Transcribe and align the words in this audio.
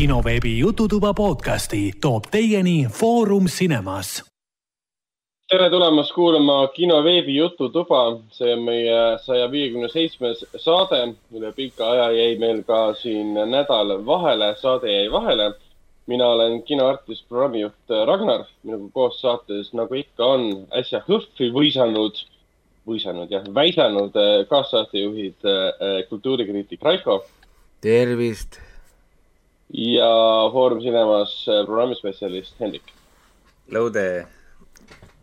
kinoveebi 0.00 0.58
Jututuba 0.58 1.14
podcasti 1.14 1.92
toob 2.00 2.24
teieni 2.30 2.86
Foorum 2.92 3.44
Cinemas. 3.46 4.24
tere 5.48 5.70
tulemast 5.70 6.12
kuulama 6.14 6.68
kinoveebi 6.68 7.36
Jututuba, 7.36 8.20
see 8.32 8.54
on 8.54 8.62
meie 8.64 9.18
saja 9.24 9.50
viiekümne 9.50 9.88
seitsmes 9.92 10.40
saade. 10.56 11.00
üle 11.36 11.52
pika 11.52 11.90
aja 11.90 12.06
jäi 12.16 12.38
meil 12.38 12.62
ka 12.62 12.94
siin 12.94 13.34
nädal 13.34 13.92
vahele, 14.06 14.54
saade 14.62 14.92
jäi 14.92 15.12
vahele. 15.12 15.52
mina 16.06 16.28
olen 16.28 16.62
kinoartist, 16.62 17.28
programmijuht 17.28 17.94
Ragnar, 18.06 18.46
minuga 18.62 18.88
koos 18.92 19.20
saates, 19.20 19.72
nagu 19.72 19.94
ikka 19.94 20.24
on, 20.24 20.66
äsja 20.80 21.02
HÖFFi 21.08 21.50
võisanud 21.52 22.24
võisanud 22.88 23.28
jah, 23.30 23.44
väisanud 23.54 24.16
kaassaatejuhid 24.48 25.52
kultuurikriitik 26.08 26.82
Raiko. 26.82 27.24
tervist 27.80 28.69
ja 29.72 30.10
Foorum 30.52 30.82
Cinemas 30.82 31.32
äh, 31.48 31.64
programmispetsialist 31.66 32.60
Hendrik. 32.60 32.92
Lõude. 33.70 34.26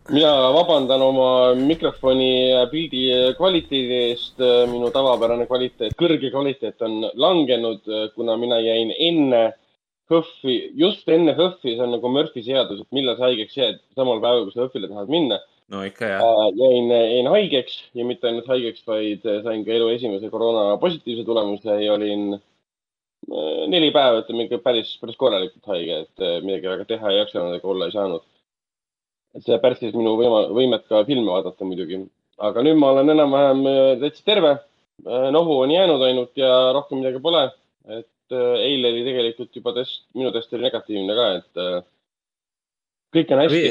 mina 0.08 0.30
vabandan 0.54 1.02
oma 1.04 1.54
mikrofoni 1.54 2.48
pildi 2.70 3.02
kvaliteedi 3.36 3.98
eest. 4.08 4.40
minu 4.72 4.88
tavapärane 4.90 5.44
kvaliteet, 5.46 5.92
kõrge 6.00 6.30
kvaliteet 6.32 6.82
on 6.82 7.10
langenud, 7.14 7.84
kuna 8.14 8.36
mina 8.40 8.60
jäin 8.64 8.94
enne 8.96 9.42
HÖFFi, 10.08 10.72
just 10.74 11.08
enne 11.12 11.34
HÖFFi, 11.36 11.74
see 11.76 11.84
on 11.84 11.92
nagu 11.92 12.08
Murphy 12.08 12.40
seadus, 12.44 12.80
et 12.80 12.96
millal 12.96 13.18
sa 13.18 13.26
haigeks 13.28 13.56
jääd, 13.58 13.80
samal 13.96 14.22
päeval, 14.22 14.46
kui 14.46 14.54
sa 14.54 14.64
HÖFFile 14.64 14.88
tahad 14.88 15.12
minna. 15.12 15.38
no 15.68 15.82
ikka 15.84 16.08
jah. 16.08 16.22
jäin, 16.56 16.88
jäin 16.88 17.26
haigeks 17.28 17.74
ja 17.94 18.06
mitte 18.08 18.30
ainult 18.30 18.48
haigeks, 18.48 18.86
vaid 18.88 19.26
sain 19.44 19.66
ka 19.66 19.74
elu 19.76 19.90
esimese 19.92 20.30
koroona 20.32 20.78
positiivse 20.80 21.26
tulemuse 21.28 21.76
ja 21.84 21.92
olin 21.92 22.38
neli 23.68 23.90
päeva, 23.94 24.22
ütleme 24.22 24.46
ikka 24.46 24.60
päris, 24.64 24.94
päris 25.00 25.18
korralikult 25.20 25.72
haige, 25.72 26.02
et 26.06 26.24
eh, 26.24 26.38
midagi 26.44 26.70
väga 26.70 26.86
teha 26.88 27.12
ei 27.12 27.20
jaksanud 27.20 27.56
ega 27.58 27.68
olla 27.72 27.88
ei 27.88 27.94
saanud. 27.94 28.24
et 29.36 29.44
see 29.44 29.58
pärssis 29.62 29.92
minu 29.94 30.14
võima, 30.18 30.46
võimet 30.56 30.86
ka 30.88 31.02
filme 31.06 31.28
vaadata 31.28 31.66
muidugi, 31.68 32.00
aga 32.48 32.62
nüüd 32.64 32.78
ma 32.80 32.94
olen 32.94 33.12
enam-vähem 33.14 33.66
eh, 33.70 33.90
täitsa 34.04 34.24
terve. 34.26 34.54
Eh, 35.04 35.28
nohu 35.34 35.60
on 35.64 35.74
jäänud 35.74 36.02
ainult 36.08 36.40
ja 36.40 36.72
rohkem 36.74 37.02
midagi 37.02 37.22
pole. 37.22 37.48
et 37.88 38.34
eile 38.36 38.90
oli 38.92 39.04
tegelikult 39.06 39.54
juba 39.56 39.72
test, 39.78 40.02
minu 40.12 40.28
test 40.32 40.50
oli 40.52 40.66
negatiivne 40.66 41.14
ka, 41.16 41.28
et 41.38 41.60
kõik 43.16 43.30
on 43.32 43.40
hästi. 43.40 43.70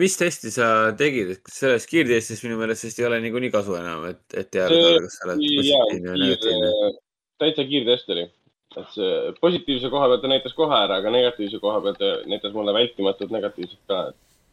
mis 0.00 0.16
testi 0.16 0.52
sa 0.54 0.68
tegid, 0.96 1.34
et 1.34 1.52
sellest 1.52 1.90
kiirtestist 1.90 2.46
minu 2.46 2.56
meelest 2.56 2.88
vist 2.88 3.02
ei 3.02 3.08
ole 3.10 3.20
niikuinii 3.20 3.52
kasu 3.52 3.76
enam, 3.76 4.06
et, 4.08 4.22
et 4.32 4.48
teada 4.48 4.72
saada, 4.72 5.02
kas 5.04 5.18
sa 5.18 5.28
oled 5.28 5.44
positiivne 5.44 6.14
või 6.14 6.22
negatiivne? 6.24 6.94
täitsa 7.42 7.66
kiirtest 7.68 8.14
oli 8.14 8.24
et 8.80 8.94
see 8.94 9.32
positiivse 9.40 9.90
koha 9.92 10.08
pealt 10.10 10.22
ta 10.24 10.30
näitas 10.30 10.54
kohe 10.56 10.76
ära, 10.76 11.00
aga 11.00 11.12
negatiivse 11.14 11.60
koha 11.62 11.80
pealt 11.84 12.02
näitas 12.30 12.54
mulle 12.56 12.74
vältimatult 12.76 13.34
negatiivset 13.34 13.80
ka. 13.90 14.00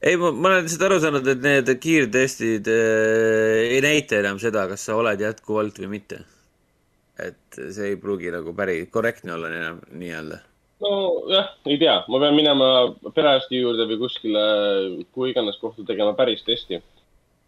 ei, 0.02 0.18
ma, 0.18 0.32
ma 0.32 0.52
olen 0.52 0.66
lihtsalt 0.66 0.86
aru 0.88 1.00
saanud, 1.04 1.32
et 1.34 1.46
need 1.46 1.72
kiirtestid 1.86 2.70
äh, 2.74 3.64
ei 3.78 3.80
näita 3.86 4.20
enam 4.24 4.42
seda, 4.42 4.68
kas 4.72 4.86
sa 4.90 5.00
oled 5.00 5.24
jätkuvalt 5.24 5.82
või 5.84 5.96
mitte. 5.98 6.24
et 7.20 7.60
see 7.60 7.94
ei 7.94 7.98
pruugi 8.00 8.32
nagu 8.32 8.54
päris 8.56 8.88
korrektne 8.94 9.36
olla 9.36 9.52
enam 9.52 9.82
nii-öelda. 9.92 10.44
nojah, 10.84 11.52
ei 11.68 11.80
tea, 11.82 11.98
ma 12.08 12.22
pean 12.24 12.38
minema 12.38 12.70
perearsti 13.16 13.60
juurde 13.60 13.90
või 13.90 14.00
kuskile, 14.06 14.46
kuhu 15.12 15.34
iganes 15.34 15.60
kohta 15.64 15.84
tegema 15.88 16.16
päris 16.16 16.46
testi 16.48 16.80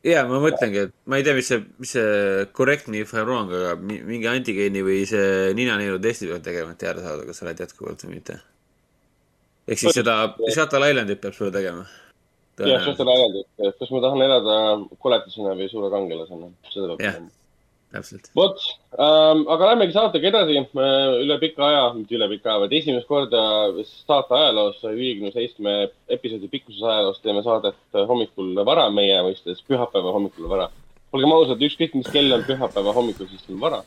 ja 0.07 0.23
ma 0.29 0.39
mõtlengi, 0.43 0.85
et 0.87 0.93
ma 1.09 1.19
ei 1.19 1.25
tea, 1.25 1.35
mis 1.37 1.49
see, 1.51 1.63
mis 1.81 1.95
see 1.97 2.45
correct 2.57 2.87
me 2.91 3.03
if 3.05 3.13
I 3.13 3.21
m 3.21 3.27
wrong, 3.27 3.51
aga 3.57 3.73
mingi 3.81 4.29
antigeeni 4.29 4.85
või 4.85 5.01
see 5.09 5.51
ninaneelu 5.57 5.99
testi 6.03 6.29
peab 6.29 6.45
tegema, 6.45 6.75
et 6.75 6.81
teada 6.81 7.03
saada, 7.05 7.25
kas 7.27 7.41
sa 7.41 7.47
oled 7.47 7.65
jätkuvalt 7.65 8.05
või 8.05 8.17
mitte. 8.17 8.39
ehk 9.67 9.81
siis 9.81 9.99
seda 9.99 10.15
Shutter 10.47 10.87
Islandit 10.87 11.21
peab 11.21 11.37
sulle 11.37 11.51
tegema. 11.53 11.85
jah, 12.61 12.81
Shutter 12.85 13.13
Islandit, 13.17 13.51
kas 13.79 13.93
ma 13.93 14.05
tahan 14.07 14.25
elada 14.29 14.57
koletisena 15.03 15.53
või 15.59 15.69
suure 15.73 15.93
kangelasena, 15.93 16.51
seda 16.71 16.95
peab 16.95 17.05
tegema 17.05 17.40
täpselt. 17.91 18.29
vot 18.35 18.59
ähm,, 18.99 19.43
aga 19.51 19.71
lähmegi 19.71 19.95
saatega 19.95 20.29
edasi. 20.31 20.63
üle 21.23 21.37
pika 21.41 21.67
aja, 21.67 21.83
mitte 21.97 22.17
üle 22.17 22.27
pika 22.31 22.53
aja, 22.53 22.63
vaid 22.65 22.75
esimest 22.79 23.07
korda 23.09 23.43
saate 23.87 24.37
ajaloos, 24.37 24.81
viiekümne 24.83 25.33
seitsme 25.35 25.75
episoodi 26.11 26.51
pikkuses 26.51 26.83
ajaloos 26.83 27.21
teeme 27.23 27.43
saadet 27.45 28.01
hommikul 28.11 28.53
vara, 28.67 28.89
meie 28.93 29.21
mõistes 29.27 29.63
pühapäeva 29.67 30.15
hommikul 30.17 30.49
vara. 30.51 30.69
olgem 31.11 31.33
ausad, 31.35 31.63
ükskõik 31.67 31.95
mis 31.99 32.11
kell 32.11 32.31
on 32.31 32.45
pühapäeva 32.47 32.93
hommikul, 32.95 33.27
siis 33.31 33.49
on 33.51 33.59
vara. 33.59 33.81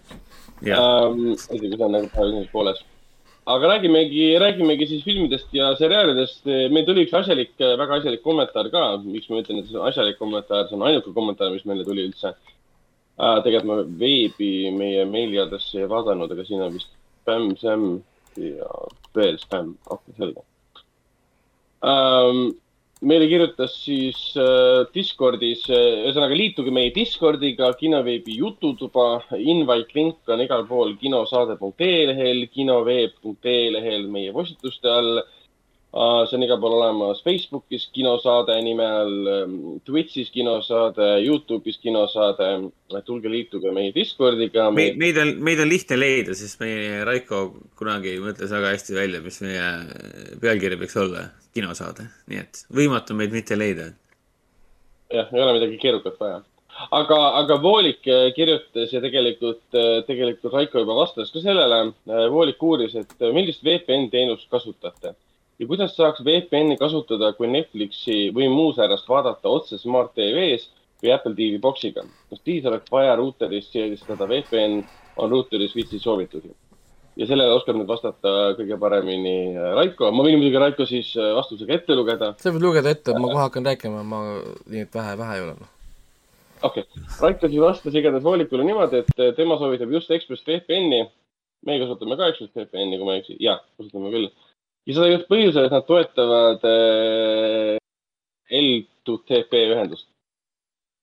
Ähm, 0.64 1.30
isegi 1.34 1.70
kui 1.70 1.78
see 1.78 1.86
on 1.86 1.96
nagu 1.96 2.10
päeva 2.12 2.28
esimeses 2.28 2.52
pooles. 2.52 2.82
aga 3.52 3.68
räägimegi, 3.74 4.22
räägimegi 4.40 4.86
siis 4.88 5.04
filmidest 5.04 5.50
ja 5.52 5.74
seriaalidest. 5.76 6.44
meil 6.72 6.86
tuli 6.88 7.04
üks 7.04 7.16
asjalik, 7.16 7.52
väga 7.60 8.00
asjalik 8.00 8.22
kommentaar 8.22 8.70
ka. 8.72 8.84
miks 9.04 9.28
ma 9.28 9.40
ütlen, 9.40 9.60
et 9.60 9.68
see 9.68 9.80
on 9.80 9.88
asjalik 9.88 10.18
kommentaar, 10.18 10.68
see 10.68 10.76
on 10.76 10.86
ainuke 10.88 11.12
kommentaar, 11.12 11.52
mis 11.52 11.64
meile 11.68 11.84
tuli 11.84 12.08
üldse 12.08 12.32
äh,. 13.18 13.38
tegelikult 13.44 13.70
ma 13.70 13.98
veebi 14.00 14.50
meie 14.74 15.04
meiliaadressi 15.08 15.82
ei 15.82 15.88
vaadanud, 15.90 16.32
aga 16.32 16.44
siin 16.48 16.64
on 16.66 16.74
vist 16.74 16.90
spämm, 17.22 17.54
sämm 17.60 18.02
ja 18.40 18.68
veel 19.16 19.38
spämm, 19.38 19.76
okei 19.86 20.14
selge 20.18 20.44
ähm,. 21.84 22.54
meile 23.04 23.28
kirjutas 23.28 23.76
siis 23.84 24.20
äh, 24.40 24.86
Discordis 24.94 25.66
äh,, 25.68 26.04
ühesõnaga 26.06 26.36
liituge 26.38 26.72
meie 26.72 26.92
Discordiga, 26.94 27.72
kinoveebi 27.80 28.38
Jututuba, 28.40 29.22
invite 29.36 29.96
link 29.98 30.34
on 30.34 30.40
igal 30.44 30.66
pool 30.66 30.94
kinosaade.ee 31.00 32.06
lehel, 32.10 32.46
kinoveeb.ee 32.54 33.72
lehel 33.76 34.08
meie 34.08 34.32
postituste 34.32 34.90
all 34.90 35.24
see 35.94 36.36
on 36.36 36.42
igal 36.42 36.58
pool 36.58 36.74
olemas 36.74 37.20
Facebookis 37.22 37.86
kinosaade 37.94 38.56
nime 38.66 38.86
all, 38.86 39.28
ähm, 39.30 39.58
Twitch'is 39.86 40.32
kinosaade, 40.34 41.20
Youtube'is 41.22 41.78
kinosaade. 41.82 42.70
tulge 43.06 43.30
liituge 43.30 43.70
meie 43.74 43.92
Discordiga 43.94 44.70
Me,. 44.70 44.92
meid 44.96 45.18
on, 45.18 45.34
meid 45.42 45.60
on 45.60 45.68
lihtne 45.68 45.98
leida, 45.98 46.34
sest 46.34 46.60
meie 46.60 47.04
Raiko 47.06 47.44
kunagi 47.78 48.16
mõtles 48.22 48.50
väga 48.50 48.72
hästi 48.74 48.94
välja, 48.94 49.20
mis 49.22 49.40
meie 49.42 49.68
pealkiri 50.42 50.78
võiks 50.80 50.96
olla, 50.98 51.28
kinosaade, 51.54 52.08
nii 52.30 52.42
et 52.42 52.64
võimatu 52.74 53.14
meid 53.18 53.34
mitte 53.34 53.58
leida. 53.58 53.92
jah, 55.14 55.30
ei 55.30 55.42
ole 55.42 55.58
midagi 55.60 55.78
keerukat 55.78 56.18
vaja 56.18 56.40
aga, 56.90 57.18
aga 57.42 57.58
Voolik 57.62 58.02
kirjutas 58.34 58.90
ja 58.90 59.02
tegelikult, 59.02 59.62
tegelikult 60.08 60.54
Raiko 60.54 60.82
juba 60.82 60.96
vastas 60.98 61.30
ka 61.30 61.38
sellele. 61.38 61.92
Voolik 62.34 62.62
uuris, 62.62 62.96
et 62.98 63.14
millist 63.30 63.62
VPN 63.62 64.10
teenust 64.10 64.50
kasutate 64.50 65.14
ja 65.58 65.66
kuidas 65.66 65.94
saaks 65.96 66.24
VPN-i 66.24 66.76
kasutada, 66.80 67.32
kui 67.38 67.48
Netflixi 67.50 68.30
või 68.34 68.48
muu 68.50 68.72
säärast 68.74 69.08
vaadata 69.08 69.52
otse 69.52 69.78
Smart 69.78 70.14
TV-s 70.18 70.68
või 71.02 71.14
Apple 71.14 71.34
TV 71.38 71.60
boksiga? 71.62 72.04
kas 72.30 72.42
siis 72.44 72.66
oleks 72.66 72.90
vaja 72.92 73.14
ruuteris 73.20 73.70
seadistada 73.72 74.28
VPN, 74.30 74.82
on 75.16 75.30
ruuteris 75.30 75.74
viitsi 75.76 76.00
soovitusi? 76.02 76.50
ja 77.16 77.28
sellele 77.30 77.54
oskab 77.54 77.78
nüüd 77.78 77.90
vastata 77.90 78.54
kõige 78.58 78.78
paremini 78.80 79.54
Raiko. 79.76 80.10
ma 80.10 80.26
võin 80.26 80.40
muidugi 80.40 80.62
Raiko 80.62 80.86
siis 80.90 81.12
vastusega 81.14 81.78
ette 81.78 81.94
lugeda. 81.94 82.34
sa 82.42 82.54
võid 82.54 82.66
lugeda 82.66 82.90
ette, 82.90 83.14
ma 83.14 83.30
kohe 83.30 83.44
hakkan 83.46 83.70
rääkima, 83.70 84.02
ma 84.02 84.22
nii 84.66 84.86
et 84.88 84.94
vähe, 84.98 85.18
vähe 85.20 85.36
ei 85.38 85.44
ole. 85.44 85.54
okei 86.62 86.82
okay., 86.82 87.04
Raiko 87.20 87.52
siis 87.52 87.62
vastas 87.62 87.94
igatahes 87.94 88.26
voolikule 88.26 88.66
niimoodi, 88.66 89.04
et 89.04 89.36
tema 89.38 89.60
soovitab 89.60 89.94
just 89.94 90.10
Express 90.10 90.42
VPN-i. 90.48 91.04
meie 91.64 91.84
kasutame 91.84 92.18
ka 92.18 92.32
Express 92.32 92.58
VPN-i, 92.58 92.98
kui 92.98 93.06
ma 93.06 93.14
ei 93.14 93.22
eksi. 93.22 93.38
jah, 93.38 93.62
kasutame 93.78 94.10
küll 94.10 94.32
ja 94.86 94.96
seda 94.96 95.10
just 95.10 95.28
põhjusel, 95.30 95.66
et 95.66 95.74
nad 95.74 95.86
toetavad 95.88 96.64
äh, 96.68 97.76
L2TP 98.52 99.64
ühendust. 99.72 100.08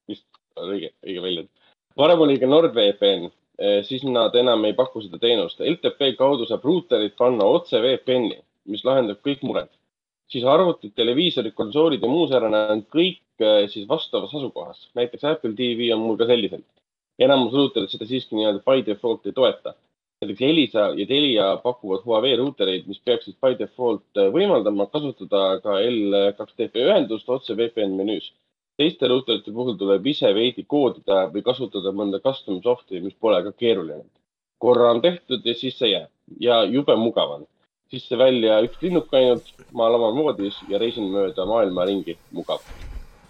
vist 0.09 0.25
õige, 0.58 0.92
õige 1.06 1.24
väljend. 1.24 1.50
varem 1.97 2.24
oli 2.25 2.38
ka 2.40 2.50
NordVPN 2.50 3.28
äh,, 3.28 3.81
siis 3.88 4.04
nad 4.04 4.36
enam 4.38 4.66
ei 4.66 4.78
paku 4.78 5.01
seda 5.01 5.19
teenust. 5.22 5.62
LTP 5.62 6.13
kaudu 6.19 6.48
saab 6.50 6.66
ruuterit 6.66 7.18
panna 7.18 7.45
otse 7.45 7.81
VPN-i, 7.81 8.42
mis 8.69 8.86
lahendab 8.86 9.22
kõik 9.25 9.45
mured. 9.48 9.72
siis 10.31 10.45
arvutid, 10.48 10.94
televiisorid, 10.95 11.54
konsoolid 11.54 12.04
ja 12.04 12.07
muu 12.07 12.27
säärane 12.30 12.60
on 12.75 12.86
kõik 12.98 13.24
äh, 13.44 13.66
siis 13.69 13.88
vastavas 13.89 14.36
asukohas. 14.36 14.89
näiteks 14.95 15.24
Apple 15.24 15.56
TV 15.57 15.92
on 15.95 16.06
mul 16.06 16.18
ka 16.18 16.30
selliselt. 16.30 16.68
enamus 17.19 17.54
ruuterid 17.54 17.89
seda 17.89 18.06
siiski 18.06 18.36
nii-öelda 18.36 18.62
by 18.66 18.86
default 18.86 19.25
ei 19.25 19.34
toeta 19.34 19.74
näiteks 20.21 20.41
Elisa 20.41 20.79
ja 20.79 21.06
Telia 21.06 21.57
pakuvad 21.57 22.03
Huawei 22.06 22.35
ruutereid, 22.35 22.83
mis 22.85 23.01
peaksid 23.06 23.39
by 23.41 23.56
default 23.57 24.03
äh, 24.18 24.27
võimaldama 24.29 24.85
kasutada 24.94 25.57
ka 25.63 25.79
L2TP 25.81 26.83
ühendust 26.85 27.29
otse 27.29 27.57
VPN 27.57 27.95
menüüs. 27.97 28.27
teiste 28.77 29.07
ruuterite 29.07 29.51
puhul 29.51 29.75
tuleb 29.77 30.06
ise 30.07 30.29
veidi 30.33 30.63
koodida 30.68 31.25
või 31.33 31.41
kasutada 31.41 31.91
mõnda 31.91 32.21
custom 32.21 32.62
soft'i, 32.62 33.01
mis 33.01 33.18
pole 33.19 33.41
ka 33.44 33.51
keeruline. 33.51 34.06
korra 34.57 34.91
on 34.91 35.01
tehtud 35.01 35.45
ja 35.45 35.53
siis 35.53 35.77
see 35.77 35.89
jääb 35.89 36.09
ja 36.39 36.63
jube 36.63 36.95
mugav 36.95 37.31
on. 37.39 37.47
sisse 37.89 38.17
välja 38.17 38.62
üks 38.62 38.77
linnuk 38.81 39.13
ainult, 39.13 39.53
ma 39.74 39.88
olen 39.88 40.01
omal 40.01 40.13
moodis 40.13 40.62
ja 40.69 40.77
reisin 40.77 41.09
mööda 41.09 41.45
maailma 41.45 41.85
ringi, 41.85 42.17
mugav 42.31 42.62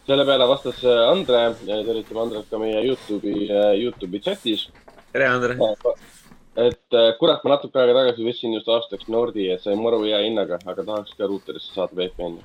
selle 0.07 0.25
peale 0.25 0.47
vastas 0.47 0.83
äh, 0.83 1.07
Andre, 1.07 1.53
tervitame 1.65 2.27
Andret 2.27 2.49
ka 2.49 2.59
meie 2.59 2.83
Youtube'i, 2.83 3.47
äh, 3.47 3.75
Youtube'i 3.79 4.19
chatis. 4.19 4.67
tere, 5.13 5.27
Andre 5.27 5.55
et 6.59 6.97
äh, 6.97 7.11
kurat, 7.19 7.43
ma 7.45 7.55
natuke 7.55 7.79
aega 7.79 7.95
tagasi 7.95 8.25
võtsin 8.25 8.55
just 8.57 8.67
aastaks 8.71 9.07
Nordi, 9.11 9.47
see 9.61 9.71
on 9.71 9.83
maru 9.85 10.01
hea 10.03 10.19
hinnaga, 10.25 10.59
aga 10.67 10.83
tahaks 10.87 11.15
ka 11.15 11.29
ruuterisse 11.29 11.71
saada 11.75 11.95
VPN-i. 11.95 12.43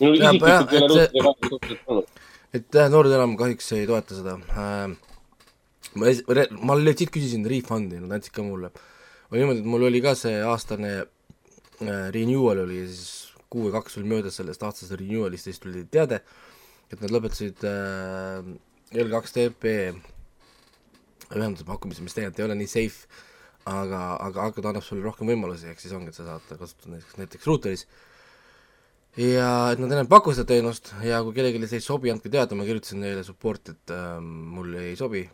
minul 0.00 0.16
isiklikult 0.16 0.72
ei 0.72 0.80
ole 0.80 0.88
ruuteri 0.92 1.24
kasutust 1.26 1.92
olnud. 1.92 2.22
et 2.56 2.80
jah, 2.80 2.88
noored 2.92 3.16
enam 3.18 3.36
kahjuks 3.36 3.68
ei 3.76 3.84
toeta 3.90 4.16
seda 4.16 4.38
äh,. 4.56 4.96
ma 6.00 6.46
ma 6.70 6.78
legit 6.80 7.12
küsisin 7.12 7.44
refund'i, 7.48 8.00
nad 8.00 8.16
andsid 8.16 8.32
ka 8.32 8.46
mulle. 8.46 8.72
oli 9.30 9.42
niimoodi, 9.42 9.60
et 9.60 9.70
mul 9.74 9.88
oli 9.90 10.02
ka 10.04 10.16
see 10.16 10.40
aastane 10.40 10.96
äh, 10.96 12.08
renewal 12.16 12.64
oli 12.64 12.80
ja 12.80 12.88
siis 12.88 13.34
kuu 13.52 13.68
või 13.68 13.76
kaks 13.76 14.00
oli 14.00 14.14
möödas 14.16 14.40
sellest 14.40 14.64
aastasest 14.64 14.96
renewal'ist 14.96 15.44
ja 15.44 15.52
siis 15.52 15.60
tuli 15.60 15.84
teade, 15.92 16.22
et 16.88 17.04
nad 17.04 17.12
lõpetasid 17.12 17.68
äh, 17.68 18.54
L2TP 18.96 19.80
ühenduse 21.34 21.66
pakkumise, 21.68 22.04
mis 22.06 22.14
tegelikult 22.16 22.42
ei 22.42 22.46
ole 22.48 22.58
nii 22.60 22.70
safe, 22.70 23.08
aga, 23.66 24.02
aga, 24.28 24.44
aga 24.50 24.62
ta 24.62 24.70
annab 24.72 24.84
sulle 24.86 25.02
rohkem 25.06 25.26
võimalusi, 25.32 25.70
ehk 25.72 25.80
siis 25.82 25.94
ongi, 25.96 26.12
et 26.12 26.18
sa 26.18 26.26
saad 26.28 26.52
kasutada 26.60 26.94
näiteks, 26.94 27.16
näiteks 27.22 27.48
ruuteris 27.50 27.86
ja 29.16 29.48
et 29.72 29.80
nad 29.80 29.90
enam 29.92 30.06
ei 30.06 30.12
paku 30.12 30.34
seda 30.36 30.46
teenust 30.52 30.92
ja 31.04 31.22
kui 31.24 31.34
kellelegi 31.36 31.66
see 31.70 31.80
ei 31.80 31.86
sobi, 31.86 32.12
andke 32.12 32.30
teada, 32.32 32.58
ma 32.58 32.66
kirjutasin 32.68 33.00
neile 33.02 33.24
support'i, 33.26 33.74
et 33.74 33.94
äh, 33.96 34.20
mulle 34.22 34.90
ei 34.92 34.96
sobi 35.00 35.24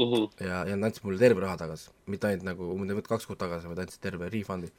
Mhm. 0.00 0.30
ja, 0.40 0.62
ja 0.66 0.76
nad 0.76 0.88
andsid 0.88 1.04
mulle 1.04 1.18
terve 1.20 1.42
raha 1.44 1.58
tagasi, 1.60 1.90
mitte 2.08 2.26
ainult 2.26 2.46
nagu 2.48 2.70
umbes 2.72 3.04
kaks 3.06 3.26
kuud 3.28 3.38
tagasi, 3.38 3.68
vaid 3.68 3.82
andsid 3.84 4.00
terve 4.00 4.30
refund'i 4.32 4.70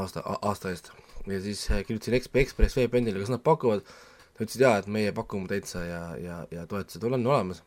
aasta, 0.00 0.22
aasta 0.48 0.70
eest. 0.72 0.88
ja 1.28 1.40
siis 1.44 1.66
äh, 1.70 1.82
kirjutasin 1.86 2.16
Exp- 2.16 2.40
Ekspress 2.40 2.78
VPN-ile, 2.80 3.20
kas 3.20 3.30
nad 3.30 3.42
pakuvad, 3.44 3.84
nad 3.84 4.46
ütlesid 4.46 4.64
jaa, 4.64 4.78
et 4.80 4.88
meie 4.88 5.12
pakume 5.12 5.50
täitsa 5.52 5.84
ja, 5.84 6.00
ja, 6.16 6.38
ja 6.50 6.64
toetused 6.66 7.04
on 7.04 7.20
olemas. 7.20 7.62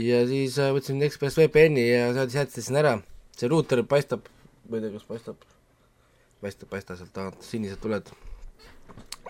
Ja 0.00 0.20
siis 0.28 0.56
äh, 0.62 0.70
võtsin 0.74 1.02
Ekspress 1.06 1.36
VPN-i 1.38 1.84
ja 1.88 2.10
sealt 2.16 2.32
sättisin 2.34 2.78
ära, 2.80 2.96
see 3.36 3.48
ruuter 3.50 3.82
paistab, 3.88 4.26
ma 4.68 4.78
ei 4.78 4.84
tea, 4.84 4.92
kas 4.96 5.06
paistab, 5.08 5.42
paistab, 6.42 6.70
paista 6.72 6.96
sealt 6.98 7.12
tagant 7.16 7.42
sinised 7.44 7.80
tuled, 7.82 8.08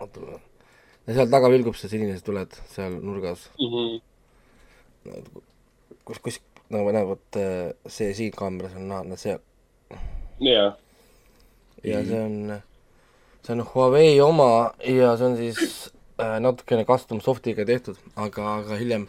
oota, 0.00 0.38
ja 1.08 1.16
seal 1.16 1.30
taga 1.32 1.50
vilgub 1.52 1.76
see 1.78 1.90
sinised 1.92 2.24
tuled 2.26 2.54
seal 2.74 2.98
nurgas, 3.02 3.48
Mhm. 3.60 4.00
kus, 6.04 6.18
kus, 6.22 6.40
no 6.70 6.84
ma 6.84 6.92
näen, 6.94 7.06
vot 7.08 7.38
äh, 7.40 7.70
see 7.90 8.12
siin 8.14 8.34
kaameras 8.36 8.74
on 8.76 8.88
na-, 8.90 9.16
see 9.20 9.38
jaa, 10.44 10.74
ja 11.84 12.02
see 12.04 12.20
on, 12.20 12.60
see 13.46 13.54
on 13.56 13.64
Huawei 13.72 14.18
oma 14.24 14.50
ja 14.84 15.14
see 15.16 15.26
on 15.30 15.38
siis 15.40 15.62
äh, 16.20 16.36
natukene 16.44 16.84
custom 16.88 17.20
soft'iga 17.24 17.64
tehtud, 17.68 17.96
aga, 18.16 18.54
aga 18.60 18.76
hiljem 18.80 19.08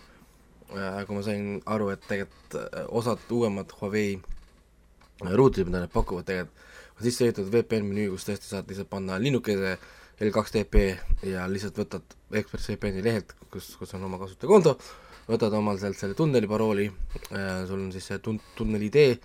kui 0.72 1.18
ma 1.18 1.24
sain 1.26 1.48
aru, 1.70 1.90
et 1.94 2.04
tegelikult 2.08 2.58
äh, 2.60 2.86
osad 3.00 3.24
uuemad 3.32 3.74
Huawei 3.80 4.16
äh, 4.18 5.34
ruuterid, 5.36 5.70
mida 5.70 5.84
nad 5.84 5.94
pakuvad 5.94 6.28
tegelikult, 6.30 6.70
on 6.98 7.06
sisse 7.08 7.28
ehitatud 7.28 7.52
VPN 7.54 7.88
menüü, 7.90 8.12
kus 8.14 8.28
tõesti 8.28 8.52
saad 8.52 8.72
lihtsalt 8.72 8.90
panna 8.92 9.20
linnukese 9.22 9.76
L2TP 10.22 10.84
ja 11.32 11.48
lihtsalt 11.50 11.80
võtad 11.82 12.18
Ekspress 12.38 12.72
VPN-i 12.72 13.04
lehelt, 13.06 13.36
kus, 13.54 13.74
kus 13.80 13.96
on 13.98 14.06
oma 14.08 14.20
kasutajakonto, 14.22 14.76
võtad 15.28 15.54
omal 15.58 15.80
sealt 15.82 16.00
selle 16.00 16.18
tunneli 16.18 16.50
parooli 16.50 16.90
äh,, 16.90 17.64
sul 17.70 17.80
on 17.80 17.92
siis 17.94 18.10
see 18.12 18.20
tun-, 18.24 18.42
tunneli 18.58 18.92
idee 18.92 19.16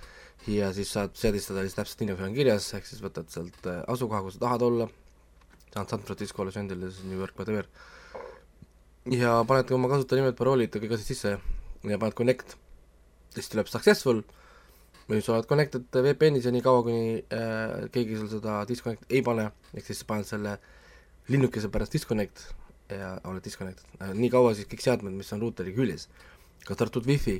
ja 0.51 0.71
siis 0.75 0.93
saad 0.95 1.17
seadistada 1.19 1.65
siis 1.67 1.77
täpselt 1.77 2.03
nii, 2.03 2.13
nagu 2.13 2.21
seal 2.21 2.31
on 2.31 2.39
kirjas, 2.39 2.71
ehk 2.79 2.89
siis 2.89 3.03
võtad 3.05 3.29
sealt 3.33 3.69
äh, 3.71 3.83
asukoha, 3.93 4.23
kus 4.25 4.39
sa 4.39 4.47
tahad 4.47 4.65
olla, 4.67 4.89
San 5.75 5.89
San 5.89 6.05
Francisco, 6.09 6.45
Los 6.45 6.57
Angeles, 6.57 7.03
New 7.05 7.19
York, 7.19 7.37
whatever, 7.37 7.69
ja 9.13 9.37
paned 9.47 9.71
oma 9.77 9.91
kasutajanimed, 9.93 10.37
paroolid 10.39 10.75
kõik 10.75 10.97
asjad 10.97 11.11
sisse. 11.11 11.37
Ja 11.87 11.99
paned 12.03 12.17
connect, 12.19 12.57
siis 13.35 13.51
tuleb 13.53 13.69
successful, 13.71 14.23
või 15.07 15.23
sa 15.23 15.37
oled 15.37 15.47
connected 15.47 15.87
VPN-is 15.95 16.49
ja 16.49 16.53
nii 16.55 16.65
kaua, 16.65 16.83
kuni 16.87 17.19
äh, 17.23 17.87
keegi 17.95 18.19
sul 18.19 18.31
seda 18.31 18.59
disconnect 18.69 19.07
ei 19.13 19.23
pane, 19.27 19.51
ehk 19.75 19.87
siis 19.87 20.03
paned 20.09 20.27
selle 20.27 20.57
linnukese 21.31 21.71
pärast 21.73 21.95
disconnect 21.95 22.43
ja 22.91 23.15
oled 23.29 23.45
disconnected. 23.45 23.87
Äh,, 24.01 24.15
nii 24.19 24.33
kaua 24.35 24.55
siis 24.59 24.67
kõik 24.71 24.83
seadmed, 24.83 25.15
mis 25.15 25.31
on 25.35 25.45
ruuteri 25.45 25.75
küljes, 25.77 26.09
kaasa 26.65 26.87
arvatud 26.87 27.07
wifi, 27.07 27.39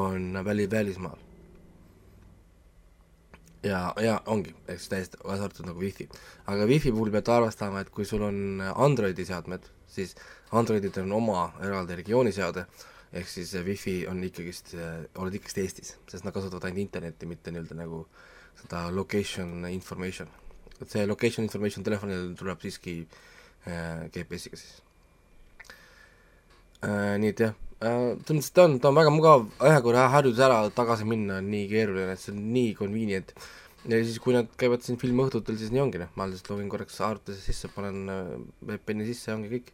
on 0.00 0.40
väli, 0.46 0.68
välismaal. 0.70 1.20
Ja, 3.62 3.92
ja 4.02 4.16
ongi, 4.26 4.54
ehk 4.66 4.80
siis 4.80 4.90
täiesti 4.90 5.20
kaasa 5.20 5.46
arvatud 5.46 5.68
nagu 5.68 5.84
wifi. 5.84 6.08
aga 6.50 6.64
wifi 6.66 6.90
puhul 6.90 7.12
pead 7.12 7.28
arvestama, 7.30 7.84
et 7.84 7.92
kui 7.92 8.08
sul 8.08 8.24
on 8.26 8.64
Androidi 8.72 9.28
seadmed, 9.28 9.68
siis 9.92 10.16
Androididel 10.52 11.06
on 11.06 11.16
oma 11.20 11.46
eraldi 11.64 11.96
regiooni 12.02 12.32
seade, 12.34 12.66
ehk 13.12 13.28
siis 13.28 13.52
wifi 13.66 14.02
on 14.08 14.22
ikkagist, 14.24 14.74
oled 15.20 15.36
ikkagist 15.36 15.62
Eestis, 15.62 15.96
sest 16.10 16.24
nad 16.24 16.34
kasutavad 16.34 16.68
ainult 16.68 16.86
internetti, 16.86 17.28
mitte 17.28 17.52
nii-öelda 17.52 17.76
nagu 17.78 18.06
seda 18.60 18.90
location 18.90 19.66
information. 19.70 20.28
et 20.80 20.90
see 20.90 21.06
location 21.06 21.44
information 21.46 21.84
telefonil 21.86 22.32
tuleb 22.34 22.62
siiski 22.64 22.94
äh, 23.70 24.08
GPS-iga 24.10 24.58
siis 24.58 24.80
äh,. 26.82 27.18
nii 27.22 27.30
et 27.30 27.42
jah 27.44 27.52
äh,, 27.82 28.16
selles 28.26 28.30
mõttes, 28.30 28.50
ta 28.56 28.64
on, 28.66 28.78
ta 28.82 28.90
on 28.90 28.98
väga 28.98 29.12
mugav, 29.14 29.46
ühe 29.62 29.82
korra 29.84 30.08
harjudes 30.10 30.42
ära, 30.42 30.62
tagasi 30.74 31.06
minna 31.08 31.38
on 31.42 31.50
nii 31.52 31.68
keeruline, 31.70 32.16
et 32.16 32.22
see 32.22 32.34
on 32.34 32.40
nii 32.56 32.72
convenient. 32.78 33.34
ja 33.86 34.00
siis, 34.02 34.18
kui 34.22 34.34
nad 34.34 34.50
käivad 34.58 34.82
siin 34.86 34.98
filmiõhtutel, 34.98 35.58
siis 35.60 35.70
nii 35.74 35.84
ongi, 35.84 36.02
noh, 36.02 36.10
ma 36.18 36.26
lihtsalt 36.30 36.52
login 36.54 36.72
korraks 36.72 37.00
arvutisse 37.02 37.46
sisse, 37.46 37.70
panen 37.74 38.50
VPN-i 38.62 39.06
sisse 39.10 39.30
ja 39.30 39.38
ongi 39.38 39.50
kõik. 39.56 39.72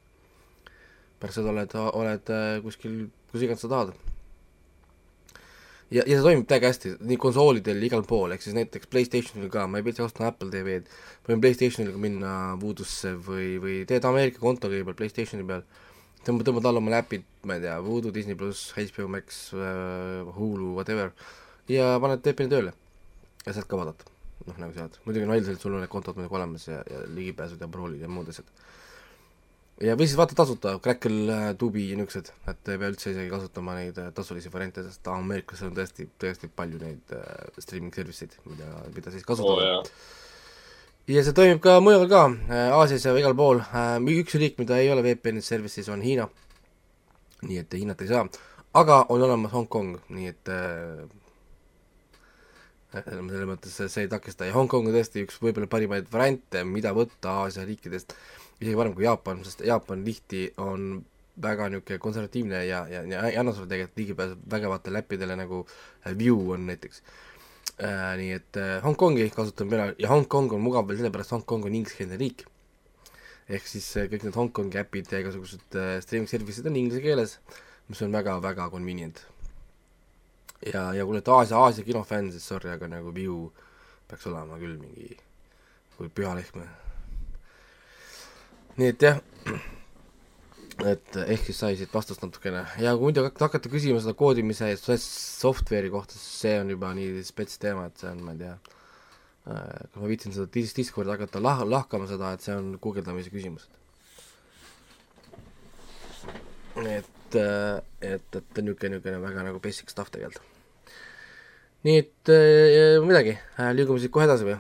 Pärast 1.19 1.41
seda 1.41 1.53
oled, 1.55 1.75
oled 2.03 2.31
äh, 2.35 2.61
kuskil, 2.65 3.01
kus 3.33 3.45
iganes 3.45 3.65
sa 3.65 3.73
tahad. 3.73 3.93
ja, 5.91 6.03
ja 6.03 6.19
see 6.19 6.25
toimib 6.25 6.47
täiega 6.51 6.71
hästi, 6.71 6.95
nii 7.09 7.19
konsoolidel, 7.21 7.83
igal 7.89 8.05
pool, 8.09 8.33
ehk 8.35 8.45
siis 8.45 8.57
näiteks 8.57 8.91
Playstationil 8.93 9.51
ka, 9.53 9.67
ma 9.71 9.81
ei 9.81 9.87
pea 9.87 10.05
ostma 10.05 10.29
Apple 10.31 10.51
TV-d, 10.53 10.89
võin 11.29 11.43
Playstationiga 11.45 12.01
minna 12.01 12.33
Voodoo'sse 12.61 13.15
või, 13.25 13.55
või 13.63 13.77
teed 13.89 14.07
Ameerika 14.09 14.43
konto 14.43 14.71
kõigepealt 14.71 15.01
Playstationi 15.01 15.47
peal, 15.49 15.65
tõmbad, 16.27 16.49
tõmbad 16.49 16.69
alla 16.69 16.83
oma 16.83 16.95
äpid, 17.01 17.25
ma 17.49 17.57
ei 17.57 17.65
tea, 17.65 17.79
Voodoo, 17.85 18.13
Disney 18.15 18.37
pluss, 18.39 18.73
HBO 18.77 19.09
Max 19.17 19.49
äh,, 19.57 20.29
Hulu, 20.37 20.75
whatever, 20.77 21.13
ja 21.73 21.97
paned 22.03 22.25
VPN-i 22.25 22.53
tööle. 22.53 22.75
Ja 23.47 23.55
sealt 23.55 23.69
ka 23.71 23.79
vaadata. 23.81 24.15
noh, 24.49 24.57
nagu 24.57 24.73
sealt, 24.73 24.95
muidugi 25.05 25.27
on 25.27 25.33
välja, 25.35 25.53
et 25.53 25.61
sul 25.61 25.75
on 25.77 25.83
need 25.85 25.91
kontod 25.93 26.17
muidugi 26.17 26.37
olemas 26.39 26.63
ja, 26.69 26.79
ja 26.89 27.03
ligipääsud 27.13 27.61
ja 27.61 27.69
paroolid 27.69 28.01
ja 28.01 28.09
muud 28.09 28.31
asjad. 28.33 28.49
Ja 29.85 29.95
või 29.99 30.09
siis 30.09 30.19
vaata 30.19 30.37
tasuta, 30.39 30.77
Crackle, 30.83 31.39
Tubi 31.59 31.89
ja 31.91 31.99
niisugused, 31.99 32.31
et 32.51 32.71
ei 32.73 32.81
pea 32.81 32.91
üldse 32.93 33.13
isegi 33.13 33.31
kasutama 33.33 33.77
neid 33.79 33.99
äh, 34.03 34.11
tasulisi 34.15 34.51
variante, 34.53 34.83
sest 34.87 35.11
Ameerikas 35.13 35.63
on 35.67 35.77
tõesti, 35.77 36.09
tõesti 36.21 36.51
palju 36.51 36.81
neid 36.83 37.15
äh, 37.15 37.29
streaming 37.63 37.95
service 37.95 38.27
eid, 38.27 38.35
mida, 38.49 38.73
mida 38.97 39.15
siis 39.15 39.27
kasutada 39.29 39.69
jaa. 39.69 39.85
ja 41.15 41.25
see 41.27 41.37
toimib 41.37 41.63
ka 41.65 41.79
mujal 41.85 42.09
ka, 42.11 42.25
Aasias 42.81 43.07
ja 43.07 43.15
igal 43.21 43.37
pool, 43.39 43.63
üks 44.19 44.39
riik, 44.41 44.59
mida 44.63 44.81
ei 44.83 44.91
ole 44.95 45.07
VPN-i 45.07 45.45
service'is, 45.45 45.91
on 45.95 46.03
Hiina, 46.05 46.27
nii 47.47 47.63
et 47.63 47.79
Hiinat 47.79 48.03
ei 48.03 48.11
saa, 48.11 48.27
aga 48.79 49.05
on 49.15 49.23
olemas 49.29 49.55
Hongkong, 49.55 49.95
nii 50.11 50.35
et 50.35 50.53
äh, 50.53 51.07
selles 52.97 53.47
mõttes 53.49 53.75
see 53.79 54.05
ei 54.07 54.11
takista. 54.11 54.47
Ja 54.49 54.57
Hongkong 54.57 54.89
on 54.89 54.97
tõesti 54.97 55.23
üks 55.27 55.39
võib-olla 55.43 55.69
parimaid 55.71 56.09
variante, 56.13 56.65
mida 56.65 56.95
võtta 56.97 57.43
Aasia 57.45 57.67
riikidest, 57.69 58.15
isegi 58.61 58.77
parem 58.77 58.95
kui 58.95 59.07
Jaapan, 59.07 59.45
sest 59.47 59.63
Jaapan 59.67 60.05
tihti 60.07 60.49
on 60.63 61.05
väga 61.43 61.69
niisugune 61.71 61.99
konservatiivne 62.03 62.65
ja, 62.67 62.83
ja, 62.91 63.03
ja 63.07 63.23
ei 63.29 63.37
anna 63.39 63.53
sulle 63.55 63.69
tegelikult 63.71 63.99
ligipääsu 63.99 64.37
vägevatele 64.51 64.99
äppidele 64.99 65.37
nagu 65.39 65.67
äh, 66.07 66.19
View 66.19 66.51
on 66.51 66.67
näiteks 66.67 67.03
äh,. 67.83 68.17
nii 68.19 68.33
et 68.33 68.57
äh, 68.57 68.83
Hongkongi 68.85 69.31
kasutan 69.31 69.71
mina 69.71 69.93
ja 69.99 70.09
Hongkong 70.09 70.53
on 70.53 70.65
mugav 70.65 70.89
veel 70.89 70.99
sellepärast, 70.99 71.37
Hongkong 71.37 71.65
on 71.65 71.75
ingliskeelne 71.75 72.19
riik. 72.19 72.47
ehk 73.49 73.67
siis 73.67 73.87
äh, 73.97 74.11
kõik 74.11 74.27
need 74.27 74.37
Hongkongi 74.37 74.83
äpid 74.83 75.13
ja 75.13 75.23
igasugused 75.23 75.79
äh, 75.79 76.01
streaming 76.03 76.31
service'id 76.31 76.67
on 76.67 76.77
inglise 76.77 77.05
keeles, 77.05 77.39
mis 77.89 78.03
on 78.03 78.13
väga-väga 78.13 78.71
convenient. 78.75 79.23
ja, 80.67 80.91
ja 80.93 81.07
kui 81.07 81.15
olete 81.15 81.31
Aasia, 81.31 81.63
Aasia 81.63 81.87
kinofänn, 81.87 82.33
siis 82.35 82.49
sorry, 82.49 82.75
aga 82.75 82.91
nagu 82.91 83.15
View 83.15 83.47
peaks 84.11 84.27
olema 84.27 84.59
küll 84.59 84.77
mingi 84.83 85.15
kui 85.97 86.11
püha 86.11 86.35
lehm. 86.35 86.88
Nii 88.79 88.89
et 88.93 89.03
jah, 89.03 89.19
et 90.87 91.17
ehk 91.25 91.49
siis 91.49 91.59
sai 91.59 91.77
siit 91.79 91.91
vastust 91.95 92.23
natukene 92.23 92.61
ja 92.79 92.93
kui 92.95 93.09
muidu 93.09 93.25
hak- 93.27 93.41
hakata 93.43 93.71
küsima 93.73 93.99
seda 94.03 94.15
koodimise 94.19 94.69
software'i 94.79 95.91
kohta, 95.91 96.15
siis 96.15 96.43
see 96.45 96.59
on 96.63 96.71
juba 96.75 96.93
nii 96.95 97.23
spets 97.27 97.59
teema, 97.63 97.89
et 97.91 97.99
see 97.99 98.11
on, 98.13 98.21
ma 98.27 98.37
ei 98.37 98.43
tea, 98.45 98.55
kas 99.49 99.99
ma 99.99 100.11
viitsin 100.13 100.35
seda 100.37 100.47
dis- 100.55 100.77
Discordi 100.77 101.11
hakata 101.15 101.43
lah-, 101.43 101.65
lahkama 101.67 102.07
seda, 102.11 102.31
et 102.37 102.45
see 102.47 102.55
on 102.55 102.77
guugeldamise 102.83 103.33
küsimus. 103.35 103.67
et, 106.79 107.35
et, 107.35 108.37
et 108.39 108.61
niisugune, 108.63 108.93
niisugune 108.95 109.19
väga 109.25 109.43
nagu 109.49 109.59
basic 109.65 109.91
stuff 109.91 110.13
tegelikult. 110.15 110.45
nii 111.87 111.99
et 112.05 112.31
äh, 112.35 112.99
midagi, 113.03 113.35
liigume 113.75 113.99
siit 114.03 114.13
kohe 114.15 114.27
edasi 114.29 114.47
või? 114.47 114.59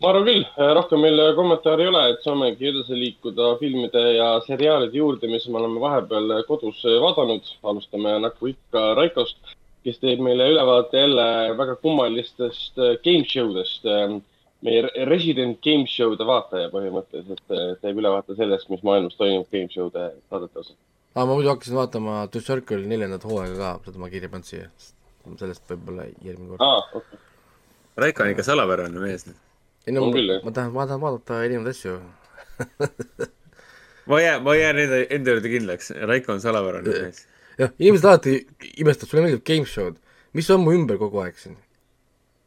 Ma 0.00 0.10
arvan 0.10 0.26
küll, 0.28 0.42
rohkem 0.76 1.00
meil 1.04 1.22
kommentaare 1.36 1.86
ei 1.86 1.90
ole, 1.90 2.02
et 2.12 2.24
saamegi 2.24 2.68
edasi 2.70 2.98
liikuda 2.98 3.54
filmide 3.60 4.02
ja 4.16 4.28
seriaalide 4.44 5.00
juurde, 5.00 5.30
mis 5.30 5.46
me 5.48 5.60
oleme 5.60 5.80
vahepeal 5.80 6.34
kodus 6.48 6.82
vaadanud. 7.04 7.48
alustame 7.62 8.18
nagu 8.26 8.52
ikka 8.52 8.92
Raikost. 8.98 9.56
kes 9.84 9.96
teeb 9.96 10.20
meile 10.20 10.50
ülevaate 10.52 11.00
jälle 11.00 11.24
väga 11.56 11.76
kummalistest 11.80 12.78
äh, 12.78 12.98
game 13.04 13.24
show 13.24 13.54
dest. 13.54 13.86
meie 14.60 14.82
resident 15.08 15.56
game 15.64 15.86
show'de 15.88 16.26
vaataja 16.28 16.68
põhimõtteliselt 16.68 17.54
äh, 17.56 17.76
teeb 17.80 17.96
ülevaate 18.02 18.36
sellest, 18.36 18.68
mis 18.68 18.82
maailmas 18.84 19.16
toimub 19.16 19.48
game 19.48 19.72
show'de 19.72 20.10
saadete 20.28 20.58
osas. 20.58 20.76
aa, 21.14 21.24
ma 21.24 21.32
muidu 21.32 21.48
hakkasin 21.48 21.80
vaatama 21.80 22.26
The 22.32 22.44
Circle 22.44 22.84
neljandat 22.86 23.24
hooaega 23.24 23.56
ka, 23.56 23.74
seda 23.88 24.04
ma 24.04 24.12
kirja 24.12 24.28
pannud 24.28 24.52
siia. 24.52 24.68
sellest 25.40 25.64
võib-olla 25.72 26.10
järgmine 26.20 26.52
kord. 26.52 26.60
aa, 26.68 26.84
okei 26.92 27.00
okay.. 27.00 27.26
Raiko 27.96 28.22
on 28.22 28.34
ikka 28.34 28.44
salapärane 28.44 29.00
mees. 29.00 29.24
Ei 29.86 29.94
no 29.94 30.06
ma, 30.06 30.40
ma 30.44 30.52
tahan, 30.52 30.72
ma 30.74 30.86
tahan 30.86 31.00
vaadata 31.00 31.40
erinevaid 31.44 31.72
asju. 31.72 31.96
ma 34.10 34.20
jään, 34.20 34.42
ma 34.44 34.54
jään 34.56 34.78
enda, 34.84 35.02
enda 35.16 35.34
juurde 35.34 35.52
kindlaks. 35.54 35.92
Raiko 36.10 36.32
on 36.32 36.40
salapärane 36.40 36.96
mees. 36.96 37.26
jah, 37.58 37.72
inimesed 37.78 38.08
alati 38.08 38.36
imestavad, 38.76 39.10
sulle 39.10 39.24
meeldib 39.26 39.44
game 39.46 39.66
show'd. 39.66 40.00
mis 40.32 40.50
on 40.50 40.64
mu 40.64 40.74
ümber 40.76 40.98
kogu 41.00 41.22
aeg 41.24 41.38
siin? 41.40 41.56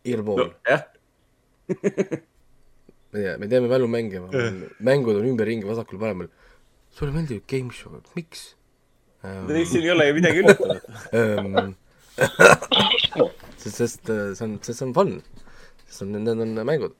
igal 0.04 0.24
pool 0.28 0.44
no.. 0.44 0.50
jah, 0.68 0.84
ma 3.14 3.20
ei 3.20 3.24
tea, 3.24 3.38
me 3.40 3.50
teeme 3.52 3.70
mälumänge, 3.72 4.24
mängud 4.80 5.20
on 5.20 5.30
ümberringi 5.30 5.70
vasakul-paremal. 5.70 6.30
sulle 6.92 7.16
meeldivad 7.16 7.48
game 7.50 7.72
show'd, 7.74 8.10
miks 8.18 8.54
ähm,? 9.26 9.48
siin 9.66 9.84
ei 9.84 9.92
ole 9.92 10.10
ju 10.10 10.18
midagi 10.20 10.44
üllatavat. 10.44 10.84
ähm, 11.18 11.74
sest, 13.62 13.78
sest 13.78 14.10
äh, 14.10 14.34
see 14.38 14.46
on, 14.46 14.60
sest 14.62 14.80
see 14.80 14.88
on 14.88 14.94
fun. 14.94 15.16
sest 15.88 16.06
on, 16.06 16.14
need 16.18 16.44
on 16.46 16.60
mängud. 16.68 16.94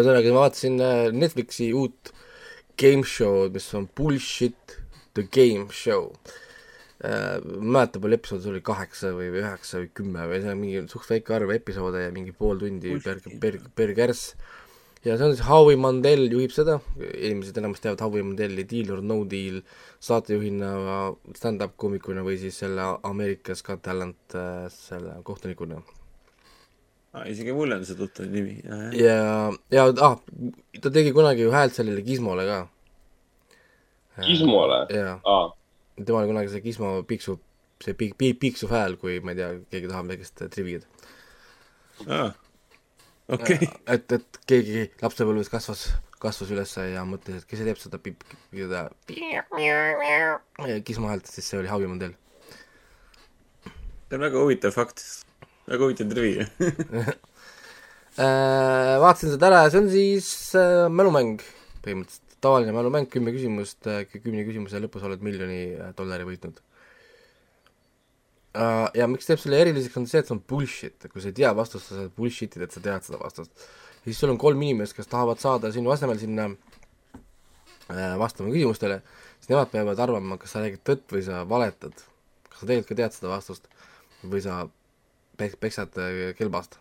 ühesõnaga, 0.00 0.32
ma 0.34 0.46
vaatasin 0.46 0.80
äh, 0.82 1.10
Netflixi 1.14 1.70
uut 1.76 2.12
game 2.80 3.06
show'd, 3.06 3.54
mis 3.54 3.68
on 3.78 3.86
Bullshit 3.96 4.80
the 5.14 5.22
game 5.22 5.68
show 5.70 6.10
äh,. 7.04 7.38
ma 7.38 7.54
ei 7.54 7.70
mäleta, 7.76 8.00
palju 8.02 8.18
episoode 8.18 8.42
see 8.42 8.52
oli, 8.54 8.64
kaheksa 8.64 9.12
või 9.14 9.30
või 9.30 9.44
üheksa 9.44 9.80
või 9.82 9.88
kümme 10.00 10.26
või 10.30 10.42
see 10.42 10.52
on 10.52 10.60
mingi 10.60 10.84
suht 10.90 11.10
väike 11.10 11.38
arv 11.38 11.54
episoode 11.54 12.04
ja 12.06 12.12
mingi 12.14 12.34
pool 12.36 12.60
tundi 12.62 12.98
per, 13.04 13.22
per, 13.42 13.58
per 13.76 13.94
kärss. 13.98 14.34
ja 15.04 15.18
see 15.18 15.28
on 15.28 15.34
siis 15.34 15.46
Howie 15.46 15.78
Mandel 15.78 16.26
juhib 16.32 16.54
seda, 16.54 16.78
inimesed 16.98 17.58
enamasti 17.60 17.88
teavad 17.88 18.06
Howie 18.06 18.26
Mandel'i 18.26 18.66
Deal 18.70 18.94
or 18.96 19.02
No 19.04 19.20
Deal 19.28 19.60
saatejuhina, 20.04 20.72
stand-up 21.38 21.76
koomikuna 21.80 22.24
või 22.26 22.40
siis 22.40 22.58
selle 22.64 22.94
America's 23.06 23.62
Got 23.66 23.84
Talent 23.86 24.38
äh, 24.38 24.66
selle 24.72 25.20
kohtunikuna. 25.26 25.82
Isegi 27.22 27.52
mulle 27.54 27.78
on 27.78 27.84
see 27.86 27.96
tuttav 27.98 28.26
nimi. 28.30 28.56
ja, 28.98 29.18
ja 29.70 29.84
ah, 30.02 30.16
ta 30.82 30.90
tegi 30.90 31.12
kunagi 31.14 31.46
ju 31.46 31.52
häält 31.54 31.76
sellele 31.76 32.02
Gizmole 32.06 32.46
ka. 32.48 32.60
Gizmole? 34.24 34.80
jaa, 34.94 35.18
aa, 35.22 35.44
tema 36.00 36.22
oli 36.22 36.32
kunagi 36.32 36.50
see 36.52 36.64
Gizmo 36.64 36.94
piiksub, 37.06 37.42
see 37.84 37.94
piik-, 37.98 38.16
piik-, 38.18 38.40
piiksuv 38.42 38.74
hääl, 38.74 38.96
kui 39.00 39.20
ma 39.22 39.34
ei 39.34 39.38
tea, 39.40 39.50
keegi 39.70 39.90
tahab 39.92 40.10
väikest 40.10 40.42
triviad. 40.54 40.88
okei, 43.36 43.70
et, 43.94 44.16
et 44.18 44.40
keegi 44.50 44.88
lapsepõlves 45.02 45.52
kasvas, 45.52 45.86
kasvas 46.22 46.50
üles 46.54 46.74
ja 46.90 47.04
mõtles, 47.06 47.42
et 47.44 47.50
kes 47.50 47.62
see 47.62 47.68
teeb 47.68 47.82
seda 47.82 48.02
pip-, 48.02 48.26
seda 48.50 48.88
Gizmo 50.86 51.12
häält, 51.12 51.30
siis 51.30 51.46
see 51.46 51.62
oli 51.62 51.70
Howie 51.70 51.90
Mandel. 51.90 52.18
see 53.64 54.18
on 54.18 54.26
väga 54.26 54.42
huvitav 54.42 54.74
fakt. 54.74 55.06
Väga 55.70 55.84
huvitav 55.84 56.10
trivia. 56.12 56.48
Äh, 58.14 58.94
vaatasin 59.02 59.32
seda 59.32 59.48
ära 59.48 59.64
ja 59.64 59.70
see 59.74 59.80
on 59.80 59.88
siis 59.90 60.28
äh, 60.54 60.84
mälumäng 60.86 61.40
põhimõtteliselt, 61.82 62.36
tavaline 62.44 62.74
mälumäng, 62.76 63.08
kümme 63.10 63.32
küsimust 63.34 63.88
äh,, 63.90 64.04
kümne 64.12 64.44
küsimuse 64.46 64.78
lõpus 64.84 65.02
oled 65.08 65.24
miljoni 65.24 65.74
äh, 65.74 65.88
dollari 65.98 66.26
võitnud 66.28 66.60
äh,. 68.54 68.86
ja 69.00 69.08
miks 69.10 69.26
teeb 69.26 69.42
selle 69.42 69.58
eriliseks, 69.64 69.96
on 69.98 70.06
see, 70.10 70.22
et 70.22 70.30
see 70.30 70.36
on 70.36 70.42
bullshit, 70.52 71.08
kui 71.10 71.24
sa 71.24 71.32
ei 71.32 71.36
tea 71.40 71.50
vastust, 71.58 71.88
sa 71.88 71.98
saad 71.98 72.14
bullshit 72.14 72.54
ida, 72.54 72.68
et 72.68 72.76
sa 72.76 72.84
tead 72.84 73.08
seda 73.08 73.18
vastust. 73.18 73.66
siis 74.04 74.22
sul 74.22 74.30
on 74.30 74.38
kolm 74.40 74.62
inimest, 74.62 74.96
kes 74.96 75.10
tahavad 75.10 75.42
saada 75.42 75.72
sinu 75.74 75.92
asemel 75.94 76.20
sinna 76.20 76.46
äh, 76.52 78.14
vastama 78.20 78.54
küsimustele, 78.54 79.00
siis 79.40 79.50
nemad 79.50 79.74
peavad 79.74 80.06
arvama, 80.06 80.38
kas 80.38 80.54
sa 80.54 80.62
räägid 80.62 80.86
tõtt 80.86 81.18
või 81.18 81.26
sa 81.26 81.42
valetad. 81.50 81.98
kas 82.46 82.62
sa 82.62 82.70
tegelikult 82.70 82.94
ka 82.94 83.00
tead 83.02 83.18
seda 83.18 83.34
vastust 83.34 83.66
või 84.22 84.44
sa 84.44 84.62
pek-, 85.38 85.58
peksad 85.60 85.98
äh, 86.00 86.32
kelbast 86.38 86.78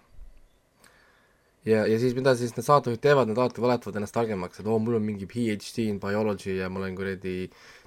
ja, 1.65 1.83
ja 1.87 1.99
siis 1.99 2.15
mida 2.17 2.35
siis 2.39 2.55
need 2.57 2.65
saatejuhid 2.67 3.01
teevad, 3.03 3.29
nad 3.29 3.39
alati 3.39 3.63
valetavad 3.63 3.99
ennast 3.99 4.15
targemaks, 4.15 4.59
et 4.59 4.67
oo, 4.67 4.79
mul 4.83 4.99
on 4.99 5.05
mingi 5.05 5.27
PhD 5.29 5.87
in 5.87 5.99
biology 6.03 6.57
ja 6.57 6.69
ma 6.69 6.81
olen 6.83 6.95
kuradi 6.97 7.35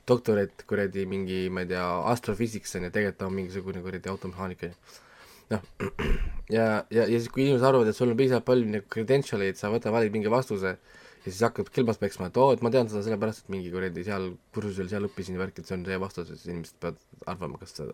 doktorit 0.08 0.64
kuradi 0.70 1.06
mingi, 1.11 1.46
ma 1.50 1.64
ei 1.64 1.73
tea, 1.73 1.87
astrophysics 2.12 2.76
on 2.78 2.87
ju, 2.87 2.92
tegelikult 2.94 3.20
ta 3.20 3.28
on 3.28 3.37
mingisugune 3.37 3.82
kuradi 3.85 4.12
automehaanik 4.12 4.68
on 4.68 4.73
ju. 4.73 5.00
noh, 5.54 5.66
ja, 6.56 6.66
ja, 6.90 7.04
ja 7.04 7.18
siis, 7.18 7.30
kui 7.32 7.46
inimesed 7.46 7.66
arvavad, 7.66 7.90
et 7.90 7.99
sul 7.99 8.12
on 8.12 8.18
piisavalt 8.18 8.46
palju 8.49 8.70
nagu 8.70 8.88
credential 8.92 9.44
eid, 9.46 9.58
sa 9.61 9.70
võtad, 9.73 9.94
valid 9.94 10.14
mingi 10.14 10.32
vastuse 10.32 10.76
ja 11.26 11.33
siis 11.33 11.42
hakkad 11.42 11.68
kelbast 11.75 11.99
peksma, 11.99 12.28
et 12.30 12.37
oo, 12.38 12.52
et 12.54 12.61
ma 12.62 12.71
tean 12.71 12.87
seda 12.90 13.00
sellepärast, 13.02 13.42
et 13.42 13.50
mingi 13.50 13.73
kuradi 13.73 14.04
seal 14.06 14.28
kursusel 14.54 14.87
seal 14.92 15.09
õppisin 15.09 15.35
ja 15.35 15.42
värk, 15.42 15.59
et 15.59 15.66
see 15.66 15.75
on 15.75 15.83
see 15.88 15.99
vastus 15.99 16.28
siis 16.30 16.45
inimesed 16.47 16.76
peavad 16.83 17.33
arvama, 17.33 17.59
kas 17.59 17.75
sa 17.75 17.87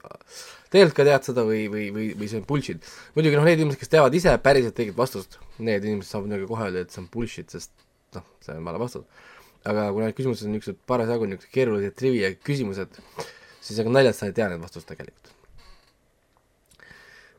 tegelikult 0.72 0.98
ka 0.98 1.06
tead 1.08 1.28
seda 1.30 1.46
või, 1.48 1.62
või, 1.72 1.86
või, 1.96 2.08
või 2.20 2.28
see 2.28 2.42
on 2.42 2.46
bullshit. 2.50 2.92
muidugi 3.16 3.40
noh, 3.40 3.48
need 3.48 3.62
inimesed, 3.62 3.80
kes 3.80 3.92
teavad 3.94 4.18
ise 4.18 4.36
päriselt 4.44 4.84
õiget 4.84 4.98
vastust, 4.98 5.38
need 5.58 5.88
inimesed 5.88 6.12
saavad 6.12 6.34
nagu 6.34 6.48
kohe 6.50 6.68
öelda, 6.68 6.84
et 6.84 6.92
see 6.92 7.00
on 7.00 7.08
bullshit, 7.14 7.56
sest 7.56 7.72
noh, 8.18 8.28
see 8.44 8.58
on 8.58 8.68
vale 8.68 8.82
vastus. 8.84 9.28
aga 9.64 9.88
kuna 9.94 10.10
need 10.10 10.18
küsimused 10.18 10.44
on 10.48 10.56
niisugused 10.58 10.82
parasjagu 10.90 11.30
niisugused 11.30 11.56
keerulised 11.56 11.96
trivia 11.96 12.34
küsimused, 12.36 13.00
siis 13.62 13.80
ega 13.80 13.96
naljalt 13.96 14.18
sa 14.18 14.28
ei 14.28 14.36
tea 14.36 14.52
neid 14.52 14.60
vastust 14.60 14.90
tegelikult. 14.92 15.32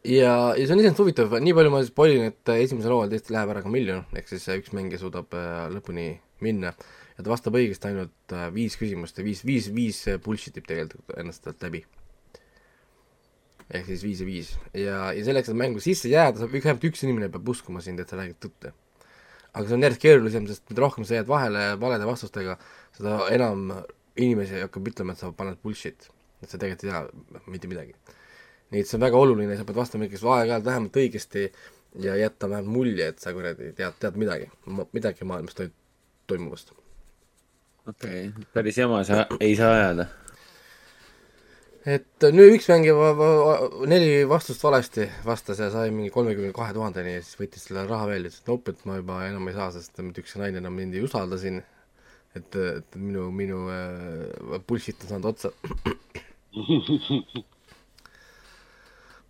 ja, 0.03 0.33
ja 0.57 0.65
see 0.65 0.75
on 0.75 0.81
iseenesest 0.81 1.01
huvitav, 1.01 1.33
nii 1.43 1.55
palju 1.55 1.71
ma 1.71 1.81
siis 1.83 1.95
polin, 1.95 2.27
et 2.31 2.51
äh, 2.51 2.61
esimesel 2.65 2.93
hooajal 2.93 3.13
tõesti 3.13 3.35
läheb 3.35 3.53
ära 3.53 3.63
ka 3.63 3.71
miljon, 3.71 4.03
ehk 4.17 4.29
siis 4.29 4.45
äh, 4.51 4.59
üks 4.59 4.73
mängija 4.75 4.99
suudab 5.01 5.33
äh, 5.37 5.65
lõpuni 5.71 6.07
minna 6.43 6.73
ja 6.73 7.23
ta 7.23 7.31
vastab 7.31 7.55
õigesti 7.55 7.89
ainult 7.89 8.35
viis 8.55 8.75
küsimust 8.79 9.19
ja 9.19 9.25
viis, 9.25 9.43
viis, 9.47 9.69
viis 9.73 10.01
bullshit 10.23 10.57
ib 10.59 10.67
tegelikult 10.67 11.13
ennast 11.21 11.45
sealt 11.45 11.61
läbi. 11.63 11.83
ehk 13.69 13.85
siis 13.87 14.03
viis 14.03 14.23
ja 14.23 14.27
viis 14.27 14.49
ja, 14.73 14.97
ja 15.15 15.25
selleks, 15.25 15.51
et 15.53 15.59
mängu 15.59 15.83
sisse 15.83 16.11
jääda, 16.11 16.41
saab 16.41 16.51
üks, 16.51 16.65
vähemalt 16.65 16.87
üks 16.89 17.05
inimene 17.05 17.29
peab 17.31 17.53
uskuma 17.53 17.83
sind, 17.85 18.01
et 18.01 18.09
sa 18.09 18.19
räägid 18.19 18.41
tõtte. 18.43 18.73
aga 19.53 19.67
see 19.67 19.77
on 19.77 19.87
järjest 19.87 20.03
keerulisem, 20.03 20.49
sest 20.49 20.65
mida 20.71 20.83
rohkem 20.83 21.07
sa 21.07 21.21
jääd 21.21 21.29
vahele 21.29 21.63
valede 21.79 22.09
vastustega, 22.09 22.57
seda 22.97 23.21
enam 23.31 23.69
inimesi 24.17 24.59
hakkab 24.65 24.91
ütlema, 24.91 25.13
et 25.13 25.21
sa 25.21 25.31
paned 25.31 25.61
bullshit, 25.63 26.09
et 26.41 26.49
sa 26.49 26.57
tegelikult 26.57 26.89
ei 26.89 26.91
tea 26.91 27.47
mitte 27.53 27.71
midagi 27.71 27.95
nii 28.73 28.81
et 28.81 28.89
see 28.89 28.97
on 28.97 29.05
väga 29.05 29.19
oluline, 29.21 29.55
sa 29.57 29.65
pead 29.67 29.77
vastama 29.77 30.07
ikkagi 30.07 30.25
aeg-ajalt 30.25 30.65
vähemalt 30.65 30.97
õigesti 31.03 31.45
ja 32.01 32.15
jätta 32.17 32.49
vähemalt 32.49 32.73
mulje, 32.73 33.07
et 33.13 33.21
sa 33.21 33.33
kuradi 33.35 33.71
tead, 33.77 33.99
tead 34.01 34.17
midagi, 34.17 34.49
midagi 34.95 35.27
maailmas 35.29 35.57
toim-, 35.57 35.75
toimuvast. 36.27 36.73
okei 37.87 38.27
okay., 38.27 38.49
päris 38.53 38.77
jama 38.81 39.03
sa 39.03 39.25
ei 39.39 39.55
saa 39.59 39.73
ajada. 39.77 40.07
et 41.85 42.27
nüüd 42.33 42.55
üks 42.57 42.69
mängija 42.71 43.13
neli 43.91 44.23
vastust 44.29 44.63
valesti 44.63 45.09
vastas 45.25 45.61
ja 45.61 45.69
sai 45.73 45.91
mingi 45.91 46.09
kolmekümne 46.15 46.55
kahe 46.55 46.73
tuhandeni 46.73 47.17
ja 47.19 47.21
siis 47.21 47.37
võttis 47.43 47.67
selle 47.67 47.85
raha 47.85 48.09
veel 48.09 48.25
ja 48.25 48.31
ütles, 48.31 48.41
et 48.41 48.49
nope, 48.49 48.73
et 48.73 48.85
ma 48.89 48.97
juba 48.97 49.21
enam 49.27 49.47
ei 49.51 49.57
saa, 49.59 49.69
sest 49.75 50.01
mitte 50.01 50.25
ükski 50.25 50.41
naine 50.41 50.63
enam 50.63 50.73
mind 50.79 50.97
ei 50.97 51.05
usalda 51.05 51.37
siin. 51.37 51.61
et, 52.33 52.55
et 52.55 52.95
minu, 52.97 53.29
minu 53.29 53.67
äh, 53.69 54.61
bullshit 54.65 55.03
on 55.05 55.11
saanud 55.11 55.27
otsa. 55.35 55.51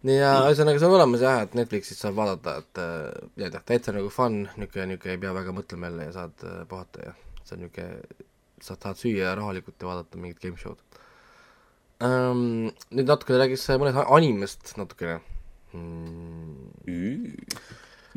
nii 0.07 0.17
ja 0.17 0.31
ühesõnaga 0.49 0.81
see 0.81 0.89
on 0.89 0.97
olemas 0.97 1.23
jah, 1.23 1.41
et 1.45 1.53
Netflixis 1.57 2.01
saab 2.03 2.17
vaadata, 2.19 2.57
et 2.63 2.81
äh, 2.83 3.27
ja 3.39 3.49
jah, 3.49 3.63
täitsa 3.63 3.95
nagu 3.95 4.11
fun, 4.13 4.43
niisugune, 4.57 4.93
niisugune 4.93 5.15
ei 5.15 5.21
pea 5.21 5.35
väga 5.35 5.55
mõtlema 5.55 5.89
jälle 5.89 6.09
ja 6.09 6.15
saad 6.17 6.47
äh, 6.47 6.63
puhata 6.69 7.07
ja 7.09 7.13
see 7.43 7.57
on 7.57 7.65
niisugune, 7.65 8.25
sa 8.63 8.79
tahad 8.79 8.99
süüa 8.99 9.35
rahulikult 9.39 9.79
ja 9.79 9.91
vaadata 9.91 10.19
mingit 10.19 10.43
game 10.43 10.59
show'd 10.59 10.81
um,. 12.03 12.71
nüüd 12.91 13.07
natukene 13.07 13.43
räägiks 13.43 13.67
mõnest 13.79 14.03
animest 14.03 14.75
natukene 14.79 15.19
mm.. 15.73 17.33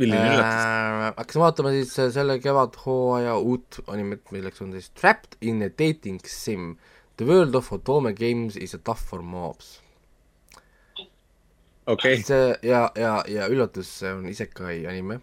milline 0.00 0.26
üllatus. 0.32 0.66
Äh, 0.66 1.06
hakkasin 1.16 1.44
vaatama 1.44 1.72
siis 1.76 1.96
äh, 2.02 2.10
selle 2.14 2.38
kevadhooaja 2.42 3.38
uut 3.38 3.80
animet, 3.92 4.26
milleks 4.34 4.62
on 4.64 4.74
siis 4.76 4.90
Trapped 4.98 5.38
in 5.40 5.62
a 5.64 5.70
dating 5.70 6.20
sim. 6.30 6.74
The 7.16 7.24
world 7.24 7.54
of 7.56 7.72
Otome 7.72 8.12
games 8.12 8.58
is 8.60 8.74
a 8.74 8.78
tough 8.78 9.00
for 9.00 9.22
mobs. 9.22 9.78
okei, 11.86 12.20
see 12.26 12.50
ja, 12.66 12.86
ja, 12.98 13.12
ja 13.30 13.48
üllatus, 13.52 13.90
see 14.00 14.12
on 14.14 14.26
isekai 14.30 14.78
anime. 14.90 15.20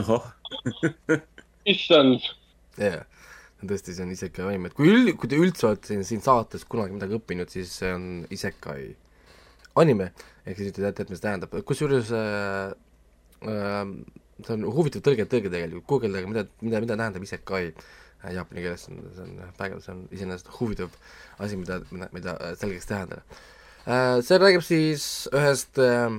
ohoh, 0.00 0.26
issand, 1.72 2.26
jaa, 2.80 3.04
tõesti, 3.60 3.94
see 3.94 4.06
on 4.06 4.14
isekai 4.14 4.46
anime, 4.48 4.70
et 4.70 4.78
kui 4.78 4.90
üld-, 4.90 5.14
kui 5.20 5.30
te 5.30 5.40
üldse 5.40 5.68
olete 5.68 5.92
siin, 5.92 6.04
siin 6.08 6.24
saates 6.24 6.64
kunagi 6.68 6.96
midagi 6.96 7.18
õppinud, 7.18 7.52
siis 7.52 7.72
see 7.82 7.92
on 7.96 8.08
isekai 8.32 8.94
anime, 9.80 10.10
ehk 10.46 10.62
siis 10.62 10.74
te 10.76 10.84
teate, 10.84 11.08
mis 11.12 11.22
tähendab, 11.22 11.54
kusjuures 11.68 12.12
äh, 12.16 12.72
äh, 13.44 13.84
see 14.46 14.56
on 14.56 14.68
huvitav 14.72 15.04
tõlge, 15.04 15.28
tõlge 15.30 15.52
tegelikult, 15.52 15.88
guugeldage, 15.90 16.30
mida, 16.30 16.46
mida, 16.64 16.80
mida 16.82 16.96
tähendab 16.96 17.26
isekai. 17.26 17.64
Äh, 18.20 18.34
jaapani 18.34 18.60
keeles, 18.60 18.82
see 18.84 18.92
on, 18.92 19.06
see 19.16 19.22
on 19.24 19.80
see 19.80 19.92
on 19.94 20.00
iseenesest 20.12 20.50
huvitav 20.58 20.92
asi, 21.40 21.56
mida, 21.56 21.78
mida, 21.88 22.08
mida 22.12 22.34
selgeks 22.60 22.88
tähendada. 22.90 23.24
Äh, 23.24 23.59
see 24.22 24.38
räägib 24.38 24.62
siis 24.64 25.04
ühest 25.34 25.78
äh, 25.82 26.12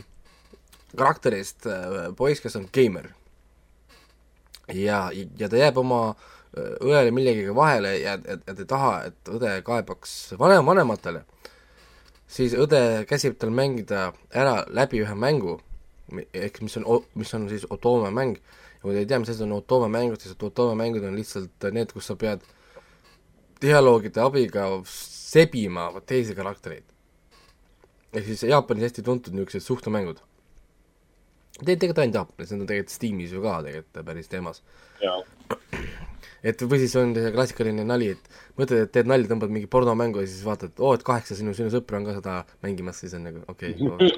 karakterist 0.97 1.67
äh,, 1.69 2.11
poiss, 2.17 2.41
kes 2.43 2.57
on 2.59 2.67
geimer. 2.73 3.11
ja, 4.73 5.09
ja 5.13 5.49
ta 5.49 5.59
jääb 5.59 5.77
oma 5.79 6.01
äh, 6.11 6.73
õele 6.83 7.11
millegagi 7.15 7.55
vahele 7.55 7.97
ja, 7.99 8.17
ja, 8.17 8.37
ja 8.37 8.55
ta 8.55 8.57
ei 8.57 8.69
taha, 8.69 8.93
et 9.11 9.31
õde 9.37 9.53
kaebaks 9.67 10.33
vanem, 10.39 10.65
vanematele. 10.65 11.23
siis 12.27 12.55
õde 12.55 13.05
käsib 13.07 13.37
tal 13.39 13.53
mängida 13.55 14.11
ära 14.33 14.65
läbi 14.69 15.03
ühe 15.05 15.15
mängu, 15.15 15.59
ehk 16.33 16.61
mis 16.65 16.77
on, 16.79 16.87
mis 17.15 17.33
on 17.37 17.49
siis 17.49 17.67
Otome 17.69 18.11
mäng, 18.15 18.39
ja 18.75 18.81
kui 18.83 18.95
te 18.95 19.03
ei 19.03 19.07
tea, 19.07 19.19
mis 19.19 19.31
asi 19.31 19.43
on 19.47 19.59
Otome 19.59 19.91
mängud, 19.91 20.19
siis 20.19 20.35
Otome 20.35 20.75
mängud 20.83 21.07
on 21.07 21.15
lihtsalt 21.15 21.71
need, 21.71 21.93
kus 21.93 22.11
sa 22.11 22.15
pead 22.19 22.43
dialoogide 23.61 24.23
abiga 24.23 24.65
sebima 24.89 25.91
teisi 26.07 26.35
karaktereid 26.35 26.87
ehk 28.13 28.27
siis 28.27 28.43
Jaapanis 28.49 28.89
hästi 28.89 29.03
tuntud 29.07 29.35
niisugused 29.35 29.65
suhtemängud. 29.65 30.19
tegelikult 31.65 32.01
ainult 32.03 32.15
Jaapanis, 32.19 32.51
need 32.51 32.63
on 32.63 32.69
tegelikult 32.69 32.95
Steamis 32.95 33.35
ju 33.35 33.43
ka 33.43 33.59
tegelikult 33.67 34.05
päris 34.05 34.31
teemas. 34.31 34.63
et 36.43 36.61
või 36.61 36.81
siis 36.81 36.95
on 36.99 37.13
see 37.15 37.31
klassikaline 37.35 37.85
nali, 37.85 38.11
et 38.15 38.31
mõtled, 38.57 38.87
et 38.87 38.91
teed 38.95 39.09
nalja, 39.09 39.29
tõmbad 39.31 39.53
mingi 39.53 39.69
pornomängu 39.71 40.23
ja 40.23 40.29
siis 40.29 40.43
vaatad, 40.45 40.73
oo, 40.79 40.93
et 40.97 41.05
kaheksa 41.05 41.37
sinu, 41.37 41.53
sinu 41.57 41.69
sõpra 41.73 41.99
on 41.99 42.07
ka 42.07 42.17
seda 42.17 42.37
mängimas, 42.65 43.03
siis 43.03 43.13
on 43.17 43.27
nagu 43.29 43.43
okei 43.51 43.75
okay, 43.91 44.09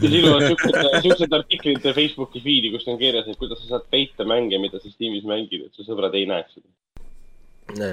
siis 0.00 0.14
iluvad 0.20 0.46
siuksed, 0.46 0.78
siuksed 1.06 1.34
artiklid 1.40 1.90
Facebooki 1.96 2.42
feed'i, 2.44 2.70
kus 2.72 2.86
on 2.88 3.00
kirjas, 3.00 3.28
et 3.28 3.40
kuidas 3.40 3.60
sa 3.64 3.74
saad 3.74 3.90
peita 3.92 4.24
mänge, 4.28 4.60
mida 4.62 4.80
sa 4.80 4.92
Steamis 4.92 5.26
mängid, 5.28 5.66
et 5.66 5.76
su 5.76 5.84
sõbrad 5.86 6.14
ei 6.16 6.30
näeks 6.30 6.56
seda. 6.56 7.90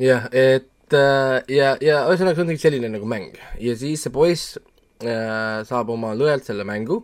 jah, 0.00 0.26
et 0.32 0.68
ja, 0.94 1.74
ja 1.84 2.02
ühesõnaga 2.08 2.38
see 2.38 2.44
on 2.44 2.60
selline 2.62 2.90
nagu 2.92 3.08
mäng. 3.08 3.36
Ja 3.62 3.74
siis 3.78 4.04
see 4.04 4.12
poiss 4.14 4.58
äh, 4.58 5.64
saab 5.68 5.92
oma 5.94 6.14
lõelt 6.18 6.48
selle 6.48 6.66
mängu, 6.68 7.02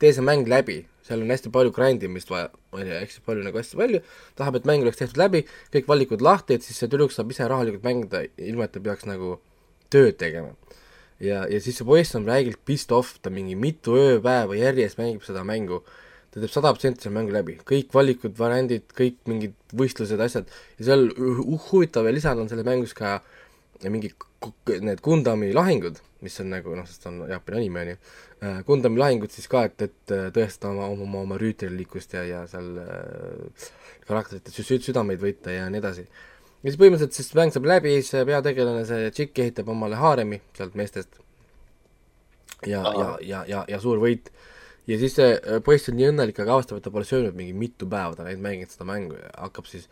tee 0.00 0.12
see 0.16 0.24
mäng 0.24 0.48
läbi, 0.50 0.80
seal 1.06 1.24
on 1.24 1.32
hästi 1.32 1.52
palju 1.54 1.74
grind 1.76 2.04
imist 2.06 2.30
vaja, 2.32 2.50
ma 2.72 2.82
ei 2.82 2.88
tea, 2.88 2.98
hästi 3.04 3.24
palju 3.26 3.46
nagu 3.46 3.60
hästi 3.60 3.78
palju, 3.80 4.02
tahab, 4.38 4.60
et 4.60 4.68
mäng 4.68 4.86
oleks 4.86 5.00
tehtud 5.00 5.20
läbi, 5.20 5.44
kõik 5.74 5.88
valikud 5.90 6.24
lahti, 6.24 6.56
et 6.56 6.66
siis 6.66 6.78
see 6.80 6.90
tüdruk 6.90 7.14
saab 7.14 7.32
ise 7.34 7.48
rahulikult 7.50 7.86
mängida, 7.86 8.24
ilma 8.40 8.68
et 8.68 8.74
ta 8.76 8.82
peaks 8.84 9.08
nagu 9.10 9.38
tööd 9.92 10.20
tegema. 10.20 10.54
ja, 11.20 11.42
ja 11.50 11.58
siis 11.60 11.80
see 11.80 11.88
poiss 11.88 12.16
on 12.16 12.28
räigelt 12.28 12.62
pissed 12.64 12.94
off, 12.96 13.18
ta 13.20 13.32
mingi 13.32 13.56
mitu 13.58 13.98
ööpäeva 13.98 14.56
järjest 14.56 15.00
mängib 15.00 15.26
seda 15.26 15.44
mängu 15.44 15.82
ta 16.30 16.38
teeb 16.38 16.52
sada 16.52 16.70
protsenti 16.74 17.04
selle 17.04 17.16
mängu 17.16 17.34
läbi, 17.34 17.56
kõik 17.66 17.94
valikud, 17.94 18.36
variandid, 18.38 18.86
kõik 18.96 19.18
mingid 19.30 19.56
võistlused, 19.76 20.20
asjad, 20.22 20.50
ja 20.78 20.90
seal 20.90 21.08
huvitav 21.70 22.06
ja 22.06 22.14
lisada 22.14 22.42
on 22.42 22.50
selle 22.50 22.66
mängus 22.66 22.94
ka 22.96 23.18
mingi 23.88 24.12
need 24.80 25.00
Gundami 25.04 25.52
lahingud, 25.56 26.00
mis 26.24 26.36
on 26.40 26.50
nagu 26.52 26.74
noh, 26.76 26.86
sest 26.88 27.06
on 27.08 27.22
Jaapani 27.28 27.60
anime, 27.60 27.80
on 27.80 27.90
ju, 27.92 28.00
äh, 28.44 28.58
Gundami 28.66 29.00
lahingud 29.00 29.32
siis 29.32 29.48
ka, 29.50 29.64
et, 29.68 29.86
et 29.86 30.14
äh, 30.14 30.28
tõestada 30.36 30.72
oma, 30.74 30.88
oma, 30.92 31.06
oma, 31.06 31.22
oma 31.26 31.38
rüütellikkust 31.40 32.16
ja, 32.16 32.24
ja 32.28 32.42
seal 32.50 32.76
äh, 32.82 33.70
karakterite 34.08 34.52
sü-, 34.52 34.80
südameid 34.84 35.20
võita 35.22 35.54
ja 35.54 35.68
nii 35.72 35.80
edasi. 35.80 36.04
ja 36.04 36.68
siis 36.68 36.78
põhimõtteliselt 36.80 37.16
siis 37.16 37.32
mäng 37.38 37.54
saab 37.54 37.68
läbi, 37.72 37.96
see 38.04 38.22
peategelane, 38.28 38.84
see 38.88 39.10
tšikk 39.16 39.42
ehitab 39.46 39.72
omale 39.72 40.00
haaremi 40.00 40.40
sealt 40.56 40.76
meestest. 40.76 41.20
Ja, 42.68 42.84
ja, 42.84 43.10
ja, 43.24 43.44
ja, 43.48 43.64
ja 43.68 43.80
suur 43.80 44.00
võit 44.02 44.28
ja 44.90 44.98
siis 44.98 45.14
see 45.18 45.34
äh, 45.38 45.60
poiss 45.64 45.90
on 45.90 45.98
nii 45.98 46.08
õnnelik, 46.10 46.40
aga 46.42 46.56
avastab, 46.56 46.80
et 46.80 46.86
ta 46.86 46.92
pole 46.94 47.06
söönud 47.06 47.36
mingi 47.38 47.54
mitu 47.56 47.88
päeva, 47.90 48.16
ta 48.16 48.24
on 48.24 48.30
ainult 48.32 48.46
mänginud 48.46 48.74
seda 48.74 48.88
mängu 48.88 49.18
ja 49.18 49.30
hakkab 49.46 49.68
siis 49.70 49.86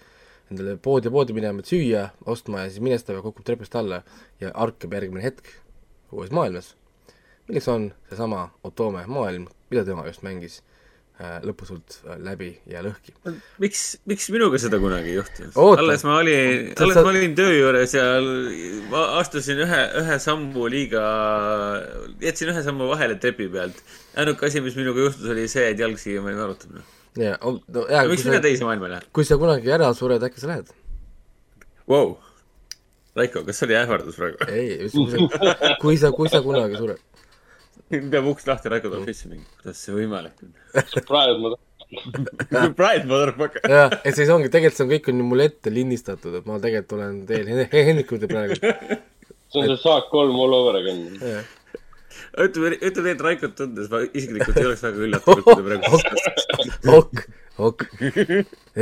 endale 0.50 0.78
poodi 0.82 1.12
poodi 1.12 1.36
minema, 1.36 1.62
et 1.62 1.70
süüa, 1.70 2.08
ostma 2.26 2.64
ja 2.64 2.72
siis 2.72 2.84
minestab 2.84 3.18
ja 3.18 3.24
kukub 3.24 3.46
trepist 3.46 3.76
alla 3.78 4.02
ja 4.42 4.52
ärkab 4.64 4.96
järgmine 4.96 5.24
hetk 5.24 5.52
uues 6.12 6.32
maailmas, 6.34 6.72
milleks 7.48 7.68
on 7.68 7.90
seesama 8.08 8.48
Otome 8.64 9.04
maailm, 9.06 9.46
mida 9.70 9.84
tema 9.84 10.06
just 10.08 10.24
mängis 10.26 10.62
lõputult 11.18 11.96
äh, 12.06 12.18
läbi 12.22 12.48
ja 12.70 12.78
lõhki. 12.84 13.10
miks, 13.62 13.82
miks 14.06 14.28
minuga 14.30 14.60
seda 14.62 14.78
kunagi 14.78 15.10
ei 15.10 15.16
juhtunud? 15.16 15.56
alles 15.82 16.04
ma 16.06 16.20
olin, 16.20 16.68
alles 16.78 16.94
sa... 16.94 17.02
ma 17.02 17.10
olin 17.10 17.34
töö 17.38 17.56
juures 17.56 17.94
ja 17.96 18.04
ma 18.92 19.02
astusin 19.18 19.58
ühe, 19.64 19.80
ühe 20.02 20.18
sammu 20.22 20.68
liiga, 20.70 21.02
jätsin 22.22 22.52
ühe 22.52 22.62
sammu 22.62 22.86
vahele 22.92 23.18
trepi 23.18 23.48
pealt. 23.50 23.82
ainuke 24.14 24.46
asi, 24.46 24.62
mis 24.62 24.78
minuga 24.78 25.08
juhtus, 25.08 25.26
oli 25.34 25.48
see, 25.50 25.66
et 25.72 25.82
jalg 25.82 25.98
siia 25.98 26.22
ma 26.22 26.30
ei 26.30 26.38
arutanud. 26.46 26.94
jaa, 27.18 27.34
no 27.42 27.88
jaa. 27.90 28.06
miks 28.12 28.28
mina 28.28 28.38
teise 28.44 28.68
maailma 28.68 28.94
lähen? 28.94 29.10
kui 29.10 29.26
sa 29.26 29.40
kunagi 29.42 29.74
ära 29.74 29.90
sured, 29.98 30.22
äkki 30.30 30.44
sa 30.44 30.54
lähed 30.54 30.70
wow.? 31.90 32.14
Raiko, 33.18 33.42
kas 33.42 33.58
see 33.58 33.66
oli 33.66 33.74
ähvardus 33.74 34.14
praegu? 34.22 34.46
ei, 34.54 34.86
kui 35.82 35.98
sa, 35.98 36.14
kui 36.14 36.30
sa 36.30 36.44
kunagi 36.46 36.78
sured 36.78 37.02
peab 37.88 38.28
uks 38.28 38.46
lahti, 38.48 38.70
Raiko 38.72 38.92
tuleb 38.92 39.08
sisse 39.08 39.30
mingi, 39.30 39.46
kuidas 39.60 39.80
see 39.84 39.96
võimalik 39.96 40.44
on? 40.44 40.54
Pride 41.08 41.38
mother 41.40 41.58
Pride 42.78 43.04
motherfucker. 43.08 43.62
jah, 43.64 43.94
et 44.04 44.16
siis 44.16 44.28
ongi, 44.32 44.50
tegelikult 44.52 44.76
see 44.76 44.84
on 44.84 44.90
kõik 44.92 45.08
on 45.12 45.22
mul 45.30 45.44
ette 45.44 45.72
lindistatud, 45.72 46.34
et 46.40 46.48
ma 46.48 46.58
tegelikult 46.62 46.98
olen 46.98 47.22
teel 47.28 47.48
Henniku 47.72 48.16
juurde 48.16 48.28
praegu. 48.30 48.58
see 49.52 49.62
on 49.62 49.70
see 49.70 49.78
saak 49.80 50.10
kolm 50.12 50.36
all 50.36 50.56
over 50.58 50.76
again. 50.80 51.06
ütleme, 52.44 52.76
ütleme 52.76 53.06
nii, 53.08 53.14
et 53.16 53.24
Raikot 53.24 53.56
tundes 53.56 53.88
ma 53.92 54.02
isiklikult 54.06 54.60
ei 54.60 54.68
oleks 54.68 54.84
väga 54.84 55.06
üllatunud, 55.06 55.46
kui 55.46 55.56
ta 55.56 55.64
praegu 55.70 56.98
ok, 56.98 57.24
ok, 57.70 57.86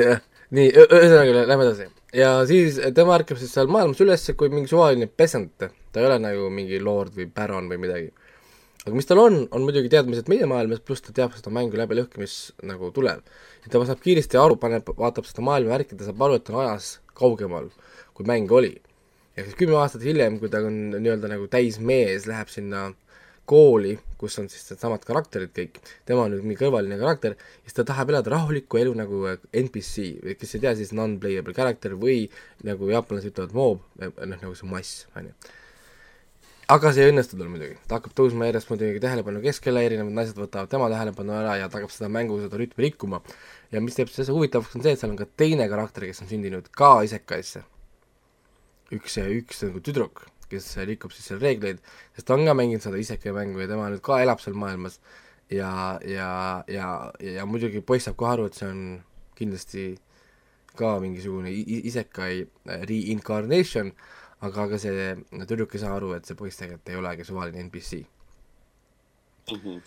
jah, 0.02 0.22
nii, 0.58 0.68
ühesõnaga 0.74 1.46
lähme 1.52 1.68
edasi. 1.68 1.90
ja 2.16 2.32
siis 2.50 2.80
tema 2.96 3.20
ärkab 3.20 3.38
siis 3.38 3.54
seal 3.54 3.70
maailmas 3.70 4.02
üles 4.02 4.26
kui 4.34 4.50
mingi 4.50 4.72
suvaline 4.72 5.06
pesant, 5.06 5.54
ta 5.62 6.02
ei 6.02 6.10
ole 6.10 6.18
nagu 6.26 6.50
mingi 6.50 6.82
lord 6.82 7.14
või 7.14 7.30
päron 7.30 7.70
või 7.70 7.84
midagi 7.86 8.10
aga 8.86 8.94
mis 8.94 9.08
tal 9.08 9.18
on, 9.18 9.40
on 9.50 9.64
muidugi 9.66 9.90
teadmised 9.90 10.28
meie 10.30 10.46
maailmas, 10.46 10.78
pluss 10.86 11.02
ta 11.02 11.14
teab 11.14 11.34
seda 11.34 11.50
mängu 11.54 11.78
läbi 11.78 11.96
lõhki, 11.98 12.20
mis 12.22 12.36
nagu 12.66 12.92
tuleb. 12.94 13.24
ja 13.64 13.72
ta 13.72 13.82
saab 13.88 14.02
kiiresti 14.04 14.38
aru, 14.38 14.58
paneb, 14.62 14.86
vaatab 15.00 15.26
seda 15.26 15.42
maailma 15.46 15.74
värki, 15.74 15.98
ta 15.98 16.06
saab 16.06 16.22
aru, 16.22 16.38
et 16.38 16.52
on 16.52 16.60
ajas 16.62 16.92
kaugemal, 17.18 17.72
kui 18.14 18.28
mäng 18.28 18.52
oli. 18.54 18.76
ja 19.34 19.42
siis 19.42 19.58
kümme 19.58 19.74
aastat 19.80 20.06
hiljem, 20.06 20.38
kui 20.38 20.52
ta 20.52 20.62
on 20.62 20.78
nii-öelda 20.94 21.32
nagu 21.34 21.50
täismees, 21.50 22.28
läheb 22.30 22.52
sinna 22.52 22.86
kooli, 23.46 23.96
kus 24.18 24.38
on 24.38 24.46
siis 24.50 24.64
needsamad 24.70 25.02
karakterid 25.06 25.50
kõik, 25.54 25.82
tema 26.06 26.24
on 26.26 26.32
nüüd 26.34 26.46
mingi 26.46 26.62
kõrvaline 26.62 26.98
karakter, 27.02 27.34
siis 27.66 27.74
ta 27.74 27.84
tahab 27.90 28.14
elada 28.14 28.32
rahulikku 28.36 28.78
elu 28.78 28.94
nagu 28.98 29.26
NPC, 29.50 30.08
kes 30.38 30.56
ei 30.56 30.62
tea, 30.62 30.78
siis 30.78 30.94
non-playable 30.94 31.54
character 31.58 31.98
või 31.98 32.24
nagu 32.66 32.90
jaapanlased 32.90 33.34
ütlevad 33.34 33.54
mob, 33.54 33.86
noh 33.98 34.34
nagu 34.38 34.54
see 34.54 34.70
mass, 34.70 35.06
on 35.18 35.30
ju 35.30 35.54
aga 36.72 36.90
see 36.90 37.04
ei 37.06 37.12
õnnestu 37.12 37.38
tal 37.38 37.50
muidugi, 37.50 37.76
ta 37.86 38.00
hakkab 38.00 38.14
tõusma 38.18 38.48
järjest 38.48 38.70
muidugi 38.72 39.00
tähelepanu 39.02 39.42
keskele, 39.44 39.84
erinevad 39.86 40.16
naised 40.16 40.38
võtavad 40.38 40.70
tema 40.70 40.88
tähelepanu 40.90 41.34
ära 41.38 41.54
ja 41.60 41.68
ta 41.70 41.78
hakkab 41.78 41.92
seda 41.94 42.08
mängu, 42.10 42.40
seda 42.42 42.58
rütmi 42.58 42.88
rikkuma. 42.88 43.20
ja 43.70 43.82
mis 43.82 43.94
teeb 43.94 44.10
selle 44.10 44.34
huvitavaks, 44.34 44.74
on 44.74 44.82
see, 44.82 44.94
et 44.96 45.02
seal 45.02 45.12
on 45.12 45.20
ka 45.20 45.28
teine 45.38 45.68
karakter, 45.70 46.08
kes 46.10 46.24
on 46.24 46.30
sündinud 46.30 46.66
ka 46.74 46.90
isekaisse. 47.06 47.62
üks, 48.96 49.18
üks 49.22 49.62
nagu 49.66 49.82
tüdruk, 49.82 50.26
kes 50.50 50.72
rikub 50.90 51.14
siis 51.14 51.30
seal 51.30 51.38
reegleid, 51.42 51.78
sest 52.16 52.26
ta 52.26 52.34
on 52.34 52.44
ka 52.46 52.56
mänginud 52.58 52.82
seda 52.82 52.98
isekai 52.98 53.34
mängu 53.36 53.62
ja 53.62 53.70
tema 53.70 53.86
nüüd 53.92 54.02
ka 54.02 54.18
elab 54.24 54.42
seal 54.42 54.58
maailmas. 54.58 54.98
ja, 55.50 56.00
ja, 56.02 56.64
ja, 56.66 56.90
ja 57.22 57.46
muidugi 57.46 57.80
poiss 57.80 58.10
saab 58.10 58.18
kohe 58.18 58.32
aru, 58.34 58.50
et 58.50 58.58
see 58.58 58.66
on 58.66 58.82
kindlasti 59.38 59.86
ka 60.76 60.96
mingisugune 61.00 61.52
isekai 61.86 62.48
reincarnation 62.66 63.94
aga, 64.44 64.66
aga 64.66 64.80
see 64.80 65.12
tüdruk 65.48 65.76
ei 65.76 65.82
saa 65.82 65.94
aru, 65.96 66.12
et 66.16 66.28
see 66.28 66.38
poiss 66.38 66.60
tegelikult 66.60 66.92
ei 66.92 66.98
olegi 67.00 67.24
suvaline 67.28 67.62
NPC 67.66 68.02
mm. 69.52 69.60
-hmm. 69.62 69.80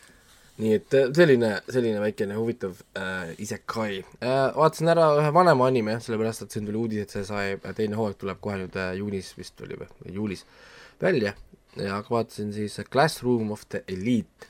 nii 0.63 0.73
et 0.73 0.93
äh, 0.93 1.11
selline, 1.15 1.51
selline 1.69 2.01
väikene 2.01 2.35
huvitav 2.35 2.81
äh, 2.97 3.35
isekai 3.37 4.03
äh,. 4.23 4.55
vaatasin 4.55 4.93
ära 4.95 5.11
ühe 5.21 5.33
vanema 5.33 5.67
anime, 5.67 5.99
sellepärast 5.99 6.47
et 6.47 6.51
siin 6.51 6.65
tuli 6.65 6.77
uudis, 6.77 7.05
et 7.05 7.17
see 7.17 7.25
sai, 7.25 7.57
teine 7.75 7.99
hooaeg 7.99 8.17
tuleb 8.17 8.41
kohe 8.41 8.57
nüüd 8.63 8.75
äh, 8.75 8.95
juunis 8.97 9.35
vist 9.37 9.55
tuli 9.55 9.77
või, 9.79 9.89
või 10.03 10.15
juulis 10.21 10.45
välja 11.01 11.33
ja 11.77 12.03
vaatasin 12.09 12.53
siis 12.53 12.81
Classroom 12.91 13.51
of 13.51 13.67
the 13.69 13.83
Elite 13.87 14.49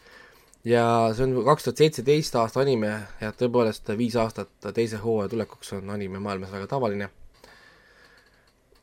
ja 0.63 0.83
see 1.15 1.27
on 1.27 1.43
kaks 1.45 1.63
tuhat 1.63 1.77
seitseteist 1.83 2.35
aasta 2.35 2.63
anime 2.63 2.91
ja 3.21 3.31
tõepoolest 3.35 3.91
viis 3.97 4.15
aastat 4.19 4.71
teise 4.73 4.97
hooaja 5.03 5.29
tulekuks 5.29 5.73
on 5.77 5.89
anime 5.89 6.19
maailmas 6.19 6.51
väga 6.51 6.67
tavaline 6.67 7.09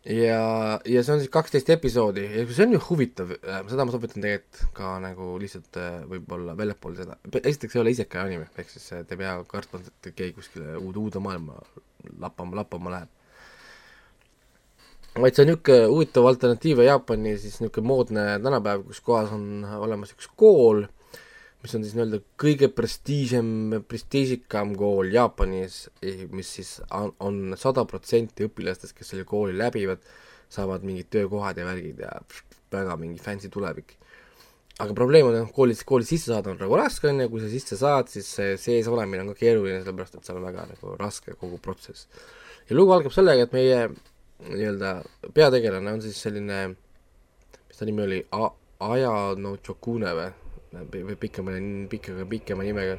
ja, 0.06 0.80
ja 0.86 1.02
see 1.02 1.14
on 1.14 1.20
siis 1.22 1.32
kaksteist 1.32 1.70
episoodi. 1.74 2.24
Ja 2.30 2.44
see 2.46 2.66
on 2.66 2.76
ju 2.76 2.80
huvitav, 2.88 3.32
äh, 3.40 3.60
seda 3.70 3.86
ma 3.86 3.94
soovitan 3.94 4.22
tegelikult 4.22 4.76
ka 4.76 4.94
nagu 5.02 5.32
lihtsalt 5.42 5.78
äh, 5.82 5.98
võib-olla 6.10 6.54
väljapool 6.58 6.96
seda, 6.98 7.18
esiteks 7.42 7.76
ei 7.76 7.82
ole 7.82 7.94
isekai 7.96 8.22
anime, 8.22 8.48
ehk 8.54 8.70
siis 8.70 8.86
äh, 8.94 9.04
te 9.06 9.16
ei 9.16 9.24
pea 9.24 9.36
kartma, 9.50 9.82
et 9.82 10.10
keegi 10.12 10.36
kuskile 10.38 10.76
uude, 10.78 11.02
uude 11.02 11.22
maailma 11.22 11.58
lappama, 12.22 12.60
lappama 12.62 12.94
läheb. 12.94 13.12
vaid 15.16 15.32
see 15.32 15.46
on 15.46 15.48
niisugune 15.48 15.86
huvitav 15.88 16.26
alternatiiv 16.28 16.82
Jaapani 16.84 17.38
siis 17.40 17.58
niisugune 17.62 17.88
moodne 17.88 18.26
tänapäev, 18.44 18.84
kus 18.90 19.00
kohas 19.00 19.32
on 19.32 19.64
olemas 19.80 20.12
üks 20.12 20.28
kool, 20.36 20.84
mis 21.66 21.74
on 21.74 21.82
siis 21.82 21.96
nii-öelda 21.96 22.20
kõige 22.38 22.68
prestiižem, 22.70 23.48
prestiižikam 23.90 24.76
kool 24.78 25.10
Jaapanis, 25.10 25.86
mis 26.30 26.52
siis 26.58 26.76
on 26.94 27.56
sada 27.58 27.82
protsenti 27.90 28.46
õpilastest, 28.46 28.94
kes 28.94 29.10
selle 29.12 29.26
kooli 29.26 29.56
läbivad, 29.58 30.04
saavad 30.52 30.86
mingid 30.86 31.10
töökohad 31.10 31.58
ja 31.58 31.66
värgid 31.66 32.04
ja 32.04 32.12
väga 32.70 32.94
mingi 33.00 33.18
fancy 33.22 33.50
tulevik. 33.50 33.96
aga 34.78 34.92
probleem 34.92 35.26
on, 35.26 35.34
et 35.40 35.52
koolis, 35.56 35.80
kooli 35.88 36.04
sisse 36.04 36.28
saada 36.28 36.52
on 36.52 36.58
nagu 36.60 36.76
raske, 36.76 37.08
on 37.08 37.22
ju, 37.24 37.30
kui 37.32 37.40
sa 37.40 37.48
sisse 37.48 37.78
saad, 37.80 38.10
siis 38.12 38.28
see 38.38 38.56
sees 38.60 38.90
olemine 38.92 39.24
on 39.24 39.32
ka 39.32 39.38
keeruline, 39.40 39.80
sellepärast 39.80 40.18
et 40.18 40.28
seal 40.28 40.36
on 40.36 40.44
väga 40.46 40.66
nagu 40.68 40.96
raske 41.00 41.34
kogu 41.40 41.58
protsess. 41.64 42.06
ja 42.68 42.76
lugu 42.76 42.92
algab 42.92 43.14
sellega, 43.14 43.48
et 43.48 43.56
meie 43.56 43.88
nii-öelda 44.52 44.92
peategelane 45.34 45.96
on 45.96 46.04
siis 46.04 46.20
selline, 46.20 46.62
mis 47.66 47.78
ta 47.80 47.88
nimi 47.88 48.04
oli, 48.04 48.22
Aja 48.76 49.12
no 49.40 49.56
Chokune 49.64 50.12
või? 50.12 50.45
Või 50.72 51.16
pikema, 51.20 51.54
pikema, 51.90 52.26
pikema 52.30 52.66
nimega. 52.66 52.98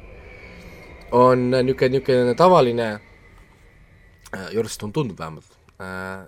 on 1.12 1.50
niisugune, 1.50 1.98
niisugune 1.98 2.34
tavaline, 2.34 2.88
Jorst 4.52 4.82
on 4.84 4.92
tundub 4.92 5.18
vähemalt, 5.18 5.56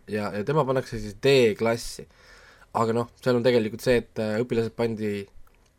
ja, 0.09 0.31
ja 0.33 0.45
tema 0.45 0.65
pannakse 0.65 0.99
siis 0.99 1.17
D-klassi. 1.23 2.07
aga 2.75 2.93
noh, 2.95 3.11
seal 3.19 3.37
on 3.37 3.43
tegelikult 3.43 3.83
see, 3.83 3.99
et 3.99 4.19
õpilased 4.41 4.75
pandi 4.79 5.27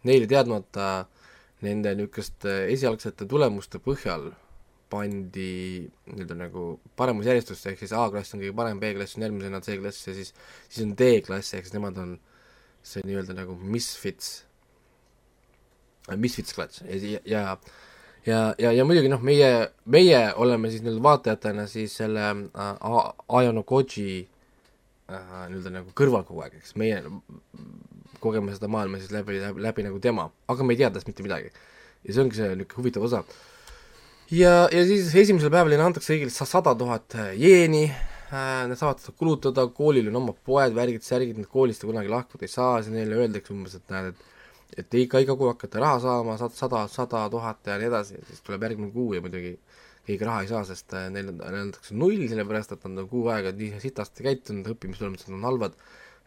neile 0.03 0.27
teadmata 0.27 1.07
nende 1.63 1.93
niisuguste 1.95 2.65
esialgsete 2.73 3.27
tulemuste 3.29 3.79
põhjal 3.79 4.31
pandi 4.91 5.87
nii-öelda 6.11 6.35
nagu 6.35 6.65
paremusjärjestusse, 6.99 7.71
ehk 7.71 7.83
siis 7.83 7.93
A-klass 7.95 8.35
on 8.35 8.41
kõige 8.43 8.55
parem, 8.57 8.79
B-klass 8.81 9.15
on 9.15 9.25
järgmisena 9.25 9.61
C-klass 9.63 10.09
ja 10.09 10.15
siis, 10.17 10.33
siis 10.67 10.83
on 10.83 10.95
D-klass, 10.99 11.55
ehk 11.55 11.67
siis 11.67 11.75
nemad 11.77 11.99
on 12.01 12.17
see 12.83 13.03
nii-öelda 13.07 13.37
nagu 13.37 13.55
misfits, 13.61 14.41
misfits 16.17 16.53
klass 16.57 16.83
ja, 16.85 17.19
ja 17.25 17.57
ja, 18.25 18.55
ja, 18.57 18.71
ja 18.71 18.85
muidugi 18.85 19.09
noh, 19.11 19.21
meie, 19.25 19.49
meie 19.89 20.19
oleme 20.39 20.71
siis 20.71 20.83
nii-öelda 20.83 21.03
vaatajatena 21.05 21.65
siis 21.69 21.95
selle 21.97 22.27
äh, 22.29 22.97
Ayano 23.37 23.63
Koji 23.67 24.07
äh, 24.21 25.31
nii-öelda 25.49 25.73
nagu 25.79 25.93
kõrval 25.97 26.25
kogu 26.27 26.43
aeg, 26.45 26.59
eks. 26.61 26.75
Meie 26.79 27.01
kogeme 28.21 28.53
seda 28.53 28.69
maailma 28.71 29.01
siis 29.01 29.13
läbi, 29.13 29.39
läbi, 29.41 29.63
läbi 29.65 29.87
nagu 29.87 30.01
tema, 30.03 30.27
aga 30.51 30.65
me 30.65 30.75
ei 30.75 30.83
tea 30.83 30.91
tast 30.93 31.09
mitte 31.09 31.25
midagi. 31.25 31.49
ja 32.05 32.13
see 32.13 32.21
ongi 32.23 32.37
see 32.37 32.49
niisugune 32.49 32.77
huvitav 32.77 33.03
osa. 33.09 33.23
ja, 34.29 34.53
ja 34.69 34.85
siis 34.85 35.13
esimesel 35.15 35.53
päeval 35.53 35.73
neile 35.73 35.89
antakse 35.89 36.13
kõigile 36.13 36.33
sada 36.33 36.75
tuhat 36.77 37.17
jeeni. 37.37 37.89
Äh,, 38.31 38.63
nad 38.63 38.79
saavad 38.79 39.01
seda 39.03 39.11
kulutada, 39.19 39.65
koolil 39.75 40.05
on 40.07 40.21
omad 40.21 40.37
poed, 40.47 40.71
värgid, 40.71 41.03
särgid, 41.03 41.35
nad 41.41 41.49
koolist 41.51 41.83
kunagi 41.83 42.07
lahkuda 42.07 42.45
ei 42.47 42.51
saa, 42.53 42.77
siis 42.79 42.93
neile 42.93 43.17
öeldakse 43.19 43.51
umbes, 43.51 43.73
et 43.75 43.91
näed, 43.91 44.13
et 44.13 44.30
et 44.77 44.99
ikka 45.01 45.21
iga 45.23 45.35
kuu 45.35 45.51
hakkate 45.51 45.79
raha 45.83 45.99
saama, 46.03 46.37
sada, 46.39 46.85
sada 46.91 47.23
tuhat 47.33 47.67
ja 47.67 47.77
nii 47.81 47.89
edasi, 47.91 48.19
siis 48.29 48.43
tuleb 48.45 48.67
järgmine 48.67 48.91
kuu 48.95 49.13
ja 49.17 49.23
muidugi 49.23 49.55
keegi 50.07 50.27
raha 50.27 50.43
ei 50.43 50.51
saa, 50.51 50.65
sest 50.67 50.93
neile, 51.13 51.33
neile 51.37 51.65
antakse 51.67 51.95
null, 51.95 52.27
sellepärast 52.31 52.75
et 52.75 52.85
nad 52.89 53.03
on 53.03 53.09
kuu 53.09 53.27
aega 53.33 53.53
nii 53.55 53.81
sitasti 53.83 54.25
käitunud, 54.25 54.69
õppimistulemused 54.75 55.33
on 55.33 55.49
halvad, 55.49 55.75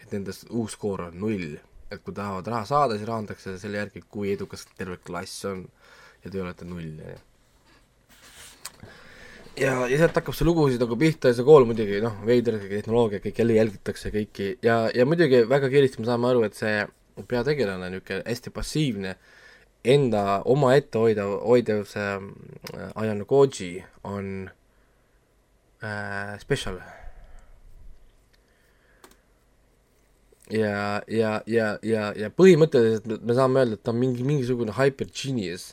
et 0.03 0.13
nende 0.15 0.35
uus 0.51 0.77
skoor 0.77 1.09
on 1.09 1.23
null 1.23 1.57
et 1.95 2.03
kui 2.05 2.15
tahavad 2.17 2.49
raha 2.51 2.67
saada, 2.69 2.97
siis 2.99 3.09
raha 3.09 3.23
antakse 3.25 3.55
selle 3.61 3.81
järgi, 3.81 4.03
kui 4.11 4.33
edukas 4.35 4.67
terve 4.79 4.99
klass 5.05 5.45
on 5.51 5.63
ja 6.25 6.33
te 6.33 6.43
olete 6.43 6.67
null, 6.69 6.91
on 7.05 7.13
ju. 7.13 7.21
ja, 9.61 9.75
ja 9.91 10.01
sealt 10.01 10.19
hakkab 10.21 10.37
see 10.37 10.49
lugu 10.49 10.67
siis 10.71 10.81
nagu 10.83 10.99
pihta 11.01 11.33
ja 11.33 11.39
see 11.39 11.47
kool 11.47 11.69
muidugi 11.69 12.01
noh, 12.05 12.19
veider 12.27 12.59
tehnoloogia, 12.63 13.23
kõik 13.25 13.41
jälle 13.43 13.59
jälgitakse 13.61 14.13
kõiki 14.15 14.51
ja, 14.65 14.85
ja 14.95 15.09
muidugi 15.09 15.45
väga 15.51 15.71
kiiresti 15.73 16.03
me 16.03 16.11
saame 16.11 16.31
aru, 16.33 16.47
et 16.49 16.59
see 16.59 16.77
peategelane, 17.23 17.91
niisugune 17.93 18.23
hästi 18.27 18.51
passiivne, 18.55 19.15
enda 19.85 20.43
omaette 20.51 20.99
hoidav, 20.99 21.39
hoidev 21.45 21.87
see 21.89 22.11
äh, 22.11 22.91
Ayano 22.95 23.25
Koji 23.29 23.85
on 24.05 24.51
äh, 25.83 26.39
special 26.41 26.81
ja, 30.51 31.03
ja, 31.09 31.41
ja, 31.47 31.79
ja, 31.83 32.11
ja 32.17 32.31
põhimõtteliselt 32.33 33.25
me 33.25 33.37
saame 33.37 33.63
öelda, 33.63 33.79
et 33.79 33.85
ta 33.85 33.93
on 33.95 34.01
mingi, 34.01 34.25
mingisugune 34.27 34.75
hyper 34.77 35.09
genius 35.09 35.73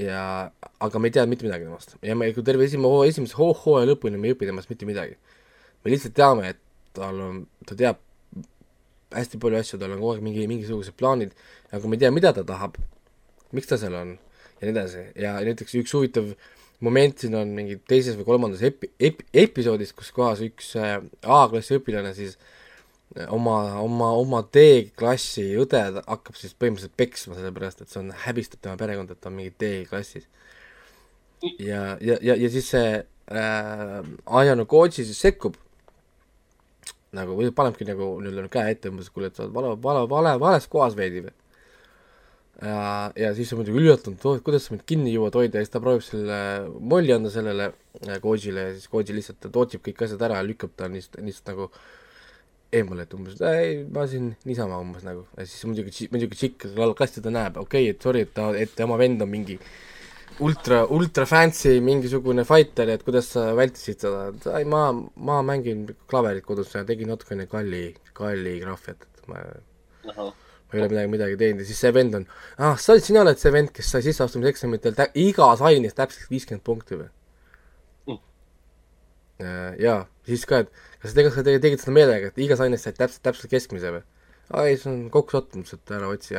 ja, 0.00 0.50
aga 0.80 1.00
me 1.00 1.10
ei 1.10 1.16
tea 1.16 1.26
mitte 1.28 1.46
midagi 1.46 1.66
temast. 1.68 1.96
ja 2.02 2.16
me, 2.16 2.30
kui 2.32 2.44
terve 2.46 2.64
esimene 2.68 2.88
hoo, 2.88 3.04
esimese 3.08 3.36
hoo, 3.38 3.52
hooaja 3.64 3.90
lõpuni 3.90 4.20
me 4.20 4.30
ei 4.30 4.36
õpi 4.36 4.48
temast 4.48 4.70
mitte 4.72 4.88
midagi. 4.88 5.18
me 5.84 5.92
lihtsalt 5.92 6.16
teame, 6.16 6.54
et 6.54 6.60
tal 6.96 7.20
on, 7.24 7.42
ta 7.66 7.76
teab 7.78 8.00
hästi 9.14 9.40
palju 9.40 9.58
asju, 9.60 9.80
tal 9.80 9.94
on 9.94 10.00
kogu 10.02 10.14
aeg 10.16 10.24
mingi, 10.24 10.46
mingisugused 10.50 10.96
plaanid, 10.98 11.34
aga 11.72 11.88
me 11.88 11.96
ei 11.96 12.04
tea, 12.04 12.12
mida 12.14 12.32
ta 12.36 12.44
tahab, 12.46 12.76
miks 13.56 13.70
ta 13.70 13.78
seal 13.80 13.96
on 13.96 14.16
ja 14.60 14.66
nii 14.66 14.74
edasi. 14.74 15.04
ja 15.16 15.34
näiteks 15.44 15.76
üks 15.80 15.94
huvitav 15.94 16.32
moment 16.84 17.18
siin 17.18 17.34
on 17.38 17.50
mingi 17.54 17.78
teises 17.90 18.16
või 18.18 18.26
kolmandas 18.28 18.62
epi-, 18.66 18.90
ep-, 19.02 19.24
episoodis, 19.34 19.92
kus 19.96 20.10
kohas 20.14 20.42
üks 20.44 20.74
äh, 20.78 20.98
A-klassi 21.22 21.78
õpilane 21.78 22.12
siis 22.16 22.36
äh, 23.16 23.26
oma, 23.34 23.58
oma, 23.82 24.12
oma 24.18 24.42
D-klassi 24.54 25.50
õde 25.62 25.82
hakkab 26.00 26.38
siis 26.38 26.54
põhimõtteliselt 26.54 26.96
peksma, 26.98 27.38
sellepärast 27.38 27.82
et 27.82 27.92
see 27.92 28.02
on, 28.02 28.12
häbistab 28.26 28.62
tema 28.62 28.78
perekonda, 28.80 29.16
et 29.16 29.22
ta 29.22 29.32
on 29.32 29.38
mingi 29.38 29.54
D-klassis. 29.58 30.28
ja, 31.58 31.96
ja, 32.02 32.18
ja, 32.22 32.34
ja 32.34 32.50
siis 32.50 32.70
see 32.74 32.98
äh, 32.98 34.12
Ayano 34.26 34.66
Koji 34.66 35.02
siis 35.02 35.22
sekkub 35.22 35.58
nagu, 37.16 37.36
või 37.38 37.52
panebki 37.56 37.86
nagu 37.88 38.14
nii-öelda 38.22 38.48
käe 38.52 38.72
ette 38.74 38.92
umbes, 38.92 39.10
kuule, 39.12 39.30
et 39.30 39.38
sa 39.38 39.46
oled 39.46 39.54
vale, 39.54 39.74
vale, 39.84 40.06
vale, 40.10 40.34
vales 40.40 40.66
kohas 40.70 40.96
veidi 40.98 41.22
või. 41.24 41.34
ja, 42.62 42.80
ja 43.16 43.30
siis 43.36 43.52
on 43.54 43.62
muidugi 43.62 43.84
üllatunud, 43.84 44.18
et 44.36 44.44
kuidas 44.44 44.66
sa 44.66 44.74
mind 44.74 44.84
kinni 44.88 45.14
jõuad 45.14 45.38
hoida 45.40 45.60
ja 45.60 45.64
siis 45.64 45.72
ta 45.72 45.80
proovib 45.84 46.04
selle 46.04 46.40
molli 46.80 47.14
anda 47.14 47.32
sellele 47.32 47.70
äh, 47.70 48.18
Kojile 48.24 48.68
ja 48.68 48.74
siis 48.76 48.90
Koji 48.92 49.16
lihtsalt 49.16 49.48
tootsib 49.54 49.84
kõik 49.86 50.04
asjad 50.04 50.26
ära 50.28 50.42
ja 50.42 50.48
lükkab 50.48 50.74
ta 50.76 50.90
lihtsalt, 50.92 51.22
lihtsalt 51.24 51.54
nagu 51.54 51.70
äh, 51.70 51.80
eemale, 52.72 53.06
et 53.06 53.14
umbes, 53.16 53.38
ei, 53.48 53.82
ma 53.92 54.04
siin 54.10 54.32
niisama 54.48 54.78
umbes 54.82 55.04
nagu, 55.06 55.24
ja 55.38 55.46
siis 55.48 55.64
muidugi, 55.68 56.08
muidugi 56.12 56.36
tšikk 56.36 56.66
klassi 56.98 57.22
ta 57.24 57.32
näeb, 57.32 57.56
okei 57.62 57.86
okay,, 57.86 57.94
et 57.94 58.04
sorry, 58.04 58.24
et 58.26 58.34
ta, 58.36 58.50
et 58.56 58.74
tema 58.76 58.98
vend 59.00 59.24
on 59.24 59.30
mingi 59.32 59.56
ultra, 60.40 60.82
ultra 60.94 61.26
fancy 61.26 61.78
mingisugune 61.84 62.44
fighter, 62.48 62.90
et 62.92 63.04
kuidas 63.06 63.30
sa 63.34 63.48
vältisid 63.58 64.04
seda, 64.04 64.28
et 64.32 64.48
ei, 64.60 64.66
ma, 64.68 64.88
ma 65.28 65.38
mängin 65.46 65.86
klaverit 66.10 66.46
kodus 66.46 66.74
ja 66.74 66.84
tegin 66.88 67.10
natukene 67.12 67.48
kalli, 67.50 67.90
kalli 68.16 68.58
graafiat, 68.62 69.06
et 69.08 69.30
ma 69.30 69.42
Aha. 70.08 70.28
ma 70.28 70.76
ei 70.76 70.82
ole 70.82 70.90
midagi, 70.92 71.12
midagi 71.14 71.38
teinud 71.40 71.64
ja 71.64 71.68
siis 71.68 71.80
see 71.84 71.94
vend 71.96 72.18
on, 72.20 72.26
ah, 72.56 72.76
sa, 72.80 72.98
sina 73.02 73.24
oled 73.24 73.40
see 73.40 73.52
vend, 73.54 73.72
kes 73.74 73.94
sai 73.94 74.04
sisseastumiseksamitel 74.06 74.96
tä-, 74.98 75.10
igas 75.24 75.64
aines 75.64 75.96
täpselt 75.98 76.30
viiskümmend 76.32 76.64
punkti 76.66 77.00
või 77.00 77.08
mm.? 78.12 78.20
jaa, 79.82 80.02
siis 80.28 80.46
ka, 80.48 80.64
et 80.64 81.02
kas 81.02 81.16
te, 81.16 81.26
kas 81.26 81.40
te 81.40 81.58
tegite 81.58 81.82
seda 81.84 81.96
meelega, 81.96 82.30
et 82.30 82.40
igas 82.46 82.62
aines 82.64 82.86
said 82.86 82.98
täpselt, 83.00 83.24
täpselt 83.26 83.52
keskmise 83.52 83.96
või? 83.98 84.06
Ei, 84.48 84.76
see 84.80 84.90
on 84.90 85.00
kokkusattumus, 85.12 85.74
et 85.76 85.92
ära 85.92 86.08
otsi, 86.08 86.36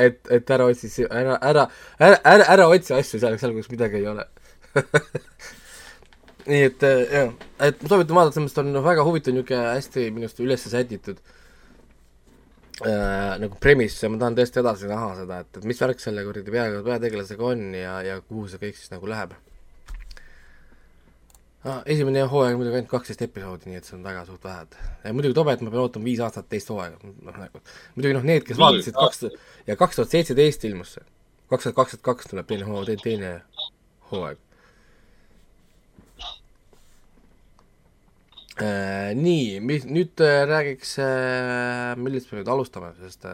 et, 0.00 0.22
et 0.32 0.52
ära 0.56 0.68
otsi, 0.70 0.88
ära, 1.04 1.36
ära, 1.44 1.66
ära, 1.98 2.20
ära, 2.24 2.46
ära 2.54 2.68
otsi 2.72 2.94
asju 2.96 3.20
seal, 3.20 3.36
seal, 3.40 3.52
kus 3.58 3.68
midagi 3.72 4.00
ei 4.00 4.08
ole. 4.08 4.24
Nii 6.48 6.64
et 6.66 6.82
äh, 6.88 7.04
jah, 7.12 7.28
et 7.62 7.84
ma 7.84 7.92
soovitan 7.92 8.18
vaadata, 8.18 8.38
sellest 8.40 8.58
on 8.64 8.80
väga 8.82 9.04
huvitav 9.06 9.36
niisugune 9.36 9.76
hästi 9.76 10.08
minu 10.10 10.26
arust 10.26 10.40
üles 10.42 10.64
sätitud 10.72 11.20
äh, 12.82 13.36
nagu 13.38 13.60
premiss 13.62 14.02
ja 14.02 14.10
ma 14.10 14.18
tahan 14.18 14.38
tõesti 14.40 14.62
edasi 14.62 14.90
näha 14.90 15.12
seda, 15.20 15.38
et, 15.44 15.60
et 15.60 15.68
mis 15.68 15.82
värk 15.84 16.02
selle 16.02 16.24
kuradi 16.26 16.54
pea, 16.54 16.66
peategelasega 16.88 17.46
on 17.52 17.62
ja, 17.78 17.94
ja 18.08 18.18
kuhu 18.24 18.48
see 18.50 18.62
kõik 18.64 18.80
siis 18.80 18.90
nagu 18.94 19.12
läheb. 19.12 19.36
Esimene 21.62 22.24
hooaeg 22.26 22.56
muidugi 22.58 22.80
ainult 22.80 22.90
kaksteist 22.90 23.22
episoodi, 23.22 23.70
nii 23.70 23.78
et 23.78 23.86
see 23.86 23.94
on 23.94 24.02
väga 24.02 24.24
suht 24.26 24.44
vähe. 24.44 24.66
ja 25.04 25.12
muidugi 25.14 25.36
tobe, 25.38 25.54
et 25.54 25.60
ma 25.62 25.70
pean 25.70 25.84
ootama 25.84 26.08
viis 26.08 26.22
aastat 26.24 26.48
teist 26.50 26.70
hooaega, 26.72 26.98
noh 27.02 27.36
nagu. 27.38 27.62
muidugi 27.94 28.16
noh, 28.18 28.24
need, 28.26 28.46
kes 28.48 28.58
vaatasid 28.58 28.98
kaks 28.98 29.26
ja 29.68 29.76
kaks 29.78 30.00
tuhat 30.00 30.16
seitseteist 30.16 30.66
ilmus 30.66 30.96
see. 30.98 31.06
kaks 31.52 31.68
tuhat 31.68 31.78
kakskümmend 31.78 32.08
kaks 32.08 32.32
tuleb 32.32 32.50
teine 32.50 32.66
hooaeg, 32.66 33.04
teine 33.06 33.32
hooaeg 34.10 34.42
äh,. 38.58 39.14
nii, 39.22 39.62
mis 39.62 39.86
nüüd 39.86 40.26
äh, 40.26 40.42
räägiks 40.50 40.98
äh,, 40.98 41.94
millest 41.94 42.32
me 42.32 42.42
nüüd 42.42 42.50
alustame, 42.58 42.90
sest 42.98 43.30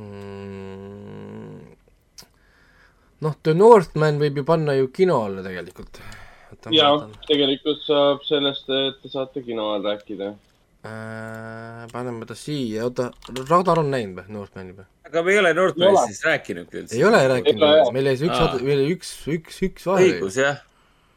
mm, 0.00 1.74
noh, 3.20 3.42
The 3.42 3.52
Northman 3.52 4.22
võib 4.22 4.40
ju 4.40 4.48
panna 4.48 4.80
ju 4.80 4.88
kino 4.96 5.26
alla 5.28 5.44
tegelikult 5.44 6.00
ja 6.74 6.90
tegelikult 7.28 7.82
saab 7.86 8.26
sellest, 8.26 8.68
et 8.70 9.00
te 9.02 9.12
saate 9.12 9.42
kino 9.46 9.70
ajal 9.72 9.88
rääkida 9.90 10.28
äh,. 10.86 11.86
paneme 11.92 12.28
ta 12.28 12.36
siia, 12.38 12.86
oota, 12.86 13.10
Raudar 13.48 13.82
on 13.82 13.90
näinud 13.94 14.20
või, 14.20 14.36
Northmani 14.38 14.76
või? 14.76 14.86
aga 15.08 15.24
me 15.26 15.34
ei 15.34 15.42
ole 15.42 15.52
Northmanist 15.56 16.14
siis 16.14 16.24
rääkinudki 16.26 16.82
üldse. 16.82 16.96
ei 16.98 17.04
ole 17.08 17.26
rääkinud, 17.34 17.92
meil 17.96 18.12
jäi 18.12 18.16
üks, 18.30 18.62
meil 18.62 18.84
jäi 18.84 18.96
üks, 18.96 19.12
üks, 19.38 19.60
üks 19.70 19.90
vahe. 19.90 20.08
õigus, 20.10 20.40
jah 20.42 20.64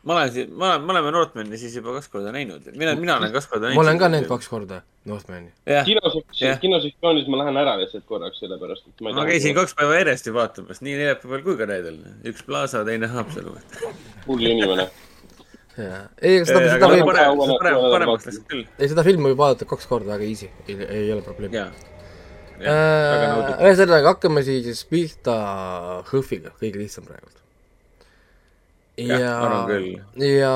ma 0.03 0.15
olen 0.15 0.31
siin, 0.31 0.53
ma 0.55 0.69
olen, 0.69 0.85
me 0.85 0.93
oleme 0.93 1.11
Northmani 1.11 1.57
siis 1.59 1.75
juba 1.75 1.93
kaks 1.97 2.07
korda 2.11 2.31
näinud. 2.31 2.69
mina, 2.75 2.95
mina 2.95 3.17
olen 3.17 3.33
kaks 3.35 3.49
korda 3.51 3.67
näinud. 3.67 3.81
ma 3.81 3.83
olen 3.83 3.99
ka 3.99 4.09
näinud 4.09 4.29
kaks 4.29 4.47
korda 4.47 4.81
Northmani. 5.05 5.51
kinosektsioonis, 5.85 6.61
kinosektsioonis 6.63 7.27
ma 7.27 7.41
lähen 7.43 7.59
ära 7.59 7.75
lihtsalt 7.81 8.07
korraks, 8.07 8.39
sellepärast 8.39 8.87
et 8.87 9.03
ma 9.03 9.11
ei 9.11 9.19
ma 9.19 9.27
käisin 9.27 9.57
kaks 9.57 9.75
päeva 9.75 9.99
järjest 9.99 10.31
ju 10.31 10.33
vaatamas, 10.37 10.81
nii 10.85 10.95
neljapäeval 11.01 11.43
kui 11.43 11.59
ka 11.59 11.67
reedel. 11.69 11.99
üks 12.31 12.45
Plaza, 12.47 12.85
teine 12.87 13.11
Haapsalu. 13.11 13.57
hull 14.27 14.49
inimene 14.53 14.87
jaa, 15.77 16.01
ei, 16.21 16.39
seda, 16.45 16.59
seda 16.73 16.89
võib, 16.91 17.05
parem, 17.05 17.37
parem- 17.37 17.37
parem, 17.37 17.57
parem- 17.61 17.91
paremaks 17.93 18.25
läks 18.29 18.39
küll. 18.49 18.65
ei 18.79 18.89
seda 18.91 19.03
filmi 19.07 19.29
võib 19.29 19.39
vaadata 19.43 19.65
kaks 19.69 19.85
korda 19.89 20.15
väga 20.15 20.25
easy, 20.27 20.49
ei, 20.67 20.75
ei 20.89 21.11
ole 21.13 21.21
probleemi. 21.25 21.55
nauditav. 23.33 23.61
ühesõnaga, 23.63 24.13
hakkame 24.15 24.43
siis 24.43 24.81
pihta 24.89 25.35
HÖFFiga, 26.09 26.51
kõige 26.59 26.81
lihtsam 26.81 27.05
praegu. 27.07 27.29
Ja 28.99 29.29
ja 30.19 30.51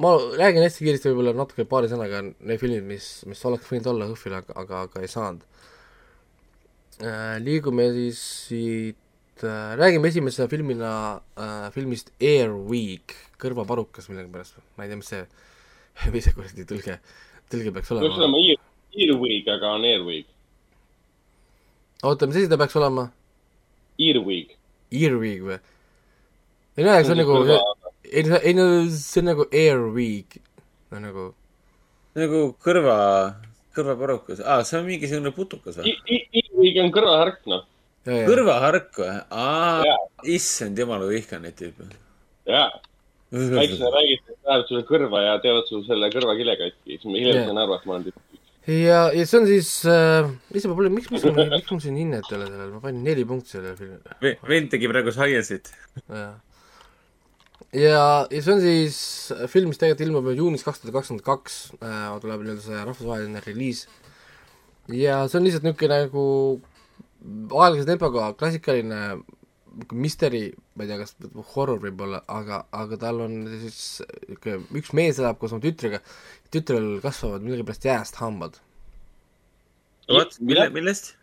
ma 0.00 0.12
räägin 0.40 0.64
hästi 0.64 0.86
kiiresti 0.86 1.10
võib-olla 1.10 1.34
natuke 1.36 1.66
paari 1.68 1.90
sõnaga 1.90 2.22
need 2.24 2.60
filmid, 2.62 2.86
mis, 2.88 3.08
mis 3.28 3.42
oleks 3.44 3.68
võinud 3.68 3.90
olla 3.92 4.06
HÖFFil, 4.08 4.38
aga, 4.38 4.54
aga, 4.62 4.80
aga 4.86 5.02
ei 5.04 5.10
saanud. 5.12 5.42
liigume 7.44 7.90
siis 7.92 8.22
siit, 8.48 8.96
räägime 9.48 10.08
esimese 10.08 10.48
filmina 10.48 11.20
äh, 11.36 11.70
filmist 11.74 12.12
Air 12.20 12.52
Week, 12.68 13.14
kõrvaparukas 13.42 14.08
millegipärast, 14.10 14.58
ma 14.76 14.86
ei 14.86 14.92
tea, 14.92 14.98
mis 15.00 15.10
see, 15.12 15.24
mis 16.14 16.26
see 16.26 16.36
kuradi 16.36 16.66
tõlge, 16.68 16.98
tõlge 17.52 17.72
peaks 17.74 17.90
peaks 17.90 17.92
olema. 17.94 18.14
olema 18.20 18.40
Ear, 18.42 18.62
Earwig, 18.92 19.50
aga 19.52 19.74
on 19.76 19.86
Airwig. 19.88 20.30
oota, 22.02 22.28
mis 22.28 22.40
asi 22.40 22.50
ta 22.52 22.60
peaks 22.60 22.78
olema? 22.80 23.08
Earwig. 24.00 24.56
Earwig 24.92 25.46
või? 25.48 25.58
ei 26.76 26.86
no 26.86 26.96
see 27.02 27.12
on 27.12 27.22
nagu, 27.22 27.40
ei 28.08 28.24
ei 28.42 28.54
no 28.56 28.68
see 28.92 29.20
on 29.24 29.30
nagu 29.32 29.48
Air 29.50 29.88
Week, 29.96 30.38
no 30.92 31.02
nagu, 31.02 31.26
nagu 32.18 32.46
kõrva, 32.62 32.96
kõrvaparukas, 33.76 34.40
aa, 34.44 34.62
see 34.68 34.80
on 34.80 34.88
mingisugune 34.88 35.34
putukas 35.36 35.80
või? 35.80 35.98
Earwig 36.06 36.80
on 36.84 36.94
kõrvahark, 36.94 37.44
noh. 37.50 37.68
Kõrvahark 38.06 38.98
või? 38.98 39.18
aa 39.30 39.96
issand 40.28 40.78
jumal, 40.78 41.04
kui 41.06 41.20
vihkan 41.20 41.44
neid 41.46 41.56
tüüpe. 41.58 41.88
jaa, 42.50 42.68
väiksena 43.32 43.90
räägid, 43.94 44.22
et 44.28 44.36
lähevad 44.36 44.68
sulle 44.68 44.84
kõrva 44.88 45.24
ja 45.24 45.38
teevad 45.42 45.68
sul 45.70 45.84
selle 45.86 46.10
kõrvakile 46.12 46.56
katki, 46.60 46.96
siis 46.98 47.08
ma 47.08 47.18
hiljem 47.18 47.48
sain 47.48 47.62
aru, 47.62 47.76
et 47.78 47.88
ma 47.88 47.96
olen 47.96 48.06
tüüp. 48.08 48.38
ja, 48.66 49.02
ja 49.14 49.26
see 49.26 49.40
on 49.40 49.50
siis 49.50 49.72
äh,, 49.88 50.30
mis 50.52 50.64
see 50.64 50.72
probleem, 50.72 50.96
miks, 50.98 51.10
miks 51.14 51.26
mul, 51.28 51.44
miks 51.54 51.74
mul 51.74 51.82
siin 51.84 51.98
hinnet 52.00 52.30
ei 52.30 52.38
ole 52.38 52.48
sellel, 52.50 52.72
ma 52.74 52.82
panin 52.82 53.04
neli 53.06 53.26
punkti 53.28 53.56
sellele 53.56 53.76
filmile. 53.78 54.34
vend 54.50 54.72
tegi 54.74 54.90
praegu 54.90 55.14
science'it. 55.14 55.72
ja, 56.10 56.26
ja, 57.70 58.04
ja 58.26 58.42
see 58.42 58.56
on 58.56 58.64
siis 58.66 58.98
film, 59.54 59.70
mis 59.70 59.80
tegelikult 59.80 60.06
ilmub 60.08 60.32
juunis 60.34 60.66
kaks 60.66 60.82
tuhat 60.82 60.98
kakskümmend 60.98 61.26
kaks, 61.26 61.62
tuleb 61.78 62.44
nii-öelda 62.44 62.66
see 62.66 62.82
rahvusvaheline 62.82 63.46
reliis. 63.46 63.86
ja 64.90 65.22
see 65.28 65.38
on 65.38 65.46
lihtsalt 65.46 65.70
niisugune 65.70 66.04
nagu 66.08 66.26
aeglase 67.22 67.86
tempoga 67.88 68.32
klassikaline 68.38 69.00
misteri, 69.96 70.50
ma 70.76 70.84
ei 70.84 70.90
tea, 70.90 70.98
kas 71.00 71.14
horror 71.54 71.80
võib-olla, 71.82 72.20
aga, 72.30 72.62
aga 72.76 72.98
tal 73.00 73.22
on 73.24 73.38
siis 73.48 73.78
niisugune, 74.28 74.66
üks 74.80 74.92
mees 74.96 75.20
elab 75.22 75.38
koos 75.40 75.54
oma 75.54 75.64
tütrega, 75.64 76.02
tütrel 76.52 76.98
kasvavad 77.04 77.44
millegipärast 77.46 77.86
jääst 77.88 78.20
hambad. 78.20 78.58
vot, 80.10 80.36
mille, 80.40 80.68
millest? 80.74 81.14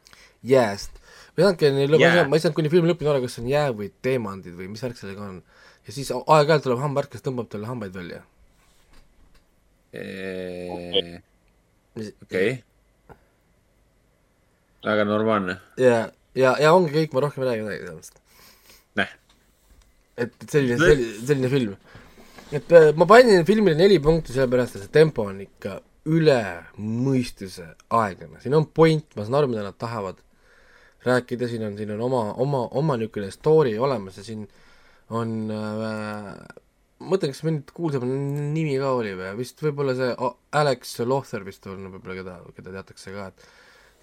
jääst. 0.43 0.97
ma 1.35 1.43
ei 1.43 1.45
saanudki 1.45 1.71
neil, 1.75 1.91
ma 1.91 1.99
ei 1.99 2.01
Jää. 2.01 2.15
saanud, 2.15 2.31
ma 2.31 2.39
ei 2.39 2.45
saanud 2.45 2.57
kuni 2.57 2.73
filmi 2.73 2.91
lõpuni 2.91 3.11
aru, 3.11 3.23
kas 3.25 3.37
see 3.37 3.43
on 3.45 3.51
jää 3.51 3.69
või 3.75 3.91
teemandid 4.05 4.57
või 4.57 4.69
mis 4.73 4.83
värk 4.83 4.97
sellega 4.99 5.27
on. 5.27 5.41
ja 5.85 5.95
siis 5.95 6.11
aeg-ajalt 6.15 6.65
tuleb 6.65 6.83
hambavärk, 6.83 7.13
kes 7.13 7.25
tõmbab 7.25 7.51
talle 7.51 7.69
hambaid 7.69 7.93
välja. 7.95 8.23
okei. 12.23 12.63
Väga 14.85 15.05
normaalne. 15.07 15.57
ja, 15.77 16.09
ja, 16.35 16.55
ja 16.61 16.73
ongi 16.75 16.93
kõik, 16.93 17.13
ma 17.15 17.25
rohkem 17.25 17.43
ei 17.43 17.49
räägi 17.49 17.65
midagi 17.65 17.89
sellest. 17.89 18.21
näh, 18.99 19.11
et, 20.17 20.31
et 20.31 20.47
selline, 20.47 20.79
selline, 20.81 21.11
selline 21.31 21.51
film. 21.51 21.75
et 22.55 22.71
äh, 22.77 22.89
ma 22.95 23.07
panin 23.09 23.45
filmile 23.47 23.77
neli 23.79 23.99
punkti 24.03 24.35
sellepärast, 24.35 24.77
et 24.77 24.87
see 24.87 24.95
tempo 24.99 25.27
on 25.29 25.43
ikka 25.45 25.79
üle 26.09 26.39
mõistuse 26.79 27.67
aeglane, 27.93 28.39
siin 28.41 28.55
on 28.57 28.69
point, 28.73 29.05
ma 29.15 29.25
saan 29.25 29.41
aru, 29.41 29.51
mida 29.51 29.65
nad 29.67 29.77
tahavad 29.77 30.23
rääkida, 31.05 31.47
siin 31.47 31.63
on, 31.67 31.75
siin 31.79 31.93
on 31.95 32.01
oma, 32.07 32.23
oma, 32.43 32.65
oma 32.79 32.97
niisugune 32.99 33.29
story 33.31 33.77
olemas 33.79 34.17
ja 34.19 34.25
siin 34.25 34.47
on 35.15 35.37
äh, 35.53 36.33
ma 36.99 37.13
mõtlen, 37.13 37.31
kas 37.31 37.43
meil 37.47 37.61
kuulsam 37.75 38.03
nimi 38.53 38.75
ka 38.79 38.91
oli 38.97 39.13
või, 39.15 39.31
vist 39.39 39.61
võib-olla 39.63 39.95
see 39.97 40.11
Alex 40.59 40.97
Lothar 41.07 41.45
vist 41.47 41.67
on 41.71 41.87
võib-olla, 41.93 42.17
keda, 42.19 42.35
keda 42.57 42.73
teatakse 42.75 43.13
ka, 43.15 43.29
et 43.31 43.47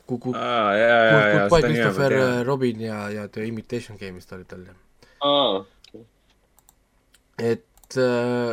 ku-, 0.07 0.19
ku-, 0.23 0.35
aa, 0.35 0.73
jaa, 0.79 0.89
jaa, 0.89 1.07
jaa, 1.11 1.31
Goodbye 1.37 1.63
seda 1.63 1.73
nime 1.73 1.85
ma 1.85 1.93
Christopher 1.93 2.17
tean. 2.17 2.45
Robin 2.49 2.81
ja, 2.87 2.99
ja 3.15 3.29
The 3.29 3.47
Imitation 3.51 3.99
Game'ist 4.01 4.33
oli 4.37 4.47
tal 4.49 4.67
ja 4.69 4.77
aa, 5.27 5.65
et 7.39 7.99
äh, 8.01 8.53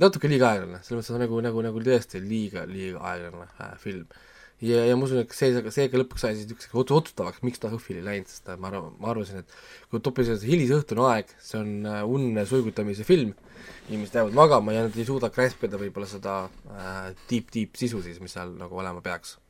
natuke 0.00 0.28
liiga 0.30 0.52
aeglane, 0.52 0.82
selles 0.86 1.00
mõttes 1.02 1.16
et 1.16 1.22
nagu, 1.26 1.40
nagu, 1.44 1.62
nagu 1.66 1.82
tõesti 1.84 2.20
liiga, 2.22 2.62
liiga 2.68 3.02
aeglane 3.12 3.48
äh, 3.60 3.72
film. 3.82 4.06
ja, 4.62 4.84
ja 4.86 4.94
ma 4.96 5.08
usun, 5.08 5.22
et 5.24 5.34
see, 5.34 5.50
see 5.74 5.88
ka 5.90 5.98
lõpuks 5.98 6.22
sai 6.22 6.36
siis 6.38 6.46
niisuguseks 6.46 6.76
otsu- 6.78 6.96
otsustavaks, 7.00 7.42
miks 7.42 7.58
ta 7.62 7.70
HÖFFile 7.72 7.98
ei 8.02 8.06
läinud, 8.06 8.30
sest 8.30 8.46
äh, 8.52 8.58
ma 8.62 8.70
arvan, 8.70 8.92
ma 9.02 9.10
arvasin, 9.10 9.42
et 9.42 9.56
kui 9.90 10.00
topises 10.06 10.44
hilisõhtune 10.46 11.02
aeg, 11.10 11.32
see 11.42 11.58
on 11.58 11.72
äh, 11.90 12.02
unne 12.06 12.44
suigutamise 12.46 13.04
film, 13.08 13.34
inimesed 13.90 14.20
jäävad 14.20 14.38
magama 14.38 14.74
ja 14.76 14.86
nad 14.86 14.96
ei 14.98 15.06
suuda 15.08 15.32
gräspida 15.34 15.80
võib-olla 15.82 16.06
seda 16.10 16.36
äh, 16.70 17.08
deep, 17.30 17.50
deep 17.54 17.74
sisu 17.80 18.02
siis, 18.06 18.22
mis 18.22 18.34
seal 18.38 18.54
nagu 18.60 18.78
olema 18.78 19.02
peaks 19.04 19.34
äh,. 19.36 19.41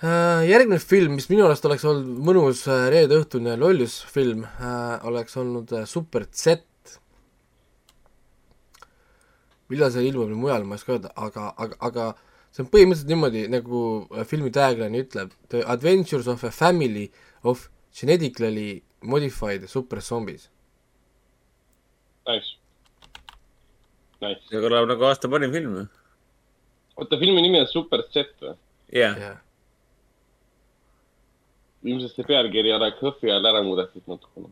Järgmine 0.00 0.78
film, 0.80 1.18
mis 1.18 1.28
minu 1.28 1.44
arust 1.44 1.66
oleks 1.68 1.84
olnud 1.84 2.22
mõnus 2.24 2.62
äh, 2.72 2.86
reedeõhtune 2.94 3.52
lollusfilm 3.60 4.46
äh,, 4.48 5.02
oleks 5.04 5.36
olnud 5.36 5.74
äh, 5.76 5.84
Super 5.88 6.24
Z 6.24 6.56
millal 9.70 9.92
see 9.94 10.08
ilmub 10.08 10.32
mujal, 10.34 10.64
ma 10.66 10.74
ei 10.74 10.80
oska 10.80 10.96
öelda, 10.96 11.10
aga, 11.26 11.50
aga, 11.62 11.76
aga 11.86 12.06
see 12.50 12.64
on 12.64 12.70
põhimõtteliselt 12.72 13.12
niimoodi, 13.12 13.42
nagu 13.52 13.82
äh, 14.16 14.24
filmi 14.26 14.50
tagline 14.54 15.04
ütleb, 15.04 15.34
The 15.52 15.62
adventures 15.74 16.30
of 16.30 16.42
a 16.44 16.50
family 16.54 17.10
of 17.44 17.68
genetically 17.94 18.82
modified 19.02 19.68
super 19.68 20.00
zombies. 20.00 20.48
nice. 22.26 22.56
Nice. 24.20 24.42
see 24.48 24.60
kõlab 24.60 24.88
nagu 24.90 25.06
aasta 25.08 25.28
parim 25.32 25.52
film 25.54 25.78
oota, 27.00 27.16
filmi 27.18 27.40
nimi 27.42 27.62
on 27.62 27.70
Super 27.70 28.02
Z 28.12 28.34
või? 28.42 28.56
jah, 28.92 29.16
jah, 29.16 29.38
ilmselt 31.84 32.16
see 32.16 32.26
pealkiri 32.28 32.72
oleks 32.76 33.00
HÖFFi 33.04 33.30
ajal 33.30 33.48
ära 33.52 33.62
muudetud 33.64 34.10
natukene. 34.10 34.50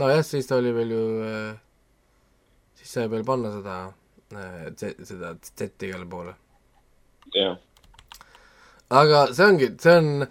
nojah, 0.00 0.22
siis 0.26 0.48
ta 0.48 0.56
oli 0.60 0.72
veel 0.74 0.94
ju, 0.94 1.02
siis 2.80 2.94
sai 2.96 3.10
veel 3.12 3.26
panna 3.26 3.52
seda, 3.54 3.76
seda 4.78 5.34
Z-i 5.44 5.90
igale 5.90 6.08
poole. 6.10 6.34
jah, 7.34 7.58
aga 9.02 9.26
see 9.34 9.50
ongi, 9.50 9.70
see 9.80 9.98
on 9.98 10.26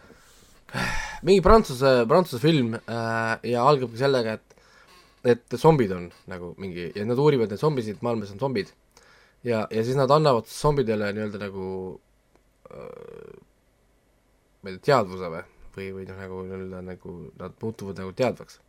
mingi 1.27 1.43
prantsuse, 1.45 1.93
prantsuse 2.09 2.41
film 2.41 2.73
äh, 2.75 3.37
ja 3.53 3.67
algabki 3.67 4.01
sellega, 4.01 4.39
et 4.39 4.49
et 5.23 5.55
zombid 5.55 5.91
on 5.95 6.09
nagu 6.27 6.49
mingi 6.59 6.89
ja 6.95 7.05
nad 7.07 7.19
uurivad 7.21 7.53
neid 7.53 7.61
zombisid, 7.61 8.01
maailmas 8.03 8.33
on 8.33 8.41
zombid. 8.41 8.73
ja, 9.43 9.67
ja 9.71 9.83
siis 9.83 9.95
nad 9.95 10.11
annavad 10.11 10.49
zombidele 10.49 11.13
nii-öelda 11.13 11.39
nagu 11.45 11.67
äh, 12.73 13.52
ma 14.63 14.71
ei 14.71 14.79
tea, 14.79 14.85
teadvuse 14.93 15.29
või, 15.33 15.43
või, 15.75 15.87
või 15.97 16.07
noh, 16.09 16.19
nagu 16.23 16.41
nii-öelda 16.47 16.81
nagu 16.87 17.15
nad 17.39 17.55
muutuvad 17.61 17.99
nagu 18.01 18.15
teadvaks. 18.17 18.59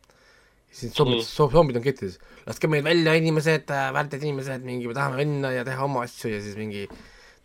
siis 0.75 0.93
zombid 0.93 1.21
mm., 1.21 1.51
zombid 1.55 1.79
on 1.79 1.83
ketis, 1.85 2.19
laske 2.45 2.67
meid 2.67 2.83
välja, 2.83 3.15
inimesed, 3.15 3.71
väärtad 3.95 4.23
inimesed, 4.23 4.63
mingi 4.67 4.89
me 4.91 4.97
tahame 4.97 5.23
minna 5.23 5.53
ja 5.55 5.63
teha 5.67 5.85
oma 5.87 6.03
asju 6.03 6.33
ja 6.33 6.41
siis 6.43 6.57
mingi 6.59 6.87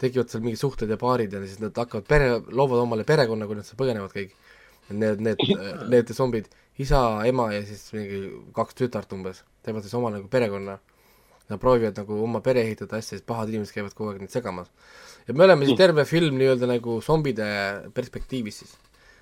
tekivad 0.00 0.32
seal 0.32 0.42
mingid 0.44 0.60
suhted 0.60 0.90
ja 0.90 0.98
paarid 1.00 1.34
ja 1.36 1.42
siis 1.44 1.60
nad 1.60 1.76
hakkavad 1.76 2.06
pere, 2.08 2.30
loovad 2.48 2.82
omale 2.82 3.04
perekonna, 3.08 3.46
kui 3.46 3.58
nad 3.58 3.68
seal 3.68 3.78
põgenevad 3.80 4.14
kõik. 4.14 4.32
Need, 4.90 5.20
need, 5.22 5.42
need 5.92 6.08
zombid, 6.16 6.48
isa, 6.82 7.00
ema 7.28 7.50
ja 7.54 7.60
siis 7.66 7.84
mingi 7.94 8.22
kaks 8.56 8.78
tütart 8.78 9.12
umbes, 9.14 9.44
teevad 9.66 9.84
siis 9.86 9.94
oma 9.98 10.10
nagu 10.14 10.26
perekonna. 10.32 10.78
Nad 11.50 11.58
proovivad 11.58 11.96
nagu 11.98 12.16
oma 12.24 12.38
pere 12.46 12.62
ehitada 12.62 12.98
asja, 12.98 13.16
siis 13.16 13.26
pahad 13.26 13.50
inimesed 13.50 13.74
käivad 13.74 13.94
kogu 13.98 14.12
aeg 14.12 14.20
neid 14.22 14.34
segamas. 14.34 14.70
Ja 15.26 15.34
me 15.34 15.44
oleme 15.46 15.68
siis 15.68 15.78
terve 15.78 16.04
film 16.08 16.38
nii-öelda 16.40 16.68
nagu 16.70 17.00
zombide 17.04 17.48
perspektiivis 17.96 18.62
siis. 18.62 18.76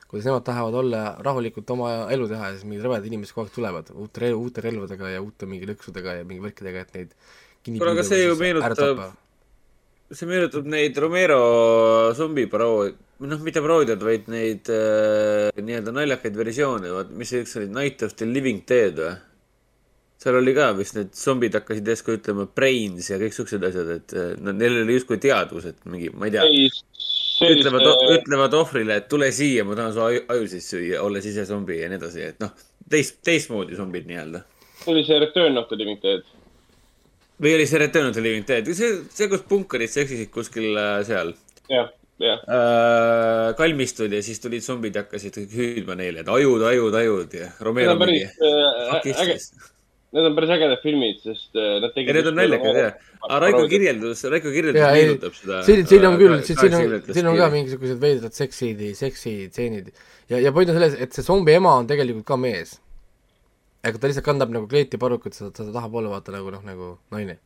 kuidas 0.09 0.25
nemad 0.29 0.45
tahavad 0.47 0.75
olla 0.81 1.03
rahulikult 1.25 1.71
oma 1.75 1.91
elu 2.15 2.29
teha 2.31 2.51
ja 2.51 2.57
siis 2.57 2.65
mingid 2.69 2.87
rõvedad 2.87 3.09
inimesed 3.11 3.37
kogu 3.37 3.47
aeg 3.49 3.57
tulevad 3.57 3.91
uute 3.93 4.23
rel-, 4.25 4.39
uute 4.41 4.65
relvadega 4.65 5.11
ja 5.17 5.25
uute 5.25 5.49
mingi 5.51 5.69
lõksudega 5.69 6.21
ja 6.21 6.29
mingi 6.29 6.45
värkidega, 6.47 6.85
et 6.87 6.95
neid 6.97 7.17
kinni 7.65 7.83
Kuule, 7.83 7.93
aga 7.93 8.07
see 8.09 8.23
ju 8.25 8.39
meenutab- 8.41 9.03
see 10.11 10.29
meenutab 10.31 10.65
neid 10.73 10.97
Romero 10.97 11.41
zombiparood, 12.17 12.97
noh, 13.29 13.41
mitte 13.45 13.61
paroodiad, 13.61 14.01
vaid 14.01 14.31
neid 14.33 14.71
äh, 14.73 15.51
nii-öelda 15.61 15.93
naljakaid 15.93 16.39
versioone, 16.39 16.93
vaat 16.95 17.13
mis 17.13 17.35
see 17.35 17.45
üks 17.45 17.59
oli, 17.61 17.69
Night 17.75 18.05
of 18.07 18.17
the 18.17 18.29
Living 18.29 18.65
Dead 18.69 18.97
või? 18.97 19.17
Seal 20.19 20.39
oli 20.41 20.55
ka 20.57 20.73
vist 20.75 20.97
need 20.99 21.13
zombid 21.15 21.55
hakkasid 21.55 21.87
järsku 21.93 22.17
ütlema 22.19 22.47
brains 22.51 23.11
ja 23.13 23.19
kõik 23.21 23.37
siuksed 23.37 23.67
asjad, 23.69 23.91
et 24.01 24.15
äh, 24.19 24.33
no, 24.43 24.55
neil 24.57 24.81
oli 24.83 24.97
justkui 24.97 25.21
teadvus, 25.23 25.69
et 25.71 25.85
mingi, 25.87 26.11
ma 26.11 26.27
ei 26.27 26.35
tea, 26.35 26.47
see 26.99 27.53
oli 27.53 27.61
ütlevad, 27.61 27.87
see, 27.87 28.17
ütlevad 28.17 28.57
ohvrile, 28.59 28.97
et 28.99 29.07
tule 29.13 29.29
siia, 29.35 29.67
ma 29.69 29.79
tahan 29.79 29.95
su 29.95 30.03
aju, 30.03 30.25
aju 30.35 30.49
sisse 30.51 30.75
süüa, 30.75 31.05
olles 31.07 31.29
ise 31.31 31.47
zombi 31.47 31.79
ja 31.79 31.91
nii 31.93 32.01
edasi, 32.01 32.25
et 32.33 32.43
noh, 32.43 32.51
teist, 32.91 33.21
teistmoodi 33.27 33.79
zombid 33.79 34.11
nii-öelda. 34.11 34.43
see 34.81 34.91
oli 34.97 35.07
see 35.07 35.23
Return 35.23 35.61
of 35.63 35.71
the 35.71 35.79
Living 35.79 36.03
Dead. 36.03 36.27
või 37.39 37.55
oli 37.55 37.71
see 37.71 37.85
Return 37.85 38.11
of 38.11 38.19
the 38.19 38.27
Living 38.27 38.51
Dead, 38.51 38.75
see, 38.75 38.99
see, 39.15 39.31
kus 39.31 39.47
punkarid 39.47 39.95
seksisid 39.95 40.35
kuskil 40.35 40.75
äh, 40.75 40.99
seal 41.07 41.35
jah, 41.71 41.95
jah. 42.19 42.43
äh, 42.43 43.55
kalmistul 43.63 44.11
ja 44.19 44.23
siis 44.27 44.43
tulid 44.43 44.67
zombid 44.67 44.99
ja 44.99 45.07
hakkasid 45.07 45.39
hüüdma 45.55 45.95
neile, 45.95 46.27
et 46.27 46.35
ajud, 46.35 46.67
ajud, 46.75 47.03
ajud 47.07 47.39
ja 47.39 47.53
Need 47.53 47.67
Romero 47.71 47.95
on 47.95 48.03
päris 48.03 48.35
äh, 48.43 49.29
äge. 49.29 49.43
Need 50.17 50.25
on 50.25 50.37
päris 50.39 50.51
ägedad 50.57 50.83
filmid, 50.83 51.21
sest 51.21 51.57
äh, 51.59 51.79
nad 51.83 51.93
tegid. 51.95 52.11
ja 52.11 52.17
need 52.19 52.31
on 52.31 52.39
naljakad 52.39 52.81
jah. 52.81 53.07
aga 53.21 53.39
Raiko. 53.45 53.63
kirjeldus, 53.69 54.25
Raiko 54.33 54.53
kirjeldus 54.55 54.85
meenutab 54.97 55.37
seda. 55.37 55.63
siin, 55.67 55.85
siin 55.91 56.07
on 56.09 56.19
küll, 56.21 56.37
siin 56.49 56.77
on, 56.81 56.99
siin 57.13 57.31
on 57.31 57.39
ka. 57.41 57.49
mingisugused 57.53 58.03
veidrad 58.03 58.37
seksid, 58.37 58.83
seksitseenid 58.99 59.93
ja, 60.33 60.41
ja 60.41 60.53
point 60.57 60.73
on 60.73 60.79
selles, 60.81 60.97
et 60.97 61.17
see 61.17 61.27
zombi 61.27 61.57
ema 61.59 61.77
on 61.83 61.91
tegelikult 61.91 62.29
ka 62.29 62.41
mees. 62.41 62.79
aga 63.85 64.01
ta 64.01 64.11
lihtsalt 64.11 64.27
kandab 64.27 64.53
nagu 64.55 64.71
kleitiparukut, 64.71 65.37
seda, 65.37 65.53
seda 65.61 65.77
tahapoole 65.77 66.13
vaata 66.13 66.35
nagu 66.35 66.57
noh, 66.57 66.65
nagu 66.65 66.93
naine. 67.15 67.39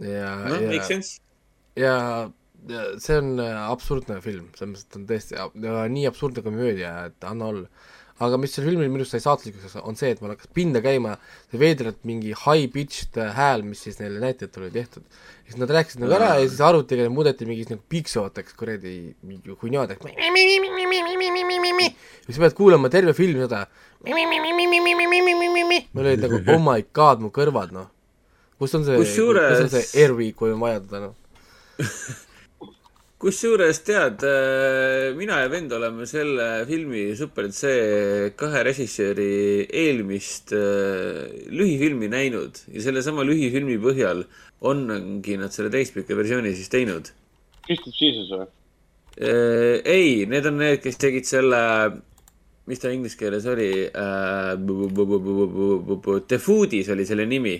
ja, 0.00 0.34
noh, 0.48 0.68
ja 0.72 1.00
ja, 1.78 1.94
ja 2.68 2.84
see 3.00 3.20
on 3.20 3.34
äh, 3.42 3.56
absurdne 3.70 4.20
film, 4.24 4.50
selles 4.56 4.72
mõttes, 4.72 4.88
et 4.88 4.98
on 4.98 5.08
tõesti 5.08 5.36
ja, 5.36 5.48
ja 5.66 5.86
nii 5.92 6.08
absurdne 6.10 6.44
komöödia, 6.46 6.94
et 7.10 7.28
anna 7.28 7.52
olla. 7.52 7.88
Aga 8.20 8.36
mis 8.40 8.52
sel 8.52 8.66
filmil 8.68 8.90
minu 8.92 9.00
arust 9.00 9.14
sai 9.16 9.22
saatlikuks, 9.24 9.78
on 9.80 9.96
see, 9.96 10.12
et 10.12 10.20
mul 10.20 10.34
hakkas 10.34 10.50
pinda 10.56 10.82
käima 10.84 11.14
see 11.48 11.60
veidralt 11.60 12.02
mingi 12.08 12.34
high-pitched 12.36 13.16
äh, 13.20 13.30
hääl, 13.36 13.64
mis 13.64 13.80
siis 13.86 13.96
neile 14.00 14.20
näitlejatele 14.20 14.66
oli 14.66 14.74
tehtud. 14.74 15.06
siis 15.46 15.56
nad 15.60 15.72
rääkisid 15.72 16.02
nagu 16.04 16.14
ära 16.18 16.34
ja 16.36 16.44
siis 16.44 16.60
arvutiga 16.62 17.08
muudeti 17.10 17.48
mingis 17.48 17.70
nagu 17.72 17.80
piiksuvateks 17.88 18.56
kuradi 18.60 18.94
mingi 19.24 19.56
hunniaadeks. 19.62 20.04
ja 21.96 22.28
siis 22.28 22.42
pead 22.44 22.56
kuulama 22.60 22.92
terve 22.92 23.16
film 23.16 23.40
seda. 23.40 23.64
mul 25.96 26.10
olid 26.12 26.26
nagu 26.28 26.42
oh 26.44 26.64
my 26.68 26.84
god, 26.92 27.24
mu 27.24 27.32
kõrvad 27.32 27.72
noh. 27.76 27.88
kus 28.60 28.76
on 28.76 28.84
see, 28.84 29.00
kus 29.00 29.64
on 29.64 29.72
see 29.72 30.04
Airweek, 30.04 30.36
kui 30.36 30.52
on 30.52 30.60
vaja 30.60 30.84
teda 30.84 31.08
noh. 31.08 31.16
Kusjuures 33.20 33.82
tead, 33.84 34.22
mina 35.18 35.42
ja 35.42 35.48
vend 35.52 35.72
oleme 35.76 36.06
selle 36.08 36.64
filmi 36.68 37.10
Super 37.18 37.50
C 37.52 37.72
kahe 38.40 38.62
režissööri 38.64 39.66
eelmist 39.82 40.54
äh, 40.56 41.26
lühifilmi 41.52 42.08
näinud 42.12 42.62
ja 42.72 42.84
sellesama 42.86 43.26
lühifilmi 43.28 43.76
põhjal 43.82 44.24
ongi 44.60 45.36
nad 45.40 45.52
selle 45.52 45.72
täispika 45.72 46.16
versiooni 46.16 46.54
siis 46.56 46.72
teinud. 46.72 47.12
Kristus 47.66 48.00
Jesus 48.00 48.32
või? 48.32 48.48
Äh, 49.20 49.82
ei, 49.84 50.24
need 50.30 50.48
on 50.48 50.56
need, 50.62 50.80
kes 50.80 50.96
tegid 51.00 51.28
selle, 51.28 51.60
mis 52.70 52.80
ta 52.80 52.92
inglise 52.94 53.20
keeles 53.20 53.44
oli 53.52 53.70
äh,, 53.90 54.56
The 54.56 56.40
Foodis 56.40 56.88
oli 56.94 57.04
selle 57.04 57.28
nimi. 57.28 57.58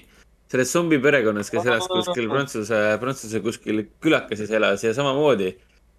Selles 0.50 0.72
zombi 0.74 0.98
perekonnas, 1.02 1.50
kes 1.52 1.66
elas 1.66 1.88
kuskil 1.90 2.28
Prantsuse, 2.30 2.78
Prantsuse 3.02 3.40
kuskil 3.44 3.84
külakeses 4.02 4.50
elas 4.56 4.84
ja 4.84 4.94
samamoodi. 4.96 5.54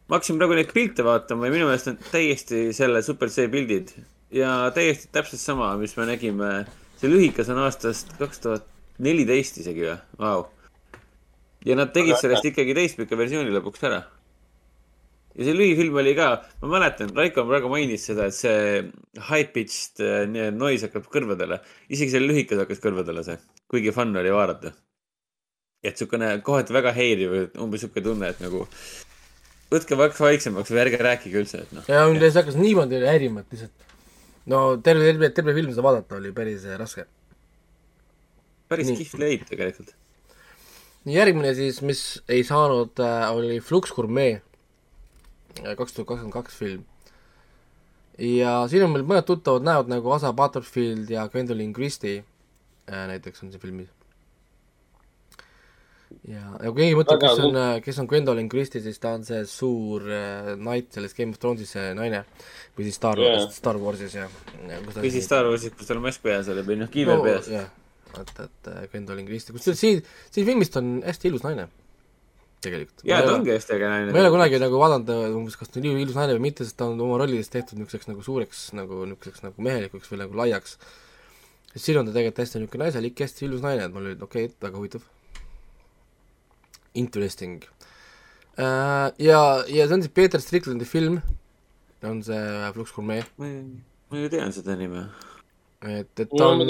ma 0.09 0.17
hakkasin 0.17 0.39
praegu 0.41 0.57
neid 0.57 0.71
pilte 0.75 1.05
vaatama 1.07 1.47
ja 1.47 1.53
minu 1.53 1.69
meelest 1.69 1.87
on 1.87 1.99
täiesti 2.11 2.73
selle 2.75 3.01
Super 3.01 3.29
C 3.31 3.47
pildid 3.51 3.93
ja 4.35 4.71
täiesti 4.75 5.07
täpselt 5.11 5.39
sama, 5.39 5.75
mis 5.77 5.95
me 5.97 6.05
nägime. 6.05 6.65
see 6.99 7.09
lühikas 7.09 7.49
on 7.49 7.63
aastast 7.63 8.11
kaks 8.19 8.43
tuhat 8.43 8.67
neliteist 8.99 9.57
isegi 9.63 9.87
või, 9.87 9.97
vau. 10.19 10.41
ja 11.65 11.75
nad 11.75 11.93
tegid 11.95 12.19
sellest 12.19 12.45
ikkagi 12.51 12.75
täispika 12.75 13.17
versiooni 13.17 13.55
lõpuks 13.55 13.87
ära 13.87 14.03
ja 15.35 15.47
see 15.47 15.55
lühifilm 15.55 15.99
oli 16.01 16.13
ka, 16.17 16.29
ma 16.63 16.71
mäletan, 16.75 17.11
Raiko 17.15 17.45
praegu 17.49 17.71
mainis 17.71 18.05
seda, 18.09 18.27
et 18.27 18.37
see 18.37 18.81
high-pitched 19.29 20.03
äh, 20.05 20.49
noise 20.55 20.89
hakkab 20.89 21.07
kõrvadele. 21.13 21.61
isegi 21.89 22.15
see 22.15 22.23
lühikas 22.23 22.63
hakkas 22.63 22.83
kõrvadele 22.83 23.23
see, 23.27 23.37
kuigi 23.71 23.93
fun 23.95 24.15
oli 24.23 24.33
vaadata. 24.33 24.73
et 25.83 25.97
siukene 25.97 26.35
kohati 26.45 26.73
väga 26.73 26.91
häiriv, 26.93 27.37
umbes 27.63 27.81
siuke 27.85 28.03
tunne, 28.05 28.29
et 28.29 28.43
nagu 28.43 28.67
võtke 29.71 29.97
vaks 29.97 30.19
vaiksemaks 30.19 30.73
või 30.73 30.83
ärge 30.83 30.99
rääkige 31.01 31.41
üldse, 31.41 31.63
et 31.63 31.71
noh. 31.73 31.87
ja 31.87 32.03
mind 32.09 32.27
siis 32.27 32.37
hakkas 32.41 32.59
niimoodi 32.59 33.01
häirima, 33.07 33.45
et 33.45 33.55
lihtsalt 33.55 33.89
no 34.51 34.77
terve, 34.83 35.07
terve, 35.11 35.31
terve 35.35 35.55
film 35.57 35.71
seda 35.71 35.85
vaadata 35.85 36.19
oli 36.19 36.33
päris 36.35 36.65
äh, 36.67 36.77
raske. 36.79 37.05
päris 38.71 38.91
kihvt 38.91 39.19
leid 39.21 39.45
tegelikult. 39.49 39.93
nii 41.07 41.17
järgmine 41.17 41.53
siis, 41.57 41.81
mis 41.85 42.03
ei 42.29 42.43
saanud 42.47 42.99
äh,, 43.01 43.27
oli 43.33 43.59
Flux 43.63 43.93
Gourmet, 43.95 44.41
kaks 45.59 45.93
tuhat 45.93 46.07
kakskümmend 46.07 46.33
kaks 46.33 46.57
film. 46.57 46.83
ja 48.17 48.59
siin 48.69 48.85
on 48.85 48.93
meil 48.93 49.07
mõned 49.07 49.25
tuttavad 49.27 49.65
näod 49.65 49.89
nagu 49.91 50.13
Asa 50.13 50.33
Butterfield 50.33 51.09
ja 51.09 51.27
Gwendolyn 51.31 51.73
Christie 51.73 52.21
äh, 52.21 53.07
näiteks 53.07 53.43
on 53.43 53.51
siin 53.51 53.61
filmis. 53.61 53.89
ja, 56.27 56.43
ja 56.59 56.71
kui 56.71 56.83
keegi 56.83 56.97
mõtleb, 56.99 57.21
kes 57.23 57.43
on, 57.45 57.59
kes 57.85 58.01
on 58.03 58.09
Gwendolyn 58.11 58.49
Christie, 58.51 58.83
siis 58.83 58.99
ta 59.01 59.15
on 59.17 59.25
see 59.27 59.43
suur 59.49 60.07
äh, 60.07 60.53
knight 60.57 60.91
selles 60.93 61.15
Game 61.17 61.35
of 61.35 61.41
Thronesis 61.41 61.75
see 61.77 61.93
naine 61.97 62.25
või 62.77 62.87
siis 62.87 62.99
Star 62.99 63.19
yeah., 63.19 63.45
Star 63.51 63.79
Warsis 63.81 64.17
ja, 64.17 64.27
ja 64.67 64.81
või 64.87 65.13
siis 65.13 65.27
Star 65.27 65.47
Warsis, 65.49 65.75
kus 65.77 65.89
tal 65.89 66.03
mask 66.03 66.23
peas 66.23 66.51
oli 66.51 66.65
või 66.67 66.81
noh, 66.83 66.91
kiiver 66.91 67.19
no, 67.19 67.27
peas. 67.27 67.51
et, 67.51 68.33
et 68.47 68.73
äh, 68.73 68.83
Gwendolyn 68.91 69.27
Christie, 69.29 69.55
kusjuures 69.55 69.79
siin, 69.81 70.03
siin 70.29 70.47
filmis 70.47 70.73
ta 70.73 70.83
on 70.83 70.99
hästi 71.07 71.31
ilus 71.31 71.47
naine, 71.47 71.69
tegelikult. 72.61 73.03
ja 73.07 73.21
ta 73.25 73.33
ongi 73.35 73.53
hästi 73.55 73.75
äge 73.75 73.89
naine. 73.89 74.13
ma 74.13 74.19
ei 74.19 74.25
ole 74.25 74.33
kunagi 74.35 74.59
nagu 74.61 74.81
vaadanud 74.81 75.11
äh, 75.13 75.37
umbes, 75.37 75.57
kas 75.59 75.71
ta 75.71 75.81
on 75.81 75.87
ilus 75.89 76.17
naine 76.17 76.35
või 76.37 76.45
mitte, 76.47 76.67
sest 76.67 76.77
ta 76.79 76.87
on 76.91 76.99
oma 77.01 77.17
rollides 77.21 77.49
tehtud 77.53 77.79
niisuguseks 77.79 78.11
nagu 78.11 78.25
suureks 78.25 78.67
nagu 78.77 79.01
niisuguseks 79.09 79.45
nagu 79.45 79.65
mehelikuks 79.67 80.11
või 80.11 80.21
nagu 80.23 80.37
laiaks. 80.41 80.77
siin 81.75 82.01
on 82.01 82.09
ta 82.09 82.15
tegelikult 82.15 82.43
hästi 82.43 82.61
niisugune 82.61 82.85
naiselik, 82.85 83.25
hästi 83.25 83.47
ilus 83.47 83.65
naine, 83.65 83.87
et 83.87 83.95
mul 83.95 84.11
oli 84.11 84.17
okei 84.19 84.47
okay,, 84.49 84.57
väga 84.67 84.77
huvitav. 84.77 85.07
Interesting 87.01 87.65
uh,. 87.65 89.09
ja, 89.17 89.41
ja 89.67 89.87
see 89.87 89.97
on 89.97 90.05
siis 90.05 90.13
Peeter 90.13 90.43
Striklandi 90.43 90.85
film, 90.85 91.19
on 92.03 92.23
see 92.25 92.71
Flux 92.75 92.93
Gourmet, 92.93 93.25
ma 93.39 94.21
ju 94.21 94.29
tean 94.29 94.53
seda 94.53 94.75
nime. 94.77 95.07
et, 95.81 96.13
et 96.19 96.29
ta 96.29 96.53
on 96.53 96.61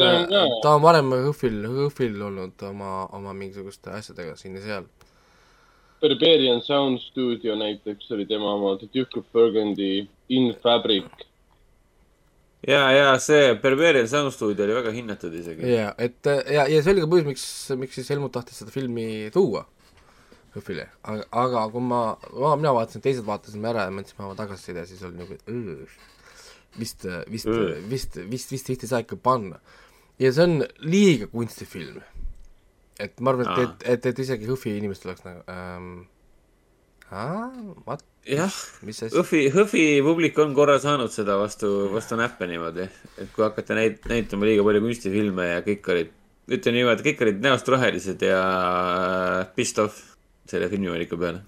ta 0.64 0.76
on 0.78 0.84
varem 0.84 1.12
HÖFFil, 1.18 1.64
HÖFFil 1.68 2.22
olnud 2.30 2.68
oma, 2.70 3.08
oma 3.18 3.34
mingisuguste 3.36 3.92
asjadega 3.98 4.38
siin 4.40 4.56
ja 4.56 4.68
seal. 4.70 4.92
Barbarian 6.02 6.62
Sound 6.66 7.00
Studio 7.04 7.56
näiteks 7.56 8.12
oli 8.12 8.26
tema 8.26 8.54
oma 8.56 8.78
The 8.78 8.90
Duke 8.94 9.20
of 9.20 9.28
Burgundy, 9.34 10.08
In 10.30 10.54
Fabric. 10.64 11.28
ja, 12.68 12.92
ja 12.92 13.20
see 13.20 13.56
Berberian 13.62 14.08
Sound 14.08 14.34
Studio 14.34 14.66
oli 14.66 14.78
väga 14.80 14.92
hinnatud 14.96 15.34
isegi. 15.34 15.74
jaa, 15.74 15.94
et 15.98 16.26
ja, 16.54 16.68
ja 16.68 16.82
see 16.82 16.96
oli 16.96 17.06
ka 17.06 17.12
põhjus, 17.12 17.28
miks, 17.30 17.46
miks 17.78 18.00
siis 18.00 18.10
Helmut 18.14 18.34
tahtis 18.34 18.62
seda 18.62 18.74
filmi 18.74 19.30
tuua 19.34 19.66
HÖFFile, 20.52 20.88
aga, 21.08 21.26
aga 21.32 21.68
kui 21.72 21.84
ma, 21.86 22.02
ma, 22.36 22.56
mina 22.60 22.74
vaatasin, 22.76 23.04
teised 23.04 23.24
vaatasime 23.28 23.70
ära 23.70 23.86
ja 23.88 23.94
me 23.94 24.02
andsime 24.04 24.26
oma 24.26 24.36
tagasiside, 24.36 24.84
siis 24.90 25.04
oli 25.08 25.22
nagu, 25.22 25.38
et 25.38 25.48
vist, 26.80 27.06
vist 27.32 27.48
vist, 27.48 28.18
vist, 28.18 28.18
vist 28.32 28.52
vist 28.52 28.72
ei 28.74 28.90
saa 28.90 29.00
ikka 29.06 29.16
panna. 29.16 29.62
ja 30.20 30.32
see 30.34 30.44
on 30.44 30.66
liiga 30.84 31.28
kunstifilm. 31.32 32.02
Et 33.02 33.20
ma 33.20 33.34
arvan, 33.34 33.50
et, 33.50 33.62
et, 33.66 33.86
et, 33.96 34.10
et 34.12 34.24
isegi 34.26 34.50
HÖFFi 34.50 34.78
inimestel 34.80 35.12
oleks 35.12 35.26
nagu 35.26 35.44
ähm,, 35.52 35.92
what, 37.86 38.04
jah, 38.28 38.54
Hõhvi, 38.82 39.46
Hõhvi 39.54 39.86
publik 40.06 40.38
on 40.42 40.54
korra 40.58 40.78
saanud 40.82 41.12
seda 41.14 41.38
vastu, 41.42 41.70
vastu 41.92 42.18
näppe 42.20 42.48
niimoodi, 42.50 42.88
et 43.18 43.32
kui 43.36 43.46
hakata 43.46 43.78
näit-, 43.78 44.06
näitama 44.10 44.48
liiga 44.48 44.66
palju 44.68 44.84
kunstifilme 44.86 45.48
ja 45.50 45.64
kõik 45.66 45.90
olid, 45.94 46.14
ütleme 46.52 46.80
niimoodi, 46.80 47.08
kõik 47.10 47.26
olid 47.26 47.42
näost 47.44 47.72
rohelised 47.72 48.24
ja 48.26 48.42
pissed 49.58 49.82
off 49.84 50.00
selle 50.52 50.70
filmivaliku 50.72 51.20
peale. 51.20 51.44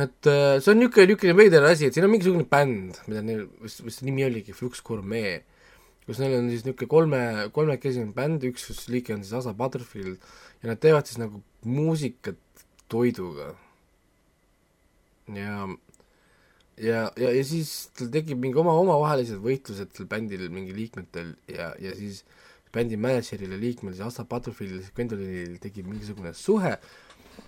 et 0.00 0.28
äh, 0.30 0.58
see 0.62 0.72
on 0.72 0.80
niisugune, 0.80 1.10
niisugune 1.10 1.36
veider 1.36 1.68
asi, 1.68 1.88
et 1.88 1.96
siin 1.96 2.06
on 2.06 2.14
mingisugune 2.14 2.48
bänd, 2.48 3.02
mida 3.10 3.24
neil, 3.26 3.48
mis, 3.60 3.80
mis 3.84 4.00
nimi 4.06 4.24
oligi, 4.24 4.56
Flux 4.56 4.80
Gourmet, 4.84 5.44
kus 6.06 6.18
neil 6.22 6.38
on 6.38 6.50
siis 6.50 6.64
niisugune 6.66 6.90
kolme, 6.90 7.22
kolmekesine 7.54 8.14
bänd, 8.16 8.44
üks 8.48 8.66
siis 8.70 8.86
liige 8.92 9.14
on 9.14 9.22
siis 9.24 9.36
Asa 9.38 9.54
Butterfield 9.56 10.18
ja 10.62 10.72
nad 10.72 10.82
teevad 10.82 11.08
siis 11.08 11.20
nagu 11.22 11.42
muusikat 11.64 12.38
toiduga. 12.92 13.52
ja, 15.32 15.68
ja, 16.76 17.00
ja, 17.16 17.28
ja 17.30 17.44
siis 17.46 17.90
tal 17.96 18.10
tekib 18.12 18.42
mingi 18.42 18.58
oma, 18.58 18.74
omavahelised 18.82 19.40
võitlused 19.42 19.94
seal 19.96 20.10
bändil 20.10 20.48
mingi 20.52 20.74
liikmetel 20.76 21.34
ja, 21.48 21.72
ja 21.80 21.94
siis 21.96 22.24
bändi 22.72 22.96
mänedžeril 22.96 23.52
ja 23.52 23.60
liikmel, 23.60 23.94
siis 23.94 24.06
Asa 24.08 24.24
Butterfieldil 24.28 24.82
ja 24.82 24.94
Gwendolynil 24.96 25.58
tekib 25.62 25.88
mingisugune 25.90 26.34
suhe 26.36 26.76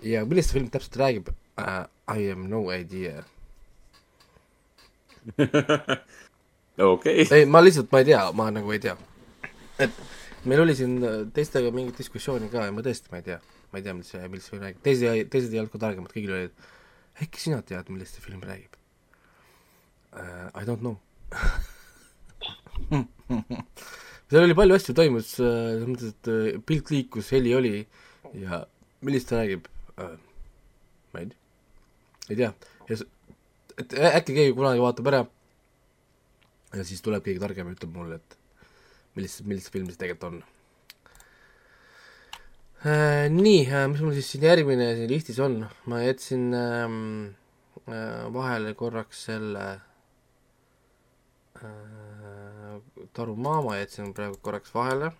ja 0.04 0.24
millest 0.28 0.52
see 0.52 0.60
film 0.60 0.70
täpselt 0.72 1.00
räägib 1.00 1.32
uh,? 1.32 1.84
I 2.06 2.30
am 2.30 2.48
no 2.50 2.68
idea. 2.68 3.24
okei, 6.78 7.26
ei, 7.30 7.46
ma 7.46 7.62
lihtsalt, 7.62 7.90
ma 7.92 8.02
ei 8.02 8.08
tea, 8.10 8.22
ma 8.34 8.50
nagu 8.54 8.72
ei 8.74 8.82
tea. 8.82 8.96
et 9.78 9.98
meil 10.44 10.60
oli 10.64 10.74
siin 10.78 10.96
äh, 11.02 11.20
teistega 11.34 11.70
mingit 11.74 11.98
diskussiooni 11.98 12.50
ka 12.52 12.66
ja 12.66 12.74
ma 12.74 12.84
tõesti, 12.84 13.10
ma 13.12 13.20
ei 13.20 13.26
tea, 13.28 13.38
ma 13.72 13.80
ei 13.80 13.86
tea, 13.86 13.94
see, 14.06 14.22
millest 14.30 14.50
see 14.50 14.60
räägib, 14.60 14.80
teised, 14.86 15.30
teised 15.32 15.54
ei 15.54 15.60
olnud 15.62 15.72
ka 15.74 15.82
targemad, 15.86 16.12
kõigil 16.14 16.34
olid, 16.36 16.66
äkki 17.24 17.42
sina 17.42 17.60
tead, 17.66 17.90
millest 17.92 18.18
see 18.18 18.24
film 18.24 18.42
räägib 18.44 18.72
uh,? 20.14 20.50
I 20.54 20.66
don't 20.66 20.82
know 20.82 20.98
seal 24.28 24.44
oli 24.44 24.56
palju 24.58 24.76
asju 24.76 24.96
toimus 24.98 25.34
äh,, 25.38 25.46
selles 25.46 25.88
mõttes, 25.90 26.14
et 26.14 26.66
pilt 26.66 26.90
liikus, 26.92 27.30
heli 27.34 27.54
oli 27.56 27.74
ja 28.40 28.64
millest 29.06 29.30
ta 29.30 29.40
räägib 29.40 29.70
äh,? 30.02 30.16
ma 31.14 31.22
ei 31.22 31.30
tea, 31.30 31.38
ei 32.30 32.36
tea, 32.42 32.50
et 33.78 33.98
äkki 34.10 34.34
keegi 34.34 34.54
kunagi 34.58 34.82
vaatab 34.82 35.10
ära 35.12 35.24
ja 36.74 36.84
siis 36.86 37.02
tuleb 37.04 37.24
keegi 37.24 37.42
targem 37.42 37.70
ja 37.70 37.76
ütleb 37.76 37.94
mulle, 37.94 38.18
et 38.20 38.36
millist, 39.16 39.44
millist 39.48 39.72
film 39.74 39.88
see 39.90 40.00
tegelikult 40.00 40.30
on 40.32 40.42
äh,. 42.84 43.26
Nii 43.32 43.64
äh,, 43.68 43.86
mis 43.92 44.02
mul 44.04 44.14
siis 44.16 44.30
siin 44.34 44.46
järgmine 44.48 44.90
siin 44.98 45.10
listis 45.10 45.40
on, 45.42 45.60
ma 45.90 46.02
jätsin 46.04 46.50
ähm, 46.58 47.02
äh, 47.88 48.24
vahele 48.34 48.74
korraks 48.78 49.26
selle 49.30 49.66
äh, 51.62 52.80
Taru 53.14 53.36
Maama 53.36 53.76
jätsin 53.78 54.14
praegu 54.14 54.38
korraks 54.42 54.74
vahele, 54.74 55.12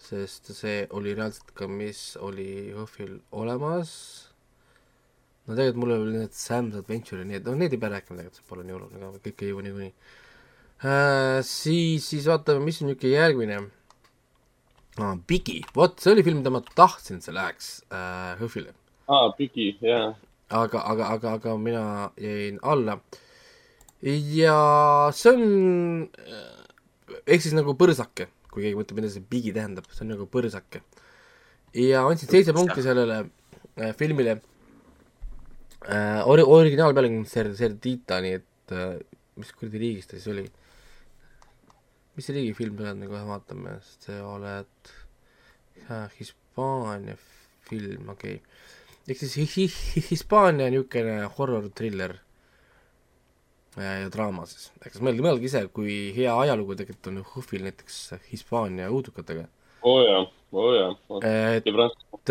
sest 0.00 0.52
see 0.56 0.86
oli 0.96 1.12
reaalselt 1.14 1.52
ka, 1.54 1.68
mis 1.68 2.16
oli 2.20 2.72
HÖFFil 2.72 3.18
olemas. 3.32 4.27
No 5.48 5.56
tegelikult 5.56 5.82
mul 5.82 5.94
oli 5.96 6.16
need 6.18 6.36
Sam's 6.36 6.76
Adventure 6.78 7.22
ja 7.22 7.28
nii, 7.28 7.40
et 7.40 7.48
noh, 7.48 7.56
neid 7.58 7.74
ei 7.74 7.80
pea 7.80 7.92
rääkima 7.94 8.20
tegelikult, 8.20 8.40
see 8.40 8.50
pole 8.50 8.66
nii 8.68 8.76
oluline 8.76 9.04
ka, 9.04 9.22
kõik 9.26 9.44
ei 9.44 9.52
jõua 9.52 9.64
niikuinii 9.66 9.92
äh,. 10.84 11.38
siis, 11.48 12.08
siis 12.12 12.28
vaatame, 12.28 12.62
mis 12.66 12.82
on 12.82 12.92
niisugune 12.92 13.14
järgmine 13.14 13.62
ah,. 15.00 15.14
Biggie, 15.30 15.64
vot 15.74 15.96
see 16.02 16.12
oli 16.12 16.26
film, 16.26 16.42
mida 16.42 16.52
ma 16.52 16.60
tahtsin, 16.74 17.22
see 17.24 17.34
läheks 17.34 17.72
äh, 17.88 18.36
HÖFFile 18.42 18.76
aa, 19.08 19.32
Bigi, 19.38 19.70
jaa. 19.84 20.12
aga, 20.52 20.84
aga, 20.92 21.08
aga, 21.16 21.34
aga 21.40 21.56
mina 21.60 21.84
jäin 22.20 22.60
alla. 22.62 22.98
ja 24.02 24.58
see 25.16 25.32
on 25.32 26.08
äh, 26.28 27.22
ehk 27.24 27.44
siis 27.44 27.56
nagu 27.56 27.74
põrsake, 27.78 28.28
kui 28.52 28.66
keegi 28.66 28.78
mõtleb, 28.78 29.00
mida 29.00 29.10
see 29.12 29.24
bigi 29.24 29.54
tähendab, 29.56 29.88
see 29.92 30.04
on 30.04 30.12
nagu 30.14 30.28
põrsake. 30.30 30.84
ja 31.76 32.04
andsin 32.04 32.30
seitse 32.30 32.54
punkti 32.56 32.84
sellele 32.84 33.22
äh, 33.24 33.94
filmile 33.96 34.38
äh,. 35.86 36.22
Ori-, 36.26 36.46
originaalpealkiri 36.46 37.20
on 37.22 37.28
Ser-, 37.28 37.54
Cerdita, 37.58 38.18
nii 38.24 38.38
et 38.40 38.74
äh, 38.74 38.96
mis 39.38 39.52
kuradi 39.54 39.82
riigist 39.84 40.10
ta 40.10 40.18
siis 40.18 40.32
oli? 40.34 40.46
mis 42.18 42.28
riigi 42.34 42.54
film 42.58 42.80
oled, 42.82 42.98
me 42.98 43.06
kohe 43.06 43.22
vaatame, 43.28 43.76
sest 43.86 44.08
sa 44.08 44.18
oled 44.26 44.92
äh, 45.86 46.08
Hispaania 46.18 47.14
film, 47.68 48.08
okei 48.10 48.40
okay 48.40 48.42
ehk 49.08 49.20
siis 49.22 49.36
hi- 49.40 49.68
hi- 49.68 50.02
Hispaania 50.10 50.68
niisugune 50.72 51.28
horror-triller 51.38 52.12
ja, 53.78 53.92
ja 54.02 54.08
draama 54.12 54.44
siis, 54.50 54.68
eks 54.84 55.00
mõelge, 55.04 55.24
mõelge 55.24 55.48
ise, 55.48 55.62
kui 55.72 55.94
hea 56.16 56.34
ajalugu 56.42 56.76
tegelikult 56.76 57.08
on 57.12 57.22
HÖFFil 57.30 57.64
näiteks 57.68 58.00
Hispaania 58.32 58.90
õudukatega. 58.92 59.46
oo 59.88 60.02
jaa, 60.04 60.24
oo 60.52 60.74
jaa. 60.76 60.90
et, 61.22 61.70
et, 61.70 62.28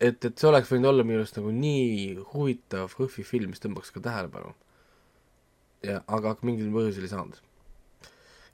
et, 0.00 0.24
et 0.24 0.38
see 0.38 0.48
oleks 0.50 0.70
võinud 0.72 0.90
olla 0.90 1.06
minu 1.06 1.22
arust 1.22 1.38
nagu 1.38 1.50
nii 1.54 2.14
huvitav 2.32 2.94
HÖFFi 2.98 3.24
film, 3.26 3.52
mis 3.54 3.62
tõmbaks 3.62 3.92
ka 3.94 4.02
tähelepanu. 4.04 4.54
ja 5.86 6.00
aga 6.06 6.32
aga 6.34 6.46
mingil 6.48 6.72
põhjusel 6.74 7.06
ei 7.06 7.12
saanud. 7.12 7.40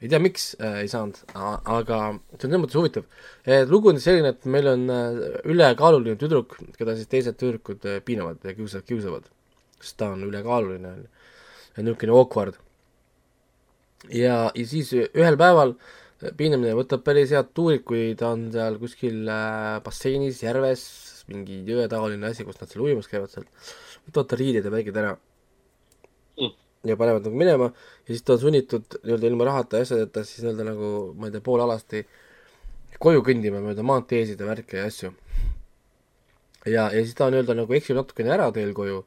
ei 0.02 0.10
tea, 0.10 0.20
miks 0.22 0.48
äh, 0.60 0.82
ei 0.82 0.90
saanud, 0.90 1.18
aga 1.34 2.00
see 2.14 2.34
on 2.36 2.44
selles 2.44 2.62
mõttes 2.64 2.78
huvitav. 2.78 3.06
lugu 3.70 3.92
on 3.92 4.00
selline, 4.02 4.34
et 4.34 4.44
meil 4.46 4.68
on 4.74 4.88
äh, 4.90 5.22
ülekaaluline 5.54 6.18
tüdruk, 6.20 6.58
keda 6.78 6.96
siis 6.98 7.10
teised 7.10 7.38
tüdrukud 7.40 7.88
äh, 7.90 8.02
piinavad 8.04 8.42
ja 8.44 8.54
kiusavad, 8.58 8.86
kiusavad. 8.86 9.32
sest 9.80 9.98
ta 9.98 10.12
on 10.14 10.22
ülekaaluline, 10.28 10.94
on 10.94 11.02
ju. 11.06 11.10
niisugune 11.82 12.18
awkward. 12.18 12.60
ja, 14.10 14.50
ja 14.54 14.66
siis 14.66 14.94
ühel 14.94 15.38
päeval 15.40 15.74
äh, 15.74 15.90
piinamine 16.38 16.74
võtab 16.78 17.02
päris 17.06 17.32
head 17.34 17.50
tuurit, 17.56 17.82
kui 17.86 18.12
ta 18.18 18.32
on 18.36 18.46
seal 18.54 18.78
kuskil 18.80 19.26
äh, 19.30 19.80
basseinis, 19.84 20.42
järves, 20.44 20.84
mingi 21.28 21.60
jõetaoline 21.68 22.30
asi, 22.30 22.46
kus 22.46 22.58
nad 22.60 22.70
seal 22.70 22.86
ujumas 22.86 23.10
käivad 23.10 23.30
seal, 23.30 23.46
võtavad 24.06 24.32
ta 24.32 24.38
riided 24.40 24.66
ja 24.66 24.74
väiked 24.74 24.98
ära 25.02 25.16
Mm. 26.40 26.52
ja 26.88 26.96
panevad 26.96 27.26
nagu 27.26 27.36
minema 27.36 27.66
ja 27.68 28.08
siis 28.14 28.22
ta 28.24 28.32
on 28.34 28.40
sunnitud 28.40 28.96
nii-öelda 29.02 29.28
ilma 29.28 29.44
rahata 29.44 29.76
ja 29.76 29.86
asjadeta 29.86 30.24
siis 30.24 30.40
nii-öelda 30.40 30.64
nagu 30.70 30.86
ma 31.18 31.28
ei 31.28 31.34
tea, 31.34 31.44
poolealasti 31.44 32.06
koju 33.02 33.20
kõndima 33.26 33.60
mööda 33.60 33.84
maanteesid 33.84 34.40
ja 34.40 34.48
värke 34.48 34.80
ja 34.80 34.86
asju. 34.88 35.12
ja, 36.64 36.88
ja 36.88 37.02
siis 37.02 37.14
ta 37.18 37.28
nii-öelda 37.28 37.56
nagu 37.58 37.76
eksib 37.76 38.00
natukene 38.00 38.32
ära 38.32 38.48
teel 38.56 38.72
koju 38.76 39.02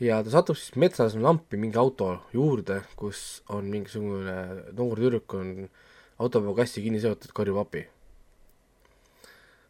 ja 0.00 0.22
ta 0.24 0.32
satub 0.32 0.56
siis 0.56 0.76
metsas 0.80 1.18
lampi 1.20 1.60
mingi 1.60 1.78
auto 1.78 2.14
juurde, 2.32 2.80
kus 2.96 3.42
on 3.52 3.68
mingisugune 3.68 4.38
noor 4.72 4.96
tüdruk 4.96 5.34
on 5.36 5.52
autopäevakassi 6.18 6.82
kinni 6.82 7.00
seotud, 7.02 7.30
karjub 7.34 7.60
abi. 7.60 7.84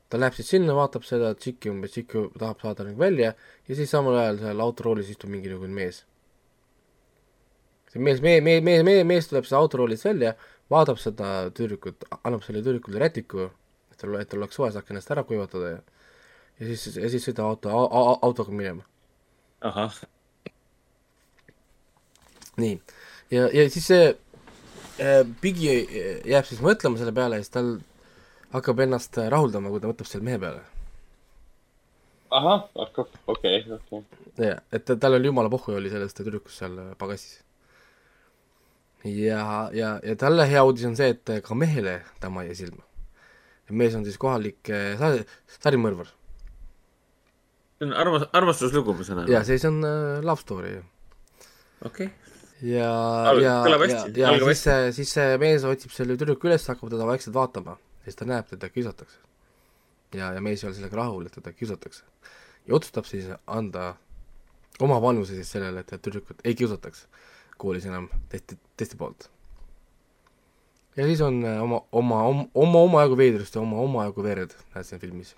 Ta 0.09 0.21
läheb 0.21 0.37
siis 0.37 0.53
sinna, 0.55 0.75
vaatab 0.77 1.05
seda 1.05 1.35
tšiki 1.37 1.73
umbes, 1.73 1.93
tšikk 1.95 2.15
ju 2.17 2.25
tahab 2.39 2.63
saada 2.65 2.87
nagu 2.87 3.01
välja 3.01 3.35
ja 3.69 3.77
siis 3.77 3.91
samal 3.93 4.17
ajal 4.21 4.41
seal 4.45 4.65
autoroolis 4.65 5.11
istub 5.13 5.33
mingisugune 5.33 5.75
mees. 5.75 6.05
see 7.93 8.01
mees, 8.05 8.23
mee-, 8.25 8.41
mee-, 8.45 8.61
mee-, 8.65 8.83
mee-, 8.85 9.05
mees 9.05 9.29
tuleb 9.29 9.47
siis 9.47 9.57
autoroolist 9.59 10.05
välja, 10.05 10.35
vaatab 10.71 10.99
seda 11.01 11.51
tüdrukut, 11.57 12.05
annab 12.23 12.43
sellele 12.45 12.65
tüdrukule 12.67 13.01
rätiku, 13.01 13.49
et 13.93 14.01
tal, 14.01 14.19
et 14.21 14.29
tal 14.29 14.43
oleks 14.43 14.59
suve, 14.61 14.73
saaks 14.73 14.93
ennast 14.93 15.15
ära 15.15 15.25
kuivatada 15.29 15.77
ja 15.77 15.81
ja 16.59 16.67
siis, 16.67 16.97
ja 16.97 17.11
siis 17.11 17.27
sõidab 17.29 17.53
auto, 17.53 17.73
autoga 18.27 18.55
minema. 18.55 18.85
ahah, 19.61 19.95
nii, 22.59 22.79
ja, 23.35 23.49
ja 23.55 23.67
siis 23.71 23.87
see 23.91 24.09
äh, 24.11 25.23
Bigi 25.43 25.71
äh, 25.71 26.11
jääb 26.27 26.47
siis 26.49 26.63
mõtlema 26.65 26.99
selle 26.99 27.15
peale 27.15 27.39
ja 27.39 27.47
siis 27.47 27.55
tal 27.55 27.73
hakkab 28.53 28.81
ennast 28.87 29.17
rahuldama, 29.33 29.71
kui 29.73 29.81
ta 29.83 29.91
mõtleb 29.91 30.09
selle 30.09 30.25
mehe 30.25 30.39
peale. 30.41 30.63
ahah, 32.31 32.65
hakkab, 32.77 33.09
okei, 33.27 33.63
okei. 33.73 34.03
jah, 34.37 34.59
et 34.73 34.85
ta- 34.85 34.97
tal 35.01 35.17
oli 35.17 35.31
jumala 35.31 35.49
pohhu 35.53 35.77
oli 35.79 35.89
sellest 35.93 36.17
tüdrukust 36.21 36.61
seal 36.61 36.75
äh, 36.79 36.91
pagassis. 37.01 37.41
ja, 39.05 39.71
ja, 39.73 39.95
ja 40.05 40.17
talle 40.21 40.45
hea 40.51 40.65
uudis 40.65 40.85
on 40.89 40.97
see, 40.99 41.15
et 41.15 41.33
ka 41.45 41.55
mehele 41.57 42.03
ta 42.21 42.29
majja 42.33 42.55
silma. 42.65 42.85
mees 43.71 43.95
on 43.97 44.05
siis 44.05 44.17
kohalik 44.21 44.69
äh, 44.73 44.95
sari, 45.01 45.25
sarimõrvar. 45.61 46.13
see 47.79 47.89
on 47.89 47.93
armas-, 48.05 48.29
armastuslugu, 48.33 48.95
ma 48.99 49.05
saan 49.09 49.25
aru 49.25 49.33
ja. 49.33 49.43
see, 49.45 49.59
see 49.59 49.69
on 49.73 49.81
äh, 49.85 50.21
love 50.25 50.41
story 50.45 50.77
okei, 51.85 52.09
ja, 52.61 52.89
Alg- 53.33 53.45
ja, 53.45 53.57
ja, 53.65 54.07
ja 54.17 54.33
algab 54.35 54.53
siis 54.53 54.65
see, 54.69 54.93
siis 55.01 55.13
see 55.17 55.37
mees 55.41 55.65
otsib 55.69 55.93
selle 55.97 56.17
tüdruku 56.21 56.49
üles, 56.51 56.65
hakkab 56.69 56.91
teda 56.93 57.07
vaikselt 57.09 57.37
vaatama, 57.37 57.77
siis 58.09 58.19
ta 58.19 58.29
näeb, 58.29 58.49
teda 58.51 58.69
kiusatakse. 58.73 59.19
ja, 60.15 60.33
ja 60.33 60.41
mees 60.41 60.65
ei 60.65 60.69
ole 60.69 60.77
sellega 60.77 60.97
rahul, 60.97 61.27
et 61.27 61.39
teda 61.39 61.53
kiusatakse. 61.53 62.05
ja 62.67 62.75
otsustab 62.75 63.09
siis 63.09 63.31
anda 63.47 63.95
oma 64.81 65.01
panuse 65.01 65.35
siis 65.35 65.51
sellele, 65.53 65.81
et 65.81 66.03
tüdrukut 66.03 66.41
ei 66.45 66.55
kiusataks 66.55 67.07
koolis 67.59 67.87
enam 67.91 68.09
testi, 68.31 68.59
testi 68.79 68.97
poolt. 68.99 69.29
ja 70.97 71.07
siis 71.07 71.21
on 71.23 71.43
äh, 71.45 71.63
oma, 71.63 71.83
oma, 71.93 72.23
oma, 72.55 72.79
omajagu 72.79 73.19
veidrust 73.19 73.55
ja 73.55 73.63
oma, 73.63 73.81
omajagu 73.85 74.25
verd 74.25 74.55
näed 74.75 74.87
siin 74.89 75.03
filmis. 75.03 75.35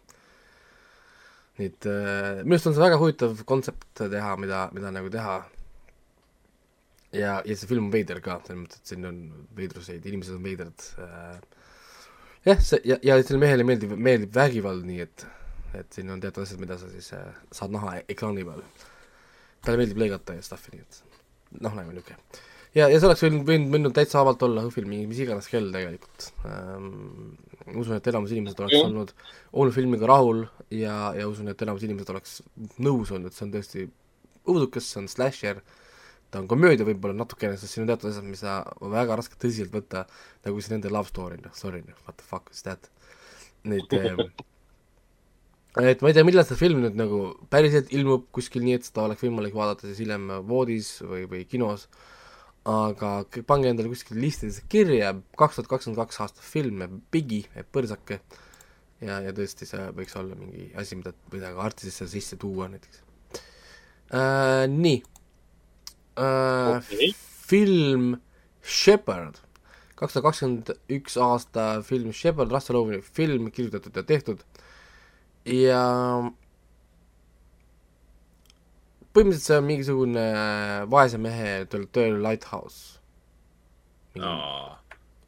nii 1.59 1.71
et 1.73 1.89
äh, 1.89 2.43
minu 2.45 2.57
arust 2.57 2.71
on 2.71 2.77
see 2.77 2.85
väga 2.85 3.01
huvitav 3.01 3.41
kontsept 3.49 4.05
teha, 4.05 4.37
mida, 4.41 4.69
mida 4.77 4.93
nagu 4.95 5.11
teha 5.13 5.41
ja, 7.13 7.41
ja 7.45 7.57
see 7.57 7.69
film 7.69 7.89
on 7.89 7.95
veider 7.95 8.23
ka, 8.25 8.39
selles 8.47 8.63
mõttes, 8.65 8.83
et 8.83 8.93
siin 8.93 9.09
on 9.09 9.25
veidruseid, 9.57 10.05
inimesed 10.07 10.37
on 10.37 10.45
veidrad 10.47 10.87
äh,. 11.07 11.41
jah, 12.47 12.61
see 12.65 12.81
ja, 12.89 12.99
ja 13.05 13.19
sellele 13.21 13.43
mehele 13.45 13.67
meeldib, 13.69 13.97
meeldib 13.97 14.37
vägivald, 14.37 14.85
nii 14.89 15.05
et, 15.05 15.27
et 15.77 15.97
siin 15.97 16.11
on 16.13 16.23
teatud 16.23 16.45
asjad, 16.45 16.61
mida 16.63 16.79
sa 16.81 16.91
siis 16.93 17.13
äh, 17.17 17.27
saad 17.55 17.75
näha 17.75 17.99
ekraani 18.11 18.47
peal. 18.47 18.63
talle 19.65 19.83
meeldib 19.83 20.01
lõigata 20.01 20.37
ja 20.39 20.45
stuff'i, 20.45 20.75
nii 20.77 20.87
et 20.87 21.03
noh, 21.59 21.75
nagu 21.77 21.93
niisugune. 21.93 22.17
ja, 22.77 22.87
ja 22.87 22.97
see 22.97 23.09
oleks 23.11 23.25
võinud, 23.27 23.45
võinud, 23.49 23.75
võinud 23.75 23.97
täitsa 23.97 24.23
vabalt 24.23 24.45
olla 24.47 24.65
mingi 24.87 25.07
mis 25.11 25.23
iganes 25.27 25.51
kell 25.53 25.73
tegelikult 25.75 26.31
ähm,. 26.49 27.37
usun, 27.75 27.97
et 27.99 28.07
enamus 28.13 28.33
inimesed 28.35 28.63
oleks 28.65 28.81
olnud, 28.81 29.13
olnud 29.53 29.75
filmiga 29.77 30.09
rahul 30.11 30.47
ja, 30.75 31.13
ja 31.19 31.29
usun, 31.29 31.53
et 31.53 31.63
enamus 31.63 31.85
inimesed 31.87 32.15
oleks 32.15 32.41
nõus 32.79 33.13
olnud, 33.15 33.37
see 33.37 33.47
on 33.47 33.55
tõesti 33.55 33.87
õudukas, 34.49 34.89
see 34.89 35.03
on 35.03 35.11
slasher 35.13 35.61
ta 36.31 36.41
on 36.43 36.49
komöödia 36.51 36.87
võib-olla 36.87 37.17
natukene, 37.19 37.59
sest 37.59 37.75
siin 37.75 37.85
on 37.85 37.91
teatud 37.91 38.11
asjad, 38.13 38.27
mida 38.27 38.61
on 38.81 38.93
väga 38.95 39.19
raske 39.19 39.39
tõsiselt 39.41 39.75
võtta, 39.75 40.05
nagu 40.47 40.63
see 40.63 40.75
nende 40.75 40.93
love 40.93 41.11
story, 41.11 41.41
noh, 41.43 41.55
sorry, 41.59 41.83
noh, 41.87 41.99
what 42.07 42.19
the 42.21 42.27
fuck 42.27 42.53
is 42.55 42.63
that. 42.67 42.91
Need 43.69 43.93
äh, 43.93 44.15
et 45.91 46.01
ma 46.03 46.11
ei 46.11 46.17
tea, 46.17 46.25
millal 46.27 46.47
see 46.49 46.59
film 46.59 46.81
nüüd 46.85 46.97
nagu 46.99 47.21
päriselt 47.53 47.91
ilmub 47.95 48.31
kuskil 48.35 48.65
nii, 48.65 48.79
et 48.79 48.87
seda 48.89 49.05
oleks 49.05 49.27
võimalik 49.27 49.57
vaadata 49.57 49.89
siis 49.89 50.01
hiljem 50.05 50.31
voodis 50.49 50.95
või, 51.05 51.27
või 51.31 51.43
kinos, 51.51 51.89
aga 52.71 53.13
pange 53.49 53.71
endale 53.73 53.91
kuskil 53.93 54.19
listidesse 54.23 54.65
kirja, 54.71 55.13
kaks 55.39 55.59
tuhat 55.59 55.71
kakskümmend 55.75 56.01
kaks 56.01 56.23
aasta 56.25 56.47
film, 56.47 56.83
Bigi, 57.13 57.43
Põrsake, 57.75 58.21
ja, 59.03 59.21
ja 59.27 59.35
tõesti, 59.37 59.69
see 59.69 59.87
võiks 59.97 60.17
olla 60.19 60.39
mingi 60.39 60.71
asi, 60.79 60.99
mida, 60.99 61.15
mida 61.35 61.53
ka 61.55 61.65
artistisse 61.69 62.09
sisse 62.11 62.39
tuua 62.41 62.71
näiteks 62.73 63.03
äh,. 64.15 64.67
Nii 64.71 65.03
äh, 66.21 66.77
Okei. 66.77 67.13
film 67.51 68.19
Shepherd, 68.63 69.41
kaks 69.97 70.15
tuhat 70.15 70.31
kakskümmend 70.31 70.75
üks 70.93 71.17
aasta 71.21 71.81
film 71.87 72.13
Shepard 72.13 72.53
Russell 72.53 72.79
Oweni 72.81 73.01
film, 73.03 73.51
kirjutatud 73.55 73.97
ja 73.97 74.05
tehtud 74.07 74.45
ja 75.49 75.83
põhimõtteliselt 79.11 79.47
see 79.47 79.59
on 79.59 79.67
mingisugune 79.67 80.27
vaese 80.91 81.19
mehe 81.19 81.65
tööl, 81.71 81.87
tööl 81.91 82.21
Lighthouse. 82.23 83.01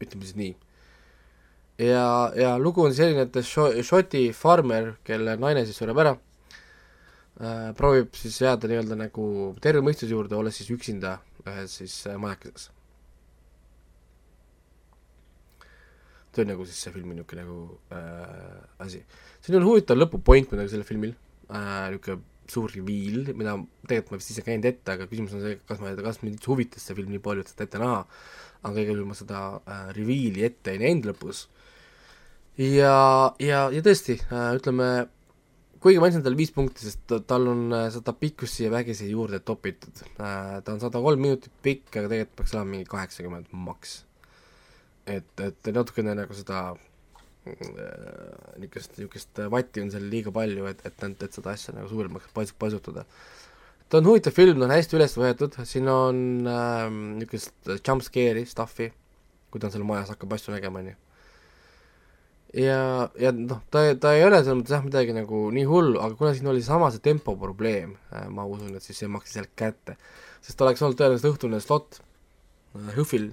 ütleme 0.03 0.27
siis 0.27 0.37
nii. 0.37 0.53
ja, 1.79 2.07
ja 2.37 2.57
lugu 2.59 2.85
on 2.85 2.95
selline, 2.95 3.27
et 3.27 3.85
Šoti 3.87 4.31
farmer, 4.37 4.97
kelle 5.05 5.37
naine 5.41 5.65
siis 5.67 5.79
sureb 5.79 5.99
ära 5.99 6.17
proovib 7.79 8.13
siis 8.19 8.37
jääda 8.43 8.69
nii-öelda 8.69 8.99
nagu 8.99 9.25
terve 9.65 9.81
mõistuse 9.85 10.13
juurde, 10.13 10.37
olles 10.37 10.59
siis 10.61 10.71
üksinda 10.75 11.17
ühes 11.47 11.79
siis 11.81 11.97
äh, 12.07 12.19
majakeses. 12.21 12.71
see 16.33 16.47
on 16.47 16.49
nagu 16.49 16.65
siis 16.65 16.79
see 16.81 16.93
filmi 16.95 17.13
niisugune 17.13 17.43
nagu 17.45 17.57
äh, 17.93 18.85
asi. 18.85 19.03
siin 19.45 19.59
on 19.59 19.67
huvitav 19.69 19.99
lõpupoint 19.99 20.53
muidugi 20.53 20.73
sellel 20.73 20.89
filmil 20.89 21.13
äh,, 21.53 21.91
niisugune 21.93 22.23
suur 22.53 22.73
reveal, 22.75 23.29
mida 23.39 23.55
tegelikult 23.87 24.15
ma 24.15 24.19
vist 24.21 24.33
ise 24.33 24.45
käinud 24.45 24.67
ette, 24.69 24.95
aga 24.95 25.07
küsimus 25.09 25.35
on 25.37 25.45
see, 25.45 25.59
kas 25.69 25.81
ma, 25.81 25.93
kas 26.05 26.19
mind 26.25 26.39
üldse 26.39 26.51
huvitas 26.51 26.85
see 26.85 26.97
film 26.99 27.13
nii 27.13 27.23
palju, 27.23 27.45
et 27.45 27.53
seda 27.53 27.67
ette 27.69 27.81
näha, 27.81 28.01
aga 28.67 28.83
igal 28.83 28.99
juhul 28.99 29.11
ma 29.13 29.17
seda 29.17 29.43
äh, 29.61 29.85
reveal'i 29.97 30.47
ette 30.49 30.75
ei 30.75 30.81
näinud 30.83 31.11
lõpus. 31.13 31.45
ja, 32.59 32.97
ja, 33.41 33.67
ja 33.73 33.85
tõesti 33.85 34.19
äh,, 34.25 34.49
ütleme, 34.59 34.89
kuigi 35.83 35.99
ma 35.99 36.09
andsin 36.09 36.23
talle 36.25 36.39
viis 36.39 36.53
punkti, 36.55 36.87
sest 36.87 37.17
tal 37.29 37.49
on 37.51 37.67
äh, 37.75 37.89
seda 37.95 38.15
pikkust 38.15 38.61
siia 38.61 38.71
vägisi 38.73 39.11
juurde 39.11 39.43
topitud 39.43 40.05
äh,, 40.15 40.61
ta 40.63 40.77
on 40.77 40.81
sada 40.83 41.03
kolm 41.03 41.23
minutit 41.27 41.53
pikk, 41.65 41.91
aga 41.97 42.07
tegelikult 42.07 42.39
peaks 42.39 42.57
olema 42.57 42.77
mingi 42.77 42.89
kaheksakümmend 42.93 43.53
maks. 43.67 43.99
et, 45.11 45.33
et 45.43 45.73
natukene 45.75 46.15
nagu 46.15 46.39
seda 46.39 46.71
niisugust, 47.45 48.97
niisugust 48.99 49.41
vatti 49.51 49.83
on 49.83 49.91
seal 49.91 50.05
liiga 50.11 50.33
palju, 50.35 50.67
et, 50.71 50.83
et, 50.87 51.07
et 51.11 51.39
seda 51.39 51.55
asja 51.57 51.75
nagu 51.75 51.91
suuremaks 51.91 52.31
pas-, 52.37 52.55
pasutada. 52.59 53.05
ta 53.89 53.99
on 53.99 54.09
huvitav 54.09 54.35
film, 54.37 54.61
ta 54.61 54.69
on 54.69 54.75
hästi 54.77 54.99
üles 54.99 55.17
võetud, 55.19 55.59
siin 55.69 55.91
on 55.91 56.21
äh, 56.49 56.85
niisugust 57.19 57.73
jump 57.81 58.07
scare'i 58.07 58.47
stuff'i, 58.49 58.93
kui 59.51 59.61
ta 59.63 59.69
on 59.69 59.75
seal 59.75 59.87
majas, 59.89 60.13
hakkab 60.15 60.37
asju 60.39 60.55
nägema, 60.55 60.85
on 60.85 60.93
ju. 60.93 61.01
Ja, 62.57 63.09
ja 63.19 63.33
noh, 63.37 63.61
ta, 63.73 63.85
ta 64.01 64.15
ei 64.17 64.25
ole 64.27 64.43
selles 64.43 64.61
mõttes 64.61 64.77
jah, 64.77 64.85
midagi 64.85 65.17
nagu 65.17 65.45
nii 65.55 65.67
hullu, 65.69 66.01
aga 66.01 66.17
kuna 66.19 66.33
siin 66.37 66.51
oli 66.53 66.65
sama 66.65 66.91
see 66.93 67.05
tempo 67.05 67.37
probleem 67.41 67.95
äh,, 68.13 68.27
ma 68.29 68.47
usun, 68.49 68.75
et 68.77 68.85
siis 68.85 69.03
see 69.03 69.11
maksis 69.13 69.41
jälle 69.41 69.53
kätte. 69.57 69.97
sest 70.43 70.61
oleks 70.61 70.83
olnud 70.83 70.99
tõenäoliselt 71.01 71.33
õhtune 71.33 71.63
slot 71.65 72.01
äh, 72.01 72.93
HÖFFil 72.97 73.31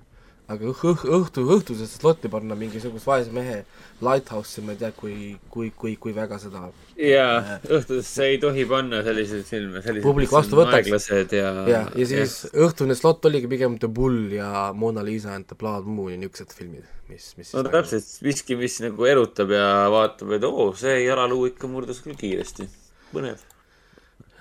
aga 0.49 0.69
õh-, 0.71 0.83
õh-, 0.91 1.05
õhtu, 1.19 1.43
õhtusesse 1.55 1.99
slotti 1.99 2.29
panna 2.31 2.57
mingisugust 2.57 3.07
vaese 3.07 3.33
mehe 3.35 3.61
Lighthouse'i, 4.03 4.63
ma 4.65 4.73
ei 4.73 4.79
tea, 4.81 4.89
kui, 4.95 5.15
kui, 5.51 5.69
kui, 5.77 5.95
kui 6.01 6.13
väga 6.15 6.39
seda 6.41 6.63
jaa 6.97 7.35
äh,, 7.37 7.51
õhtusse 7.77 8.29
ei 8.31 8.39
tohi 8.41 8.65
panna 8.69 9.03
selliseid 9.05 9.45
filme, 9.47 9.83
sellised 9.85 10.05
publik 10.05 10.33
vastu 10.33 10.57
võtaks. 10.59 11.09
ja 11.35 11.51
ja, 11.69 11.83
ja 11.93 12.07
siis 12.09 12.39
ja. 12.47 12.53
õhtune 12.65 12.97
slot 12.97 13.29
oligi 13.29 13.51
pigem 13.51 13.77
The 13.81 13.91
Bull 13.99 14.33
ja 14.33 14.69
Mona 14.73 15.05
Lisa 15.05 15.35
and 15.37 15.49
the 15.51 15.59
Blood 15.59 15.87
Moon 15.89 16.15
ja 16.15 16.17
niisugused 16.21 16.55
filmid, 16.57 16.89
mis, 17.11 17.31
mis 17.37 17.53
no 17.53 17.63
täpselt, 17.69 18.09
miski, 18.25 18.57
mis 18.59 18.79
nagu 18.85 19.07
erutab 19.09 19.53
ja 19.53 19.69
vaatab, 19.93 20.33
et 20.39 20.49
oo, 20.49 20.71
see 20.79 21.03
jalaluu 21.05 21.45
ikka 21.53 21.69
murdus 21.71 22.01
küll 22.05 22.17
kiiresti, 22.19 22.67
põnev 23.13 23.45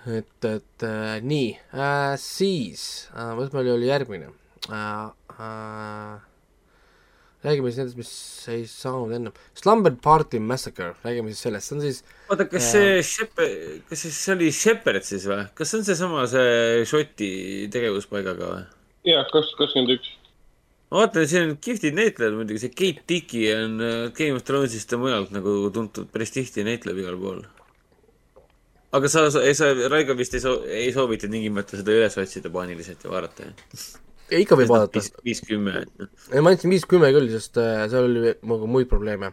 et, 0.08 0.44
et 0.48 0.88
äh, 0.88 1.18
nii 1.20 1.52
äh,, 1.76 2.16
siis 2.22 3.08
äh,, 3.12 3.34
mis 3.36 3.52
meil 3.52 3.74
oli 3.76 3.90
järgmine 3.90 4.32
äh,? 4.72 5.17
Äh, 5.42 6.28
räägime 7.44 7.70
siis 7.70 7.78
nendest, 7.78 7.98
mis 7.98 8.12
ei 8.50 8.64
saanud 8.70 9.14
ennem. 9.14 9.34
Slumber 9.58 9.94
Party 10.02 10.40
Massacre, 10.42 10.94
räägime 11.04 11.32
siis 11.32 11.42
sellest, 11.46 11.68
see 11.68 11.76
on 11.76 11.82
siis 11.84 12.00
oota, 12.28 12.46
kas 12.50 12.70
äh, 12.72 12.72
see 12.72 13.02
Shep-, 13.06 13.42
kas 13.88 14.04
siis 14.04 14.22
see 14.24 14.34
oli 14.34 14.48
Shepard 14.54 15.06
siis 15.06 15.26
või? 15.30 15.44
kas 15.58 15.70
see 15.70 15.80
on 15.80 15.86
seesama, 15.86 16.24
see 16.30 16.86
Šoti 16.90 17.30
tegevuspaigaga 17.74 18.48
või? 18.54 18.64
jah, 19.12 19.28
kaks, 19.30 19.52
kakskümmend 19.60 19.94
üks. 19.94 20.10
ma 20.90 21.04
vaatan, 21.04 21.28
siin 21.30 21.46
on 21.46 21.54
kihvtid 21.62 21.98
näitlejad 21.98 22.34
muidugi, 22.40 22.64
see 22.64 22.74
Kate 22.74 23.06
Dickie 23.12 23.54
on 23.54 23.78
äh, 23.84 24.00
Game 24.18 24.40
of 24.40 24.46
Thrones'ist 24.48 24.90
ja 24.96 24.98
mujalt 25.00 25.30
nagu 25.36 25.60
tuntud, 25.74 26.10
päris 26.14 26.34
tihti 26.34 26.66
näitleb 26.66 26.98
igal 27.04 27.20
pool. 27.22 27.44
aga 28.98 29.12
sa, 29.14 29.28
sa, 29.30 29.46
sa, 29.54 29.70
Raigo 29.92 30.18
vist 30.18 30.34
ei 30.34 30.42
soo-, 30.42 30.64
ei 30.66 30.90
soovita 30.96 31.30
tingimata 31.30 31.78
seda 31.78 31.94
üles 31.94 32.18
otsida 32.18 32.50
paaniliselt 32.50 33.06
ja 33.06 33.14
vaadata, 33.14 33.46
jah? 33.46 33.88
ikka 34.36 34.58
võib 34.58 34.70
vaadata. 34.70 35.02
viis, 35.24 35.40
kümme. 35.44 35.82
ei, 36.32 36.42
ma 36.42 36.52
andsin 36.52 36.72
viis, 36.72 36.84
kümme 36.88 37.10
küll, 37.14 37.30
sest 37.32 37.58
äh, 37.60 37.84
seal 37.90 38.08
oli 38.08 38.34
nagu 38.36 38.68
muid 38.70 38.88
probleeme. 38.90 39.32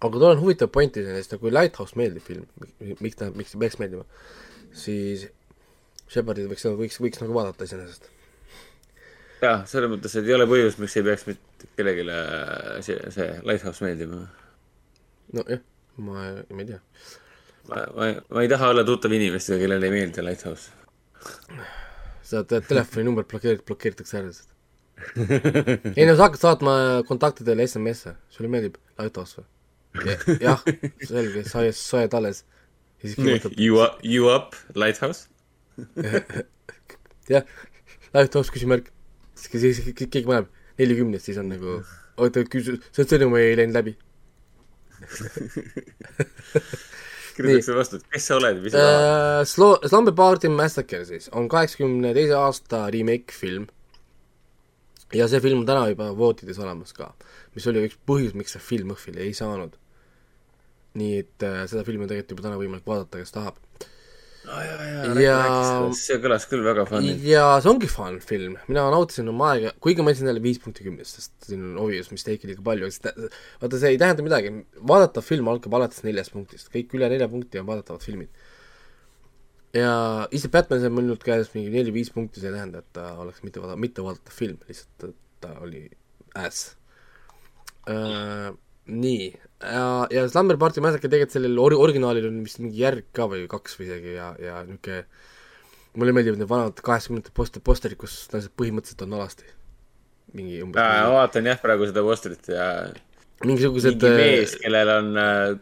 aga 0.00 0.22
tal 0.22 0.30
on 0.30 0.40
huvitav 0.40 0.70
pointi 0.72 1.04
sellest, 1.04 1.34
kui 1.42 1.52
Lighthouse 1.52 1.98
meeldib 1.98 2.24
film, 2.24 2.46
miks 3.02 3.18
ta, 3.20 3.30
miks 3.36 3.54
ta 3.54 3.60
peaks 3.60 3.78
meeldima, 3.82 4.06
siis 4.76 5.26
Shepardit 6.10 6.48
võiks, 6.50 6.66
võiks, 6.78 6.98
võiks 7.02 7.22
nagu 7.22 7.36
vaadata 7.36 7.68
iseenesest. 7.68 8.08
jah, 9.42 9.66
selles 9.70 9.92
mõttes, 9.92 10.16
et 10.16 10.30
ei 10.30 10.36
ole 10.36 10.48
põhjust, 10.50 10.80
miks 10.82 10.96
ei 10.98 11.06
peaks 11.06 11.26
mitte 11.28 11.72
kellelegi 11.78 12.86
see, 12.86 13.00
see 13.16 13.28
Lighthouse 13.46 13.84
meeldima. 13.86 14.22
nojah, 15.36 15.64
ma, 15.98 16.30
ma 16.48 16.64
ei 16.64 16.70
tea. 16.72 16.80
ma, 17.68 17.84
ma, 17.98 18.10
ma 18.30 18.46
ei 18.46 18.54
taha 18.54 18.72
olla 18.74 18.86
tuttav 18.86 19.12
inimestega, 19.18 19.60
kellele 19.66 19.90
ei 19.90 19.98
meeldi 19.98 20.24
Lighthouse 20.24 20.78
seda 22.30 22.60
telefoninumber 22.66 23.26
blokeerid, 23.30 23.64
blokeeritakse 23.68 24.20
ära 24.20 24.30
lihtsalt. 24.30 24.56
ei 25.96 26.06
no 26.06 26.14
sa 26.14 26.26
hakkad 26.26 26.42
saatma 26.42 26.74
kontaktidele 27.08 27.64
SMS-e, 27.66 28.14
sulle 28.32 28.50
meeldib 28.52 28.76
Lighthouse 29.00 29.40
või? 29.40 30.16
jah, 30.44 30.60
selge, 31.02 31.44
sa, 31.48 31.64
sa 31.74 32.02
oled 32.02 32.16
alles. 32.20 32.44
You 33.56 33.80
up, 33.80 33.96
you 34.04 34.28
up, 34.30 34.54
Lighthouse? 34.76 35.26
jah, 37.32 37.48
Lighthouse 38.14 38.52
küsimärk. 38.52 38.92
siis 39.40 39.80
keegi 39.96 40.26
paneb 40.28 40.52
nelikümnest, 40.78 41.26
siis 41.28 41.40
on 41.40 41.48
nagu, 41.50 41.80
oota, 42.20 42.44
küsi-, 42.52 42.78
see 42.92 43.08
sõnum 43.08 43.38
ei 43.40 43.56
läinud 43.56 43.80
läbi 43.80 43.96
kirjutatakse 47.40 47.76
vastu, 47.76 48.00
et 48.00 48.14
kes 48.14 48.30
sa 48.30 48.38
oled, 48.38 48.62
mis 48.62 48.74
sa 48.74 48.84
tahad 48.84 49.02
uh,? 49.02 49.42
Slo-, 49.48 49.78
Slumber 49.88 50.14
Party 50.16 50.50
Massacre 50.52 51.02
siis 51.08 51.28
on 51.36 51.48
kaheksakümne 51.50 52.14
teise 52.16 52.36
aasta 52.38 52.86
remake 52.94 53.36
film 53.36 53.68
ja 55.16 55.28
see 55.30 55.42
film 55.42 55.64
on 55.64 55.68
täna 55.68 55.88
juba 55.90 56.10
voodides 56.16 56.60
olemas 56.62 56.94
ka, 56.96 57.12
mis 57.56 57.66
oli 57.70 57.86
üks 57.88 57.98
põhjus, 58.06 58.36
miks 58.38 58.54
see 58.56 58.62
film 58.62 58.94
õhvile 58.94 59.24
ei 59.26 59.34
saanud. 59.36 59.76
nii 61.00 61.18
et 61.22 61.46
uh, 61.46 61.64
seda 61.70 61.84
filmi 61.86 62.02
on 62.04 62.10
tegelikult 62.10 62.36
juba 62.36 62.48
täna 62.48 62.58
võimalik 62.58 62.86
vaadata, 62.86 63.20
kes 63.22 63.34
tahab 63.34 63.58
oh,. 64.48 65.18
ja, 65.20 65.20
ja 65.22 65.38
see 65.96 66.18
kõlas 66.22 66.46
küll 66.50 66.64
väga 66.64 66.86
fun'ilt. 66.88 67.24
ja 67.26 67.44
see 67.62 67.70
ongi 67.72 67.90
fun 67.90 68.18
film, 68.24 68.56
mina 68.68 68.86
nautisin 68.92 69.28
oma 69.32 69.52
aega, 69.54 69.72
kuigi 69.84 70.04
ma 70.04 70.14
andsin 70.14 70.30
talle 70.30 70.42
viis 70.44 70.60
punkti 70.62 70.86
kümnest, 70.86 71.18
sest 71.18 71.50
siin 71.50 71.66
on 71.72 71.82
obvious 71.84 72.10
mistake'i 72.14 72.52
liiga 72.52 72.64
palju, 72.66 72.90
vaata, 72.90 73.82
see 73.82 73.92
ei 73.94 74.00
tähenda 74.00 74.26
midagi, 74.26 74.54
vaadatav 74.92 75.26
film 75.26 75.50
algab 75.52 75.76
alates 75.80 76.04
neljast 76.06 76.34
punktist, 76.36 76.72
kõik 76.74 76.96
üle 76.98 77.10
nelja 77.12 77.28
punkti 77.32 77.62
on 77.62 77.68
vaadatavad 77.70 78.06
filmid. 78.06 78.32
ja 79.76 79.94
isegi 80.34 80.54
Batman 80.56 80.82
sai 80.82 80.92
mul 80.94 81.08
nüüd 81.12 81.24
käes 81.24 81.52
mingi 81.54 81.72
neli-viis 81.74 82.12
punkti, 82.14 82.42
see 82.42 82.52
ei 82.52 82.58
tähenda, 82.58 82.84
et 82.84 82.92
ta 82.96 83.12
oleks 83.22 83.44
mitte 83.46 83.62
vaada-, 83.62 83.78
mitte 83.80 84.04
vaadatav 84.06 84.34
film, 84.34 84.58
lihtsalt 84.68 85.16
ta 85.40 85.54
oli 85.64 85.86
ass 86.36 86.74
uh, 87.88 88.50
nii, 88.90 89.30
ja, 89.60 90.06
ja 90.10 90.24
Slumber 90.28 90.58
Party 90.60 90.82
Massacre 90.84 91.10
tegelikult 91.10 91.36
sellel 91.36 91.60
or-, 91.60 91.78
originaalil 91.78 92.28
on 92.30 92.40
vist 92.46 92.60
mingi 92.62 92.80
järg 92.80 93.06
ka 93.16 93.28
või 93.30 93.46
kaks 93.50 93.78
või 93.78 93.88
isegi 93.88 94.16
ja, 94.16 94.32
ja 94.40 94.62
niisugune 94.66 95.04
mulle 95.98 96.14
meeldivad 96.14 96.38
need 96.38 96.50
vanad 96.50 96.82
kaheksakümnendate 96.86 97.34
poster, 97.34 97.62
posterid, 97.66 97.98
kus 97.98 98.14
naised 98.34 98.52
põhimõtteliselt 98.58 99.02
on 99.06 99.16
alasti. 99.18 99.48
mingi 100.36 100.60
umbes 100.62 100.78
ma 100.78 101.08
vaatan 101.10 101.48
jah 101.50 101.58
praegu 101.58 101.88
seda 101.90 102.04
posterit 102.06 102.52
ja 102.52 102.66
mingisugused 103.42 103.98
mingi 103.98 104.20
mees, 104.20 104.54
kellel 104.62 104.92
on 104.94 105.10
äh, 105.18 105.56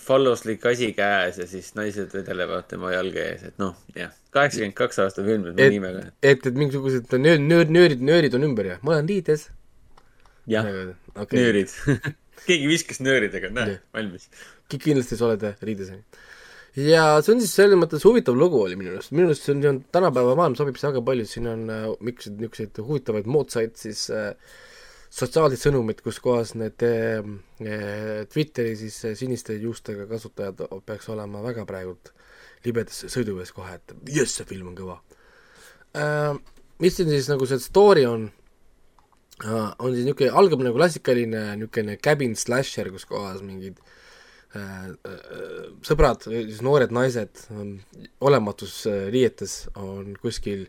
falluslik 0.00 0.64
asi 0.66 0.92
käes 0.96 1.38
ja 1.38 1.46
siis 1.46 1.74
naised 1.76 2.14
vedelevad 2.16 2.66
tema 2.70 2.94
jalge 2.94 3.20
ees, 3.26 3.44
et 3.50 3.60
noh, 3.60 3.76
jah, 3.98 4.14
kaheksakümmend 4.34 4.78
kaks 4.78 5.02
aasta 5.04 5.26
film, 5.26 5.50
et 5.52 5.60
ma 5.60 5.68
nimega. 5.76 6.06
et, 6.22 6.40
et 6.40 6.56
mingisugused 6.56 7.12
nöör-, 7.20 7.44
nöör-, 7.44 7.70
nöörid, 7.70 8.02
nöörid 8.02 8.40
on 8.40 8.48
ümber 8.48 8.72
ja 8.72 8.80
ma 8.82 8.96
olen 8.96 9.10
liides. 9.10 9.50
jah 10.48 10.64
nöörid 10.64 11.76
keegi 12.48 12.68
viskas 12.70 13.00
nööridega, 13.04 13.50
näe, 13.54 13.78
valmis. 13.94 14.28
kindlasti 14.70 15.18
sa 15.18 15.28
oled 15.28 15.44
riides. 15.64 15.92
ja 16.74 17.06
see 17.22 17.34
on 17.34 17.42
siis 17.42 17.54
selles 17.54 17.78
mõttes 17.78 18.04
huvitav 18.06 18.36
lugu 18.38 18.60
oli 18.64 18.76
minu 18.78 18.94
arust, 18.94 19.14
minu 19.14 19.30
arust 19.30 19.46
see 19.46 19.54
on, 19.54 19.62
see 19.62 19.72
on 19.72 19.80
tänapäeva 19.94 20.36
maailm 20.38 20.56
sobib 20.58 20.78
see 20.80 20.90
väga 20.90 21.04
palju, 21.06 21.26
siin 21.30 21.50
on 21.50 21.66
äh, 21.70 21.88
niisuguseid, 22.00 22.38
niisuguseid 22.40 22.80
huvitavaid 22.82 23.30
moodsaid 23.30 23.76
siis 23.78 24.08
äh, 24.14 24.32
sotsiaalseid 25.14 25.62
sõnumeid, 25.62 26.02
kus 26.02 26.18
kohas 26.22 26.54
need 26.58 26.82
äh, 26.86 27.22
äh 27.62 28.24
Twitteri 28.32 28.74
siis 28.78 28.98
äh, 29.06 29.16
siniste 29.18 29.56
juustega 29.60 30.08
kasutajad 30.10 30.64
peaks 30.86 31.08
olema 31.14 31.42
väga 31.44 31.66
praegu 31.68 31.96
libedas 32.64 33.04
sõiduvees 33.12 33.52
kohe, 33.54 33.76
et 33.76 33.94
jess, 34.08 34.38
see 34.38 34.48
film 34.48 34.72
on 34.72 34.78
kõva 34.78 34.98
äh,. 35.94 36.34
mis 36.82 36.96
siin 36.98 37.12
siis 37.12 37.30
nagu 37.30 37.46
see 37.46 37.62
story 37.62 38.08
on 38.08 38.32
on 39.42 39.90
siis 39.94 40.04
niisugune, 40.04 40.30
algab 40.30 40.62
nagu 40.62 40.78
klassikaline 40.78 41.44
niisugune 41.58 41.98
cabin 42.02 42.36
slasher, 42.38 42.90
kus 42.94 43.06
kohas 43.08 43.42
mingid 43.42 43.80
äh, 44.54 44.90
äh, 44.94 45.68
sõbrad, 45.86 46.26
siis 46.28 46.62
noored 46.64 46.94
naised 46.94 47.46
ähm, 47.50 47.78
olematus 48.24 48.84
äh, 48.90 49.06
riietes 49.14 49.64
on 49.74 50.14
kuskil 50.22 50.68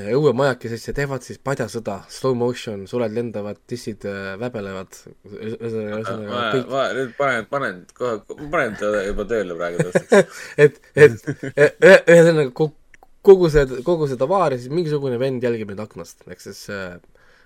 õuemajakeses 0.00 0.84
ja 0.86 0.92
teevad 0.94 1.24
siis 1.26 1.40
padjasõda, 1.42 1.96
slow 2.14 2.36
motion, 2.38 2.84
suled 2.86 3.10
lendavad, 3.10 3.58
tissid 3.68 4.04
väbelevad, 4.38 4.94
ühesõnaga 5.26 6.44
kõik. 6.54 6.68
nüüd 6.94 7.10
panen, 7.18 7.48
panen 7.50 7.80
kohe, 7.98 8.20
panen 8.52 8.76
ta 8.78 8.92
juba 9.08 9.26
tööle 9.32 9.56
praegu 9.58 9.88
et, 10.62 10.78
et 10.94 11.18
ühesõnaga 12.06 12.70
kogu 13.26 13.50
see, 13.52 13.64
kogu 13.86 14.08
seda 14.10 14.28
vaari 14.30 14.60
siis 14.60 14.72
mingisugune 14.72 15.18
vend 15.20 15.42
jälgib 15.44 15.72
neid 15.72 15.82
aknast, 15.82 16.22
ehk 16.30 16.46
siis 16.46 16.62
äh, 16.70 17.00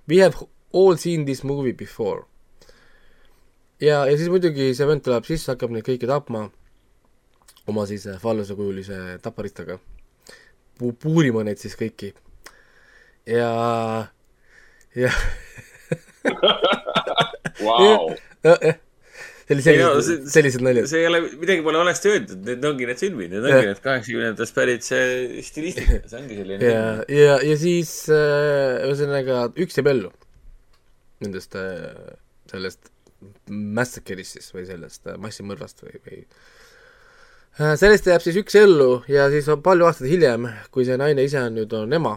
we 0.09 0.21
have 0.23 0.47
all 0.73 0.97
seen 0.97 1.25
this 1.25 1.45
movie 1.45 1.73
before. 1.73 2.25
ja, 3.81 4.05
ja 4.07 4.17
siis 4.17 4.29
muidugi 4.29 4.75
see 4.75 4.87
vend 4.89 5.05
tuleb 5.05 5.27
sisse, 5.29 5.53
hakkab 5.53 5.75
neid 5.75 5.87
kõiki 5.87 6.09
tapma 6.09 6.49
oma 7.71 7.87
siis 7.89 8.07
äh, 8.07 8.21
fallusekujulise 8.21 9.19
taparistaga 9.23 9.79
Pu. 10.79 10.93
puurima 10.93 11.45
neid 11.47 11.59
siis 11.63 11.77
kõiki. 11.79 12.13
ja, 13.27 13.51
ja 14.95 15.11
Vau. 17.65 18.15
jah, 18.45 18.81
see 19.45 19.55
oli 19.55 19.65
sellised, 19.65 20.29
sellised 20.33 20.65
naljad. 20.65 20.89
see 20.89 21.03
ei 21.03 21.09
ole, 21.11 21.21
midagi 21.37 21.65
pole 21.67 21.81
valesti 21.83 22.11
öeldud, 22.13 22.41
need 22.49 22.65
ongi 22.65 22.89
need 22.89 23.01
filmid, 23.01 23.33
need 23.35 23.45
ongi 23.45 23.69
need 23.69 23.83
kaheksakümnendatest 23.85 24.57
pärit 24.57 24.87
see 24.87 25.43
stilistika, 25.45 26.01
see 26.09 26.21
ongi 26.23 26.39
selline. 26.41 26.71
ja, 26.71 26.87
ja, 27.13 27.37
ja 27.45 27.57
siis 27.61 27.93
äh, 28.09 28.87
ühesõnaga 28.87 29.43
äh, 29.51 29.63
üks 29.67 29.77
jääb 29.81 29.91
ellu. 29.93 30.13
Nendest 31.25 31.57
äh,, 31.61 32.17
sellest 32.51 32.89
massacre'ist 33.53 34.39
siis 34.39 34.49
või 34.57 34.65
sellest 34.69 35.13
äh, 35.13 35.21
massimõrvast 35.21 35.85
või, 35.85 36.01
või 36.07 36.23
äh, 37.61 37.77
sellest 37.81 38.09
jääb 38.09 38.25
siis 38.25 38.41
üks 38.41 38.57
ellu 38.61 39.03
ja 39.13 39.29
siis 39.35 39.51
on 39.53 39.61
palju 39.65 39.91
aastaid 39.91 40.09
hiljem, 40.13 40.49
kui 40.73 40.89
see 40.89 40.97
naine 41.01 41.29
ise 41.29 41.43
on 41.45 41.61
nüüd, 41.61 41.77
on 41.77 41.93
ema. 42.01 42.17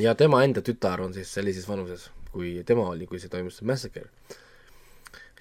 Ja 0.00 0.12
tema 0.16 0.44
enda 0.44 0.60
tütar 0.64 1.00
on 1.04 1.12
siis 1.16 1.32
sellises 1.32 1.64
vanuses, 1.68 2.10
kui 2.32 2.58
tema 2.68 2.90
oli, 2.92 3.08
kui 3.08 3.20
see 3.20 3.32
toimus, 3.32 3.60
see 3.60 3.68
massacre 3.68 4.08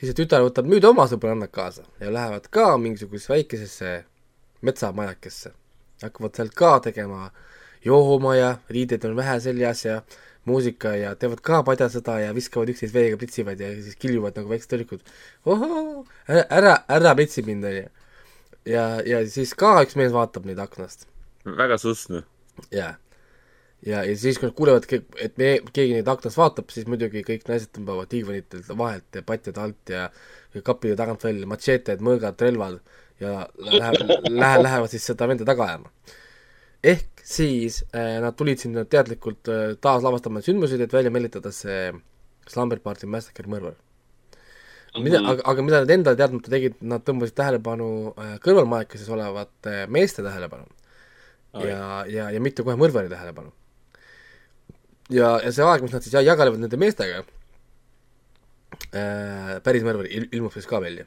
siis 0.02 0.10
see 0.10 0.18
tütar 0.18 0.42
võtab 0.42 0.66
nüüd 0.70 0.86
oma 0.88 1.06
sõbrannad 1.10 1.52
kaasa 1.54 1.86
ja 2.02 2.10
lähevad 2.14 2.48
ka 2.54 2.74
mingisugusesse 2.82 3.34
väikesesse 3.36 3.92
metsamajakesse. 4.66 5.52
hakkavad 6.02 6.36
seal 6.36 6.50
ka 6.58 6.80
tegema 6.88 7.30
jooma 7.86 8.36
ja 8.36 8.56
riideid 8.70 9.06
on 9.06 9.16
vähe 9.16 9.40
seljas 9.40 9.86
ja 9.86 10.02
muusika 10.50 10.96
ja 10.98 11.14
teevad 11.16 11.44
ka 11.46 11.62
padjasõda 11.64 12.18
ja 12.24 12.34
viskavad 12.34 12.74
üksteist 12.74 12.96
veega, 12.98 13.18
pritsivad 13.22 13.62
ja 13.62 13.70
siis 13.78 13.96
kiljuvad 14.02 14.42
nagu 14.42 14.50
väiksed 14.50 14.98
ohoo, 15.46 16.06
ära, 16.28 16.46
ära, 16.50 16.76
ära 16.90 17.14
pritsi 17.16 17.46
mind, 17.46 17.70
onju. 17.70 17.86
ja, 18.66 18.86
ja 19.06 19.22
siis 19.30 19.54
ka 19.54 19.76
üks 19.86 19.96
mees 19.96 20.14
vaatab 20.18 20.50
neid 20.50 20.60
aknast. 20.60 21.06
väga 21.46 21.78
sussnu. 21.78 22.26
jaa 22.72 22.96
ja, 23.86 24.04
ja 24.06 24.16
siis, 24.18 24.40
kui 24.40 24.50
nad 24.50 24.56
kuulevad, 24.58 24.88
et 25.22 25.38
me, 25.42 25.52
keegi 25.74 25.98
neid 25.98 26.10
aknast 26.12 26.40
vaatab, 26.40 26.70
siis 26.74 26.88
muidugi 26.90 27.24
kõik 27.28 27.48
naised 27.50 27.72
tõmbavad 27.76 28.10
diivanitelt 28.12 28.70
vahelt 28.78 29.18
ja 29.18 29.24
patjade 29.26 29.64
alt 29.64 29.94
ja, 29.94 30.08
ja 30.56 30.64
kapide 30.66 30.98
tagant 31.00 31.24
välja 31.26 31.50
matšeeted, 31.50 32.04
mõõgad, 32.06 32.42
relvad 32.46 32.80
ja 33.22 33.46
läheb, 33.58 34.18
lähe, 34.30 34.58
lähevad 34.66 34.92
siis 34.92 35.06
seda 35.10 35.30
venda 35.30 35.48
taga 35.48 35.68
ajama. 35.70 35.94
ehk 36.84 37.22
siis 37.32 37.84
äh, 37.94 38.18
nad 38.22 38.36
tulid 38.38 38.62
sinna 38.62 38.86
teadlikult 38.90 39.50
äh, 39.50 39.64
taaslavastama 39.82 40.42
sündmuseid, 40.46 40.82
et 40.82 40.94
välja 40.94 41.14
meelitada 41.14 41.54
see 41.54 41.92
Slumber 42.50 42.82
Party 42.82 43.08
Massacre 43.08 43.48
mõrvar. 43.50 43.78
mida 44.98 45.20
mm, 45.20 45.26
-hmm. 45.26 45.32
aga, 45.32 45.42
aga 45.46 45.62
mida 45.62 45.80
nad 45.80 45.92
enda 45.92 46.16
teadmata 46.16 46.52
tegid, 46.52 46.76
nad 46.82 47.06
tõmbasid 47.06 47.38
tähelepanu 47.38 48.14
äh, 48.18 48.38
kõrvalmajakeses 48.46 49.10
olevate 49.10 49.88
meeste 49.88 50.24
tähelepanu. 50.24 50.66
ja, 51.54 52.06
ja, 52.08 52.30
ja 52.32 52.40
mitte 52.40 52.64
kohe 52.64 52.76
mõrvari 52.76 53.10
tähelepanu 53.10 53.52
ja, 55.16 55.32
ja 55.44 55.52
see 55.54 55.66
aeg, 55.66 55.86
mis 55.86 55.96
nad 55.96 56.06
siis 56.06 56.16
jagalevad 56.16 56.62
nende 56.62 56.80
meestega 56.80 57.24
äh,, 58.96 59.58
päris 59.66 59.84
mõrvar 59.86 60.08
il, 60.10 60.30
ilmub 60.32 60.54
siis 60.56 60.68
ka 60.70 60.82
välja. 60.84 61.06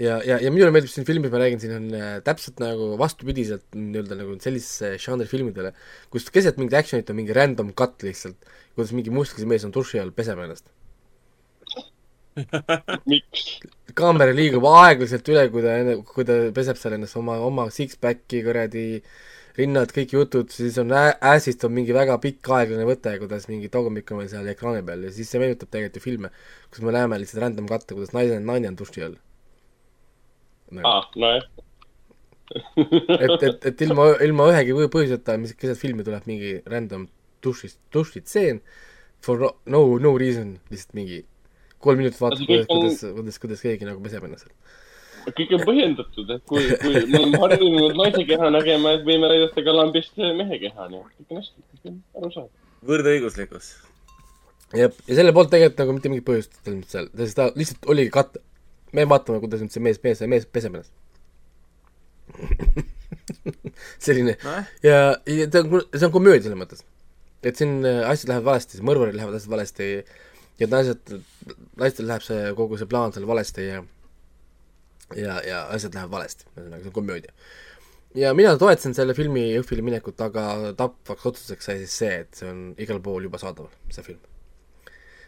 ja, 0.00 0.18
ja, 0.24 0.38
ja 0.40 0.52
minule 0.52 0.72
meeldib 0.74 0.92
siin 0.92 1.08
filmis, 1.08 1.32
ma 1.32 1.42
räägin, 1.42 1.62
siin 1.62 1.76
on 1.76 1.88
äh, 1.96 2.12
täpselt 2.26 2.60
nagu 2.62 2.94
vastupidiselt 3.00 3.66
nii-öelda 3.76 4.20
nagu 4.22 4.36
sellisesse 4.42 4.94
žanri 5.02 5.28
filmidele, 5.30 5.74
kus 6.12 6.28
keset 6.32 6.60
mingit 6.60 6.78
action'it 6.80 7.10
on 7.12 7.20
mingi 7.20 7.36
random 7.36 7.74
cut 7.76 8.06
lihtsalt, 8.06 8.38
kuidas 8.74 8.94
mingi 8.96 9.12
musklise 9.14 9.48
mees 9.50 9.66
on 9.68 9.74
duši 9.76 10.02
all, 10.02 10.14
peseb 10.16 10.40
ennast 10.40 10.70
miks? 13.10 13.58
kaamera 13.98 14.32
liigub 14.32 14.64
aeglaselt 14.70 15.26
üle, 15.28 15.48
kui 15.52 15.64
ta, 15.66 15.74
kui 16.14 16.24
ta 16.24 16.38
peseb 16.56 16.78
seal 16.78 16.94
ennast 16.96 17.18
oma, 17.18 17.36
oma 17.44 17.66
six-pack'i 17.74 18.40
kuradi 18.46 18.86
äh, 19.00 19.18
rinnad, 19.60 19.92
kõik 19.94 20.14
jutud, 20.16 20.50
siis 20.54 20.76
on 20.82 20.92
Assist 20.96 21.64
on 21.66 21.74
mingi 21.76 21.94
väga 21.96 22.16
pikk 22.22 22.50
aeglane 22.56 22.86
võte, 22.88 23.12
kuidas 23.22 23.46
mingi 23.50 23.70
tagumik 23.72 24.10
on 24.12 24.22
meil 24.22 24.30
seal 24.32 24.48
ekraani 24.52 24.82
peal 24.86 25.06
ja 25.06 25.12
siis 25.14 25.30
see 25.30 25.40
meenutab 25.42 25.70
tegelikult 25.70 26.00
ju 26.00 26.04
filme, 26.04 26.30
kus 26.72 26.84
me 26.86 26.94
näeme 26.96 27.18
lihtsalt 27.20 27.44
random 27.44 27.70
katte, 27.70 27.96
kuidas 27.96 28.14
naine, 28.16 28.40
naine 28.44 28.70
on 28.72 28.78
duši 28.80 29.06
all. 29.06 29.16
Nagu.. 30.70 30.86
aa, 30.86 31.08
nojah. 31.16 31.48
Et, 33.22 33.42
et, 33.46 33.66
et 33.68 33.82
ilma, 33.86 34.08
ilma 34.26 34.48
ühegi 34.50 34.74
põhjuseta, 34.90 35.36
mis 35.38 35.52
keset 35.54 35.78
filmi 35.78 36.02
tuleb 36.02 36.24
mingi 36.26 36.56
random 36.66 37.04
dušist, 37.46 37.78
dušitseen 37.94 38.58
for 39.22 39.38
no, 39.38 39.52
no, 39.70 39.82
no 40.02 40.16
reason, 40.18 40.56
lihtsalt 40.72 40.96
mingi 40.98 41.20
kolm 41.78 42.02
minutit 42.02 42.18
vaatad, 42.18 42.42
kuidas, 42.48 43.04
kuidas, 43.14 43.38
kuidas 43.38 43.62
keegi 43.62 43.86
nagu 43.86 44.02
peseb 44.02 44.26
ennast 44.26 44.48
seal 44.48 44.79
kõik 45.26 45.54
on 45.56 45.62
põhjendatud, 45.66 46.32
et 46.34 46.42
kui, 46.48 46.64
kui 46.82 47.04
me 47.10 47.20
oleme 47.20 47.40
harjunud 47.42 47.96
naise 47.98 48.24
keha 48.28 48.50
nägema, 48.54 48.96
et 48.96 49.06
võime 49.06 49.30
näidata 49.30 49.64
ka 49.66 49.74
lambist 49.76 50.18
mehe 50.18 50.60
keha, 50.64 50.88
nii 50.92 51.00
et 51.00 51.14
kõik 51.16 51.34
on 51.34 51.40
hästi, 51.42 51.64
kõik 51.72 51.90
on 51.90 51.98
arusaadav. 52.20 52.52
võrdõiguslikkus. 52.90 53.72
jah, 54.76 54.94
ja 55.08 55.18
selle 55.18 55.34
poolt 55.36 55.52
tegelikult 55.52 55.84
nagu 55.84 55.96
mitte 55.98 56.12
mingit 56.12 56.28
põhjust 56.28 56.56
ei 56.62 56.72
olnud 56.72 56.94
seal, 56.94 57.10
sest 57.22 57.38
ta 57.40 57.50
lihtsalt 57.56 57.90
oligi 57.94 58.14
kat-, 58.14 58.40
me 58.96 59.06
vaatame, 59.10 59.42
kuidas 59.44 59.62
nüüd 59.64 59.74
see 59.74 59.84
mees, 59.84 60.00
mees, 60.04 60.24
mees 60.30 60.48
peseb 60.50 60.78
ennast 60.78 60.96
selline 64.04 64.36
no. 64.44 64.56
ja, 64.86 64.98
ja 65.26 65.46
ta 65.50 65.64
on, 65.64 65.82
see 65.92 66.06
on 66.06 66.14
komöödia 66.14 66.46
selles 66.46 66.60
mõttes. 66.60 66.84
et 67.42 67.58
siin 67.58 67.80
äh, 67.82 68.02
asjad 68.08 68.30
lähevad 68.32 68.52
valesti, 68.52 68.82
mõrvarid 68.86 69.16
lähevad 69.18 69.38
asjad 69.38 69.52
valesti 69.54 69.88
ja 70.60 70.68
naised, 70.70 71.14
naistel 71.80 72.08
läheb 72.10 72.24
see, 72.24 72.52
kogu 72.58 72.78
see 72.78 72.88
plaan 72.90 73.14
seal 73.14 73.26
valesti 73.28 73.66
ja 73.66 73.80
ja, 75.16 75.40
ja 75.46 75.64
asjad 75.74 75.96
lähevad 75.96 76.14
valesti, 76.18 76.46
ühesõnaga 76.56 76.82
see 76.82 76.92
on 76.92 76.96
komöödia. 76.96 77.32
ja 78.14 78.34
mina 78.34 78.56
toetasin 78.58 78.94
selle 78.94 79.14
filmi 79.14 79.46
Jõhvile 79.54 79.86
minekut, 79.86 80.20
aga 80.20 80.74
tapvaks 80.78 81.26
otsuseks 81.32 81.70
sai 81.70 81.80
siis 81.82 81.96
see, 82.02 82.20
et 82.24 82.42
see 82.42 82.50
on 82.50 82.62
igal 82.78 83.02
pool 83.02 83.26
juba 83.28 83.40
saadaval, 83.42 83.72
see 83.90 84.06
film. 84.06 84.22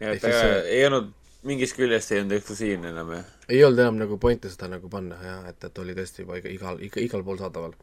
ja 0.01 0.15
ta 0.21 0.33
see... 0.33 0.63
ei 0.79 0.87
olnud 0.91 1.13
mingist 1.49 1.77
küljest 1.77 2.13
ei 2.13 2.23
olnud 2.23 2.37
eksklusiivne 2.39 2.93
enam, 2.93 3.13
jah? 3.17 3.35
ei 3.49 3.63
olnud 3.67 3.83
enam 3.83 4.01
nagu 4.05 4.19
pointi 4.23 4.51
seda 4.53 4.71
nagu 4.71 4.91
panna 4.91 5.19
jah, 5.23 5.45
et, 5.51 5.59
et 5.67 5.83
oli 5.83 5.97
tõesti 5.99 6.27
juba 6.27 6.39
igal, 6.39 6.79
igal, 6.83 6.83
igal 7.03 7.25
pool 7.27 7.41
saadaval. 7.41 7.75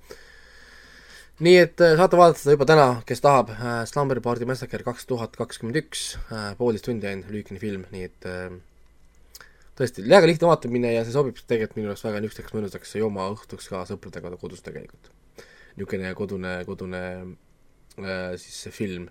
nii 1.44 1.58
et 1.66 1.84
äh, 1.84 1.98
saate 2.00 2.20
vaadata 2.20 2.44
seda 2.44 2.56
juba 2.56 2.68
täna, 2.70 2.88
kes 3.08 3.24
tahab 3.26 3.52
äh,, 3.56 3.84
Slumber 3.90 4.24
Party 4.24 4.48
Massacre 4.48 4.86
kaks 4.88 5.08
tuhat 5.10 5.36
kakskümmend 5.40 5.80
üks, 5.84 6.14
äh, 6.32 6.54
poolteist 6.60 6.88
tundi 6.88 7.12
ainult, 7.12 7.32
lühikene 7.34 7.60
film, 7.60 7.86
nii 7.92 8.08
et 8.08 8.30
äh, 8.32 8.48
tõesti, 9.80 10.04
väga 10.10 10.28
lihtne 10.28 10.50
vaatamine 10.50 10.92
ja 10.94 11.04
see 11.06 11.16
sobib 11.16 11.38
tegelikult 11.40 11.78
minu 11.80 11.92
arust 11.94 12.06
väga 12.06 12.22
niisuguseks 12.24 12.56
mõnusaks 12.56 12.98
joomaõhtuks 13.00 13.70
ka 13.72 13.86
sõpradega 13.88 14.36
kodus 14.42 14.64
tegelikult. 14.66 15.12
niisugune 15.78 16.12
kodune, 16.18 16.54
kodune 16.68 17.04
äh, 18.02 18.34
siis 18.42 18.58
see 18.66 18.76
film. 18.76 19.08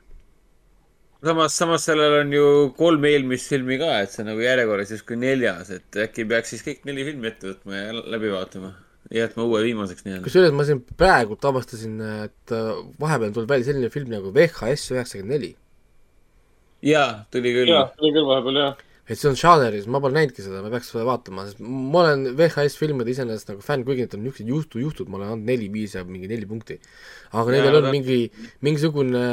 samas, 1.24 1.56
samas 1.56 1.86
sellel 1.88 2.18
on 2.20 2.34
ju 2.34 2.48
kolm 2.76 3.06
eelmist 3.08 3.48
filmi 3.54 3.78
ka, 3.80 3.94
et 4.02 4.12
see 4.12 4.24
on 4.24 4.32
nagu 4.32 4.44
järjekorras 4.44 4.92
justkui 4.96 5.16
neljas, 5.20 5.72
et 5.74 6.02
äkki 6.04 6.28
peaks 6.28 6.52
siis 6.54 6.66
kõik 6.66 6.84
neli 6.88 7.06
filmi 7.08 7.32
ette 7.32 7.48
võtma 7.52 7.80
ja 7.80 8.02
läbi 8.16 8.34
vaatama. 8.34 8.74
jätma 9.14 9.46
uue 9.48 9.62
viimaseks 9.64 10.04
nii-öelda. 10.04 10.24
kusjuures 10.26 10.52
ma 10.52 10.66
siin 10.68 10.82
praegult 11.00 11.48
avastasin, 11.48 11.96
et 12.26 12.52
äh, 12.52 12.74
vahepeal 13.00 13.30
on 13.30 13.38
tulnud 13.38 13.54
välja 13.54 13.70
selline 13.70 13.88
film 13.94 14.12
nagu 14.12 14.34
VHS 14.36 14.92
üheksakümmend 14.92 15.36
neli. 15.38 15.54
jaa, 16.92 17.24
tuli 17.32 17.56
küll. 17.56 17.72
jaa, 17.72 17.88
tuli 17.96 18.12
küll 18.12 18.28
vahepeal, 18.28 18.62
jah 18.66 18.84
et 19.08 19.16
see 19.16 19.28
on 19.30 19.38
žanris, 19.40 19.86
ma 19.88 20.00
pole 20.04 20.16
näinudki 20.18 20.44
seda, 20.44 20.60
ma 20.64 20.72
peaks 20.72 20.90
seda 20.92 21.06
vaatama, 21.08 21.46
sest 21.48 21.62
ma 21.64 22.02
olen 22.02 22.26
VHS 22.36 22.76
filmide 22.76 23.14
iseenesest 23.14 23.54
nagu 23.54 23.64
fänn, 23.64 23.86
kuigi 23.86 24.04
need 24.04 24.18
on 24.18 24.26
niisugused 24.26 24.52
juhtu, 24.52 24.82
juhtud, 24.84 25.08
ma 25.08 25.16
olen 25.20 25.32
andnud 25.36 25.48
neli-viis 25.48 25.96
ja 25.96 26.04
mingi 26.04 26.28
neli 26.28 26.48
punkti. 26.48 26.76
aga 27.32 27.54
nendel 27.54 27.80
on 27.80 27.88
mingi, 27.94 28.18
mingisugune 28.66 29.24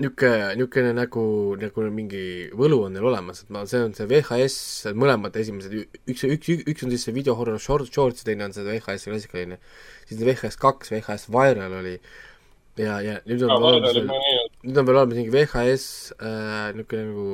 niisugune, 0.00 0.54
niisugune 0.56 0.94
nagu, 0.96 1.24
nagu 1.60 1.84
mingi 1.92 2.24
võlu 2.56 2.80
on 2.86 2.96
neil 2.96 3.10
olemas, 3.12 3.44
et 3.44 3.52
ma, 3.52 3.66
see 3.68 3.82
on 3.84 3.92
see 3.98 4.08
VHS, 4.08 4.94
mõlemad 4.96 5.36
esimesed, 5.36 5.76
üks, 6.08 6.24
üks, 6.24 6.54
üks 6.64 6.86
on 6.86 6.94
siis 6.94 7.04
see 7.08 7.16
video 7.16 7.36
horror 7.36 7.60
short, 7.60 7.92
shorts 7.92 8.24
ja 8.24 8.30
teine 8.30 8.48
on 8.48 8.56
see 8.56 8.64
VHS 8.64 9.10
klassikaline. 9.10 9.60
siis 10.08 10.24
VHS 10.24 10.56
kaks, 10.64 10.94
VHS 10.96 11.28
Viral 11.28 11.76
oli 11.82 11.98
ja, 12.80 13.00
ja 13.04 13.20
nüüd 13.28 13.44
on 13.44 13.52
ah, 13.52 13.60
Viral 13.66 13.90
oli 13.92 14.06
mõni 14.08 14.39
nüüd 14.64 14.80
on 14.80 14.88
veel 14.88 14.98
olemas 15.00 15.16
mingi 15.16 15.32
VHS 15.32 15.86
äh, 16.20 16.66
niisugune 16.76 17.06
nagu 17.06 17.26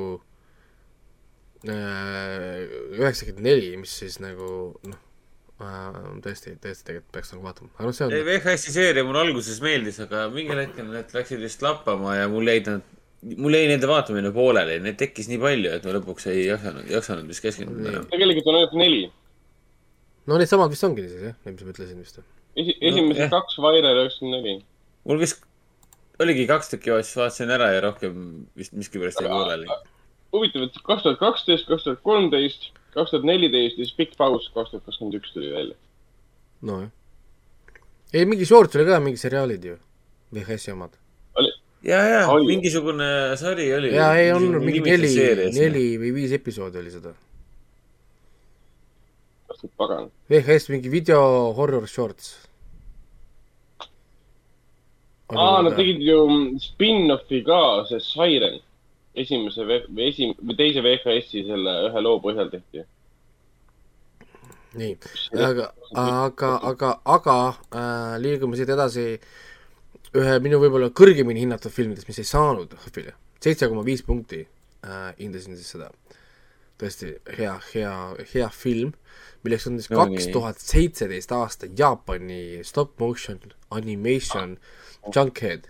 äh, 1.67 2.61
üheksakümmend 2.95 3.43
neli, 3.49 3.73
mis 3.81 3.95
siis 3.99 4.19
nagu 4.23 4.47
noh 4.87 5.01
äh,, 5.63 5.97
tõesti, 6.23 6.53
tõesti 6.63 6.87
tegelikult 6.87 7.15
peaks 7.17 7.33
nagu 7.33 7.47
vaatama, 7.47 7.71
aga 7.75 7.89
noh, 7.89 7.97
see 7.97 8.07
on 8.07 8.13
VHS-i 8.29 8.75
seeria 8.75 9.03
mulle 9.07 9.25
alguses 9.25 9.59
meeldis, 9.63 9.99
aga 10.05 10.27
mingil 10.33 10.61
hetkel 10.61 10.87
need 10.91 11.17
läksid 11.17 11.43
vist 11.43 11.65
lappama 11.65 12.15
ja 12.15 12.29
mul 12.31 12.47
jäid 12.47 12.69
nad, 12.71 12.85
mul 13.33 13.57
jäi 13.57 13.65
nende 13.73 13.89
vaatamine 13.91 14.31
pooleli, 14.35 14.79
neid 14.85 14.99
tekkis 15.01 15.27
nii 15.31 15.41
palju, 15.43 15.73
et 15.75 15.87
ma 15.89 15.97
lõpuks 15.97 16.29
ei 16.31 16.45
jaksanud, 16.45 16.87
jaksanud 16.93 17.33
vist 17.33 17.43
keskenduda 17.43 17.91
enam. 17.91 18.07
tegelikult 18.13 18.53
on 18.53 18.61
ainult 18.61 18.79
neli. 18.85 19.03
no 20.31 20.39
needsamad 20.39 20.71
vist 20.71 20.87
ongi 20.87 21.09
siis 21.09 21.27
jah, 21.31 21.35
need, 21.43 21.59
mis 21.59 21.67
ma 21.67 21.75
ütlesin 21.75 21.99
vist. 22.05 22.23
esi-, 22.55 22.79
esimesed 22.79 23.27
no, 23.27 23.33
kaks 23.35 23.59
Vairel 23.67 24.05
üheksakümmend 24.05 24.39
neli. 24.39 24.57
mul 25.09 25.25
vist 25.25 25.46
oligi 26.23 26.47
kaks 26.49 26.71
tükki 26.73 26.93
vaatasin, 26.93 27.21
vaatasin 27.21 27.53
ära 27.53 27.69
ja 27.75 27.81
rohkem 27.85 28.21
vist 28.57 28.73
miskipärast 28.77 29.21
jäi 29.21 29.29
pooleli. 29.31 29.67
huvitav, 30.33 30.67
et 30.67 30.79
kaks 30.83 31.03
tuhat 31.05 31.19
kaksteist, 31.21 31.67
kaks 31.69 31.85
tuhat 31.85 32.01
kolmteist, 32.05 32.71
kaks 32.95 33.13
tuhat 33.13 33.27
neliteist 33.27 33.77
ja 33.77 33.85
siis 33.85 33.97
pikk 33.97 34.17
paus, 34.19 34.49
kaks 34.55 34.73
tuhat 34.73 34.87
kakskümmend 34.87 35.19
üks 35.19 35.33
tuli 35.35 35.51
välja. 35.53 35.75
nojah. 36.61 36.89
ei, 38.13 38.25
mingi 38.25 38.45
short 38.49 38.75
oli 38.75 38.87
ka, 38.89 38.99
mingi 39.03 39.21
seriaalid 39.21 39.69
ju, 39.71 39.77
VHS-i 40.33 40.73
omad. 40.73 40.97
ja, 41.85 42.01
ja 42.01 42.25
mingisugune 42.47 43.37
sari 43.37 43.69
oli. 43.77 43.93
ja, 43.95 44.11
ei 44.17 44.33
on 44.33 44.49
mingi 44.63 44.83
neli, 44.89 45.13
neli 45.53 45.87
või 46.01 46.13
viis 46.21 46.33
episoodi 46.39 46.81
oli 46.81 46.97
seda. 46.97 47.13
kas 49.47 49.63
nüüd 49.63 49.77
pagan? 49.77 50.11
VHS 50.33 50.73
mingi 50.73 50.91
video 50.91 51.21
horror 51.57 51.87
shorts 51.87 52.35
aa, 55.35 55.61
nad 55.61 55.75
tegid 55.75 56.01
ju 56.03 56.19
spin-offi 56.61 57.41
ka, 57.47 57.61
see 57.89 58.03
Siren. 58.03 58.61
esimese 59.17 59.65
või 59.65 60.05
esim-, 60.05 60.35
või 60.37 60.55
teise 60.59 60.83
VHS-i 60.85 61.41
selle 61.47 61.73
ühe 61.87 62.03
loo 62.05 62.19
põhjal 62.21 62.51
tehti. 62.53 62.83
nii, 64.77 64.93
aga, 65.33 65.71
aga, 65.97 66.51
aga, 66.71 66.91
aga 67.15 67.37
äh, 67.49 68.15
liigume 68.21 68.59
siit 68.59 68.69
edasi 68.69 69.07
ühe 70.17 70.35
minu 70.43 70.61
võib-olla 70.61 70.91
kõrgemini 70.93 71.41
hinnatud 71.43 71.73
filmidest, 71.73 72.07
mis 72.07 72.21
ei 72.21 72.29
saanud 72.29 72.77
HÖFFile. 72.77 73.15
seitse 73.43 73.67
koma 73.67 73.83
viis 73.83 74.05
punkti 74.05 74.45
äh, 74.85 75.11
hindasin 75.19 75.57
siis 75.57 75.73
seda. 75.75 75.91
tõesti 76.77 77.15
hea, 77.39 77.55
hea, 77.73 77.93
hea 78.35 78.47
film, 78.53 78.93
milleks 79.43 79.65
on 79.67 79.79
siis 79.81 79.89
kaks 79.89 80.27
tuhat 80.29 80.61
seitseteist 80.61 81.31
aasta 81.33 81.67
Jaapani 81.73 82.61
stop 82.63 82.99
motion 83.01 83.39
animation 83.73 84.59
ah 84.61 84.85
Junkhead. 85.15 85.67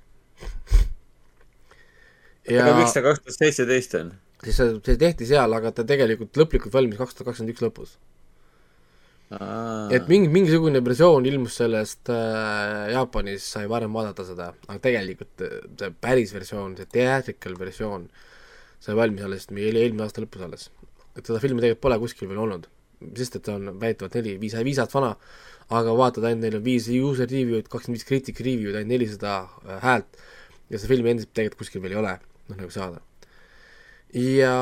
ja 2.47 2.63
aga 2.63 2.77
miks 2.79 2.95
ta 2.95 3.03
kaks 3.05 3.23
tuhat 3.23 3.37
seitseteist 3.37 3.95
on? 3.99 4.13
siis 4.43 4.59
see, 4.59 4.97
tehti 4.99 5.27
seal, 5.29 5.53
aga 5.57 5.71
ta 5.75 5.85
tegelikult 5.87 6.37
lõplikult 6.39 6.73
valmis 6.73 6.99
kaks 6.99 7.17
tuhat 7.17 7.31
kakskümmend 7.31 7.55
üks 7.55 7.65
lõpus. 7.65 7.97
et 9.91 10.07
mingi, 10.07 10.29
mingisugune 10.31 10.79
versioon 10.85 11.25
ilmus 11.27 11.57
sellest 11.59 12.11
äh, 12.13 12.93
Jaapanis, 12.93 13.49
sai 13.57 13.65
varem 13.67 13.93
vaadata 13.93 14.23
seda, 14.27 14.53
aga 14.69 14.79
tegelikult 14.85 15.43
äh, 15.43 15.59
see 15.81 15.91
päris 16.05 16.31
versioon, 16.35 16.77
see 16.79 16.87
theatrical 16.93 17.57
versioon 17.59 18.07
sai 18.79 18.95
valmis 18.95 19.25
alles 19.27 19.49
meil 19.51 19.75
eelmine 19.75 20.05
aasta 20.05 20.23
lõpus 20.23 20.45
alles. 20.47 20.69
et 21.17 21.25
seda 21.25 21.41
filmi 21.43 21.63
tegelikult 21.63 21.83
pole 21.83 21.99
kuskil 22.05 22.29
veel 22.31 22.45
olnud, 22.45 22.69
sest 23.17 23.39
et 23.39 23.45
ta 23.49 23.57
on 23.57 23.73
väidetavalt 23.81 24.15
neli, 24.19 24.37
viis, 24.39 24.55
viis 24.63 24.79
aastat 24.79 25.01
vana 25.01 25.15
aga 25.67 25.93
vaatad 25.99 26.23
ainult, 26.27 26.45
neil 26.45 26.57
on 26.61 26.63
viis 26.63 26.87
user 26.87 27.27
review'd, 27.27 27.67
kakskümmend 27.71 27.99
viis 27.99 28.07
critic 28.07 28.39
review'd, 28.39 28.77
ainult 28.77 28.93
nelisada 28.93 29.33
äh, 29.65 29.79
häält 29.83 30.19
ja 30.71 30.79
seda 30.79 30.91
filmi 30.93 31.11
endiselt 31.11 31.33
tegelikult 31.35 31.65
kuskil 31.65 31.83
veel 31.83 31.97
ei 31.97 32.01
ole, 32.01 32.13
noh 32.47 32.59
nagu 32.61 32.71
saada. 32.71 33.01
ja, 34.13 34.53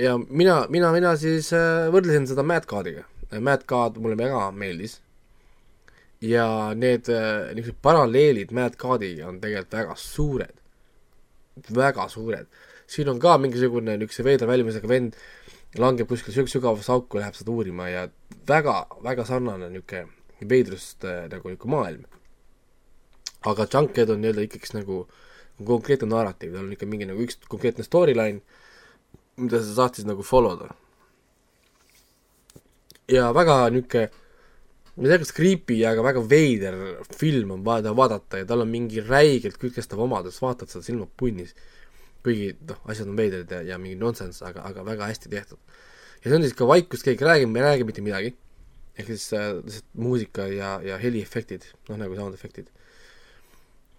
ja 0.00 0.16
mina, 0.28 0.64
mina, 0.72 0.92
mina 0.96 1.14
siis 1.20 1.52
äh, 1.56 1.90
võrdlesin 1.92 2.28
seda 2.30 2.46
Mad 2.46 2.68
Cardiga. 2.70 3.04
Mad 3.44 3.64
Card 3.68 3.98
mulle 4.00 4.16
väga 4.16 4.50
meeldis. 4.56 5.00
ja 6.24 6.72
need 6.72 7.10
äh, 7.12 7.52
niisugused 7.52 7.82
paralleelid 7.84 8.52
Mad 8.56 8.78
Cardiga 8.80 9.28
on 9.28 9.40
tegelikult 9.44 9.80
väga 9.80 9.96
suured. 10.00 10.56
väga 11.68 12.08
suured. 12.08 12.48
siin 12.86 13.08
on 13.12 13.20
ka 13.20 13.36
mingisugune 13.38 13.98
niisuguse 13.98 14.24
veider 14.24 14.48
välimusega 14.48 14.88
vend 14.88 15.16
langeb 15.76 16.08
kuskile 16.08 16.46
sügavasse 16.48 16.92
auku, 16.92 17.18
läheb 17.18 17.34
seda 17.36 17.50
uurima 17.52 17.88
ja 17.88 18.08
väga, 18.48 18.86
väga 19.04 19.24
sarnane 19.28 19.68
niisugune 19.68 20.23
veidrust 20.50 21.04
äh, 21.08 21.24
nagu 21.32 21.50
niisugune 21.50 21.76
maailm. 21.76 22.04
aga 23.44 23.66
Junkhead 23.72 24.10
on 24.10 24.22
nii-öelda 24.22 24.46
ikkagist 24.46 24.76
nagu 24.76 25.04
konkreetne 25.64 26.08
narratiiv, 26.08 26.54
tal 26.54 26.64
on 26.64 26.72
ikka 26.74 26.88
mingi 26.88 27.08
nagu 27.08 27.22
üks 27.22 27.36
konkreetne 27.48 27.84
storyline, 27.84 28.40
mida 29.36 29.60
sa 29.60 29.74
saad 29.80 29.98
siis 29.98 30.08
nagu 30.08 30.24
follow 30.26 30.56
da. 30.60 30.70
ja 33.12 33.30
väga 33.36 33.58
niisugune 33.74 34.10
ma 34.94 35.08
ei 35.08 35.10
tea, 35.10 35.18
kas 35.24 35.32
creepy, 35.34 35.80
aga 35.88 36.02
väga 36.06 36.20
veider 36.30 36.76
film 37.18 37.56
on 37.56 37.64
vaada, 37.66 37.90
vaadata 37.98 38.38
ja 38.38 38.46
tal 38.46 38.62
on 38.62 38.70
mingi 38.70 39.02
räigelt 39.02 39.58
kütkestav 39.58 39.98
omadus, 40.04 40.38
vaatad 40.42 40.70
seda 40.70 40.86
silmad 40.86 41.10
punnis. 41.18 41.54
kuigi 42.24 42.54
noh, 42.64 42.78
asjad 42.88 43.10
on 43.10 43.18
veidrad 43.18 43.50
ja, 43.52 43.58
ja 43.74 43.76
mingi 43.76 43.98
nonsense, 44.00 44.40
aga, 44.46 44.62
aga 44.64 44.84
väga 44.86 45.10
hästi 45.10 45.28
tehtud. 45.28 45.58
ja 46.22 46.30
see 46.30 46.36
on 46.38 46.46
siis 46.46 46.54
ka 46.56 46.66
vaikus, 46.66 47.02
keegi 47.02 47.26
räägib, 47.26 47.50
me 47.50 47.60
ei 47.60 47.66
räägi 47.66 47.84
mitte 47.88 48.04
midagi 48.06 48.36
ehk 48.94 49.10
siis 49.10 49.26
äh, 49.34 49.50
lihtsalt 49.58 49.90
muusika 49.98 50.46
ja, 50.50 50.76
ja 50.84 50.98
heliefektid, 51.02 51.66
noh 51.88 51.98
nagu 52.00 52.16
sound 52.18 52.36
efektid. 52.36 52.70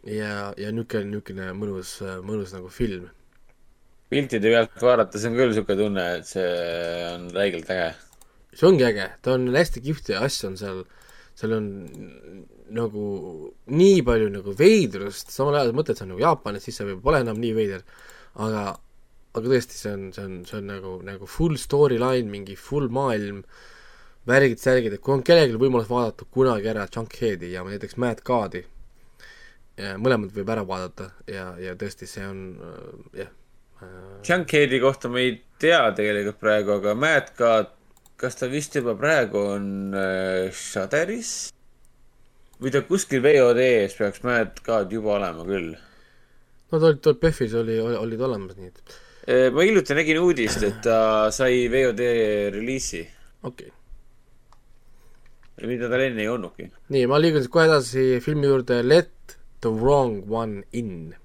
ja, 0.06 0.54
ja 0.62 0.72
niisugune, 0.72 1.10
niisugune 1.12 1.52
mõnus, 1.58 1.98
mõnus 2.24 2.54
nagu 2.56 2.72
film. 2.72 3.10
piltide 4.14 4.54
pealt 4.54 4.76
vaadates 4.82 5.26
on 5.28 5.36
küll 5.36 5.52
niisugune 5.52 5.80
tunne, 5.82 6.06
et 6.20 6.30
see 6.30 6.50
on 7.10 7.28
räigelt 7.36 7.72
äge. 7.76 7.90
see 8.54 8.70
ongi 8.70 8.88
äge, 8.88 9.10
ta 9.22 9.36
on 9.36 9.50
hästi 9.56 9.84
kihvt 9.84 10.14
ja 10.16 10.24
asju 10.24 10.54
on 10.54 10.58
seal, 10.62 10.82
seal 11.36 11.58
on 11.58 11.70
nagu 12.76 13.06
nii 13.68 14.00
palju 14.08 14.32
nagu 14.32 14.56
veidrust, 14.58 15.36
samal 15.36 15.60
ajal 15.60 15.76
mõtled, 15.76 16.00
see 16.00 16.08
on 16.08 16.14
nagu 16.16 16.24
Jaapan, 16.24 16.56
et 16.56 16.64
siis 16.64 16.80
see 16.80 16.88
võib-olla 16.88 17.04
pole 17.10 17.24
enam 17.28 17.44
nii 17.44 17.54
veider, 17.58 17.84
aga, 18.48 18.66
aga 19.36 19.52
tõesti, 19.52 19.76
see 19.76 19.92
on, 19.92 20.10
see 20.16 20.24
on, 20.24 20.42
see 20.48 20.62
on 20.62 20.72
nagu, 20.72 20.98
nagu 21.06 21.28
full 21.30 21.60
storyline, 21.60 22.32
mingi 22.32 22.56
full 22.56 22.88
maailm 22.96 23.44
äh,, 23.44 23.72
värgid, 24.28 24.62
särgid, 24.62 24.96
et 24.96 25.04
kui 25.04 25.16
on 25.16 25.24
kellelgi 25.26 25.60
võimalus 25.62 25.90
vaadata 25.90 26.26
kunagi 26.34 26.70
ära 26.72 26.88
Junkheadi 26.90 27.52
ja 27.54 27.64
näiteks 27.66 27.98
Mad 28.02 28.24
God'i, 28.26 28.64
mõlemad 30.02 30.34
võib 30.36 30.52
ära 30.54 30.66
vaadata 30.68 31.12
ja, 31.30 31.52
ja 31.62 31.76
tõesti, 31.80 32.10
see 32.10 32.26
on 32.26 32.44
äh, 32.56 33.24
jah 33.24 33.32
äh.... 33.84 34.22
Junkheadi 34.26 34.80
kohta 34.84 35.12
ma 35.12 35.22
ei 35.22 35.38
tea 35.62 35.84
tegelikult 35.98 36.40
praegu, 36.42 36.78
aga 36.80 36.96
Mad 36.98 37.34
God, 37.38 37.74
kas 38.20 38.40
ta 38.40 38.50
vist 38.52 38.78
juba 38.78 38.96
praegu 38.98 39.42
on 39.58 39.68
äh, 39.94 40.50
Shudderis? 40.56 41.36
või 42.56 42.72
ta 42.72 42.86
kuskil 42.88 43.20
VOD-s 43.20 43.98
peaks 44.00 44.24
Mad 44.24 44.62
God 44.66 44.94
juba 44.96 45.18
olema 45.20 45.46
küll? 45.46 45.74
no 45.76 46.80
ta 46.80 46.86
oli, 46.90 47.02
ta 47.04 47.12
oli 47.12 47.22
PÖFFis 47.22 47.58
oli, 47.62 47.80
oli, 47.84 48.00
olid 48.00 48.28
olemas, 48.30 48.58
nii 48.58 48.72
et. 48.74 49.00
Äh, 49.26 49.48
ma 49.54 49.66
hiljuti 49.68 49.98
nägin 49.98 50.24
uudist, 50.24 50.64
et 50.66 50.82
ta 50.86 51.28
sai 51.36 51.68
VOD 51.70 52.06
reliisi. 52.56 53.06
okei 53.44 53.68
okay 53.68 53.82
mida 55.64 55.90
tal 55.90 56.04
enne 56.10 56.26
ei 56.26 56.32
olnudki. 56.32 56.70
nii, 56.90 57.06
ma 57.12 57.22
liigun 57.22 57.44
siis 57.44 57.54
kohe 57.54 57.70
edasi 57.70 58.20
filmi 58.26 58.52
juurde 58.52 58.82
Let 58.84 59.40
the 59.62 59.72
wrong 59.72 60.24
one 60.30 60.64
in. 60.74 61.16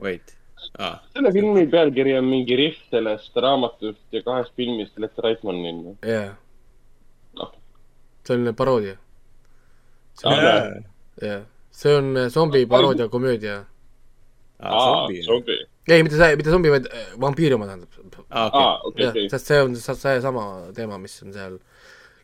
Wait 0.00 0.38
ah.. 0.78 0.98
selle 1.14 1.32
filmi 1.32 1.66
pealkiri 1.70 2.16
on 2.18 2.28
mingi 2.28 2.56
riff 2.58 2.80
sellest 2.92 3.36
raamatust 3.36 4.14
ja 4.14 4.22
kahest 4.26 4.54
filmist 4.56 4.98
Let 4.98 5.14
the 5.16 5.24
right 5.26 5.44
one 5.44 5.62
in. 5.68 5.80
jah 6.02 6.10
yeah. 6.10 6.34
no.. 7.38 7.50
see 8.24 8.36
on 8.36 8.54
paroodia. 8.54 8.96
jah, 10.24 11.42
see 11.70 11.96
on 11.96 12.30
zombi 12.30 12.66
paroodia 12.66 13.08
komöödia. 13.08 13.64
aa, 14.58 15.06
zombi. 15.24 15.58
ei, 15.88 16.02
mitte 16.02 16.16
see, 16.16 16.36
mitte 16.36 16.50
zombi, 16.50 16.70
vaid 16.70 16.90
äh, 16.92 17.10
vampiiri 17.20 17.54
oma 17.54 17.66
tähendab. 17.66 18.22
aa, 18.30 18.78
okei. 18.84 19.04
jah, 19.06 19.20
sest 19.30 19.52
see 19.52 19.62
on 19.62 19.76
seesama 19.76 20.46
teema, 20.76 20.98
mis 20.98 21.22
on 21.22 21.32
seal 21.32 21.58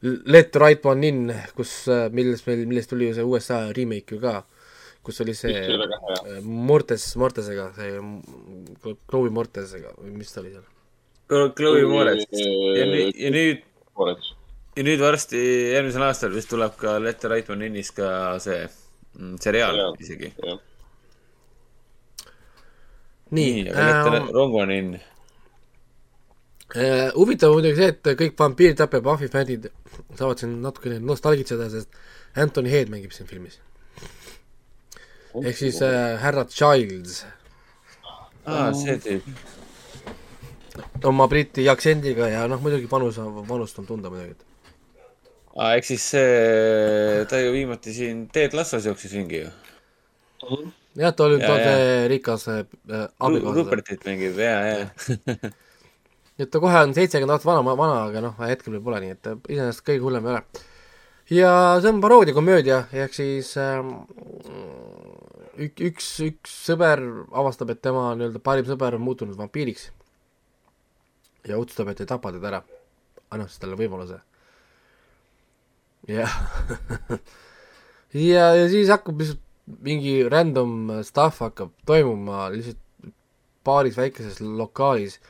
Let 0.04 0.52
the 0.52 0.60
right 0.60 0.84
one 0.84 1.04
in, 1.08 1.32
kus, 1.56 1.88
äh, 1.88 2.10
millest 2.12 2.44
meil, 2.46 2.66
millest 2.68 2.90
tuli 2.92 3.06
ju 3.08 3.14
see 3.16 3.24
USA 3.24 3.60
remake 3.72 4.12
ju 4.12 4.20
ka, 4.20 4.42
kus 5.04 5.22
oli 5.24 5.32
see 5.38 5.54
äh, 5.54 6.42
Mortes, 6.44 7.06
Mortesega, 7.16 7.70
see 7.76 8.02
Chloe 9.08 9.32
Mortesega 9.32 9.94
või 9.96 10.12
mis 10.18 10.34
ta 10.34 10.42
oli 10.42 10.52
seal? 10.52 10.66
Chloe 11.56 11.86
Mortes 11.88 12.26
ja 12.36 12.84
nüüd, 12.90 13.16
ja 13.16 13.32
nüüd, 13.32 13.64
ja 14.76 14.84
nüüd 14.90 15.00
varsti 15.00 15.40
järgmisel 15.72 16.04
aastal 16.04 16.36
vist 16.36 16.52
tuleb 16.52 16.76
ka 16.76 16.98
Let 17.00 17.24
the 17.24 17.32
right 17.32 17.48
one 17.48 17.64
in'is 17.70 17.94
ka 17.96 18.36
see 18.44 18.60
mm, 18.60 19.38
seriaal 19.40 19.80
isegi. 19.96 20.34
nii, 23.32 23.68
aga 23.72 23.88
Let 24.18 24.28
the 24.28 24.36
wrong 24.36 24.52
one 24.60 24.76
in 24.76 24.94
huvitav 27.14 27.52
on 27.52 27.60
muidugi 27.60 27.78
see, 27.78 27.92
et 27.92 28.08
kõik 28.18 28.34
vampiir 28.38 28.74
tapab 28.78 29.04
Buffy 29.06 29.28
fännid 29.30 29.68
saavad 30.18 30.40
siin 30.42 30.56
natukene 30.62 30.98
nostalgitseda, 31.02 31.68
sest 31.70 31.94
Anthony 32.40 32.72
Head 32.72 32.90
mängib 32.90 33.14
siin 33.14 33.28
filmis. 33.30 33.60
ehk 35.42 35.56
siis 35.58 35.80
äh, 35.82 36.14
härra 36.22 36.44
Childs. 36.50 37.24
aa, 38.46 38.72
see 38.74 38.96
tüüp. 39.02 39.28
oma 41.04 41.28
briti 41.30 41.68
aktsendiga 41.70 42.28
ja 42.28 42.46
noh, 42.50 42.60
muidugi 42.62 42.90
panus, 42.90 43.18
panust 43.48 43.78
on 43.78 43.86
tunda 43.86 44.10
muidugi. 44.10 44.42
aa, 45.56 45.74
ehk 45.74 45.86
siis 45.86 46.08
see, 46.14 47.26
ta 47.30 47.42
ju 47.42 47.52
viimati 47.54 47.94
siin 47.94 48.26
Ted 48.34 48.54
Lassos 48.54 48.86
jooksis 48.90 49.14
ringi 49.14 49.44
ju. 49.44 49.52
jah, 50.98 51.14
ta 51.14 51.28
oli 51.28 51.38
see 51.38 52.08
rikas 52.10 52.48
äh, 52.48 52.64
abikaasa. 53.18 53.60
Rupertit 53.60 54.10
mängib 54.10 54.42
ja, 54.42 54.58
ja. 54.66 55.54
Et 56.38 56.50
ta 56.50 56.60
kohe 56.62 56.80
on 56.82 56.94
seitsekümmend 56.96 57.36
aastat 57.36 57.50
vana, 57.50 57.76
vana, 57.78 57.98
aga 58.08 58.22
noh, 58.24 58.38
hetkel 58.42 58.74
veel 58.74 58.84
pole, 58.84 59.00
nii 59.04 59.14
et 59.14 59.28
äh, 59.30 59.36
iseenesest 59.54 59.84
kõige 59.86 60.02
hullem 60.02 60.26
ei 60.26 60.34
ole. 60.34 60.42
ja 61.36 61.52
see 61.80 61.92
on 61.92 62.00
paroodiakomöödia, 62.02 62.80
ehk 63.04 63.14
siis 63.14 63.52
ähm, 63.62 63.92
ük-, 65.54 65.84
üks, 65.90 66.08
üks 66.26 66.56
sõber 66.68 67.02
avastab, 67.30 67.70
et 67.74 67.82
tema 67.84 68.10
nii-öelda 68.18 68.42
parim 68.42 68.66
sõber 68.68 68.98
on 68.98 69.06
muutunud 69.06 69.38
vampiiriks. 69.38 69.88
ja 71.46 71.60
otsustab, 71.60 71.92
et 71.92 72.02
ei 72.02 72.10
tapa 72.10 72.34
teda 72.34 72.50
ära. 72.50 72.62
annab 73.30 73.52
siis 73.52 73.62
talle 73.62 73.78
võimaluse. 73.78 74.18
jah. 76.10 76.38
ja, 78.34 78.50
ja 78.58 78.68
siis 78.72 78.90
hakkab 78.90 79.22
lihtsalt 79.22 79.42
mingi 79.64 80.18
random 80.28 80.90
stuff 81.06 81.40
hakkab 81.40 81.70
toimuma 81.88 82.50
lihtsalt 82.52 82.80
paaris 83.64 83.96
väikeses 83.96 84.42
lokaalis 84.44 85.20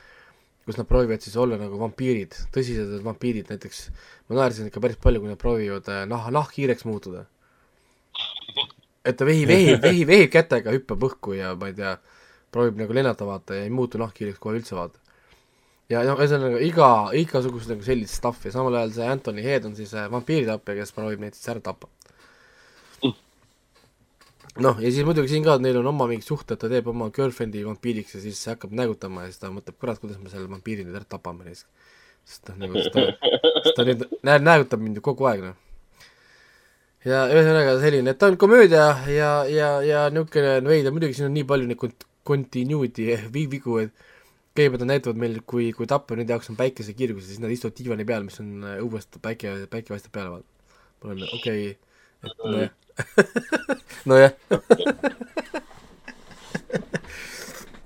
kus 0.65 0.79
nad 0.79 0.87
proovivad 0.89 1.21
siis 1.21 1.35
olla 1.37 1.59
nagu 1.61 1.77
vampiirid, 1.77 2.33
tõsised 2.53 2.97
vampiirid 3.05 3.51
näiteks, 3.53 3.81
ma 4.29 4.39
naersin 4.39 4.71
ikka 4.71 4.81
päris 4.81 4.97
palju, 5.01 5.21
kui 5.21 5.29
nad 5.29 5.39
proovivad 5.41 5.89
äh, 5.93 6.03
nah, 6.09 6.25
nahkhiireks 6.33 6.87
muutuda. 6.89 7.25
et 9.05 9.17
ta 9.17 9.25
vehib, 9.27 9.47
vehib, 9.51 9.81
vehib, 9.83 10.07
vehib 10.09 10.31
kätega, 10.33 10.73
hüppab 10.73 11.05
õhku 11.05 11.35
ja 11.37 11.53
ma 11.59 11.69
ei 11.69 11.77
tea, 11.77 11.95
proovib 12.51 12.79
nagu 12.81 12.95
lennata 12.97 13.27
vaata 13.27 13.59
ja 13.59 13.67
ei 13.67 13.73
muutu 13.73 14.01
nahkhiireks 14.01 14.41
kohe 14.41 14.57
üldse 14.57 14.77
vaata. 14.77 14.97
ja 15.93 16.01
noh, 16.07 16.17
ühesõnaga 16.17 16.63
iga, 16.65 16.89
igasugust 17.13 17.69
nagu 17.69 17.85
sellist 17.85 18.17
stuff'i, 18.17 18.49
samal 18.53 18.79
ajal 18.79 18.95
see 18.97 19.11
Anthony 19.13 19.45
Head 19.45 19.69
on 19.69 19.77
siis 19.77 19.93
äh, 19.93 20.09
vampiiritapja, 20.09 20.79
kes 20.81 20.97
proovib 20.97 21.21
neid 21.21 21.37
siis 21.37 21.53
ära 21.53 21.61
tappa. 21.61 21.91
noh, 24.63 24.79
ja 24.79 24.91
siis 24.91 25.03
muidugi 25.07 25.31
siin 25.31 25.43
ka 25.43 25.57
neil 25.59 25.81
on 25.81 25.89
oma 25.91 26.07
mingid 26.09 26.27
suhted, 26.27 26.59
ta 26.59 26.69
teeb 26.71 26.87
oma 26.91 27.09
girlfriend'i 27.15 27.65
vampiiriks 27.65 28.15
ja 28.15 28.23
siis 28.23 28.39
hakkab 28.51 28.73
nägutama 28.77 29.25
ja 29.25 29.31
siis 29.31 29.41
ta 29.41 29.51
mõtleb, 29.51 29.77
kurat, 29.81 29.99
kuidas 29.99 30.19
me 30.21 30.31
selle 30.31 30.47
vampiiri 30.51 30.85
nüüd 30.87 30.95
ära 30.95 31.07
tapame 31.15 31.47
neist. 31.47 31.67
sest 32.25 32.49
noh, 32.49 32.61
nagu 32.63 32.85
ta, 32.93 33.03
ta 33.75 33.85
nüüd 33.87 34.05
nä-, 34.25 34.39
nägutab 34.41 34.83
mind 34.83 34.99
ju 34.99 35.05
kogu 35.05 35.27
aeg, 35.29 35.43
noh. 35.49 35.57
ja 37.05 37.25
ühesõnaga 37.33 37.77
selline, 37.83 38.15
et 38.15 38.21
ta 38.21 38.31
on 38.31 38.39
komöödia 38.41 38.87
ja, 39.11 39.31
ja, 39.51 39.71
ja 39.85 40.07
niisugune 40.13 40.57
veider, 40.69 40.95
muidugi 40.95 41.19
siin 41.19 41.29
on 41.29 41.35
nii 41.35 41.47
palju 41.51 41.69
neid 41.71 41.81
kont-, 41.81 42.07
continuity 42.25 43.11
vi- 43.35 43.49
vigu, 43.51 43.81
et 43.83 44.07
kõigepealt 44.55 44.85
nad 44.85 44.93
näitavad 44.93 45.19
meil, 45.19 45.41
kui, 45.43 45.67
kui 45.75 45.89
tappa 45.91 46.15
nende 46.15 46.31
jaoks 46.31 46.47
on 46.53 46.55
päikesekirgus 46.55 47.27
ja 47.27 47.33
siis 47.33 47.43
nad 47.43 47.51
istuvad 47.51 47.75
diivani 47.75 48.07
peal, 48.07 48.23
mis 48.23 48.39
on 48.39 48.63
äh, 48.63 48.79
õuest 48.79 49.19
päike, 49.19 49.51
päike 49.67 49.91
paistab 49.91 50.15
peale, 50.15 50.37
vaata. 50.37 50.81
mul 51.03 51.17
on 51.17 51.27
okei 51.27 51.69
okay,, 51.75 51.77
et 52.23 52.43
nojah 52.47 52.73
nojah. 54.09 54.33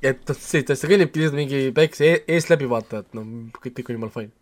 et 0.10 0.20
noh, 0.30 0.38
see, 0.38 0.64
ta 0.64 0.74
kõnnibki 0.80 1.20
lihtsalt 1.22 1.40
mingi 1.40 1.64
päikese 1.76 2.12
e- 2.14 2.24
eest 2.36 2.52
läbi 2.52 2.70
vaata, 2.72 3.04
et 3.04 3.18
noh, 3.18 3.26
kõik, 3.60 3.74
kõik 3.80 3.90
on 3.92 4.00
jumala 4.00 4.16
fine 4.16 4.36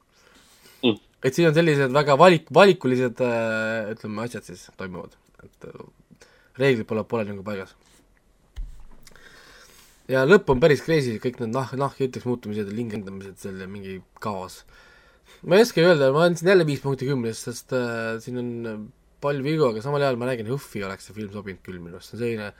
Mm. 0.85 0.97
et 1.25 1.33
siin 1.33 1.47
on 1.49 1.55
sellised 1.57 1.93
väga 1.93 2.15
valik, 2.21 2.49
valikulised 2.53 3.21
äh, 3.25 3.87
ütleme, 3.95 4.21
asjad 4.27 4.45
siis 4.45 4.67
toimuvad, 4.77 5.15
et 5.41 5.65
äh, 5.65 6.27
reeglid 6.61 6.85
pole, 6.89 7.01
pole 7.09 7.25
nagu 7.25 7.41
paigas. 7.45 7.73
ja 10.07 10.21
lõpp 10.27 10.51
on 10.53 10.61
päris 10.61 10.83
crazy, 10.85 11.17
kõik 11.23 11.41
need 11.41 11.55
nah, 11.55 11.73
nahkjuteks 11.73 12.27
muutumised 12.29 12.69
ja 12.69 12.77
lingendamised 12.77 13.41
seal 13.41 13.57
ja 13.63 13.67
mingi 13.71 13.97
kaos. 14.21 14.61
ma 15.41 15.57
ei 15.57 15.65
oskagi 15.65 15.89
öelda, 15.89 16.11
ma 16.13 16.27
andsin 16.29 16.53
jälle 16.53 16.67
viis 16.69 16.85
punkti 16.85 17.09
kümnest, 17.09 17.49
sest 17.49 17.73
äh, 17.73 18.19
siin 18.21 18.37
on 18.43 18.53
palju 19.23 19.43
vigu, 19.45 19.67
aga 19.69 19.81
samal 19.85 20.03
ajal 20.03 20.19
ma 20.19 20.29
räägin, 20.29 20.49
Hõhvi 20.51 20.83
oleks 20.85 21.07
see 21.09 21.15
film 21.17 21.31
sobinud 21.33 21.63
küll 21.65 21.79
minu 21.81 21.97
arust, 21.97 22.13
see 22.13 22.17
on 22.17 22.23
selline 22.23 22.51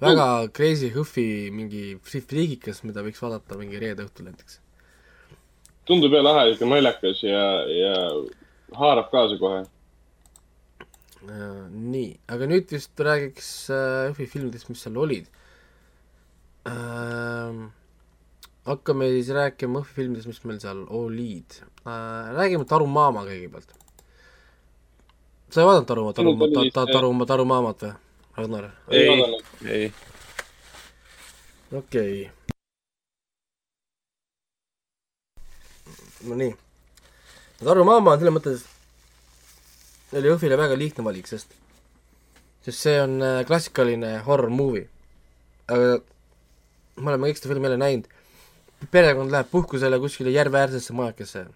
väga 0.00 0.26
crazy 0.56 0.90
Hõhvi 0.94 1.26
mingi 1.54 1.84
fri- 2.06 2.24
friigikas, 2.24 2.82
mida 2.88 3.04
võiks 3.06 3.20
vaadata 3.22 3.58
mingi 3.60 3.80
reede 3.82 4.06
õhtul 4.06 4.30
näiteks. 4.30 4.60
tundub 5.88 6.12
jah 6.14 6.22
lahe, 6.24 6.46
siuke 6.52 6.68
naljakas 6.70 7.22
ja, 7.26 7.44
ja 7.74 7.94
haarab 8.78 9.10
kaasa 9.10 9.36
kohe. 9.40 9.64
Äh, 11.20 11.66
nii, 11.70 12.14
aga 12.32 12.46
nüüd 12.48 12.70
vist 12.72 13.02
räägiks 13.04 13.50
äh, 13.74 14.08
Hõhvi 14.08 14.26
filmidest, 14.30 14.70
mis 14.72 14.80
seal 14.80 14.96
olid 14.96 15.26
ähm,. 16.70 17.66
hakkame 18.64 19.10
siis 19.12 19.28
rääkima 19.36 19.82
Hõhvi 19.82 19.98
filmidest, 19.98 20.30
mis 20.30 20.40
meil 20.48 20.62
seal 20.62 20.80
olid 20.88 21.58
äh,. 21.84 22.32
räägime 22.38 22.64
Taru 22.68 22.86
Maama 22.88 23.26
kõigepealt. 23.28 23.76
Sa 25.52 25.60
ei 25.62 25.66
vaadanud 25.66 25.86
Taru, 25.86 26.12
Taru, 26.12 26.34
Minul 26.34 26.58
oli 26.58 26.70
ta, 26.70 26.80
ta, 26.80 26.86
see- 26.86 26.98
Taru, 26.98 27.26
Taru 27.26 27.44
Maamat 27.44 27.86
või, 27.86 27.94
Ragnar? 28.36 28.70
ei 28.88 29.08
Ei. 29.66 29.92
okei 31.72 32.22
okay.. 32.26 32.40
no 36.28 36.34
nii. 36.34 36.54
Taru 37.64 37.84
Maama 37.84 38.14
on 38.14 38.20
selles 38.20 38.34
mõttes, 38.34 38.62
oli 40.16 40.30
Jõhvile 40.30 40.56
väga 40.60 40.76
lihtne 40.80 41.04
valik, 41.04 41.28
sest, 41.28 41.52
sest 42.64 42.86
see 42.86 42.96
on 43.02 43.18
äh, 43.24 43.40
klassikaline 43.48 44.18
horror 44.26 44.52
movie. 44.52 44.86
aga 45.70 46.00
me 47.00 47.12
oleme 47.12 47.30
kõik 47.30 47.40
seda 47.40 47.52
filmi 47.52 47.68
jälle 47.68 47.80
näinud. 47.80 48.08
perekond 48.90 49.30
läheb 49.30 49.50
puhkusele 49.50 49.98
kuskile 50.00 50.30
järveäärsesse 50.30 50.92
majakesse. 50.92 51.46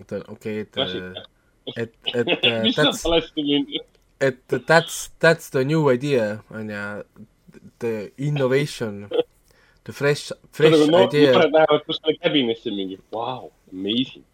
et 0.00 0.12
okei 0.12 0.24
okay,, 0.28 0.58
et, 0.58 0.70
klassika. 0.74 1.26
Et, 1.76 1.92
et 2.14 2.28
äh, 2.44 2.72
that's, 2.74 3.04
et 4.20 4.66
that's, 4.66 5.10
that's 5.20 5.50
the 5.50 5.64
new 5.64 5.90
idea 5.90 6.42
on 6.50 6.70
ju, 6.70 7.02
the 7.78 8.12
innovation, 8.18 9.08
the 9.84 9.92
fresh, 9.92 10.32
fresh 10.52 10.88
no, 10.88 11.06
idea. 11.06 11.32
noored 11.32 11.52
lähevad 11.52 11.84
kuskile 11.86 12.16
cabin'isse 12.22 12.70
mingi, 12.70 12.98
vau, 13.12 13.50
amazing. 13.72 14.24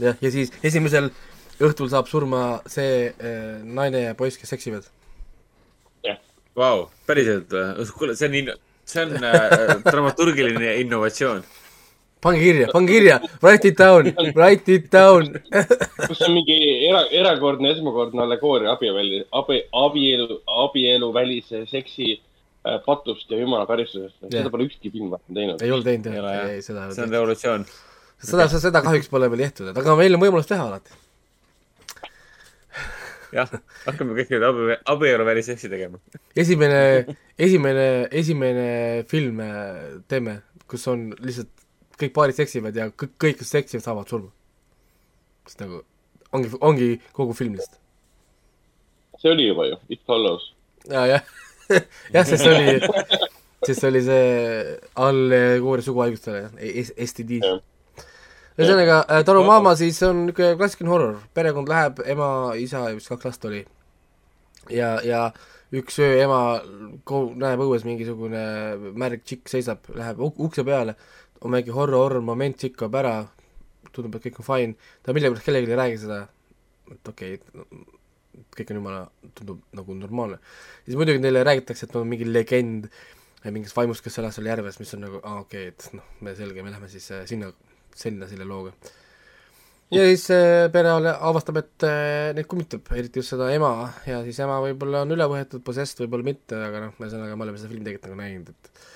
jah, 0.00 0.16
ja 0.20 0.30
siis 0.30 0.52
esimesel 0.62 1.10
õhtul 1.60 1.90
saab 1.92 2.08
surma 2.08 2.60
see 2.70 3.10
äh, 3.10 3.60
naine 3.64 4.06
ja 4.06 4.16
poiss, 4.18 4.40
kes 4.40 4.54
seksivad. 4.56 4.88
vau, 6.56 6.88
päriselt 7.06 7.52
või? 7.52 7.88
kuule, 7.96 8.16
see 8.18 8.30
on 8.30 8.54
see 8.90 9.02
on 9.02 9.24
äh, 9.24 9.82
dramaturgiline 9.92 10.74
innovatsioon. 10.80 11.44
Pange 12.22 12.40
kirja, 12.40 12.68
pange 12.72 12.92
kirja, 12.92 13.18
write 13.42 13.68
it 13.68 13.78
down, 13.78 14.10
write 14.36 14.68
it 14.68 14.88
down. 14.92 15.28
kus 16.06 16.22
on 16.26 16.34
mingi 16.36 16.56
era, 16.88 17.04
erakordne, 17.22 17.72
esmakordne 17.74 18.24
allegooria 18.26 18.74
abielu, 18.76 19.22
abi, 19.40 19.60
abielu, 19.84 20.40
abieluvälise 20.64 21.64
seksi 21.70 22.10
äh, 22.16 22.80
patust 22.86 23.30
ja 23.30 23.40
jumala 23.40 23.66
karistusest 23.68 24.18
seda 24.28 24.52
pole 24.52 24.68
ükski 24.68 24.92
film 24.92 25.12
varem 25.14 25.36
teinud. 25.36 25.62
ei 25.64 25.72
olnud 25.76 25.88
teinud 25.88 26.10
ei 26.12 26.22
ole 26.22 26.34
jah, 26.34 26.42
jah 26.42 26.56
ei, 26.56 26.64
seda 26.66 26.88
ei 26.88 26.96
see 26.96 27.06
on 27.06 27.14
revolutsioon. 27.16 27.68
seda, 28.32 28.48
seda 28.56 28.82
kahjuks 28.84 29.12
pole 29.12 29.30
veel 29.32 29.46
tehtud, 29.46 29.72
aga 29.72 29.96
meil 30.02 30.18
on 30.18 30.24
võimalus 30.24 30.50
teha 30.50 30.66
alati. 30.68 30.98
jah, 33.38 33.56
hakkame 33.86 34.18
kõik 34.18 34.34
nüüd 34.34 34.44
abi, 34.50 34.76
abieluvälis 34.96 35.48
seksi 35.54 35.72
tegema. 35.72 36.02
esimene, 36.36 37.16
esimene, 37.38 37.88
esimene 38.22 38.68
film 39.08 39.40
äh, 39.46 40.04
teeme, 40.12 40.42
kus 40.68 40.84
on 40.92 41.08
lihtsalt 41.24 41.59
kõik 42.00 42.14
paarid 42.16 42.38
seksivad 42.38 42.76
ja 42.76 42.88
kõik, 42.90 43.14
kõik, 43.20 43.38
kes 43.40 43.52
seksivad, 43.56 43.84
saavad 43.84 44.08
surma. 44.10 44.30
sest 45.46 45.60
nagu 45.64 45.82
ongi, 46.32 46.50
ongi 46.60 46.88
kogu 47.16 47.34
film 47.36 47.56
lihtsalt. 47.58 47.78
see 49.20 49.30
oli 49.32 49.48
juba 49.50 49.66
ju, 49.68 49.76
It 49.88 50.00
Follows. 50.06 50.52
ja, 50.88 51.06
jah, 51.06 51.22
jah, 52.14 52.24
sest 52.26 52.44
see 52.44 52.54
oli, 52.54 52.78
sest 53.66 53.80
see 53.80 53.88
oli 53.90 54.02
see 54.06 54.78
allegooria 54.96 55.84
suguhaigustele, 55.84 56.46
STD. 57.06 57.42
Jah. 57.44 57.60
ühesõnaga, 58.60 59.02
Taru 59.26 59.44
Maama 59.46 59.74
siis 59.78 60.00
on 60.06 60.26
niisugune 60.26 60.56
klassikaline 60.60 60.92
horror, 60.94 61.20
perekond 61.36 61.68
läheb, 61.70 62.02
ema, 62.12 62.30
isa 62.60 62.86
ja 62.90 62.96
vist 62.96 63.08
kaks 63.12 63.28
last 63.28 63.44
oli. 63.48 63.64
ja, 64.70 64.98
ja 65.04 65.28
üks 65.70 66.00
öö 66.02 66.16
ema 66.24 66.40
näeb 67.38 67.60
õues 67.62 67.84
mingisugune 67.86 68.40
märg 68.98 69.22
tšikk 69.22 69.48
seisab, 69.52 69.84
läheb 69.94 70.18
uk- 70.18 70.40
ukse 70.42 70.64
peale, 70.66 70.96
on 71.40 71.54
mingi 71.54 71.72
horror, 71.74 71.98
horror 72.04 72.24
moment, 72.24 72.58
tšikk 72.58 72.82
kaob 72.82 72.98
ära, 73.00 73.14
tundub, 73.94 74.18
et 74.18 74.28
kõik 74.28 74.42
on 74.42 74.46
fine, 74.46 74.90
ta 75.04 75.14
millegipärast 75.16 75.46
kellelegi 75.46 75.74
ei 75.74 75.80
räägi 75.80 76.02
seda, 76.04 76.20
et 76.92 77.12
okei 77.12 77.38
okay,, 77.38 77.80
kõik 78.56 78.72
on 78.72 78.80
jumala, 78.80 79.00
tundub 79.38 79.62
nagu 79.76 79.96
normaalne. 79.96 80.38
siis 80.84 80.98
muidugi 80.98 81.22
neile 81.22 81.42
räägitakse, 81.46 81.88
et 81.88 81.96
on 81.96 82.08
mingi 82.08 82.28
legend 82.28 82.90
mingist 83.48 83.76
vaimust, 83.76 84.04
kes 84.04 84.18
elas 84.20 84.36
seal 84.36 84.50
järves, 84.50 84.76
mis 84.82 84.92
on 84.96 85.06
nagu, 85.06 85.20
aa 85.24 85.40
okei 85.44 85.70
okay,, 85.70 85.76
et 85.76 85.96
noh, 85.96 86.08
me 86.26 86.34
selge, 86.36 86.64
me 86.64 86.72
lähme 86.74 86.90
siis 86.92 87.06
äh, 87.16 87.22
sinna, 87.28 87.48
sinna 87.96 88.28
selle 88.28 88.44
looga. 88.44 88.74
ja 89.94 90.04
siis 90.10 90.26
äh, 90.34 90.68
pere 90.72 90.92
avastab, 90.92 91.62
et 91.62 91.88
äh, 91.88 92.34
neid 92.36 92.50
kummitab, 92.50 92.92
eriti 92.92 93.22
just 93.22 93.32
seda 93.32 93.48
ema 93.54 93.72
ja 94.06 94.20
siis 94.26 94.38
ema 94.44 94.60
võib-olla 94.66 95.06
on 95.06 95.16
üle 95.16 95.30
võetud, 95.32 95.64
possessed 95.64 96.04
võib-olla 96.04 96.28
mitte, 96.28 96.60
aga 96.68 96.84
noh, 96.84 96.94
ühesõnaga 97.00 97.38
me 97.38 97.48
oleme 97.48 97.62
seda 97.62 97.72
filmi 97.72 97.88
tegelikult 97.88 98.12
nagu 98.12 98.20
näinud, 98.20 98.52
et 98.52 98.86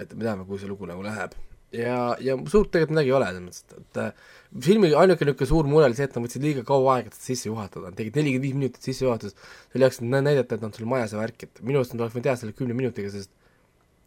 et 0.00 0.12
me 0.16 0.24
teame, 0.24 0.46
kuhu 0.48 0.56
see 0.62 0.70
lugu 0.70 0.86
nagu 0.88 1.02
läheb. 1.04 1.34
ja, 1.72 2.16
ja 2.20 2.36
suurt 2.50 2.70
tegelikult 2.74 2.94
midagi 2.96 3.10
ei 3.12 3.16
ole, 3.18 3.26
selles 3.30 3.44
mõttes, 3.46 3.80
et, 3.80 4.00
äh, 4.02 4.36
filmi 4.66 4.90
ainuke 4.94 5.24
niisugune 5.28 5.46
suur 5.52 5.68
mure 5.70 5.86
oli 5.86 5.94
see, 5.98 6.08
et 6.08 6.16
nad 6.16 6.24
võtsid 6.26 6.42
liiga 6.42 6.64
kaua 6.66 6.96
aega, 6.98 7.12
seda 7.14 7.24
sisse 7.30 7.48
juhatada, 7.50 7.90
nad 7.92 7.98
tegid 8.00 8.16
nelikümmend 8.18 8.46
viis 8.48 8.56
minutit 8.58 8.82
sissejuhatust, 8.88 9.36
selle 9.72 9.86
jaoks, 9.86 10.00
et 10.02 10.08
nä- 10.10 10.22
näidata, 10.26 10.54
et 10.58 10.60
nad 10.64 10.70
on 10.70 10.74
sul 10.78 10.88
majas 10.90 11.12
ja 11.14 11.20
värk, 11.22 11.42
et 11.46 11.62
minu 11.62 11.78
arust 11.82 11.94
nad 11.94 12.02
oleks 12.06 12.16
võinud 12.16 12.26
teha 12.28 12.36
selle 12.42 12.52
kümne 12.58 12.74
minutiga, 12.74 13.10
sest 13.14 13.30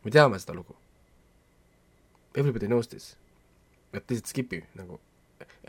me 0.03 0.11
teame 0.11 0.39
seda 0.43 0.55
lugu. 0.57 0.76
Everybody 2.36 2.68
knows 2.68 2.88
this. 2.89 3.16
et 3.93 4.09
lihtsalt 4.09 4.32
skip'i 4.32 4.57
nagu 4.74 4.95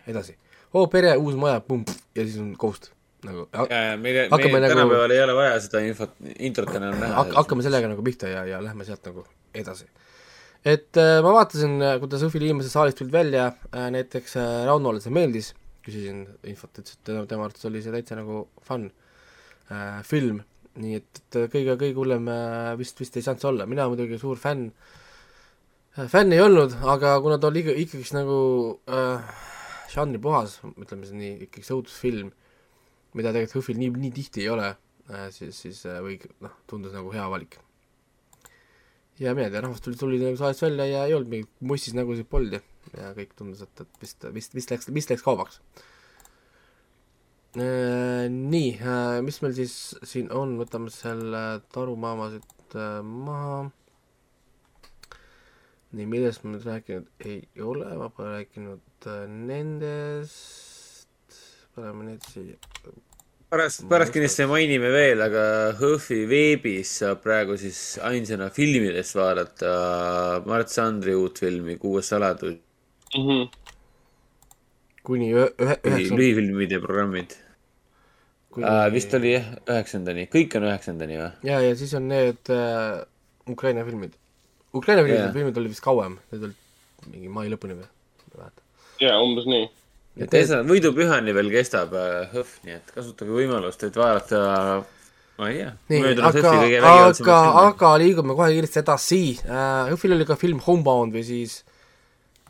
edasi. 0.08 0.32
oo, 0.74 0.86
pere, 0.88 1.10
uus 1.20 1.34
maja, 1.36 1.58
pumm, 1.60 1.82
ja 2.16 2.22
siis 2.24 2.38
on 2.40 2.54
ghost 2.58 2.88
nagu. 3.24 3.44
meil, 4.00 4.16
Hakkame 4.32 4.52
meil 4.54 4.62
nagu- 4.64 4.72
tänapäeval 4.74 5.10
ei 5.12 5.20
ole 5.26 5.34
vaja 5.36 5.58
seda 5.60 5.82
infot, 5.84 6.14
introt 6.38 6.72
enam 6.74 6.96
näha 7.00 7.18
hak-, 7.20 7.34
hakkame 7.36 7.62
sellega 7.66 7.90
nagu 7.92 8.02
pihta 8.02 8.28
ja, 8.32 8.46
ja 8.48 8.62
lähme 8.64 8.84
sealt 8.88 9.04
nagu 9.04 9.26
edasi. 9.54 9.84
Et 10.64 10.96
äh, 11.00 11.18
ma 11.24 11.34
vaatasin, 11.36 11.76
kuidas 12.02 12.24
Õhvil 12.24 12.46
inimesed 12.48 12.72
saalist 12.72 12.98
tulid 13.00 13.12
välja 13.12 13.50
äh,, 13.52 13.90
näiteks 13.92 14.36
äh, 14.40 14.64
Raunole 14.68 15.02
see 15.04 15.12
meeldis, 15.12 15.52
küsisin 15.84 16.24
infot, 16.48 16.72
ütles, 16.80 16.96
et 16.96 17.12
tema, 17.28 17.44
arvates 17.44 17.68
oli 17.68 17.82
see 17.84 17.92
täitsa 17.92 18.16
nagu 18.18 18.46
fun 18.64 18.88
äh, 19.68 20.00
film, 20.08 20.40
nii 20.80 20.98
et, 20.98 21.20
et 21.20 21.40
kõige, 21.52 21.76
kõige 21.80 21.98
hullem 21.98 22.30
äh, 22.32 22.70
vist, 22.80 22.98
vist 23.00 23.18
ei 23.18 23.26
saanud 23.26 23.42
see 23.44 23.50
olla, 23.50 23.66
mina 23.70 23.86
muidugi 23.90 24.18
suur 24.20 24.40
fänn 24.40 24.70
äh,, 25.98 26.06
fänn 26.10 26.32
ei 26.34 26.40
olnud, 26.42 26.78
aga 26.94 27.18
kuna 27.24 27.38
ta 27.40 27.50
oli 27.50 27.64
ikka, 27.64 27.76
ikkagist 27.84 28.16
nagu 28.16 28.38
äh, 28.88 29.36
žanripuhas, 29.94 30.58
ütleme 30.72 31.06
siis 31.06 31.18
nii, 31.18 31.34
ikkagi 31.46 31.68
see 31.68 31.76
õudusfilm, 31.76 32.32
mida 33.14 33.34
tegelikult 33.34 33.60
HÖFFil 33.60 33.78
nii, 33.82 33.92
nii 34.06 34.14
tihti 34.16 34.46
ei 34.46 34.50
ole 34.54 34.72
äh,, 34.72 35.28
siis, 35.34 35.60
siis 35.60 35.84
äh, 35.90 36.00
või 36.04 36.18
noh, 36.42 36.56
tundus 36.70 36.96
nagu 36.96 37.12
hea 37.14 37.28
valik. 37.30 37.60
Ja 39.20 39.34
mina 39.34 39.46
ei 39.46 39.54
tea, 39.54 39.62
rahvas 39.62 39.82
tuli, 39.84 39.98
tuli 39.98 40.20
nagu 40.22 40.38
saalist 40.38 40.64
välja 40.64 40.86
ja 40.90 41.04
ei 41.06 41.14
olnud 41.14 41.30
mingit 41.30 41.62
mussis 41.62 41.94
nägusid 41.94 42.26
polnud 42.30 42.58
ja, 42.58 42.62
ja 42.98 43.10
kõik 43.16 43.34
tundus, 43.38 43.62
et, 43.62 43.84
et 43.84 44.00
vist, 44.02 44.26
vist, 44.34 44.56
vist 44.56 44.74
läks, 44.74 44.90
vist 44.94 45.12
läks 45.12 45.26
kaubaks. 45.26 45.60
Nii, 47.54 48.70
mis 49.22 49.38
meil 49.44 49.54
siis 49.54 49.76
siin 50.02 50.32
on, 50.34 50.56
võtame 50.58 50.90
selle 50.90 51.44
tarumaama 51.74 52.32
siit 52.32 52.74
äh, 52.74 52.98
maha. 53.06 53.68
nii, 55.94 56.08
millest 56.10 56.42
ma 56.42 56.56
nüüd 56.56 56.66
rääkinud 56.66 57.06
ei 57.22 57.44
ole, 57.62 57.92
ma 58.00 58.10
pole 58.10 58.40
rääkinud 58.40 59.06
äh, 59.06 59.28
nendest, 59.30 61.38
paneme 61.76 62.10
need 62.10 62.26
siia 62.26 62.58
pärast, 63.54 63.84
pärast 63.90 64.12
kindlasti 64.14 64.46
mainime 64.50 64.90
veel, 64.94 65.22
aga 65.24 65.44
HÖFFi 65.78 66.20
veebis 66.30 66.90
saab 67.00 67.20
praegu 67.24 67.56
siis 67.60 67.80
ainsana 68.04 68.50
filmidest 68.54 69.14
vaadata 69.18 69.74
Mart 70.48 70.72
Sandri 70.72 71.14
uut 71.18 71.38
filmi 71.42 71.76
Kuues 71.80 72.10
saladus, 72.12 72.56
Mhm. 73.14 73.44
kuni 75.06 75.28
ühe, 75.36 75.46
ühe, 75.60 75.76
üheksa 75.86 76.16
lühifilmide 76.18 76.80
programmid. 76.82 77.36
kuni... 78.54 78.66
vist 78.94 79.14
oli 79.14 79.32
jah, 79.36 79.46
üheksandani, 79.68 80.26
kõik 80.32 80.56
on 80.58 80.66
üheksandani 80.68 81.18
või? 81.20 81.30
ja, 81.46 81.60
ja 81.62 81.76
siis 81.78 81.94
on 81.98 82.08
need 82.10 82.50
äh, 82.54 83.04
Ukraina 83.50 83.84
filmid. 83.86 84.14
Ukraina 84.74 85.04
filmid 85.06 85.32
filmid 85.36 85.58
olid 85.62 85.70
vist 85.74 85.84
kauem, 85.84 86.18
need 86.32 86.48
olid 86.48 87.10
mingi 87.12 87.30
mai 87.30 87.46
lõpuni 87.52 87.78
või? 87.78 87.86
ma 87.86 88.34
ei 88.34 88.40
mäleta. 88.42 88.62
jaa, 89.04 89.18
umbes 89.22 89.46
nii. 89.50 89.70
Et 90.18 90.36
ühesõnaga 90.38 90.68
võidupühani 90.70 91.34
veel 91.34 91.50
kestab 91.52 91.94
äh, 91.98 92.30
HÖFF, 92.34 92.60
nii 92.66 92.76
et 92.78 92.92
kasutage 92.94 93.34
võimalust, 93.34 93.82
et 93.86 93.96
vaadata, 93.98 94.84
ma 95.40 95.50
ei 95.50 95.58
tea. 95.58 95.72
nii, 95.90 96.14
aga, 96.30 96.54
aga, 97.08 97.38
aga 97.64 97.92
liigume 98.04 98.36
kohe 98.38 98.52
kiiresti 98.54 98.82
edasi 98.84 99.22
äh,. 99.42 99.90
Õhvil 99.94 100.16
oli 100.18 100.28
ka 100.28 100.38
film 100.38 100.62
Homebound 100.66 101.16
või 101.16 101.24
siis 101.26 101.60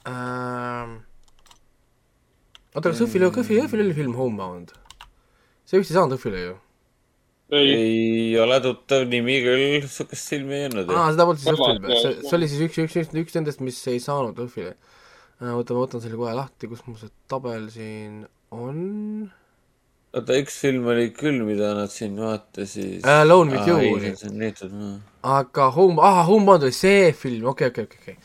äh, 0.05 0.93
oota, 2.75 2.91
kas 2.91 3.05
Õhvil, 3.07 3.29
Õhvil, 3.31 3.65
Õhvil 3.65 3.87
oli 3.87 3.97
film 3.97 4.19
Homebound? 4.19 4.75
see 5.65 5.81
vist 5.81 5.95
ei 5.95 5.97
saanud 5.97 6.19
Õhvile 6.19 6.43
ju. 6.43 6.57
ei, 7.55 8.35
ole 8.41 8.59
tuttav 8.65 9.07
nimi 9.09 9.39
küll, 9.45 9.87
sihukest 9.89 10.35
filmi 10.35 10.59
ei 10.59 10.69
olnud. 10.69 10.93
aa, 10.93 11.12
seda 11.15 11.29
polnud 11.29 11.41
siis 11.41 11.55
Õhvil, 11.57 11.97
see, 12.03 12.19
see 12.21 12.37
oli 12.39 12.51
siis 12.53 12.67
üks, 12.69 12.83
üks, 12.85 12.99
üks, 13.01 13.17
üks 13.25 13.39
nendest, 13.39 13.65
mis 13.65 13.81
ei 13.89 14.03
saanud 14.03 14.45
Õhvile. 14.45 14.75
oota, 15.41 15.74
ma 15.74 15.87
võtan 15.87 16.03
selle 16.05 16.18
kohe 16.20 16.35
lahti, 16.37 16.70
kus 16.70 16.85
mul 16.87 16.99
see 17.01 17.11
tabel 17.30 17.66
siin 17.72 18.22
on 18.55 18.78
oota, 20.14 20.37
üks 20.39 20.61
film 20.62 20.87
oli 20.93 21.09
küll, 21.16 21.43
mida 21.47 21.72
nad 21.78 21.93
siin 21.93 22.14
vaatasid 22.20 23.03
äh,. 23.03 23.24
Alone 23.24 23.57
with 23.57 23.68
you 23.68 23.97
oli. 23.97 24.14
see 24.16 24.30
on 24.30 24.39
leitud, 24.39 24.76
aga 25.26 25.70
Home, 25.74 25.99
ahah, 26.03 26.28
Homebound 26.28 26.68
oli 26.68 26.76
see 26.76 27.11
film, 27.18 27.49
okei, 27.51 27.72
okei, 27.72 27.89
okei, 27.89 28.01
okei. 28.05 28.16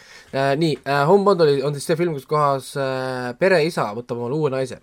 nii 0.62 0.78
äh,, 0.84 1.04
Homebound 1.10 1.48
oli, 1.48 1.60
on 1.66 1.78
siis 1.78 1.90
see 1.90 2.00
film, 2.00 2.14
kus 2.18 2.30
kohas 2.30 2.76
äh, 2.78 3.34
pereisa 3.42 3.90
võtab 3.98 4.22
omale 4.22 4.38
uue 4.38 4.54
naise 4.54 4.82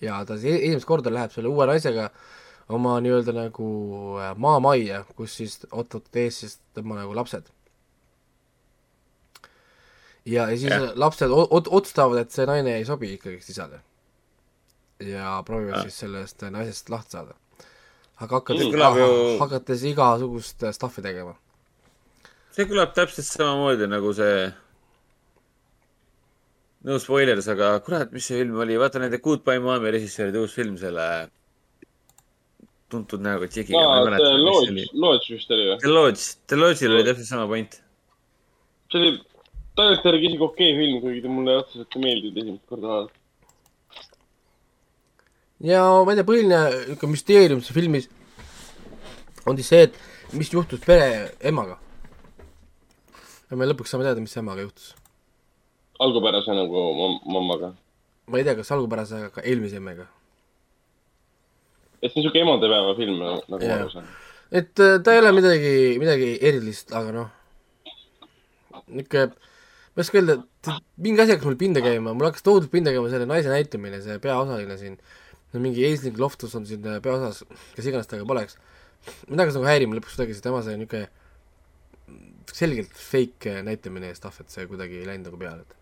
ja 0.00 0.22
ta 0.24 0.38
siis 0.38 0.54
e- 0.54 0.64
esimest 0.68 0.88
korda 0.88 1.12
läheb 1.12 1.32
selle 1.34 1.50
uue 1.50 1.66
naisega 1.68 2.08
oma 2.74 2.98
nii-öelda 3.04 3.34
nagu 3.36 3.68
äh, 4.20 4.32
maamajja, 4.36 5.04
kus 5.16 5.36
siis 5.40 5.60
ootavad 5.70 6.22
ees 6.24 6.42
siis 6.44 6.58
tema 6.76 6.98
nagu 7.00 7.14
lapsed. 7.16 7.48
ja, 10.28 10.46
ja 10.50 10.56
siis 10.56 10.70
yeah. 10.70 10.92
lapsed 10.98 11.32
otsustavad, 11.32 12.22
et 12.22 12.34
see 12.34 12.46
naine 12.48 12.78
ei 12.78 12.86
sobi 12.88 13.12
ikkagist 13.16 13.52
isale. 13.54 13.82
ja 14.98 15.42
proovivad 15.46 15.78
Ah. 15.78 15.82
siis 15.86 15.98
sellest 16.02 16.42
naisest 16.50 16.88
lahti 16.90 17.14
saada. 17.14 17.34
aga 18.16 18.40
hakates 18.40 18.64
ju-, 18.66 19.36
hakates 19.40 19.84
igasugust 19.92 20.64
stuff'i 20.72 21.02
tegema. 21.02 21.36
see 22.50 22.66
kõlab 22.66 22.94
täpselt 22.94 23.26
samamoodi 23.26 23.86
nagu 23.86 24.12
see. 24.12 24.52
no 26.84 26.98
spoilers, 26.98 27.48
aga 27.48 27.78
kurat, 27.80 28.12
mis 28.12 28.26
see 28.26 28.42
film 28.42 28.58
oli, 28.64 28.78
vaata 28.78 28.98
nende 28.98 29.22
Goodbye 29.22 29.60
Mommy 29.60 29.90
režissööride 29.94 30.42
uus 30.42 30.54
film 30.54 30.76
selle 30.76 31.28
tuntud 32.90 33.20
näoga 33.20 33.48
tšikiga. 33.48 33.78
aa, 33.78 34.04
see 34.16 34.44
Lodge, 34.44 34.86
Lodge 34.92 35.34
vist 35.34 35.50
oli 35.50 35.70
või? 35.70 35.80
The 35.82 35.94
Lodge, 35.94 36.22
The 36.46 36.56
Lodge'il 36.56 36.94
oli 36.94 37.04
täpselt 37.06 37.30
sama 37.30 37.46
point. 37.46 37.80
see 38.90 39.00
oli 39.00 39.16
tegelikult 39.78 40.08
järgi 40.10 40.26
isegi 40.28 40.44
okei 40.48 40.74
film, 40.78 41.00
kuigi 41.04 41.22
ta 41.24 41.28
mulle 41.32 41.56
otseselt 41.62 41.96
ei 41.96 42.02
meeldinud 42.04 42.36
esimest 42.42 42.66
korda 42.70 42.86
vaadata. 42.92 43.14
ja 45.70 45.82
ma 46.06 46.12
ei 46.12 46.18
tea, 46.20 46.26
põhiline 46.30 46.58
niisugune 46.74 47.12
müsteerium 47.14 47.60
selles 47.62 47.76
filmis 47.78 48.08
on 49.46 49.56
siis 49.58 49.70
see, 49.72 49.82
et 49.88 49.98
mis 50.38 50.50
juhtus 50.52 50.82
pere 50.84 51.08
emaga. 51.50 51.78
ja 53.50 53.56
me 53.56 53.66
lõpuks 53.70 53.90
saame 53.94 54.04
teada, 54.06 54.20
mis 54.20 54.36
emaga 54.36 54.66
juhtus. 54.66 54.92
algupärase 55.98 56.54
nagu 56.54 56.84
mam- 57.00 57.20
mammaga. 57.34 57.72
ma 58.28 58.38
ei 58.38 58.44
tea, 58.46 58.54
kas 58.60 58.70
algupärase, 58.76 59.24
aga 59.30 59.42
eelmise 59.42 59.76
emmega. 59.80 60.06
et 62.02 62.12
see 62.12 62.20
on 62.20 62.28
siuke 62.28 62.38
emadepäeva 62.44 62.94
film 62.98 63.18
nagu 63.18 63.42
ma 63.48 63.58
Jah. 63.62 63.80
aru 63.82 63.90
saan. 63.96 64.06
et 64.52 64.78
äh, 64.80 64.98
ta 65.02 65.12
ei 65.14 65.18
ole 65.24 65.32
midagi, 65.40 65.74
midagi 65.98 66.30
erilist, 66.50 66.92
aga 66.94 67.12
noh, 67.12 67.28
niisugune, 68.86 69.32
ma 69.98 70.04
ei 70.04 70.06
oska 70.06 70.20
öelda, 70.20 70.34
mingi 71.02 71.18
asi 71.24 71.34
hakkas 71.34 71.48
mul 71.48 71.56
pinda 71.58 71.80
käima, 71.82 72.12
mul 72.14 72.28
hakkas 72.28 72.44
tohutult 72.46 72.70
pinda 72.70 72.92
käima 72.94 73.08
selle 73.10 73.24
naise 73.26 73.50
näitamine, 73.50 73.98
see 74.04 74.20
peaosaline 74.22 74.76
siin, 74.78 74.92
mingi 75.58 75.82
Aisling 75.88 76.20
Loftus 76.22 76.54
on 76.54 76.68
siin 76.68 76.84
äh, 76.86 77.00
peaosas, 77.02 77.40
kes 77.74 77.88
iganes 77.90 78.06
ta 78.06 78.20
ka 78.20 78.26
poleks, 78.28 78.54
mind 79.26 79.42
hakkas 79.42 79.56
nagu 79.58 79.66
häirima 79.66 79.98
lõpuks 79.98 80.14
kuidagi 80.14 80.36
see 80.36 80.44
tema 80.44 80.60
see 80.62 80.76
niisugune 80.78 81.08
selgelt 82.54 82.94
fake 82.94 83.56
näitamine 83.66 84.12
ja 84.12 84.14
stuff, 84.14 84.38
et 84.38 84.54
see 84.54 84.68
kuidagi 84.70 85.00
ei 85.00 85.08
läinud 85.08 85.32
nagu 85.32 85.40
peale, 85.40 85.66
et 85.66 85.74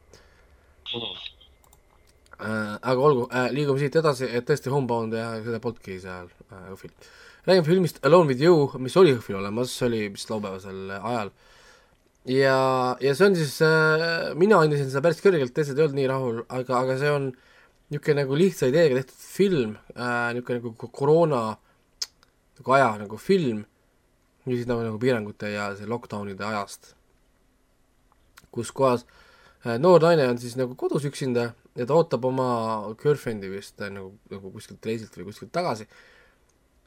äh, 2.41 2.73
aga 2.81 2.97
olgu 2.97 3.27
äh,, 3.29 3.51
liigume 3.53 3.83
siit 3.83 4.01
edasi, 4.01 4.31
et 4.33 4.49
tõesti 4.49 4.73
Homebound 4.73 5.13
ja 5.19 5.29
seda 5.45 5.61
polnudki 5.61 5.99
seal 6.01 6.33
äh, 6.49 6.71
Õhvil. 6.73 6.97
räägime 7.45 7.69
filmist 7.69 8.01
Alone 8.01 8.33
with 8.33 8.49
you, 8.49 8.71
mis 8.81 8.97
oli 8.97 9.13
Õhvil 9.13 9.43
olemas, 9.43 9.77
see 9.77 9.91
oli 9.91 10.03
vist 10.17 10.33
laupäevasel 10.33 10.97
ajal. 10.97 11.37
ja, 12.27 12.97
ja 13.01 13.15
see 13.15 13.29
on 13.29 13.37
siis 13.39 13.57
äh,, 13.65 14.35
mina 14.39 14.59
andisin 14.63 14.89
seda 14.91 15.03
päris 15.05 15.23
kõrgelt, 15.25 15.55
teised 15.55 15.79
ei 15.79 15.85
olnud 15.87 15.99
nii 16.01 16.09
rahul, 16.11 16.41
aga, 16.49 16.81
aga 16.83 16.97
see 17.01 17.13
on 17.13 17.29
niisugune 17.93 18.23
nagu 18.25 18.39
lihtsa 18.39 18.71
ideega 18.73 18.99
tehtud 19.01 19.21
film 19.37 19.77
äh,, 19.95 20.33
niisugune 20.35 20.61
nagu 20.61 20.75
ko- 20.81 20.91
koroona 20.91 21.43
nagu 22.57 22.75
aja 22.79 22.91
nagu 23.03 23.19
film, 23.21 23.63
ja 24.47 24.55
siis 24.57 24.67
nagu, 24.71 24.83
nagu 24.87 24.99
piirangute 25.03 25.53
ja 25.53 25.69
see 25.79 25.87
lockdownide 25.91 26.45
ajast, 26.47 26.95
kus 28.55 28.73
kohas 28.75 29.07
äh, 29.67 29.77
noor 29.79 30.03
naine 30.03 30.27
on 30.33 30.41
siis 30.43 30.57
nagu 30.59 30.75
kodus 30.79 31.07
üksinda 31.09 31.51
ja 31.77 31.87
ta 31.87 31.95
ootab 31.95 32.25
oma 32.25 32.49
girlfriend'i 33.03 33.51
vist 33.53 33.81
äh, 33.85 33.93
nagu, 33.93 34.15
nagu 34.33 34.51
kuskilt 34.55 34.87
reisilt 34.89 35.15
või 35.19 35.29
kuskilt 35.31 35.53
tagasi. 35.55 35.87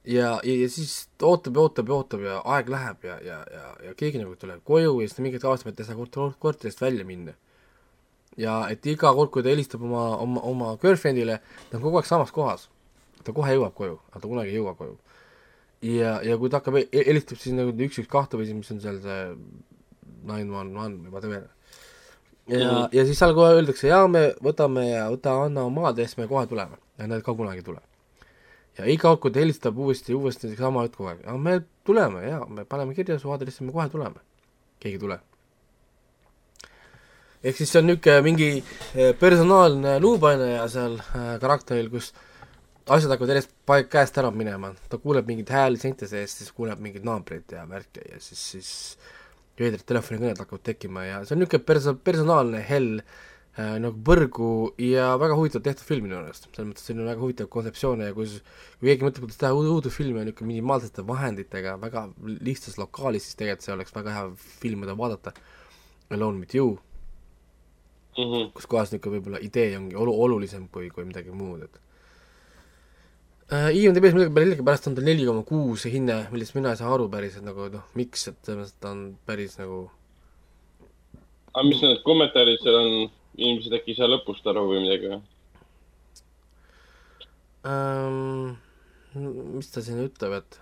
ja, 0.10 0.40
ja, 0.44 0.56
ja 0.64 0.70
siis 0.70 1.10
ta 1.18 1.28
ootab 1.30 1.58
ja 1.58 1.66
ootab 1.66 1.90
ja 1.90 1.98
ootab 1.98 2.24
ja 2.26 2.40
aeg 2.56 2.72
läheb 2.74 3.06
ja, 3.06 3.18
ja, 3.26 3.38
ja, 3.54 3.66
ja 3.90 3.94
keegi 3.98 4.22
nagu 4.22 4.34
tuleb 4.40 4.64
koju 4.66 4.96
ja 5.02 5.08
siis 5.08 5.18
ta 5.18 5.26
mingi 5.26 5.38
hetk 5.38 5.46
avastab, 5.50 5.74
et 5.74 5.84
ei 5.84 5.90
saa 5.90 5.98
kort-, 5.98 6.40
korterist 6.42 6.82
välja 6.82 7.06
minna. 7.06 7.36
ja 8.38 8.56
et 8.72 8.86
iga 8.88 9.12
kord, 9.14 9.32
kui 9.34 9.44
ta 9.46 9.52
helistab 9.52 9.84
oma, 9.86 10.06
oma, 10.24 10.42
oma 10.48 10.72
girlfriend'ile, 10.82 11.40
ta 11.70 11.78
on 11.78 11.84
kogu 11.84 12.02
aeg 12.02 12.10
samas 12.10 12.34
kohas. 12.34 12.70
ta 13.24 13.36
kohe 13.36 13.54
jõuab 13.54 13.76
koju, 13.78 14.00
aga 14.10 14.24
ta 14.24 14.32
kunagi 14.32 14.54
ei 14.54 14.58
jõua 14.58 14.74
koju. 14.80 14.98
ja, 15.86 16.18
ja 16.26 16.38
kui 16.42 16.50
ta 16.50 16.64
hakkab, 16.64 16.80
helistab 16.96 17.42
siis 17.42 17.58
nagu 17.58 17.76
üks, 17.76 18.02
üks, 18.02 18.10
kahte 18.10 18.40
või 18.40 18.50
siis 18.50 18.58
mis 18.58 18.72
on 18.74 18.82
seal 18.82 19.02
see 19.04 19.22
nine 20.24 20.50
one 20.50 20.74
one 20.78 21.04
või 21.04 21.14
whatever. 21.14 21.46
ja 22.48 22.64
mm., 22.66 22.90
ja 22.98 23.06
siis 23.06 23.22
seal 23.22 23.36
kohe 23.38 23.54
öeldakse, 23.60 23.92
jaa, 23.92 24.08
me 24.08 24.32
võtame 24.42 24.90
ja 24.90 25.06
võta, 25.14 25.38
anna 25.46 25.68
oma 25.70 25.92
aadress, 25.92 26.18
me 26.18 26.28
kohe 26.32 26.48
tuleme. 26.50 26.82
ja 26.98 27.08
nad 27.08 27.22
ka 27.24 27.36
kunagi 27.36 27.62
ei 27.62 27.70
tule. 27.70 27.89
Ja 28.80 28.88
iga 28.92 29.12
kord, 29.22 29.38
helistab 29.40 29.78
uuesti, 29.80 30.16
uuesti 30.16 30.54
sama 30.58 30.86
jutt 30.86 30.96
kogu 30.98 31.12
aeg, 31.12 31.26
aga 31.26 31.38
me 31.42 31.58
tuleme 31.88 32.24
jaa, 32.26 32.46
me 32.48 32.66
paneme 32.70 32.96
kirja 32.98 33.20
su 33.20 33.32
aadressi, 33.34 33.66
me 33.68 33.76
kohe 33.76 33.90
tuleme. 33.92 34.24
keegi 34.80 34.96
ei 34.96 35.02
tule. 35.02 35.20
Ehk 37.44 37.58
siis 37.58 37.72
see 37.72 37.82
on 37.82 37.88
niisugune 37.90 38.22
mingi 38.24 38.50
eh, 38.96 39.14
personaalne 39.20 39.98
luupaine 40.04 40.50
seal 40.72 40.98
äh, 41.00 41.34
karakteril, 41.40 41.90
kus 41.92 42.12
asjad 42.88 43.12
hakkavad 43.14 43.34
järjest 43.34 43.54
paik 43.68 43.90
käest 43.92 44.18
ära 44.20 44.32
minema, 44.32 44.74
ta 44.92 45.00
kuuleb 45.00 45.28
mingeid 45.28 45.52
hääli 45.54 45.80
seinte 45.80 46.08
seest, 46.08 46.42
siis 46.42 46.52
kuuleb 46.56 46.80
mingeid 46.84 47.08
naabreid 47.08 47.56
ja 47.56 47.66
värke 47.70 48.04
ja 48.08 48.20
siis, 48.24 48.44
siis 48.54 48.72
veidrad 49.60 49.84
telefonikõned 49.88 50.40
hakkavad 50.40 50.64
tekkima 50.72 51.04
ja 51.06 51.24
see 51.26 51.36
on 51.36 51.44
niisugune 51.44 51.68
perso-, 51.68 51.96
personaalne 52.04 52.64
hell 52.70 53.02
äh, 53.04 53.18
nagu 53.60 53.98
põrgu 54.06 54.50
ja 54.80 55.14
väga 55.20 55.36
huvitavalt 55.36 55.66
tehtud 55.66 55.88
film 55.88 56.06
minu 56.06 56.20
meelest, 56.20 56.46
selles 56.54 56.68
mõttes 56.70 56.92
on 56.94 57.02
väga 57.08 57.24
huvitav 57.24 57.50
kontseptsioone 57.52 58.10
ja 58.10 58.16
kus 58.16 58.38
kui 58.80 58.92
keegi 58.92 59.08
mõtleb, 59.08 59.26
kuidas 59.26 59.40
teha 59.42 59.56
uudisfilmi 59.58 60.22
niisugune 60.22 60.52
minimaalsete 60.54 61.04
vahenditega 61.08 61.74
väga 61.82 62.06
lihtsas 62.46 62.78
lokaalis, 62.80 63.26
siis 63.26 63.40
tegelikult 63.40 63.66
see 63.66 63.76
oleks 63.76 63.96
väga 63.96 64.16
hea 64.16 64.30
film, 64.62 64.86
mida 64.86 64.96
vaadata. 64.98 65.34
Alone 66.14 66.40
with 66.40 66.56
you 66.56 66.78
mm 68.18 68.24
-hmm. 68.24 68.52
kus 68.54 68.68
kohas 68.68 68.92
niisugune 68.92 69.18
võib-olla 69.18 69.44
idee 69.44 69.78
ongi 69.78 69.96
olu-, 69.96 70.18
olulisem 70.24 70.68
kui, 70.72 70.90
kui 70.90 71.06
midagi 71.06 71.32
muud, 71.32 71.64
et 71.64 71.80
äh, 73.54 73.76
IMDB-s 73.76 74.14
millegipärast 74.16 74.88
on 74.88 74.96
tal 74.96 75.04
neli 75.04 75.26
koma 75.26 75.44
kuus 75.44 75.86
hinne, 75.86 76.28
millest 76.32 76.56
mina 76.56 76.70
ei 76.70 76.78
saa 76.78 76.94
aru 76.94 77.10
päriselt 77.10 77.46
nagu 77.46 77.70
noh, 77.76 77.86
miks, 77.96 78.28
et 78.28 78.38
selles 78.44 78.60
mõttes, 78.60 78.80
ta 78.80 78.92
on 78.92 79.18
päris 79.26 79.58
nagu 79.60 79.90
aga 81.54 81.66
mis 81.68 81.82
need 81.82 82.04
kommentaarid 82.06 82.62
seal 82.64 82.78
on, 82.80 83.10
inimesed 83.40 83.76
äkki 83.80 83.94
ei 83.94 84.00
saa 84.00 84.10
lõpust 84.12 84.48
aru 84.50 84.68
või 84.70 84.86
midagi 84.86 85.14
või? 85.14 85.22
ähm,. 87.68 88.58
mis 89.56 89.72
ta 89.74 89.82
siin 89.84 90.04
ütleb, 90.04 90.36
et 90.38 90.60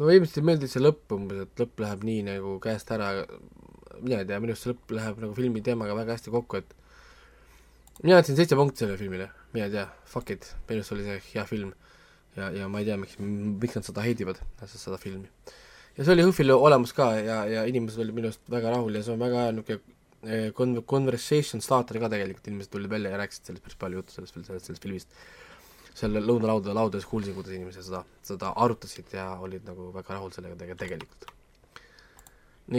no 0.00 0.08
ilmselt 0.08 0.40
ei 0.40 0.46
meeldi 0.48 0.70
see 0.70 0.82
lõpp 0.82 1.12
umbes, 1.14 1.44
et 1.44 1.62
lõpp 1.62 1.82
läheb 1.84 2.04
nii 2.08 2.24
nagu 2.30 2.56
käest 2.64 2.90
ära, 2.94 3.12
mina 4.00 4.22
ei 4.22 4.28
tea, 4.28 4.40
minu 4.42 4.54
arust 4.54 4.66
see 4.66 4.72
lõpp 4.72 4.94
läheb 4.96 5.20
nagu 5.24 5.36
filmi 5.36 5.62
teemaga 5.66 5.96
väga 5.98 6.16
hästi 6.16 6.32
kokku, 6.34 6.62
et 6.62 6.74
mina 8.02 8.20
andsin 8.20 8.38
seitse 8.38 8.58
punkti 8.58 8.84
sellele 8.84 9.00
filmile, 9.00 9.28
mina 9.54 9.68
ei 9.68 9.74
tea, 9.76 9.86
fuck 10.08 10.32
it, 10.32 10.54
minu 10.70 10.80
arust 10.80 10.96
oli 10.96 11.06
see 11.06 11.20
hea 11.34 11.46
film. 11.48 11.74
ja, 12.36 12.48
ja 12.54 12.68
ma 12.70 12.78
ei 12.78 12.86
tea, 12.86 12.96
miks, 12.96 13.18
miks 13.20 13.74
nad 13.76 13.86
seda 13.86 14.04
heidivad, 14.06 14.38
seda 14.70 14.98
filmi. 15.02 15.28
ja 15.96 16.04
see 16.04 16.14
oli 16.14 16.24
HÖFFil 16.24 16.54
olemas 16.56 16.94
ka 16.96 17.12
ja, 17.18 17.42
ja 17.50 17.64
inimesed 17.68 18.00
olid 18.00 18.16
minu 18.16 18.30
arust 18.30 18.44
väga 18.50 18.72
rahul 18.72 18.94
ja 18.96 19.02
see 19.04 19.16
on 19.16 19.20
väga 19.20 19.46
hea 19.46 19.56
niisugune 19.58 19.98
con-, 20.56 20.82
conversation 20.84 21.62
starter 21.64 22.00
ka 22.02 22.10
tegelikult, 22.12 22.48
inimesed 22.50 22.72
tulid 22.72 22.92
välja 22.92 23.14
ja 23.14 23.20
rääkisid 23.22 23.50
sellest 23.50 23.64
päris 23.66 23.80
palju 23.80 24.02
juttu 24.02 24.16
sellest, 24.16 24.36
sellest, 24.36 24.70
sellest 24.70 24.86
filmist. 24.86 25.20
seal 26.00 26.14
lõunalaudade 26.14 26.76
laudades 26.76 27.08
kuulsin, 27.08 27.34
kuidas 27.36 27.56
inimesed 27.56 27.84
seda, 27.88 28.04
seda 28.24 28.54
arutasid 28.56 29.12
ja 29.16 29.32
olid 29.42 29.64
nagu 29.68 29.90
väga 29.96 30.16
rahul 30.16 30.32
sellega 30.34 30.58
tege-, 30.60 30.78
tegelikult 30.80 31.30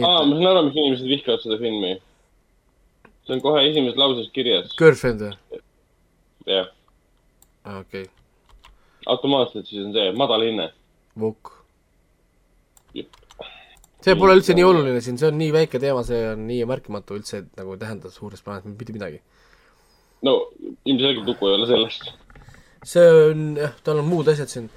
aa, 0.00 0.24
ma 0.24 0.38
saan 0.38 0.48
aru, 0.48 0.64
miks 0.68 0.78
inimesed 0.78 1.08
vihkavad 1.10 1.44
seda 1.44 1.58
filmi. 1.60 1.92
see 3.26 3.36
on 3.36 3.42
kohe 3.44 3.60
esimeses 3.68 3.98
lauses 4.00 4.30
kirjas. 4.34 4.72
Girlfriend 4.78 5.24
või? 5.26 5.60
jah. 6.48 6.70
okei 7.78 8.06
okay.. 8.06 8.70
automaatselt 9.06 9.68
siis 9.68 9.84
on 9.84 9.92
see, 9.96 10.08
madal 10.16 10.46
hinne. 10.46 10.70
Vukk. 11.18 11.52
See 14.04 14.16
pole 14.18 14.36
üldse 14.38 14.56
nii 14.58 14.66
oluline 14.66 15.02
siin, 15.04 15.18
see 15.20 15.30
on 15.30 15.38
nii 15.40 15.52
väike 15.54 15.80
teema, 15.82 16.04
see 16.06 16.20
on 16.32 16.46
nii 16.48 16.66
märkimatu 16.70 17.18
üldse, 17.18 17.42
et 17.44 17.60
nagu 17.60 17.76
ei 17.76 17.82
tähenda 17.82 18.10
suures 18.14 18.42
plaanis 18.44 18.68
mitte 18.70 18.96
midagi. 18.96 19.22
no 20.26 20.38
ilmselgelt 20.84 21.26
lugu 21.28 21.50
ei 21.50 21.58
ole 21.58 21.68
sellest. 21.70 22.08
see 22.94 23.08
on, 23.32 23.46
jah, 23.62 23.76
tal 23.84 24.02
on 24.02 24.10
muud 24.10 24.32
asjad 24.32 24.50
siin. 24.50 24.70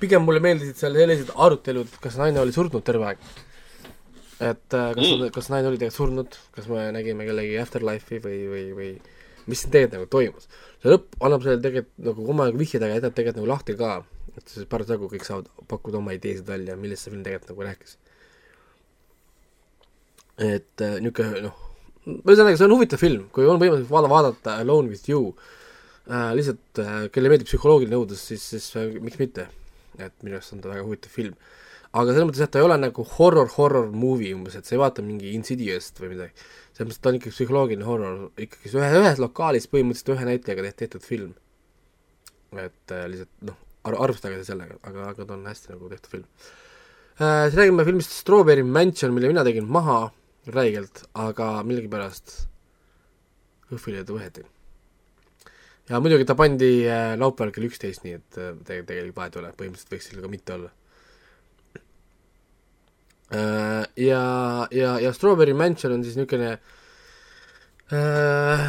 pigem 0.00 0.24
mulle 0.28 0.42
meeldisid 0.44 0.76
seal 0.76 0.96
sellised 1.00 1.32
arutelud, 1.34 1.98
kas 2.00 2.18
naine 2.20 2.42
oli 2.42 2.52
surnud 2.52 2.84
terve 2.84 3.12
aeg 3.12 3.28
et 4.40 4.74
äh, 4.76 4.90
kas 4.92 5.06
mm., 5.06 5.30
kas 5.32 5.46
naine 5.52 5.70
oli 5.70 5.78
tegelikult 5.80 5.96
surnud, 5.96 6.34
kas 6.52 6.66
me 6.68 6.90
nägime 6.92 7.24
kellegi 7.28 7.56
afterlife'i 7.60 8.20
või, 8.20 8.40
või, 8.50 8.64
või 8.76 8.90
mis 9.48 9.62
siin 9.62 9.72
tegelikult 9.72 9.96
nagu 9.96 10.10
toimus. 10.12 10.48
see 10.82 10.92
lõpp 10.92 11.16
annab 11.24 11.46
selle 11.46 11.62
tegelikult 11.64 12.10
nagu 12.10 12.28
oma 12.34 12.48
nagu 12.50 12.60
vihjed, 12.60 12.82
aga 12.82 12.98
jätab 12.98 13.16
tegelikult 13.16 13.40
nagu 13.40 13.50
lahti 13.52 13.76
ka, 13.78 13.92
et 14.36 14.52
siis 14.52 14.68
parasjagu 14.70 15.08
kõik 15.12 15.26
saavad 15.26 15.50
pakkuda 15.70 16.00
oma 16.00 16.14
ideesid 16.16 16.46
välja, 16.48 16.76
millest 16.80 17.06
see 17.06 17.14
film 17.14 17.24
tegelikult 17.26 17.52
nagu 17.54 17.66
rääkis. 17.68 17.98
et 20.36 20.84
äh, 20.84 20.98
niisugune 21.00 21.46
noh, 21.46 21.60
ühesõnaga, 22.06 22.56
see 22.56 22.68
on 22.68 22.76
huvitav 22.76 23.00
film, 23.00 23.28
kui 23.32 23.46
on 23.48 23.60
võimalik 23.60 23.88
vaada, 23.90 24.10
vaadata 24.12 24.58
Alone 24.60 24.92
with 24.92 25.08
you 25.10 25.30
äh,, 26.10 26.32
lihtsalt 26.36 26.82
äh, 26.82 26.96
kellele 27.12 27.34
meeldib 27.34 27.48
psühholoogiline 27.48 27.96
õudus, 27.96 28.26
siis, 28.30 28.44
siis 28.52 28.68
äh, 28.76 28.98
miks 29.00 29.20
mitte. 29.22 29.48
et 29.96 30.12
minu 30.20 30.36
arust 30.36 30.52
on 30.52 30.60
ta 30.60 30.68
väga 30.68 30.84
huvitav 30.84 31.14
film 31.14 31.38
aga 31.96 32.12
selles 32.12 32.28
mõttes, 32.28 32.44
et 32.44 32.52
ta 32.52 32.60
ei 32.60 32.66
ole 32.66 32.76
nagu 32.80 33.04
horror, 33.16 33.48
horror 33.56 33.88
movie 33.94 34.34
umbes, 34.36 34.56
et 34.58 34.68
sa 34.68 34.74
ei 34.74 34.80
vaata 34.82 35.04
mingi 35.04 35.32
Insidioust 35.36 36.00
või 36.02 36.12
midagi. 36.14 36.46
selles 36.76 36.90
mõttes, 36.90 36.98
et 36.98 37.04
ta 37.04 37.12
on 37.12 37.18
ikkagi 37.18 37.34
psühholoogiline 37.34 37.86
horror, 37.88 38.18
ikkagi 38.46 38.72
ühe, 38.76 38.90
ühes 39.00 39.22
lokaalis 39.22 39.68
põhimõtteliselt 39.72 40.12
ühe 40.16 40.28
näitlejaga 40.28 40.72
tehtud 40.82 41.06
film. 41.06 41.34
et 42.56 42.92
äh, 42.94 43.06
lihtsalt 43.12 43.48
noh, 43.48 43.56
ar-, 43.86 43.98
arvestage 44.06 44.42
sellega, 44.46 44.78
aga, 44.82 45.10
aga 45.12 45.26
ta 45.26 45.36
on 45.36 45.46
hästi 45.48 45.74
nagu 45.74 45.90
tehtud 45.92 46.16
film 46.16 46.26
äh,. 46.26 47.46
siis 47.48 47.58
räägime 47.60 47.86
filmist 47.88 48.16
Strawberry 48.16 48.66
Mansion, 48.66 49.14
mille 49.14 49.32
mina 49.32 49.44
tegin 49.46 49.68
maha 49.78 50.00
räigelt, 50.54 51.06
aga 51.14 51.62
millegipärast 51.66 52.36
õhvile 53.74 54.04
ta 54.06 54.14
võeti. 54.14 54.46
ja 55.90 56.00
muidugi 56.02 56.26
ta 56.28 56.38
pandi 56.38 56.72
äh, 56.86 57.14
laupäeval 57.18 57.54
kell 57.54 57.70
üksteist, 57.70 58.04
nii 58.06 58.18
et 58.18 58.42
äh, 58.42 58.52
tegelikult 58.66 59.22
vahet 59.22 59.38
ei 59.38 59.44
ole, 59.44 59.54
põhimõtteliselt 59.58 59.96
võiks 59.96 60.10
seal 60.10 60.26
ka 60.26 60.32
mitte 60.32 60.58
olla 60.58 60.74
Äh, 63.30 63.84
ja, 63.96 64.68
ja, 64.70 65.00
ja 65.00 65.12
Strawberry 65.12 65.52
Mansion 65.52 65.92
on 65.92 66.04
siis 66.04 66.14
niisugune 66.14 66.52
äh, 67.90 68.60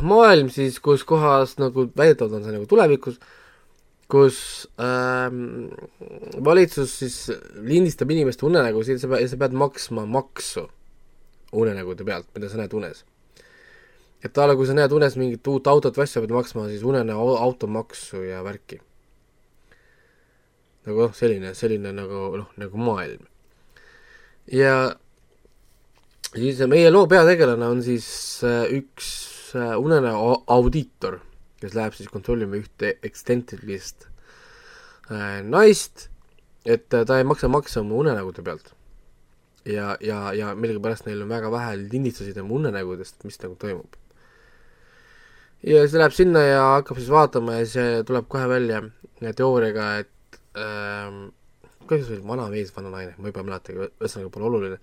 maailm 0.00 0.48
siis, 0.48 0.78
kus 0.80 1.04
kohas 1.04 1.58
nagu 1.60 1.84
väidetavalt 1.92 2.38
on 2.38 2.46
see 2.46 2.54
nagu 2.54 2.68
tulevikus, 2.70 3.18
kus 4.10 4.38
ähm, 4.78 5.68
valitsus 6.44 6.94
siis 7.00 7.18
lindistab 7.66 8.10
inimeste 8.14 8.46
unenägusid, 8.46 9.00
sa 9.02 9.10
pead, 9.10 9.26
sa 9.30 9.38
pead 9.40 9.56
maksma 9.58 10.06
maksu 10.06 10.66
unenägude 11.56 12.06
pealt, 12.06 12.28
mida 12.34 12.50
sa 12.50 12.60
näed 12.60 12.74
unes. 12.76 13.04
et 14.24 14.36
la, 14.36 14.56
kui 14.58 14.66
sa 14.66 14.74
näed 14.74 14.92
unes 14.92 15.16
mingit 15.18 15.46
uut 15.50 15.66
autot 15.70 15.96
või 15.96 16.06
asja, 16.06 16.22
pead 16.22 16.34
maksma 16.34 16.68
siis 16.70 16.84
unenäo 16.86 17.34
automaksu 17.38 18.22
ja 18.26 18.42
värki. 18.46 18.80
nagu 20.86 21.08
noh, 21.08 21.14
selline, 21.14 21.54
selline 21.58 21.92
nagu 21.94 22.28
noh, 22.42 22.52
nagu 22.60 22.78
maailm 22.78 23.26
ja 24.52 24.94
siis 26.34 26.60
meie 26.70 26.90
loo 26.90 27.06
peategelane 27.10 27.66
on 27.66 27.82
siis 27.82 28.06
äh, 28.46 28.66
üks 28.78 29.08
äh, 29.56 29.74
unenäo 29.78 30.42
audiitor, 30.46 31.18
kes 31.60 31.76
läheb 31.76 31.96
siis 31.96 32.10
kontrollima 32.12 32.58
ühte 32.60 32.96
ekstsentrilist 33.06 34.08
äh, 35.10 35.40
naist, 35.44 36.08
et 36.66 36.88
ta 36.90 37.18
ei 37.18 37.26
maksa 37.26 37.48
makse 37.52 37.80
oma 37.80 37.96
unenägude 38.02 38.42
pealt. 38.46 38.72
ja, 39.66 39.96
ja, 40.00 40.32
ja 40.34 40.54
millegipärast 40.54 41.06
neil 41.06 41.22
on 41.24 41.30
väga 41.30 41.50
vähe 41.50 41.76
lindistusi 41.80 42.34
tema 42.34 42.54
unenägudest, 42.54 43.24
mis 43.24 43.40
nagu 43.42 43.56
toimub. 43.60 43.96
ja 45.62 45.80
siis 45.82 45.94
ta 45.94 46.02
läheb 46.02 46.14
sinna 46.14 46.44
ja 46.44 46.62
hakkab 46.76 47.00
siis 47.00 47.10
vaatama 47.10 47.60
ja 47.60 47.66
see 47.70 48.02
tuleb 48.06 48.28
kohe 48.28 48.48
välja 48.50 48.82
teooriaga, 49.36 49.88
et 50.04 50.40
ähm, 50.60 51.28
kuidas 51.88 52.10
oli 52.10 52.22
vana 52.26 52.48
mees, 52.52 52.72
vana 52.76 52.92
naine, 52.92 53.14
ma 53.18 53.30
juba 53.30 53.42
ei 53.42 53.48
mäletagi, 53.50 53.88
ühesõnaga 53.88 54.32
pole 54.34 54.50
oluline. 54.50 54.80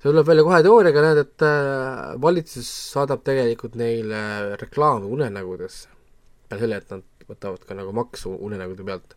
see 0.00 0.10
tuleb 0.10 0.28
välja 0.28 0.44
kohe 0.46 0.60
teooriaga, 0.66 1.06
näed, 1.06 1.22
et 1.24 1.46
äh, 1.46 2.20
valitsus 2.22 2.68
saadab 2.92 3.24
tegelikult 3.26 3.78
neile 3.80 4.20
reklaame 4.60 5.08
unenägudesse. 5.16 5.99
Peale 6.50 6.64
selle, 6.64 6.80
et 6.82 6.92
nad 6.94 7.30
võtavad 7.30 7.64
ka 7.66 7.76
nagu 7.78 7.94
maksu 7.96 8.34
unenägude 8.48 8.86
pealt. 8.86 9.16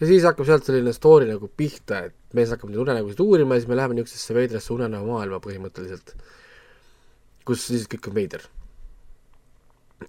ja 0.00 0.08
siis 0.08 0.24
hakkab 0.28 0.48
sealt 0.48 0.68
selline 0.68 0.92
story 0.96 1.28
nagu 1.30 1.48
pihta, 1.48 2.06
et 2.10 2.36
mees 2.36 2.52
hakkab 2.52 2.72
neid 2.72 2.82
unenägusid 2.84 3.22
uurima 3.24 3.56
ja 3.56 3.62
siis 3.62 3.70
me 3.70 3.78
läheme 3.78 3.96
niisugusesse 3.98 4.36
veidrasse 4.36 4.72
unenäomaailma 4.74 5.40
põhimõtteliselt, 5.44 6.16
kus 7.46 7.68
siis 7.70 7.86
kõik 7.92 8.10
on 8.10 8.18
veider. 8.18 8.48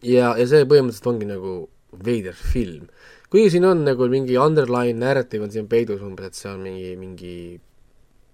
ja, 0.02 0.34
ja 0.40 0.48
see 0.48 0.66
põhimõtteliselt 0.66 1.14
ongi 1.14 1.30
nagu 1.30 1.60
veider 2.04 2.36
film 2.36 2.90
kuigi 3.32 3.52
siin 3.52 3.66
on 3.68 3.84
nagu 3.84 4.08
mingi 4.12 4.38
underline 4.40 5.00
narrative 5.00 5.44
on 5.44 5.52
siin 5.52 5.68
peidus 5.68 6.04
umbes, 6.06 6.30
et 6.30 6.40
see 6.40 6.52
on 6.52 6.62
mingi, 6.64 6.92
mingi 7.00 7.34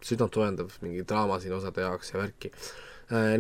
südantsoojendav 0.06 0.74
mingi 0.84 1.06
draama 1.10 1.40
siin 1.42 1.56
osade 1.58 1.86
jaoks 1.86 2.14
ja 2.14 2.20
värki, 2.22 2.52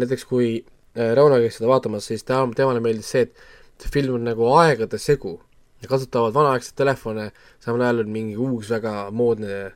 näiteks 0.01 0.25
kui 0.29 0.55
äh, 0.61 1.11
Rauno 1.17 1.37
käis 1.43 1.59
seda 1.59 1.69
vaatamas, 1.69 2.07
siis 2.09 2.25
ta, 2.25 2.41
temale 2.57 2.81
meeldis 2.83 3.11
see, 3.13 3.27
et 3.27 3.62
see 3.81 3.91
film 3.91 4.19
on 4.19 4.29
nagu 4.29 4.47
aegade 4.57 4.99
segu. 5.01 5.39
kasutavad 5.83 6.31
vanaaegseid 6.31 6.77
telefone, 6.79 7.31
samal 7.59 7.81
ajal 7.83 8.05
on 8.05 8.11
mingi 8.11 8.37
uus 8.39 8.69
väga 8.71 9.09
moodne 9.11 9.73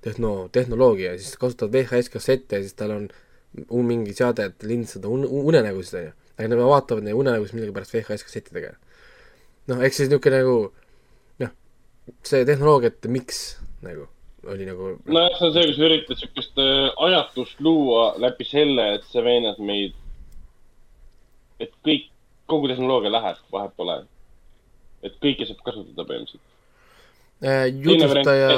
tehno, 0.00 0.48
tehnoloogia 0.52 1.18
siis 1.18 1.36
kasutavad 1.36 1.74
VHS 1.74 2.08
kassette 2.08 2.56
ja 2.56 2.64
siis 2.64 2.76
tal 2.78 2.94
on 2.96 3.10
mingi 3.86 4.14
seade, 4.16 4.46
et 4.50 4.64
lindistada 4.64 5.10
un-, 5.12 5.26
unenägusid, 5.26 5.98
on 5.98 6.06
ju. 6.06 6.12
aga 6.38 6.48
nad 6.48 6.62
vaatavad 6.64 7.04
neid 7.04 7.18
unenägusid 7.18 7.58
millegipärast 7.58 7.94
VHS 7.94 8.24
kassettidega. 8.28 8.72
noh, 9.68 9.82
eks 9.84 10.00
siis 10.00 10.08
niisugune 10.10 10.40
nagu 10.40 10.56
noh, 11.42 11.52
see 12.26 12.46
tehnoloogia, 12.48 12.92
et 12.94 13.10
miks 13.12 13.42
nagu, 13.84 14.06
oli 14.48 14.68
nagu 14.68 14.94
nojah, 15.04 15.36
see 15.38 15.48
on 15.48 15.56
see, 15.56 15.66
kui 15.68 15.76
sa 15.76 15.88
üritad 15.88 16.22
siukest 16.22 16.62
äh, 16.62 16.86
ajatust 17.08 17.60
luua 17.64 18.06
läbi 18.22 18.46
selle, 18.48 18.86
et 18.96 19.08
sa 19.10 19.24
veenad 19.26 19.60
meid, 19.60 19.96
et 21.60 21.74
kõik, 21.86 22.09
kogu 22.50 22.70
tehnoloogia 22.70 23.12
läheb, 23.14 23.42
vahet 23.52 23.76
pole. 23.76 24.00
et 25.02 25.14
kõike 25.24 25.46
saab 25.48 25.62
kasutada 25.64 26.04
põhimõtteliselt. 26.08 26.42
äh, 27.40 27.66
jutustaja 27.86 28.50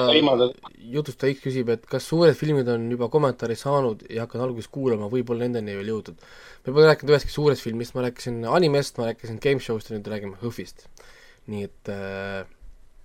jutustaja 0.93 1.35
X 1.37 1.45
küsib, 1.45 1.69
et 1.75 1.85
kas 1.87 2.09
suured 2.11 2.35
filmid 2.39 2.69
on 2.73 2.89
juba 2.91 3.09
kommentaari 3.13 3.57
saanud 3.59 4.03
ja 4.11 4.27
hakkan 4.27 4.43
alguses 4.47 4.71
kuulama, 4.73 5.11
võib-olla 5.13 5.47
nendeni 5.47 5.77
veel 5.79 5.93
jõudnud. 5.95 6.25
me 6.67 6.73
pole 6.73 6.89
rääkinud 6.89 7.15
ühestki 7.15 7.35
suurest 7.35 7.63
filmist, 7.63 7.95
ma 7.95 8.09
rääkisin 8.09 8.43
animest, 8.49 8.99
ma 8.99 9.13
rääkisin 9.13 9.39
game 9.43 9.63
show'st 9.63 9.91
ja 9.91 9.99
nüüd 9.99 10.11
räägime 10.11 10.41
HÖFFist. 10.43 10.89
nii 11.53 11.65
et 11.67 11.91
äh, 11.91 12.43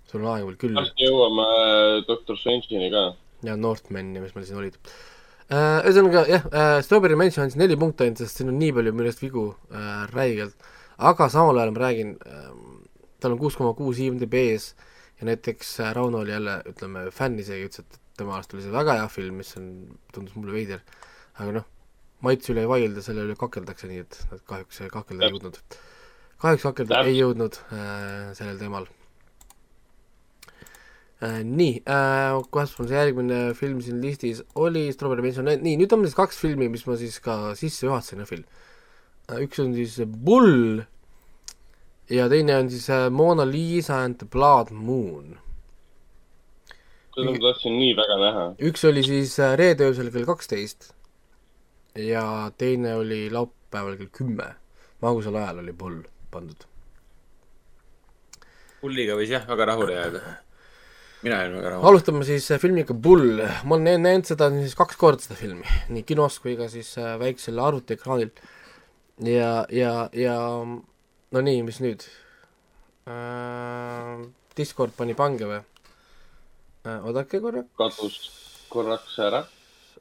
sul 0.08 0.24
on 0.24 0.32
aega 0.32 0.48
veel 0.48 0.58
küll 0.60 0.78
varsti 0.78 1.06
jõuame 1.06 1.46
äh, 1.58 2.00
doktor 2.08 2.38
Strange'ini 2.40 2.90
ka. 2.92 3.04
ja 3.46 3.56
Northman 3.60 4.14
ja 4.16 4.24
mis 4.24 4.34
meil 4.36 4.46
siin 4.48 4.60
olid 4.60 4.78
äh,. 5.52 5.84
ühesõnaga 5.84 6.24
jah 6.30 6.48
äh,, 6.48 6.74
Strawberry 6.86 7.18
Mansion 7.18 7.44
andis 7.44 7.58
neli 7.60 7.76
punkti 7.80 8.06
ainult, 8.06 8.22
sest 8.22 8.40
siin 8.40 8.52
on 8.52 8.58
nii 8.60 8.72
palju 8.78 8.94
millest 8.96 9.22
vigu 9.24 9.50
äh, 9.68 10.04
räigelt, 10.14 10.70
aga 10.98 11.28
samal 11.30 11.58
ajal 11.58 11.72
ma 11.74 11.82
räägin 11.86 12.16
äh,, 12.26 12.52
tal 13.22 13.34
on 13.34 13.38
kuus 13.38 13.56
koma 13.58 13.74
kuus 13.78 14.00
IMDB-s 14.02 14.74
ja 15.20 15.26
näiteks 15.30 15.80
äh, 15.80 15.94
Rauno 15.94 16.22
oli 16.24 16.34
jälle, 16.34 16.60
ütleme, 16.70 17.08
fänn 17.14 17.38
isegi, 17.38 17.68
ütles, 17.68 17.86
et 17.86 18.00
tema 18.18 18.36
arust 18.36 18.54
oli 18.54 18.64
see 18.64 18.74
väga 18.74 18.98
hea 19.00 19.08
film, 19.12 19.40
mis 19.42 19.54
on, 19.58 19.70
tundus 20.14 20.36
mulle 20.38 20.54
veider, 20.54 20.82
aga 21.38 21.58
noh, 21.60 21.66
maitse 22.26 22.52
üle 22.54 22.64
ei 22.66 22.70
vaielda, 22.70 23.02
selle 23.04 23.26
üle 23.26 23.38
kakeldakse, 23.38 23.90
nii 23.90 24.04
et 24.04 24.20
nad 24.32 24.44
kahjuks 24.50 24.82
kakelda 24.94 25.26
ei 25.26 25.34
jõudnud. 25.34 25.58
kahjuks 26.42 26.68
kakelda 26.68 27.02
ei 27.06 27.18
jõudnud 27.18 27.58
äh, 27.74 28.30
sellel 28.38 28.62
teemal 28.62 28.88
äh,. 31.22 31.42
nii 31.42 31.82
äh,, 31.82 32.38
kuidas 32.50 32.74
mul 32.78 32.90
see 32.90 32.98
järgmine 32.98 33.42
film 33.58 33.82
siin 33.82 34.02
listis 34.02 34.42
oli, 34.54 34.88
Strawberry 34.94 35.26
Mansion, 35.26 35.50
nii, 35.50 35.76
nüüd 35.78 35.94
on 35.94 36.02
meil 36.02 36.10
siis 36.10 36.18
kaks 36.18 36.38
filmi, 36.42 36.70
mis 36.70 36.86
ma 36.90 36.98
siis 36.98 37.18
ka 37.22 37.56
sisse 37.58 37.86
juhatasin, 37.86 38.26
Phil 38.26 38.46
äh,. 38.46 38.67
Üks 39.36 39.60
on 39.60 39.74
siis 39.76 39.98
Bull 40.06 40.80
ja 42.10 42.28
teine 42.32 42.56
on 42.56 42.70
siis 42.72 42.88
äh, 42.90 43.10
Mona 43.12 43.44
Lisa 43.46 44.00
and 44.04 44.16
the 44.22 44.26
Blood 44.26 44.72
Moon. 44.72 45.36
seda 47.14 47.34
ma 47.34 47.42
tahtsin 47.42 47.76
nii 47.76 47.92
väga 47.98 48.16
näha. 48.22 48.46
üks 48.70 48.86
oli 48.88 49.02
siis 49.04 49.36
äh, 49.42 49.56
reede 49.60 49.90
öösel 49.90 50.10
kell 50.14 50.24
kaksteist 50.28 50.92
ja 51.98 52.24
teine 52.58 52.94
oli 52.96 53.28
laupäeval 53.30 53.98
kell 54.00 54.12
kümme. 54.12 54.54
magusal 55.02 55.36
ajal 55.36 55.58
oli 55.64 55.72
Bull 55.72 56.02
pandud. 56.30 56.64
pulliga 58.80 59.16
võis 59.18 59.32
jah, 59.34 59.44
väga 59.48 59.64
rahule 59.74 59.92
jääda. 59.92 60.20
mina 61.22 61.42
olin 61.42 61.58
väga 61.60 61.70
rahul. 61.74 61.88
alustame 61.90 62.24
siis 62.24 62.50
äh, 62.50 62.60
filmiga 62.62 62.94
Bull, 62.94 63.42
ma 63.64 63.76
olen 63.76 64.00
näinud- 64.08 64.32
seda 64.32 64.48
siis 64.56 64.78
kaks 64.78 64.96
korda 64.96 65.20
seda 65.20 65.36
filmi, 65.36 65.66
nii 65.92 66.06
kinos 66.08 66.38
kui 66.40 66.56
ka 66.56 66.72
siis 66.72 66.94
väiksel 67.20 67.58
arvutiekraanil. 67.60 68.32
ja, 69.24 69.66
ja, 69.70 69.92
ja 70.12 70.36
no 71.32 71.40
nii, 71.42 71.62
mis 71.66 71.80
nüüd 71.82 72.04
äh,? 73.08 74.26
Discord 74.58 74.94
pani 74.98 75.14
pange 75.18 75.46
või 75.48 75.60
äh,? 75.60 76.98
oodake 77.04 77.40
korra 77.42 77.64
kadus 77.78 78.18
korraks 78.72 79.18
ära. 79.24 79.44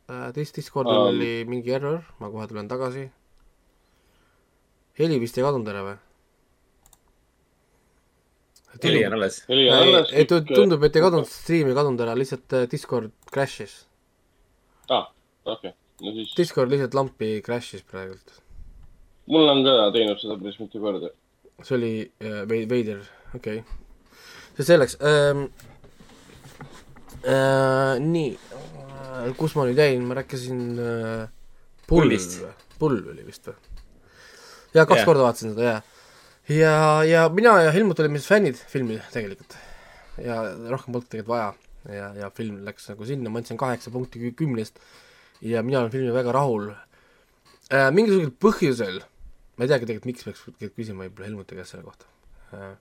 äh,, 0.07 0.29
dis-, 0.35 0.53
Discordil 0.55 0.97
Um. 0.97 1.07
oli 1.13 1.45
mingi 1.49 1.73
error, 1.73 2.03
ma 2.19 2.29
kohe 2.33 2.47
tulen 2.47 2.67
tagasi. 2.69 3.07
heli 4.99 5.19
vist 5.21 5.37
ei 5.37 5.45
kadunud 5.45 5.73
ära 5.73 5.85
või? 5.87 5.97
heli 8.83 9.05
on 9.07 9.13
alles. 9.17 10.11
ei, 10.13 10.25
tundub, 10.29 10.83
et 10.85 10.95
ei 10.95 11.01
kadunud, 11.01 11.29
stream 11.31 11.71
ei 11.71 11.77
kadunud 11.77 12.01
ära, 12.05 12.13
lihtsalt 12.17 12.53
äh, 12.53 12.67
Discord 12.69 13.13
crash'is. 13.33 13.85
aa, 14.89 15.07
Ah, 15.07 15.53
okei, 15.53 15.73
no 16.03 16.11
siis 16.13 16.35
Discord 16.37 16.69
lihtsalt 16.73 16.93
lampi 16.97 17.37
crash'is 17.45 17.81
praegult. 17.87 18.35
Mul 19.27 19.49
on 19.51 19.63
ka 19.65 19.75
teinud 19.95 20.19
seda 20.21 20.37
päris 20.39 20.59
mitu 20.61 20.81
korda. 20.81 21.11
see 21.63 21.75
oli 21.77 21.93
äh, 22.21 22.43
vei-, 22.49 22.67
veider, 22.69 23.01
okei 23.35 23.59
okay.. 23.59 24.19
see 24.57 24.67
selleks 24.73 24.97
ähm,. 25.01 25.47
Äh, 27.27 27.97
nii 27.99 28.29
äh,, 28.37 29.33
kus 29.39 29.55
ma 29.57 29.65
nüüd 29.67 29.79
jäin, 29.81 30.05
ma 30.07 30.15
rääkisin 30.19 30.61
äh, 30.79 31.27
Pull 31.87 32.05
Pullist., 32.05 32.39
Pull 32.79 33.01
oli 33.09 33.25
vist 33.25 33.49
või? 33.49 33.57
jaa, 34.75 34.85
kaks 34.85 34.99
yeah. 34.99 35.07
korda 35.07 35.25
vaatasin 35.25 35.55
seda, 35.55 35.71
jaa. 35.71 35.81
ja, 36.53 36.75
ja 37.07 37.25
mina 37.33 37.57
ja 37.65 37.73
Helmut 37.75 37.99
olime 38.03 38.21
siis 38.21 38.29
fännid 38.29 38.61
filmil 38.69 39.01
tegelikult. 39.11 39.57
ja 40.23 40.43
rohkem 40.69 40.93
polnud 40.93 41.09
tegelikult 41.09 41.33
vaja 41.33 41.49
ja, 41.97 42.13
ja 42.21 42.31
film 42.35 42.61
läks 42.67 42.87
nagu 42.91 43.09
sinna, 43.09 43.33
ma 43.33 43.41
andsin 43.41 43.59
kaheksa 43.59 43.91
punkti 43.91 44.21
kü- 44.21 44.35
kümnest 44.37 44.79
ja 45.41 45.63
mina 45.65 45.81
olen 45.81 45.91
filmiga 45.91 46.15
väga 46.21 46.37
rahul 46.37 46.71
äh,. 46.71 47.89
mingisugusel 47.91 48.33
põhjusel 48.45 49.01
ma 49.57 49.65
ei 49.65 49.71
teagi 49.71 49.89
tegelikult, 49.89 50.11
miks 50.11 50.27
peaks 50.27 50.73
küsima 50.77 51.05
võib-olla 51.05 51.29
Helmuti 51.31 51.57
käest 51.57 51.73
selle 51.73 51.85
kohta 51.87 52.05
äh,. 52.53 52.75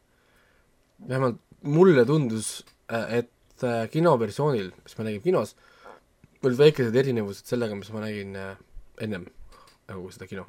vähemalt 1.09 1.41
mulle 1.67 2.05
tundus, 2.07 2.61
et 2.89 3.65
äh, 3.65 3.87
kinoversioonil, 3.91 4.71
mis 4.85 4.99
ma 4.99 5.07
nägin 5.09 5.25
kinos, 5.25 5.57
olid 6.45 6.61
väikesed 6.61 6.95
erinevused 6.97 7.49
sellega, 7.49 7.75
mis 7.79 7.91
ma 7.95 8.05
nägin 8.05 8.37
äh, 8.39 8.53
ennem 9.03 9.27
nagu 9.89 10.11
seda 10.13 10.29
kino. 10.29 10.47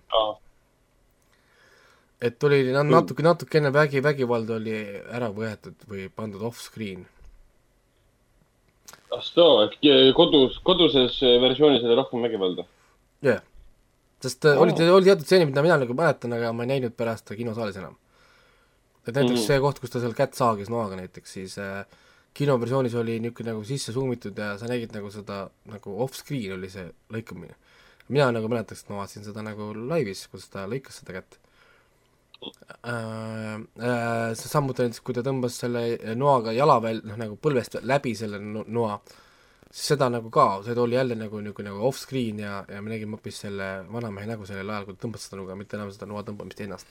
et 2.22 2.44
oli 2.44 2.72
na- 2.74 2.84
natuke, 2.84 3.24
natukene 3.24 3.72
vägi, 3.74 4.02
vägivald 4.04 4.50
oli 4.50 4.78
ära 5.14 5.30
võetud 5.34 5.86
või 5.90 6.10
pandud 6.10 6.44
off-screen. 6.44 7.06
ah 9.12 9.22
soo, 9.24 9.62
et 9.64 9.80
kodus, 10.16 10.60
koduses 10.64 11.22
versioonis 11.22 11.86
oli 11.88 11.96
rohkem 11.96 12.26
vägivalda. 12.28 12.68
jah 13.22 13.38
yeah., 13.40 13.46
sest 14.24 14.48
äh, 14.50 14.60
olid, 14.62 14.82
oli 14.82 15.08
teatud 15.10 15.26
stseenid, 15.28 15.52
mida 15.52 15.64
mina 15.66 15.78
nagu 15.84 15.96
mäletan, 15.98 16.34
aga 16.38 16.52
ma 16.56 16.66
ei 16.66 16.74
näinud 16.76 16.96
pärast 16.98 17.30
kinosaalis 17.38 17.80
enam. 17.82 17.96
et 19.08 19.14
näiteks 19.14 19.32
mm. 19.32 19.38
-hmm. 19.38 19.48
see 19.48 19.60
koht, 19.64 19.80
kus 19.80 19.94
ta 19.94 20.02
seal 20.04 20.18
kätt 20.18 20.36
saagis 20.36 20.70
noaga 20.74 20.98
näiteks, 21.00 21.34
siis 21.34 21.58
äh, 21.62 21.86
kinoversioonis 22.38 22.96
oli 22.96 23.20
niisugune 23.20 23.52
nagu 23.52 23.64
sisse 23.64 23.94
suumitud 23.94 24.38
ja 24.38 24.58
sa 24.58 24.70
nägid 24.70 24.94
nagu 24.96 25.10
seda 25.14 25.48
nagu 25.66 25.98
off-screen 26.04 26.58
oli 26.58 26.70
see 26.70 26.90
lõikamine. 27.14 27.56
mina 28.08 28.32
nagu 28.32 28.48
mäletaks, 28.48 28.84
et 28.84 28.90
ma 28.90 29.02
vaatasin 29.02 29.24
seda 29.24 29.44
nagu 29.44 29.74
laivis, 29.76 30.28
kus 30.32 30.50
ta 30.50 30.66
lõikas 30.68 31.02
seda 31.02 31.20
kätt 31.20 31.40
äh,. 32.86 33.56
Äh, 33.90 34.34
samuti 34.36 34.86
näiteks, 34.86 35.02
kui 35.02 35.14
ta 35.14 35.24
tõmbas 35.26 35.58
selle 35.62 36.16
noaga 36.16 36.54
jala 36.56 36.82
veel, 36.82 37.02
noh 37.06 37.18
nagu 37.18 37.40
põlvest 37.42 37.80
läbi 37.82 38.16
selle 38.16 38.40
no- 38.40 38.66
noa, 38.68 39.00
seda 39.74 40.08
nagu 40.10 40.30
ka, 40.32 40.62
see 40.66 40.76
oli 40.80 40.96
jälle 40.96 41.16
nagu 41.16 41.40
niisugune 41.42 41.70
nagu 41.70 41.88
off-screen 41.90 42.40
ja, 42.40 42.64
ja 42.72 42.82
me 42.82 42.92
nägime 42.94 43.18
hoopis 43.18 43.42
selle 43.44 43.68
vanamehe 43.92 44.28
nägu 44.30 44.46
sellel 44.48 44.70
ajal, 44.70 44.86
kui 44.88 44.96
ta 44.96 45.06
tõmbas 45.06 45.26
seda 45.28 45.40
nuga, 45.42 45.58
mitte 45.60 45.78
enam 45.78 45.92
seda 45.92 46.08
noa 46.10 46.24
tõmbamist 46.28 46.62
ennast. 46.64 46.88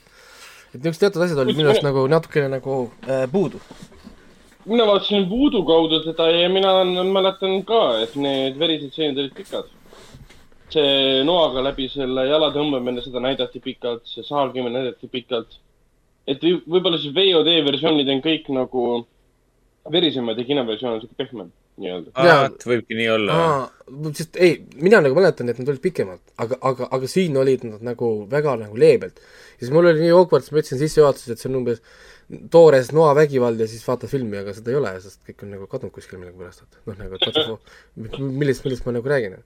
et 0.75 0.81
niisugused 0.81 1.05
teatud 1.07 1.25
asjad 1.25 1.41
olid 1.41 1.57
minu 1.57 1.73
arust 1.73 1.87
nagu 1.87 2.05
natukene 2.11 2.51
nagu 2.53 2.77
äh, 3.09 3.25
puudu. 3.33 3.63
mina 4.67 4.87
vaatasin 4.91 5.29
Voodoo 5.31 5.65
kaudu 5.65 6.03
seda 6.05 6.29
ja 6.31 6.49
mina 6.53 6.75
mäletan 7.17 7.63
ka, 7.65 7.83
et 8.05 8.17
need 8.17 8.59
verised 8.61 8.93
stseenid 8.93 9.25
olid 9.25 9.35
pikad. 9.35 9.73
see 10.71 11.23
noaga 11.25 11.63
läbi 11.63 11.89
selle 11.89 12.27
jala 12.27 12.51
tõmbamine, 12.53 13.01
seda 13.05 13.23
näidati 13.23 13.61
pikalt, 13.63 14.05
see 14.11 14.25
saalkimine 14.27 14.75
näidati 14.79 15.09
pikalt. 15.09 15.61
et 16.27 16.43
või- 16.43 16.63
võib-olla 16.67 16.99
siis 17.01 17.15
VOD 17.15 17.63
versioonid 17.65 18.09
on 18.09 18.21
kõik 18.21 18.51
nagu 18.53 19.07
verisemad 19.93 20.39
ja 20.39 20.45
kinoversioon 20.45 20.95
on 20.95 21.01
siuke 21.01 21.15
pehmem 21.17 21.53
nii-öelda. 21.81 22.67
Võibki 22.67 22.97
nii 22.99 23.09
olla. 23.13 23.39
sest 24.17 24.39
ei, 24.43 24.59
mina 24.81 25.01
nagu 25.05 25.17
mäletan, 25.19 25.51
et 25.53 25.61
nad 25.61 25.71
olid 25.71 25.83
pikemad, 25.85 26.21
aga, 26.43 26.59
aga, 26.71 26.89
aga 26.97 27.11
siin 27.11 27.37
olid 27.39 27.67
nad 27.69 27.85
nagu 27.87 28.11
väga 28.31 28.57
nagu 28.65 28.79
leebelt. 28.81 29.21
ja 29.57 29.65
siis 29.65 29.73
mul 29.75 29.91
oli 29.91 30.07
nii 30.07 30.15
awkward, 30.17 30.47
siis 30.47 30.55
ma 30.57 30.63
ütlesin 30.63 30.83
sissejuhatuses, 30.83 31.35
et 31.35 31.43
see 31.43 31.51
on 31.53 31.61
umbes 31.61 31.83
toores 32.51 32.91
noavägivald 32.97 33.61
ja 33.63 33.69
siis 33.71 33.85
vaatad 33.87 34.11
filmi, 34.11 34.39
aga 34.41 34.55
seda 34.57 34.73
ei 34.73 34.79
ole, 34.81 34.95
sest 35.05 35.21
kõik 35.29 35.45
on 35.47 35.53
nagu 35.55 35.69
kadunud 35.71 35.95
kuskil 35.95 36.19
millegipärast, 36.23 36.65
et 36.65 36.89
noh, 36.89 36.97
nagu, 36.99 37.21
et 37.21 38.19
millest, 38.41 38.67
millest 38.67 38.89
ma 38.89 38.97
nagu 38.97 39.13
räägin. 39.13 39.39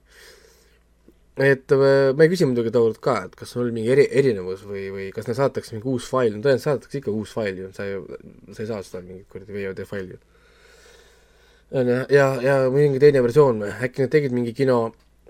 et 1.41 1.75
äh, 1.75 2.09
ma 2.15 2.25
ei 2.25 2.31
küsi 2.31 2.47
muidugi 2.47 2.73
tookord 2.73 3.03
ka, 3.03 3.19
et 3.27 3.37
kas 3.37 3.53
oli 3.59 3.75
mingi 3.75 3.91
eri, 3.93 4.07
erinevus 4.23 4.65
või, 4.67 4.87
või 4.95 5.11
kas 5.15 5.27
neile 5.27 5.37
saadetakse 5.43 5.75
mingi 5.75 5.87
uus 5.93 6.09
fail, 6.09 6.33
no 6.35 6.43
tõenäoliselt 6.43 6.67
saadetakse 6.69 7.03
ikka 7.03 7.13
uus 7.13 7.35
fail 7.35 7.63
ju, 7.65 7.69
sa 7.75 7.87
ju, 7.87 8.03
sa 8.51 8.63
ei 8.63 8.71
saa 8.71 8.83
seda 8.87 9.03
mingit 9.05 9.29
kuradi 9.31 9.55
VOD 9.55 9.85
faili 9.87 10.15
ju 10.17 10.21
on 11.71 11.87
ju, 11.87 11.99
ja, 12.09 12.25
ja 12.43 12.55
mingi 12.73 12.99
teine 12.99 13.21
versioon 13.23 13.61
või 13.63 13.71
äkki 13.87 14.03
nad 14.05 14.11
tegid 14.13 14.35
mingi 14.35 14.53
kino 14.55 14.79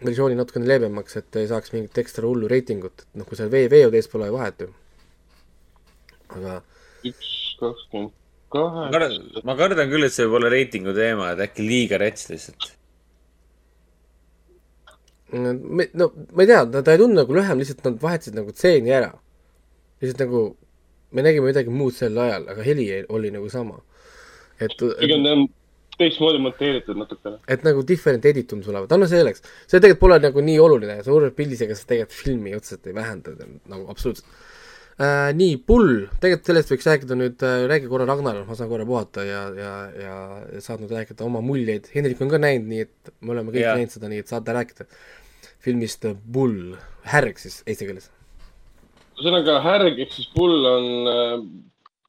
versiooni 0.01 0.37
natukene 0.37 0.69
leebemaks, 0.69 1.17
et 1.19 1.37
ei 1.41 1.49
saaks 1.49 1.73
mingit 1.75 1.97
ekstra 2.01 2.25
hullu 2.27 2.49
reitingut, 2.49 3.03
et 3.05 3.19
noh, 3.19 3.27
kui 3.27 3.37
seal 3.37 3.51
V, 3.53 3.67
VOD-s 3.71 4.09
pole 4.11 4.31
vahet 4.33 4.65
ju. 4.65 4.71
aga 6.31 6.61
üks 7.05 7.31
kakskümmend 7.59 8.13
kaheksa., 8.51 9.43
ma 9.47 9.55
kardan 9.59 9.91
küll, 9.91 10.07
et 10.07 10.15
see 10.15 10.25
olla 10.27 10.49
reitingu 10.51 10.95
teema, 10.97 11.31
et 11.35 11.45
äkki 11.45 11.67
liiga 11.67 12.01
rets 12.01 12.29
lihtsalt. 12.31 12.71
me, 15.31 15.87
no 15.93 16.09
ma 16.33 16.43
ei 16.43 16.49
tea, 16.49 16.65
ta, 16.65 16.83
ei 16.91 16.99
tundu 17.03 17.21
nagu 17.21 17.37
lühem, 17.37 17.61
lihtsalt 17.61 17.85
nad 17.87 18.01
vahetasid 18.01 18.41
nagu 18.41 18.55
stseeni 18.55 18.91
ära. 18.97 19.13
lihtsalt 20.01 20.25
nagu 20.25 20.43
me 21.11 21.21
nägime 21.21 21.51
midagi 21.51 21.69
muud 21.69 21.93
sel 21.93 22.17
ajal, 22.17 22.49
aga 22.49 22.65
heli 22.65 22.89
ei- 22.97 23.07
oli 23.09 23.31
nagu 23.31 23.49
sama. 23.53 23.81
et, 24.59 24.73
pigem 24.99 25.23
ta 25.23 25.37
on 25.37 25.47
teistmoodi 25.99 26.39
monteeritud 26.41 26.99
natukene. 26.99 27.41
et 27.47 27.65
nagu 27.67 27.83
different 27.87 28.25
edit 28.25 28.47
tundus 28.51 28.71
olevat, 28.71 28.91
anna 28.95 29.09
selleks. 29.09 29.43
see 29.65 29.79
tegelikult 29.79 30.05
pole 30.05 30.19
nagu 30.23 30.45
nii 30.45 30.59
oluline, 30.59 31.01
suure 31.05 31.31
pildisega 31.35 31.77
see 31.77 31.89
tegelikult 31.93 32.17
filmi 32.23 32.55
otseselt 32.57 32.87
ei 32.87 32.95
vähenda 32.97 33.35
nagu 33.41 33.85
absoluutselt 33.91 34.27
äh,. 35.01 35.31
nii, 35.37 35.57
Pull, 35.67 36.05
tegelikult 36.21 36.51
sellest 36.51 36.73
võiks 36.73 36.89
rääkida 36.91 37.17
nüüd 37.19 37.45
äh,, 37.47 37.65
räägi 37.71 37.89
korra 37.91 38.07
Ragnar, 38.09 38.43
ma 38.47 38.57
saan 38.57 38.71
korra 38.71 38.87
puhata 38.87 39.25
ja, 39.27 39.41
ja, 39.57 39.73
ja 40.05 40.61
saad 40.63 40.83
nüüd 40.83 40.93
rääkida 40.95 41.25
oma 41.25 41.41
muljeid. 41.45 41.89
Hendrik 41.95 42.21
on 42.21 42.31
ka 42.31 42.41
näinud, 42.41 42.69
nii 42.69 42.85
et 42.87 43.13
me 43.19 43.35
oleme 43.35 43.53
kõik 43.53 43.65
Jaa. 43.65 43.75
näinud 43.79 43.95
seda, 43.95 44.11
nii 44.11 44.23
et 44.23 44.31
saate 44.31 44.55
rääkida 44.57 44.87
filmist 45.61 46.05
äh, 46.09 46.15
Bull, 46.15 46.75
härg 47.07 47.39
siis 47.41 47.61
eesti 47.65 47.89
keeles. 47.89 48.09
ühesõnaga, 49.17 49.59
härg 49.65 49.99
ehk 50.01 50.15
siis 50.15 50.29
pull 50.33 50.65
on 50.65 50.87
äh, 51.11 51.35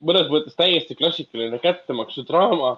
mõnes 0.03 0.31
mõttes 0.33 0.57
täiesti 0.59 0.97
klassikaline 0.99 1.61
kättemaksudraama. 1.63 2.77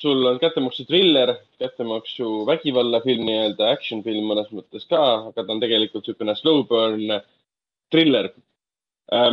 Sul 0.00 0.26
on 0.26 0.38
kättemaksu 0.40 0.86
triller, 0.88 1.34
kättemaksu 1.60 2.44
vägivallafilm 2.48 3.26
nii-öelda, 3.28 3.72
action 3.74 4.04
film 4.06 4.30
mõnes 4.32 4.48
mõttes 4.54 4.86
ka, 4.88 5.00
aga 5.30 5.44
ta 5.44 5.52
on 5.52 5.60
tegelikult 5.62 6.06
niisugune 6.06 6.36
slow 6.38 6.62
burn 6.68 7.18
triller. 7.92 8.30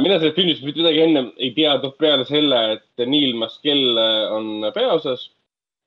mina 0.01 0.17
sellest 0.17 0.35
filmist 0.35 0.63
mitte 0.65 0.81
midagi 0.81 1.03
ennem 1.05 1.31
ei 1.37 1.53
teadnud 1.55 1.95
peale 2.01 2.25
selle, 2.25 2.61
et 2.77 3.05
Neil 3.05 3.35
Maskell 3.37 3.99
on 4.33 4.71
peaosas. 4.75 5.29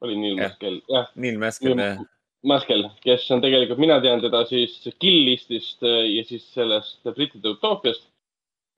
oli 0.00 0.16
Neil. 0.16 0.36
Maskell, 0.36 0.80
jah, 0.88 1.10
Neil 1.14 1.38
Maskel, 1.38 1.76
jah. 1.76 2.00
Maskell, 2.46 2.86
kes 3.04 3.26
on 3.34 3.42
tegelikult, 3.44 3.80
mina 3.82 3.98
tean 4.00 4.22
teda 4.22 4.44
siis 4.48 4.78
Kill 4.98 5.26
Listist 5.28 5.84
äh, 5.84 6.06
ja 6.08 6.24
siis 6.24 6.46
sellest 6.54 7.02
brittide 7.12 7.52
utoopiast. 7.52 8.06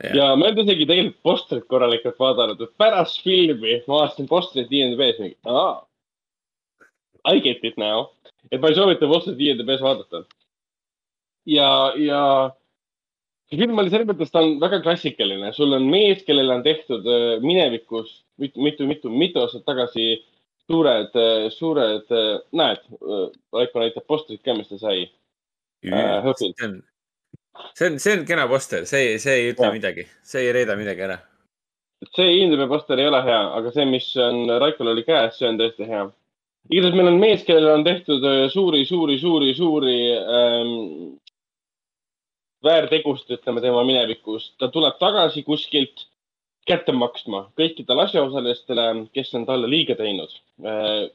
Jah. 0.02 0.16
ja 0.16 0.24
ma 0.34 0.48
ei 0.48 0.50
olnud 0.50 0.66
isegi 0.66 0.86
tegelikult 0.88 1.22
postrit 1.22 1.66
korralikult 1.70 2.16
vaadanud, 2.18 2.62
et 2.64 2.72
pärast 2.80 3.20
filmi 3.22 3.76
ma 3.86 4.00
vaatasin 4.00 4.26
postrit 4.26 4.72
IMDB-s 4.74 5.20
mingi, 5.22 5.36
aa. 5.46 5.76
I 7.28 7.38
get 7.44 7.62
it 7.62 7.78
now, 7.78 8.10
et 8.50 8.60
ma 8.60 8.70
ei 8.70 8.78
soovita 8.78 9.06
postrit 9.10 9.40
IMDB-s 9.40 9.84
vaadata. 9.84 10.24
ja, 11.46 11.92
ja 11.98 12.22
see 13.50 13.60
film 13.60 13.78
oli 13.78 13.90
selles 13.92 14.08
mõttes, 14.08 14.32
ta 14.32 14.42
on 14.42 14.58
väga 14.62 14.82
klassikaline, 14.82 15.52
sul 15.54 15.74
on 15.76 15.86
mees, 15.90 16.24
kellele 16.26 16.58
on 16.58 16.66
tehtud 16.66 17.06
äh, 17.06 17.38
minevikus 17.44 18.22
mitu, 18.42 18.60
mitu, 18.60 18.86
mitu, 18.86 19.10
mitu 19.10 19.40
aastat 19.40 19.64
tagasi 19.66 20.22
suured, 20.70 21.16
suured, 21.52 22.14
näed, 22.52 22.86
Raiko 23.52 23.82
näitab 23.82 24.06
postrit 24.08 24.42
ka, 24.44 24.54
mis 24.56 24.70
ta 24.70 24.78
sai. 24.80 25.04
Äh, 25.86 26.28
see 26.38 26.52
on, 26.66 26.78
see 27.74 27.90
on, 27.90 27.98
see 27.98 28.16
on 28.16 28.24
kena 28.26 28.46
poster, 28.50 28.86
see, 28.88 29.18
see 29.22 29.38
ei 29.40 29.52
ütle 29.52 29.68
Jah. 29.68 29.76
midagi, 29.76 30.06
see 30.26 30.46
ei 30.46 30.54
reeda 30.54 30.78
midagi 30.78 31.06
ära. 31.08 31.18
see 32.14 32.38
IMDB 32.40 32.68
poster 32.70 32.98
ei 32.98 33.10
ole 33.10 33.22
hea, 33.26 33.42
aga 33.58 33.72
see, 33.74 33.86
mis 33.90 34.08
on 34.18 34.46
Raikol 34.62 34.94
oli 34.94 35.04
käes, 35.06 35.38
see 35.38 35.50
on 35.50 35.60
tõesti 35.60 35.88
hea. 35.90 36.06
Igatahes 36.70 36.94
meil 36.96 37.10
on 37.10 37.18
mees, 37.20 37.42
kellele 37.46 37.72
on 37.74 37.84
tehtud 37.84 38.24
äh, 38.24 38.46
suuri, 38.52 38.84
suuri, 38.86 39.18
suuri, 39.18 39.54
suuri 39.54 39.98
ähm, 40.18 40.72
väärtegusid, 42.64 43.36
ütleme 43.38 43.60
tema 43.60 43.84
minevikus. 43.84 44.52
ta 44.58 44.68
tuleb 44.68 44.98
tagasi 45.00 45.42
kuskilt 45.42 46.06
kätte 46.68 46.94
maksma 46.94 47.48
kõikidele 47.58 48.06
asjaosalistele, 48.06 48.86
kes 49.14 49.34
on 49.38 49.46
talle 49.48 49.70
liiga 49.70 49.96
teinud 49.98 50.30
äh,. 50.62 51.10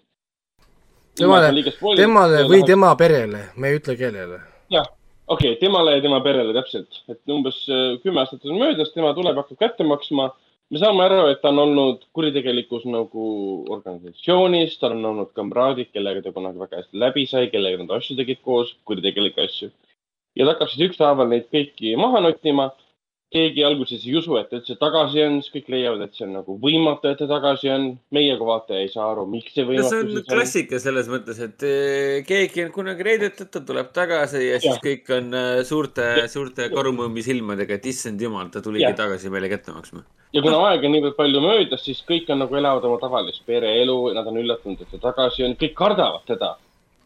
temale, 1.17 1.51
temale 1.95 2.43
või 2.49 2.63
tema 2.67 2.93
perele, 2.99 3.47
me 3.55 3.71
ei 3.71 3.79
ütle 3.79 3.95
kellele. 3.99 4.41
jah, 4.73 4.89
okei 5.27 5.53
okay,, 5.53 5.61
temale 5.61 5.95
ja 5.97 6.03
tema 6.03 6.19
perele 6.25 6.55
täpselt, 6.57 7.01
et 7.07 7.21
umbes 7.31 7.63
äh, 7.69 7.95
kümme 8.03 8.23
aastat 8.23 8.45
on 8.45 8.59
möödas, 8.59 8.91
tema 8.95 9.13
tuleb, 9.15 9.39
hakkab 9.39 9.63
kätte 9.63 9.87
maksma. 9.87 10.33
Me 10.71 10.79
saame 10.81 11.03
aru, 11.05 11.19
et 11.31 11.41
ta 11.41 11.51
on 11.53 11.61
olnud 11.63 12.01
kuritegelikus 12.17 12.85
nagu 12.91 13.27
organisatsioonis, 13.75 14.77
tal 14.81 14.97
on 14.97 15.05
olnud 15.11 15.31
kamraadid, 15.37 15.91
kellega 15.95 16.25
ta 16.25 16.33
kunagi 16.35 16.63
väga 16.63 16.81
hästi 16.81 17.03
läbi 17.03 17.25
sai, 17.31 17.47
kellega 17.53 17.83
nad 17.83 17.93
asju 17.99 18.17
tegid 18.19 18.41
koos, 18.47 18.73
kuritegelikke 18.89 19.45
asju. 19.47 19.71
ja 20.35 20.45
ta 20.45 20.53
hakkab 20.53 20.73
siis 20.73 20.89
ükshaaval 20.89 21.31
neid 21.31 21.47
kõiki 21.53 21.95
maha 21.99 22.21
nottima. 22.25 22.71
Keegi 23.33 23.63
alguses 23.67 24.05
ei 24.07 24.13
usu, 24.15 24.37
et 24.39 24.53
üldse 24.55 24.77
tagasi 24.79 25.19
on, 25.25 25.39
siis 25.43 25.51
kõik 25.51 25.71
leiavad, 25.73 26.05
et 26.05 26.15
see 26.15 26.23
on 26.23 26.33
nagu 26.37 26.55
võimatu, 26.61 27.09
et 27.11 27.19
ta 27.19 27.27
tagasi 27.27 27.69
on. 27.73 27.87
meie 28.15 28.37
kui 28.39 28.47
vaataja 28.47 28.85
ei 28.85 28.91
saa 28.91 29.09
aru, 29.11 29.25
miks 29.29 29.51
see 29.55 29.65
no 29.65 29.73
see 29.73 29.81
võimatu 29.81 29.97
on 29.97 30.11
siis 30.11 30.21
on. 30.21 30.27
klassika 30.29 30.79
selles 30.79 31.09
mõttes, 31.11 31.41
et 31.43 31.65
eh, 31.67 32.13
keegi 32.27 32.63
on 32.63 32.71
kunagi 32.75 33.07
reidetud, 33.07 33.51
ta 33.51 33.61
tuleb 33.67 33.91
tagasi 33.95 34.45
ja 34.45 34.61
siis 34.63 34.77
Jah. 34.77 34.83
kõik 34.85 35.11
on 35.17 35.39
eh, 35.41 35.63
suurte, 35.67 36.07
suurte 36.31 36.69
karumõmmi 36.71 37.25
silmadega, 37.25 37.79
et 37.79 37.89
issand 37.91 38.23
jumal, 38.23 38.47
ta 38.53 38.63
tuligi 38.63 38.87
Jah. 38.87 38.95
tagasi 39.03 39.33
meile 39.33 39.51
kätte 39.51 39.75
maksma. 39.75 40.05
ja 40.31 40.43
kuna 40.45 40.63
aega 40.69 40.87
on 40.87 40.95
niivõrd 40.95 41.19
palju 41.19 41.43
möödas, 41.43 41.83
siis 41.83 41.99
kõik 42.07 42.31
on 42.31 42.45
nagu 42.45 42.61
elavad 42.61 42.87
oma 42.87 43.01
tavalist 43.03 43.43
pereelu, 43.49 43.99
nad 44.15 44.31
on 44.31 44.39
üllatunud, 44.39 44.87
et 44.87 44.95
ta 44.95 45.03
tagasi 45.11 45.43
on, 45.49 45.59
kõik 45.59 45.75
kardavad 45.75 46.23
teda. 46.31 46.55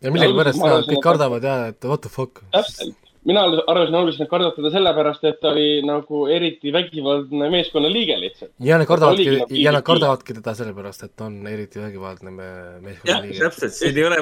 ja 0.05 0.13
millegipärast 0.13 0.61
kõik 0.85 1.01
kardavad 1.01 1.49
ja, 1.49 1.61
et 1.73 1.89
what 1.89 2.05
the 2.05 2.13
fuck. 2.13 2.45
täpselt, 2.53 2.93
mina 3.25 3.43
arvasin 3.67 4.27
kardavad 4.29 4.55
teda 4.57 4.71
sellepärast, 4.73 5.23
et 5.29 5.39
ta 5.41 5.51
oli 5.53 5.81
nagu 5.85 6.23
eriti 6.31 6.73
vägivaldne 6.73 7.49
meeskonnaliige 7.53 8.17
lihtsalt. 8.19 8.51
ja 8.59 8.77
nad 8.81 8.87
kardavadki 8.89 9.27
nagu, 9.35 9.59
ja 9.63 9.73
nad 9.75 9.85
kardavadki 9.85 10.37
teda 10.39 10.53
sellepärast, 10.57 11.03
et 11.05 11.15
ta 11.15 11.27
on 11.29 11.47
eriti 11.47 11.81
vägivaldne 11.81 12.31
me- 12.31 12.45
jah, 12.45 12.79
meeskonnaliige. 12.87 13.39
täpselt, 13.43 13.75
siin 13.77 13.97
ei 13.97 14.07
ole 14.09 14.21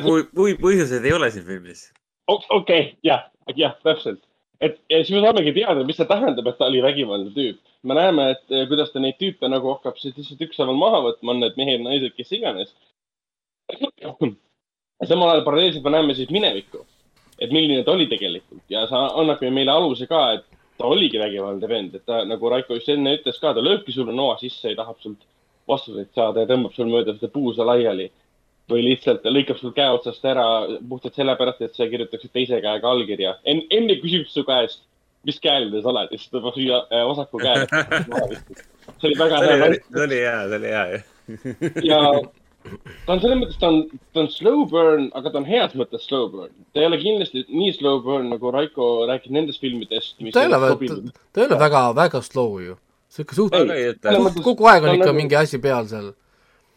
põhjuseid 0.65 1.05
ei 1.05 1.13
ole 1.13 1.31
siin 1.31 1.45
filmis. 1.45 1.85
okei, 2.27 2.97
jah, 3.03 3.29
jah, 3.55 3.77
täpselt. 3.83 4.21
et 4.61 4.79
ja 4.89 4.99
siis 5.03 5.15
me 5.15 5.23
saamegi 5.27 5.55
teada, 5.55 5.83
mis 5.87 5.97
see 5.97 6.09
tähendab, 6.09 6.51
et 6.51 6.57
ta 6.59 6.67
oli 6.67 6.83
vägivaldne 6.83 7.31
tüüp. 7.37 7.63
me 7.83 7.95
näeme, 7.95 8.29
et 8.35 8.51
eh, 8.51 8.67
kuidas 8.67 8.91
ta 8.91 8.99
neid 8.99 9.15
tüüpe 9.21 9.47
nagu 9.47 9.75
hakkab 9.77 9.97
siis 9.97 10.17
lihtsalt 10.17 10.43
ükshaaval 10.49 10.75
maha 10.75 11.01
võtma, 11.07 11.35
on 11.35 11.39
need 11.45 11.55
mehed, 11.57 11.81
naised, 11.87 12.15
kes 12.17 12.35
iganes. 12.35 12.75
samal 15.07 15.29
ajal 15.31 15.45
paralleelselt 15.45 15.83
me 15.85 15.93
näeme 15.93 16.13
siis 16.17 16.31
minevikku, 16.33 16.83
et 17.39 17.51
milline 17.55 17.83
ta 17.83 17.95
oli 17.95 18.07
tegelikult 18.11 18.63
ja 18.71 18.85
see 18.89 19.01
annab 19.21 19.43
ju 19.43 19.51
meile 19.55 19.71
aluse 19.71 20.07
ka, 20.07 20.21
et 20.37 20.45
ta 20.79 20.87
oligi 20.87 21.19
vägivaldne 21.19 21.67
vend, 21.67 21.95
et 21.95 22.05
ta 22.07 22.23
nagu 22.27 22.49
Raiko 22.51 22.77
just 22.77 22.89
enne 22.93 23.17
ütles 23.17 23.39
ka, 23.41 23.53
ta 23.53 23.63
lööbki 23.63 23.95
sulle 23.95 24.15
noa 24.15 24.37
sisse 24.39 24.71
ja 24.71 24.79
tahab 24.79 24.99
sult 25.03 25.25
vastuseid 25.69 26.11
saada 26.15 26.43
ja 26.43 26.49
tõmbab 26.49 26.75
sul 26.75 26.89
mööda 26.91 27.15
seda 27.17 27.31
puusa 27.33 27.67
laiali. 27.67 28.09
või 28.69 28.83
lihtsalt 28.85 29.23
lõikab 29.25 29.57
sul 29.57 29.71
käe 29.73 29.89
otsast 29.89 30.25
ära 30.29 30.43
puhtalt 30.89 31.15
sellepärast, 31.17 31.61
et 31.65 31.73
sa 31.73 31.87
kirjutaksid 31.89 32.29
teise 32.29 32.59
käega 32.61 32.89
allkirja 32.89 33.31
en,. 33.43 33.63
enne 33.73 33.95
küsib 33.97 34.27
su 34.29 34.43
käest, 34.45 34.83
mis 35.25 35.39
käeldes 35.41 35.87
oled 35.89 36.11
ja 36.11 36.19
siis 36.19 36.29
tõmbab 36.29 36.53
süüa 36.53 36.83
äh, 36.93 37.05
vasaku 37.09 37.41
käe. 37.41 37.65
see 38.99 39.09
oli 39.09 39.17
väga 39.17 39.41
hea 39.45 39.71
see 39.73 40.03
oli 40.03 40.19
hea, 40.21 40.37
see 40.51 40.59
oli 40.59 40.75
hea, 40.75 40.85
jah. 40.93 41.01
ja 41.91 41.99
ta 43.05 43.13
on 43.15 43.21
selles 43.23 43.37
mõttes, 43.39 43.57
ta 43.59 43.69
on, 43.71 43.77
ta 44.13 44.19
on 44.23 44.29
slow 44.33 44.65
burn, 44.69 45.09
aga 45.17 45.31
ta 45.31 45.39
on 45.41 45.45
heas 45.47 45.73
mõttes 45.79 46.05
slow 46.07 46.27
burn. 46.31 46.51
ta 46.73 46.81
ei 46.83 46.87
ole 46.89 46.97
kindlasti 47.01 47.45
nii 47.47 47.73
slow 47.77 48.01
burn, 48.05 48.29
nagu 48.33 48.51
Raiko 48.51 48.89
rääkis 49.09 49.31
nendest 49.35 49.61
filmidest. 49.63 50.17
ta 50.33 50.43
ei 50.43 50.53
ole, 50.53 50.73
ta 51.33 51.41
ei 51.41 51.47
ole 51.47 51.59
väga, 51.59 51.83
väga 51.95 52.21
slow 52.25 52.59
ju. 52.63 52.77
sihuke 53.09 53.35
suht- 53.35 53.55
kogu 54.43 54.67
aeg 54.69 54.83
on 54.83 54.95
ikka 54.95 55.05
nagu- 55.07 55.15
mingi 55.21 55.35
asi 55.35 55.57
peal 55.57 55.87
seal. 55.87 56.11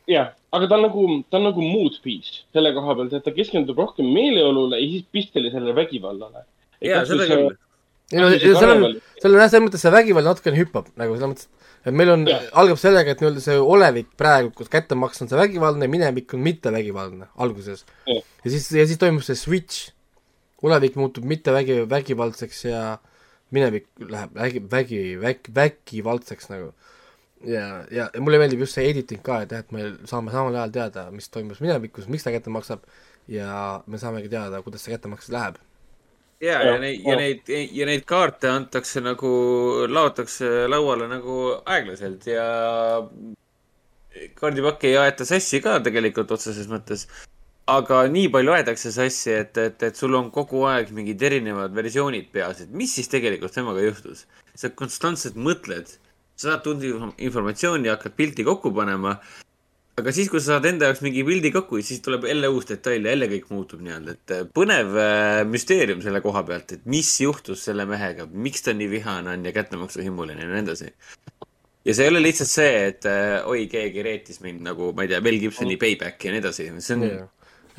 jah, 0.09 0.33
aga 0.53 0.69
ta 0.69 0.75
on 0.79 0.83
nagu, 0.89 1.25
ta 1.31 1.37
on 1.37 1.45
nagu 1.51 1.61
mood 1.63 1.99
piece 2.03 2.45
selle 2.53 2.73
koha 2.73 2.95
pealt, 2.95 3.13
et 3.13 3.25
ta 3.25 3.31
keskendub 3.31 3.77
rohkem 3.79 4.07
meeleolule 4.07 4.81
ja 4.81 4.87
siis 4.89 5.05
pistelisele 5.13 5.75
vägivallale. 5.75 6.45
jaa, 6.81 7.05
seda 7.05 7.27
küll. 7.27 7.57
Ei 8.13 8.21
no 8.21 8.29
Asi 8.29 8.41
see 8.43 8.55
seal 8.59 8.75
on 8.77 8.87
seal 9.23 9.35
on 9.35 9.41
jah, 9.41 9.51
selles 9.51 9.65
mõttes 9.67 9.85
see 9.85 9.93
vägivald 9.95 10.29
natukene 10.29 10.59
hüppab 10.59 10.91
nagu 11.01 11.17
selles 11.17 11.31
mõttes, 11.33 11.49
et 11.87 11.97
meil 11.97 12.13
on 12.13 12.27
algab 12.29 12.81
sellega, 12.81 13.15
et 13.15 13.23
nii-öelda 13.23 13.43
see 13.45 13.57
olevik 13.59 14.13
praegu, 14.19 14.53
kus 14.57 14.71
kättemaks 14.73 15.23
on 15.25 15.31
see 15.31 15.39
vägivaldne, 15.39 15.89
minevik 15.91 16.35
on 16.37 16.45
mittevägivaldne 16.45 17.31
alguses. 17.43 17.85
Ja 18.09 18.21
siis, 18.47 18.69
ja 18.75 18.87
siis 18.87 19.01
toimub 19.01 19.25
see 19.27 19.39
switch. 19.39 19.91
olevik 20.63 20.95
muutub 20.95 21.25
mittevägi, 21.27 21.81
vägivaldseks 21.91 22.65
ja 22.69 22.83
minevik 23.51 23.89
läheb 23.99 24.37
vägi, 24.37 24.61
vägi, 24.71 25.01
vägi, 25.21 25.55
vägivaldseks 25.55 26.51
nagu. 26.53 26.73
ja, 27.45 27.85
ja, 27.91 28.11
ja 28.15 28.21
mulle 28.23 28.39
meeldib 28.39 28.63
just 28.63 28.79
see 28.79 28.87
editing 28.91 29.23
ka, 29.27 29.41
et 29.43 29.51
jah, 29.51 29.65
et 29.65 29.73
me 29.75 29.89
saame 30.07 30.31
samal 30.31 30.55
ajal 30.55 30.77
teada, 30.77 31.09
mis 31.11 31.27
toimus 31.29 31.59
minevikus, 31.61 32.07
miks 32.07 32.23
ta 32.23 32.31
kätte 32.31 32.53
maksab 32.55 32.87
ja 33.27 33.83
me 33.87 33.99
saamegi 33.99 34.31
teada, 34.31 34.63
kuidas 34.63 34.87
see 34.87 34.95
kättemaks 34.95 35.31
läheb. 35.35 35.59
ja, 36.43 36.59
ja 36.67 36.79
neid, 36.83 37.05
ja 37.07 37.17
neid, 37.19 37.51
ja 37.73 37.87
neid 37.89 38.05
kaarte 38.09 38.51
antakse 38.51 39.03
nagu, 39.05 39.31
laotakse 39.89 40.67
lauale 40.71 41.09
nagu 41.11 41.39
aeglaselt 41.63 42.27
ja 42.31 42.47
kaardipakki 44.39 44.91
ei 44.93 44.99
aeta 45.05 45.27
sassi 45.29 45.61
ka 45.65 45.79
tegelikult 45.85 46.33
otseses 46.35 46.69
mõttes. 46.71 47.07
aga 47.73 48.03
nii 48.11 48.29
palju 48.35 48.53
aetakse 48.57 48.91
sassi, 48.93 49.31
et, 49.39 49.59
et, 49.59 49.83
et 49.87 49.97
sul 49.97 50.15
on 50.19 50.31
kogu 50.35 50.65
aeg 50.67 50.91
mingid 50.95 51.23
erinevad 51.23 51.75
versioonid 51.75 52.33
peas, 52.35 52.61
et 52.65 52.73
mis 52.75 52.91
siis 52.95 53.09
tegelikult 53.09 53.55
temaga 53.55 53.85
juhtus. 53.85 54.27
sa 54.55 54.69
konstantselt 54.69 55.39
mõtled, 55.39 55.95
sa 56.37 56.51
saad 56.51 56.65
tunda 56.67 56.89
info- 56.91 57.15
informatsiooni 57.19 57.89
hakkad 57.89 58.19
pilti 58.19 58.45
kokku 58.45 58.75
panema. 58.75 59.21
Aga 60.01 60.15
siis, 60.15 60.31
kui 60.33 60.41
sa 60.41 60.55
saad 60.55 60.69
enda 60.71 60.89
jaoks 60.89 61.03
mingi 61.05 61.25
pildi 61.27 61.53
kokku, 61.55 61.81
siis 61.85 62.01
tuleb 62.05 62.25
jälle 62.29 62.49
uus 62.53 62.69
detail, 62.71 63.05
jälle 63.11 63.29
kõik 63.31 63.51
muutub 63.53 63.83
nii-öelda, 63.85 64.17
et 64.17 64.35
äh, 64.37 64.47
põnev 64.57 64.97
äh, 65.01 65.43
müsteerium 65.49 66.01
selle 66.05 66.23
koha 66.25 66.45
pealt, 66.49 66.77
et 66.77 66.89
mis 66.89 67.11
juhtus 67.21 67.67
selle 67.69 67.87
mehega, 67.89 68.27
miks 68.33 68.65
ta 68.65 68.75
nii 68.77 68.89
vihane 68.93 69.37
on 69.37 69.45
ja 69.49 69.55
kättemaksuhimuline 69.57 70.47
ja 70.47 70.49
nii 70.49 70.65
edasi. 70.65 70.91
Ja 71.83 71.97
see 71.99 72.07
ei 72.07 72.13
ole 72.13 72.23
lihtsalt 72.23 72.51
see, 72.53 72.75
et 72.93 73.07
äh, 73.11 73.39
oi, 73.51 73.67
keegi 73.71 74.05
reetis 74.07 74.41
mind 74.45 74.65
nagu, 74.65 74.93
ma 74.97 75.05
ei 75.05 75.13
tea, 75.13 75.23
Mel 75.25 75.41
Gibsoni 75.43 75.79
Payback 75.81 76.25
ja 76.25 76.35
nii 76.35 76.45
edasi, 76.45 76.69
see 76.79 76.99
on, 76.99 77.09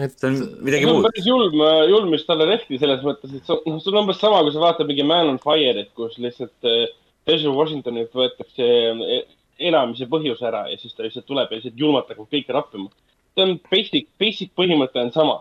et 0.03 0.17
see 0.17 0.29
on 0.29 0.41
midagi 0.67 0.89
muud. 0.89 1.07
päris 1.07 1.29
julm, 1.29 1.61
julm, 1.89 2.11
mis 2.13 2.25
talle 2.27 2.49
tehti 2.51 2.81
selles 2.81 3.05
mõttes, 3.07 3.33
et 3.39 3.47
noh, 3.49 3.79
see 3.79 3.93
on 3.93 4.01
umbes 4.03 4.19
sama, 4.21 4.43
kui 4.45 4.53
sa 4.53 4.61
vaatad 4.61 4.91
mingi 4.91 5.07
Man 5.07 5.33
on 5.33 5.39
Fire'it, 5.41 5.95
kus 5.97 6.19
lihtsalt 6.21 6.69
äh, 6.69 6.91
Denzel 7.25 7.55
Washingtonilt 7.55 8.13
võetakse 8.13 8.67
äh, 8.91 9.23
elamise 9.69 10.07
põhjus 10.11 10.43
ära 10.45 10.65
ja 10.71 10.77
siis 10.79 10.93
ta 10.95 11.05
lihtsalt 11.05 11.27
tuleb 11.29 11.51
ja 11.51 11.59
lihtsalt 11.59 11.79
julmalt 11.79 12.11
hakkab 12.11 12.29
kõike 12.29 12.55
rappima. 12.55 12.89
see 13.33 13.45
on 13.47 13.57
basic, 13.71 14.07
basic 14.19 14.53
põhimõte 14.59 15.01
on 15.01 15.11
sama. 15.15 15.37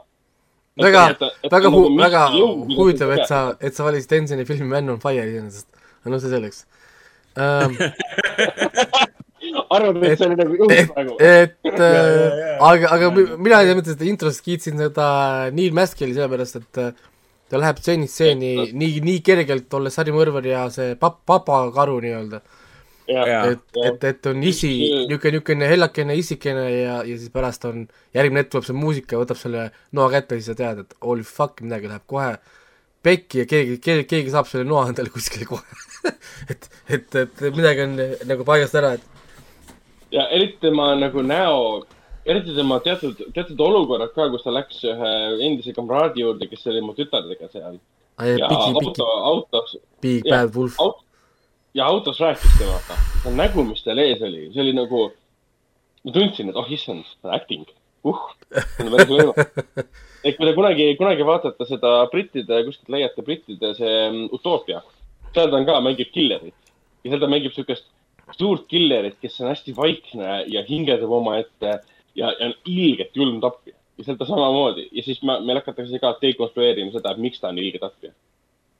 väga, 0.80 1.04
väga 1.44 1.62
nagu 1.68 1.82
väga 1.98 2.22
huvitav, 2.76 3.12
et 3.16 3.26
sa, 3.28 3.42
et 3.60 3.74
sa 3.76 3.84
valisid 3.88 4.10
Denzeni 4.10 4.48
filmi 4.48 4.68
Man 4.70 4.94
on 4.96 5.00
Fire 5.02 5.26
iseenesest. 5.28 5.68
aga 6.02 6.14
no 6.14 6.22
see 6.22 6.32
selleks 6.32 6.64
ähm. 7.36 7.76
arvad, 9.72 10.02
et 10.06 10.18
see 10.18 10.28
oli 10.28 10.36
nagu 10.38 10.56
juhus 10.56 10.74
et 10.76 10.90
praegu?, 10.92 11.16
et 11.18 11.56
äh, 11.88 12.58
aga, 12.60 12.90
aga 12.96 13.10
mi- 13.14 13.28
mina 13.36 13.62
selles 13.62 13.78
mõttes, 13.78 13.96
et 13.96 14.04
intros 14.08 14.40
kiitsin 14.44 14.80
seda 14.80 15.06
Neil 15.54 15.74
Maskeli 15.76 16.16
sellepärast, 16.16 16.60
et 16.62 16.82
ta 17.52 17.60
läheb 17.60 17.80
stseenist 17.82 18.16
stseeni 18.16 18.72
nii, 18.72 19.02
nii 19.04 19.20
kergelt, 19.24 19.68
olles 19.76 19.96
sarimõrvar 19.98 20.46
ja 20.48 20.66
see 20.72 20.94
pap-, 21.00 21.20
papakaru 21.28 21.98
nii-öelda. 22.04 22.40
Et, 23.52 23.78
et, 23.84 24.08
et 24.10 24.30
on 24.30 24.42
isi, 24.42 24.72
niisugune, 25.08 25.36
niisugune 25.36 25.68
hellakene 25.70 26.16
isikene 26.18 26.64
ja, 26.70 26.96
ja 27.06 27.18
siis 27.18 27.32
pärast 27.34 27.64
on, 27.68 27.86
järgmine 28.16 28.44
hetk 28.44 28.54
tuleb 28.54 28.68
see 28.68 28.78
muusika, 28.78 29.20
võtab 29.20 29.40
selle 29.40 29.68
noa 29.96 30.10
kätte 30.14 30.38
ja 30.38 30.42
siis 30.42 30.52
sa 30.52 30.58
tead, 30.58 30.84
et 30.86 30.98
holy 31.04 31.26
fuck, 31.26 31.62
midagi 31.64 31.90
läheb 31.90 32.06
kohe 32.10 32.34
pekki 33.02 33.42
ja 33.42 33.48
keegi, 33.50 33.78
keegi, 33.82 34.06
keegi 34.10 34.32
saab 34.34 34.46
selle 34.50 34.64
noa 34.68 34.88
endale 34.90 35.10
kuskile 35.10 35.48
kohe. 35.48 35.80
Et, 36.50 36.64
et, 36.90 37.14
et 37.14 37.42
midagi 37.54 37.84
on 37.84 37.92
nagu 38.26 38.42
paigast 38.46 38.74
ära, 38.74 38.96
et 38.96 39.04
ja 40.12 40.28
eriti 40.28 40.58
tema 40.60 40.92
nagu 40.98 41.22
näo, 41.24 41.84
eriti 42.26 42.54
tema 42.56 42.78
teatud, 42.84 43.20
teatud 43.34 43.60
olukorrad 43.60 44.12
ka, 44.16 44.28
kus 44.32 44.44
ta 44.44 44.52
läks 44.54 44.82
ühe 44.88 45.12
endise 45.46 45.74
kamraadi 45.76 46.24
juurde, 46.24 46.48
kes 46.50 46.66
oli 46.72 46.82
mu 46.84 46.94
tütardega 46.98 47.48
seal. 47.52 47.78
auto, 48.18 49.06
autos, 49.32 49.76
Big 50.02 50.26
ja, 50.26 50.42
Bad 50.42 50.56
Wolf. 50.56 50.76
aut- 50.78 51.04
ja 51.74 51.86
autos 51.86 52.20
rääkis 52.20 52.58
temaga. 52.58 52.98
see 53.22 53.34
nägu, 53.36 53.64
mis 53.64 53.84
tal 53.84 54.00
ees 54.02 54.22
oli, 54.22 54.48
see 54.52 54.62
oli 54.64 54.74
nagu, 54.76 55.04
ma 56.04 56.14
tundsin, 56.14 56.50
et 56.50 56.58
oh 56.58 56.68
issand, 56.72 57.06
acting, 57.36 57.68
uh, 58.04 58.24
see 58.50 58.86
on 58.86 58.92
päris 58.96 59.12
võimas. 59.12 59.38
et 60.24 60.36
kui 60.36 60.48
te 60.48 60.54
kunagi, 60.56 60.88
kunagi 61.00 61.26
vaatate 61.26 61.68
seda 61.68 61.94
brittide, 62.12 62.62
kuskilt 62.66 62.92
leiate 62.96 63.24
brittide 63.26 63.72
see 63.78 63.96
mm, 64.10 64.28
Utopia, 64.36 64.82
seal 65.32 65.50
ta 65.50 65.60
on 65.60 65.68
ka, 65.68 65.80
mängib 65.84 66.12
killerit 66.14 66.56
ja 67.02 67.12
seal 67.12 67.22
ta 67.22 67.30
mängib 67.30 67.54
siukest 67.56 67.88
suurt 68.38 68.66
killerit, 68.70 69.18
kes 69.20 69.40
on 69.42 69.50
hästi 69.50 69.74
vaikne 69.76 70.42
ja 70.52 70.64
hingeldab 70.68 71.12
omaette 71.12 71.78
ja, 72.14 72.28
ja 72.28 72.50
on 72.50 72.54
ilgelt 72.66 73.16
julm 73.16 73.40
tapja. 73.40 73.74
ja 73.98 74.04
seal 74.04 74.18
ta 74.20 74.28
samamoodi 74.28 74.88
ja 74.92 75.02
siis 75.06 75.22
me, 75.22 75.38
meil 75.40 75.60
hakatakse 75.60 75.98
ka 76.02 76.14
dekonstrueerima 76.22 76.94
seda, 76.94 77.12
et 77.12 77.22
miks 77.22 77.40
ta 77.40 77.50
on 77.52 77.58
ilge 77.60 77.80
tapja. 77.82 78.12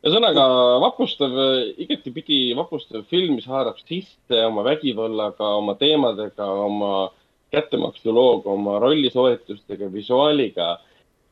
Ühesõnaga 0.02 0.44
vapustav, 0.82 1.34
igatipidi 1.78 2.52
vapustav 2.58 3.04
film, 3.10 3.36
mis 3.38 3.46
haarab 3.46 3.78
sisse 3.84 4.40
oma 4.48 4.64
vägivallaga, 4.66 5.52
oma 5.60 5.76
teemadega, 5.78 6.48
oma 6.66 7.10
kättemaksulooga, 7.54 8.50
oma 8.50 8.78
rollisooritustega, 8.82 9.90
visuaaliga. 9.92 10.78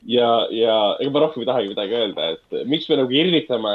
ja, 0.07 0.29
ja 0.55 0.77
ega 1.01 1.11
ma 1.13 1.21
rohkem 1.27 1.43
ei 1.43 1.49
tahagi 1.49 1.73
midagi 1.75 1.97
öelda, 1.99 2.29
et 2.37 2.69
miks 2.69 2.87
me 2.89 2.97
nagu 3.03 3.13
irvitame, 3.13 3.75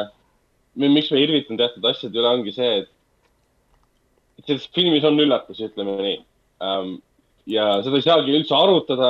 miks 0.81 1.11
me 1.11 1.21
irvitame 1.21 1.59
teatud 1.59 1.85
asjade 1.85 2.17
üle, 2.17 2.31
ongi 2.31 2.53
see, 2.55 2.71
et 2.81 2.91
et 4.39 4.47
selles 4.47 4.65
filmis 4.75 5.05
on 5.07 5.19
üllatus, 5.19 5.61
ütleme 5.63 5.99
nii 5.99 6.17
um,. 6.65 6.95
ja 7.45 7.67
seda 7.85 7.99
ei 7.99 8.05
saagi 8.07 8.33
üldse 8.33 8.55
arutada 8.57 9.09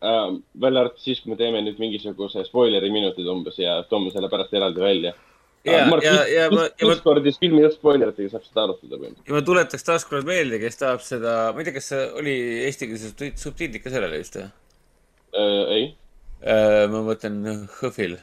um,, 0.00 0.42
välja 0.60 0.84
arvatud 0.84 1.02
siis, 1.02 1.22
kui 1.22 1.32
me 1.32 1.38
teeme 1.40 1.62
nüüd 1.64 1.80
mingisuguse 1.82 2.44
spoileri 2.46 2.90
minutid 2.94 3.26
umbes 3.30 3.58
ja 3.60 3.80
toome 3.90 4.12
selle 4.14 4.30
pärast 4.32 4.54
eraldi 4.54 4.84
välja. 4.84 5.14
ja, 5.66 5.80
ja, 6.04 6.14
ja 6.30 6.44
ma, 6.52 6.68
ja 6.70 6.86
ma 6.86 6.94
ükskord 6.94 7.26
siis 7.26 7.40
filmi 7.42 7.64
just 7.64 7.80
spoileritega 7.80 8.30
saab 8.34 8.46
seda 8.46 8.64
arutada 8.66 8.94
põhimõtteliselt. 8.94 9.28
ja 9.28 9.36
ma 9.36 9.44
tuletaks 9.50 9.88
taaskord 9.88 10.28
meelde, 10.28 10.60
kes 10.62 10.80
tahab 10.80 11.02
seda, 11.04 11.36
ma 11.54 11.62
ei 11.62 11.68
tea, 11.68 11.76
kas 11.76 11.90
see 11.92 12.04
oli 12.22 12.36
eestikeelse 12.68 13.12
subtiit- 13.12 13.42
subtiitrid 13.42 13.84
ka 13.84 13.92
sellele 13.94 14.22
vist 14.22 14.38
või? 14.38 14.48
Uh, 15.28 15.64
ei, 15.74 15.90
ma 16.88 17.02
mõtlen 17.04 17.42
HÖFFil. 17.80 18.16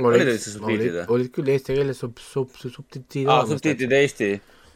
Olid 0.00 0.22
üldse 0.30 0.54
subtiitrid 0.54 0.94
või? 0.94 1.04
olid 1.16 1.32
küll 1.34 1.50
eesti 1.52 1.76
keeles 1.76 1.98
sub-, 2.00 2.22
sub-, 2.22 2.56
subtiitrid 2.62 3.28
aa, 3.28 3.42
subtiitrid 3.50 3.92
Eesti. 3.98 4.30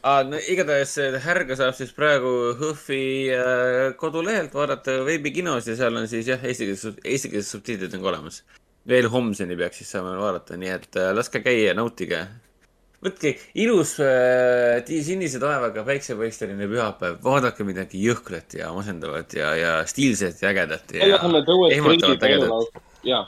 aa, 0.05 0.21
no 0.29 0.39
igatahes 0.53 0.93
härga 1.23 1.57
saab 1.57 1.75
siis 1.77 1.93
praegu 1.97 2.31
HÖFFi 2.59 3.01
äh, 3.33 3.95
kodulehelt 3.99 4.53
vaadata 4.53 4.99
veebikinos 5.07 5.69
ja 5.69 5.77
seal 5.79 5.97
on 5.97 6.07
siis 6.11 6.29
jah, 6.29 6.41
eestikeelsed, 6.45 7.01
eestikeelsed 7.03 7.49
subtiitrid 7.55 7.95
on 7.97 8.03
ka 8.05 8.11
olemas. 8.13 8.43
veel 8.87 9.07
homseni 9.09 9.55
peaks 9.57 9.81
siis 9.81 9.93
saama 9.95 10.13
vaadata, 10.19 10.57
nii 10.61 10.73
et 10.75 10.99
äh, 11.01 11.13
laske 11.17 11.41
käia, 11.41 11.73
nautige. 11.77 12.21
võtke 13.05 13.33
ilus 13.61 13.95
äh, 14.05 14.85
sinise 15.07 15.41
taevaga 15.41 15.83
päiksepaisteline 15.87 16.69
pühapäev, 16.69 17.17
vaadake 17.25 17.65
midagi 17.65 18.03
jõhkrat 18.05 18.59
ja 18.61 18.69
masendavat 18.77 19.33
ja, 19.37 19.55
ja 19.57 19.73
stiilset 19.89 20.41
ja 20.45 20.53
ägedat 20.53 20.93
ja 20.93 21.09
elu 21.09 21.95
ägedat. 22.29 22.83
jaa, 23.03 23.25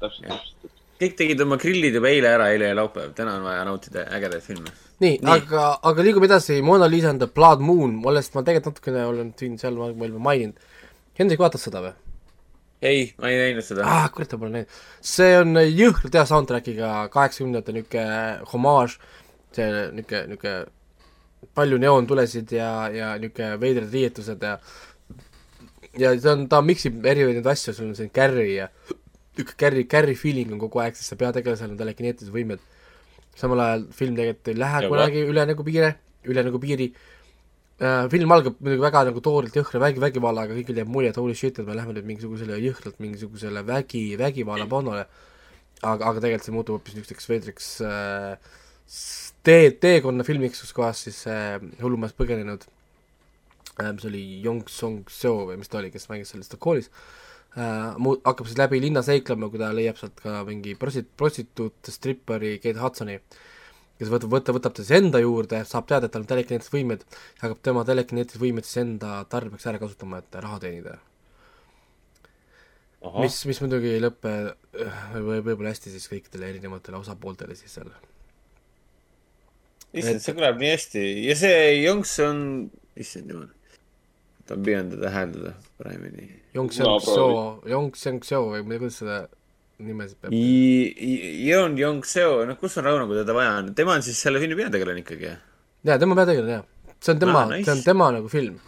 täpselt, 0.00 0.30
Jah. 0.30 0.40
täpselt. 0.40 0.73
Kõik 1.04 1.18
tegid 1.18 1.42
oma 1.44 1.58
grillid 1.60 1.98
juba 1.98 2.10
eile 2.10 2.30
ära, 2.34 2.48
eile 2.54 2.72
laupäev, 2.76 3.12
täna 3.16 3.36
on 3.38 3.46
vaja 3.46 3.64
nautida 3.68 4.06
ägedaid 4.16 4.44
filme. 4.44 4.72
nii, 5.02 5.18
nii., 5.20 5.34
aga, 5.34 5.66
aga 5.90 6.06
liigume 6.06 6.28
edasi, 6.30 6.60
Mona 6.64 6.88
Lisa 6.90 7.12
and 7.12 7.22
the 7.22 7.28
Blood 7.28 7.62
Moon, 7.64 7.98
millest 8.02 8.34
ma 8.36 8.44
tegelikult 8.46 8.78
natukene 8.78 9.04
olen 9.10 9.34
siin 9.38 9.58
seal 9.60 9.76
ma- 9.78 9.92
veel 10.00 10.16
maininud. 10.28 10.72
Hendrik 11.18 11.42
vaatas 11.42 11.68
seda 11.68 11.82
või? 11.84 11.94
ei, 12.84 13.04
ma 13.20 13.30
ei 13.32 13.38
näinud 13.40 13.64
seda. 13.64 13.84
ah, 13.88 14.08
kurat, 14.12 14.32
ma 14.34 14.44
pole 14.44 14.54
näinud. 14.58 14.80
see 15.14 15.36
on 15.40 15.60
jõhkralt 15.60 16.18
hea 16.18 16.24
soundtrack'iga 16.30 16.94
kaheksakümnendate 17.14 17.76
niisugune 17.76 18.48
homaaž, 18.52 18.98
see 19.56 19.68
niisugune, 19.70 20.24
niisugune 20.34 21.54
palju 21.54 21.78
neoontulesid 21.80 22.52
ja, 22.56 22.72
ja 22.92 23.14
niisugune 23.20 23.54
veidrad 23.62 23.94
riietused 23.94 24.44
ja 24.44 24.58
ja 26.00 26.12
see 26.18 26.30
on, 26.32 26.46
ta 26.50 26.60
miksib 26.64 27.04
erinevaid 27.06 27.46
asju, 27.54 27.74
sul 27.74 27.90
on 27.92 27.98
see 27.98 28.12
Carry 28.14 28.50
ja 28.56 28.68
niisugune 29.36 29.56
Carry, 29.58 29.84
Carry 29.90 30.14
feeling 30.14 30.52
on 30.54 30.60
kogu 30.62 30.80
aeg, 30.82 30.94
sest 30.96 31.10
see 31.12 31.18
peategelasel 31.20 31.70
on 31.74 31.78
telekineetilised 31.80 32.32
võimed. 32.34 32.60
samal 33.34 33.58
ajal 33.60 33.80
film 33.90 34.14
tegelikult 34.14 34.48
ei 34.52 34.54
lähe 34.60 34.82
Ja 34.84 34.88
kunagi 34.92 35.22
üle 35.26 35.42
nagu 35.50 35.64
piire, 35.66 35.88
üle 36.30 36.42
nagu 36.46 36.58
piiri 36.62 36.86
äh,. 37.80 38.06
film 38.12 38.30
algab 38.32 38.60
muidugi 38.60 38.82
väga 38.84 39.00
nagu 39.08 39.20
toorelt 39.20 39.56
jõhkra 39.58 39.80
vägi, 39.82 39.98
vägivallaga, 40.04 40.54
kõigil 40.54 40.78
jääb 40.78 40.88
mulje, 40.94 41.10
et 41.10 41.16
holy 41.18 41.34
shit, 41.34 41.58
et 41.58 41.66
me 41.66 41.74
läheme 41.74 41.96
nüüd 41.96 42.06
mingisugusele 42.06 42.60
jõhkralt 42.62 43.00
mingisugusele 43.02 43.64
vägi, 43.66 44.04
vägivalla 44.20 44.68
pannole. 44.70 45.06
aga, 45.82 46.06
aga 46.12 46.20
tegelikult 46.22 46.46
see 46.46 46.54
muutub 46.54 46.78
hoopis 46.78 46.94
niisuguseks 46.94 47.28
veidriks 47.28 47.66
s- 48.86 49.34
tee, 49.42 49.72
teekonnafilmiks, 49.82 50.60
kus 50.62 50.72
kohas 50.72 51.02
siis 51.08 51.18
äh, 51.26 51.58
hullumajas 51.82 52.14
põgenenud 52.16 52.62
äh,, 53.82 53.90
mis 53.92 54.04
oli 54.08 54.22
Yong 54.46 54.62
Song 54.70 55.02
Seo 55.10 55.42
või 55.50 55.58
mis 55.58 55.68
ta 55.68 55.82
oli, 55.82 55.90
kes 55.90 56.06
mängis 56.08 56.30
sellest 56.32 56.54
koolis 56.62 56.86
äh,, 56.86 57.23
mu-, 57.54 58.18
hakkab 58.24 58.48
siis 58.48 58.58
läbi 58.58 58.80
linna 58.82 59.02
seiklema, 59.06 59.48
kui 59.50 59.60
ta 59.62 59.70
leiab 59.74 59.98
sealt 60.00 60.18
ka 60.22 60.42
mingi 60.48 60.74
prosti-, 60.78 61.06
prostituut, 61.18 61.90
strippari 61.92 62.56
Kate 62.62 62.82
Hudsoni, 62.82 63.18
kes 64.00 64.10
võtab, 64.10 64.32
võta, 64.34 64.54
võtab 64.56 64.74
ta 64.74 64.82
siis 64.82 64.96
enda 64.98 65.20
juurde, 65.22 65.62
saab 65.68 65.86
teada, 65.90 66.08
et 66.08 66.14
tal 66.14 66.24
on 66.24 66.30
telekineetilised 66.30 66.74
võimed, 66.74 67.04
hakkab 67.42 67.60
tema 67.62 67.84
telekineetilised 67.86 68.42
võimed 68.42 68.66
siis 68.66 68.82
enda 68.82 69.20
tarbeks 69.30 69.68
ära 69.70 69.82
kasutama, 69.82 70.22
et 70.22 70.40
raha 70.42 70.58
teenida. 70.64 70.98
mis, 73.20 73.38
mis 73.46 73.60
muidugi 73.60 73.92
ei 73.94 74.02
lõpe 74.02 74.32
äh, 74.32 75.00
või 75.14 75.42
võib-olla 75.44 75.74
hästi 75.74 75.92
siis 75.92 76.08
kõikidele 76.10 76.48
erinevatele 76.54 76.98
osapooltele 76.98 77.54
siis 77.54 77.76
seal. 77.76 77.92
issand, 79.92 80.24
see 80.24 80.34
kõlab 80.34 80.58
nii 80.58 80.72
hästi 80.72 81.04
ja 81.28 81.36
see 81.38 81.58
Jonks 81.84 82.16
on, 82.24 82.40
issand 82.98 83.30
jumal. 83.30 83.52
Ta 84.46 84.54
on 84.58 84.64
püüdnud 84.66 84.96
teda 84.98 85.10
hääldada 85.14 85.54
paremini. 85.80 86.28
Yong 86.54 86.68
No 86.70 86.76
Seng 86.76 86.90
proovi. 86.90 87.14
Seo, 87.14 87.72
Yong 87.72 87.96
Seng 87.96 88.20
Seo 88.24 88.44
või 88.52 88.62
kuidas 88.68 89.00
seda 89.02 89.22
nimesid 89.84 90.16
peab. 90.22 90.32
Jon 91.48 91.74
Jong-seo, 91.80 92.44
noh, 92.46 92.56
kus 92.60 92.76
on 92.78 92.84
Rauno, 92.86 93.08
kui 93.10 93.16
teda 93.18 93.34
vaja 93.34 93.56
on, 93.58 93.72
tema 93.74 93.96
on 93.98 94.04
siis 94.06 94.20
selle 94.22 94.38
filmi 94.42 94.54
peategelane 94.60 95.02
ikkagi. 95.02 95.32
jaa, 95.84 95.98
tema 95.98 96.14
peategelane 96.14 96.52
jaa. 96.60 96.64
see 97.00 97.12
on 97.12 97.18
tema 97.20 97.40
Ah,, 97.42 97.48
nice. 97.50 97.64
see 97.66 97.72
on 97.74 97.82
tema 97.84 98.10
nagu 98.14 98.28
film. 98.30 98.60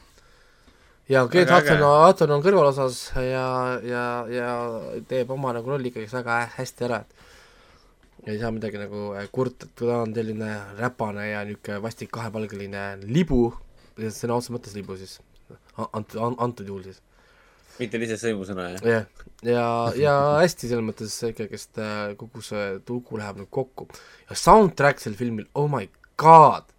ja 1.09 1.23
Kate 1.31 1.47
Hudson. 1.55 1.79
Hudson 2.07 2.31
on 2.35 2.43
kõrvalosas 2.43 2.99
ja, 3.23 3.47
ja, 3.87 4.03
ja 4.29 4.49
teeb 5.09 5.31
oma 5.31 5.53
nagu 5.55 5.71
rolli 5.71 5.93
ikkagi 5.93 6.11
väga 6.13 6.41
hä- 6.43 6.51
hästi 6.59 6.85
ära, 6.89 6.99
et 7.07 8.27
ei 8.27 8.39
saa 8.43 8.51
midagi 8.51 8.77
nagu 8.83 9.13
äh, 9.15 9.29
kurta, 9.31 9.67
et 9.71 9.75
ta 9.79 10.01
on 10.03 10.13
selline 10.15 10.51
räpane 10.81 11.29
ja 11.31 11.45
niisugune 11.47 11.79
vastik 11.87 12.11
kahepalgeline 12.11 12.83
libu, 13.07 13.53
sõna 13.97 14.35
otseses 14.41 14.51
mõttes 14.57 14.75
libu 14.75 14.97
siis, 14.99 15.21
antud, 15.77 16.21
antud 16.37 16.69
juhul 16.69 16.87
siis. 16.87 17.03
mitte 17.81 18.01
lihtsalt 18.01 18.23
sõimusõna, 18.23 18.71
jah? 18.77 18.87
jah, 18.93 19.27
ja, 19.45 19.67
ja 20.01 20.15
hästi 20.43 20.71
selles 20.71 20.87
mõttes 20.87 21.19
ikkagist 21.31 21.81
äh, 21.83 22.15
kogu 22.21 22.45
see 22.45 22.79
lugu 22.89 23.21
läheb 23.21 23.43
nagu 23.43 23.51
kokku. 23.51 23.89
ja 24.31 24.39
soundtrack 24.39 25.03
sel 25.03 25.19
filmil, 25.19 25.49
oh 25.55 25.69
my 25.73 25.89
god! 26.21 26.73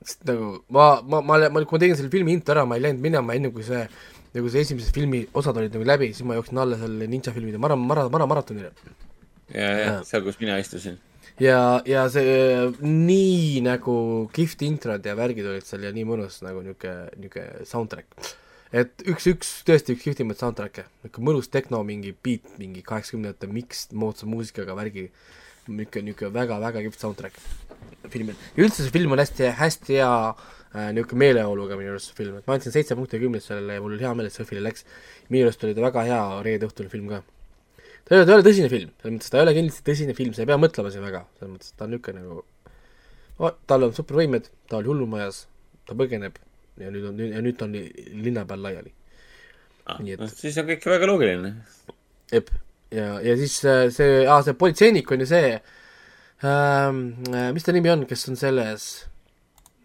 sest 0.00 0.24
nagu 0.28 0.62
ma, 0.72 0.86
ma, 1.02 1.20
ma, 1.20 1.38
ma, 1.50 1.64
kui 1.64 1.76
ma 1.76 1.82
tegin 1.82 1.98
selle 1.98 2.12
filmi 2.12 2.32
intro 2.36 2.56
ära, 2.56 2.64
ma 2.68 2.78
ei 2.78 2.86
läinud 2.86 3.04
minema 3.04 3.36
enne, 3.36 3.52
kui 3.54 3.66
see, 3.66 3.82
nagu 4.36 4.52
see 4.52 4.64
esimese 4.64 4.94
filmi 4.96 5.26
osad 5.36 5.58
olid 5.60 5.76
nagu 5.76 5.86
läbi, 5.86 6.10
siis 6.14 6.26
ma 6.28 6.38
jooksin 6.38 6.62
alla 6.62 6.78
selle 6.80 7.08
ninja 7.10 7.34
filmide 7.36 7.60
mara-, 7.60 7.78
mara-, 7.78 8.08
mara-, 8.12 8.28
maratonile. 8.30 8.72
ja, 9.52 9.60
ja 9.60 9.78
Jaa. 9.84 10.02
seal, 10.08 10.24
kus 10.26 10.40
mina 10.40 10.56
istusin. 10.62 10.98
Ja, 11.40 11.80
ja 11.88 12.04
see 12.12 12.68
nii 12.84 13.62
nagu 13.64 13.96
kihvt 14.34 14.64
introd 14.66 15.06
ja 15.06 15.16
värgid 15.18 15.48
olid 15.48 15.66
seal 15.66 15.86
ja 15.86 15.94
nii 15.94 16.06
mõnus 16.08 16.40
nagu 16.44 16.62
niisugune, 16.64 17.08
niisugune 17.16 17.66
soundtrack. 17.68 18.30
et 18.70 19.04
üks, 19.08 19.26
üks, 19.32 19.52
tõesti 19.66 19.96
üks 19.96 20.06
kihvtimaid 20.06 20.40
soundtrack'e, 20.40 20.86
niisugune 21.04 21.30
mõnus 21.30 21.50
tehno 21.52 21.82
mingi 21.86 22.12
beat, 22.12 22.52
mingi 22.60 22.84
kaheksakümnendate 22.86 23.50
mixed 23.50 23.96
moodsa 23.96 24.28
muusikaga 24.30 24.76
värgi, 24.78 25.08
niisugune, 25.68 26.10
niisugune 26.10 26.34
väga-väga 26.36 26.84
kihvt 26.86 27.06
soundtrack 27.06 27.40
filmil. 28.12 28.36
ja 28.56 28.66
üldse 28.66 28.84
see 28.84 28.94
film 28.94 29.16
on 29.16 29.22
hästi, 29.22 29.50
hästi 29.60 29.98
hea 29.98 30.14
äh, 30.28 30.92
niisugune 30.94 31.24
meeleoluga 31.24 31.80
minu 31.80 31.96
arust 31.96 32.12
see 32.12 32.20
film, 32.22 32.38
et 32.40 32.48
ma 32.48 32.58
andsin 32.58 32.76
seitse 32.76 32.98
punkti 32.98 33.22
kümnest 33.22 33.50
sellele 33.50 33.78
ja 33.78 33.84
mul 33.84 33.96
oli 33.96 34.04
hea 34.04 34.14
meel, 34.16 34.30
et 34.30 34.36
Sophile 34.36 34.64
läks. 34.66 34.84
minu 35.32 35.48
arust 35.48 35.64
oli 35.64 35.76
ta 35.76 35.88
väga 35.88 36.08
hea 36.12 36.24
reede 36.46 36.68
õhtune 36.68 36.92
film 36.92 37.08
ka 37.14 37.24
ta 38.10 38.16
ei 38.16 38.20
ole, 38.20 38.26
ta 38.26 38.32
ei 38.34 38.38
ole 38.40 38.46
tõsine 38.48 38.68
film, 38.72 38.90
selles 38.98 39.14
mõttes 39.16 39.30
ta 39.30 39.38
ei 39.38 39.44
ole 39.46 39.52
kindlasti 39.54 39.84
tõsine 39.86 40.14
film, 40.18 40.32
sa 40.34 40.42
ei 40.42 40.48
pea 40.50 40.58
mõtlema 40.58 40.90
siin 40.90 41.04
väga, 41.06 41.20
selles 41.38 41.52
mõttes 41.54 41.74
ta 41.78 41.86
on 41.86 41.92
niisugune 41.94 42.24
nagu 42.24 42.40
oh, 43.40 43.52
tal 43.70 43.86
on 43.86 43.92
supervõimed, 43.96 44.48
ta 44.68 44.80
oli 44.80 44.90
hullumajas, 44.90 45.44
ta 45.86 45.94
põgeneb 45.98 46.40
ja 46.80 46.90
nüüd 46.90 47.06
on, 47.12 47.20
ja 47.30 47.42
nüüd 47.44 47.58
ta 47.60 47.68
on 47.68 47.76
linna 48.24 48.42
peal 48.48 48.64
laiali. 48.66 48.90
Ah, 49.86 50.00
et- 50.02 50.20
no, 50.20 50.26
siis 50.30 50.58
on 50.60 50.66
kõik 50.68 50.84
väga 50.90 51.06
loogiline. 51.08 51.52
jep, 52.32 52.50
ja, 52.94 53.12
ja 53.24 53.36
siis 53.38 53.56
äh, 53.68 53.86
see, 53.94 54.24
aa, 54.26 54.42
see 54.46 54.58
politseinik 54.58 55.10
on 55.14 55.22
ju 55.24 55.30
see 55.30 55.54
ähm,, 56.46 57.00
mis 57.54 57.66
ta 57.66 57.72
nimi 57.74 57.90
on, 57.92 58.04
kes 58.10 58.26
on 58.30 58.38
selles 58.38 58.90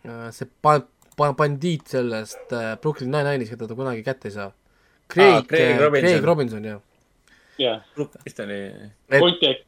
äh, 0.06 0.27
see 0.35 0.49
pa-, 0.65 0.81
pa-, 1.18 1.34
bandiit 1.38 1.88
sellest 1.93 2.53
äh, 2.53 2.73
Brooklyn 2.81 3.14
Nine-Nine'is, 3.14 3.53
keda 3.53 3.69
ta 3.69 3.77
kunagi 3.77 4.03
kätte 4.06 4.30
ei 4.31 4.35
saa. 4.35 4.52
Craig, 5.11 5.45
Craig 5.49 5.76
äh, 5.76 5.80
Robinson. 5.81 6.10
Craig 6.10 6.26
Robinson, 6.31 6.64
jah. 6.73 6.81
jah, 7.60 7.82
mis 8.26 8.36
ta 8.38 8.44
oli? 8.44 8.60
Et- 9.10 9.19
Pontiac 9.22 9.61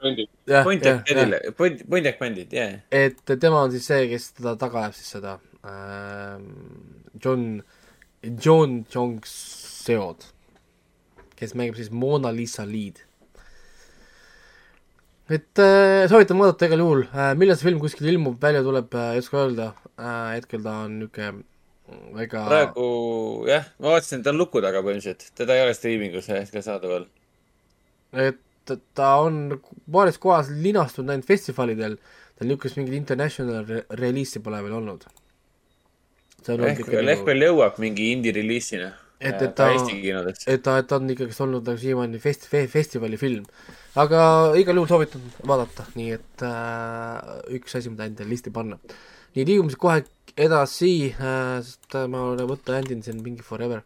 jah, 0.48 0.64
Pontiac. 0.68 1.04
Bandile, 1.08 1.40
Pontiac 1.58 2.20
Bandit, 2.20 2.54
jah. 2.54 2.78
et 2.92 3.22
tema 3.40 3.64
on 3.64 3.72
siis 3.72 3.88
see, 3.88 4.08
kes 4.12 4.32
teda 4.40 4.56
taga 4.60 4.86
ajab 4.86 4.96
siis 4.98 5.12
seda 5.18 5.38
ähm, 5.68 6.48
John, 7.24 7.46
John 8.44 8.80
Jong-seod, 8.94 10.30
kes 11.40 11.56
mängib 11.58 11.78
siis 11.80 11.92
Mona 11.92 12.32
Lisa 12.36 12.66
Lead. 12.68 13.04
et 15.30 15.60
äh, 15.60 16.06
soovitan 16.08 16.40
vaadata 16.40 16.70
igal 16.70 16.80
juhul 16.86 17.02
äh,, 17.12 17.34
millal 17.36 17.58
see 17.60 17.68
film 17.68 17.82
kuskil 17.84 18.08
ilmub, 18.14 18.38
välja 18.42 18.64
tuleb 18.64 18.94
äh,, 18.96 19.14
ei 19.18 19.24
oska 19.24 19.42
öelda 19.44 19.72
äh,, 20.00 20.36
hetkel 20.38 20.64
ta 20.64 20.82
on 20.86 21.00
niisugune 21.02 21.44
väga 22.16 22.44
praegu 22.48 22.86
jah, 23.48 23.68
ma 23.80 23.94
vaatasin, 23.96 24.24
ta 24.24 24.32
on 24.34 24.40
luku 24.42 24.62
taga 24.64 24.82
põhimõtteliselt, 24.84 25.30
teda 25.40 25.56
ei 25.56 25.64
ole 25.66 25.76
striimingus 25.76 26.28
hetkel 26.32 26.64
saadaval. 26.66 27.06
Et 28.14 28.76
ta 28.96 29.16
on 29.24 29.60
paaris 29.92 30.18
kohas 30.18 30.50
linastunud 30.52 31.14
ainult 31.14 31.28
festivalidel, 31.28 31.98
tal 32.38 32.48
niisugust 32.50 32.78
mingit 32.80 32.98
international 33.00 33.66
re 33.68 33.84
release'i 33.90 34.44
pole 34.44 34.62
veel 34.64 34.78
olnud. 34.82 35.06
ehk, 36.48 36.88
ehk 36.88 37.26
veel 37.28 37.44
jõuab 37.50 37.80
mingi 37.84 38.12
indie 38.14 38.32
reliisina. 38.36 38.94
Et- 39.20 39.42
et 39.42 39.56
ta- 39.56 39.72
Eesti 39.74 40.02
kinodesse. 40.02 40.46
et 40.48 40.62
ta, 40.62 40.78
et 40.78 40.88
ta 40.88 40.96
on 40.98 41.10
ikkagist 41.10 41.42
olnud 41.42 41.66
nagu 41.66 41.78
siiamaani 41.82 42.20
fest-, 42.22 42.46
fe-, 42.48 42.68
festivali 42.70 43.18
aga 43.96 44.54
igal 44.60 44.76
juhul 44.78 44.88
soovitan 44.92 45.24
vaadata, 45.42 45.88
nii 45.98 46.12
et 46.14 46.44
äh, 46.46 47.56
üks 47.58 47.76
asi, 47.80 47.90
mida 47.90 48.06
endale 48.06 48.30
listi 48.30 48.52
panna. 48.54 48.78
nii, 49.34 49.46
liigume 49.46 49.72
siis 49.74 49.80
kohe 49.82 50.04
edasi 50.38 51.16
äh,, 51.18 51.64
sest 51.66 51.96
äh, 51.98 52.06
ma 52.08 52.22
olen 52.30 52.46
võtta 52.48 52.78
andin 52.78 53.02
siin 53.02 53.24
mingi 53.26 53.42
forever 53.42 53.82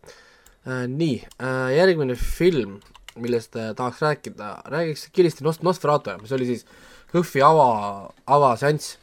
äh,. 0.67 0.83
nii 0.91 1.23
äh,, 1.39 1.69
järgmine 1.77 2.15
film, 2.19 2.81
millest 3.19 3.55
äh, 3.55 3.73
tahaks 3.75 4.01
rääkida, 4.01 4.61
räägiks 4.71 5.09
kiiresti 5.11 5.43
Nost-, 5.43 5.63
Nosferatu, 5.63 6.15
mis 6.21 6.31
oli 6.31 6.45
siis 6.45 6.65
HÖFFi 7.13 7.41
ava, 7.43 8.11
avaseanss. 8.27 8.97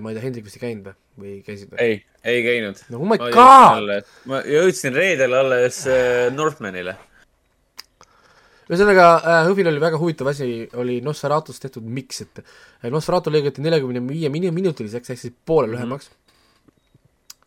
ma 0.00 0.10
ei 0.10 0.16
tea, 0.16 0.24
Hendrik 0.24 0.46
vist 0.46 0.56
ei 0.56 0.62
käinud 0.62 0.86
või, 0.88 0.94
või 1.20 1.34
käisid 1.44 1.72
või? 1.72 1.80
ei, 1.84 1.98
ei 2.24 2.44
käinud. 2.46 2.80
no 2.90 3.02
oh 3.02 3.08
my 3.08 3.18
god! 3.20 4.06
ma 4.30 4.40
jõudsin 4.48 4.96
reedel 4.96 5.36
alles 5.36 5.82
äh, 5.90 6.30
Northmanile. 6.32 6.96
ühesõnaga 8.70 9.08
äh, 9.18 9.38
HÖFFil 9.50 9.72
oli 9.74 9.84
väga 9.84 10.00
huvitav 10.00 10.32
asi, 10.32 10.50
oli 10.80 11.00
Nosferatus 11.04 11.60
tehtud 11.60 11.84
miks, 11.84 12.24
et 12.24 12.40
äh, 12.40 12.90
Nosferatu 12.90 13.32
lõigati 13.34 13.64
neljakümne 13.64 14.00
viie 14.08 14.32
minu- 14.32 14.54
minutiliseks 14.56 15.12
ehk 15.12 15.20
siis 15.26 15.36
poole 15.44 15.68
lühemaks 15.74 16.08
mm. 16.08 16.14
-hmm. 16.14 16.23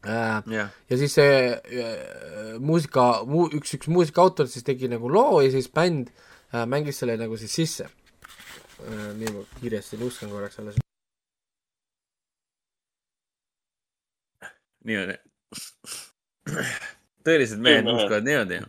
jah, 0.07 0.71
ja 0.89 0.97
siis 0.99 1.13
see 1.17 1.35
äh, 1.51 2.57
muusika 2.59 3.07
mu,, 3.27 3.47
üks, 3.57 3.75
üks 3.77 3.91
muusika 3.91 4.23
autor 4.23 4.49
siis 4.51 4.65
tegi 4.67 4.89
nagu 4.91 5.11
loo 5.11 5.41
ja 5.43 5.51
siis 5.53 5.69
bänd 5.73 6.11
äh, 6.53 6.65
mängis 6.69 7.01
selle 7.01 7.17
nagu 7.19 7.38
siis 7.39 7.55
sisse 7.59 7.88
äh,. 7.88 9.13
nii 9.19 9.34
ma 9.35 9.45
kiiresti 9.59 9.99
nuuskan 10.01 10.31
korraks 10.34 10.59
alles. 10.63 10.81
niimoodi. 14.88 15.17
tõelised 17.27 17.59
mehed 17.63 17.88
nuuskavad 17.88 18.27
niimoodi. 18.27 18.61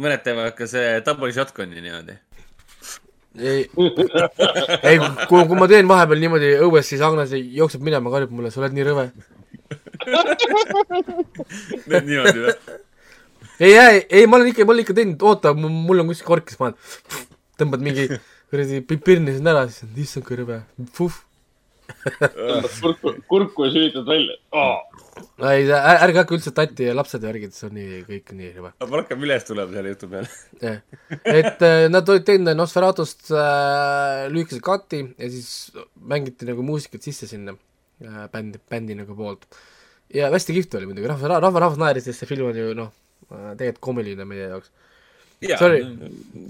mõned 0.00 0.24
teevad 0.24 0.54
ka 0.58 0.68
see 0.70 1.00
double 1.06 1.32
shotgun'i 1.36 1.82
niimoodi. 1.84 2.16
Ei, 3.38 3.64
ei 4.90 4.98
kui, 5.28 5.40
kui 5.48 5.56
ma 5.58 5.66
teen 5.70 5.88
vahepeal 5.90 6.20
niimoodi 6.22 6.52
õues, 6.66 6.86
siis 6.88 7.02
Agnes 7.04 7.32
jookseb 7.34 7.82
minema, 7.86 8.12
karjub 8.12 8.30
mulle, 8.34 8.50
sa 8.54 8.60
oled 8.62 8.76
nii 8.76 8.86
rõve 8.86 9.08
Need 11.90 12.06
niimoodi 12.08 12.44
või? 12.44 12.54
ei, 13.62 13.72
ei, 13.72 14.00
ei, 14.10 14.24
ma 14.26 14.38
olen 14.38 14.50
ikka, 14.50 14.66
ma 14.66 14.74
olen 14.74 14.84
ikka 14.84 14.96
teinud, 14.98 15.22
oota, 15.26 15.54
mul 15.58 16.02
on 16.02 16.10
kuskil 16.10 16.28
korkis 16.28 16.58
pannud. 16.60 16.78
tõmbad 17.60 17.82
mingi 17.86 18.08
kuradi 18.50 18.80
pi- 18.86 18.98
pirni 19.02 19.34
sinna 19.36 19.54
ära, 19.54 19.62
siis 19.70 19.86
on 19.86 20.02
issand 20.02 20.26
kui 20.26 20.38
rõve, 20.40 20.60
puhh. 20.98 21.16
kurku, 22.80 23.14
kurku 23.28 23.66
ja 23.66 23.72
sülitad 23.74 24.06
välja 24.08 24.36
oh.. 24.56 24.80
ei, 25.50 25.66
ärge 25.68 26.20
hakka 26.20 26.36
üldse 26.36 26.52
tatti 26.56 26.88
ja 26.88 26.94
lapsed 26.96 27.22
ja 27.22 27.30
värgid, 27.30 27.54
see 27.56 27.68
on 27.68 27.76
nii, 27.78 28.00
kõik 28.08 28.32
nii 28.36 28.50
rõve. 28.56 28.72
ma 28.80 29.00
rohkem 29.00 29.26
üles 29.26 29.46
tuleb 29.48 29.74
selle 29.74 29.92
jutu 29.94 30.10
peale. 30.12 30.72
et 31.40 31.64
äh, 31.68 31.86
nad 31.92 32.14
olid 32.14 32.26
teinud 32.28 32.56
Nosferatust 32.58 33.30
äh, 33.32 34.24
lühikese 34.32 34.62
kati 34.64 35.02
ja 35.12 35.30
siis 35.32 35.50
mängiti 36.00 36.48
nagu 36.48 36.64
muusikat 36.66 37.06
sisse 37.06 37.28
sinna 37.30 37.56
äh, 37.56 38.24
bändi, 38.32 38.62
bändi 38.70 38.98
nagu 38.98 39.16
poolt. 39.18 39.48
ja 40.14 40.32
hästi 40.34 40.58
kihvt 40.60 40.78
oli 40.80 40.90
muidugi, 40.90 41.10
rahva, 41.10 41.38
rahva, 41.38 41.66
rahvas 41.66 41.80
naeris, 41.80 42.08
sest 42.08 42.24
see 42.24 42.30
film 42.30 42.50
on 42.52 42.60
ju 42.60 42.72
noh, 42.78 42.92
tegelikult 43.28 43.82
koomiline 43.88 44.28
meie 44.28 44.48
jaoks. 44.52 44.72
Sorry. 45.58 45.80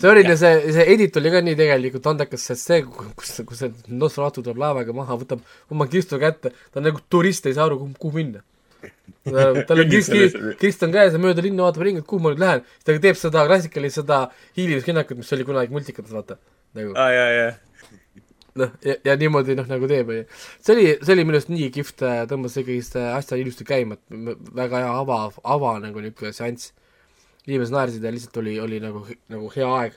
see 0.00 0.10
oli, 0.10 0.24
see, 0.36 0.54
see 0.76 0.86
edit 0.94 1.16
oli 1.20 1.32
ka 1.34 1.42
nii 1.44 1.58
tegelikult 1.58 2.08
andekas, 2.12 2.46
sest 2.50 2.70
see, 2.70 2.82
kus, 2.86 3.36
kus 3.48 3.62
see 3.64 3.94
Nosferatu 3.94 4.42
tuleb 4.44 4.60
laevaga 4.62 4.96
maha, 4.96 5.18
võtab 5.20 5.44
oma 5.72 5.86
kirstu 5.90 6.20
kätte, 6.22 6.52
ta 6.74 6.82
nagu 6.84 7.02
turist, 7.10 7.46
ei 7.48 7.56
saa 7.56 7.68
aru, 7.68 7.80
kuhu, 7.98 8.14
minna. 8.18 8.44
tal 9.68 9.80
on 9.80 9.90
kirst, 9.90 10.12
kirst 10.60 10.82
on 10.84 10.92
käes 10.94 11.14
ja 11.14 11.20
mööda 11.20 11.44
linna 11.44 11.66
vaatab 11.66 11.86
ringi, 11.86 12.02
et 12.04 12.08
kuhu 12.08 12.22
ma 12.24 12.32
nüüd 12.32 12.42
lähen, 12.42 12.64
siis 12.76 12.88
ta 12.88 12.96
teeb 13.06 13.18
seda 13.20 13.44
klassikalist 13.48 14.00
seda 14.00 14.20
hiilimiskinnakat, 14.58 15.20
mis 15.20 15.32
oli 15.36 15.46
kunagi 15.48 15.74
multikates, 15.74 16.12
vaata. 16.14 16.38
nagu 16.76 16.92
aa, 17.00 17.08
ja, 17.14 17.24
ja. 17.32 17.48
noh, 18.60 18.74
ja, 18.84 18.96
ja 19.08 19.16
niimoodi 19.20 19.56
noh, 19.58 19.68
nagu 19.70 19.88
teeb, 19.90 20.12
onju. 20.12 20.28
see 20.60 20.76
oli, 20.76 20.86
see 21.00 21.16
oli 21.16 21.26
minu 21.26 21.40
arust 21.40 21.52
nii 21.52 21.70
kihvt, 21.74 22.06
tõmbas 22.30 22.58
ikkagist 22.60 22.98
äh, 23.00 23.10
asja 23.16 23.40
ilusti 23.40 23.66
käima, 23.68 23.96
et 23.96 24.48
väga 24.60 24.84
hea 24.84 24.96
ava, 25.02 25.20
ava 25.56 25.76
nagu 25.84 26.04
niisugune 26.04 26.34
seanss. 26.36 26.74
Inimesed 27.48 27.74
naersid 27.74 28.04
ja 28.04 28.12
lihtsalt 28.12 28.36
oli, 28.40 28.56
oli 28.60 28.80
nagu, 28.80 29.04
nagu 29.32 29.50
hea 29.52 29.70
aeg. 29.78 29.96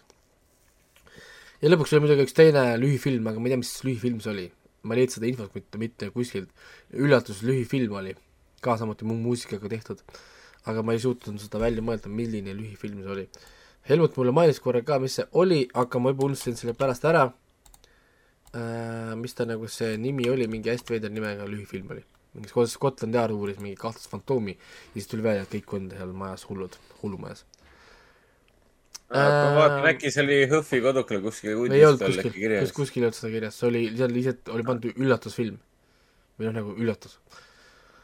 ja 1.61 1.71
lõpuks 1.71 1.93
oli 1.93 2.03
muidugi 2.03 2.25
üks 2.27 2.35
teine 2.37 2.63
lühifilm, 2.79 3.27
aga 3.31 3.39
ma 3.39 3.47
ei 3.47 3.55
tea, 3.55 3.61
mis 3.63 3.73
lühifilm 3.87 4.21
see 4.23 4.33
oli. 4.33 4.47
ma 4.83 4.95
ei 4.95 5.01
leidnud 5.01 5.17
seda 5.17 5.29
infot 5.31 5.55
mitte, 5.55 5.81
mitte 5.81 6.09
kuskilt. 6.15 6.49
üllatus 6.93 7.43
lühifilm 7.47 7.95
oli, 8.01 8.15
ka 8.63 8.77
samuti 8.81 9.07
mu 9.07 9.15
muusikaga 9.21 9.71
tehtud. 9.71 10.03
aga 10.67 10.83
ma 10.83 10.97
ei 10.97 11.03
suutnud 11.03 11.39
seda 11.39 11.61
välja 11.63 11.83
mõelda, 11.83 12.11
milline 12.11 12.55
lühifilm 12.57 13.03
see 13.03 13.13
oli. 13.15 13.27
Helmut 13.87 14.17
mulle 14.19 14.33
mainis 14.35 14.59
korra 14.59 14.81
ka, 14.83 14.99
mis 14.99 15.15
see 15.15 15.27
oli, 15.39 15.61
aga 15.71 15.99
ma 16.03 16.11
juba 16.11 16.27
unustasin 16.27 16.59
selle 16.59 16.75
pärast 16.75 17.07
ära 17.07 17.23
äh, 18.51 19.15
mis 19.15 19.37
ta 19.37 19.47
nagu 19.47 19.71
see 19.71 19.95
nimi 19.95 20.27
oli, 20.27 20.51
mingi 20.51 20.73
hästi 20.73 20.97
veider 20.97 21.13
nimega 21.15 21.47
lühifilm 21.47 21.95
oli 21.95 22.03
mingi 22.35 22.51
Scot- 22.51 22.71
Scotland 22.71 23.15
Yard 23.15 23.33
uuris 23.35 23.59
mingi 23.61 23.77
kahtlast 23.79 24.09
fantoomi 24.11 24.55
ja 24.55 24.93
siis 24.97 25.07
tuli 25.11 25.25
välja, 25.25 25.45
et 25.45 25.53
kõik 25.53 25.73
on 25.77 25.87
seal 25.93 26.11
majas 26.17 26.45
hullud, 26.49 26.77
hullumajas. 27.01 27.43
ma 29.13 29.25
vaatan, 29.55 29.87
äkki 29.93 30.11
see 30.11 30.23
oli 30.25 30.39
Hõhvi 30.51 30.81
kodukal 30.83 31.23
kuskil 31.23 31.55
uudistel 31.63 31.95
äkki 31.95 32.15
kuskil, 32.17 32.37
kirjas. 32.37 32.73
kuskil 32.75 33.03
ei 33.03 33.09
olnud 33.09 33.19
seda 33.19 33.33
kirjas, 33.33 33.59
see 33.59 33.69
oli, 33.71 33.83
seal 33.97 34.15
lihtsalt 34.19 34.53
oli 34.53 34.67
pandud 34.67 35.03
üllatusfilm. 35.03 35.59
või 36.37 36.49
noh, 36.49 36.57
nagu 36.59 36.75
üllatus. 36.77 37.17